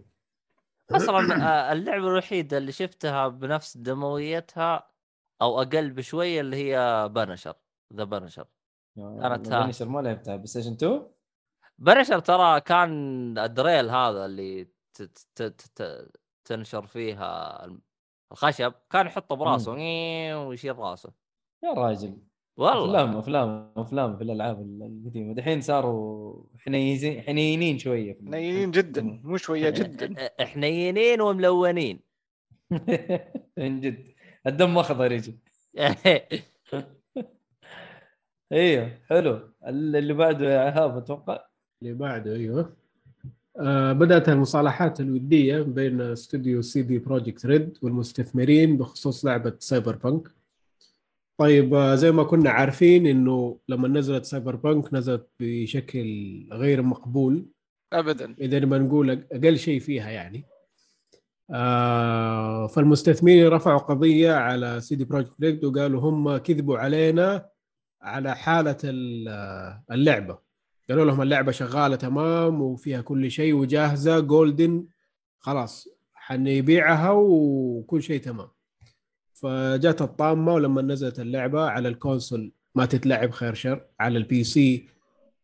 أصلا 0.90 1.44
آه، 1.44 1.72
اللعبة 1.72 2.08
الوحيدة 2.08 2.58
اللي 2.58 2.72
شفتها 2.72 3.28
بنفس 3.28 3.76
دمويتها 3.76 4.86
أو 5.42 5.62
أقل 5.62 5.90
بشوية 5.90 6.40
اللي 6.40 6.56
هي 6.56 7.08
Punisher 7.14 7.54
The 7.94 8.04
Punisher 8.04 8.44
كانت. 8.96 9.48
Punisher 9.48 9.88
ما 9.88 10.00
لعبتها. 10.00 10.36
PlayStation 10.36 10.72
2 10.72 11.02
Punisher 11.78 12.18
ترى 12.18 12.60
كان 12.60 13.38
ال 13.38 13.47
drill 13.47 13.90
هذا 13.90 14.26
اللي 14.26 14.64
ت- 14.94 15.02
ت- 15.02 15.42
ت- 15.42 15.82
ت- 15.82 16.10
تنشر 16.44 16.86
فيها 16.86 17.64
الخشب 18.32 18.72
كان 18.90 19.06
يحطه 19.06 19.36
براسه 19.36 19.72
ويشيل 20.46 20.78
راسه 20.78 21.12
يا 21.64 21.72
راجل 21.72 22.18
والله 22.56 23.02
افلام 23.04 23.16
افلام 23.16 23.72
افلام 23.76 24.16
في 24.16 24.24
الالعاب 24.24 24.60
القديمه 24.60 25.34
دحين 25.34 25.60
صاروا 25.60 26.44
حنينين 26.58 27.22
حنينين 27.22 27.78
شوية 27.78 28.18
حنينين 28.20 28.70
جدا 28.70 29.20
مو 29.24 29.36
شوية 29.36 29.70
جدا 29.70 30.30
حنينين 30.40 31.20
وملونين 31.20 32.00
من 33.58 33.80
جد 33.80 34.14
الدم 34.46 34.78
اخضر 34.78 35.12
يجي 35.12 35.38
أيوه 38.52 38.98
حلو 39.08 39.54
اللي 39.66 40.14
بعده 40.14 40.46
يا 40.54 40.64
ايهاب 40.64 40.96
أتوقع 40.96 41.51
اللي 41.82 41.94
بعده 41.94 42.34
أيوه. 42.34 42.72
آه 43.58 43.92
بدأت 43.92 44.28
المصالحات 44.28 45.00
الودية 45.00 45.62
بين 45.62 46.00
استوديو 46.00 46.62
CD 46.62 46.98
Projekt 46.98 47.46
Red 47.46 47.78
والمستثمرين 47.82 48.76
بخصوص 48.76 49.24
لعبة 49.24 49.52
Cyberpunk 49.58 50.28
طيب 51.38 51.74
آه 51.74 51.94
زي 51.94 52.12
ما 52.12 52.22
كنا 52.22 52.50
عارفين 52.50 53.06
إنه 53.06 53.58
لما 53.68 53.88
نزلت 53.88 54.24
Cyberpunk 54.24 54.94
نزلت 54.94 55.26
بشكل 55.40 56.02
غير 56.52 56.82
مقبول. 56.82 57.46
ابدا. 57.92 58.34
إذا 58.40 58.58
نبغى 58.58 58.78
نقول 58.78 59.10
أقل 59.32 59.58
شيء 59.58 59.80
فيها 59.80 60.10
يعني. 60.10 60.44
آه 61.50 62.66
فالمستثمرين 62.66 63.48
رفعوا 63.48 63.78
قضية 63.78 64.32
على 64.32 64.80
CD 64.80 65.04
Projekt 65.04 65.32
Red 65.42 65.64
وقالوا 65.64 66.00
هم 66.00 66.36
كذبوا 66.36 66.78
علينا 66.78 67.48
على 68.02 68.36
حالة 68.36 68.76
ال- 68.84 69.28
اللعبة. 69.90 70.51
قالوا 70.90 71.04
لهم 71.04 71.22
اللعبة 71.22 71.52
شغالة 71.52 71.96
تمام 71.96 72.62
وفيها 72.62 73.00
كل 73.00 73.30
شيء 73.30 73.54
وجاهزة 73.54 74.20
golden 74.20 74.86
خلاص 75.38 75.88
حنبيعها 76.14 77.10
وكل 77.10 78.02
شيء 78.02 78.20
تمام. 78.20 78.48
فجات 79.32 80.02
الطامة 80.02 80.54
ولما 80.54 80.82
نزلت 80.82 81.20
اللعبة 81.20 81.62
على 81.62 81.88
ال 81.88 81.96
console 81.96 82.52
ما 82.74 82.86
تتلعب 82.86 83.30
خير 83.30 83.54
شر 83.54 83.84
على 84.00 84.18
ال 84.18 84.44
PC 84.44 84.88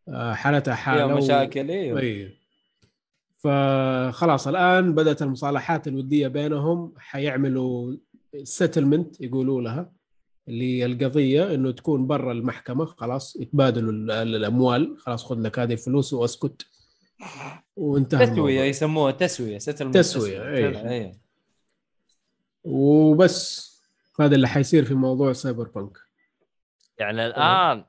آه، 0.08 0.34
حالتها 0.34 0.74
حالة 0.74 1.14
مشاكل 1.16 1.70
إيوه. 1.70 2.00
أيوه 2.00 2.30
فخلاص 3.38 4.48
الآن 4.48 4.94
بدأت 4.94 5.22
المصالحات 5.22 5.88
الودية 5.88 6.28
بينهم 6.28 6.94
حيعملوا 6.98 7.96
settlement 8.42 9.20
يقولوا 9.20 9.62
لها. 9.62 9.92
اللي 10.48 10.78
هي 10.80 10.86
القضية 10.86 11.54
إنه 11.54 11.70
تكون 11.70 12.06
برا 12.06 12.32
المحكمة 12.32 12.84
خلاص 12.84 13.36
يتبادلوا 13.36 13.92
ال- 13.92 14.10
ال- 14.10 14.34
الأموال 14.34 14.96
خلاص 14.98 15.24
خذ 15.24 15.40
لك 15.40 15.58
هذه 15.58 15.72
الفلوس 15.72 16.12
وأسكت. 16.12 16.66
وانتهى 17.76 18.26
تسوية. 18.26 18.60
يسموها 18.60 19.12
تسوية 19.12 19.58
settlement 19.58 19.90
تسوية، 19.92 20.54
أي. 20.54 21.12
وبس. 22.64 23.68
هذا 24.20 24.34
اللي 24.34 24.48
حيصير 24.48 24.84
في 24.84 24.94
موضوع 24.94 25.32
Cyberpunk. 25.32 25.98
يعني 26.98 27.26
الآن 27.26 27.84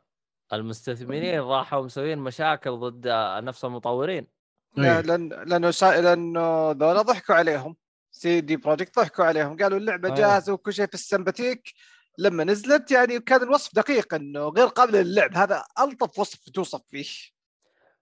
المستثمرين 0.54 1.40
راحوا 1.40 1.86
مسوين 1.86 2.18
مشاكل 2.18 2.72
ضد 2.72 3.08
نفس 3.44 3.66
المطورين. 3.66 4.28
لا 4.78 4.98
أي. 4.98 5.02
لأن 5.02 5.30
لأنه 5.30 5.72
سا... 5.72 6.02
لأنه 6.02 6.72
ذولا 6.72 7.02
ضحكوا 7.02 7.36
عليهم. 7.36 7.76
CD 8.12 8.56
Projekt 8.58 9.00
ضحكوا 9.00 9.26
عليهم. 9.26 9.58
قالوا 9.58 9.78
اللعبة 9.78 10.08
أيوة. 10.08 10.18
جاهزة 10.20 10.54
وكل 10.54 10.74
شيء 10.74 10.88
في 10.88 10.94
السمباتيك. 10.94 11.74
لما 12.20 12.44
نزلت 12.44 12.92
يعني 12.92 13.20
كان 13.20 13.44
الوصف 13.44 13.76
دقيق 13.76 14.14
إنه 14.14 14.48
غير 14.48 14.68
قابل 14.68 14.94
للعب. 14.98 15.38
هذا 15.38 15.64
ألطف 15.80 16.20
وصف 16.20 16.50
توصف 16.50 16.82
فيه. 16.90 17.06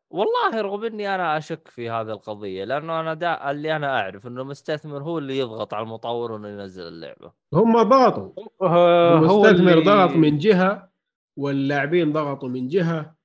والله 0.09 0.61
رغم 0.61 0.83
إني 0.83 1.15
أنا 1.15 1.37
أشك 1.37 1.67
في 1.67 1.89
هذه 1.89 2.11
القضية 2.11 2.63
لأنه 2.63 2.99
أنا 2.99 3.13
دا 3.13 3.51
اللي 3.51 3.75
أنا 3.75 3.99
أعرف 4.01 4.27
إنه 4.27 4.41
المستثمر 4.41 5.03
هو 5.03 5.17
اللي 5.17 5.37
يضغط 5.37 5.73
على 5.73 5.83
المطور 5.83 6.35
إنه 6.35 6.47
ينزل 6.47 6.87
اللعبة. 6.87 7.31
هم 7.53 7.81
ضغطوا. 7.83 8.31
هو 8.61 9.45
المستثمر 9.45 9.73
اللي- 9.73 9.83
ضغط 9.85 10.09
من 10.11 10.37
جهة 10.37 10.89
واللاعبين 11.37 12.13
ضغطوا 12.13 12.49
من 12.49 12.67
جهة. 12.67 13.16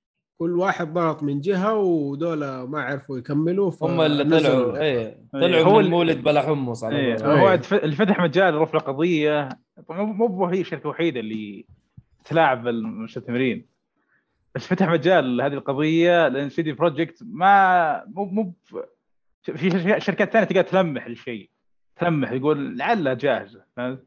كل 0.43 0.59
واحد 0.59 0.93
ضغط 0.95 1.23
من 1.23 1.41
جهة 1.41 1.75
ودول 1.77 2.39
ما 2.63 2.81
عرفوا 2.83 3.19
يكملوا 3.19 3.73
هم 3.83 4.01
اللي 4.01 4.25
طلعوا 4.39 4.61
اللعبة. 4.63 4.81
إيه 4.81 5.17
طلعوا 5.33 5.65
هو 5.65 5.81
المولد 5.81 6.23
بلا 6.23 6.43
حمص 6.43 6.85
على 6.85 6.97
إيه، 6.97 7.17
قولهم. 7.17 7.31
أي. 7.37 7.41
هو 7.43 7.53
الف- 7.55 7.75
اللي 7.75 7.97
فتح 7.97 8.21
مجال 8.21 8.55
رفع 8.55 8.79
قضية 8.79 9.49
طبعاً 9.89 10.03
مو 10.03 10.27
مو 10.29 10.47
هي 10.47 10.61
الشركة 10.61 10.83
الوحيدة 10.83 11.21
اللي 11.21 11.65
تلاعب 12.25 12.69
المستثمرين 12.69 13.67
بس 14.55 14.67
فتح 14.67 14.89
مجال 14.89 15.41
هذه 15.43 15.53
القضية 15.53 16.29
لأن 16.29 16.49
CD 16.49 16.73
Projekt 16.73 17.19
ما 17.27 18.05
مو 18.07 18.25
مو 18.25 18.55
في 19.43 19.71
شركات- 19.71 20.03
شركات 20.03 20.33
ثانية 20.33 20.47
تقدر 20.47 20.63
تلمح 20.63 21.07
الشيء 21.07 21.51
تلمح 21.97 22.33
يقول 22.33 22.77
لعلها 22.79 23.15
جاهزة 23.15 23.65
فهمت؟ 23.77 24.05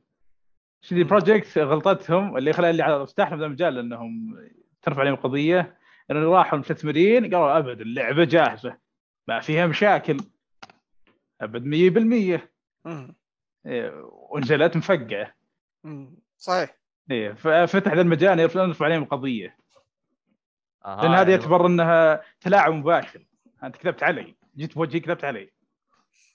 CD 0.81 1.03
Projekt 1.03 1.57
غلطتهم 1.57 2.37
اللي 2.37 2.53
خلى 2.53 2.69
اللي 2.69 2.83
على 2.83 3.07
فتح 3.07 3.31
لهم 3.31 3.43
المجال 3.43 3.77
انهم 3.77 4.35
ترفع 4.81 4.99
عليهم 5.01 5.15
قضيه 5.15 5.77
انه 6.11 6.31
راحوا 6.33 6.53
المستثمرين 6.53 7.23
قالوا 7.23 7.57
أبد 7.57 7.81
اللعبة 7.81 8.23
جاهزة. 8.25 8.77
ما 9.27 9.39
فيها 9.39 9.67
مشاكل. 9.67 10.17
أبد 11.41 11.63
100% 11.65 12.49
مم. 12.85 13.15
إيه، 13.65 14.09
ونزلت 14.31 14.77
مفقعة. 14.77 15.35
صحيح. 16.37 16.77
إيه 17.11 17.33
ففتح 17.33 17.93
ذا 17.93 18.01
المجال 18.01 18.39
يرفع 18.39 18.85
عليهم 18.85 19.03
القضية 19.03 19.57
آه 20.85 21.01
لأن 21.01 21.11
هذا 21.11 21.19
يعني 21.19 21.31
يعتبر 21.31 21.65
إنها 21.65 22.21
تلاعب 22.41 22.73
مباشر. 22.73 23.25
أنت 23.63 23.75
كذبت 23.77 24.03
علي. 24.03 24.35
جيت 24.57 24.75
بوجهي 24.75 24.99
كذبت 24.99 25.23
علي. 25.25 25.49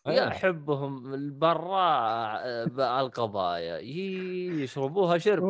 أيوة. 0.06 0.26
يحبهم 0.26 1.14
البراء 1.14 2.42
القضايا. 3.00 3.78
يي- 3.78 4.62
يشربوها 4.62 5.18
شرب. 5.18 5.42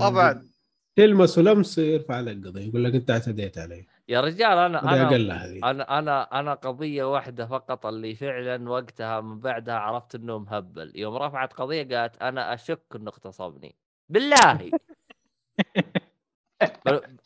طبعا. 0.00 0.46
تلمس 0.96 1.38
ولمس 1.38 1.78
يرفع 1.78 2.14
عليك 2.16 2.46
قضيه 2.46 2.68
يقول 2.68 2.84
لك 2.84 2.94
أنت 2.94 3.10
اعتديت 3.10 3.58
علي. 3.58 3.86
يا 4.08 4.20
رجال 4.20 4.58
أنا 4.58 4.82
أنا 4.82 5.08
أقل 5.08 5.30
هذه. 5.30 5.70
أنا 5.70 5.98
أنا 5.98 6.40
أنا 6.40 6.54
قضية 6.54 7.04
واحدة 7.12 7.46
فقط 7.46 7.86
اللي 7.86 8.14
فعلا 8.14 8.70
وقتها 8.70 9.20
من 9.20 9.40
بعدها 9.40 9.74
عرفت 9.74 10.14
انه 10.14 10.38
مهبل 10.38 10.92
يوم 10.94 11.16
رفعت 11.16 11.52
قضية 11.52 11.96
قالت 11.98 12.22
أنا 12.22 12.54
أشك 12.54 12.82
انه 12.96 13.08
اغتصبني 13.10 13.74
بالله! 14.08 14.70
بال- 16.86 17.16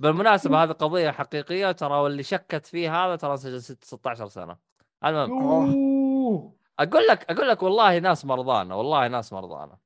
بالمناسبة 0.00 0.62
هذه 0.62 0.70
قضية 0.72 1.10
حقيقية 1.10 1.72
ترى 1.72 1.94
واللي 1.94 2.22
شكت 2.22 2.66
فيه 2.66 3.04
هذا 3.06 3.16
ترى 3.16 3.36
سجل 3.36 3.62
ست- 3.62 3.84
16 3.84 4.28
سنة. 4.28 4.56
المهم. 5.04 6.52
أقول 6.78 7.06
لك 7.06 7.30
أقول 7.30 7.48
لك 7.48 7.62
والله 7.62 7.98
ناس 7.98 8.24
مرضانا 8.24 8.74
والله 8.74 9.08
ناس 9.08 9.32
مرضانا 9.32 9.78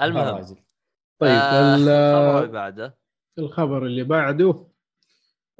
المهم 0.00 0.34
راجل. 0.34 0.56
طيب 1.18 1.30
آه، 1.30 1.74
ال- 1.76 1.88
الخبر 1.88 2.38
اللي 2.44 2.52
بعده 2.52 2.98
الخبر 3.38 3.86
اللي 3.86 4.04
بعده 4.04 4.66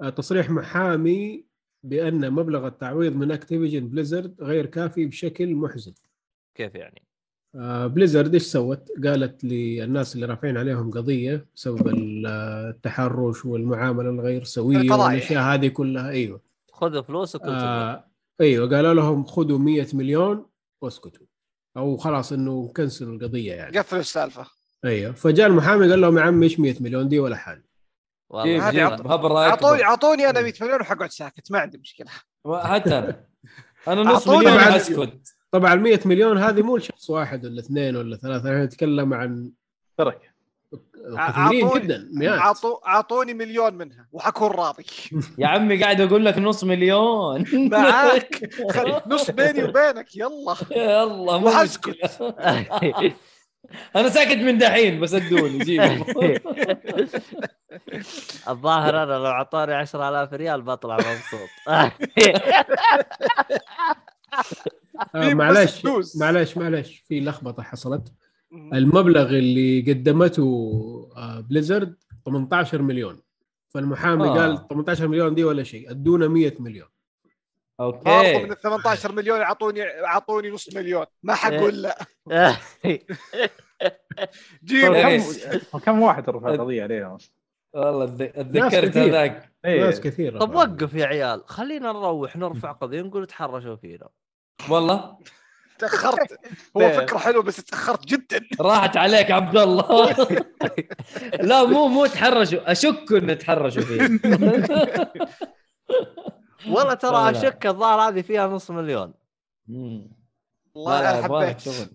آه، 0.03 0.11
تصريح 0.11 0.51
محامي 0.51 1.45
بأن 1.83 2.31
مبلغ 2.33 2.67
التعويض 2.67 3.13
من 3.17 3.33
Activision 3.33 3.89
Blizzard 3.89 4.43
غير 4.43 4.67
كافي 4.67 5.07
بشكل 5.07 5.55
محزن 5.55 5.95
كيف 6.55 6.75
يعني؟ 6.75 7.03
آه، 7.55 7.87
Blizzard 7.87 8.35
إيش 8.35 8.43
سوت؟ 8.43 8.89
قالت 9.05 9.45
للناس 9.45 10.15
اللي 10.15 10.27
رافعين 10.27 10.57
عليهم 10.57 10.91
قضية 10.91 11.47
بسبب 11.57 11.89
آه، 12.27 12.71
التحرش 12.71 13.45
والمعاملة 13.45 14.11
الغير 14.11 14.45
سوية. 14.45 14.91
والأشياء 14.93 15.43
هذه 15.43 15.69
كلها 15.69 16.11
أيوه 16.11 16.41
خذ 16.73 17.03
فلوسك. 17.05 17.41
آه 17.43 18.05
أيوه 18.41 18.69
قالوا 18.77 18.95
لهم 18.95 19.25
خذوا 19.25 19.59
100 19.59 19.87
مليون 19.95 20.47
واسكتوا 20.83 21.27
أو 21.77 21.97
خلاص 21.97 22.33
إنه 22.33 22.73
كنسلوا 22.77 23.15
القضية 23.17 23.53
يعني 23.53 23.79
قفلوا 23.79 24.01
السالفة 24.01 24.47
أيوه. 24.85 25.13
فجاء 25.13 25.47
المحامي 25.47 25.91
قال 25.91 26.01
لهم 26.01 26.19
يا 26.19 26.23
عم 26.23 26.43
إيش 26.43 26.61
100 26.61 26.75
مليون؟ 26.81 27.09
دي 27.09 27.19
ولا 27.19 27.37
حاجة. 27.37 27.65
والله 28.31 29.49
اعطوني 29.49 29.85
اعطوني 29.85 30.31
أنا 30.31 30.41
100 30.41 30.53
مليون 30.61 30.81
وحقعد 30.81 31.11
ساكت. 31.11 31.53
ما 31.53 31.59
عندي 31.59 31.79
مشكلة. 31.79 32.07
حتى 32.55 32.99
أنا. 32.99 33.25
أنا 33.89 34.03
نص 34.03 34.29
مليون 34.29 34.59
اسكت 34.59 35.35
طبعا 35.51 35.75
100 35.75 36.01
مليون 36.05 36.39
هذه 36.39 36.63
مو 36.63 36.77
لشخص 36.77 37.11
واحد 37.11 37.47
ولا 37.47 37.61
اثنين 37.61 37.97
ولا 37.97 38.17
ثلاثة. 38.17 38.49
إحنا 38.49 38.65
نتكلم 38.65 39.15
عن 39.15 39.53
ترك. 39.99 40.35
كثيرين 41.29 41.69
جدا 41.69 42.09
مئات. 42.13 42.57
اعطوني 42.87 43.35
مليون 43.35 43.75
منها 43.75 44.09
وحكون 44.13 44.51
راضي. 44.51 44.87
يا 45.39 45.47
عمي 45.47 45.83
قاعد 45.83 46.01
أقول 46.01 46.25
لك 46.25 46.39
نص 46.39 46.65
مليون. 46.65 47.45
معاك. 47.53 48.51
نص 49.13 49.31
بيني 49.31 49.65
وبينك. 49.65 50.17
يلا. 50.17 50.57
مو 51.39 51.47
وحسكت. 51.47 52.23
أنا 53.97 54.09
ساكت 54.09 54.37
من 54.37 54.59
دحين 54.59 55.01
بس 55.01 55.15
أدوني 55.15 55.59
جيبوا 55.59 56.05
الظاهر 58.49 59.03
أنا 59.03 59.13
لو 59.13 59.27
أعطاني 59.27 59.75
10000 59.75 60.33
ريال 60.33 60.63
بطلع 60.63 60.97
مبسوط. 60.97 61.49
آه 61.69 61.93
معلش. 65.35 65.83
معلش 66.17 66.57
معلش 66.57 67.05
في 67.09 67.21
لخبطة 67.21 67.63
حصلت. 67.63 68.13
المبلغ 68.53 69.29
اللي 69.29 69.81
قدمته 69.93 70.43
آه 71.17 71.41
Blizzard 71.41 71.95
18 72.27 72.83
مليون. 72.83 73.21
فالمحامي 73.69 74.25
آه. 74.25 74.33
قال 74.33 74.69
18 74.69 75.09
مليون 75.09 75.35
دي 75.35 75.45
ولا 75.45 75.63
شيء 75.63 75.91
أدونا 75.91 76.29
100 76.29 76.53
مليون. 76.59 76.89
برضو 77.79 77.99
من 78.05 78.13
okay 78.13 78.45
ال 78.45 78.61
18 78.61 79.13
مليون 79.13 79.41
اعطوني 79.41 80.05
اعطوني 80.05 80.51
نص 80.51 80.75
مليون. 80.75 81.07
ما 81.23 81.35
حقول 81.35 81.83
لا. 81.83 81.99
جيب 84.65 84.93
طيب. 84.93 85.23
كم 85.73 85.79
كم 85.79 86.03
واحد 86.03 86.31
رفع 86.31 86.51
قضية 86.51 86.83
عليهم 86.83 87.19
والله 87.73 88.05
أتذكرت. 88.05 88.97
هذاك. 88.97 89.53
إيه. 89.65 89.85
ناس 89.85 90.01
كثير 90.01 90.39
طب 90.41 90.55
وقف 90.55 90.95
يا 90.95 91.07
عيال. 91.07 91.43
خلينا 91.47 91.93
نروح 91.93 92.37
نرفع 92.37 92.73
قضية 92.73 93.03
نقول 93.03 93.27
تحرشوا 93.27 93.77
فينا. 93.77 94.09
والله؟ 94.69 95.19
تأخرت. 95.79 96.39
هو 96.77 96.81
إيه. 96.81 96.93
فكرة 96.93 97.19
حلوة 97.19 97.43
بس 97.43 97.57
تأخرت 97.57 98.05
جدا. 98.07 98.41
راحت 98.61 98.97
عليك 98.97 99.31
عبد 99.31 99.57
الله. 99.57 100.13
لا 101.41 101.65
مو 101.65 101.89
مو 101.89 102.07
تحرشوا. 102.07 102.73
اشك 102.73 103.13
انه 103.13 103.35
تحرشوا 103.35 103.83
فيه 103.83 104.21
والله 106.67 106.95
ترى. 107.05 107.31
اشك 107.31 107.67
الظاهر 107.67 108.09
هذه 108.09 108.23
فيها 108.23 108.47
نص 108.47 108.71
مليون. 108.71 109.15
والله 110.75 111.01
لا 111.01 111.03
لا 111.03 111.27
أنا 111.27 111.47
حبيت 111.47 111.61
شغل. 111.61 111.89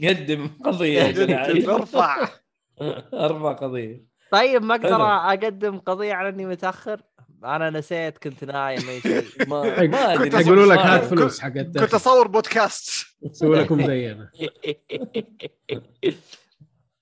قدم 0.08 0.50
قضية 0.64 1.02
يا 1.02 1.12
جدعان. 1.12 1.64
ارفع 1.70 2.28
ارفع 3.12 3.52
قضية. 3.52 4.06
طيب 4.32 4.62
ما 4.62 4.74
أقدر. 4.74 5.02
أقدم 5.02 5.78
قضية 5.78 6.14
على 6.14 6.28
إني 6.28 6.46
متأخر؟ 6.46 7.02
أنا 7.44 7.70
نسيت 7.70 8.18
كنت 8.18 8.44
نايم 8.44 8.88
اي 8.88 9.00
شيء 9.00 9.24
ما 9.48 9.86
ما 9.86 10.14
أدري. 10.14 10.30
كنت 10.30 10.46
يقولوا 10.46 10.66
لك 10.74 10.78
هات. 10.78 11.04
فلوس 11.04 11.40
حق 11.40 11.48
كنت. 11.48 11.94
أصور 11.94 12.28
بودكاست. 12.28 13.06
سووا 13.32 13.56
لكم 13.56 13.86
زينا 13.86 14.30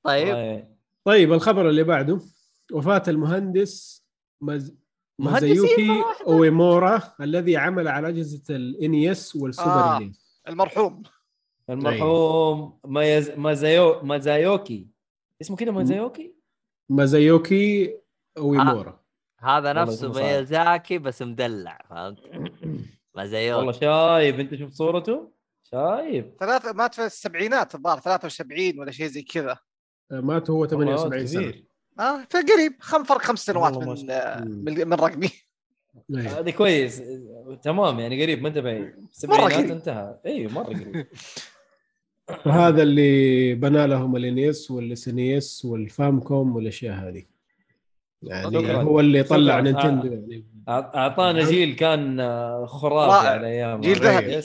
طيب. 0.04 0.28
والله. 0.28 0.68
طيب 1.04 1.32
الخبر 1.32 1.68
اللي 1.68 1.82
بعده. 1.84 2.20
وفاة 2.72 3.02
المهندس 3.08 4.04
مز... 4.40 4.74
مهندسين 5.18 5.62
مازايوكي؟ 5.62 6.04
أويمورا 6.26 7.02
الذي 7.20 7.56
عمل 7.56 7.88
على 7.88 8.08
أجهزة 8.08 8.56
ال 8.56 8.76
NES 8.76 9.36
والسوبر 9.36 9.70
آه. 9.70 9.96
NES. 9.96 10.42
المرحوم 10.48 11.02
المرحوم 11.70 12.78
مايز... 12.84 13.30
مازايو... 13.30 14.02
مازايوكي 14.02 14.88
اسمه 15.40 15.56
كده 15.56 15.72
مازايوكي؟ 15.72 16.34
مازايوكي 16.88 17.96
أويمورا 18.38 19.00
هذا 19.40 19.68
والله 19.68 19.82
نفسه. 19.82 20.12
ميازاكي 20.12 20.98
بس 20.98 21.22
مدلع 21.22 21.78
فهمت؟ 21.90 22.18
ما 23.16 23.26
زيوك 23.26 23.58
والله 23.58 23.72
شايف 23.72 24.40
أنت 24.40 24.54
شفت 24.54 24.72
صورته؟ 24.72 25.32
شايف 25.70 26.26
ثلاثة 26.40 26.72
مات 26.72 26.94
في 26.94 27.04
السبعينات 27.04 27.74
الظاهر 27.74 27.98
73 27.98 28.80
ولا 28.80 28.90
شيء 28.90 29.06
زي 29.06 29.22
كذا 29.22 29.58
مات 30.10 30.50
هو 30.50 30.56
والله 30.60 30.96
78 30.96 31.26
سنة. 31.26 31.65
آه 32.00 32.24
فقريب 32.30 32.72
خم 32.80 33.04
فرق 33.04 33.22
خمس 33.22 33.44
سنوات 33.44 33.76
من 33.76 34.10
آه،. 34.10 34.40
من 34.40 34.88
من 34.88 34.94
رقمي 34.94 35.30
أيوة. 36.16 36.40
هذه 36.40 36.50
كويس 36.50 37.02
تمام 37.62 38.00
يعني 38.00 38.22
قريب 38.22 38.42
ما 38.42 38.48
انت 38.48 38.58
بعيد 38.58 38.94
السبعينات 39.12 39.52
قريب. 39.52 39.70
انتهى 39.70 40.18
أيوه 40.26 40.52
مرة 40.52 40.64
قريب 40.64 41.06
وهذا 42.46 42.82
اللي 42.82 43.54
بنى 43.54 43.86
لهم 43.86 44.16
ال 44.16 44.30
NES 44.30 44.70
وال 44.70 45.01
SNES 45.01 45.64
وال 45.64 45.84
Famicom 45.84 46.56
والأشياء 46.56 46.94
هذه 46.94 47.22
يعني. 48.22 48.74
هو 48.74 49.00
اللي 49.00 49.22
طلع. 49.22 49.60
نينتندو 49.60 50.08
آه. 50.08 50.10
يعني 50.10 50.44
أع- 50.54 50.96
اعطانا 50.96 51.44
جيل 51.44 51.76
كان 51.76 52.20
آه، 52.20 52.66
خرافي. 52.66 53.28
على 53.28 53.46
أيام 53.46 53.80
جيل 53.80 53.96
ذهبي. 53.96 54.42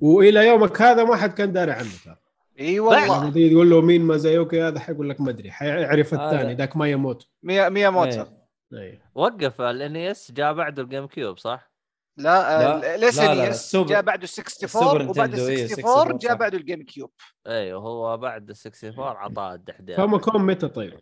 وإلى 0.00 0.46
يومك 0.46 0.82
هذا 0.82 1.04
ما 1.04 1.16
حد 1.16 1.32
كان 1.32 1.52
داري 1.52 1.72
عنه 1.72 1.90
ترى 2.04 2.16
اي 2.60 2.76
لما 2.78 2.86
والله 2.88 3.30
تيجي 3.30 3.50
تقول 3.54 3.70
له 3.70 3.80
مين 3.80 4.02
مازايوكي 4.02 4.62
هذا 4.62 4.80
حيقول 4.80 5.10
لك 5.10 5.20
ما 5.20 5.30
أدري 5.30 5.50
حيعرف 5.50 6.14
هذا. 6.14 6.24
الثاني 6.24 6.54
ذاك 6.54 6.76
ما 6.76 6.90
يموت 6.90 7.28
ميا 7.42 7.68
ميا 7.68 7.90
موتو 7.90 8.10
إيه. 8.22 8.44
أيوة. 8.72 8.98
وقف 9.14 9.60
ال 9.60 9.78
NES 9.78 10.32
جاء 10.32 10.52
بعده 10.52 10.82
ال 10.82 11.06
GameCube 11.06 11.38
صح؟ 11.38 11.74
لا 12.18 12.22
لا، 12.24 12.92
آه، 12.94 12.96
ليس 12.96 13.18
لا، 13.18 13.34
لا، 13.34 13.44
NES، 13.44 13.48
ال 13.48 13.54
Super- 13.54 13.88
جاء 13.88 14.02
بعده 14.02 14.22
السوبر 14.24 15.00
64 15.00 15.08
وبعد 15.08 15.28
نينتندو، 15.30 15.48
إيه، 15.48 15.64
64 15.64 15.84
64 15.84 16.18
جاء. 16.18 16.34
بعده 16.36 16.58
ال 16.58 16.82
GameCube 16.82 17.10
أيوه 17.46 17.80
هو 17.82 18.16
بعد 18.16 18.50
ال 18.50 18.56
64 18.56 19.16
عطاه 19.16 19.54
الدحديح 19.54 19.96
Famicom 19.96 20.46
متى 20.46 20.68
طيب؟ 20.68 20.92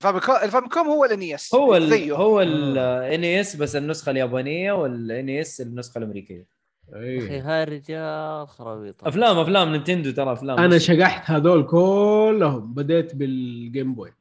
Famicom 0.00 0.36
ال 0.42 0.48
Famicom 0.48 0.86
هو 0.86 1.04
ال 1.04 1.17
NES 1.17 1.54
هو 1.54 1.76
ال 1.76 1.90
زيه 1.90 2.16
هو 2.16 2.40
ال 2.40 3.24
NES 3.24 3.56
بس 3.56 3.76
النسخة 3.76 4.10
اليابانية 4.10 4.72
وال 4.72 5.30
NES 5.30 5.60
النسخة 5.60 5.98
الأمريكية 5.98 6.46
أخي. 6.92 7.38
هاي 7.40 7.62
الرجال 7.62 8.48
خرابيط. 8.48 9.04
أفلام 9.06 9.38
أفلام 9.38 9.72
نينتندو 9.72 10.10
ترى 10.10 10.32
أفلام 10.32 10.58
أنا 10.58 10.78
شقحت 10.78 11.30
هذول 11.30 11.62
كلهم 11.66 12.74
بديت 12.74 13.14
بال 13.14 13.41
Game 13.41 13.94
Boy 13.94 14.12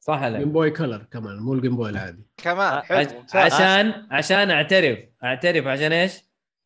صح 0.00 0.14
Game 0.14 0.24
عليك 0.24 0.46
Boy 0.48 0.70
Color 0.70 1.06
كمان 1.10 1.38
مو 1.38 1.54
ال 1.54 1.58
Game 1.58 1.76
Boy 1.76 1.90
العادي. 1.90 2.22
كمان 2.36 2.80
حلو 2.82 3.08
عشان 3.34 3.92
عشان 4.10 4.50
أعترف 4.50 4.98
أعترف 5.24 5.66
عشان 5.66 5.92
إيش؟ 5.92 6.12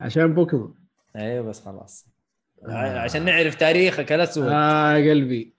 عشان 0.00 0.34
بوكيمون. 0.34 0.74
أيوه 1.16 1.44
بس 1.48 1.64
خلاص. 1.64 2.06
آه. 2.68 2.98
عشان 2.98 3.24
نعرف 3.24 3.54
تاريخك 3.54 4.12
الاسود 4.12 4.48
آه 4.48 4.94
قلبي. 4.94 5.54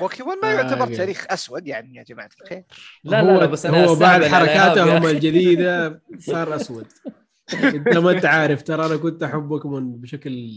بوكيمون 0.00 0.36
ما 0.42 0.48
آه، 0.50 0.54
يعتبر 0.54 0.84
جميل. 0.84 0.96
تاريخ 0.96 1.26
أسود 1.30 1.66
يعني 1.66 1.94
يا 1.96 2.02
جماعة 2.02 2.30
الخير. 2.42 2.62
لا 3.04 3.22
لا 3.22 3.38
لا 3.38 3.46
بس 3.46 3.66
أنا 3.66 3.84
هو 3.84 3.94
بعد 3.94 4.24
حركاتهم. 4.24 5.06
الجديدة 5.06 6.02
صار 6.18 6.56
أسود. 6.56 6.86
انت 7.54 7.96
ما 7.96 8.10
أنت 8.10 8.24
عارف 8.24 8.62
ترى 8.62 8.86
أنا 8.86 8.96
كنت 8.96 9.22
أحب 9.22 9.48
بوكيمون 9.48 9.92
بشكل 10.00 10.48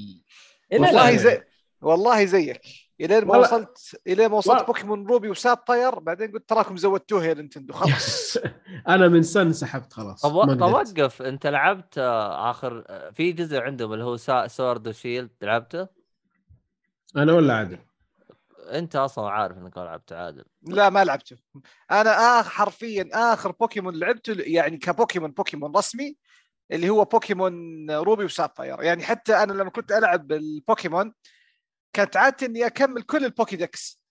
والله. 0.73 1.17
زي 1.17 1.43
والله 1.81 2.25
زيك. 2.25 2.61
إلين 3.01 3.25
ما 3.25 3.37
وصلت 3.37 3.99
إلين 4.07 4.27
ما 4.29 4.37
وصلت 4.37 4.65
بوكيمون 4.67 5.07
Ruby 5.07 5.29
و 5.29 5.37
Sapphire 5.37 5.99
بعدين 5.99 6.31
قلت 6.31 6.49
تراكم 6.49 6.77
زودتوها 6.77 7.25
يا 7.25 7.33
نينتندو 7.33 7.73
خلاص. 7.73 8.37
أنا 8.87 9.07
من 9.07 9.23
سن 9.23 9.53
سحبت 9.53 9.93
خلاص. 9.93 10.21
طب 10.21 10.33
ما 10.33 10.53
طب 10.55 10.63
قدرت. 10.63 10.99
وقف 10.99 11.21
أنت 11.21 11.47
لعبت 11.47 11.97
آه، 11.97 12.51
آخر 12.51 12.83
آه، 12.89 13.09
في 13.11 13.31
جزء 13.31 13.57
عندهم 13.61 13.93
اللي 13.93 14.03
هو 14.03 14.17
سا- 14.17 14.47
Sword 14.47 14.87
و 14.87 14.93
Shield 14.93 15.29
لعبته؟ 15.41 15.87
أنا 17.17 17.33
ولا 17.33 17.53
عادل. 17.53 17.77
أنت 18.71 18.95
أصلا 18.95 19.29
عارف 19.29 19.57
إنك 19.57 19.77
ما 19.77 19.83
لعبت 19.83 20.13
عادل. 20.13 20.45
لا 20.63 20.89
ما 20.89 21.03
لعبته. 21.03 21.37
أنا 21.91 22.09
آخر 22.39 22.49
حرفيا 22.49 23.09
آخر 23.13 23.51
بوكيمون 23.51 23.95
لعبته 23.99 24.33
يعني 24.37 24.77
كبوكيمون 24.77 25.31
بوكيمون 25.31 25.75
رسمي 25.75 26.15
اللي 26.71 26.89
هو 26.89 27.03
بوكيمون 27.03 27.91
Ruby 27.91 28.25
و 28.25 28.32
Sapphire 28.32 28.83
يعني 28.83 29.03
حتى 29.03 29.33
أنا 29.43 29.53
لما 29.53 29.69
كنت 29.69 29.91
ألعب 29.91 30.31
البوكيمون 30.31 31.13
كانت 31.93 32.17
عادتي 32.17 32.45
إني 32.45 32.65
أكمل 32.65 33.01
كل 33.01 33.25
ال 33.25 33.34
Pokédex. 33.34 34.01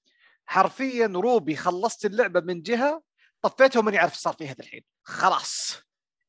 حرفيا 0.47 1.07
Ruby 1.07 1.57
خلصت 1.57 2.07
اللعبة 2.07 2.41
من 2.41 2.63
جهة 2.63 3.03
طفيتها 3.43 3.81
وماني 3.81 3.99
عارف 3.99 4.13
إيش 4.13 4.21
صار 4.21 4.35
فيها 4.35 4.57
الحين. 4.61 4.83
خلاص. 5.03 5.83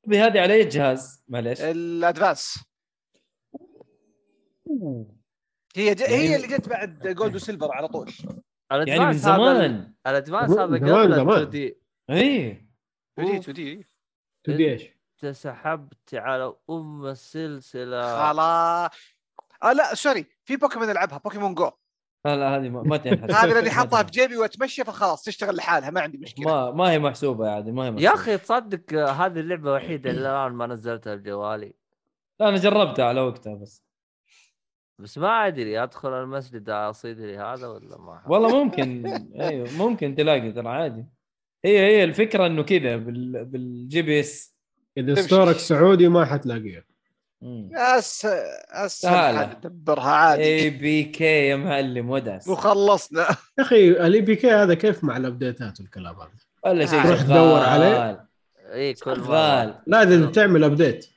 هذه 0.09 0.39
على 0.41 0.53
اي 0.53 0.63
جهاز 0.65 1.23
معليش. 1.27 1.61
ال 1.61 1.72
Advance. 1.72 2.59
هي 5.75 5.95
ج... 5.95 6.01
يعني- 6.01 6.13
هي 6.15 6.35
اللي 6.35 6.47
جت 6.47 6.69
بعد 6.69 7.07
Gold 7.07 7.35
و 7.35 7.40
Silver 7.40 7.71
على 7.71 7.87
طول. 7.87 8.13
يعني 8.71 9.05
من 9.05 9.13
زمان. 9.13 9.93
ال 10.07 10.13
Advance 10.13 10.51
من 10.51 10.83
هذا 10.83 11.03
قبل 11.03 11.15
زمان. 11.15 11.41
2D. 11.41 11.77
اي 12.09 12.67
ودي 13.17 13.37
أوف. 13.37 13.49
ودي 13.49 13.87
تبي 14.43 14.71
إيش؟ 14.71 15.00
انت 15.23 15.35
سحبت 15.35 16.13
على 16.13 16.53
أم 16.69 17.05
السلسلة. 17.05 18.01
خلاص. 18.01 18.91
آه 19.63 19.73
لا 19.73 19.95
sorry 19.95 20.25
في 20.45 20.55
بوكيمون 20.55 20.89
العبها 20.89 21.17
بوكيمون 21.17 21.55
جو. 21.55 21.71
لا 22.25 22.35
لا 22.35 22.55
هذه 22.57 22.69
ما, 22.69 22.81
ما 22.89 22.97
تنحسب. 22.97 23.31
هذه 23.31 23.59
اللي 23.59 23.69
تنحسب. 23.69 24.05
في 24.05 24.11
جيبي 24.11 24.37
واتمشى 24.37 24.83
فخلاص 24.83 25.23
تشتغل 25.23 25.55
لحالها 25.55 25.89
ما 25.89 26.01
عندي 26.01 26.17
مشكلة. 26.17 26.45
ما 26.45 26.71
ما 26.71 26.91
هي 26.91 26.99
محسوبة 26.99 27.47
يا 27.47 27.51
عادي 27.51 27.71
ما 27.71 27.85
هي 27.85 27.91
محسوبة. 27.91 28.09
يا 28.09 28.15
أخي 28.15 28.37
تصدق 28.37 28.93
هذه 28.93 29.39
اللعبة 29.39 29.69
الوحيده 29.69 30.09
اللي 30.09 30.21
الآن 30.21 30.51
ما 30.51 30.67
نزلتها 30.67 31.15
بجوالي. 31.15 31.73
لا 32.39 32.49
أنا 32.49 32.57
جربتها 32.57 33.05
على 33.05 33.21
وقتها 33.21 33.55
بس. 33.55 33.85
بس 34.99 35.17
ما 35.17 35.47
أدري 35.47 35.83
أدخل 35.83 36.13
المسجد 36.13 36.69
أصيد 36.69 37.19
لي 37.19 37.37
هذا 37.37 37.67
ولا 37.67 37.97
ما. 37.97 38.23
والله 38.27 38.63
ممكن 38.63 39.07
أيوه 39.41 39.67
ممكن 39.77 40.15
تلاقي 40.15 40.51
ترى 40.51 40.69
عادي. 40.69 41.05
هي 41.65 41.79
هي 41.79 42.03
الفكرة 42.03 42.45
إنه 42.45 42.63
كذا 42.63 42.97
بال 42.97 43.45
بالجي 43.45 44.01
بي 44.01 44.19
إس 44.19 44.50
إذا. 44.97 45.21
ستورك 45.21 45.57
سعودي 45.57 46.07
ما 46.07 46.25
حتلاقيها 46.25 46.83
أس 47.73 48.25
أس 48.69 49.01
سهلة. 49.01 49.53
دبرها 49.63 50.11
عادي 50.11 50.43
اي 50.43 50.69
بي 50.69 51.03
كي 51.03 51.47
يا 51.47 51.55
معلم 51.55 52.09
ودعس 52.09 52.47
وخلصنا 52.47 53.21
يا 53.21 53.63
أخي 53.63 53.89
الاي 53.89 54.21
بي 54.21 54.35
كي 54.35 54.51
هذا 54.51 54.73
كيف 54.73 55.03
مع 55.03 55.17
الابديتات 55.17 55.79
والكلام 55.79 56.15
هذا 56.15 56.29
ولا 56.65 56.85
شيء 56.85 57.03
تروح. 57.03 57.21
تدور 57.21 57.59
عليه. 57.59 58.27
اي 58.73 58.93
كل 58.93 59.21
لا 59.87 60.03
اذا 60.03 60.25
تعمل 60.25 60.63
ابديت 60.63 61.07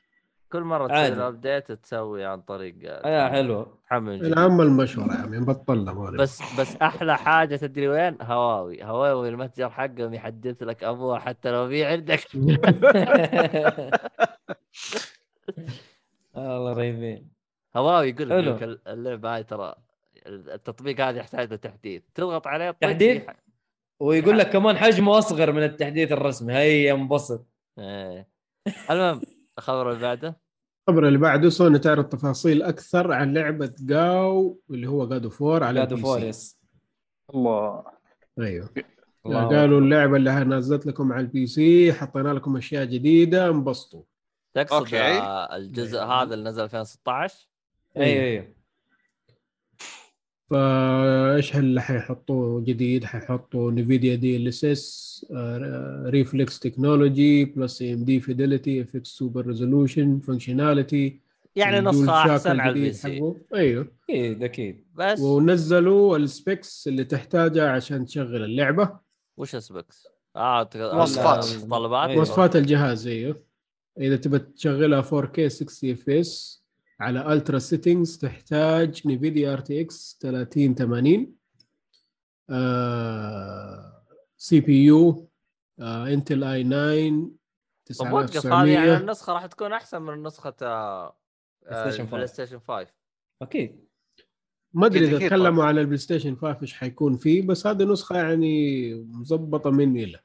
كل 0.55 0.61
مرة. 0.63 0.87
تسوي 0.87 1.29
ابديت 1.29 1.73
تسوي 1.73 2.25
عن 2.25 2.41
طريق 2.41 2.75
يا 2.83 3.29
حلو 3.29 3.67
تحمل 3.87 4.19
جديد. 4.19 4.33
العام 4.33 4.61
المشهور 4.61 5.09
يا 5.13 5.17
عمي 5.17 5.37
نبطل 5.37 5.85
له 5.85 6.11
بس 6.11 6.61
بس 6.61 6.77
أحلى 6.77 7.17
حاجة 7.17 7.57
تدري 7.57 7.89
وين؟ 7.89 8.17
هواوي 8.23 8.85
هواوي 8.85 9.29
المتجر 9.29 9.71
حقهم 9.71 10.15
يحدث 10.15 10.63
لك 10.63 10.85
أبوه 10.85 11.19
حتى 11.19 11.51
لو 11.51 11.69
في 11.69 11.85
عندك 11.85 12.21
والله 16.35 16.73
رهيبين 16.73 17.29
هواوي 17.77 18.09
يقول. 18.09 18.47
لك 18.47 18.63
اللعبة 18.87 19.35
هاي 19.35 19.45
ترى 19.45 19.75
التطبيق 20.27 21.01
هذا 21.01 21.19
يحتاج 21.19 21.51
له 21.51 21.57
تحديث 21.57 22.03
تضغط 22.15 22.47
عليه 22.47 22.71
طق 22.71 22.79
تحديث؟ 22.79 23.23
ويقول 24.01 24.39
لك 24.39 24.51
كمان 24.51 24.77
حجمه 24.77 25.19
أصغر 25.19 25.53
من 25.53 25.63
التحديث 25.63 26.13
الرسمي 26.13 26.53
هيا 26.55 26.93
انبسط 26.93 27.47
إيه. 27.79 28.29
المهم 28.91 29.21
الخبر 29.59 29.91
اللي 29.91 30.03
بعده 30.03 30.44
الخبر 30.89 31.09
اللي 31.09 31.19
بعده 31.19 31.49
سوني 31.49 31.79
تعرض 31.79 32.05
تفاصيل 32.05 32.63
أكثر 32.63 33.13
عن 33.13 33.35
لعبة 33.35 33.73
GOW 33.81 34.61
اللي 34.71 34.89
هو 34.89 35.09
God 35.09 35.25
of 35.25 35.43
War 35.43 35.65
على 35.65 35.81
ال 35.81 35.93
PC. 35.93 36.27
yes 36.29 36.59
الله. 37.35 37.85
أيوه. 38.41 38.69
الله 39.27 39.49
قالوا 39.49 39.81
اللعبة 39.81 40.17
اللي 40.17 40.31
نزلت 40.31 40.87
لكم 40.87 41.13
على 41.13 41.21
ال 41.21 41.47
PC 41.47 41.93
حطينا 41.93 42.29
لكم 42.29 42.57
أشياء 42.57 42.85
جديدة 42.85 43.49
انبسطوا. 43.49 44.03
تقصد 44.55 44.77
أوكي. 44.77 45.19
الجزء 45.57 45.99
أيوه. 45.99 46.23
هذا 46.23 46.35
اللي 46.35 46.51
نزل 46.51 46.63
2016 46.63 47.49
أيوه 47.97 48.25
أيوه. 48.25 48.55
فايش 50.51 51.57
اللي 51.57 51.81
حيحطوه 51.81 52.61
جديد؟ 52.61 53.05
حيحطوا 53.05 53.71
Nvidia 53.71 54.15
DLSS 54.15 55.27
Reflex 56.07 56.59
technology 56.59 57.45
plus 57.45 57.83
AMD 57.83 58.21
FidelityFX 58.21 59.09
Super 59.09 59.47
Resolution 59.47 60.21
functionality 60.21 61.21
يعني 61.57 61.81
نسخة 61.81 62.13
أحسن 62.13 62.61
على 62.61 62.73
ال 62.73 62.93
PC. 62.93 63.35
أيوه. 63.55 63.89
أكيد 64.11 64.43
أكيد. 64.43 64.85
بس. 64.95 65.21
ونزلوا 65.21 66.17
ال 66.17 66.29
specs 66.29 66.89
اللي 66.89 67.05
تحتاجها 67.05 67.71
عشان 67.71 68.07
تشغل 68.07 68.45
اللعبة. 68.45 68.99
وش 69.37 69.55
specs؟ 69.55 70.09
آه. 70.37 70.69
المتطلبات 70.75 72.09
أيوه. 72.09 72.17
مواصفات 72.17 72.57
الجهاز 72.57 73.07
أيوه. 73.07 73.43
إذا 74.01 74.17
تبى 74.17 74.39
تشغلها 74.39 75.03
4K 75.03 75.47
60 75.47 75.91
FPS 75.91 76.64
على 77.05 77.33
ultra 77.33 77.59
settings 77.59 78.19
تحتاج 78.19 79.09
Nvidia 79.09 79.53
RTX 79.53 80.19
3080 80.23 81.35
CPU 84.37 84.85
Intel 84.85 86.45
i9 86.45 88.09
طب 88.09 88.13
وقف 88.13 88.47
هذه 88.47 88.69
يعني 88.69 88.87
9900 88.87 88.97
النسخة 88.97 89.33
راح 89.33 89.47
تكون 89.47 89.73
أحسن 89.73 90.03
من 90.03 90.23
نسخة 90.23 90.55
بلاي 91.71 91.91
ستيشن 91.91 92.05
آه، 92.05 92.11
بلاي 92.11 92.27
5. 92.27 92.27
ستيشن 92.27 92.59
5 92.59 92.87
أكيد. 93.43 93.85
ما 94.75 94.87
أدري 94.87 95.05
إذا 95.05 95.29
تكلموا 95.29 95.65
عن 95.65 95.79
البلاي 95.79 95.99
ستيشن 95.99 96.37
5 96.37 96.63
إيش 96.63 96.75
حيكون 96.75 97.17
فيه 97.17 97.43
بس 97.43 97.67
هذه 97.67 97.85
نسخة 97.85 98.17
يعني 98.17 98.95
مظبطة 98.95 99.71
مني 99.71 100.07
له 100.07 100.21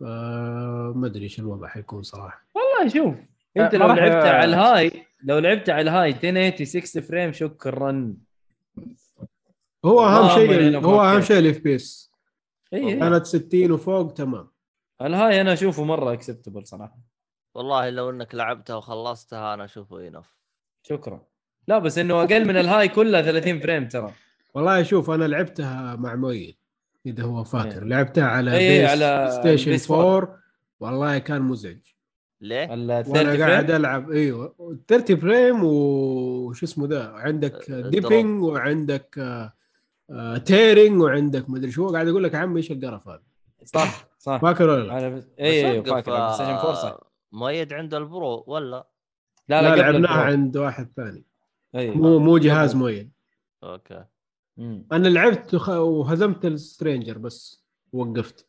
فما 0.00 1.06
أدري 1.06 1.24
إيش 1.24 1.38
الوضع 1.38 1.68
حيكون 1.68 2.02
صراحة. 2.02 2.46
والله 2.54 2.88
شوف 2.88 3.31
أنت 3.56 3.74
ما 3.74 3.84
لو 3.84 3.92
لعبتها 3.92 4.32
على 4.32 4.44
ال 4.44 4.56
high 4.56 5.06
لو 5.22 5.38
لعبتها 5.38 5.72
على 5.72 5.82
ال 5.82 5.88
high 5.88 6.10
1080 6.10 6.64
60 6.64 7.02
frame 7.02 7.32
شكرا 7.32 8.14
هو 9.84 10.06
أهم 10.06 10.28
شيء 10.28 10.78
هو 10.78 11.00
أهم. 11.00 11.20
شيء 11.20 11.38
ال 11.38 11.58
FPS. 11.58 12.12
كانت 12.70 13.26
60 13.26 13.72
وفوق 13.72 14.12
تمام. 14.12 14.48
ال 15.02 15.10
high 15.10 15.40
أنا 15.40 15.52
أشوفه 15.52 15.84
مرة 15.84 16.12
acceptable 16.12 16.66
صراحة. 16.66 16.98
والله 17.54 17.90
لو 17.90 18.10
إنك 18.10 18.34
لعبتها 18.34 18.76
وخلصتها 18.76 19.54
أنا 19.54 19.64
أشوفه 19.64 20.08
enough 20.08 20.36
شكرا. 20.82 21.22
لا 21.68 21.78
بس 21.78 21.98
إنه 21.98 22.22
أقل 22.22 22.44
من 22.44 22.56
ال 22.56 22.62
high 22.62 22.88
كلها 22.88 23.22
30 23.22 23.60
frame 23.60 23.88
ترى. 23.88 24.12
والله 24.54 24.82
شوف 24.82 25.10
أنا 25.10 25.24
لعبتها 25.24 25.96
مع 25.96 26.14
مؤيد 26.14 26.56
إذا 27.06 27.22
هو 27.22 27.44
فاكر. 27.44 27.82
إيه. 27.82 27.88
لعبتها 27.88 28.24
على 28.24 28.56
إيه، 28.58 28.80
بيس 28.80 28.90
على 28.90 29.09
بلاي 29.09 29.28
ستيشن 29.40 29.90
4 29.90 30.38
والله 30.80 31.18
كان 31.18 31.42
مزعج. 31.42 31.91
ليه؟ 32.42 32.74
ال 32.74 32.86
30 33.04 33.16
وأنا 33.16 33.46
قاعد 33.46 33.66
frame؟ 33.66 33.76
ألعب 33.76 34.10
أيوه. 34.10 34.54
30 34.88 35.16
frame 35.16 35.64
وش 35.64 36.62
اسمه 36.62 36.86
ده؟ 36.86 37.12
عندك 37.12 37.70
ال 37.70 37.73
drop. 37.73 37.90
dipping 37.90 38.42
وعندك 38.42 39.18
آه، 39.18 39.52
آه، 40.10 40.36
tearing 40.36 41.02
وعندك 41.02 41.50
مدري 41.50 41.70
شو. 41.70 41.92
قاعد 41.92 42.08
أقول 42.08 42.24
لك 42.24 42.34
يا 42.34 42.38
عمي 42.38 42.56
إيش 42.56 42.72
القرف 42.72 43.08
هذا. 43.08 43.22
صح 43.64 44.08
صح. 44.18 44.40
فاكر 44.40 44.68
ولا 44.68 44.82
لا؟ 44.82 44.92
على 44.92 45.10
بس... 45.10 45.24
بس 45.24 45.30
اي 45.40 45.78
وقف، 45.78 45.90
فاكر. 45.90 46.10
بلاي 46.10 46.34
ستيشن 46.34 46.50
4 46.50 46.70
آه، 46.70 46.74
صح. 46.74 46.98
مؤيد 47.32 47.72
عنده 47.72 47.98
ال 47.98 48.10
Pro 48.10 48.44
ولا؟ 48.46 48.86
لا 49.48 49.62
لا, 49.62 49.76
لا, 49.76 49.82
لعبناها. 49.82 50.22
عند 50.22 50.56
واحد 50.56 50.88
ثاني. 50.96 51.24
اي 51.76 51.90
مو 51.90 52.18
مو 52.18 52.38
جهاز 52.38 52.74
مؤيد. 52.74 53.12
أوكي. 53.64 54.04
مم. 54.56 54.86
أنا 54.92 55.08
لعبت 55.08 55.54
وهزمت 55.68 56.44
السترينجر 56.44 57.18
بس 57.18 57.64
وقفت 57.92 58.46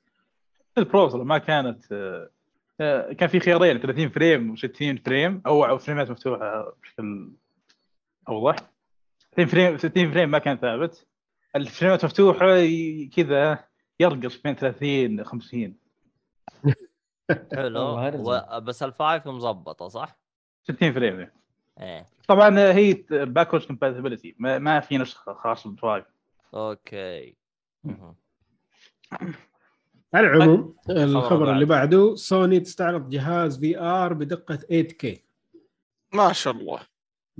ال 0.77 0.89
Pro 0.89 1.23
ما 1.23 1.37
كانت 1.37 1.91
آه، 1.91 1.95
آه، 1.95 2.29
كان 3.19 3.29
في 3.29 3.39
خيارين 3.39 3.77
30 3.79 4.09
frame 4.09 4.55
و60 4.55 5.01
frame 5.05 5.41
أو 5.45 5.65
أو 5.65 5.77
فريمات 5.77 6.11
مفتوحة 6.11 6.75
بشكل 6.83 7.31
أوضح. 8.29 8.55
60 9.33 9.45
frame 9.45 9.77
60 9.77 10.11
frame 10.11 10.29
ما 10.29 10.39
كان 10.39 10.57
ثابت. 10.57 11.07
الفريمات 11.55 12.05
مفتوحة 12.05 12.65
كذا 13.15 13.63
يرقص 13.99 14.37
بين 14.41 14.55
30 14.55 15.23
50 15.23 15.75
حلو. 17.55 18.11
بس 18.59 18.83
ال 18.83 18.92
five 18.92 19.27
مظبطة 19.27 19.87
صح؟ 19.87 20.19
60 20.63 20.93
frame 20.93 21.29
إيه. 21.79 22.05
طبعا 22.27 22.59
آه، 22.59 22.73
هي 22.73 22.93
backward 23.09 23.63
compatibility 23.63 24.35
ما, 24.39 24.59
ما 24.59 24.79
في 24.79 24.97
نسخة 24.97 25.33
خاصة 25.33 25.69
بال 25.69 25.81
five 25.81 26.05
أوكي. 26.53 27.35
على 30.13 30.27
العموم 30.27 30.75
الخبر 30.89 31.45
بعد. 31.45 31.53
اللي 31.53 31.65
بعده. 31.65 32.15
سوني 32.15 32.59
تستعرض 32.59 33.09
جهاز 33.09 33.59
VR 33.59 34.13
بدقة 34.13 34.55
8K 34.55 35.17
ما 36.13 36.33
شاء 36.33 36.53
الله. 36.53 36.79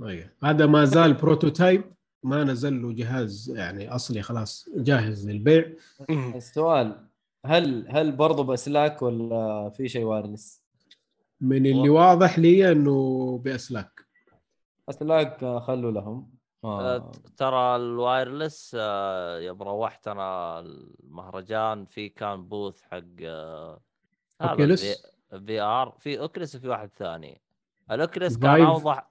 أيوه 0.02 0.30
هذا 0.44 0.66
ما 0.66 0.84
زال 0.84 1.14
prototype 1.14 1.84
ما 2.22 2.44
نزل 2.44 2.82
له 2.82 2.92
جهاز 2.92 3.54
يعني 3.56 3.94
أصلي 3.94 4.22
خلاص 4.22 4.68
جاهز 4.76 5.30
للبيع. 5.30 5.72
السؤال 6.10 7.06
هل 7.46 7.86
هل 7.88 8.12
برضه 8.12 8.44
بأسلاك 8.44 9.02
ولا 9.02 9.70
في 9.76 9.88
شيء 9.88 10.04
wireless؟ 10.04 10.62
من 11.40 11.66
اللي 11.66 11.88
واضح 11.88 12.38
لي 12.38 12.72
إنه 12.72 13.38
بأسلاك. 13.44 14.00
أسلاك 14.90 15.44
خلوا 15.44 15.92
لهم. 15.92 16.33
آه، 16.64 16.96
آه. 16.96 17.12
ترى 17.36 17.76
ال 17.76 17.87
wireless 17.87 18.76
آه، 18.80 19.38
يوم 19.38 19.62
روحت 19.62 20.08
أنا 20.08 20.60
المهرجان 20.60 21.84
في 21.84 22.08
كان 22.08 22.48
booth 22.48 22.82
حق 22.82 23.20
هذا 23.22 23.80
Oculus؟ 24.42 24.92
VR 24.92 25.06
في 25.46 25.60
Oculus 25.60 26.56
وفي 26.56 26.68
واحد 26.68 26.90
ثاني 26.96 27.40
ال 27.90 27.97
Oculus 27.97 28.36
كان. 28.36 28.60
أوضح 28.64 29.10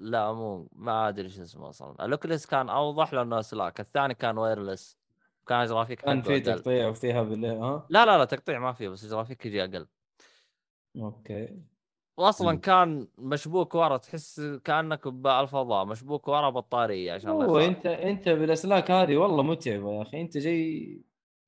لا 0.00 0.32
مو 0.32 0.68
ما 0.72 1.08
أدري 1.08 1.28
شو 1.28 1.42
اسمه 1.42 1.68
أصلا 1.68 2.04
ال 2.04 2.10
Oculus 2.10 2.46
كان 2.46 2.68
أوضح 2.68 3.14
لأنه 3.14 3.40
أسلاك 3.40 3.80
الثاني 3.80 4.14
كان 4.14 4.38
wireless 4.38 4.98
كان 5.46 5.66
جرافيك 5.66 6.00
كان 6.00 6.22
في. 6.22 6.40
تقطيع 6.40 6.88
وفيها 6.88 7.22
بال 7.22 7.44
ها 7.44 7.86
لا 7.90 8.06
لا 8.06 8.18
لا 8.18 8.24
تقطيع 8.24 8.58
ما 8.58 8.72
فيه 8.72 8.88
بس 8.88 9.06
جرافيك 9.06 9.46
يجي 9.46 9.64
أقل 9.64 9.86
okay 10.96 11.62
واصلا. 12.20 12.58
كان 12.58 13.06
مشبوك 13.18 13.74
ورا 13.74 13.96
تحس 13.96 14.40
كأنك 14.64 15.08
بالفضاء 15.08 15.84
مشبوك 15.84 16.28
ورا 16.28 16.50
بطارية 16.50 17.12
عشان 17.12 17.30
هو. 17.30 17.58
أنت 17.58 17.86
أنت 17.86 18.28
بالأسلاك 18.28 18.90
هذه 18.90 19.16
والله 19.16 19.42
متعبة 19.42 19.96
يا 19.96 20.02
أخي 20.02 20.20
أنت 20.20 20.38
جاي 20.38 21.00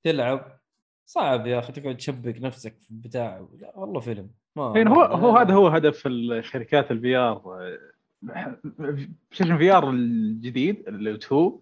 تلعب 0.02 0.60
صعب 1.07 1.47
يا 1.47 1.59
أخي 1.59 1.73
تقعد 1.73 1.97
تشبك 1.97 2.42
نفسك 2.42 2.78
في 2.81 2.94
بتاع 2.94 3.47
لا 3.59 3.73
والله 3.78 4.01
فيلم 4.01 4.31
ما 4.57 4.73
يعني 4.76 4.91
هو 4.91 5.02
هو 5.02 5.36
هذا 5.36 5.55
هو 5.55 5.68
هدف 5.68 6.07
الشركات 6.07 6.91
الفي 6.91 7.17
ار 7.17 7.59
سيشن 9.33 9.59
في 9.59 9.73
ار 9.73 9.91
الجديد 9.91 10.89
اللي 10.89 11.10
هو 11.10 11.15
2 11.15 11.59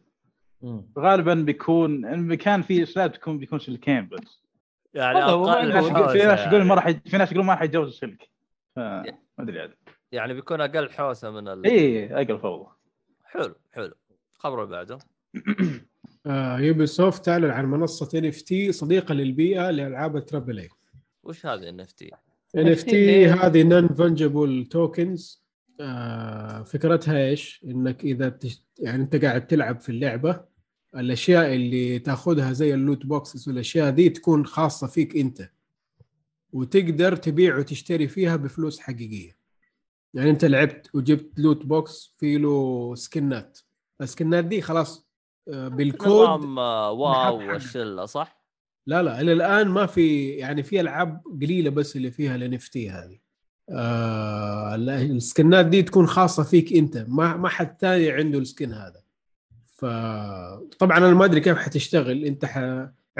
مم. 0.62 0.82
غالبا 0.98 1.34
بيكون 1.34 2.04
ان 2.04 2.34
كان 2.34 2.62
في 2.62 2.86
سلاب 2.86 3.12
تكون 3.12 3.38
بيكون 3.38 3.58
سلكين 3.58 4.08
بس 4.08 4.42
يعني 4.94 5.20
في 6.08 6.18
ناس 6.18 6.40
يقولون 6.40 6.66
ما 6.66 6.74
يعني. 6.74 6.74
راح 6.74 6.90
في 6.90 7.16
ناس 7.18 7.28
يقولون 7.28 7.46
ما 7.46 7.52
راح 7.52 7.62
يتجاوز 7.62 7.88
السلك 7.88 8.29
ما 8.76 9.18
أدري 9.38 9.60
عاد. 9.60 9.74
يعني 10.12 10.34
بيكون 10.34 10.60
أقل 10.60 10.90
حوسة 10.90 11.30
من 11.30 11.48
ال... 11.48 11.66
اي 11.66 12.14
أقل 12.14 12.38
فوضى. 12.38 12.70
حلو 13.24 13.54
حلو. 13.72 13.94
الخبر 14.36 14.64
اللي 14.64 14.76
بعده. 14.76 14.98
آه 16.26 16.58
Ubisoft 16.58 17.24
تعلن 17.24 17.50
عن 17.50 17.66
منصة 17.66 18.18
NFT 18.18 18.72
صديقة 18.72 19.14
للبيئة 19.14 19.70
لألعاب 19.70 20.16
ال 20.16 20.22
triple 20.22 20.58
A 20.58 20.68
وش 21.22 21.46
هذه 21.46 21.68
ان 21.68 21.80
اف 21.80 21.92
تي؟ 21.92 22.10
ان 22.56 22.68
اف 22.68 22.82
NFT 22.82 22.90
تي 22.90 23.26
هذه 23.26 23.62
نون 23.62 23.88
fungible 23.88 24.66
tokens 24.70 25.44
فكرتها 26.64 27.26
إيش؟ 27.26 27.64
إنك 27.64 28.04
إذا 28.04 28.28
تش... 28.28 28.64
يعني 28.78 29.02
أنت 29.02 29.24
قاعد 29.24 29.46
تلعب 29.46 29.80
في 29.80 29.88
اللعبة 29.88 30.44
الأشياء 30.96 31.54
اللي 31.54 31.98
تأخذها 31.98 32.52
زي 32.52 32.74
ال 32.74 32.81
loot 32.81 33.06
boxes 33.06 33.48
والأشياء 33.48 33.90
دي 33.90 34.08
تكون 34.08 34.46
خاصة 34.46 34.86
فيك 34.86 35.16
أنت. 35.16 35.50
وتقدر 36.52 37.16
تبيع 37.16 37.56
وتشتري 37.58 38.08
فيها 38.08 38.36
بفلوس 38.36 38.80
حقيقية. 38.80 39.36
يعني 40.14 40.30
أنت 40.30 40.44
لعبت 40.44 40.90
وجبت 40.94 41.40
loot 41.40 41.66
box 41.66 42.14
في 42.18 42.38
له 42.38 42.94
سكنات 42.94 43.58
السكنات 44.00 44.44
دي 44.44 44.62
خلاص 44.62 45.10
آه، 45.48 45.68
بالكود 45.68 46.10
نظام 46.10 46.58
آه، 46.58 46.90
wow. 46.90 47.36
والشله 47.36 48.06
صح؟ 48.06 48.40
لا 48.86 49.02
لا 49.02 49.20
إلى 49.20 49.32
الآن 49.32 49.68
ما 49.68 49.86
في 49.86 50.28
يعني 50.28 50.62
في 50.62 50.80
ألعاب 50.80 51.22
قليلة 51.42 51.70
بس 51.70 51.96
اللي 51.96 52.10
فيها 52.10 52.34
ال 52.34 52.54
NFT 52.54 52.90
هذه. 52.90 53.18
آه 53.70 54.74
السكنات 54.74 55.66
دي 55.66 55.82
تكون 55.82 56.06
خاصة 56.06 56.42
فيك 56.42 56.72
أنت. 56.72 57.04
ما 57.08 57.36
ما 57.36 57.48
حد 57.48 57.76
ثاني 57.80 58.10
عنده 58.10 58.38
ال 58.38 58.45
skin 58.45 58.72
هذا. 58.72 59.02
فطبعا 59.66 60.98
أنا 60.98 61.14
ما 61.14 61.24
أدري 61.24 61.40
كيف 61.40 61.58
حتشتغل. 61.58 62.24
أنت 62.24 62.44
ح... 62.44 62.58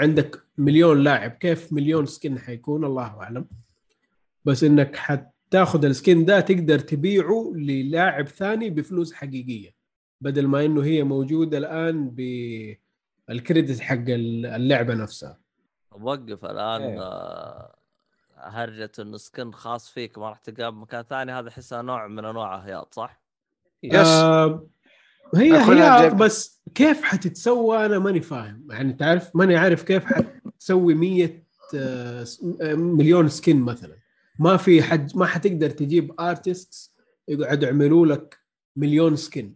عندك 0.01 0.43
مليون 0.57 1.03
لاعب 1.03 1.31
كيف 1.31 1.73
مليون 1.73 2.05
skin 2.05 2.39
حيكون؟ 2.39 2.85
الله 2.85 3.21
أعلم. 3.21 3.47
بس 4.45 4.63
إنك 4.63 4.95
حتاخذ 4.95 5.85
السكن 5.85 6.25
ده 6.25 6.39
تقدر 6.39 6.79
تبيعه 6.79 7.51
للاعب 7.55 8.27
ثاني 8.27 8.69
بفلوس 8.69 9.13
حقيقية 9.13 9.75
بدل 10.21 10.47
ما 10.47 10.65
إنه 10.65 10.83
هي 10.83 11.03
موجودة 11.03 11.57
الآن 11.57 12.09
بالكريدت 13.29 13.79
حق 13.79 14.03
اللعبة 14.07 14.93
نفسها. 14.93 15.39
وقف 15.91 16.45
الآن 16.45 16.81
إيه. 16.81 17.01
آه، 17.01 17.75
هرجة 18.35 18.91
انه 18.99 19.17
سكن 19.17 19.51
خاص 19.51 19.89
فيك 19.89 20.17
ما 20.17 20.29
راح 20.29 20.37
تلقاه 20.37 20.69
بمكان 20.69 21.03
ثاني. 21.03 21.31
هذا 21.31 21.49
احسها 21.49 21.81
نوع 21.81 22.07
من 22.07 22.25
أنواع 22.25 22.57
هياط 22.57 22.93
صح؟ 22.93 23.21
يس. 23.83 24.07
آه 24.07 24.65
هي 25.35 25.57
هي. 25.57 26.09
بس 26.09 26.61
كيف 26.75 27.01
حتتسوى؟ 27.03 27.85
أنا 27.85 27.99
ماني 27.99 28.21
فاهم. 28.21 28.67
يعني 28.69 28.93
تعرف 28.93 29.35
ماني 29.35 29.55
عارف 29.57 29.83
كيف 29.83 30.05
حتسوي 30.05 30.93
100 30.93 31.43
آه، 31.75 32.25
مليون 32.61 33.29
skin 33.29 33.59
مثلا. 33.59 33.95
ما 34.39 34.57
في 34.57 34.83
حد 34.83 35.17
ما 35.17 35.25
حتقدر 35.25 35.69
تجيب 35.69 36.21
artist 36.21 36.91
يقعدوا 37.27 37.67
يعملوا 37.67 38.05
لك 38.05 38.37
مليون 38.75 39.15
skin 39.15 39.53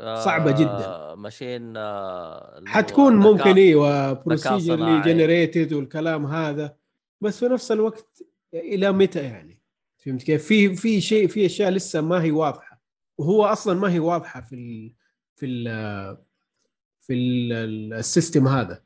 صعبة 0.00 0.52
جداً. 0.52 0.84
آه، 0.84 1.14
ماشين 1.14 1.76
آه، 1.76 2.62
حتكون 2.66 3.16
ممكن 3.16 3.54
أيوه 3.54 4.12
procedurally 4.12 4.60
صناعي. 4.60 5.02
generated 5.02 5.72
والكلام 5.72 6.26
هذا. 6.26 6.76
بس 7.20 7.38
في 7.38 7.48
نفس 7.48 7.72
الوقت 7.72 8.22
إلى 8.54 8.92
متى 8.92 9.22
يعني؟ 9.22 9.60
فهمت 10.04 10.22
كيف؟ 10.22 10.46
في 10.46 10.76
في 10.76 11.00
شيء 11.00 11.28
في 11.28 11.46
أشياء 11.46 11.70
لسه 11.70 12.00
ما 12.00 12.22
هي 12.22 12.30
واضحة. 12.30 12.82
وهو 13.18 13.44
أصلا 13.44 13.80
ما 13.80 13.92
هي 13.92 13.98
واضحة 13.98 14.40
في 14.40 14.92
في 15.36 15.46
ال 15.46 15.64
في 17.00 17.14
ال 17.14 17.52
ال 17.94 18.02
system 18.02 18.48
هذا 18.48 18.82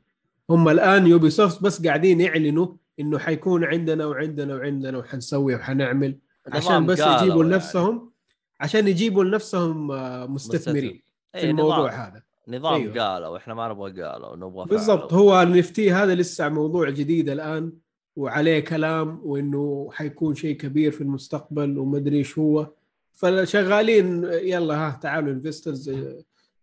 هم 0.49 0.69
الآن 0.69 1.07
Ubisoft 1.07 1.63
بس 1.63 1.85
قاعدين 1.85 2.21
يعلنوا 2.21 2.67
إنه 2.99 3.17
حيكون 3.17 3.63
عندنا 3.63 4.05
وعندنا 4.05 4.55
وعندنا 4.55 4.97
وحنسوي 4.97 5.55
وحنعمل 5.55 6.17
عشان 6.47 6.85
بس 6.85 6.99
يجيبوا 6.99 7.43
يعني. 7.43 7.53
لنفسهم 7.53 8.11
عشان 8.59 8.87
يجيبوا 8.87 9.23
لنفسهم 9.23 9.91
آه، 9.91 10.25
مستثمرين 10.25 11.01
إيه، 11.35 11.41
في 11.41 11.49
الموضوع 11.49 11.77
نظام 11.77 11.99
هذا 11.99 12.23
نظام 12.47 12.73
أيوه. 12.73 13.03
قالوا 13.03 13.37
إحنا 13.37 13.53
ما 13.53 13.67
نبغى 13.67 14.03
قالوا 14.03 14.35
نبغى 14.35 14.65
بالضبط. 14.65 15.13
هو 15.13 15.41
ال 15.41 15.53
NFT 15.53 15.91
هذا 15.91 16.15
لسه 16.15 16.49
موضوع 16.49 16.89
جديد 16.89 17.29
الآن 17.29 17.73
وعليه 18.15 18.59
كلام 18.59 19.21
وإنه 19.23 19.89
حيكون 19.93 20.35
شيء 20.35 20.57
كبير 20.57 20.91
في 20.91 21.01
المستقبل 21.01 21.77
ومدري 21.77 22.17
إيش 22.17 22.39
هو 22.39 22.67
فشغالين 23.13 24.23
يلا 24.23 24.75
ها 24.75 24.99
تعالوا 25.01 25.33
investors 25.33 25.91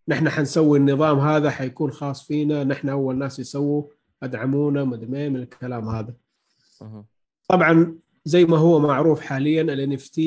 نحن 0.09 0.29
حنسوي 0.29 0.79
النظام 0.79 1.19
هذا 1.19 1.51
حيكون 1.51 1.91
خاص 1.91 2.27
فينا. 2.27 2.65
نحن 2.65 2.89
أول 2.89 3.19
ناس 3.19 3.39
يسووا 3.39 3.85
أدعمونا 4.23 4.85
مدري 4.85 5.07
ما 5.07 5.29
من 5.29 5.37
الكلام 5.37 5.89
هذا. 5.89 6.15
طبعا 7.49 7.99
زي 8.25 8.45
ما 8.45 8.57
هو 8.57 8.79
معروف 8.79 9.21
حاليا 9.21 9.63
ال 9.63 9.99
NFT 9.99 10.19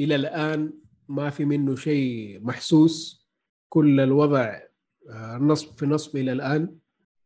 إلى 0.00 0.14
الآن 0.14 0.72
ما 1.08 1.30
في 1.30 1.44
منه 1.44 1.76
شيء 1.76 2.40
محسوس. 2.42 3.26
كل 3.68 4.00
الوضع 4.00 4.60
آه، 5.10 5.36
نصب 5.36 5.78
في 5.78 5.86
نصب 5.86 6.16
إلى 6.16 6.32
الآن. 6.32 6.76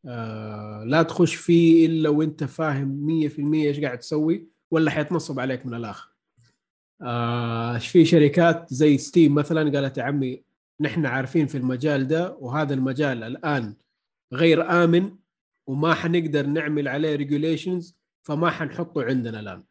آه، 0.07 0.85
لا 0.85 1.03
تخش 1.03 1.35
فيه 1.35 1.87
إلا 1.87 2.09
وأنت 2.09 2.45
فاهم 2.45 3.07
100% 3.07 3.67
إيش 3.67 3.81
قاعد 3.81 3.99
تسوي 3.99 4.49
ولا 4.71 4.91
حيتنصب 4.91 5.41
عليك 5.41 5.67
من 5.67 5.75
الآخر. 5.75 6.09
آه، 7.03 7.79
في 7.79 8.05
شركات 8.05 8.75
زي 8.75 8.99
Steam 8.99 9.35
مثلا؟ 9.35 9.81
قالت 9.81 9.99
يا 9.99 10.03
عمي 10.03 10.46
نحن 10.81 11.07
عارفين 11.07 11.47
في 11.47 11.59
المجال 11.59 12.07
ده 12.09 12.37
وهذا 12.41 12.75
المجال 12.75 13.23
الآن 13.25 13.75
غير 14.33 14.85
آمن 14.85 15.11
وما 15.67 15.95
حنقدر 15.95 16.47
نعمل 16.47 16.89
عليه 16.89 17.17
regulations 17.17 17.97
فما 18.23 18.51
حنحطه 18.51 19.03
عندنا 19.05 19.41
الآن. 19.41 19.63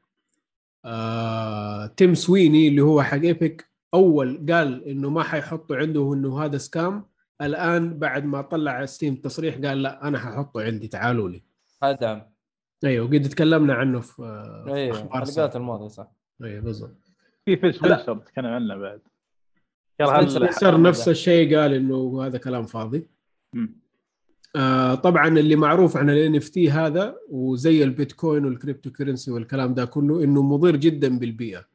آه، 0.86 1.86
تيم 1.88 2.14
سويني 2.14 2.68
اللي 2.68 2.82
هو 2.82 3.02
حق 3.04 3.18
Epic 3.18 3.70
أول 3.94 4.46
قال 4.52 4.84
إنه 4.84 5.10
ما 5.10 5.24
حيحطه 5.24 5.76
عنده 5.76 6.14
إنه 6.14 6.44
هذا 6.46 6.58
scam 6.58 7.06
الآن 7.42 8.00
بعد 8.00 8.26
ما 8.26 8.42
طلع 8.42 8.86
Steam 8.86 9.16
تصريح 9.16 9.56
قال 9.56 9.82
لا 9.84 10.08
أنا 10.08 10.20
ححطه 10.20 10.62
عندي 10.64 10.88
تعالوا 10.88 11.30
لي 11.30 11.44
ادعم 11.84 12.22
أيوه 12.84 13.08
قد 13.08 13.22
تكلمنا 13.22 13.74
عنه 13.74 14.00
في 14.00 14.22
أيوه 14.68 14.92
أخبار 14.98 15.24
الحلقات. 15.24 15.56
الماضيه 15.56 15.88
صح 15.88 16.12
أيوه 16.44 16.62
بالضبط 16.62 16.98
فيل 17.46 17.72
سبنسر 17.72 18.18
تكلم 18.18 18.46
عنه 18.46 18.76
بعد 18.76 19.02
سبنسر 20.04 20.82
نفس 20.82 21.10
الشيء 21.10 21.58
قال 21.58 21.74
إنه 21.74 22.26
هذا 22.26 22.38
كلام 22.38 22.66
فاضي. 22.66 23.08
آه 24.56 24.96
طبعا 24.96 25.28
اللي 25.28 25.56
معروف 25.56 25.98
عن 25.98 26.36
NFT 26.36 26.72
هذا 26.72 27.18
وزي 27.30 27.84
البيتكوين 27.84 28.46
وال 28.46 28.92
cryptocurrency 28.92 29.32
والكلام 29.32 29.74
ده 29.74 29.86
كله 29.86 30.24
إنه 30.24 30.42
مضر 30.42 30.76
جدا 30.76 31.20
بالبيئة. 31.20 31.66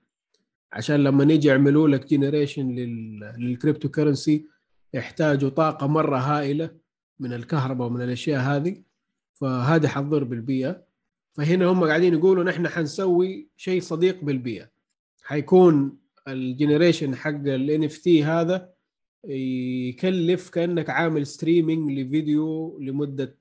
عشان 0.73 1.05
لما 1.05 1.25
نيجي 1.25 1.49
يعملوا 1.49 1.89
لك 1.89 2.07
generation 2.11 2.71
لل 3.39 3.89
cryptocurrency 3.89 4.47
يحتاجوا 4.95 5.51
طاقة 5.51 5.87
مرة 5.87 6.17
هائلة 6.19 6.71
من 7.21 7.33
الكهرباء 7.33 7.87
ومن 7.87 8.03
الأشياء 8.03 8.41
هذه 8.41 8.83
فهذه 9.35 9.87
حتضر 9.87 10.25
بالبيئة. 10.25 10.83
فهنا 11.33 11.67
هم 11.67 11.85
قاعدين 11.85 12.15
يقولوا 12.15 12.45
نحن 12.45 12.69
حنسوي 12.69 13.49
شيء 13.57 13.81
صديق 13.81 14.25
بالبيئة. 14.25 14.71
حيكون 15.23 15.97
ال 16.33 16.41
generation 16.41 17.17
حق 17.17 17.49
NFT 17.49 18.25
هذا 18.25 18.73
يكلف 19.25 20.51
كأنك 20.51 20.91
عامل 20.91 21.27
streaming 21.27 21.91
لفيديو 21.99 22.79
لمدة 22.81 23.39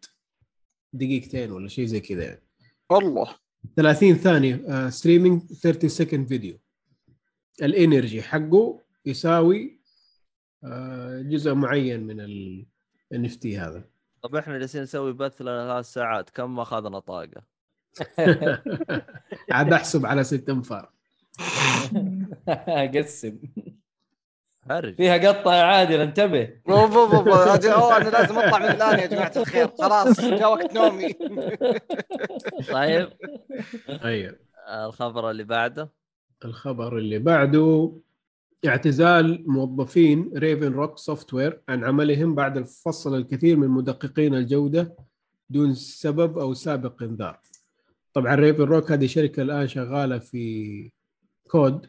دقيقتين 0.93 1.51
ولا 1.51 1.68
شيء 1.68 1.85
زي 1.85 2.00
كذا 2.00 2.24
يعني. 2.24 2.43
والله. 2.90 3.35
30 3.76 4.14
ثانية 4.14 4.90
streaming 4.89 5.41
30 5.42 5.90
second 5.89 6.27
video 6.27 6.59
ال 7.61 7.70
energy 7.70 8.22
حقه 8.22 8.82
يساوي 9.06 9.80
آه، 10.64 11.22
جزء 11.22 11.53
معين 11.53 12.03
من 12.03 12.19
ال 12.19 12.66
NFT 13.14 13.45
هذا. 13.45 13.84
طب 14.22 14.35
إحنا 14.35 14.58
جالسين 14.58 14.82
نسوي 14.82 15.14
بث 15.14 15.42
لنا 15.42 15.68
ثلاث 15.68 15.85
ساعات 15.85 16.30
كم 16.30 16.56
ما 16.56 16.61
أخذنا 16.61 17.00
طاقة؟ 17.00 17.43
عاد 19.51 19.74
أحسب 19.74 20.06
على 20.06 20.24
ست 20.24 20.50
أنفار. 20.50 20.92
قسم. 22.95 23.38
هرج 24.64 24.95
فيها 24.95 25.30
قطة 25.30 25.56
يا 25.56 25.64
عادل 25.64 26.01
انتبه. 26.01 26.50
بو 26.68 26.88
بو 26.88 27.08
بو 27.08 27.24
بو. 27.24 27.32
أجي- 27.32 27.66
أوه، 27.66 27.98
أنا 27.98 28.09
لازم 28.09 28.38
أطلع 28.38 28.59
من 28.59 28.66
الآن 28.66 29.00
يا 29.00 29.06
جماعة 29.06 29.32
الخير. 29.38 29.68
خلاص 29.68 30.22
جاء 30.22 30.51
وقت 30.51 30.74
نومي. 30.74 31.14
طيب. 32.74 33.09
أيوه 34.06 34.35
الخبر 34.69 35.30
اللي 35.32 35.43
بعده؟ 35.43 35.92
الخبر 36.45 36.98
اللي 36.98 37.19
بعده 37.19 37.93
اعتزال 38.68 39.43
موظفين 39.51 40.32
Raven 40.38 40.73
Rock 40.73 40.98
Software 40.98 41.61
عن 41.69 41.84
عملهم 41.84 42.35
بعد 42.35 42.58
الفصل 42.58 43.16
الكثير 43.18 43.58
من 43.58 43.68
مدققين 43.68 44.35
الجودة 44.35 44.95
دون 45.50 45.74
سبب 45.74 46.38
أو 46.38 46.53
سابق 46.53 47.03
إنذار. 47.03 47.40
طبعا 48.14 48.35
Raven 48.35 48.64
Rock 48.64 48.91
هذه 48.92 49.06
شركة 49.06 49.42
الآن 49.42 49.68
شغالة 49.68 50.19
في 50.19 50.92
COD. 51.51 51.85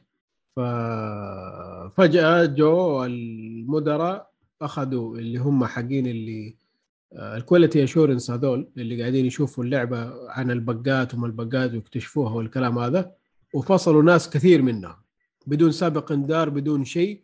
ففجأة 0.56 2.44
جو 2.44 3.04
المدراء 3.04 4.30
أخذوا 4.62 5.18
اللي 5.18 5.38
هم 5.38 5.64
حقين 5.64 6.06
اللي 6.06 6.56
ال 7.12 7.21
quality 7.21 7.84
assurance 7.84 8.30
هذول 8.30 8.70
اللي 8.76 9.00
قاعدين 9.00 9.26
يشوفوا 9.26 9.64
اللعبة 9.64 10.30
عن 10.30 10.50
البقات 10.50 11.14
وما 11.14 11.26
البقات 11.26 11.72
ويكتشفوها 11.72 12.32
والكلام 12.32 12.78
هذا 12.78 13.12
وفصلوا 13.54 14.02
ناس 14.02 14.30
كثير 14.30 14.62
منها 14.62 15.02
بدون 15.46 15.72
سابق 15.72 16.12
إنذار 16.12 16.48
بدون 16.48 16.84
شيء. 16.84 17.22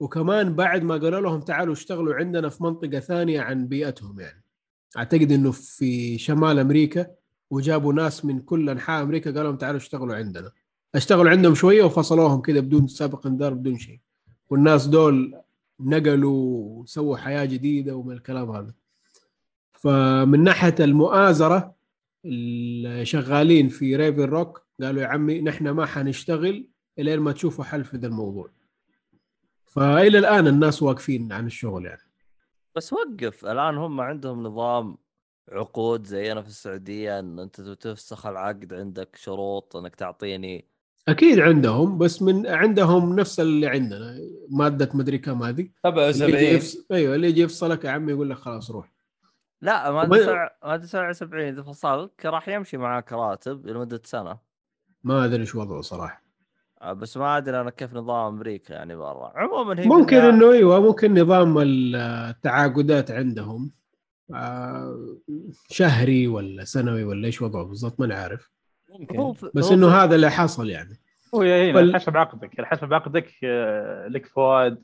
وكمان 0.00 0.54
بعد 0.54 0.82
ما 0.82 0.94
قالوا 0.94 1.20
لهم 1.20 1.40
تعالوا 1.40 1.72
اشتغلوا 1.72 2.14
عندنا 2.14 2.48
في 2.48 2.64
منطقة 2.64 3.00
ثانية 3.00 3.40
عن 3.40 3.68
بيئتهم 3.68 4.20
يعني. 4.20 4.44
أعتقد 4.96 5.32
إنه 5.32 5.50
في 5.50 6.18
شمال 6.18 6.58
أمريكا 6.58 7.06
وجابوا 7.50 7.92
ناس 7.92 8.24
من 8.24 8.40
كل 8.40 8.70
أنحاء 8.70 9.02
أمريكا 9.02 9.30
قالوا 9.30 9.44
لهم 9.44 9.56
تعالوا 9.56 9.78
اشتغلوا 9.78 10.14
عندنا. 10.14 10.52
اشتغلوا 10.94 11.30
عندهم 11.30 11.54
شوية 11.54 11.84
وفصلوهم 11.84 12.40
كذا 12.40 12.60
بدون 12.60 12.86
سابق 12.86 13.26
انذار 13.26 13.54
بدون 13.54 13.78
شيء. 13.78 14.00
والناس 14.50 14.86
دول 14.86 15.34
نقلوا 15.80 16.80
وسووا 16.80 17.16
حياة 17.16 17.44
جديدة 17.44 17.96
ومن 17.96 18.12
الكلام 18.12 18.50
هذا. 18.50 18.74
فمن 19.72 20.44
ناحية 20.44 20.74
المؤازرة 20.80 21.74
الشغالين 22.24 23.68
في 23.68 23.96
ريفن 23.96 24.22
روك 24.22 24.62
قالوا 24.82 25.02
يا 25.02 25.06
عمي 25.06 25.40
نحن 25.40 25.68
ما 25.68 25.86
حنشتغل 25.86 26.68
إلين 26.98 27.20
ما 27.20 27.32
تشوفوا 27.32 27.64
حل 27.64 27.84
في 27.84 27.96
ذا 27.96 28.06
الموضوع. 28.06 28.50
فإلى 29.66 30.18
الآن 30.18 30.46
الناس 30.46 30.82
واقفين 30.82 31.32
عن 31.32 31.46
الشغل 31.46 31.86
يعني. 31.86 32.02
بس 32.76 32.92
وقف. 32.92 33.44
الآن 33.44 33.76
هم 33.76 34.00
عندهم 34.00 34.42
نظام 34.42 34.96
عقود 35.52 36.06
زينا 36.06 36.42
في 36.42 36.48
السعودية 36.48 37.18
إن 37.18 37.38
أنت 37.38 37.60
تفسخ 37.60 38.26
العقد 38.26 38.74
عندك 38.74 39.16
شروط 39.16 39.76
إنك 39.76 39.94
تعطيني 39.94 40.71
أكيد 41.08 41.40
عندهم 41.40 41.98
بس 41.98 42.22
من 42.22 42.46
عندهم 42.46 43.16
نفس 43.16 43.40
اللي 43.40 43.66
عندنا 43.66 44.18
مادة 44.50 44.88
مدري 44.94 45.18
كم 45.18 45.42
هذه. 45.42 45.68
اللي 45.86 46.02
يجي 46.08 46.12
77 46.12 46.44
يفص... 46.56 46.76
أيوه 46.92 47.14
اللي 47.14 47.28
يجي 47.28 47.40
يفصلك 47.40 47.84
يا 47.84 47.90
عمي 47.90 48.12
يقول 48.12 48.30
لك 48.30 48.36
خلاص 48.36 48.70
روح. 48.70 48.92
لا 49.62 49.90
ما 49.90 50.02
وما- 50.02 50.16
تدفع 50.18 50.50
ما 50.64 50.76
تدفع 50.76 51.12
70 51.12 51.48
إذا 51.48 51.62
فصلك 51.62 52.26
راح 52.26 52.48
يمشي 52.48 52.76
معك 52.76 53.12
راتب 53.12 53.66
لمدة 53.66 54.00
سنة. 54.04 54.38
ما 55.04 55.24
أدري 55.24 55.40
إيش 55.40 55.54
وضعه 55.54 55.80
صراحة. 55.80 56.22
آه، 56.82 56.92
بس 56.92 57.16
ما 57.16 57.36
أدري 57.36 57.60
أنا 57.60 57.70
كيف 57.70 57.94
نظام 57.94 58.34
أمريكا 58.34 58.72
يعني 58.74 58.96
برا. 58.96 59.32
عموما 59.36 59.80
هي 59.82 59.86
ممكن 59.86 60.16
إنه 60.16 60.52
أيوه 60.52 60.80
ممكن 60.80 61.20
نظام 61.22 61.58
التعاقدات 61.58 63.10
عندهم. 63.10 63.70
آه، 64.34 65.16
شهري 65.70 66.26
ولا 66.28 66.64
سنوي 66.64 67.04
ولا 67.04 67.26
إيش 67.26 67.42
وضعه 67.42 67.64
بالضبط 67.64 68.00
ما 68.00 68.14
عارف. 68.14 68.50
ممكن. 68.98 69.50
بس 69.54 69.70
إنه 69.72 69.88
هذا 69.88 70.14
اللي 70.14 70.30
حصل 70.30 70.70
يعني. 70.70 70.98
بل- 71.72 71.94
حسب 71.94 72.16
عقدك 72.16 72.60
حسب 72.60 72.94
عقدك 72.94 73.32
آه، 73.44 74.08
لك 74.08 74.26
فوائد 74.26 74.76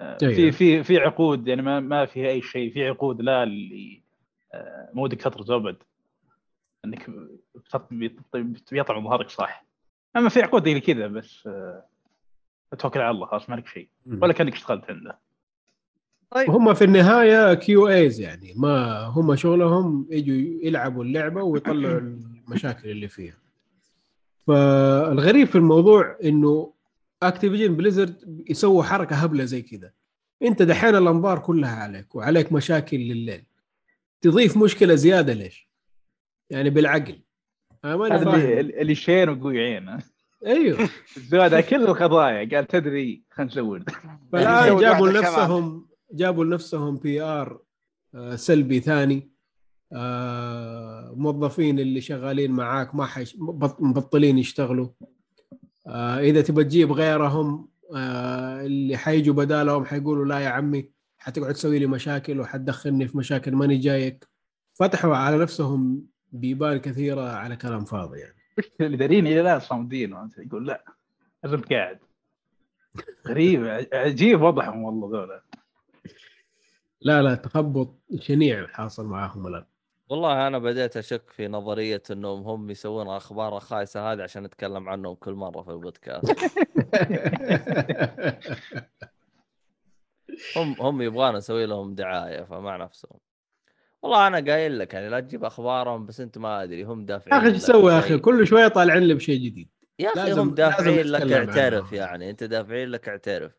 آه،. 0.00 0.16
في 0.18 0.52
في 0.52 0.82
في 0.84 0.98
عقود 0.98 1.48
يعني 1.48 1.62
ما 1.62 1.80
ما 1.80 2.06
فيها 2.06 2.28
أي 2.28 2.42
شيء. 2.42 2.72
في 2.72 2.88
عقود 2.88 3.22
لا 3.22 3.42
اللي 3.42 4.02
آه، 4.54 4.90
مو 4.94 5.04
ودك 5.04 5.20
تطرز 5.22 5.50
أبد. 5.50 5.76
إنك 6.84 7.10
بتط- 7.54 7.88
بيط- 7.90 8.70
بيطلع 8.72 9.00
ظهرك 9.00 9.30
صح. 9.30 9.64
أما 10.16 10.28
في 10.28 10.42
عقود 10.42 10.64
زي 10.68 10.80
كذا 10.80 11.06
بس 11.06 11.48
توكل 12.78 13.00
على 13.00 13.10
الله 13.10 13.26
خلاص 13.26 13.50
ما 13.50 13.54
لك 13.54 13.66
شيء 13.66 13.88
ولا 14.22 14.32
كأنك 14.32 14.52
اشتغلت 14.52 14.90
عنده. 14.90 15.18
طيب. 16.30 16.50
هم 16.50 16.74
في 16.74 16.84
النهاية 16.84 17.54
QAs 17.54 18.20
يعني. 18.20 18.54
ما 18.56 19.00
هم 19.04 19.36
شغلهم 19.36 20.06
يجوا 20.10 20.66
يلعبوا 20.66 21.04
اللعبة 21.04 21.42
ويطلعوا 21.42 22.00
المشاكل 22.50 22.90
اللي 22.90 23.08
فيها. 23.08 23.38
فالغريب 24.46 25.48
في 25.48 25.54
الموضوع 25.54 26.18
إنه 26.24 26.72
Activision 27.22 27.76
Blizzard 27.76 28.44
يسووا 28.50 28.82
حركة 28.82 29.16
هبلة 29.16 29.44
زي 29.44 29.62
كذا. 29.62 29.92
أنت 30.42 30.62
دحين 30.62 30.94
الأنظار 30.96 31.38
كلها 31.38 31.76
عليك 31.76 32.14
وعليك 32.14 32.52
مشاكل 32.52 32.96
لليل. 32.96 33.44
تضيف 34.20 34.56
مشكلة 34.56 34.94
زيادة 34.94 35.32
ليش؟ 35.32 35.70
يعني 36.50 36.70
بالعقل. 36.70 37.20
أنا 37.84 37.96
ماني 37.96 38.14
اللي 38.14 38.24
فاهم. 38.24 38.58
اللي 38.58 38.94
شين 38.94 39.28
وقوي 39.28 39.60
عين. 39.60 39.98
أيوه. 40.46 40.88
على 41.32 41.62
كل 41.62 41.82
القضايا. 41.82 42.56
قال 42.56 42.66
تدري 42.66 43.22
خلينا 43.30 43.52
نزود 43.52 43.90
فالآن 44.32 44.68
زود 44.68 44.80
جابوا. 44.80 45.08
لنفسهم 45.08 45.88
جابوا 46.12 46.44
لنفسهم 46.44 46.96
PR 46.96 47.60
سلبي 48.34 48.80
ثاني. 48.80 49.29
موظفين 51.16 51.78
اللي 51.78 52.00
شغالين 52.00 52.50
معاك 52.50 52.94
ما 52.94 53.06
حيش 53.06 53.36
بط- 53.38 53.80
مبطلين 53.82 54.38
يشتغلوا. 54.38 54.88
آه، 55.86 56.18
إذا 56.18 56.40
تبى 56.42 56.64
تجيب 56.64 56.92
غيرهم 56.92 57.68
آه، 57.96 58.60
اللي 58.60 58.96
حيجوا 58.96 59.34
بدالهم 59.34 59.84
حيقولوا 59.84 60.24
لا 60.24 60.38
يا 60.38 60.48
عمي 60.48 60.90
حتقعد 61.18 61.54
تسوي 61.54 61.78
لي 61.78 61.86
مشاكل 61.86 62.40
وحتدخلني 62.40 63.08
في 63.08 63.18
مشاكل 63.18 63.54
ماني 63.54 63.76
جايك. 63.76 64.28
فتحوا 64.74 65.16
على 65.16 65.38
نفسهم 65.38 66.06
بيبان 66.32 66.78
كثيرة 66.78 67.30
على 67.30 67.56
كلام 67.56 67.84
فاضي 67.84 68.18
يعني. 68.18 68.36
اللي 68.80 68.96
دارين 68.96 69.26
إلى 69.26 69.40
الآن 69.40 69.60
صامدين 69.60 70.28
يقول 70.38 70.66
لا 70.66 70.84
لازم 71.44 71.60
قاعد. 71.60 71.98
غريب 73.28 73.86
عجيب 73.92 74.42
وضعهم 74.42 74.82
والله 74.84 75.08
ذولا. 75.08 75.42
لا 77.00 77.22
لا 77.22 77.34
تخبط 77.34 77.98
شنيع 78.20 78.66
حاصل 78.66 79.06
معاهم 79.06 79.46
الآن. 79.46 79.64
والله 80.10 80.46
أنا 80.46 80.58
بديت 80.58 80.96
أشك 80.96 81.30
في 81.30 81.48
نظرية 81.48 82.02
إنهم 82.10 82.42
هم 82.42 82.70
يسوون 82.70 83.08
أخبار 83.08 83.56
الخايسه 83.56 84.12
هذه 84.12 84.22
عشان 84.22 84.42
نتكلم 84.42 84.88
عنهم 84.88 85.14
كل 85.14 85.32
مرة 85.32 85.62
في 85.62 85.70
البودكاست. 85.70 86.36
هم 90.56 90.76
هم 90.80 91.02
يبغانا 91.02 91.38
نسوي 91.38 91.66
لهم 91.66 91.94
دعاية 91.94 92.42
فمع 92.42 92.76
نفسهم. 92.76 93.18
والله 94.02 94.26
أنا 94.26 94.52
قايل 94.52 94.78
لك 94.78 94.94
يعني 94.94 95.08
لا 95.08 95.20
تجيب 95.20 95.44
أخبارهم 95.44 96.06
بس 96.06 96.20
أنت 96.20 96.38
ما 96.38 96.62
أدري 96.62 96.84
هم 96.84 97.04
دافعين 97.04 97.40
أخي 97.40 97.48
إيش 97.48 97.62
تسوي 97.62 97.92
يا 97.92 97.98
أخي. 97.98 98.18
كل 98.18 98.46
شوية 98.46 98.68
طالعين 98.68 99.02
لي 99.02 99.14
بشيء 99.14 99.40
جديد. 99.40 99.68
يا 99.98 100.08
أخي 100.08 100.32
هم 100.32 100.54
دافعين 100.54 101.06
لك 101.06 101.32
اعترف 101.32 101.84
عنهم. 101.84 101.94
يعني. 101.94 102.30
أنت 102.30 102.44
دافعين 102.44 102.88
لك 102.88 103.08
اعترف. 103.08 103.52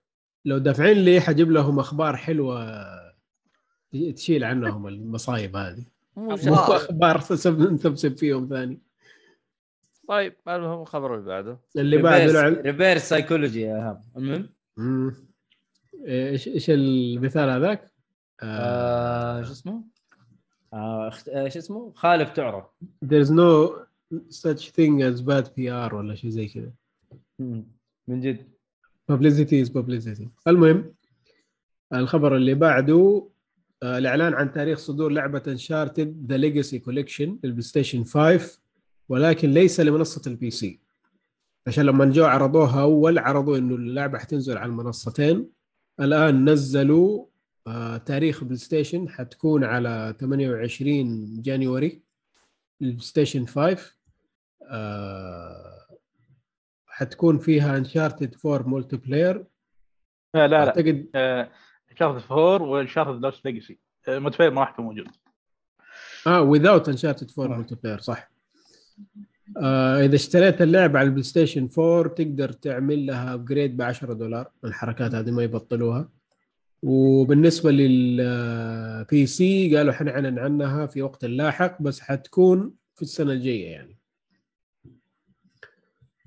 لو 0.45 0.57
دافعين 0.57 0.97
لي 0.97 1.21
حجيب 1.21 1.51
لهم 1.51 1.79
أخبار 1.79 2.17
حلوة 2.17 2.81
تشيل 4.15 4.43
عنهم 4.43 4.87
المصايب 4.87 5.55
هذه. 5.55 5.85
مو. 6.15 6.33
أخبار 6.35 7.17
نسبسب 7.17 8.17
فيهم 8.17 8.47
ثاني 8.47 8.79
طيب 10.07 10.35
المهم 10.47 10.81
الخبر 10.81 11.15
اللي 11.15 11.25
بعده 11.25 11.59
اللي 11.77 11.97
بعده 11.97 12.25
لعب 12.25 12.53
reverse 12.65 13.09
psychology 13.09 13.61
يا 13.61 14.01
المهم. 14.17 14.49
إيش 16.07 16.47
إيش 16.47 16.69
المثال 16.69 17.49
هذاك؟ 17.49 17.91
آه، 18.43 19.43
شو 19.43 19.51
اسمه؟ 19.51 19.83
آه، 20.73 21.11
آه، 21.29 21.47
شو 21.47 21.59
اسمه؟ 21.59 21.91
خالف 21.95 22.29
تعرف 22.29 22.65
there's 23.05 23.29
no 23.29 23.71
such 24.29 24.65
thing 24.67 25.01
as 25.01 25.21
bad 25.21 25.47
PR 25.47 25.93
ولا 25.93 26.15
شيء 26.15 26.29
زي 26.29 26.47
كذا. 26.47 26.71
من 28.07 28.19
جد 28.21 28.47
publicity 29.11 29.65
is 29.67 29.71
publicity 29.71 30.27
المهم 30.47 30.93
الخبر 31.93 32.35
اللي 32.35 32.53
بعده 32.53 33.27
الإعلان 33.83 34.33
عن 34.33 34.51
تاريخ 34.51 34.79
صدور 34.79 35.11
لعبة 35.11 35.43
Uncharted 35.47 36.25
The 36.29 36.37
Legacy 36.37 36.79
Collection 36.79 37.39
لل 37.43 37.61
PlayStation 37.61 38.03
5 38.03 38.59
ولكن 39.09 39.51
ليس 39.51 39.79
لمنصة 39.79 40.21
ال 40.27 40.51
PC 40.51 40.79
عشان 41.67 41.85
لما 41.85 42.05
جو 42.05 42.25
عرضوها 42.25 42.81
أول 42.81 43.19
عرضوا 43.19 43.57
إنه 43.57 43.75
اللعبة 43.75 44.17
حتنزل 44.17 44.57
على 44.57 44.69
المنصتين. 44.69 45.49
الآن 45.99 46.49
نزلوا 46.49 47.25
آه 47.67 47.97
تاريخ 47.97 48.43
PlayStation 48.43 49.09
حتكون 49.09 49.63
على 49.63 50.15
28 50.19 51.41
January 51.41 52.01
ال 52.81 52.99
PlayStation 53.01 53.45
5 53.45 53.77
آه 54.69 55.97
حتكون 56.87 57.37
فيها 57.39 57.77
Uncharted 57.77 58.35
4 58.45 58.67
multiplayer 58.67 59.45
لا 60.35 60.47
لا. 60.47 60.47
لا 60.47 60.57
اعتقد 60.59 61.07
Uncharted 61.99 62.31
4 62.31 62.61
و 62.61 62.67
Uncharted 62.67 63.21
Lost 63.21 63.45
Legacy 63.45 63.79
متفاهم 64.07 64.55
ما 64.55 64.61
راح 64.61 64.71
يكون 64.71 64.85
موجود. 64.85 65.07
آه 66.27 66.53
without 66.53 66.89
Uncharted 66.89 67.31
4 67.39 67.55
multiplayer 67.55 67.99
صح. 67.99 68.31
آه 69.57 70.05
إذا 70.05 70.15
اشتريت 70.15 70.61
اللعبة 70.61 70.99
على 70.99 71.05
ال 71.05 71.23
PlayStation 71.23 71.69
4 71.79 72.13
تقدر 72.13 72.51
تعمل 72.51 73.05
لها 73.05 73.33
upgrade 73.33 73.77
ب 73.77 73.81
10 73.81 74.13
دولار. 74.13 74.51
الحركات 74.65 75.15
هذه 75.15 75.31
ما 75.31 75.43
يبطلوها. 75.43 76.09
وبالنسبة 76.83 77.71
لل 77.71 79.25
PC 79.25 79.77
قالوا 79.77 79.93
حنعلن 79.93 80.39
عنها 80.39 80.85
في 80.85 81.01
وقت 81.01 81.25
لاحق 81.25 81.81
بس 81.81 81.99
حتكون 81.99 82.73
في 82.95 83.01
السنة 83.01 83.31
الجاية 83.31 83.71
يعني. 83.71 83.97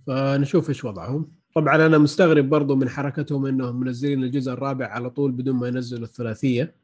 فنشوف 0.06 0.68
إيش 0.68 0.84
وضعهم. 0.84 1.43
طبعا 1.54 1.86
أنا 1.86 1.98
مستغرب 1.98 2.48
برضو 2.48 2.74
من 2.76 2.88
حركتهم 2.88 3.46
إنهم 3.46 3.80
منزلين 3.80 4.22
الجزء 4.22 4.52
الرابع 4.52 4.86
على 4.86 5.10
طول 5.10 5.32
بدون 5.32 5.54
ما 5.56 5.68
ينزلوا 5.68 6.04
الثلاثية 6.04 6.74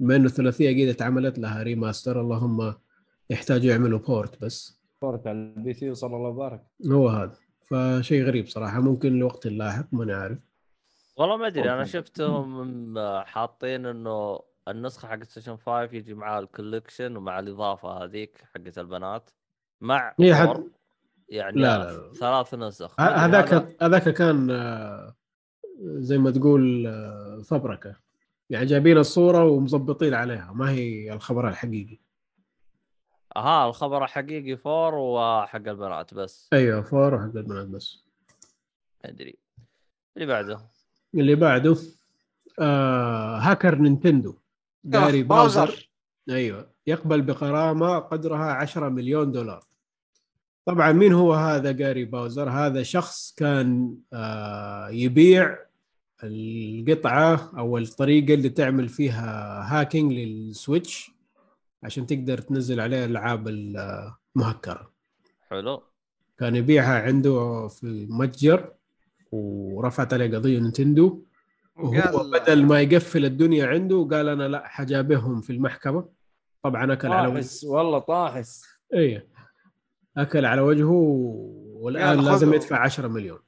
بما 0.00 0.16
إنه 0.16 0.26
الثلاثية 0.26 0.84
قد 0.84 0.88
اتعملت 0.88 1.38
لها 1.38 1.62
remaster 1.62 2.20
اللهم 2.20 2.74
يحتاجوا 3.30 3.70
يعملوا 3.70 3.98
port 3.98 4.40
بس. 4.44 4.80
port 5.00 5.26
على 5.26 5.38
ال 5.38 5.74
PC 5.74 5.90
وصلى 5.90 6.16
الله 6.16 6.28
وبارك. 6.28 6.62
هو 6.86 7.08
هذا. 7.08 7.34
فشيء 7.70 8.24
غريب 8.24 8.46
صراحة 8.46 8.80
ممكن 8.80 9.12
لوقت 9.18 9.46
لاحق 9.46 9.86
ماني 9.92 10.12
عارف. 10.12 10.38
والله 11.16 11.36
ما 11.36 11.46
أدري 11.46 11.72
أنا. 11.72 11.84
شفتهم 11.84 12.94
حاطين 13.24 13.86
إنه 13.86 14.40
النسخة 14.68 15.08
حقت 15.08 15.24
Station 15.24 15.56
5 15.56 15.82
يجي 15.94 16.14
معها 16.14 16.38
ال 16.38 16.45
collection 16.45 17.16
ومع 17.16 17.38
الإضافة 17.38 17.88
هذيك 18.04 18.44
حقت 18.54 18.78
البنات 18.78 19.30
مع 19.80 20.14
هي 20.20 20.34
حد- 20.34 20.70
يعني 21.28 21.60
لا، 21.60 21.78
لا، 21.78 21.92
لا. 21.92 22.12
ثلاث 22.12 22.54
نسخ. 22.54 23.00
هذا- 23.00 23.16
هذاك 23.16 23.76
هذاك 23.82 24.08
كان 24.08 24.50
آه، 24.50 25.14
زي 25.82 26.18
ما 26.18 26.30
تقول 26.30 26.86
آه، 26.86 27.42
فبركة. 27.44 27.96
يعني 28.50 28.66
جايبين 28.66 28.98
الصورة 28.98 29.44
ومظبطين 29.44 30.14
عليها 30.14 30.52
ما 30.52 30.70
هي 30.70 31.12
الخبر 31.12 31.48
الحقيقي. 31.48 31.98
ها 33.36 33.68
الخبر 33.68 34.04
الحقيقي 34.04 34.56
four 34.56 34.94
وحق 34.94 35.56
البنات 35.68 36.14
بس. 36.14 36.48
أيوه 36.52 36.82
four 36.82 37.14
وحق 37.14 37.24
البنات 37.36 37.66
بس. 37.66 38.04
أدري. 39.04 39.38
اللي 40.16 40.26
بعده؟ 40.26 40.60
اللي 41.14 41.34
بعده 41.34 41.76
آه 42.60 43.38
هاكر 43.38 43.74
Nintendo. 43.74 44.34
Gary 44.84 45.22
Bowser 45.22 45.90
أيوه 46.30 46.70
يقبل 46.86 47.22
بغرامه 47.22 47.98
قدرها 47.98 48.52
10 48.52 48.88
مليون 48.88 49.32
دولار. 49.32 49.64
طبعا 50.66 50.92
مين 50.92 51.12
هو 51.12 51.34
هذا 51.34 51.72
Gary 51.72 52.04
Bowser؟ 52.04 52.50
هذا 52.50 52.82
شخص 52.82 53.34
كان 53.36 53.96
آه 54.12 54.88
يبيع 54.88 55.58
القطعة 56.24 57.50
أو 57.58 57.78
الطريقة 57.78 58.34
اللي 58.34 58.48
تعمل 58.48 58.88
فيها 58.88 59.60
hacking 59.70 60.12
لل 60.12 60.36
Switch 60.36 61.10
عشان 61.82 62.06
تقدر 62.06 62.38
تنزل 62.38 62.80
عليه 62.80 63.04
الالعاب 63.04 63.48
المهكرة. 63.48 64.90
حلو. 65.50 65.82
كان 66.38 66.56
يبيعها 66.56 67.02
عنده 67.02 67.68
في 67.68 68.06
متجر 68.10 68.72
ورفعت 69.32 70.14
عليه 70.14 70.36
قضية 70.36 70.58
Nintendo. 70.58 71.22
وهو 71.76 72.30
بدل 72.30 72.66
ما 72.66 72.80
يقفل 72.80 73.24
الدنيا 73.24 73.66
عنده 73.66 74.08
قال 74.10 74.28
أنا 74.28 74.48
لا 74.48 74.68
حجابههم 74.68 75.40
في 75.40 75.50
المحكمة. 75.50 76.08
طبعا 76.62 76.92
أكل 76.92 77.08
على 77.12 77.44
والله 77.64 77.98
طاحس. 77.98 78.64
إيه. 78.94 79.35
أكل 80.16 80.44
على 80.44 80.60
وجهه 80.60 80.90
والآن 81.80 82.20
لازم. 82.24 82.54
يدفع 82.54 82.78
10 82.82 83.08
مليون. 83.08 83.38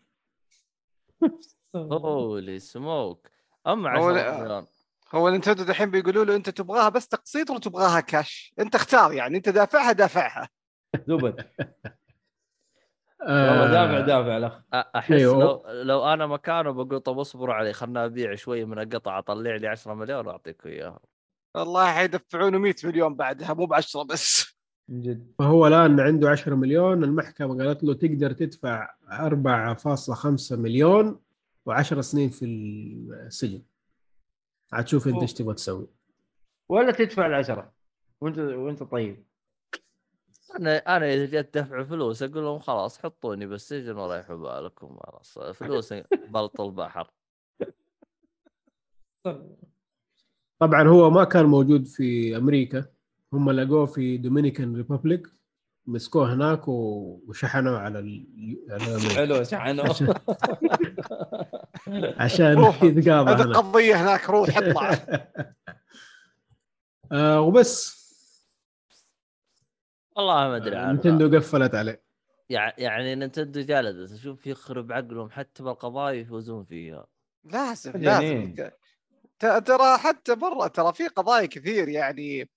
هولي 1.76 2.58
سموك 2.58 3.28
اما 3.66 3.98
هو 3.98 4.08
10 4.08 4.12
لا- 4.12 4.40
مليون 4.42 4.66
هو 5.14 5.28
نينتندو 5.30 5.62
دحين 5.64 5.90
بيقولوا 5.90 6.24
له 6.24 6.36
أنت 6.36 6.50
تبغاها 6.50 6.88
بس 6.88 7.08
تقسيط 7.08 7.50
ولا 7.50 7.60
تبغاها 7.60 8.00
كاش 8.00 8.54
أنت 8.58 8.74
اختار 8.74 9.12
يعني 9.12 9.36
أنت 9.36 9.48
دافعها 9.48 9.92
دافعها. 9.92 10.48
زبد. 11.08 11.34
والله 13.20 13.64
آه 13.64 13.70
دافع 13.70 14.00
دافع 14.00 14.36
الاخ 14.36 14.60
أحس 14.74 15.10
أيوه. 15.12 15.40
لو 15.40 15.62
لو 15.82 16.04
أنا 16.12 16.26
مكانه 16.26 16.70
بقول 16.70 17.00
طب 17.00 17.18
اصبروا 17.18 17.54
علي 17.54 17.72
خلنا 17.72 18.04
أبيع 18.04 18.34
شوية 18.34 18.64
من 18.64 18.78
القطع 18.78 19.18
اطلع 19.18 19.56
لي 19.56 19.68
10 19.68 19.94
مليون 19.94 20.26
واعطيكم 20.26 20.68
إياها. 20.68 21.00
والله 21.54 21.92
حيدفعونه 21.92 22.58
100 22.58 22.74
مليون 22.84 23.14
بعدها 23.14 23.54
مو 23.54 23.66
ب 23.66 23.74
10 23.74 24.02
بس. 24.02 24.57
جد. 24.90 25.32
فهو 25.38 25.66
الآن 25.66 26.00
عنده 26.00 26.30
10 26.30 26.54
مليون 26.54 27.04
المحكمة 27.04 27.64
قالت 27.64 27.84
له 27.84 27.94
تقدر 27.94 28.32
تدفع 28.32 28.94
4.5 29.10 30.52
مليون 30.52 31.20
و10 31.70 32.00
سنين 32.00 32.30
في 32.30 32.44
السجن. 32.44 33.62
عاد 34.72 34.88
شوف 34.88 35.08
أنت. 35.08 35.22
إيش 35.22 35.32
تبغى 35.32 35.54
تسوي. 35.54 35.86
ولا 36.68 36.92
تدفع 36.92 37.26
العشرة. 37.26 37.72
وانت 38.20 38.38
وأنت 38.38 38.82
طيب. 38.82 39.24
أنا 40.58 40.96
أنا 40.96 41.14
إذا 41.14 41.40
جت 41.40 41.58
دفع 41.58 41.84
فلوس 41.84 42.22
أقول 42.22 42.44
لهم 42.44 42.58
خلاص 42.58 42.98
حطوني 42.98 43.46
بالسجن 43.46 43.96
وريحوا 43.96 44.36
بالكم 44.36 44.98
خلاص. 44.98 45.38
فلوس 45.38 45.94
بلط 46.34 46.60
البحر. 46.60 47.10
طبعا 50.58 50.88
هو 50.88 51.10
ما 51.10 51.24
كان 51.24 51.46
موجود 51.46 51.86
في 51.86 52.36
أمريكا. 52.36 52.97
هم 53.32 53.50
لقوه 53.50 53.86
في 53.86 54.16
Dominican 54.16 54.76
Republic 54.76 55.26
مسكوه 55.86 56.34
هناك 56.34 56.68
وشحنوه 56.68 57.78
على 57.78 57.98
ال... 57.98 58.26
على. 58.70 59.14
حلو 59.14 59.44
شحنوا 59.44 59.84
عشان 59.84 60.14
عشان 62.24 62.52
روح. 62.58 62.82
يتقاضى 62.84 63.30
هناك 63.42 63.56
قضيه 63.56 64.02
هناك 64.02 64.30
روح 64.30 64.48
اطلع 64.58 64.98
آه 67.12 67.40
وبس 67.40 67.98
والله 70.16 70.48
ما 70.48 70.56
أدري 70.56 70.76
عنها. 70.76 70.92
Nintendo 70.92 71.36
قفلت 71.38 71.74
عليه 71.74 72.02
يع- 72.50 72.74
يعني 72.78 73.14
Nintendo 73.14 73.60
جلدت 73.60 74.12
أشوف 74.12 74.46
يخرب 74.46 74.92
عقلهم 74.92 75.30
حتى 75.30 75.62
بالقضايا 75.62 76.20
يفوزون 76.20 76.64
فيها 76.64 77.06
لازم. 77.44 77.92
لازم 77.94 78.54
ت- 79.38 79.46
ترى 79.66 79.98
حتى 79.98 80.34
برا 80.36 80.68
ترى 80.68 80.92
في 80.92 81.08
قضايا 81.08 81.46
كثير 81.46 81.88
يعني 81.88 82.50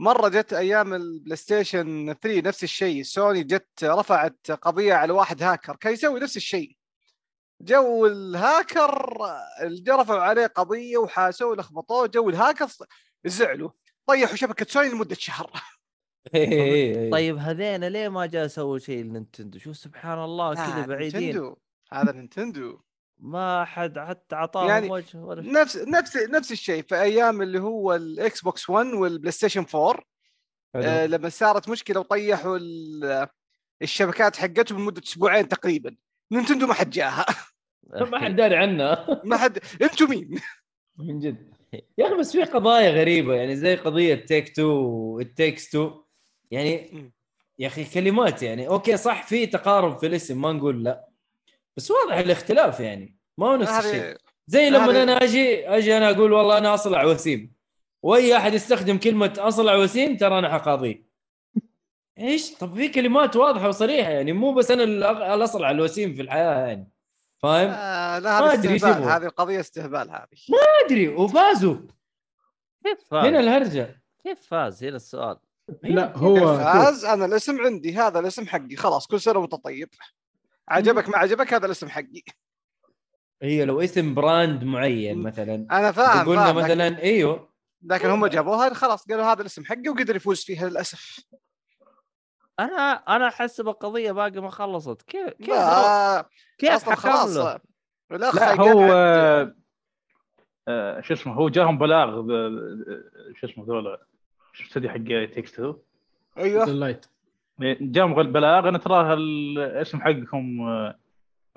مرة 0.00 0.28
جت 0.28 0.52
أيام 0.52 0.94
ال 0.94 1.36
PlayStation 1.36 2.14
3 2.22 2.40
نفس 2.40 2.64
الشيء. 2.64 3.02
سوني 3.02 3.42
جت 3.42 3.84
رفعت 3.84 4.50
قضية 4.50 4.94
على 4.94 5.12
واحد 5.12 5.42
هاكر 5.42 5.76
كان 5.76 5.92
يسوي 5.92 6.20
نفس 6.20 6.36
الشيء. 6.36 6.76
جو 7.60 8.06
الهاكر 8.06 9.16
اللي 9.62 9.92
رفعوا 9.92 10.20
عليه 10.20 10.46
قضية 10.46 10.98
وحاسوه 10.98 11.56
لخبطوه 11.56 12.06
جو 12.06 12.30
الهاكر 12.30 12.66
زعلوا. 13.24 13.70
طيحوا 14.06 14.36
شبكة 14.36 14.66
سوني 14.68 14.88
لمدة 14.88 15.14
شهر. 15.14 15.50
طيب 16.32 17.12
طيب 17.12 17.36
هذين 17.36 17.84
ليه 17.84 18.08
ما 18.08 18.26
جاء 18.26 18.46
سووا 18.46 18.78
شيء 18.78 19.04
ل 19.04 19.10
Nintendo 19.10 19.58
شوف 19.58 19.76
سبحان 19.76 20.18
الله 20.18 20.54
كذا 20.54 20.80
لا، 20.80 20.86
بعيدين. 20.86 21.54
هذا 21.92 22.12
Nintendo 22.12 22.80
ما 23.22 23.64
حد 23.64 23.98
حتى 23.98 24.34
أعطاهم 24.36 24.68
يعني 24.68 24.90
وجه 24.90 25.16
ولا 25.18 25.42
شيء. 25.42 25.52
نفس 25.52 25.76
نفس 25.76 26.16
نفس 26.16 26.52
الشيء 26.52 26.82
في 26.82 27.00
أيام 27.00 27.42
اللي 27.42 27.58
هو 27.60 27.94
ال 27.94 28.42
Xbox 28.42 28.70
1 28.70 28.86
وال 28.86 29.32
PlayStation 29.32 29.66
4 29.74 30.02
آه، 30.74 31.06
لما 31.06 31.28
صارت 31.28 31.68
مشكلة 31.68 32.00
وطيحوا 32.00 32.56
ال- 32.56 33.26
الشبكات 33.82 34.36
حقتهم 34.36 34.78
لمدة 34.80 35.02
أسبوعين 35.04 35.48
تقريبا. 35.48 35.96
Nintendo 36.32 36.66
ما 36.66 36.74
حد 36.74 36.90
جاها. 36.90 37.26
ما 37.94 38.18
حد 38.18 38.36
داري 38.36 38.56
عنها. 38.56 39.06
ما 39.24 39.36
حد 39.36 39.58
أنتم 39.82 40.10
مين؟ 40.10 40.40
من 40.98 41.18
جد. 41.18 41.54
يا 41.98 42.06
أخي 42.06 42.14
بس 42.14 42.32
في 42.32 42.42
قضايا 42.44 42.90
غريبة 42.90 43.34
يعني 43.34 43.56
زي 43.56 43.74
قضية 43.76 44.14
Take-Two 44.14 44.56
وال 44.56 44.66
Takes 45.16 45.70
Two 45.70 46.02
يعني. 46.50 47.12
يا 47.58 47.66
أخي 47.66 47.84
كلمات 47.84 48.42
يعني. 48.42 48.68
أوكي 48.68 48.96
صح 48.96 49.26
في 49.26 49.46
تقارب 49.46 49.98
في 49.98 50.06
الاسم 50.06 50.40
ما 50.40 50.52
نقول 50.52 50.84
لا. 50.84 51.08
بس 51.80 51.90
واضح 51.90 52.16
الاختلاف 52.16 52.80
يعني 52.80 53.18
ما 53.38 53.46
هو 53.46 53.56
نفس 53.56 53.72
الشيء. 53.86 54.16
زي 54.46 54.70
لما 54.70 55.02
أنا 55.02 55.12
أجي 55.12 55.68
أجي 55.68 55.96
أنا 55.96 56.10
أقول 56.10 56.32
والله 56.32 56.58
أنا 56.58 56.74
أصلع 56.74 57.04
وسيم. 57.04 57.54
وأي 58.02 58.36
أحد 58.36 58.54
يستخدم 58.54 58.98
كلمة 58.98 59.34
أصلع 59.38 59.74
وسيم 59.76 60.16
ترى 60.16 60.38
أنا 60.38 60.52
حقاضيه 60.52 61.06
إيش؟ 62.18 62.54
طب 62.54 62.74
في 62.74 62.88
كلمات 62.88 63.36
واضحة 63.36 63.68
وصريحة 63.68 64.10
يعني 64.10 64.32
مو 64.32 64.52
بس 64.52 64.70
أنا 64.70 64.82
الأغ- 64.84 65.32
الأصلع 65.32 65.70
الوسيم 65.70 66.14
في 66.14 66.22
الحياة 66.22 66.66
يعني. 66.66 66.90
فاهم؟ 67.42 67.70
آه 67.70 68.18
لا 68.18 68.40
ما 68.40 68.52
يبغوا. 68.52 69.16
هذه 69.16 69.24
القضية 69.26 69.60
استهبال 69.60 70.10
هذه. 70.10 70.26
ما 70.48 70.58
أدري 70.86 71.08
وفازوا. 71.08 71.76
كيف 72.84 73.04
فاز؟ 73.10 73.26
هنا 73.26 73.40
الهرجة. 73.40 74.02
كيف 74.24 74.40
فاز؟ 74.40 74.84
هنا 74.84 74.96
السؤال. 74.96 75.36
لا 75.82 76.16
هو 76.16 76.56
فاز 76.58 77.04
أنا 77.04 77.24
الاسم 77.24 77.60
عندي 77.60 77.94
هذا 77.94 78.18
الاسم 78.18 78.46
حقي 78.46 78.76
خلاص 78.76 79.06
كل 79.06 79.20
سنة 79.20 79.38
وأنت 79.38 79.54
طيب. 79.54 79.88
عجبك 80.70 81.08
ما 81.08 81.18
عجبك 81.18 81.54
هذا 81.54 81.66
الاسم 81.66 81.88
حقي. 81.88 82.22
هي 83.42 83.64
لو 83.64 83.80
اسم 83.80 84.14
براند 84.14 84.64
معين 84.64 85.22
مثلا. 85.22 85.54
أنا 85.54 85.92
فاهم 85.92 86.28
قلنا 86.28 86.44
فاهم 86.44 86.58
لكن, 86.58 86.66
مثلا 86.66 87.02
إيوه. 87.02 87.50
لكن 87.82 88.10
هم 88.10 88.26
جابوها 88.26 88.74
خلاص 88.74 89.06
قالوا 89.08 89.24
هذا 89.24 89.40
الاسم 89.40 89.64
حقي 89.64 89.88
وقدر 89.88 90.16
يفوز 90.16 90.44
فيها 90.44 90.68
للأسف. 90.68 91.20
أنا 92.60 92.92
أنا 92.92 93.28
أحس 93.28 93.60
بالقضية 93.60 94.12
باقي 94.12 94.40
ما 94.40 94.50
خلصت. 94.50 95.02
كيف 95.02 95.28
كيف 95.28 95.48
لا 95.48 96.28
كيف 96.58 96.70
أصلا 96.70 96.94
خلاص. 96.94 97.36
لا 98.10 98.60
هو 98.60 98.92
آه، 98.92 99.54
آه، 100.68 101.00
شو 101.00 101.14
اسمه 101.14 101.34
هو 101.34 101.48
جاهم 101.48 101.78
بلاغ 101.78 102.08
آه، 102.08 103.04
شو 103.40 103.46
اسمه 103.46 103.64
ذولا؟ 103.64 104.06
شو 104.52 104.88
حق 104.88 105.34
Takes 105.34 105.56
Two 105.56 105.74
أيوه 106.38 107.00
Hazelight 107.60 107.82
جاهم 107.82 108.14
بلاغ 108.22 108.68
ان 108.68 108.80
ترى 108.80 109.12
الاسم 109.14 110.00
حقكم 110.00 110.60
آه، 110.68 110.96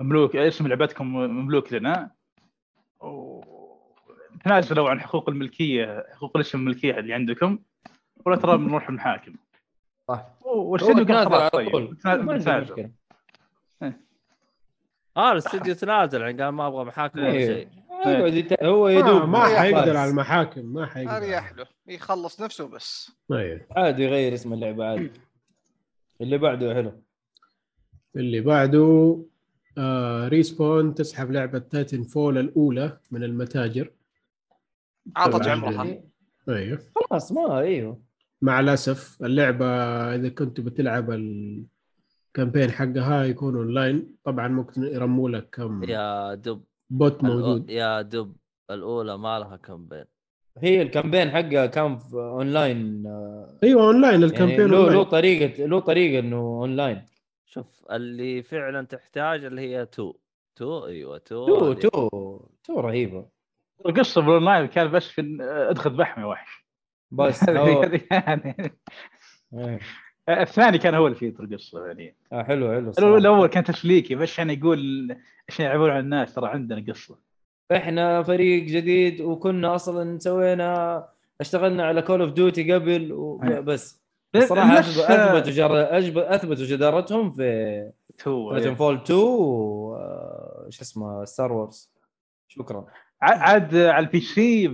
مملوك 0.00 0.36
اسم 0.36 0.66
لعبتكم 0.66 1.14
مملوك 1.16 1.72
لنا 1.72 2.10
و- 3.00 3.40
تنازلوا 4.44 4.90
عن 4.90 5.00
حقوق 5.00 5.28
الملكية 5.28 6.06
حقوق 6.16 6.36
الاسم 6.36 6.58
الملكية 6.58 6.98
اللي 6.98 7.14
عندكم 7.14 7.58
ولا 8.26 8.36
ترى 8.36 8.56
بنروح 8.58 8.88
المحاكم. 8.88 9.34
صح. 10.08 10.24
قال 10.44 11.06
تنازل 11.06 11.24
خلاص 11.30 11.40
على 11.40 11.50
طيب. 11.50 11.90
بتنازل. 11.90 12.60
مشكلة. 12.62 12.90
آه 15.16 15.32
الاستديو 15.32 15.74
تنازل 15.74 16.20
يعني 16.20 16.42
قال 16.42 16.48
ما 16.54 16.66
أبغى 16.66 16.84
محاكم 16.84 17.18
ولا 17.18 17.28
إيه. 17.32 17.46
شيء. 17.46 17.68
هو 18.62 18.88
يدوب 18.88 19.28
ما, 19.28 19.44
حيقدر. 19.60 19.96
على 19.96 20.10
المحاكم 20.10 20.64
ما 20.64 20.86
حيقدر. 20.86 21.16
اريح 21.16 21.52
له 21.52 21.66
يخلص 21.86 22.40
نفسه 22.42 22.68
بس. 22.68 23.12
أيوه. 23.32 23.60
عادي 23.76 24.02
يغير 24.04 24.34
اسم 24.34 24.52
اللعبة 24.52 24.84
عادي. 24.86 25.10
اللي 26.20 26.38
بعده 26.38 26.74
حلو 26.74 27.02
اللي 28.16 28.40
بعده 28.40 29.18
آه 29.78 30.28
Respawn 30.28 30.94
تسحب 30.94 31.30
لعبة 31.30 31.58
Titanfall 31.58 32.38
الأولى 32.38 32.98
من 33.10 33.24
المتاجر. 33.24 33.92
عطت. 35.16 35.46
عمرها. 35.46 36.02
أيوه. 36.48 36.78
خلاص 36.94 37.32
ما 37.32 37.58
أيوه. 37.58 38.02
مع 38.42 38.60
الأسف 38.60 39.22
اللعبة 39.22 39.66
إذا 40.14 40.28
كنت 40.28 40.60
بتلعب 40.60 41.10
ال 41.10 41.28
campaign 41.28 42.70
حقها 42.70 43.24
يكون 43.24 43.56
اونلاين 43.56 44.16
طبعا 44.24 44.48
ممكن 44.48 44.82
يرموا 44.82 45.30
لك 45.30 45.48
كم 45.52 45.84
يا 45.84 46.34
دب 46.34 46.64
بوت 46.90 47.24
موجود. 47.24 47.70
يا 47.70 48.02
دب 48.02 48.36
الأولى 48.70 49.18
ما 49.18 49.38
لها 49.38 49.56
كامبين. 49.56 50.04
هي 50.62 50.82
الكامبين 50.82 51.30
حقها 51.30 51.66
كان 51.66 51.98
في 51.98 52.14
أونلاين 52.14 53.06
آه، 53.06 53.58
أيوه 53.62 53.82
أونلاين 53.86 54.12
يعني 54.12 54.24
الكامبين 54.24 54.66
له 54.66 54.90
له 54.90 55.02
طريقه 55.02 55.66
له 55.66 55.80
طريقة 55.80 56.18
إنه 56.18 56.36
أونلاين. 56.36 57.06
شوف 57.46 57.84
اللي 57.90 58.42
فعلا 58.42 58.86
تحتاج 58.86 59.44
اللي 59.44 59.60
هي 59.60 59.86
تو. 59.86 60.14
تو 60.56 60.86
أيوه 60.86 61.18
تو 61.18 61.46
تو 61.46 61.70
هذه. 61.70 61.78
تو 61.80 62.40
تو 62.64 62.80
رهيبة. 62.80 63.26
القصة 63.86 64.20
بالاونلاين 64.20 64.66
كان 64.66 64.90
بس 64.90 65.08
في 65.08 65.38
أدخل 65.40 65.90
بحمي 65.90 66.24
يا 66.24 66.28
وحش. 66.28 66.64
بس 67.10 67.42
يعني. 68.10 68.54
إيه. 69.54 69.80
الثاني 70.28 70.78
كان 70.78 70.94
هو 70.94 71.06
اللي 71.06 71.18
فيه 71.18 71.28
القصة 71.40 71.86
يعني. 71.86 72.16
آه 72.32 72.42
حلو 72.42 72.92
حلو. 72.98 73.16
الأول 73.16 73.48
كان 73.48 73.64
تسليكي 73.64 74.14
بس 74.14 74.30
عشان 74.32 74.50
يقول 74.50 75.16
عشان 75.48 75.64
يلعبون 75.66 75.90
على 75.90 76.00
الناس 76.00 76.34
ترى 76.34 76.48
عندنا 76.48 76.84
قصة. 76.92 77.18
إحنا 77.72 78.22
فريق 78.22 78.62
جديد 78.64 79.20
وكنا 79.20 79.74
أصلا 79.74 80.18
سوينا 80.18 81.08
اشتغلنا 81.40 81.84
على 81.86 82.02
Call 82.02 82.20
of 82.20 82.32
Duty 82.32 82.72
قبل 82.72 82.92
أيوة. 82.92 83.58
وبس 83.58 84.02
الصراحة 84.36 84.78
نفس- 84.78 85.00
أثب- 85.00 85.10
أثبتوا 85.10 85.52
جر... 85.52 85.96
أثبتوا 86.34 86.64
جدارتهم 86.64 87.30
في 87.30 87.90
Titanfall 88.18 88.94
2 88.94 89.18
و 89.18 89.94
آه، 89.96 90.66
شو 90.70 90.82
اسمه 90.82 91.24
Star 91.24 91.52
Wars 91.52 91.90
شكرا. 92.48 92.86
عاد 93.22 93.76
على 93.76 94.06
ال 94.06 94.20
PC 94.20 94.68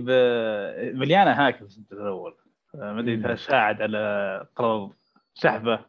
مليانة 0.93 1.31
هاكرز 1.31 1.77
أنت 1.77 1.91
الأول. 1.93 2.35
ما 2.73 2.99
أدري 2.99 3.13
إذا 3.13 3.35
ساعد 3.35 3.81
على 3.81 4.45
طلب 4.55 4.91
سحبة. 5.33 5.79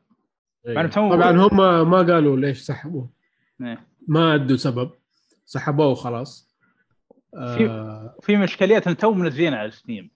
أيوة. 0.68 0.86
طبعا 0.86 1.31
هم 1.31 1.56
ما 1.90 1.97
قالوا 1.98 2.36
ليش 2.36 2.58
سحبوه. 2.60 3.08
إيه. 3.62 3.86
ما 4.08 4.34
أدوا 4.34 4.56
سبب. 4.56 4.90
سحبوه 5.44 5.86
وخلاص. 5.89 6.51
آه 7.35 8.17
في 8.20 8.36
مشكليات 8.36 8.89
ان 8.89 8.97
تو 8.97 9.12
منزلينها 9.12 9.59
على 9.59 9.70
ستيم 9.70 10.11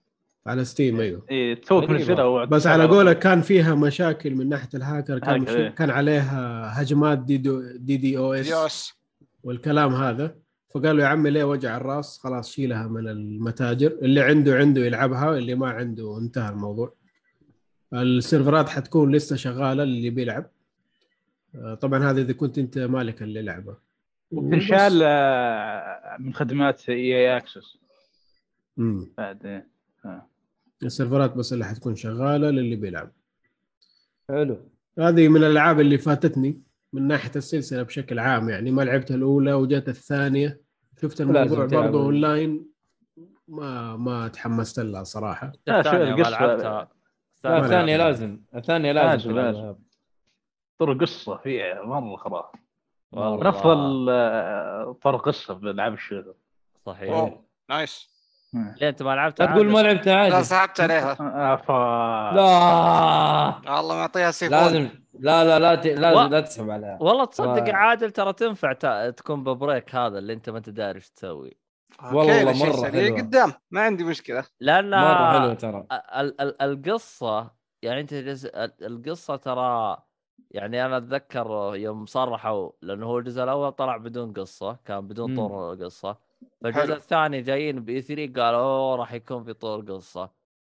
على 0.47 0.65
ستيم 0.65 0.99
أيوه. 0.99 1.25
إيه 1.31 1.61
تو 1.61 1.79
غريبة. 1.79 1.93
منزلها 1.93 2.45
بس 2.45 2.67
على 2.67 2.85
قولك 2.85 3.19
كان 3.19 3.41
فيها 3.41 3.75
مشاكل 3.75 4.35
من 4.35 4.49
ناحية 4.49 4.69
الهاكر 4.73 5.19
كان 5.19 5.45
في 5.45 5.57
إيه. 5.57 5.69
كان 5.69 5.89
عليها 5.89 6.71
هجمات 6.81 7.19
دي 7.19 7.37
دو 7.37 7.61
دي 7.75 7.97
دي 7.97 8.17
أو 8.17 8.33
إس 8.33 8.49
يوس 8.49 8.93
والكلام 9.43 9.93
هذا. 9.93 10.35
فقالوا 10.69 11.03
يا 11.03 11.07
عمي 11.07 11.29
ليه 11.29 11.43
وجع 11.43 11.77
الراس؟ 11.77 12.19
خلاص 12.19 12.51
شيلها 12.51 12.87
من 12.87 13.07
المتاجر. 13.07 13.97
اللي 14.01 14.21
عنده 14.21 14.55
عنده 14.55 14.85
يلعبها 14.85 15.37
اللي 15.37 15.55
ما 15.55 15.69
عنده 15.69 16.17
انتهى 16.17 16.49
الموضوع. 16.49 16.93
السيرفرات 17.93 18.69
حتكون 18.69 19.15
لسه 19.15 19.35
شغالة 19.35 19.83
اللي 19.83 20.09
بيلعب. 20.09 20.49
آه، 21.55 21.73
طبعا 21.73 22.11
هذا 22.11 22.21
إذا 22.21 22.33
كنت 22.33 22.57
أنت 22.57 22.77
مالك 22.77 23.21
اللعبه 23.21 23.75
وتنشال 24.31 25.01
آه، 25.03 26.17
من 26.19 26.33
خدمات 26.33 26.89
EA 26.89 27.15
Access. 27.15 27.77
امم 28.79 29.13
بعد 29.17 29.45
إيه. 29.45 29.67
السيرفرات 30.83 31.33
بس 31.37 31.53
اللي 31.53 31.65
حتكون 31.65 31.95
شغالة 31.95 32.49
للي 32.49 32.75
بيلعب. 32.75 33.11
حلو. 34.29 34.69
هذه 34.99 35.27
من 35.27 35.43
الألعاب 35.43 35.79
اللي 35.79 35.97
فاتتني 35.97 36.61
من 36.93 37.07
ناحية 37.07 37.31
السلسلة 37.35 37.83
بشكل 37.83 38.19
عام 38.19 38.49
يعني. 38.49 38.71
ما 38.71 38.81
لعبتها 38.81 39.15
الأولى 39.15 39.53
وجت 39.53 39.89
الثانية. 39.89 40.61
شفت 41.01 41.21
الموضوع 41.21 41.65
برضه 41.65 42.03
أونلاين. 42.03 42.65
ما 43.47 43.95
ما 43.95 44.27
تحمست 44.27 44.79
لها 44.79 45.03
صراحة. 45.03 45.51
لا، 45.67 45.81
شوف 45.81 45.93
الثانية 45.93 46.15
ما 46.15 46.29
لعبتها. 46.29 46.89
الثانية. 47.45 47.97
لازم. 47.97 48.41
الثانية 48.55 48.91
لازم 48.91 49.09
لازم، 49.11 49.31
تلعبها. 49.31 49.51
لازم. 49.51 49.79
طور 50.79 50.93
قصة 50.93 51.37
فيها 51.37 51.83
مرة 51.83 52.51
خرافه 53.15 53.25
من 53.29 53.31
والله. 53.31 53.49
افضل 53.49 54.07
آه، 54.09 54.97
طور 55.03 55.15
قصه 55.17 55.53
بالالعاب 55.53 55.93
ال 55.93 55.98
shooter 55.98 56.33
صحيح. 56.85 57.09
wow 57.11 57.45
nice. 57.69 58.17
ليه 58.53 58.89
أنت 58.89 59.03
ما 59.03 59.15
لعبتها 59.15 59.45
لا 59.45 59.51
تقول 59.53 59.69
ما؟ 59.71 59.79
لعبتها 59.79 60.13
لا 60.29 60.35
عادي 60.35 60.43
سحبت 60.43 60.81
عليها. 60.81 61.17
آه، 61.19 61.55
ف- 61.55 61.71
لا. 62.35 63.75
والله 63.75 63.95
معطيها 63.95 64.31
سيفون 64.31 64.57
لازم 64.57 64.89
لا 65.19 65.43
لا 65.45 65.59
لا 65.59 65.75
ت- 65.75 65.85
و- 65.85 65.99
لازم 65.99 66.29
لا 66.31 66.41
تسحب 66.41 66.69
عليها. 66.69 66.97
والله 67.01 67.25
تصدق 67.25 67.65
ترى- 67.65 67.73
عادل 67.73 68.11
ترى 68.11 68.33
تنفع 68.33 68.73
ت- 68.73 68.85
تكون 69.17 69.43
ببريك 69.43 69.95
هذا 69.95 70.17
اللي 70.19 70.33
أنت 70.33 70.49
ما 70.49 70.57
أنت 70.57 70.69
داري 70.69 70.95
إيش 70.95 71.09
تسوي. 71.09 71.57
والله 72.13 72.53
سريع 72.53 73.05
حلوة. 73.05 73.17
قدام 73.19 73.53
ما 73.71 73.81
عندي 73.81 74.03
مشكلة. 74.03 74.43
لأن 74.59 74.89
مرة 74.91 75.39
حلو 75.39 75.53
ترى. 75.53 75.85
ال- 75.91 76.41
ال- 76.41 76.61
القصة 76.61 77.51
يعني 77.81 78.01
أنت 78.01 78.13
جز... 78.13 78.45
ال- 78.45 78.73
القصة 78.85 79.35
ترى 79.35 79.97
يعني 80.51 80.85
أنا 80.85 80.97
أتذكر 80.97 81.71
يوم 81.75 82.05
صرحوا 82.05 82.71
لأنه 82.81 83.05
هو 83.05 83.19
الجزء 83.19 83.43
الأول 83.43 83.71
طلع 83.71 83.97
بدون 83.97 84.33
قصة 84.33 84.77
كان 84.85 85.07
بدون 85.07 85.31
مم. 85.31 85.37
طور 85.47 85.75
قصة. 85.85 86.17
فالجزء 86.61 86.81
حلو. 86.81 86.93
الثاني 86.93 87.41
جايين 87.41 87.79
بإي 87.79 88.01
3 88.01 88.33
قالوا 88.41 88.59
أوه 88.59 88.95
راح 88.95 89.13
يكون 89.13 89.43
في 89.43 89.53
طور 89.53 89.81
قصة. 89.81 90.29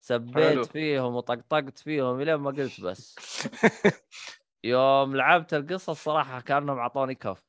سبيت 0.02 0.36
حلو. 0.50 0.64
فيهم 0.64 1.16
وطقطقت 1.16 1.78
فيهم 1.78 2.22
إلين 2.22 2.36
ما 2.36 2.52
قلت 2.52 2.82
بس. 2.82 3.16
يوم 4.64 5.16
لعبت 5.16 5.54
القصة 5.54 5.92
الصراحة 5.92 6.42
كأنهم 6.42 6.78
أعطوني 6.80 7.16
كف. 7.16 7.44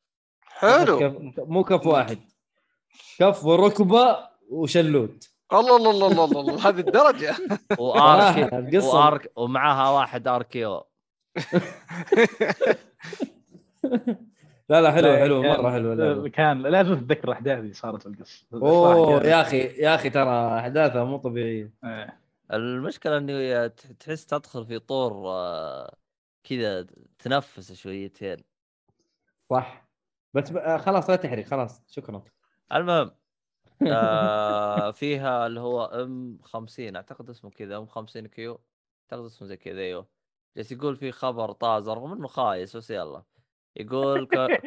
حلو. 0.44 0.98
كف 0.98 1.40
مو 1.48 1.64
كف 1.64 1.86
واحد. 1.86 2.18
كف 3.18 3.44
وركبة 3.44 4.28
وشلوت. 4.50 5.30
الله 5.52 5.76
الله 5.76 5.90
الله 6.06 6.24
الله 6.24 6.68
هذه 6.68 6.80
الدرجة. 6.80 7.34
القصة- 8.50 8.84
وآرك 8.94 9.32
ومعها 9.36 9.90
واحد 9.90 10.28
آركيو. 10.28 10.82
لا 14.68 14.80
لا 14.80 14.92
حلو 14.92 15.16
حلو 15.16 15.42
كان- 15.42 15.60
مرة 15.62 15.70
حلو 15.72 15.92
اللعبة. 15.92 16.28
كان 16.28 16.62
لازم 16.62 16.94
تتذكر 16.94 17.28
الاحداث 17.28 17.58
اللي 17.58 17.72
صارت 17.72 18.02
في 18.02 18.08
القصة. 18.08 18.46
أوه 18.52 19.22
يا 19.26 19.40
أخي 19.40 19.58
يا 19.58 19.94
أخي 19.94 20.10
ترى 20.10 20.58
أحداثها 20.58 21.04
مو 21.04 21.16
طبيعية. 21.16 21.72
إيه. 21.84 22.20
المشكلة 22.52 23.16
انه 23.18 23.66
ت- 23.66 23.80
تحس 24.00 24.26
تدخل 24.26 24.66
في 24.66 24.78
طور 24.78 25.12
آه، 25.28 25.96
كذا 26.44 26.86
تنفس 27.18 27.72
شويتين 27.72 28.36
صح. 29.50 29.88
بس 30.34 30.52
آه، 30.52 30.76
خلاص 30.76 31.10
لا 31.10 31.16
تحرق 31.16 31.44
خلاص 31.44 31.82
شكرا. 31.90 32.22
المهم 32.74 33.10
آه 33.92 34.90
فيها 34.90 35.46
اللي 35.46 35.60
هو 35.60 35.84
أم 35.84 36.38
50 36.42 36.96
أعتقد 36.96 37.30
اسمه 37.30 37.50
كذا 37.50 37.76
أم 37.76 37.86
50 37.86 38.26
كيو 38.26 38.60
أعتقد 39.12 39.24
اسمه 39.24 39.48
زي 39.48 39.56
كذا 39.56 39.80
أيوه 39.80 40.06
جالس 40.56 40.72
يقول 40.72 40.96
في 40.96 41.12
خبر 41.12 41.52
طاز 41.52 41.88
رغم 41.88 42.12
إنه 42.12 42.26
خايس 42.26 42.76
بس 42.76 42.90
يلا. 42.90 43.22
يقول 43.76 44.26
ك... 44.32 44.62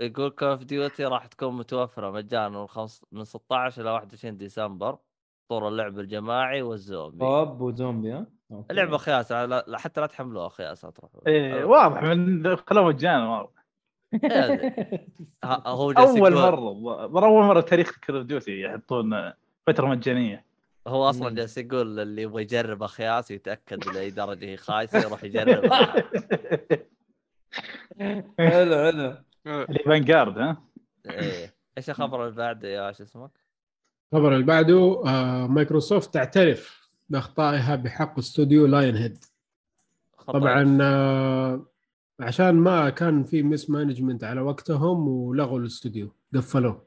يقول 0.00 0.30
Call 0.30 0.48
of 0.48 0.64
Duty 0.64 1.04
راح 1.04 1.26
تكون 1.26 1.56
متوفرة 1.56 2.10
مجانا 2.10 2.48
من, 2.48 2.66
خمس... 2.66 3.04
من 3.12 3.24
16 3.24 3.82
إلى 3.82 3.90
21 3.90 4.36
ديسمبر. 4.36 4.98
طور 5.48 5.68
اللعب 5.68 5.98
الجماعي 5.98 6.62
والزومبي. 6.62 7.24
هوب 7.24 7.60
وزومبي 7.60 8.12
ها. 8.12 8.26
اللعبة 8.70 8.96
خياسة 8.96 9.44
لا... 9.44 9.78
حتى 9.78 10.00
لا 10.00 10.06
تحملوها 10.06 10.48
خياسة 10.48 10.90
تروحوا 10.90 11.20
إيه، 11.26 11.64
واضح 11.64 12.02
من 12.02 12.56
خلوه 12.56 12.84
مجانا 12.84 13.28
واضح. 13.28 13.62
ها- 15.44 15.68
هو 15.68 15.90
أول 15.90 16.32
مرة 16.34 16.72
مره 17.08 17.26
أول 17.26 17.44
مرة 17.44 17.60
تاريخ 17.60 17.98
Call 18.06 18.16
of 18.16 18.26
Duty 18.26 18.60
يحطون 18.60 19.32
فترة 19.66 19.86
مجانية. 19.86 20.44
هو 20.86 21.10
أصلا. 21.10 21.34
جالس 21.34 21.58
يقول 21.58 22.00
اللي 22.00 22.22
يبغى 22.22 22.42
يجرب 22.42 22.82
اخياس 22.82 23.30
يتأكد 23.30 23.88
لاي 23.88 24.10
درجة 24.10 24.44
هي 24.44 24.56
خايسة 24.56 24.98
يروح 24.98 25.24
يجربها 25.34 25.94
حلو 28.38 28.74
حلو. 28.84 29.16
اللي 29.46 29.78
Vanguard 29.86 30.38
ها؟ 30.38 30.62
إيه. 31.10 31.54
إيش 31.78 31.90
الخبر 31.90 32.24
اللي 32.24 32.36
بعده 32.36 32.68
يا 32.68 32.92
شو 32.92 33.02
اسمك؟ 33.02 33.30
الخبر 34.12 34.34
اللي 34.34 34.44
بعده 34.46 35.02
آه 35.06 35.46
مايكروسوفت 35.46 36.14
تعترف 36.14 36.88
بأخطائها 37.08 37.76
بحق 37.76 38.18
استوديو 38.18 38.66
Lionhead. 38.66 39.18
طبعا 40.26 40.78
آه 40.82 41.66
عشان 42.20 42.50
ما 42.54 42.90
كان 42.90 43.24
في 43.24 43.42
mismanagement 43.42 44.24
على 44.24 44.40
وقتهم 44.40 45.08
ولغوا 45.08 45.58
الاستوديو 45.58 46.14
قفلوه. 46.34 46.86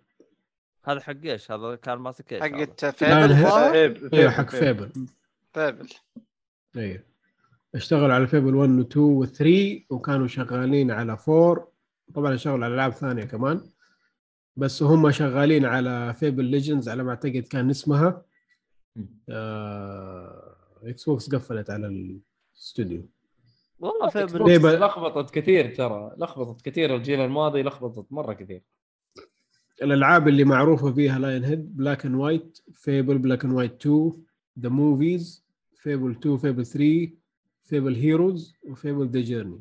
هذا 0.86 1.00
حق 1.00 1.16
إيش؟ 1.26 1.52
هذا 1.52 1.76
كان 1.76 1.98
ماسك 1.98 2.34
إيش؟ 2.34 2.42
لا، 2.42 2.92
فيبل؟ 2.92 4.10
أيوه 4.14 4.32
حق 4.32 4.50
فيبل. 4.50 4.92
فيبل. 5.54 5.90
أيوه 6.78 7.04
اشتغلوا 7.76 8.14
على 8.14 8.28
فيبل 8.28 8.56
1 8.56 8.70
و 8.70 8.82
2 8.82 9.06
و 9.06 9.26
3 9.26 9.82
وكانوا 9.90 10.28
شغالين 10.28 10.92
على 10.92 11.18
4 11.30 11.68
طبعا 12.14 12.34
اشتغلوا 12.34 12.66
على 12.66 12.74
ألعاب 12.76 12.92
ثانية 12.92 13.24
كمان. 13.24 13.62
بس 14.56 14.84
هم 14.84 15.12
شغالين 15.12 15.66
على 15.66 16.14
Fable 16.14 16.46
Legends 16.46 16.90
على 16.90 17.04
ما 17.04 17.10
أعتقد 17.10 17.48
كان 17.52 17.70
اسمها. 17.70 18.22
آه 19.30 20.56
Xbox 20.84 21.36
قفلت 21.36 21.70
على 21.70 21.88
الاستوديو 21.88 23.06
والله 23.80 24.08
Xbox 24.08 24.52
ليه 24.52 24.58
بقى؟ 24.58 24.78
لخبطت 24.78 25.34
كثير 25.34 25.76
ترى. 25.76 26.16
لخبطت 26.18 26.66
كثير 26.66 26.96
الجيل 26.96 27.20
الماضي 27.20 27.64
لخبطت 27.64 28.14
مرة 28.14 28.34
كثير. 28.34 28.62
الألعاب 29.82 30.28
اللي 30.28 30.44
معروفة 30.44 30.92
فيها 30.92 31.20
Lionhead 31.20 31.78
Black 31.78 32.06
and 32.06 32.16
White 32.16 32.60
Fable 32.74 33.18
Black 33.18 33.46
and 33.46 33.54
White 33.54 33.82
2 33.82 34.14
The 34.60 34.70
Movies 34.70 35.46
Fable 35.76 36.12
2 36.12 36.38
Fable 36.38 36.66
3 36.66 37.10
Fable 37.64 37.96
Heroes 37.96 38.56
و 38.64 38.71
Fable 38.71 39.08
The 39.08 39.22
Journey 39.22 39.60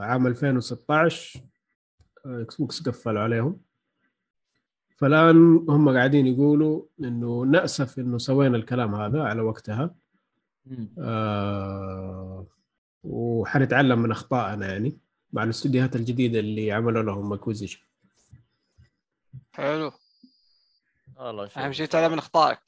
عام 0.00 0.26
2016 0.26 1.40
آه، 2.26 2.42
Xbox 2.42 2.82
قفلوا 2.82 3.20
عليهم. 3.20 3.60
فالآن 4.96 5.64
هم 5.68 5.88
قاعدين 5.96 6.26
يقولوا 6.26 6.82
إنه 7.00 7.42
نأسف 7.42 7.98
إنه 7.98 8.18
سوينا 8.18 8.56
الكلام 8.56 8.94
هذا 8.94 9.22
على 9.22 9.40
وقتها. 9.40 9.94
آه 10.98 12.46
وحنتعلم 13.04 14.02
من 14.02 14.10
اخطائنا 14.10 14.66
يعني 14.66 14.98
مع 15.32 15.42
الاستديوهات 15.42 15.96
الجديده 15.96 16.38
اللي 16.38 16.72
عملوا 16.72 17.02
لهم 17.02 17.32
acquisition 17.32 17.80
حلو. 19.58 19.92
والله 21.16 21.46
شوف. 21.46 21.58
أهم 21.58 21.72
شيء 21.72 21.86
تعلم 21.86 22.12
من 22.12 22.18
أخطائك. 22.18 22.58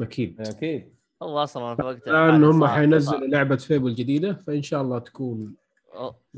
أكيد. 0.00 0.40
أكيد. 0.40 0.94
هو 1.22 1.38
أصلا 1.42 1.76
في 1.76 1.82
وقت 1.82 2.08
الآن 2.08 2.44
هم 2.44 2.66
حينزلوا 2.66 3.26
لعبة 3.26 3.56
Fable 3.56 3.94
جديدة 3.94 4.42
فإن 4.46 4.62
شاء 4.62 4.82
الله 4.82 4.98
تكون 4.98 5.56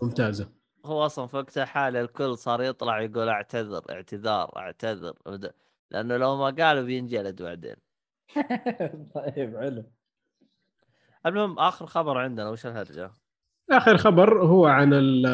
ممتازة. 0.02 0.48
هو 0.84 1.06
أصلا 1.06 1.26
في 1.26 1.36
وقتها 1.36 1.64
حال 1.64 1.96
الكل 1.96 2.38
صار 2.38 2.62
يطلع 2.62 3.00
يقول 3.00 3.28
أعتذر 3.28 3.82
اعتذار 3.90 4.52
أعتذر. 4.56 5.14
لأنه 5.90 6.16
لو 6.16 6.36
ما 6.36 6.64
قالوا 6.64 6.82
بينجلد 6.82 7.42
بعدين. 7.42 7.76
طيب 9.14 9.56
حلو. 9.60 9.84
المهم 11.26 11.58
آخر 11.58 11.86
خبر 11.86 12.18
عندنا 12.18 12.48
وش 12.50 12.66
الهرجه؟ 12.66 13.10
آخر 13.70 13.96
خبر 13.96 14.44
هو 14.46 14.66
عن 14.66 14.92
ال- 14.94 15.26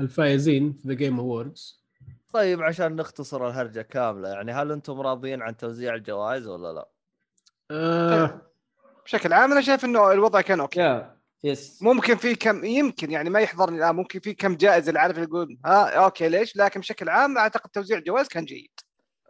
الفائزين 0.00 0.72
في 0.72 0.88
The 0.88 0.94
Game 0.94 1.18
Awards 1.20 1.81
طيب 2.32 2.62
عشان 2.62 2.96
نختصر 2.96 3.46
الهرجة 3.48 3.82
كاملة 3.82 4.28
يعني 4.28 4.52
هل 4.52 4.72
أنتم 4.72 5.00
راضيين 5.00 5.42
عن 5.42 5.56
توزيع 5.56 5.94
الجوائز 5.94 6.46
ولا 6.46 6.72
لا؟ 6.72 6.88
آه 7.70 8.40
بشكل 9.04 9.32
عام 9.32 9.52
أنا 9.52 9.60
شايف 9.60 9.84
إنه 9.84 10.12
الوضع 10.12 10.40
كان 10.40 10.60
أوكي 10.60 10.80
يا 10.80 11.16
yes 11.44 11.82
ممكن 11.82 12.16
في 12.16 12.34
كم 12.34 12.64
يمكن 12.64 13.10
يعني 13.10 13.30
ما 13.30 13.40
يحضرني 13.40 13.78
الآن 13.78 13.94
ممكن 13.96 14.20
في 14.20 14.34
كم 14.34 14.56
جائزة 14.56 14.88
اللي 14.88 15.00
عارف 15.00 15.18
يقول 15.18 15.58
ها 15.64 16.04
أوكي 16.04 16.28
ليش 16.28 16.56
لكن 16.56 16.80
بشكل 16.80 17.08
عام 17.08 17.38
أعتقد 17.38 17.70
توزيع 17.70 17.98
الجوائز 17.98 18.28
كان 18.28 18.44
جيد 18.44 18.70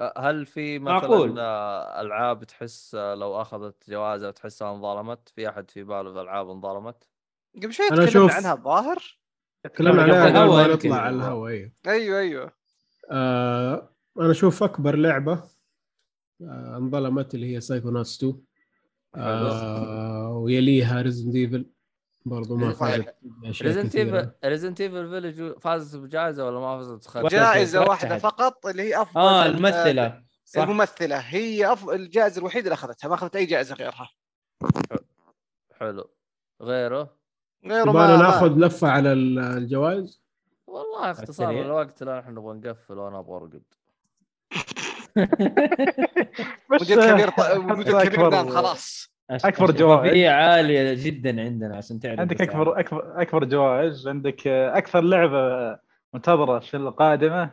أه، 0.01 0.13
هل 0.19 0.47
في 0.47 0.79
معقول. 0.79 1.31
مثلا 1.33 2.01
ألعاب 2.01 2.45
تحس 2.45 2.95
لو 2.95 3.41
أخذت 3.41 3.91
جوائز 3.91 4.23
تحسها 4.25 4.71
انظلمت؟ 4.75 5.29
في 5.29 5.49
أحد 5.49 5.71
في 5.71 5.83
باله 5.85 6.11
الالعاب 6.11 6.51
انظلمت؟ 6.51 7.09
قبل 7.63 7.73
شوي 7.73 7.87
أنا 7.93 8.07
تكلمنا 8.07 8.29
أشوف- 8.33 8.37
عنها 8.37 8.53
الظاهر 8.53 9.19
تكلمنا 9.65 10.03
عليها 10.03 10.27
قبل 10.27 10.49
ما. 10.51 10.67
نطلع 10.67 10.97
على 10.97 11.17
الهواء 11.17 11.51
أيوه 11.53 11.73
أيوه 11.87 12.19
أيوه 12.21 12.62
آه 13.11 13.89
أنا 14.21 14.31
أشوف 14.31 14.63
أكبر 14.63 14.97
لعبة 14.97 15.33
آه 16.43 16.77
انظلمت 16.77 17.35
اللي 17.35 17.57
هي 17.57 17.61
Psychonauts 17.61 18.17
2 18.25 18.41
آه 19.15 20.29
ويليها 20.39 21.03
Resident 21.03 21.35
Evil 21.35 21.67
برضو 22.25 22.57
ما 22.57 22.73
فازت 22.73 23.15
ريزنت. 23.63 23.97
ايفل 23.97 24.31
ريزنت 24.45 24.81
ايفل 24.81 25.11
فيلج 25.11 25.59
فازت 25.61 25.97
بجائزة 25.97 26.47
ولا 26.47 26.61
ما 26.61 26.79
فازت؟ 26.79 27.19
جائزة. 27.33 27.81
واحدة 27.81 28.19
فقط 28.19 28.67
اللي 28.67 28.83
هي 28.83 29.03
أفضل 29.03 29.21
آه 29.21 29.43
آه، 29.43 29.47
الممثلة. 29.47 30.23
صح. 30.45 30.63
الممثلة. 30.63 31.17
هي 31.17 31.77
الجائزة 31.93 32.39
الوحيدة 32.39 32.65
اللي 32.65 32.75
أخذتها. 32.75 33.09
ما 33.09 33.15
أخذت 33.15 33.37
أي 33.37 33.47
جائزة 33.47 33.75
غيرها. 33.75 34.09
حلو. 35.75 36.11
غيره؟ 36.63 37.17
غيره 37.67 37.93
ما 37.93 38.17
ناخذ 38.17 38.59
لفة 38.59 38.89
على 38.89 39.13
ال- 39.13 39.39
الجوائز. 39.39 40.22
والله 40.73 41.11
اختصار 41.11 41.47
السريع. 41.51 41.65
الوقت 41.67 42.03
لا 42.03 42.19
نحن 42.21 42.31
نبغى 42.31 42.55
نقفل 42.59 42.99
وأنا 42.99 43.19
أبغى 43.19 43.37
ارقد 43.37 43.63
مدير 46.71 47.13
كبير 47.13 47.31
مدير 47.77 48.05
كبير 48.05 48.31
خلاص 48.51 49.13
أكبر 49.31 49.71
جوائز. 49.73 50.01
الشفافية 50.05 50.31
عالية 50.31 50.95
جدا 51.05 51.41
عندنا 51.41 51.77
عشان 51.77 52.01
تعرف 52.01 52.21
عندك 52.21 52.41
أكبر 52.43 52.81
أكبر 52.81 53.23
أكبر 53.23 53.45
جوائز 53.45 54.09
عندك 54.09 54.47
آه، 54.47 54.79
أكثر 54.79 55.01
لعبة 55.01 55.79
منتظرة 56.15 56.59
في 56.59 56.77
القادمة 56.77 57.47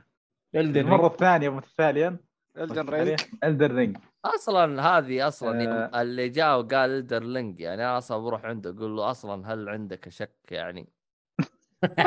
Ring. 0.56 0.57
المرة 0.57 1.07
الثانية 1.07 1.49
متتاليا 1.49 2.17
Elden 2.58 2.90
Ring 2.90 3.19
Elden 3.43 3.72
Ring 3.72 3.98
أصلا 4.25 4.81
هذه 4.98 5.27
أصلا 5.27 5.89
آه. 5.95 6.01
اللي 6.01 6.30
جاء 6.30 6.59
وقال 6.59 6.89
Elden 6.90 7.28
Ring 7.28 7.59
يعني 7.59 7.83
أنا 7.83 7.98
أصلا 7.98 8.17
بروح 8.17 8.45
عنده 8.45 8.69
أقول 8.69 8.95
له 8.98 9.11
أصلا 9.11 9.53
هل 9.53 9.69
عندك 9.69 10.09
شك 10.09 10.35
يعني؟ 10.51 10.88
آه. 11.83 12.01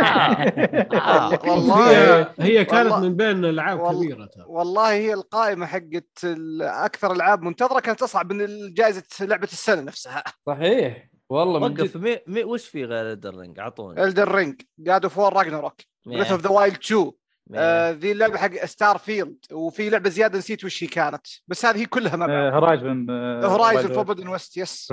آه. 0.95 1.39
والله 1.51 1.91
هي 2.21 2.27
هي 2.39 2.65
كانت 2.65 2.93
والله- 2.93 3.09
من 3.09 3.17
بين 3.17 3.45
العاب 3.45 3.81
والله- 3.81 4.05
كبيرة 4.05 4.27
ترى. 4.27 4.45
والله 4.47 4.93
هي 4.93 5.15
القائمة 5.15 5.67
حقت 5.67 6.25
أكثر 6.61 7.13
ألعاب 7.13 7.43
منتظرة 7.43 7.81
كانت 7.81 8.03
اصعب 8.03 8.33
من 8.33 8.75
جائزة 8.75 9.03
لعبة 9.21 9.45
السنة 9.53 9.81
نفسها. 9.83 10.25
صحيح. 10.47 11.09
والله 11.29 11.69
من 11.69 11.81
وقف. 11.81 11.97
مي... 11.97 12.19
مي... 12.27 12.45
وش 12.45 12.69
في 12.69 12.85
غير 12.85 13.13
Elden 13.13 13.36
Ring؟ 13.36 13.59
اعطوني 13.59 14.05
الدن 14.05 14.23
رينج 14.25 14.61
جاد 14.79 15.05
اوف 15.05 15.19
وور 15.19 15.33
راجنروك 15.33 15.81
بريث 16.07 16.33
اوف 16.33 16.41
ذا 16.41 16.51
وايلد 16.51 16.77
2 16.77 17.11
آه، 17.55 17.91
ذي 17.91 18.13
اللعبة 18.13 18.39
حق 18.39 18.65
Starfield 18.65 19.37
وفي 19.53 19.91
لعبة 19.91 20.11
زيادة 20.11 20.39
نسيت 20.39 20.65
وش 20.65 20.85
هي 20.85 20.89
كانت 20.89 21.27
بس 21.49 21.67
هذه 21.67 21.79
هي 21.79 21.87
كلها 21.87 22.17
مع 22.17 22.27
بعض 22.27 22.55
Horizon 22.55 23.07
Horizon 23.45 23.93
Forbidden 23.93 24.29
West 24.29 24.57
yes 24.57 24.93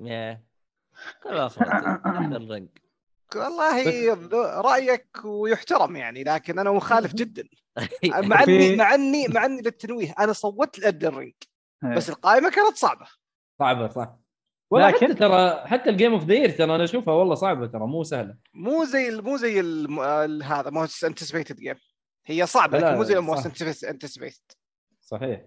مية. 0.00 0.42
كل 1.22 1.36
اخرته 1.36 1.94
Elden 2.18 2.46
Ring 2.46 2.68
والله 3.36 4.14
رأيك 4.60 5.06
ويحترم 5.24 5.96
يعني 5.96 6.24
لكن 6.24 6.58
أنا 6.58 6.70
مخالف 6.70 7.14
جدا. 7.20 7.48
مع 8.04 8.42
اني 8.42 8.76
مع 8.76 8.94
اني 8.94 9.28
مع 9.28 9.44
إني 9.44 9.62
للتنويه 9.62 10.14
أنا 10.18 10.32
صوت 10.32 10.78
ل 10.78 10.84
Elden 10.84 11.16
Ring 11.16 11.32
إيه. 11.84 11.94
بس 11.96 12.10
القائمة 12.10 12.50
كانت 12.50 12.76
صعبة. 12.76 13.06
صعبة 13.58 13.88
صح. 13.88 14.16
لكن- 14.72 15.06
حتى 15.06 15.14
ترى 15.14 15.66
حتى 15.66 15.90
ال 15.90 15.94
game 15.94 16.12
of 16.12 16.24
the 16.24 16.46
ترى 16.46 16.74
أنا 16.74 16.84
أشوفها 16.84 17.14
والله 17.14 17.34
صعبة 17.34 17.66
ترى 17.66 17.86
مو 17.86 18.02
سهلة. 18.02 18.36
مو 18.54 18.84
زي 18.84 19.10
مو 19.20 19.36
زي 19.36 19.60
هذا 20.44 20.70
most 20.70 21.04
anticipated 21.04 21.56
game 21.56 21.74
هي 22.26 22.46
صعبة 22.46 22.78
لكن 22.78 22.96
مو 22.96 23.02
زي 23.02 23.12
صح. 23.14 23.18
ال 23.18 23.31
most 23.31 23.84
anticipated 23.84 24.52
صحيح. 25.00 25.40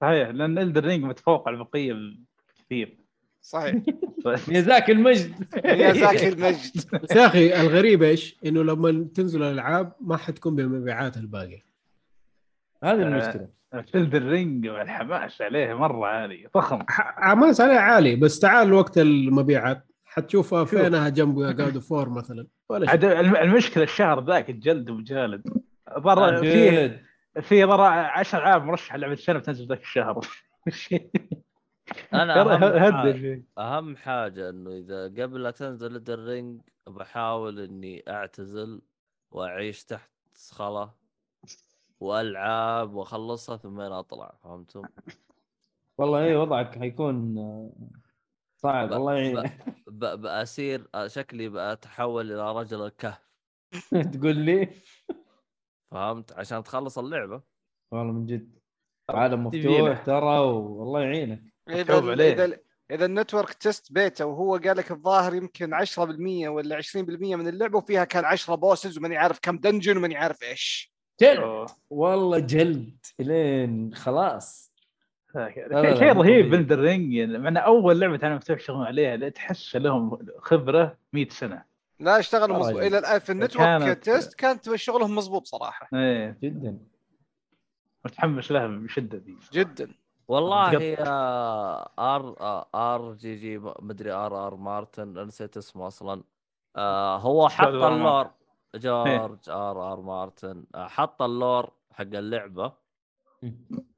صحيح 0.00 0.28
لأن 0.28 0.58
Elden 0.58 0.84
Ring 0.84 1.04
متفوق 1.04 1.48
على 1.48 1.56
البقية 1.56 1.92
بكثير. 2.58 3.00
صحيح. 3.40 3.74
ميازاكي 4.48 4.92
المجد. 4.92 5.34
ميازاكي 5.64 6.28
المجد. 6.28 7.00
بس 7.02 7.16
يا 7.16 7.26
أخي 7.26 7.60
الغريب 7.60 8.02
إيش؟ 8.02 8.36
إنه 8.46 8.62
لما 8.62 9.08
تنزل 9.14 9.42
الألعاب 9.42 9.92
ما 10.00 10.16
حتكون 10.16 10.56
بمبيعات 10.56 11.16
الباقي. 11.16 11.62
هذه 12.84 13.02
المشكلة. 13.02 13.48
Elden 13.94 14.22
Ring 14.22 14.68
والحماس 14.68 15.42
عليه 15.42 15.74
مرة 15.74 16.06
عالي 16.06 16.48
ضخم. 16.54 16.78
عملت 17.16 17.60
عليها 17.60 17.80
عالي 17.80 18.16
بس 18.16 18.38
تعال 18.38 18.72
وقت 18.72 18.98
المبيعات. 18.98 19.86
حتشوفها 20.04 20.64
فينها 20.64 21.08
جنب 21.08 21.56
God 21.56 21.78
of 21.78 21.90
War 21.90 22.08
مثلا. 22.08 22.46
ولا 22.68 22.86
شيء. 22.86 22.90
عاد 22.90 23.04
المشكلة 23.36 23.84
الشهر 23.84 24.24
ذاك 24.24 24.50
الجلد 24.50 24.90
وجالد 24.90 25.42
برا 25.96 26.40
في. 26.40 26.98
في 27.40 27.64
برا 27.64 27.86
10 27.88 28.38
ألعاب 28.38 28.64
مرشحه 28.64 28.96
لعبة 28.96 29.12
السنة 29.12 29.38
بتنزل 29.38 29.66
ذاك 29.66 29.80
الشهر. 29.80 30.20
أنا 32.12 32.54
أهم 32.54 32.92
حاجة. 32.92 33.42
أهم 33.58 33.96
حاجة 33.96 34.50
إنه 34.50 34.70
إذا 34.70 35.04
قبل 35.04 35.42
لا 35.42 35.50
تنزل 35.50 35.96
الدرينج 35.96 36.60
بحاول 36.86 37.60
إني 37.60 38.04
أعتزل 38.08 38.82
وأعيش 39.30 39.84
تحت 39.84 40.10
صخله 40.34 40.92
وألعاب 42.00 42.94
وأخلصها 42.94 43.56
ثم 43.56 43.80
أطلع 43.80 44.34
فهمتم؟ 44.42 44.82
والله 45.98 46.24
اي 46.24 46.36
وضعك 46.36 46.78
حيكون 46.78 47.34
صعب 48.56 48.92
الله 48.92 49.14
يعينك 49.14 49.64
ب- 49.86 50.20
بأسير 50.20 50.88
شكلي 51.06 51.48
بأتحول 51.48 52.32
إلى 52.32 52.52
رجل 52.52 52.86
الكهف. 52.86 53.30
تقول 54.14 54.36
لي؟ 54.36 54.68
فهمت؟ 55.90 56.32
عشان 56.32 56.62
تخلص 56.62 56.98
اللعبة. 56.98 57.42
والله 57.90 58.12
من 58.12 58.26
جد. 58.26 58.58
عالم. 59.10 59.46
مفتوح 59.46 60.04
ترى 60.04 60.38
والله 60.38 61.00
يعينك. 61.00 61.49
إذا. 61.68 61.98
إذا 62.12 62.58
إذا 62.90 63.04
ال 63.06 63.12
network 63.12 63.52
test 63.54 63.92
beta 63.92 64.24
وهو 64.24 64.56
قال 64.56 64.76
لك 64.76 64.90
الظاهر 64.90 65.34
يمكن 65.34 65.74
10% 65.74 66.48
ولا 66.48 66.76
20% 66.76 67.36
من 67.36 67.48
اللعبة 67.48 67.78
وفيها 67.78 68.04
كان 68.04 68.24
10 68.24 68.54
bosses 68.54 68.98
وماني 68.98 69.16
عارف 69.16 69.38
كم 69.42 69.56
dungeon 69.58 69.96
وماني 69.96 70.16
عارف 70.16 70.42
إيش. 70.42 70.92
جلد. 71.20 71.66
والله 71.90 72.38
جلد. 72.38 72.96
إلين 73.20 73.94
خلاص. 73.94 74.70
لا، 75.34 75.48
لا، 75.70 75.94
شيء 75.98 76.12
رهيب. 76.12 76.50
ب 76.50 76.55
Elden 76.55 76.78
Ring 76.78 77.14
يعني 77.14 77.38
مع 77.38 77.48
إن 77.48 77.56
أول 77.56 78.00
لعبة 78.00 78.20
عالم 78.22 78.34
مفتوح 78.36 78.58
يشتغلون 78.58 78.86
عليها 78.86 79.28
تحس 79.28 79.76
لهم 79.76 80.18
خبرة 80.38 80.98
100 81.12 81.28
سنة. 81.28 81.64
لا 82.00 82.18
اشتغلوا 82.18 82.58
جد. 82.58 82.76
إلى 82.86 82.98
الآن 82.98 83.18
في 83.18 83.32
ال 83.32 83.36
network 83.36 83.66
كانت- 83.82 84.04
test 84.04 84.34
كانت 84.34 84.74
شغلهم 84.74 85.14
مظبوط 85.16 85.46
صراحة. 85.46 85.88
إيه. 85.94 86.38
جدا. 86.42 86.78
متحمس 88.04 88.52
لها 88.52 88.66
بشدة 88.66 89.18
دي. 89.18 89.36
جدا. 89.52 89.90
والله. 90.30 90.78
هي 90.80 90.96
R.R. 91.98 92.34
G 92.74 93.12
G 93.12 93.58
مدري 93.58 94.12
R.R. 94.12 94.56
Martin 94.56 95.22
نسيت 95.26 95.56
اسمه 95.56 95.86
أصلا. 95.86 96.22
آه 96.76 97.16
هو 97.16 97.48
حط 97.48 97.66
ال 97.66 98.30
lore 98.74 99.50
George 99.50 99.92
R.R. 99.92 100.00
Martin. 100.00 100.64
آه، 100.74 100.86
حط 100.88 101.22
ال 101.22 101.32
lore 101.32 101.70
حق 101.92 102.02
اللعبة. 102.02 102.72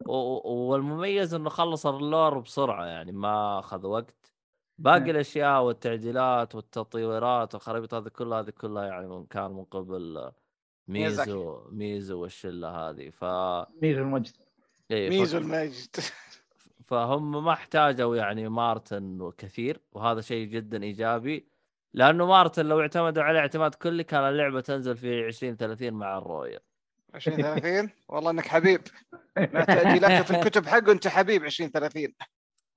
والمميز 0.06 1.34
إنه 1.34 1.48
خلص 1.48 1.86
ال 1.86 1.97
lore 1.97 2.38
بسرعة 2.38 2.84
يعني 2.86 3.12
ما 3.12 3.58
أخذ 3.58 3.86
وقت. 3.86 4.32
باقي. 4.78 5.10
الأشياء 5.10 5.62
والتعديلات 5.62 6.54
والتطويرات 6.54 7.54
والخرابيط 7.54 7.94
هذه 7.94 8.08
كلها 8.08 8.40
هذه 8.40 8.50
كلها 8.50 8.84
يعني 8.84 9.26
كان 9.30 9.50
من 9.50 9.64
قبل. 9.64 10.32
ميزو 10.88 11.68
ميزو 11.70 12.22
والشلة 12.22 12.68
هذه. 12.68 13.10
ف 13.10 13.24
ميزو 13.82 14.02
المجد. 14.02 14.41
إيه، 14.92 15.10
ميزو 15.10 15.38
الماجد. 15.38 15.96
فهم 16.86 17.44
ما 17.44 17.52
احتاجوا 17.52 18.16
يعني 18.16 18.48
مارتن 18.48 19.32
كثير 19.38 19.80
وهذا 19.92 20.20
شيء 20.20 20.46
جدا 20.46 20.82
إيجابي 20.82 21.48
لأنه 21.94 22.26
مارتن 22.26 22.66
لو 22.66 22.80
اعتمدوا 22.80 23.22
عليه 23.22 23.38
اعتماد 23.40 23.74
كلي 23.74 24.04
كان 24.04 24.28
اللعبة 24.28 24.60
تنزل 24.60 24.96
في 24.96 25.24
20 25.24 25.56
30 25.56 25.92
مع 25.92 26.18
الرؤيه 26.18 26.58
20 27.14 27.36
30 27.36 27.90
والله 28.08 28.30
إنك 28.30 28.46
حبيب. 28.48 28.80
مع 29.36 29.64
تاجيلاته 29.64 30.22
في 30.22 30.30
الكتب 30.30 30.66
حقه 30.66 30.92
انت 30.92 31.08
حبيب 31.08 31.44
20 31.44 31.70
30 31.70 32.08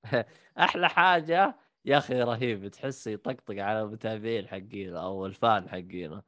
أحلى 0.60 0.90
حاجة 0.90 1.56
يا 1.85 1.98
أخي 1.98 2.22
رهيب 2.22 2.68
تحس 2.68 3.08
يطقطق 3.08 3.56
على 3.64 3.82
المتابعين 3.82 4.48
حقينه 4.48 5.00
أو 5.03 5.26
الفان 5.26 5.69
حقينه 5.69 6.22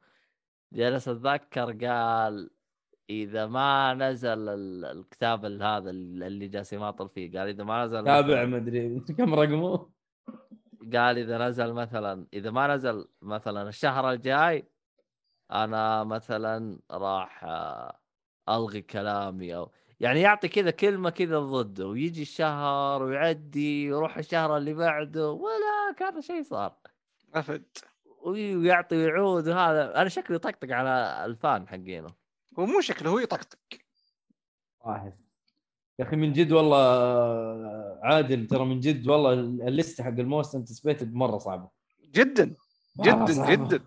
جلس 0.72 1.08
أتذكر 1.08 1.86
قال 1.86 2.50
إذا 3.10 3.46
ما 3.46 3.94
نزل 3.94 4.48
ال- 4.48 4.84
الكتاب 4.84 5.44
ال- 5.44 5.62
هذا 5.62 5.90
اللي 5.90 6.48
جالس 6.48 6.72
يماطل 6.72 7.08
فيه 7.08 7.38
قال 7.38 7.48
إذا 7.48 7.64
ما 7.64 7.84
نزل 7.84 8.04
تابع 8.04 8.44
مثلاً- 8.44 8.48
مدري 8.48 9.00
كم 9.18 9.34
رقمه. 9.34 9.90
قال 10.94 11.18
إذا 11.18 11.38
نزل 11.48 11.72
مثلا 11.72 12.26
إذا 12.34 12.50
ما 12.50 12.74
نزل 12.74 13.08
مثلا 13.22 13.68
الشهر 13.68 14.10
الجاي 14.10 14.68
أنا 15.52 16.04
مثلا 16.04 16.78
راح 16.90 17.44
آه، 17.44 17.98
ألغي 18.48 18.82
كلامي 18.82 19.56
أو 19.56 19.72
يعني 20.00 20.20
يعطي 20.20 20.48
كذا 20.48 20.70
كلمة 20.70 21.10
كذا 21.10 21.38
ضده 21.38 21.86
ويجي 21.86 22.22
الشهر 22.22 23.02
ويعدي 23.02 23.92
ويروح 23.92 24.18
الشهر 24.18 24.56
اللي 24.56 24.74
بعده 24.74 25.30
ولا 25.30 25.94
كان 25.96 26.20
شيء 26.20 26.42
صار. 26.42 26.76
افد 27.34 27.64
وي- 28.24 28.56
ويعطي 28.56 28.96
ويعود 28.96 29.48
وهذا. 29.48 30.00
أنا 30.00 30.08
شكلي 30.08 30.38
طقطق 30.38 30.72
على 30.74 31.22
ال 31.24 31.35
fan 31.35 31.68
حقينه. 31.68 32.08
هو 32.58 32.66
مو 32.66 32.80
شكله 32.80 33.10
هو 33.10 33.18
يطقطق. 33.18 33.58
واحد. 34.84 35.14
يا 35.98 36.04
أخي 36.04 36.16
من 36.16 36.32
جد 36.32 36.52
والله 36.52 36.78
عادل 38.02 38.46
ترى 38.46 38.64
من 38.64 38.80
جد 38.80 39.08
والله 39.08 39.32
ال 39.32 39.46
list 39.46 40.00
حق 40.00 40.08
ال 40.08 40.17
most 40.17 40.54
anticipated 40.54 41.14
مرة 41.14 41.38
صعبة. 41.38 41.68
جدا 42.04 42.54
جدا 43.00 43.26
صعبة. 43.26 43.52
جدا. 43.52 43.80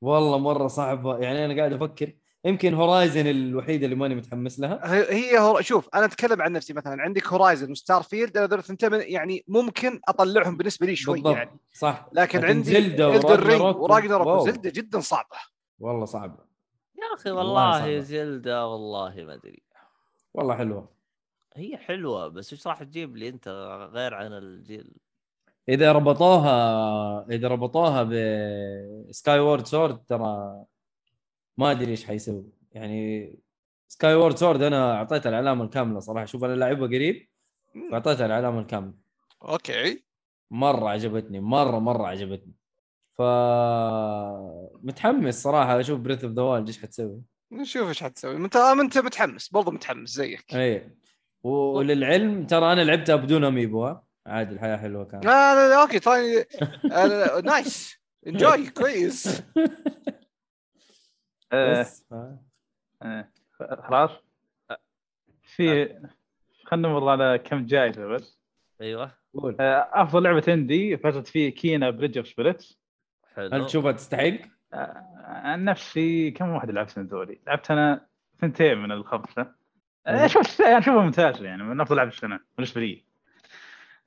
والله 0.00 0.38
مرة 0.38 0.66
صعبة. 0.66 1.18
يعني 1.18 1.44
أنا 1.44 1.56
قاعد 1.56 1.72
أفكر 1.72 2.12
يمكن 2.44 2.74
Horizon 2.74 3.26
الوحيدة 3.26 3.84
اللي 3.84 3.96
ماني 3.96 4.14
متحمس 4.14 4.60
لها. 4.60 4.80
هي 5.12 5.38
هو 5.38 5.60
شوف 5.60 5.88
أنا 5.94 6.04
أتكلم 6.04 6.42
عن 6.42 6.52
نفسي 6.52 6.72
مثلا. 6.72 7.02
عندك 7.02 7.26
Horizon 7.28 7.70
و 7.70 8.02
Starfield 8.02 8.36
أنا 8.36 8.46
ذول 8.46 9.02
يعني 9.02 9.44
ممكن 9.48 10.00
أطلعهم 10.08 10.56
بالنسبة 10.56 10.86
لي 10.86 10.96
شوي 10.96 11.14
بالضبط. 11.14 11.36
يعني. 11.36 11.58
صح. 11.72 12.08
لكن, 12.12 12.38
لكن 12.38 12.48
عندي 12.48 12.78
Ring 12.78 13.00
و 13.00 13.08
Ragnarok 13.08 13.76
و 13.76 13.81
Ragnarok. 13.81 14.26
و 14.26 14.33
Zelda 14.33 14.70
جدا 14.70 15.00
صعبة. 15.00 15.36
والله 15.78 16.04
صعبة. 16.04 16.55
يا 16.98 17.14
أخي 17.14 17.30
والله. 17.30 17.98
Zelda 17.98 18.66
والله 18.66 19.24
ما 19.24 19.34
أدري. 19.34 19.62
والله 20.34 20.56
حلوة. 20.56 20.88
هي 21.54 21.76
حلوة 21.76 22.28
بس 22.28 22.52
إيش 22.52 22.66
راح 22.66 22.82
تجيب 22.82 23.16
لي 23.16 23.28
أنت 23.28 23.48
غير 23.92 24.14
عن 24.14 24.32
الجيل؟ 24.32 24.92
إذا 25.68 25.92
ربطوها 25.92 27.26
إذا 27.30 27.48
ربطوها 27.48 28.02
ب 28.02 29.38
Skyward 29.38 29.66
Sword 29.66 30.04
ترى 30.08 30.64
ما 31.58 31.70
أدري 31.70 31.90
إيش 31.90 32.04
حيسوي. 32.04 32.44
يعني 32.72 33.38
Skyward 33.88 34.36
Sword 34.36 34.62
أنا 34.62 34.94
اعطيتها 34.94 35.30
العلامه 35.30 35.64
الكامله 35.64 36.00
صراحة. 36.00 36.24
شوف 36.24 36.44
أنا 36.44 36.52
لاعبها 36.52 36.86
قريب 36.86 37.28
واعطيتها 37.92 38.26
العلامه 38.26 38.60
الكامله 38.60 38.94
أوكي. 39.42 40.04
مرة 40.50 40.88
عجبتني 40.88 41.40
مرة 41.40 41.78
مرة 41.78 42.06
عجبتني. 42.06 42.52
ف 43.18 43.22
متحمس 44.82 45.42
صراحة 45.42 45.80
أشوف 45.80 46.00
Breath 46.00 46.24
of 46.24 46.32
the 46.32 46.42
Wild 46.42 46.66
إيش 46.66 46.82
حتسوي. 46.82 47.22
نشوف 47.52 47.88
إيش 47.88 48.02
حتسوي. 48.02 48.36
انت 48.36 48.56
آه، 48.56 48.72
أنت 48.72 48.98
متحمس 48.98 49.48
برضو 49.48 49.70
متحمس 49.70 50.10
زيك. 50.10 50.54
اي 50.54 50.90
وللعلم 51.42 52.46
ترى 52.46 52.72
أنا 52.72 52.80
لعبتها 52.80 53.16
بدون 53.16 53.44
amiibo 53.44 53.94
عادي 54.26 54.54
الحياة 54.54 54.76
حلوة 54.76 55.04
كانت. 55.04 55.24
لا 55.24 55.54
لا 55.54 55.68
لا 55.68 55.82
أوكي 55.82 55.98
طيب. 55.98 56.46
آه، 56.92 57.40
nice. 57.40 58.00
enjoy 58.26 58.70
كويس. 58.70 59.28
آه،. 61.52 61.86
آه، 63.02 63.28
خلاص. 63.60 64.10
في 65.42 65.98
خلينا 66.64 66.88
نمر 66.88 67.08
على 67.08 67.38
كم 67.38 67.66
جائزة 67.66 68.06
بس. 68.06 68.38
أيوه. 68.80 69.12
قول. 69.34 69.56
آه، 69.60 69.90
أفضل 69.92 70.22
لعبة 70.22 70.52
indie 70.52 70.96
فازت 70.96 71.26
فيه 71.28 71.48
Kena 71.48 71.90
Bridge 71.90 72.18
of 72.18 72.28
Spirits 72.28 72.85
حلو. 73.36 73.48
هل 73.52 73.66
تشوفها 73.66 73.92
تستحق؟ 73.92 74.38
عن 75.24 75.64
نفسي 75.64 76.30
كم 76.30 76.48
واحد 76.48 76.70
لعبت 76.70 76.98
من 76.98 77.06
ذولي؟ 77.06 77.40
لعبت 77.46 77.70
أنا 77.70 78.06
ثنتين 78.40 78.78
من 78.78 78.92
الخمسة. 78.92 79.46
حلو. 80.06 80.16
آه، 80.18 80.26
شوف 80.26 80.60
يعني 80.60 80.78
اشوفها 80.78 81.02
ممتازه 81.02 81.44
يعني 81.44 81.62
من 81.62 81.80
أفضل 81.80 81.96
لعبه 81.96 82.10
السنة 82.10 82.40
بالنسبة 82.56 82.80
لي 82.80 83.04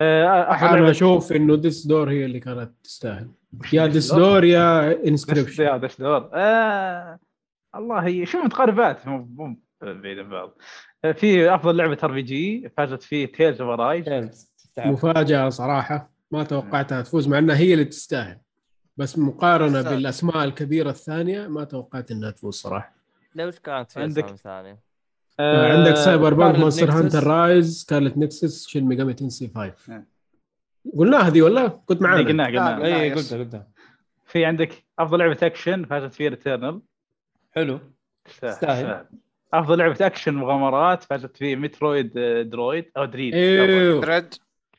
آه، 0.01 0.43
أنا 0.51 0.91
أشوف 0.91 1.31
إنه 1.31 1.55
Death's 1.55 1.87
Door 1.87 2.09
هي 2.09 2.25
اللي 2.25 2.39
كانت 2.39 2.71
تستاهل. 2.83 3.27
يا 3.73 3.85
Death's 3.85 3.93
Death's 3.93 4.13
Door؟ 4.13 4.43
يا 4.43 4.93
دش 4.93 5.07
Inscryption 5.07 5.63
يا 5.63 5.77
Death's 5.77 5.97
Door 5.97 6.29
آه 6.33 7.19
الله 7.75 7.99
هي 7.99 8.25
شوف 8.25 8.45
متقاربات 8.45 9.07
مو 9.07 9.17
مو 9.17 9.59
بعيد 9.81 10.19
عن 10.19 10.29
بعض. 10.29 10.57
آه، 11.05 11.11
في 11.11 11.55
أفضل 11.55 11.77
لعبة 11.77 11.97
RPG 12.03 12.69
فازت 12.77 13.03
فيه 13.03 13.25
Tales 13.25 13.61
of 13.61 13.79
مفاجأة 14.77 15.49
صراحة 15.49 16.11
ما 16.31 16.43
توقعتها 16.43 17.01
تفوز 17.01 17.27
مع 17.27 17.37
إنها 17.37 17.55
هي 17.55 17.73
اللي 17.73 17.85
تستاهل. 17.85 18.37
بس 18.99 19.17
مقارنة 19.19 19.79
تستاهل. 19.81 19.95
بالأسماء 19.95 20.43
الكبيرة 20.43 20.89
الثانية 20.89 21.47
ما 21.47 21.63
توقعت 21.63 22.11
إنها 22.11 22.31
تفوز 22.31 22.53
صراحة 22.55 22.93
ليش 23.35 23.59
كانت 23.59 23.91
في 23.91 24.01
عندك- 24.01 24.35
ثانية؟ 24.35 24.79
آه، 25.39 25.77
عندك 25.77 25.93
Cyberpunk 25.95 26.55
Monster. 26.59 26.91
Hunter 26.91 27.23
Rise 27.23 27.85
Scarlet 27.89 28.17
Nexus 28.17 28.67
Shin 28.67 28.83
Megami 28.85 29.13
Tensei 29.13 29.51
5 29.55 29.73
آه. 29.93 30.03
قلناها 30.97 31.21
هذه 31.27 31.41
ولا 31.41 31.67
كنت 31.67 32.01
معنا 32.01 32.27
قلناها 32.27 32.47
قلناها 32.47 32.79
لا. 32.79 32.85
اي. 33.01 33.13
قلتها 33.13 33.37
قلتها 33.39 33.67
في 34.25 34.45
عندك 34.45 34.83
أفضل 34.99 35.19
لعبة 35.19 35.37
اكشن 35.43 35.85
فازت 35.85 36.13
فيه 36.13 36.29
Returnal 36.29 36.81
حلو 37.51 37.79
تستاهل. 38.41 39.05
أفضل 39.53 39.77
لعبة 39.77 39.97
اكشن 40.05 40.33
مغامرات 40.33 41.03
فازت 41.03 41.37
فيه 41.37 41.55
Metroid 41.55 42.17
آه، 42.17 42.41
درويد 42.41 42.85
أو 42.97 43.05
Dread 43.05 43.33
إيوه 43.33 44.01
Dread 44.01 44.33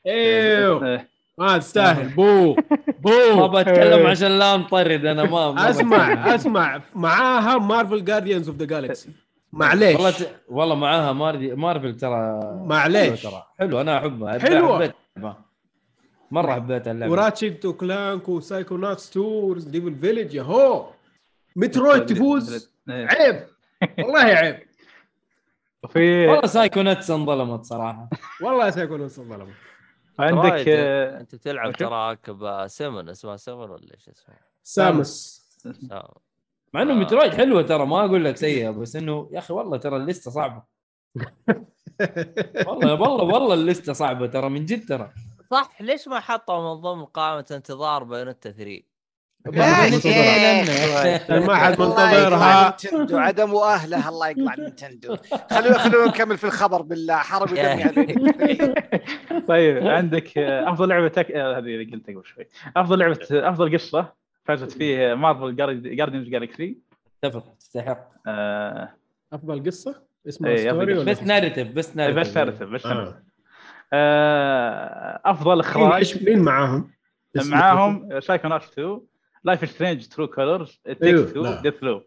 إيوه 0.07 0.87
آه، 0.95 1.07
ما 1.37 1.57
تستاهل. 1.57 2.09
بو. 2.09 2.55
ما 3.05 3.47
بو 3.47 3.47
بتكلم 3.47 4.07
عشان 4.07 4.39
لا 4.39 4.55
أنطرد 4.55 5.05
أنا 5.05 5.23
ما 5.23 5.51
ما 5.51 5.69
أسمع 5.69 6.35
أسمع. 6.35 6.81
معاها 6.95 7.57
Marvel 7.57 8.05
Guardians 8.05 8.49
of 8.49 8.57
the 8.57 8.65
Galaxy 8.65 9.09
معليش. 9.53 9.95
والله 9.95 10.11
ت... 10.11 10.41
والله 10.49 10.75
معاها 10.75 11.13
Marvel 11.13 11.53
Marvel 11.55 11.97
ترى 11.97 12.39
معليش. 12.65 13.23
ترى. 13.23 13.43
حلو 13.59 13.81
أنا 13.81 13.97
أحبها. 13.97 14.39
حلوة. 14.39 14.75
حبيت. 14.75 14.93
مرة 16.31 16.53
حبيت 16.53 16.87
اللعبة. 16.87 17.11
و 17.11 17.18
Ratchet 17.18 17.65
و 17.65 17.74
Clank 17.74 18.20
و 18.20 18.29
Psychonauts 18.29 19.17
2 19.17 19.55
Evil 19.71 19.95
Village 19.95 20.33
يا 20.33 20.41
هو. 20.43 20.85
Metroid 21.55 22.05
تفوز. 22.05 22.71
إيه. 22.89 23.07
عيب. 23.07 23.43
والله 23.99 24.19
عيب. 24.19 24.59
وفي 25.83 26.27
والله 26.27 26.47
Psychonauts 26.47 27.11
انظلمت 27.11 27.63
صراحة. 27.65 28.09
والله 28.41 28.69
سايكو 28.69 29.01
انظلم 29.01 29.47
عندك 30.21 30.51
وايد. 30.51 30.67
آه، 30.69 31.19
أنت 31.19 31.35
تلعب؟ 31.35 31.71
تراك 31.71 32.29
بسيمون 32.29 33.09
اسمها 33.09 33.35
سيمون 33.35 33.69
ولا 33.69 33.93
إيش 33.93 34.09
اسمها؟ 34.09 34.39
Samus 34.63 35.41
سام. 35.89 36.03
مع 36.73 36.81
إنه 36.81 36.93
آه. 36.93 36.95
Metroid 36.95 37.33
حلوة 37.33 37.61
ترى 37.61 37.85
ما 37.85 38.05
أقول 38.05 38.25
لك 38.25 38.37
سيئة 38.37 38.69
بس 38.69 38.95
إنه 38.95 39.29
يا 39.31 39.39
أخي 39.39 39.53
والله 39.53 39.77
ترى 39.77 39.97
اللستة 39.97 40.31
صعبة 40.31 40.63
والله 42.67 42.93
والله 42.93 43.23
والله 43.23 43.53
اللستة 43.53 43.93
صعبة 43.93 44.27
ترى 44.27 44.49
من 44.49 44.65
جد 44.65 44.87
ترى 44.87 45.13
صح 45.51 45.81
ليش 45.81 46.07
ما 46.07 46.19
حطوا 46.19 46.75
من 46.75 46.81
ضمن 46.81 47.05
قائمة 47.05 47.45
انتظار 47.51 48.03
Bayonetta 48.03 48.51
3؟ 48.51 48.90
ما 49.45 49.63
حد 51.55 51.81
منتظرها. 51.81 52.77
Nintendo. 52.83 53.17
عدم 53.17 53.55
اهله 53.55 54.09
الله 54.09 54.29
يقلع 54.29 54.55
Nintendo. 54.59 55.15
خلونا 55.51 55.77
خلونا 55.77 56.07
نكمل 56.07 56.37
في 56.37 56.43
الخبر 56.43 56.81
بالله. 56.81 57.13
عليك. 57.13 58.19
طيب 59.47 59.87
عندك 59.87 60.37
آه، 60.37 60.69
أفضل 60.69 60.89
لعبة 60.89 61.07
تك... 61.07 61.31
آه، 61.31 61.53
هذه 61.57 61.59
اللي 61.59 61.83
قلتها 61.91 62.13
قبل 62.15 62.25
شوي. 62.25 62.47
أفضل 62.77 62.99
لعبة 62.99 63.19
أفضل 63.31 63.73
قصة 63.73 64.13
فازت 64.45 64.71
فيه 64.71 65.13
Marvel 65.13 65.55
Guardians 65.95 66.27
Galaxy 66.27 66.77
تفق 67.21 67.53
تستحق. 67.59 68.07
أفضل 69.33 69.63
قصة؟ 69.65 70.01
اسمها 70.27 70.51
إيه، 70.51 70.69
story 70.69 70.93
ولا 70.97 71.11
بس 71.11 71.23
narrative 71.23 71.71
بس 71.71 71.95
narrative 71.97 72.19
بس 72.19 72.37
narrative 72.37 72.63
بس 72.69 72.85
آه. 72.85 72.93
narrative. 72.93 73.15
آه، 73.93 75.21
أفضل 75.25 75.59
إخراج. 75.59 76.03
إيش- 76.05 76.23
مين 76.23 76.39
معاهم؟ 76.39 76.91
معاهم 77.45 78.19
Psychonauts 78.19 78.69
2 78.69 79.01
Life 79.43 79.69
Strange 79.69 80.07
True 80.07 80.27
Colors 80.27 80.79
Takes 80.85 81.03
2 81.03 81.43
لا. 81.43 81.61
Deathloop 81.61 82.01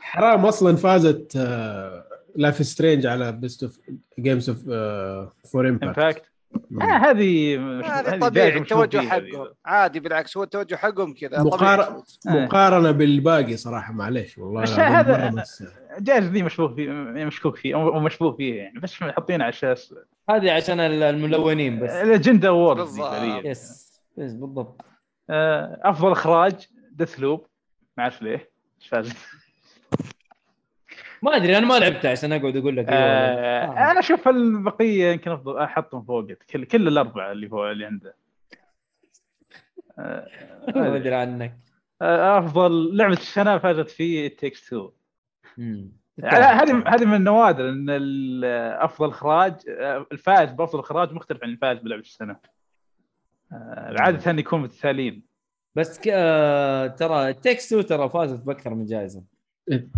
حرام 0.00 0.46
أصلا 0.46 0.76
فازت 0.76 1.36
Life 2.36 2.66
Strange 2.66 3.06
على 3.06 3.32
best 3.32 3.62
of 3.62 3.78
Games 4.18 4.50
of 4.50 4.58
for 5.52 5.68
Impact 5.68 5.98
Impact 5.98 6.22
آه 6.82 6.84
هذه 6.84 7.56
هذه 7.84 8.18
طبيعي 8.18 8.58
التوجه 8.58 8.98
حقهم. 9.00 9.46
عادي 9.64 10.00
بالعكس 10.00 10.36
هو 10.36 10.42
التوجه 10.42 10.74
حقهم 10.76 11.14
كذا 11.14 11.42
مقار- 11.42 11.80
آه. 11.82 12.04
مقارنة 12.26 12.90
بالباقي 12.90 13.56
صراحة 13.56 13.92
معليش 13.92 14.38
والله 14.38 14.62
هذا- 15.00 15.44
الجائزه 15.98 16.28
ذي 16.30 16.42
مشبوه 16.42 16.74
فيه 16.74 16.90
مشكوك 17.24 17.56
فيه 17.56 17.74
أو 17.74 18.00
مشبوه 18.00 18.32
فيه 18.36 18.54
يعني 18.58 18.80
بس 18.80 18.94
حاطينها 18.94 19.44
على 19.46 19.52
أساس. 19.54 19.94
هذه 20.30 20.50
عشان 20.52 20.80
الملونين 20.80 21.80
بس. 21.80 21.90
ال 21.90 21.98
agenda 21.98 22.48
award 22.48 22.76
بالضبط. 22.78 23.44
yes 23.44 23.90
بالضبط. 24.16 24.80
أفضل 25.82 26.12
إخراج 26.12 26.66
Deathloop 26.90 27.46
ما 27.96 28.02
أعرف 28.02 28.22
ليه. 28.22 28.50
إيش 28.80 28.88
فاز 28.88 29.12
ما 31.22 31.36
أدري 31.36 31.58
أنا 31.58 31.66
ما 31.66 31.74
لعبتها 31.74 32.10
عشان 32.10 32.32
أقعد 32.32 32.56
أقول 32.56 32.76
لك. 32.76 32.88
لا. 32.88 32.94
آه 32.94 33.90
أنا 33.90 34.00
أشوف 34.00 34.28
البقية 34.28 35.12
يمكن 35.12 35.30
أفضل 35.30 35.58
احطهم 35.58 36.02
فوق 36.02 36.32
كل 36.32 36.64
كل 36.64 36.88
الأربعة 36.88 37.32
اللي 37.32 37.48
فوق 37.48 37.66
اللي 37.70 37.84
عنده. 37.84 38.14
آه، 39.98 40.26
ما 40.76 40.96
أدري. 40.96 41.14
عنك. 41.14 41.58
آه، 42.02 42.38
أفضل 42.38 42.96
لعبة 42.96 43.12
السنة 43.12 43.58
فازت 43.58 43.90
في 43.90 44.28
تيكس 44.28 44.66
2 44.66 44.90
مم. 45.58 45.92
هذه 46.24 46.82
هذه 46.86 47.04
من 47.04 47.14
النوادر 47.14 47.68
إن 47.68 47.90
أفضل 48.74 49.08
إخراج 49.08 49.54
آه، 49.68 50.06
الفائز 50.12 50.52
بأفضل 50.52 50.80
إخراج 50.80 51.12
مختلف 51.12 51.44
عن 51.44 51.50
الفائز 51.50 51.78
بلعبة 51.78 52.02
السنة. 52.02 52.36
آه، 53.52 53.94
عاده 53.98 54.38
يكون 54.38 54.60
متتاليين 54.62 55.22
بس 55.74 55.98
ك... 56.00 56.08
آه، 56.12 56.86
ترى 56.86 57.30
2 57.30 57.86
ترى 57.86 58.08
فازت 58.08 58.40
بأكثر 58.44 58.74
من 58.74 58.86
جائزة. 58.86 59.22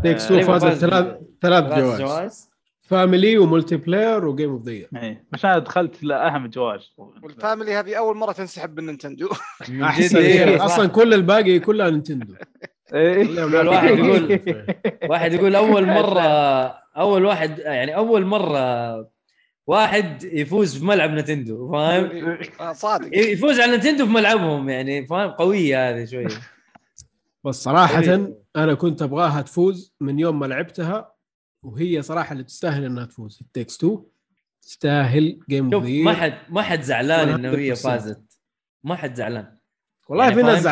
Takes 0.03 0.25
آه، 0.25 0.29
Two 0.29 0.35
أيوة، 0.35 0.47
فازت 0.47 0.67
فاز 0.67 0.79
ثلاث 0.79 1.17
ثلاث 1.43 1.99
جوائز. 2.01 2.53
family 2.83 3.31
و 3.31 3.39
multiplayer 3.39 4.25
و 4.25 4.30
Game 4.30 4.51
of 4.51 4.63
the 4.63 4.73
إيه. 4.73 5.25
بس 5.33 5.45
أنا 5.45 5.59
دخلت 5.59 6.03
لاهم 6.05 6.47
جوائز 6.47 6.93
وال 6.97 7.16
family 7.16 7.75
هذه 7.75 7.95
أول 7.95 8.17
مرة 8.17 8.33
تنسحب 8.33 8.81
من 8.81 8.87
Nintendo. 8.87 9.29
أحسن 9.83 10.19
إيه،. 10.19 10.65
أصلا 10.65 10.89
كل 10.89 11.15
الباقي 11.15 11.59
كلها 11.59 11.91
Nintendo. 11.91 12.35
إيه. 12.95 13.23
الواحد 13.23 13.99
يقول- 13.99 14.41
واحد 15.09 15.33
يقول 15.33 15.55
أول 15.55 15.87
مره 15.87 16.21
أول 16.97 17.25
واحد 17.25 17.59
يعني 17.59 17.97
أول 17.97 18.25
مرة 18.25 19.13
واحد 19.67 20.25
يفوز 20.25 20.79
في 20.79 20.85
ملعب 20.85 21.11
Nintendo 21.11 21.73
فاهم؟ 21.73 22.39
آه، 22.61 22.73
صادق. 22.73 23.19
يفوز 23.19 23.61
على 23.61 23.77
نتندو 23.77 24.07
في 24.07 24.13
ملعبهم 24.13 24.69
يعني 24.69 25.07
فاهم؟ 25.07 25.31
قوية 25.31 25.91
هذه 25.91 26.05
شوية 26.05 26.29
بس 27.45 27.69
حبيبي. 27.69 28.35
أنا 28.57 28.75
كنت 28.75 29.03
أبغاها 29.03 29.43
تفوز 29.43 29.95
من 30.01 30.19
يوم 30.19 30.39
ما 30.39 30.47
لعبتها 30.47 31.13
وهي 31.63 32.03
صراحة 32.03 32.33
اللي 32.33 32.45
تستاهل 32.45 32.85
إنها 32.85 33.05
تفوز. 33.05 33.39
التكس 33.43 33.77
2 33.77 34.03
تستاهل 34.63 35.41
جيم 35.49 35.71
شوف 35.71 35.83
اوف 35.85 35.93
ما 35.93 36.13
حد 36.13 36.35
ما 36.49 36.63
حد 36.63 36.83
زعلان 36.83 37.29
إنه 37.29 37.51
هي 37.51 37.75
100%. 37.75 37.75
فازت. 37.75 38.39
ما 38.85 38.95
حد 38.95 39.15
زعلان. 39.15 39.57
والله 40.09 40.25
يعني 40.25 40.37
في 40.37 40.43
ناس 40.43 40.67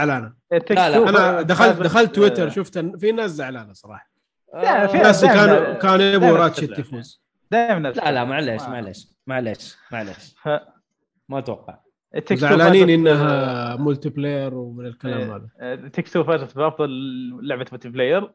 Take 0.55 0.71
لا، 0.71 0.91
لا. 0.91 1.09
أنا 1.09 1.43
دخلت 1.43 1.83
دخلت 1.83 2.15
تويتر 2.15 2.51
شفت 2.51 2.77
إن 2.77 2.99
في 2.99 3.13
ناس 3.13 3.31
زعلانة 3.31 3.73
صراحة. 3.73 4.11
لا، 4.55 4.87
في 4.87 4.99
ناس 4.99 5.25
كانوا 5.25 5.75
كانوا 5.75 6.05
يبغوا 6.05 6.31
دايماً 6.31 6.45
راتشت 6.45 6.71
دائما 7.51 7.89
لا 7.89 8.13
لا 8.13 8.25
معليش 8.25 8.63
ما- 8.63 8.69
معليش 8.69 9.07
معليش 9.27 9.77
معليش. 9.93 10.35
ف- 10.43 10.49
ما 11.29 11.39
أتوقع. 11.39 11.79
زعلانين 12.33 12.91
إنها 12.91 13.77
multiplayer 13.77 14.55
ومن 14.55 14.87
الكلام 14.87 15.19
إيه. 15.61 15.73
هذا. 15.75 15.89
Takes 15.89 16.09
Two 16.09 16.25
فازت 16.25 16.57
بافضل 16.57 16.91
لعبة 17.49 17.67
multiplayer 17.73 18.31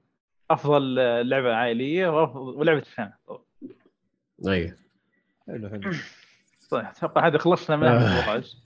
أفضل 0.51 0.95
لعبة 1.29 1.53
عائلية 1.53 2.07
وأفضل- 2.07 2.35
ولعبة 2.57 2.79
السنة 2.79 3.13
أيوه 4.47 4.75
حلو 5.47 5.69
حلو. 5.69 5.91
أتوقع 6.73 7.27
هذه 7.27 7.37
خلصنا 7.37 7.75
من. 7.75 7.87
الجوائز 7.87 8.63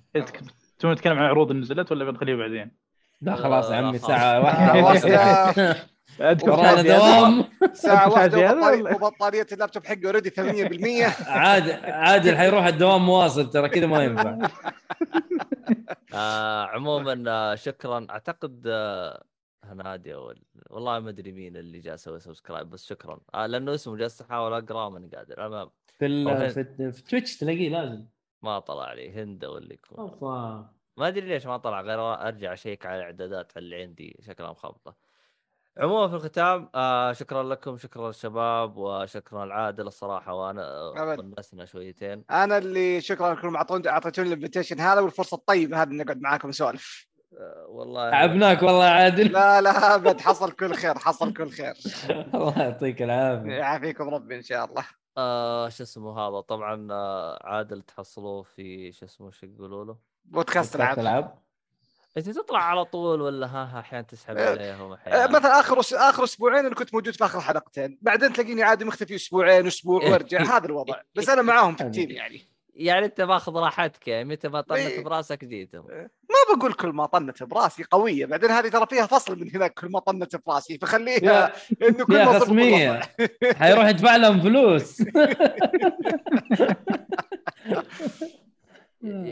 تبون 0.79 0.93
نتكلم 0.93 1.17
عن 1.19 1.25
عروض 1.25 1.49
اللي 1.51 1.61
نزلت 1.61 1.91
ولا 1.91 2.05
بنخليها 2.11 2.35
بعدين؟ 2.35 2.71
لا 3.21 3.35
خلاص 3.35 3.69
يا 3.71 3.75
عمي 3.75 3.99
خلصنا 3.99 5.75
عندكم 6.19 6.51
ورانا 6.51 6.83
ساعة؟ 6.83 7.45
دوام 7.85 8.11
واحدة 8.11 8.37
زيادة 8.37 8.95
وبطارية, 8.95 9.47
اللابتوب 9.51 9.85
حقي 9.85 10.05
already 10.05 10.29
8% 10.29 11.27
عادل 11.27 11.71
عادل 11.91 12.37
حيروح 12.37 12.65
الدوام 12.65 13.05
مواصل 13.05 13.49
ترى 13.49 13.69
كذا 13.69 13.85
ما 13.87 14.03
ينفع. 14.03 14.37
آه 16.13 16.65
عموما 16.65 17.23
آه 17.27 17.55
شكرا. 17.55 18.07
أعتقد 18.09 18.63
آه 18.67 19.23
هنادي 19.63 20.13
أو 20.15 20.33
والله 20.69 20.99
ما 20.99 21.09
أدري 21.09 21.31
مين 21.31 21.57
اللي 21.57 21.79
جاء 21.79 21.95
سوي 21.95 22.19
subscribe 22.19 22.69
بس 22.69 22.85
شكرا. 22.85 23.19
آه 23.33 23.45
لأنه 23.45 23.73
اسمه 23.73 23.95
جالس 23.97 24.21
أحاول 24.21 24.53
اقرا 24.53 24.89
ماني 24.89 25.07
قادر. 25.15 25.69
المهم 26.01 26.49
في 26.49 26.63
في, 26.63 26.91
في 26.91 27.03
Twitch 27.03 27.37
تلاقيه 27.37 27.69
لازم. 27.69 28.05
ما 28.43 28.59
طلع 28.59 28.93
لي 28.93 29.11
هند 29.23 29.45
ولا 29.45 29.73
يكون. 29.73 30.69
ما 30.97 31.07
أدري 31.07 31.27
ليش 31.27 31.45
ما 31.45 31.57
طلع 31.57 31.81
غير 31.81 32.13
أرجع 32.13 32.53
أشيك 32.53 32.85
على 32.85 32.97
الإعدادات 32.99 33.57
اللي 33.57 33.81
عندي 33.81 34.17
شكلها 34.21 34.51
مخبطة. 34.51 34.95
عموما 35.77 36.07
في 36.07 36.15
الختام 36.15 36.69
آه 36.75 37.13
شكرا 37.13 37.43
لكم 37.43 37.77
شكرا 37.77 38.07
للشباب 38.07 38.77
وشكرا 38.77 39.45
لعادل 39.45 39.87
الصراحة 39.87 40.33
وأنا. 40.33 40.79
ونسنا 41.19 41.65
شويتين. 41.65 42.23
أنا 42.31 42.57
اللي 42.57 43.01
شكرا 43.01 43.33
لكم 43.33 43.55
اعطوني 43.55 43.89
أعطيتوني 43.89 44.27
الانفيتيشن 44.27 44.79
هذا 44.79 45.01
والفرصة 45.01 45.35
الطيبة 45.35 45.81
هذه 45.81 45.89
إني 45.89 46.03
أقعد 46.03 46.21
معاكم 46.21 46.49
نسولف 46.49 47.09
آه 47.39 47.65
والله 47.69 48.11
تعبناك 48.11 48.61
والله 48.63 48.85
يا 48.85 48.91
عادل. 48.91 49.31
لا 49.31 49.61
لا 49.61 49.95
أبد. 49.95 50.21
حصل 50.21 50.51
كل 50.51 50.73
خير 50.73 50.97
حصل 50.97 51.33
كل 51.33 51.49
خير. 51.49 51.73
الله 52.35 52.59
يعطيك 52.61 53.01
العافية. 53.01 53.51
يعافيكم 53.51 54.09
ربي 54.09 54.35
إن 54.35 54.41
شاء 54.41 54.65
الله. 54.65 54.85
آه 55.17 55.69
شو 55.69 55.83
اسمه 55.83 56.19
هذا؟ 56.19 56.39
طبعا 56.41 56.87
آه 56.91 57.39
عادل 57.43 57.81
تحصلوه 57.81 58.43
في 58.43 58.91
شو 58.91 59.05
اسمه 59.05 59.31
شو 59.31 59.45
يقولوا 59.45 59.85
له؟ 59.85 60.08
بودكاست 60.29 60.75
العاب 60.75 61.39
إنت 62.17 62.29
تطلع 62.29 62.63
على 62.63 62.85
طول 62.85 63.21
ولا 63.21 63.47
ها 63.47 63.69
ها 63.73 63.79
أحيانا 63.79 64.05
تسحب 64.07 64.37
آه، 64.37 64.49
عليهم 64.49 64.93
أحيانا؟ 64.93 65.27
مثلا 65.27 65.59
آخر. 65.59 65.79
آخر 65.93 66.23
أسبوعين 66.23 66.65
أنا 66.65 66.75
كنت 66.75 66.93
موجود 66.93 67.15
في 67.15 67.25
آخر 67.25 67.41
حلقتين. 67.41 67.97
بعدين 68.01 68.33
تلاقيني 68.33 68.63
عادي 68.63 68.85
مختفي 68.85 69.15
أسبوعين 69.15 69.67
أسبوع 69.67 70.03
وأرجع. 70.03 70.57
هذا 70.57 70.65
الوضع. 70.65 70.95
بس 71.15 71.29
أنا 71.29 71.41
معاهم 71.41 71.75
في 71.75 71.83
التيم. 71.83 72.11
يعني 72.11 72.41
يعني 72.73 73.05
أنت 73.05 73.21
ماخذ 73.21 73.53
راحتك 73.53 74.07
يعني 74.07 74.29
متى 74.29 74.47
ما 74.47 74.61
طنت 74.61 74.77
إيه. 74.77 75.03
براسك 75.03 75.45
جيتهم. 75.45 75.85
ما 76.29 76.55
بقول 76.55 76.73
كل 76.73 76.87
ما 76.87 77.05
طنت 77.05 77.43
براسي 77.43 77.83
قوية. 77.83 78.25
بعدين 78.25 78.51
هذه 78.51 78.69
ترى 78.69 78.85
فيها 78.85 79.05
فصل 79.05 79.39
من 79.39 79.55
هناك 79.55 79.73
كل 79.73 79.87
ما 79.87 79.99
طنت 79.99 80.35
براسي. 80.47 80.77
فخليها 80.77 81.53
إنه 81.81 82.05
كل 82.05 82.25
ما 82.25 82.39
خصمية. 82.39 83.01
حيروح 83.55 83.87
يدفع 83.87 84.15
لهم 84.15 84.41
فلوس. 84.41 85.03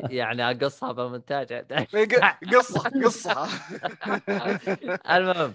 يعني 0.10 0.52
أقصها 0.52 0.92
بمونتاج. 0.92 1.54
ق- 1.54 2.40
قصه 2.56 2.90
قصه 2.90 3.48
المهم 5.18 5.54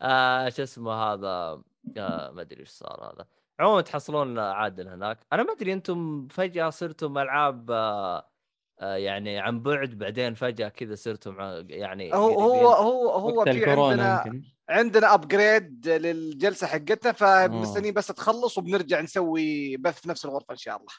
آه 0.00 0.48
شو 0.48 0.62
اسمه 0.62 0.92
هذا؟ 0.92 1.62
آه 1.98 2.30
ما 2.30 2.40
أدري 2.42 2.60
إيش 2.60 2.68
صار 2.68 3.12
هذا. 3.14 3.26
عموما 3.60 3.80
تحصلون 3.80 4.38
عادل 4.38 4.88
هناك. 4.88 5.18
أنا 5.32 5.42
ما 5.42 5.52
أدري 5.52 5.72
أنتم 5.72 6.28
فجأة 6.28 6.70
صرتم 6.70 7.18
ألعاب 7.18 7.70
آه 7.70 8.30
آه 8.80 8.96
يعني 8.96 9.38
عن 9.38 9.60
بعد 9.62 9.90
بعدين 9.90 10.34
فجأة 10.34 10.68
كذا 10.68 10.94
صرتم 10.94 11.36
يعني 11.70 12.14
هو. 12.14 12.40
هو 12.40 12.68
هو 12.68 13.10
هو 13.10 13.44
في 13.44 13.50
عندنا 13.70 14.22
يمكن. 14.26 14.42
عندنا 14.68 15.14
ابجريد 15.14 15.88
للجلسة 15.88 16.66
حقتنا 16.66 17.12
فمستنيين 17.12 17.94
بس 17.94 18.06
تخلص 18.06 18.58
وبنرجع 18.58 19.00
نسوي 19.00 19.76
بث 19.76 20.00
في 20.00 20.08
نفس 20.08 20.24
الغرفة 20.24 20.52
إن 20.52 20.56
شاء 20.56 20.76
الله. 20.76 20.92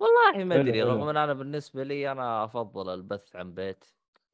والله 0.00 0.44
ما 0.44 0.60
أدري 0.60 0.82
رغم. 0.82 1.08
إن 1.08 1.16
أنا 1.16 1.32
بالنسبة 1.32 1.82
لي 1.82 2.12
أنا 2.12 2.44
أفضل 2.44 2.94
البث 2.94 3.36
عن 3.36 3.54
بيت 3.54 3.84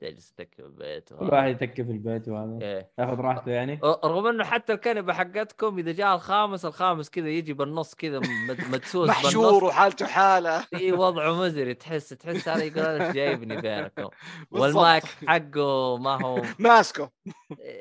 تجلس 0.00 0.32
تكتب 0.32 0.64
البيت 0.64 1.08
كل 1.12 1.24
واحد 1.32 1.48
يتكي 1.50 1.84
في 1.84 1.90
البيت 1.92 2.28
وهذا. 2.28 2.58
إيه. 2.62 2.90
ياخذ 2.98 3.20
راحته 3.20 3.50
يعني. 3.50 3.80
رغم 3.84 4.26
إنه 4.26 4.44
حتى 4.44 4.72
الكنبة 4.72 5.12
حقتكم 5.12 5.78
إذا 5.78 5.92
جاء 5.92 6.14
الخامس 6.14 6.64
الخامس 6.64 7.10
كذا 7.10 7.28
يجي 7.28 7.52
بالنص 7.52 7.94
كذا 7.94 8.18
مد- 8.18 8.64
مدسوس 8.72 9.08
محشور 9.08 9.64
وحالته 9.64 10.06
حاله 10.06 10.66
إي 10.74 10.92
وضعه 10.92 11.32
مزري 11.40 11.74
تحس 11.74 12.08
تحس 12.08 12.48
هذا 12.48 12.64
يقول 12.64 12.78
أنا 12.84 13.06
إيش 13.06 13.14
جايبني 13.14 13.60
بينكم. 13.60 14.08
والمايك 14.50 15.04
حقه 15.04 15.96
ما 15.98 16.22
هو 16.26 16.42
ماسكه. 16.58 17.10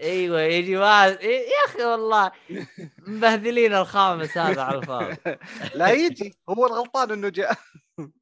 أيوه 0.02 0.42
يجي 0.42 0.78
واحد 0.78 1.12
إيه، 1.18 1.40
يا 1.40 1.66
أخي 1.68 1.86
والله. 1.86 2.32
مبهذلين 3.08 3.74
الخامس 3.74 4.38
هذا 4.38 4.62
على 4.62 4.78
الفاضي 4.78 5.16
لا 5.76 5.92
يجي 5.92 6.36
هو 6.50 6.66
الغلطان 6.66 7.12
إنه 7.12 7.30
جاء 7.30 7.54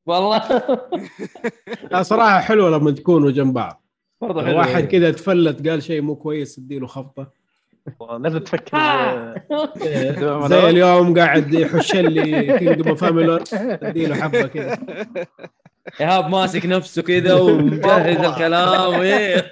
والله 0.05 0.41
لا 1.91 2.03
صراحة 2.03 2.39
حلوة 2.39 2.69
لما 2.69 2.91
تكونوا 2.91 3.31
جنب 3.31 3.53
بعض 3.53 3.83
برضه 4.21 4.41
لو 4.41 4.47
حلو 4.47 4.57
واحد. 4.57 4.83
كذا 4.87 5.11
تفلت 5.11 5.67
قال 5.67 5.83
شيء 5.83 6.01
مو 6.01 6.15
كويس 6.15 6.59
اديله 6.59 6.87
خبطة 6.87 7.39
لازم 8.19 8.37
تفكر 8.39 8.77
آه. 8.77 9.35
زي. 10.49 10.69
اليوم 10.69 11.19
قاعد 11.19 11.53
يحش 11.53 11.95
لي 11.95 12.57
Kingdom 12.59 12.95
فاميلر 12.95 13.43
اديله 13.53 14.15
حبة 14.15 14.41
كذا 14.47 14.77
إيهاب 16.01 16.29
ماسك 16.29 16.65
نفسه 16.65 17.01
كذا 17.01 17.33
ومجهز. 17.33 18.25
الكلام 18.25 18.93
إيه. 19.01 19.51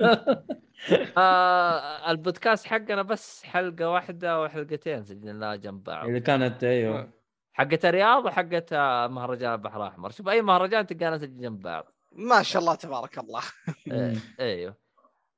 آه 1.17 2.11
البودكاست 2.11 2.67
حقنا 2.67 3.01
بس 3.01 3.43
حلقة 3.43 3.89
واحدة 3.89 4.29
أو 4.29 4.47
حلقتين 4.47 5.03
سجلناها 5.03 5.55
جنب 5.55 5.83
بعض 5.83 6.07
اللي 6.07 6.19
كانت 6.19 6.63
أيوه. 6.63 7.09
حقت 7.53 7.85
الرياض 7.85 8.25
وحقت 8.25 8.73
آه، 8.73 9.07
مهرجان 9.07 9.53
البحر 9.53 9.83
الأحمر. 9.83 10.11
شوف 10.11 10.29
أي 10.29 10.41
مهرجان 10.41 10.87
تلقانا 10.87 11.15
نسجل 11.15 11.41
جنب 11.41 11.61
بعض. 11.61 11.85
ما 12.11 12.43
شاء 12.43 12.61
الله 12.61 12.75
تبارك 12.75 13.19
الله. 13.19 13.41
إيه، 13.91 14.17
أيوه. 14.39 14.75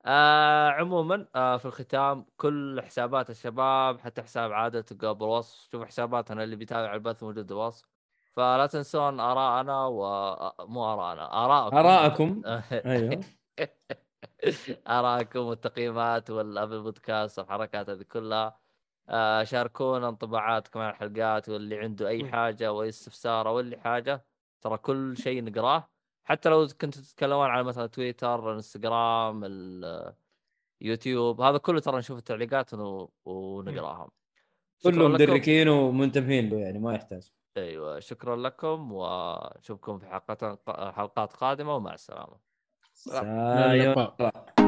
آه 0.06 0.70
عموما 0.70 1.28
آه 1.36 1.58
في 1.58 1.66
الختام 1.66 2.26
كل 2.38 2.82
حسابات 2.82 3.30
الشباب 3.30 4.00
حتى 4.00 4.22
حساب 4.22 4.54
عادة 4.54 4.82
تلقاه 4.82 5.12
بالوصف. 5.12 5.70
شوفوا 5.72 5.86
حساباتنا 5.86 6.44
اللي 6.44 6.56
بيتابع 6.56 6.94
البث 6.94 7.24
موجود 7.24 7.48
بالوصف. 7.48 7.86
فلا 8.36 8.66
تنسون 8.66 9.20
ارائنا 9.20 9.86
و 9.86 10.06
آه، 10.06 10.56
مو 10.60 10.94
ارائنا 10.94 11.46
ارائكم 11.46 11.78
آراءكم. 11.78 12.42
أيوه. 12.86 13.22
ارائكم 14.88 15.40
والتقييمات 15.40 16.30
والابل 16.30 16.82
بودكاست 16.82 17.40
والحركات 17.40 17.90
هذه 17.90 18.04
كلها. 18.04 18.60
آه 19.10 19.44
شاركونا 19.44 20.10
انطباعاتكم 20.10 20.80
عن 20.80 20.90
الحلقات 20.90 21.50
واللي 21.50 21.80
عنده 21.80 22.08
أي 22.08 22.32
حاجة 22.32 22.68
أو 22.68 22.84
أي 22.84 22.90
استفسار 22.90 23.48
أو 23.50 23.60
اللي 23.60 23.78
حاجة 23.78 24.26
ترى 24.62 24.78
كل 24.78 25.18
شيء 25.18 25.44
نقراه. 25.44 25.90
حتى 26.24 26.50
لو 26.50 26.68
كنتوا 26.82 27.02
تتكلمون 27.02 27.48
على 27.48 27.64
مثلا 27.64 27.88
تويتر 27.88 28.50
الانستغرام 28.50 29.42
اليوتيوب 30.82 31.42
هذا 31.42 31.58
كله 31.58 31.80
ترى 31.80 31.98
نشوف 31.98 32.18
التعليقات 32.18 32.74
ون- 32.74 33.08
ونقراهم. 33.26 34.10
شكراً 34.80 34.92
كلهم 34.92 35.14
لكم. 35.14 35.24
مدركين 35.24 35.68
ومنتبهين 35.70 36.50
له 36.50 36.58
يعني 36.58 36.80
ما 36.80 36.94
يحتاج. 36.94 37.32
أيوه 37.58 38.00
شكرا 38.00 38.36
لكم 38.36 38.92
ونشوفكم 38.92 40.00
في 40.00 40.06
حلقات 40.08 40.44
حلقات 40.96 41.34
قادمة 41.34 41.76
ومع 41.76 41.94
السلامة. 41.94 42.49
سلام. 43.00 43.26
آه، 43.26 43.74
اللقاء. 43.74 44.14
يلا. 44.20 44.59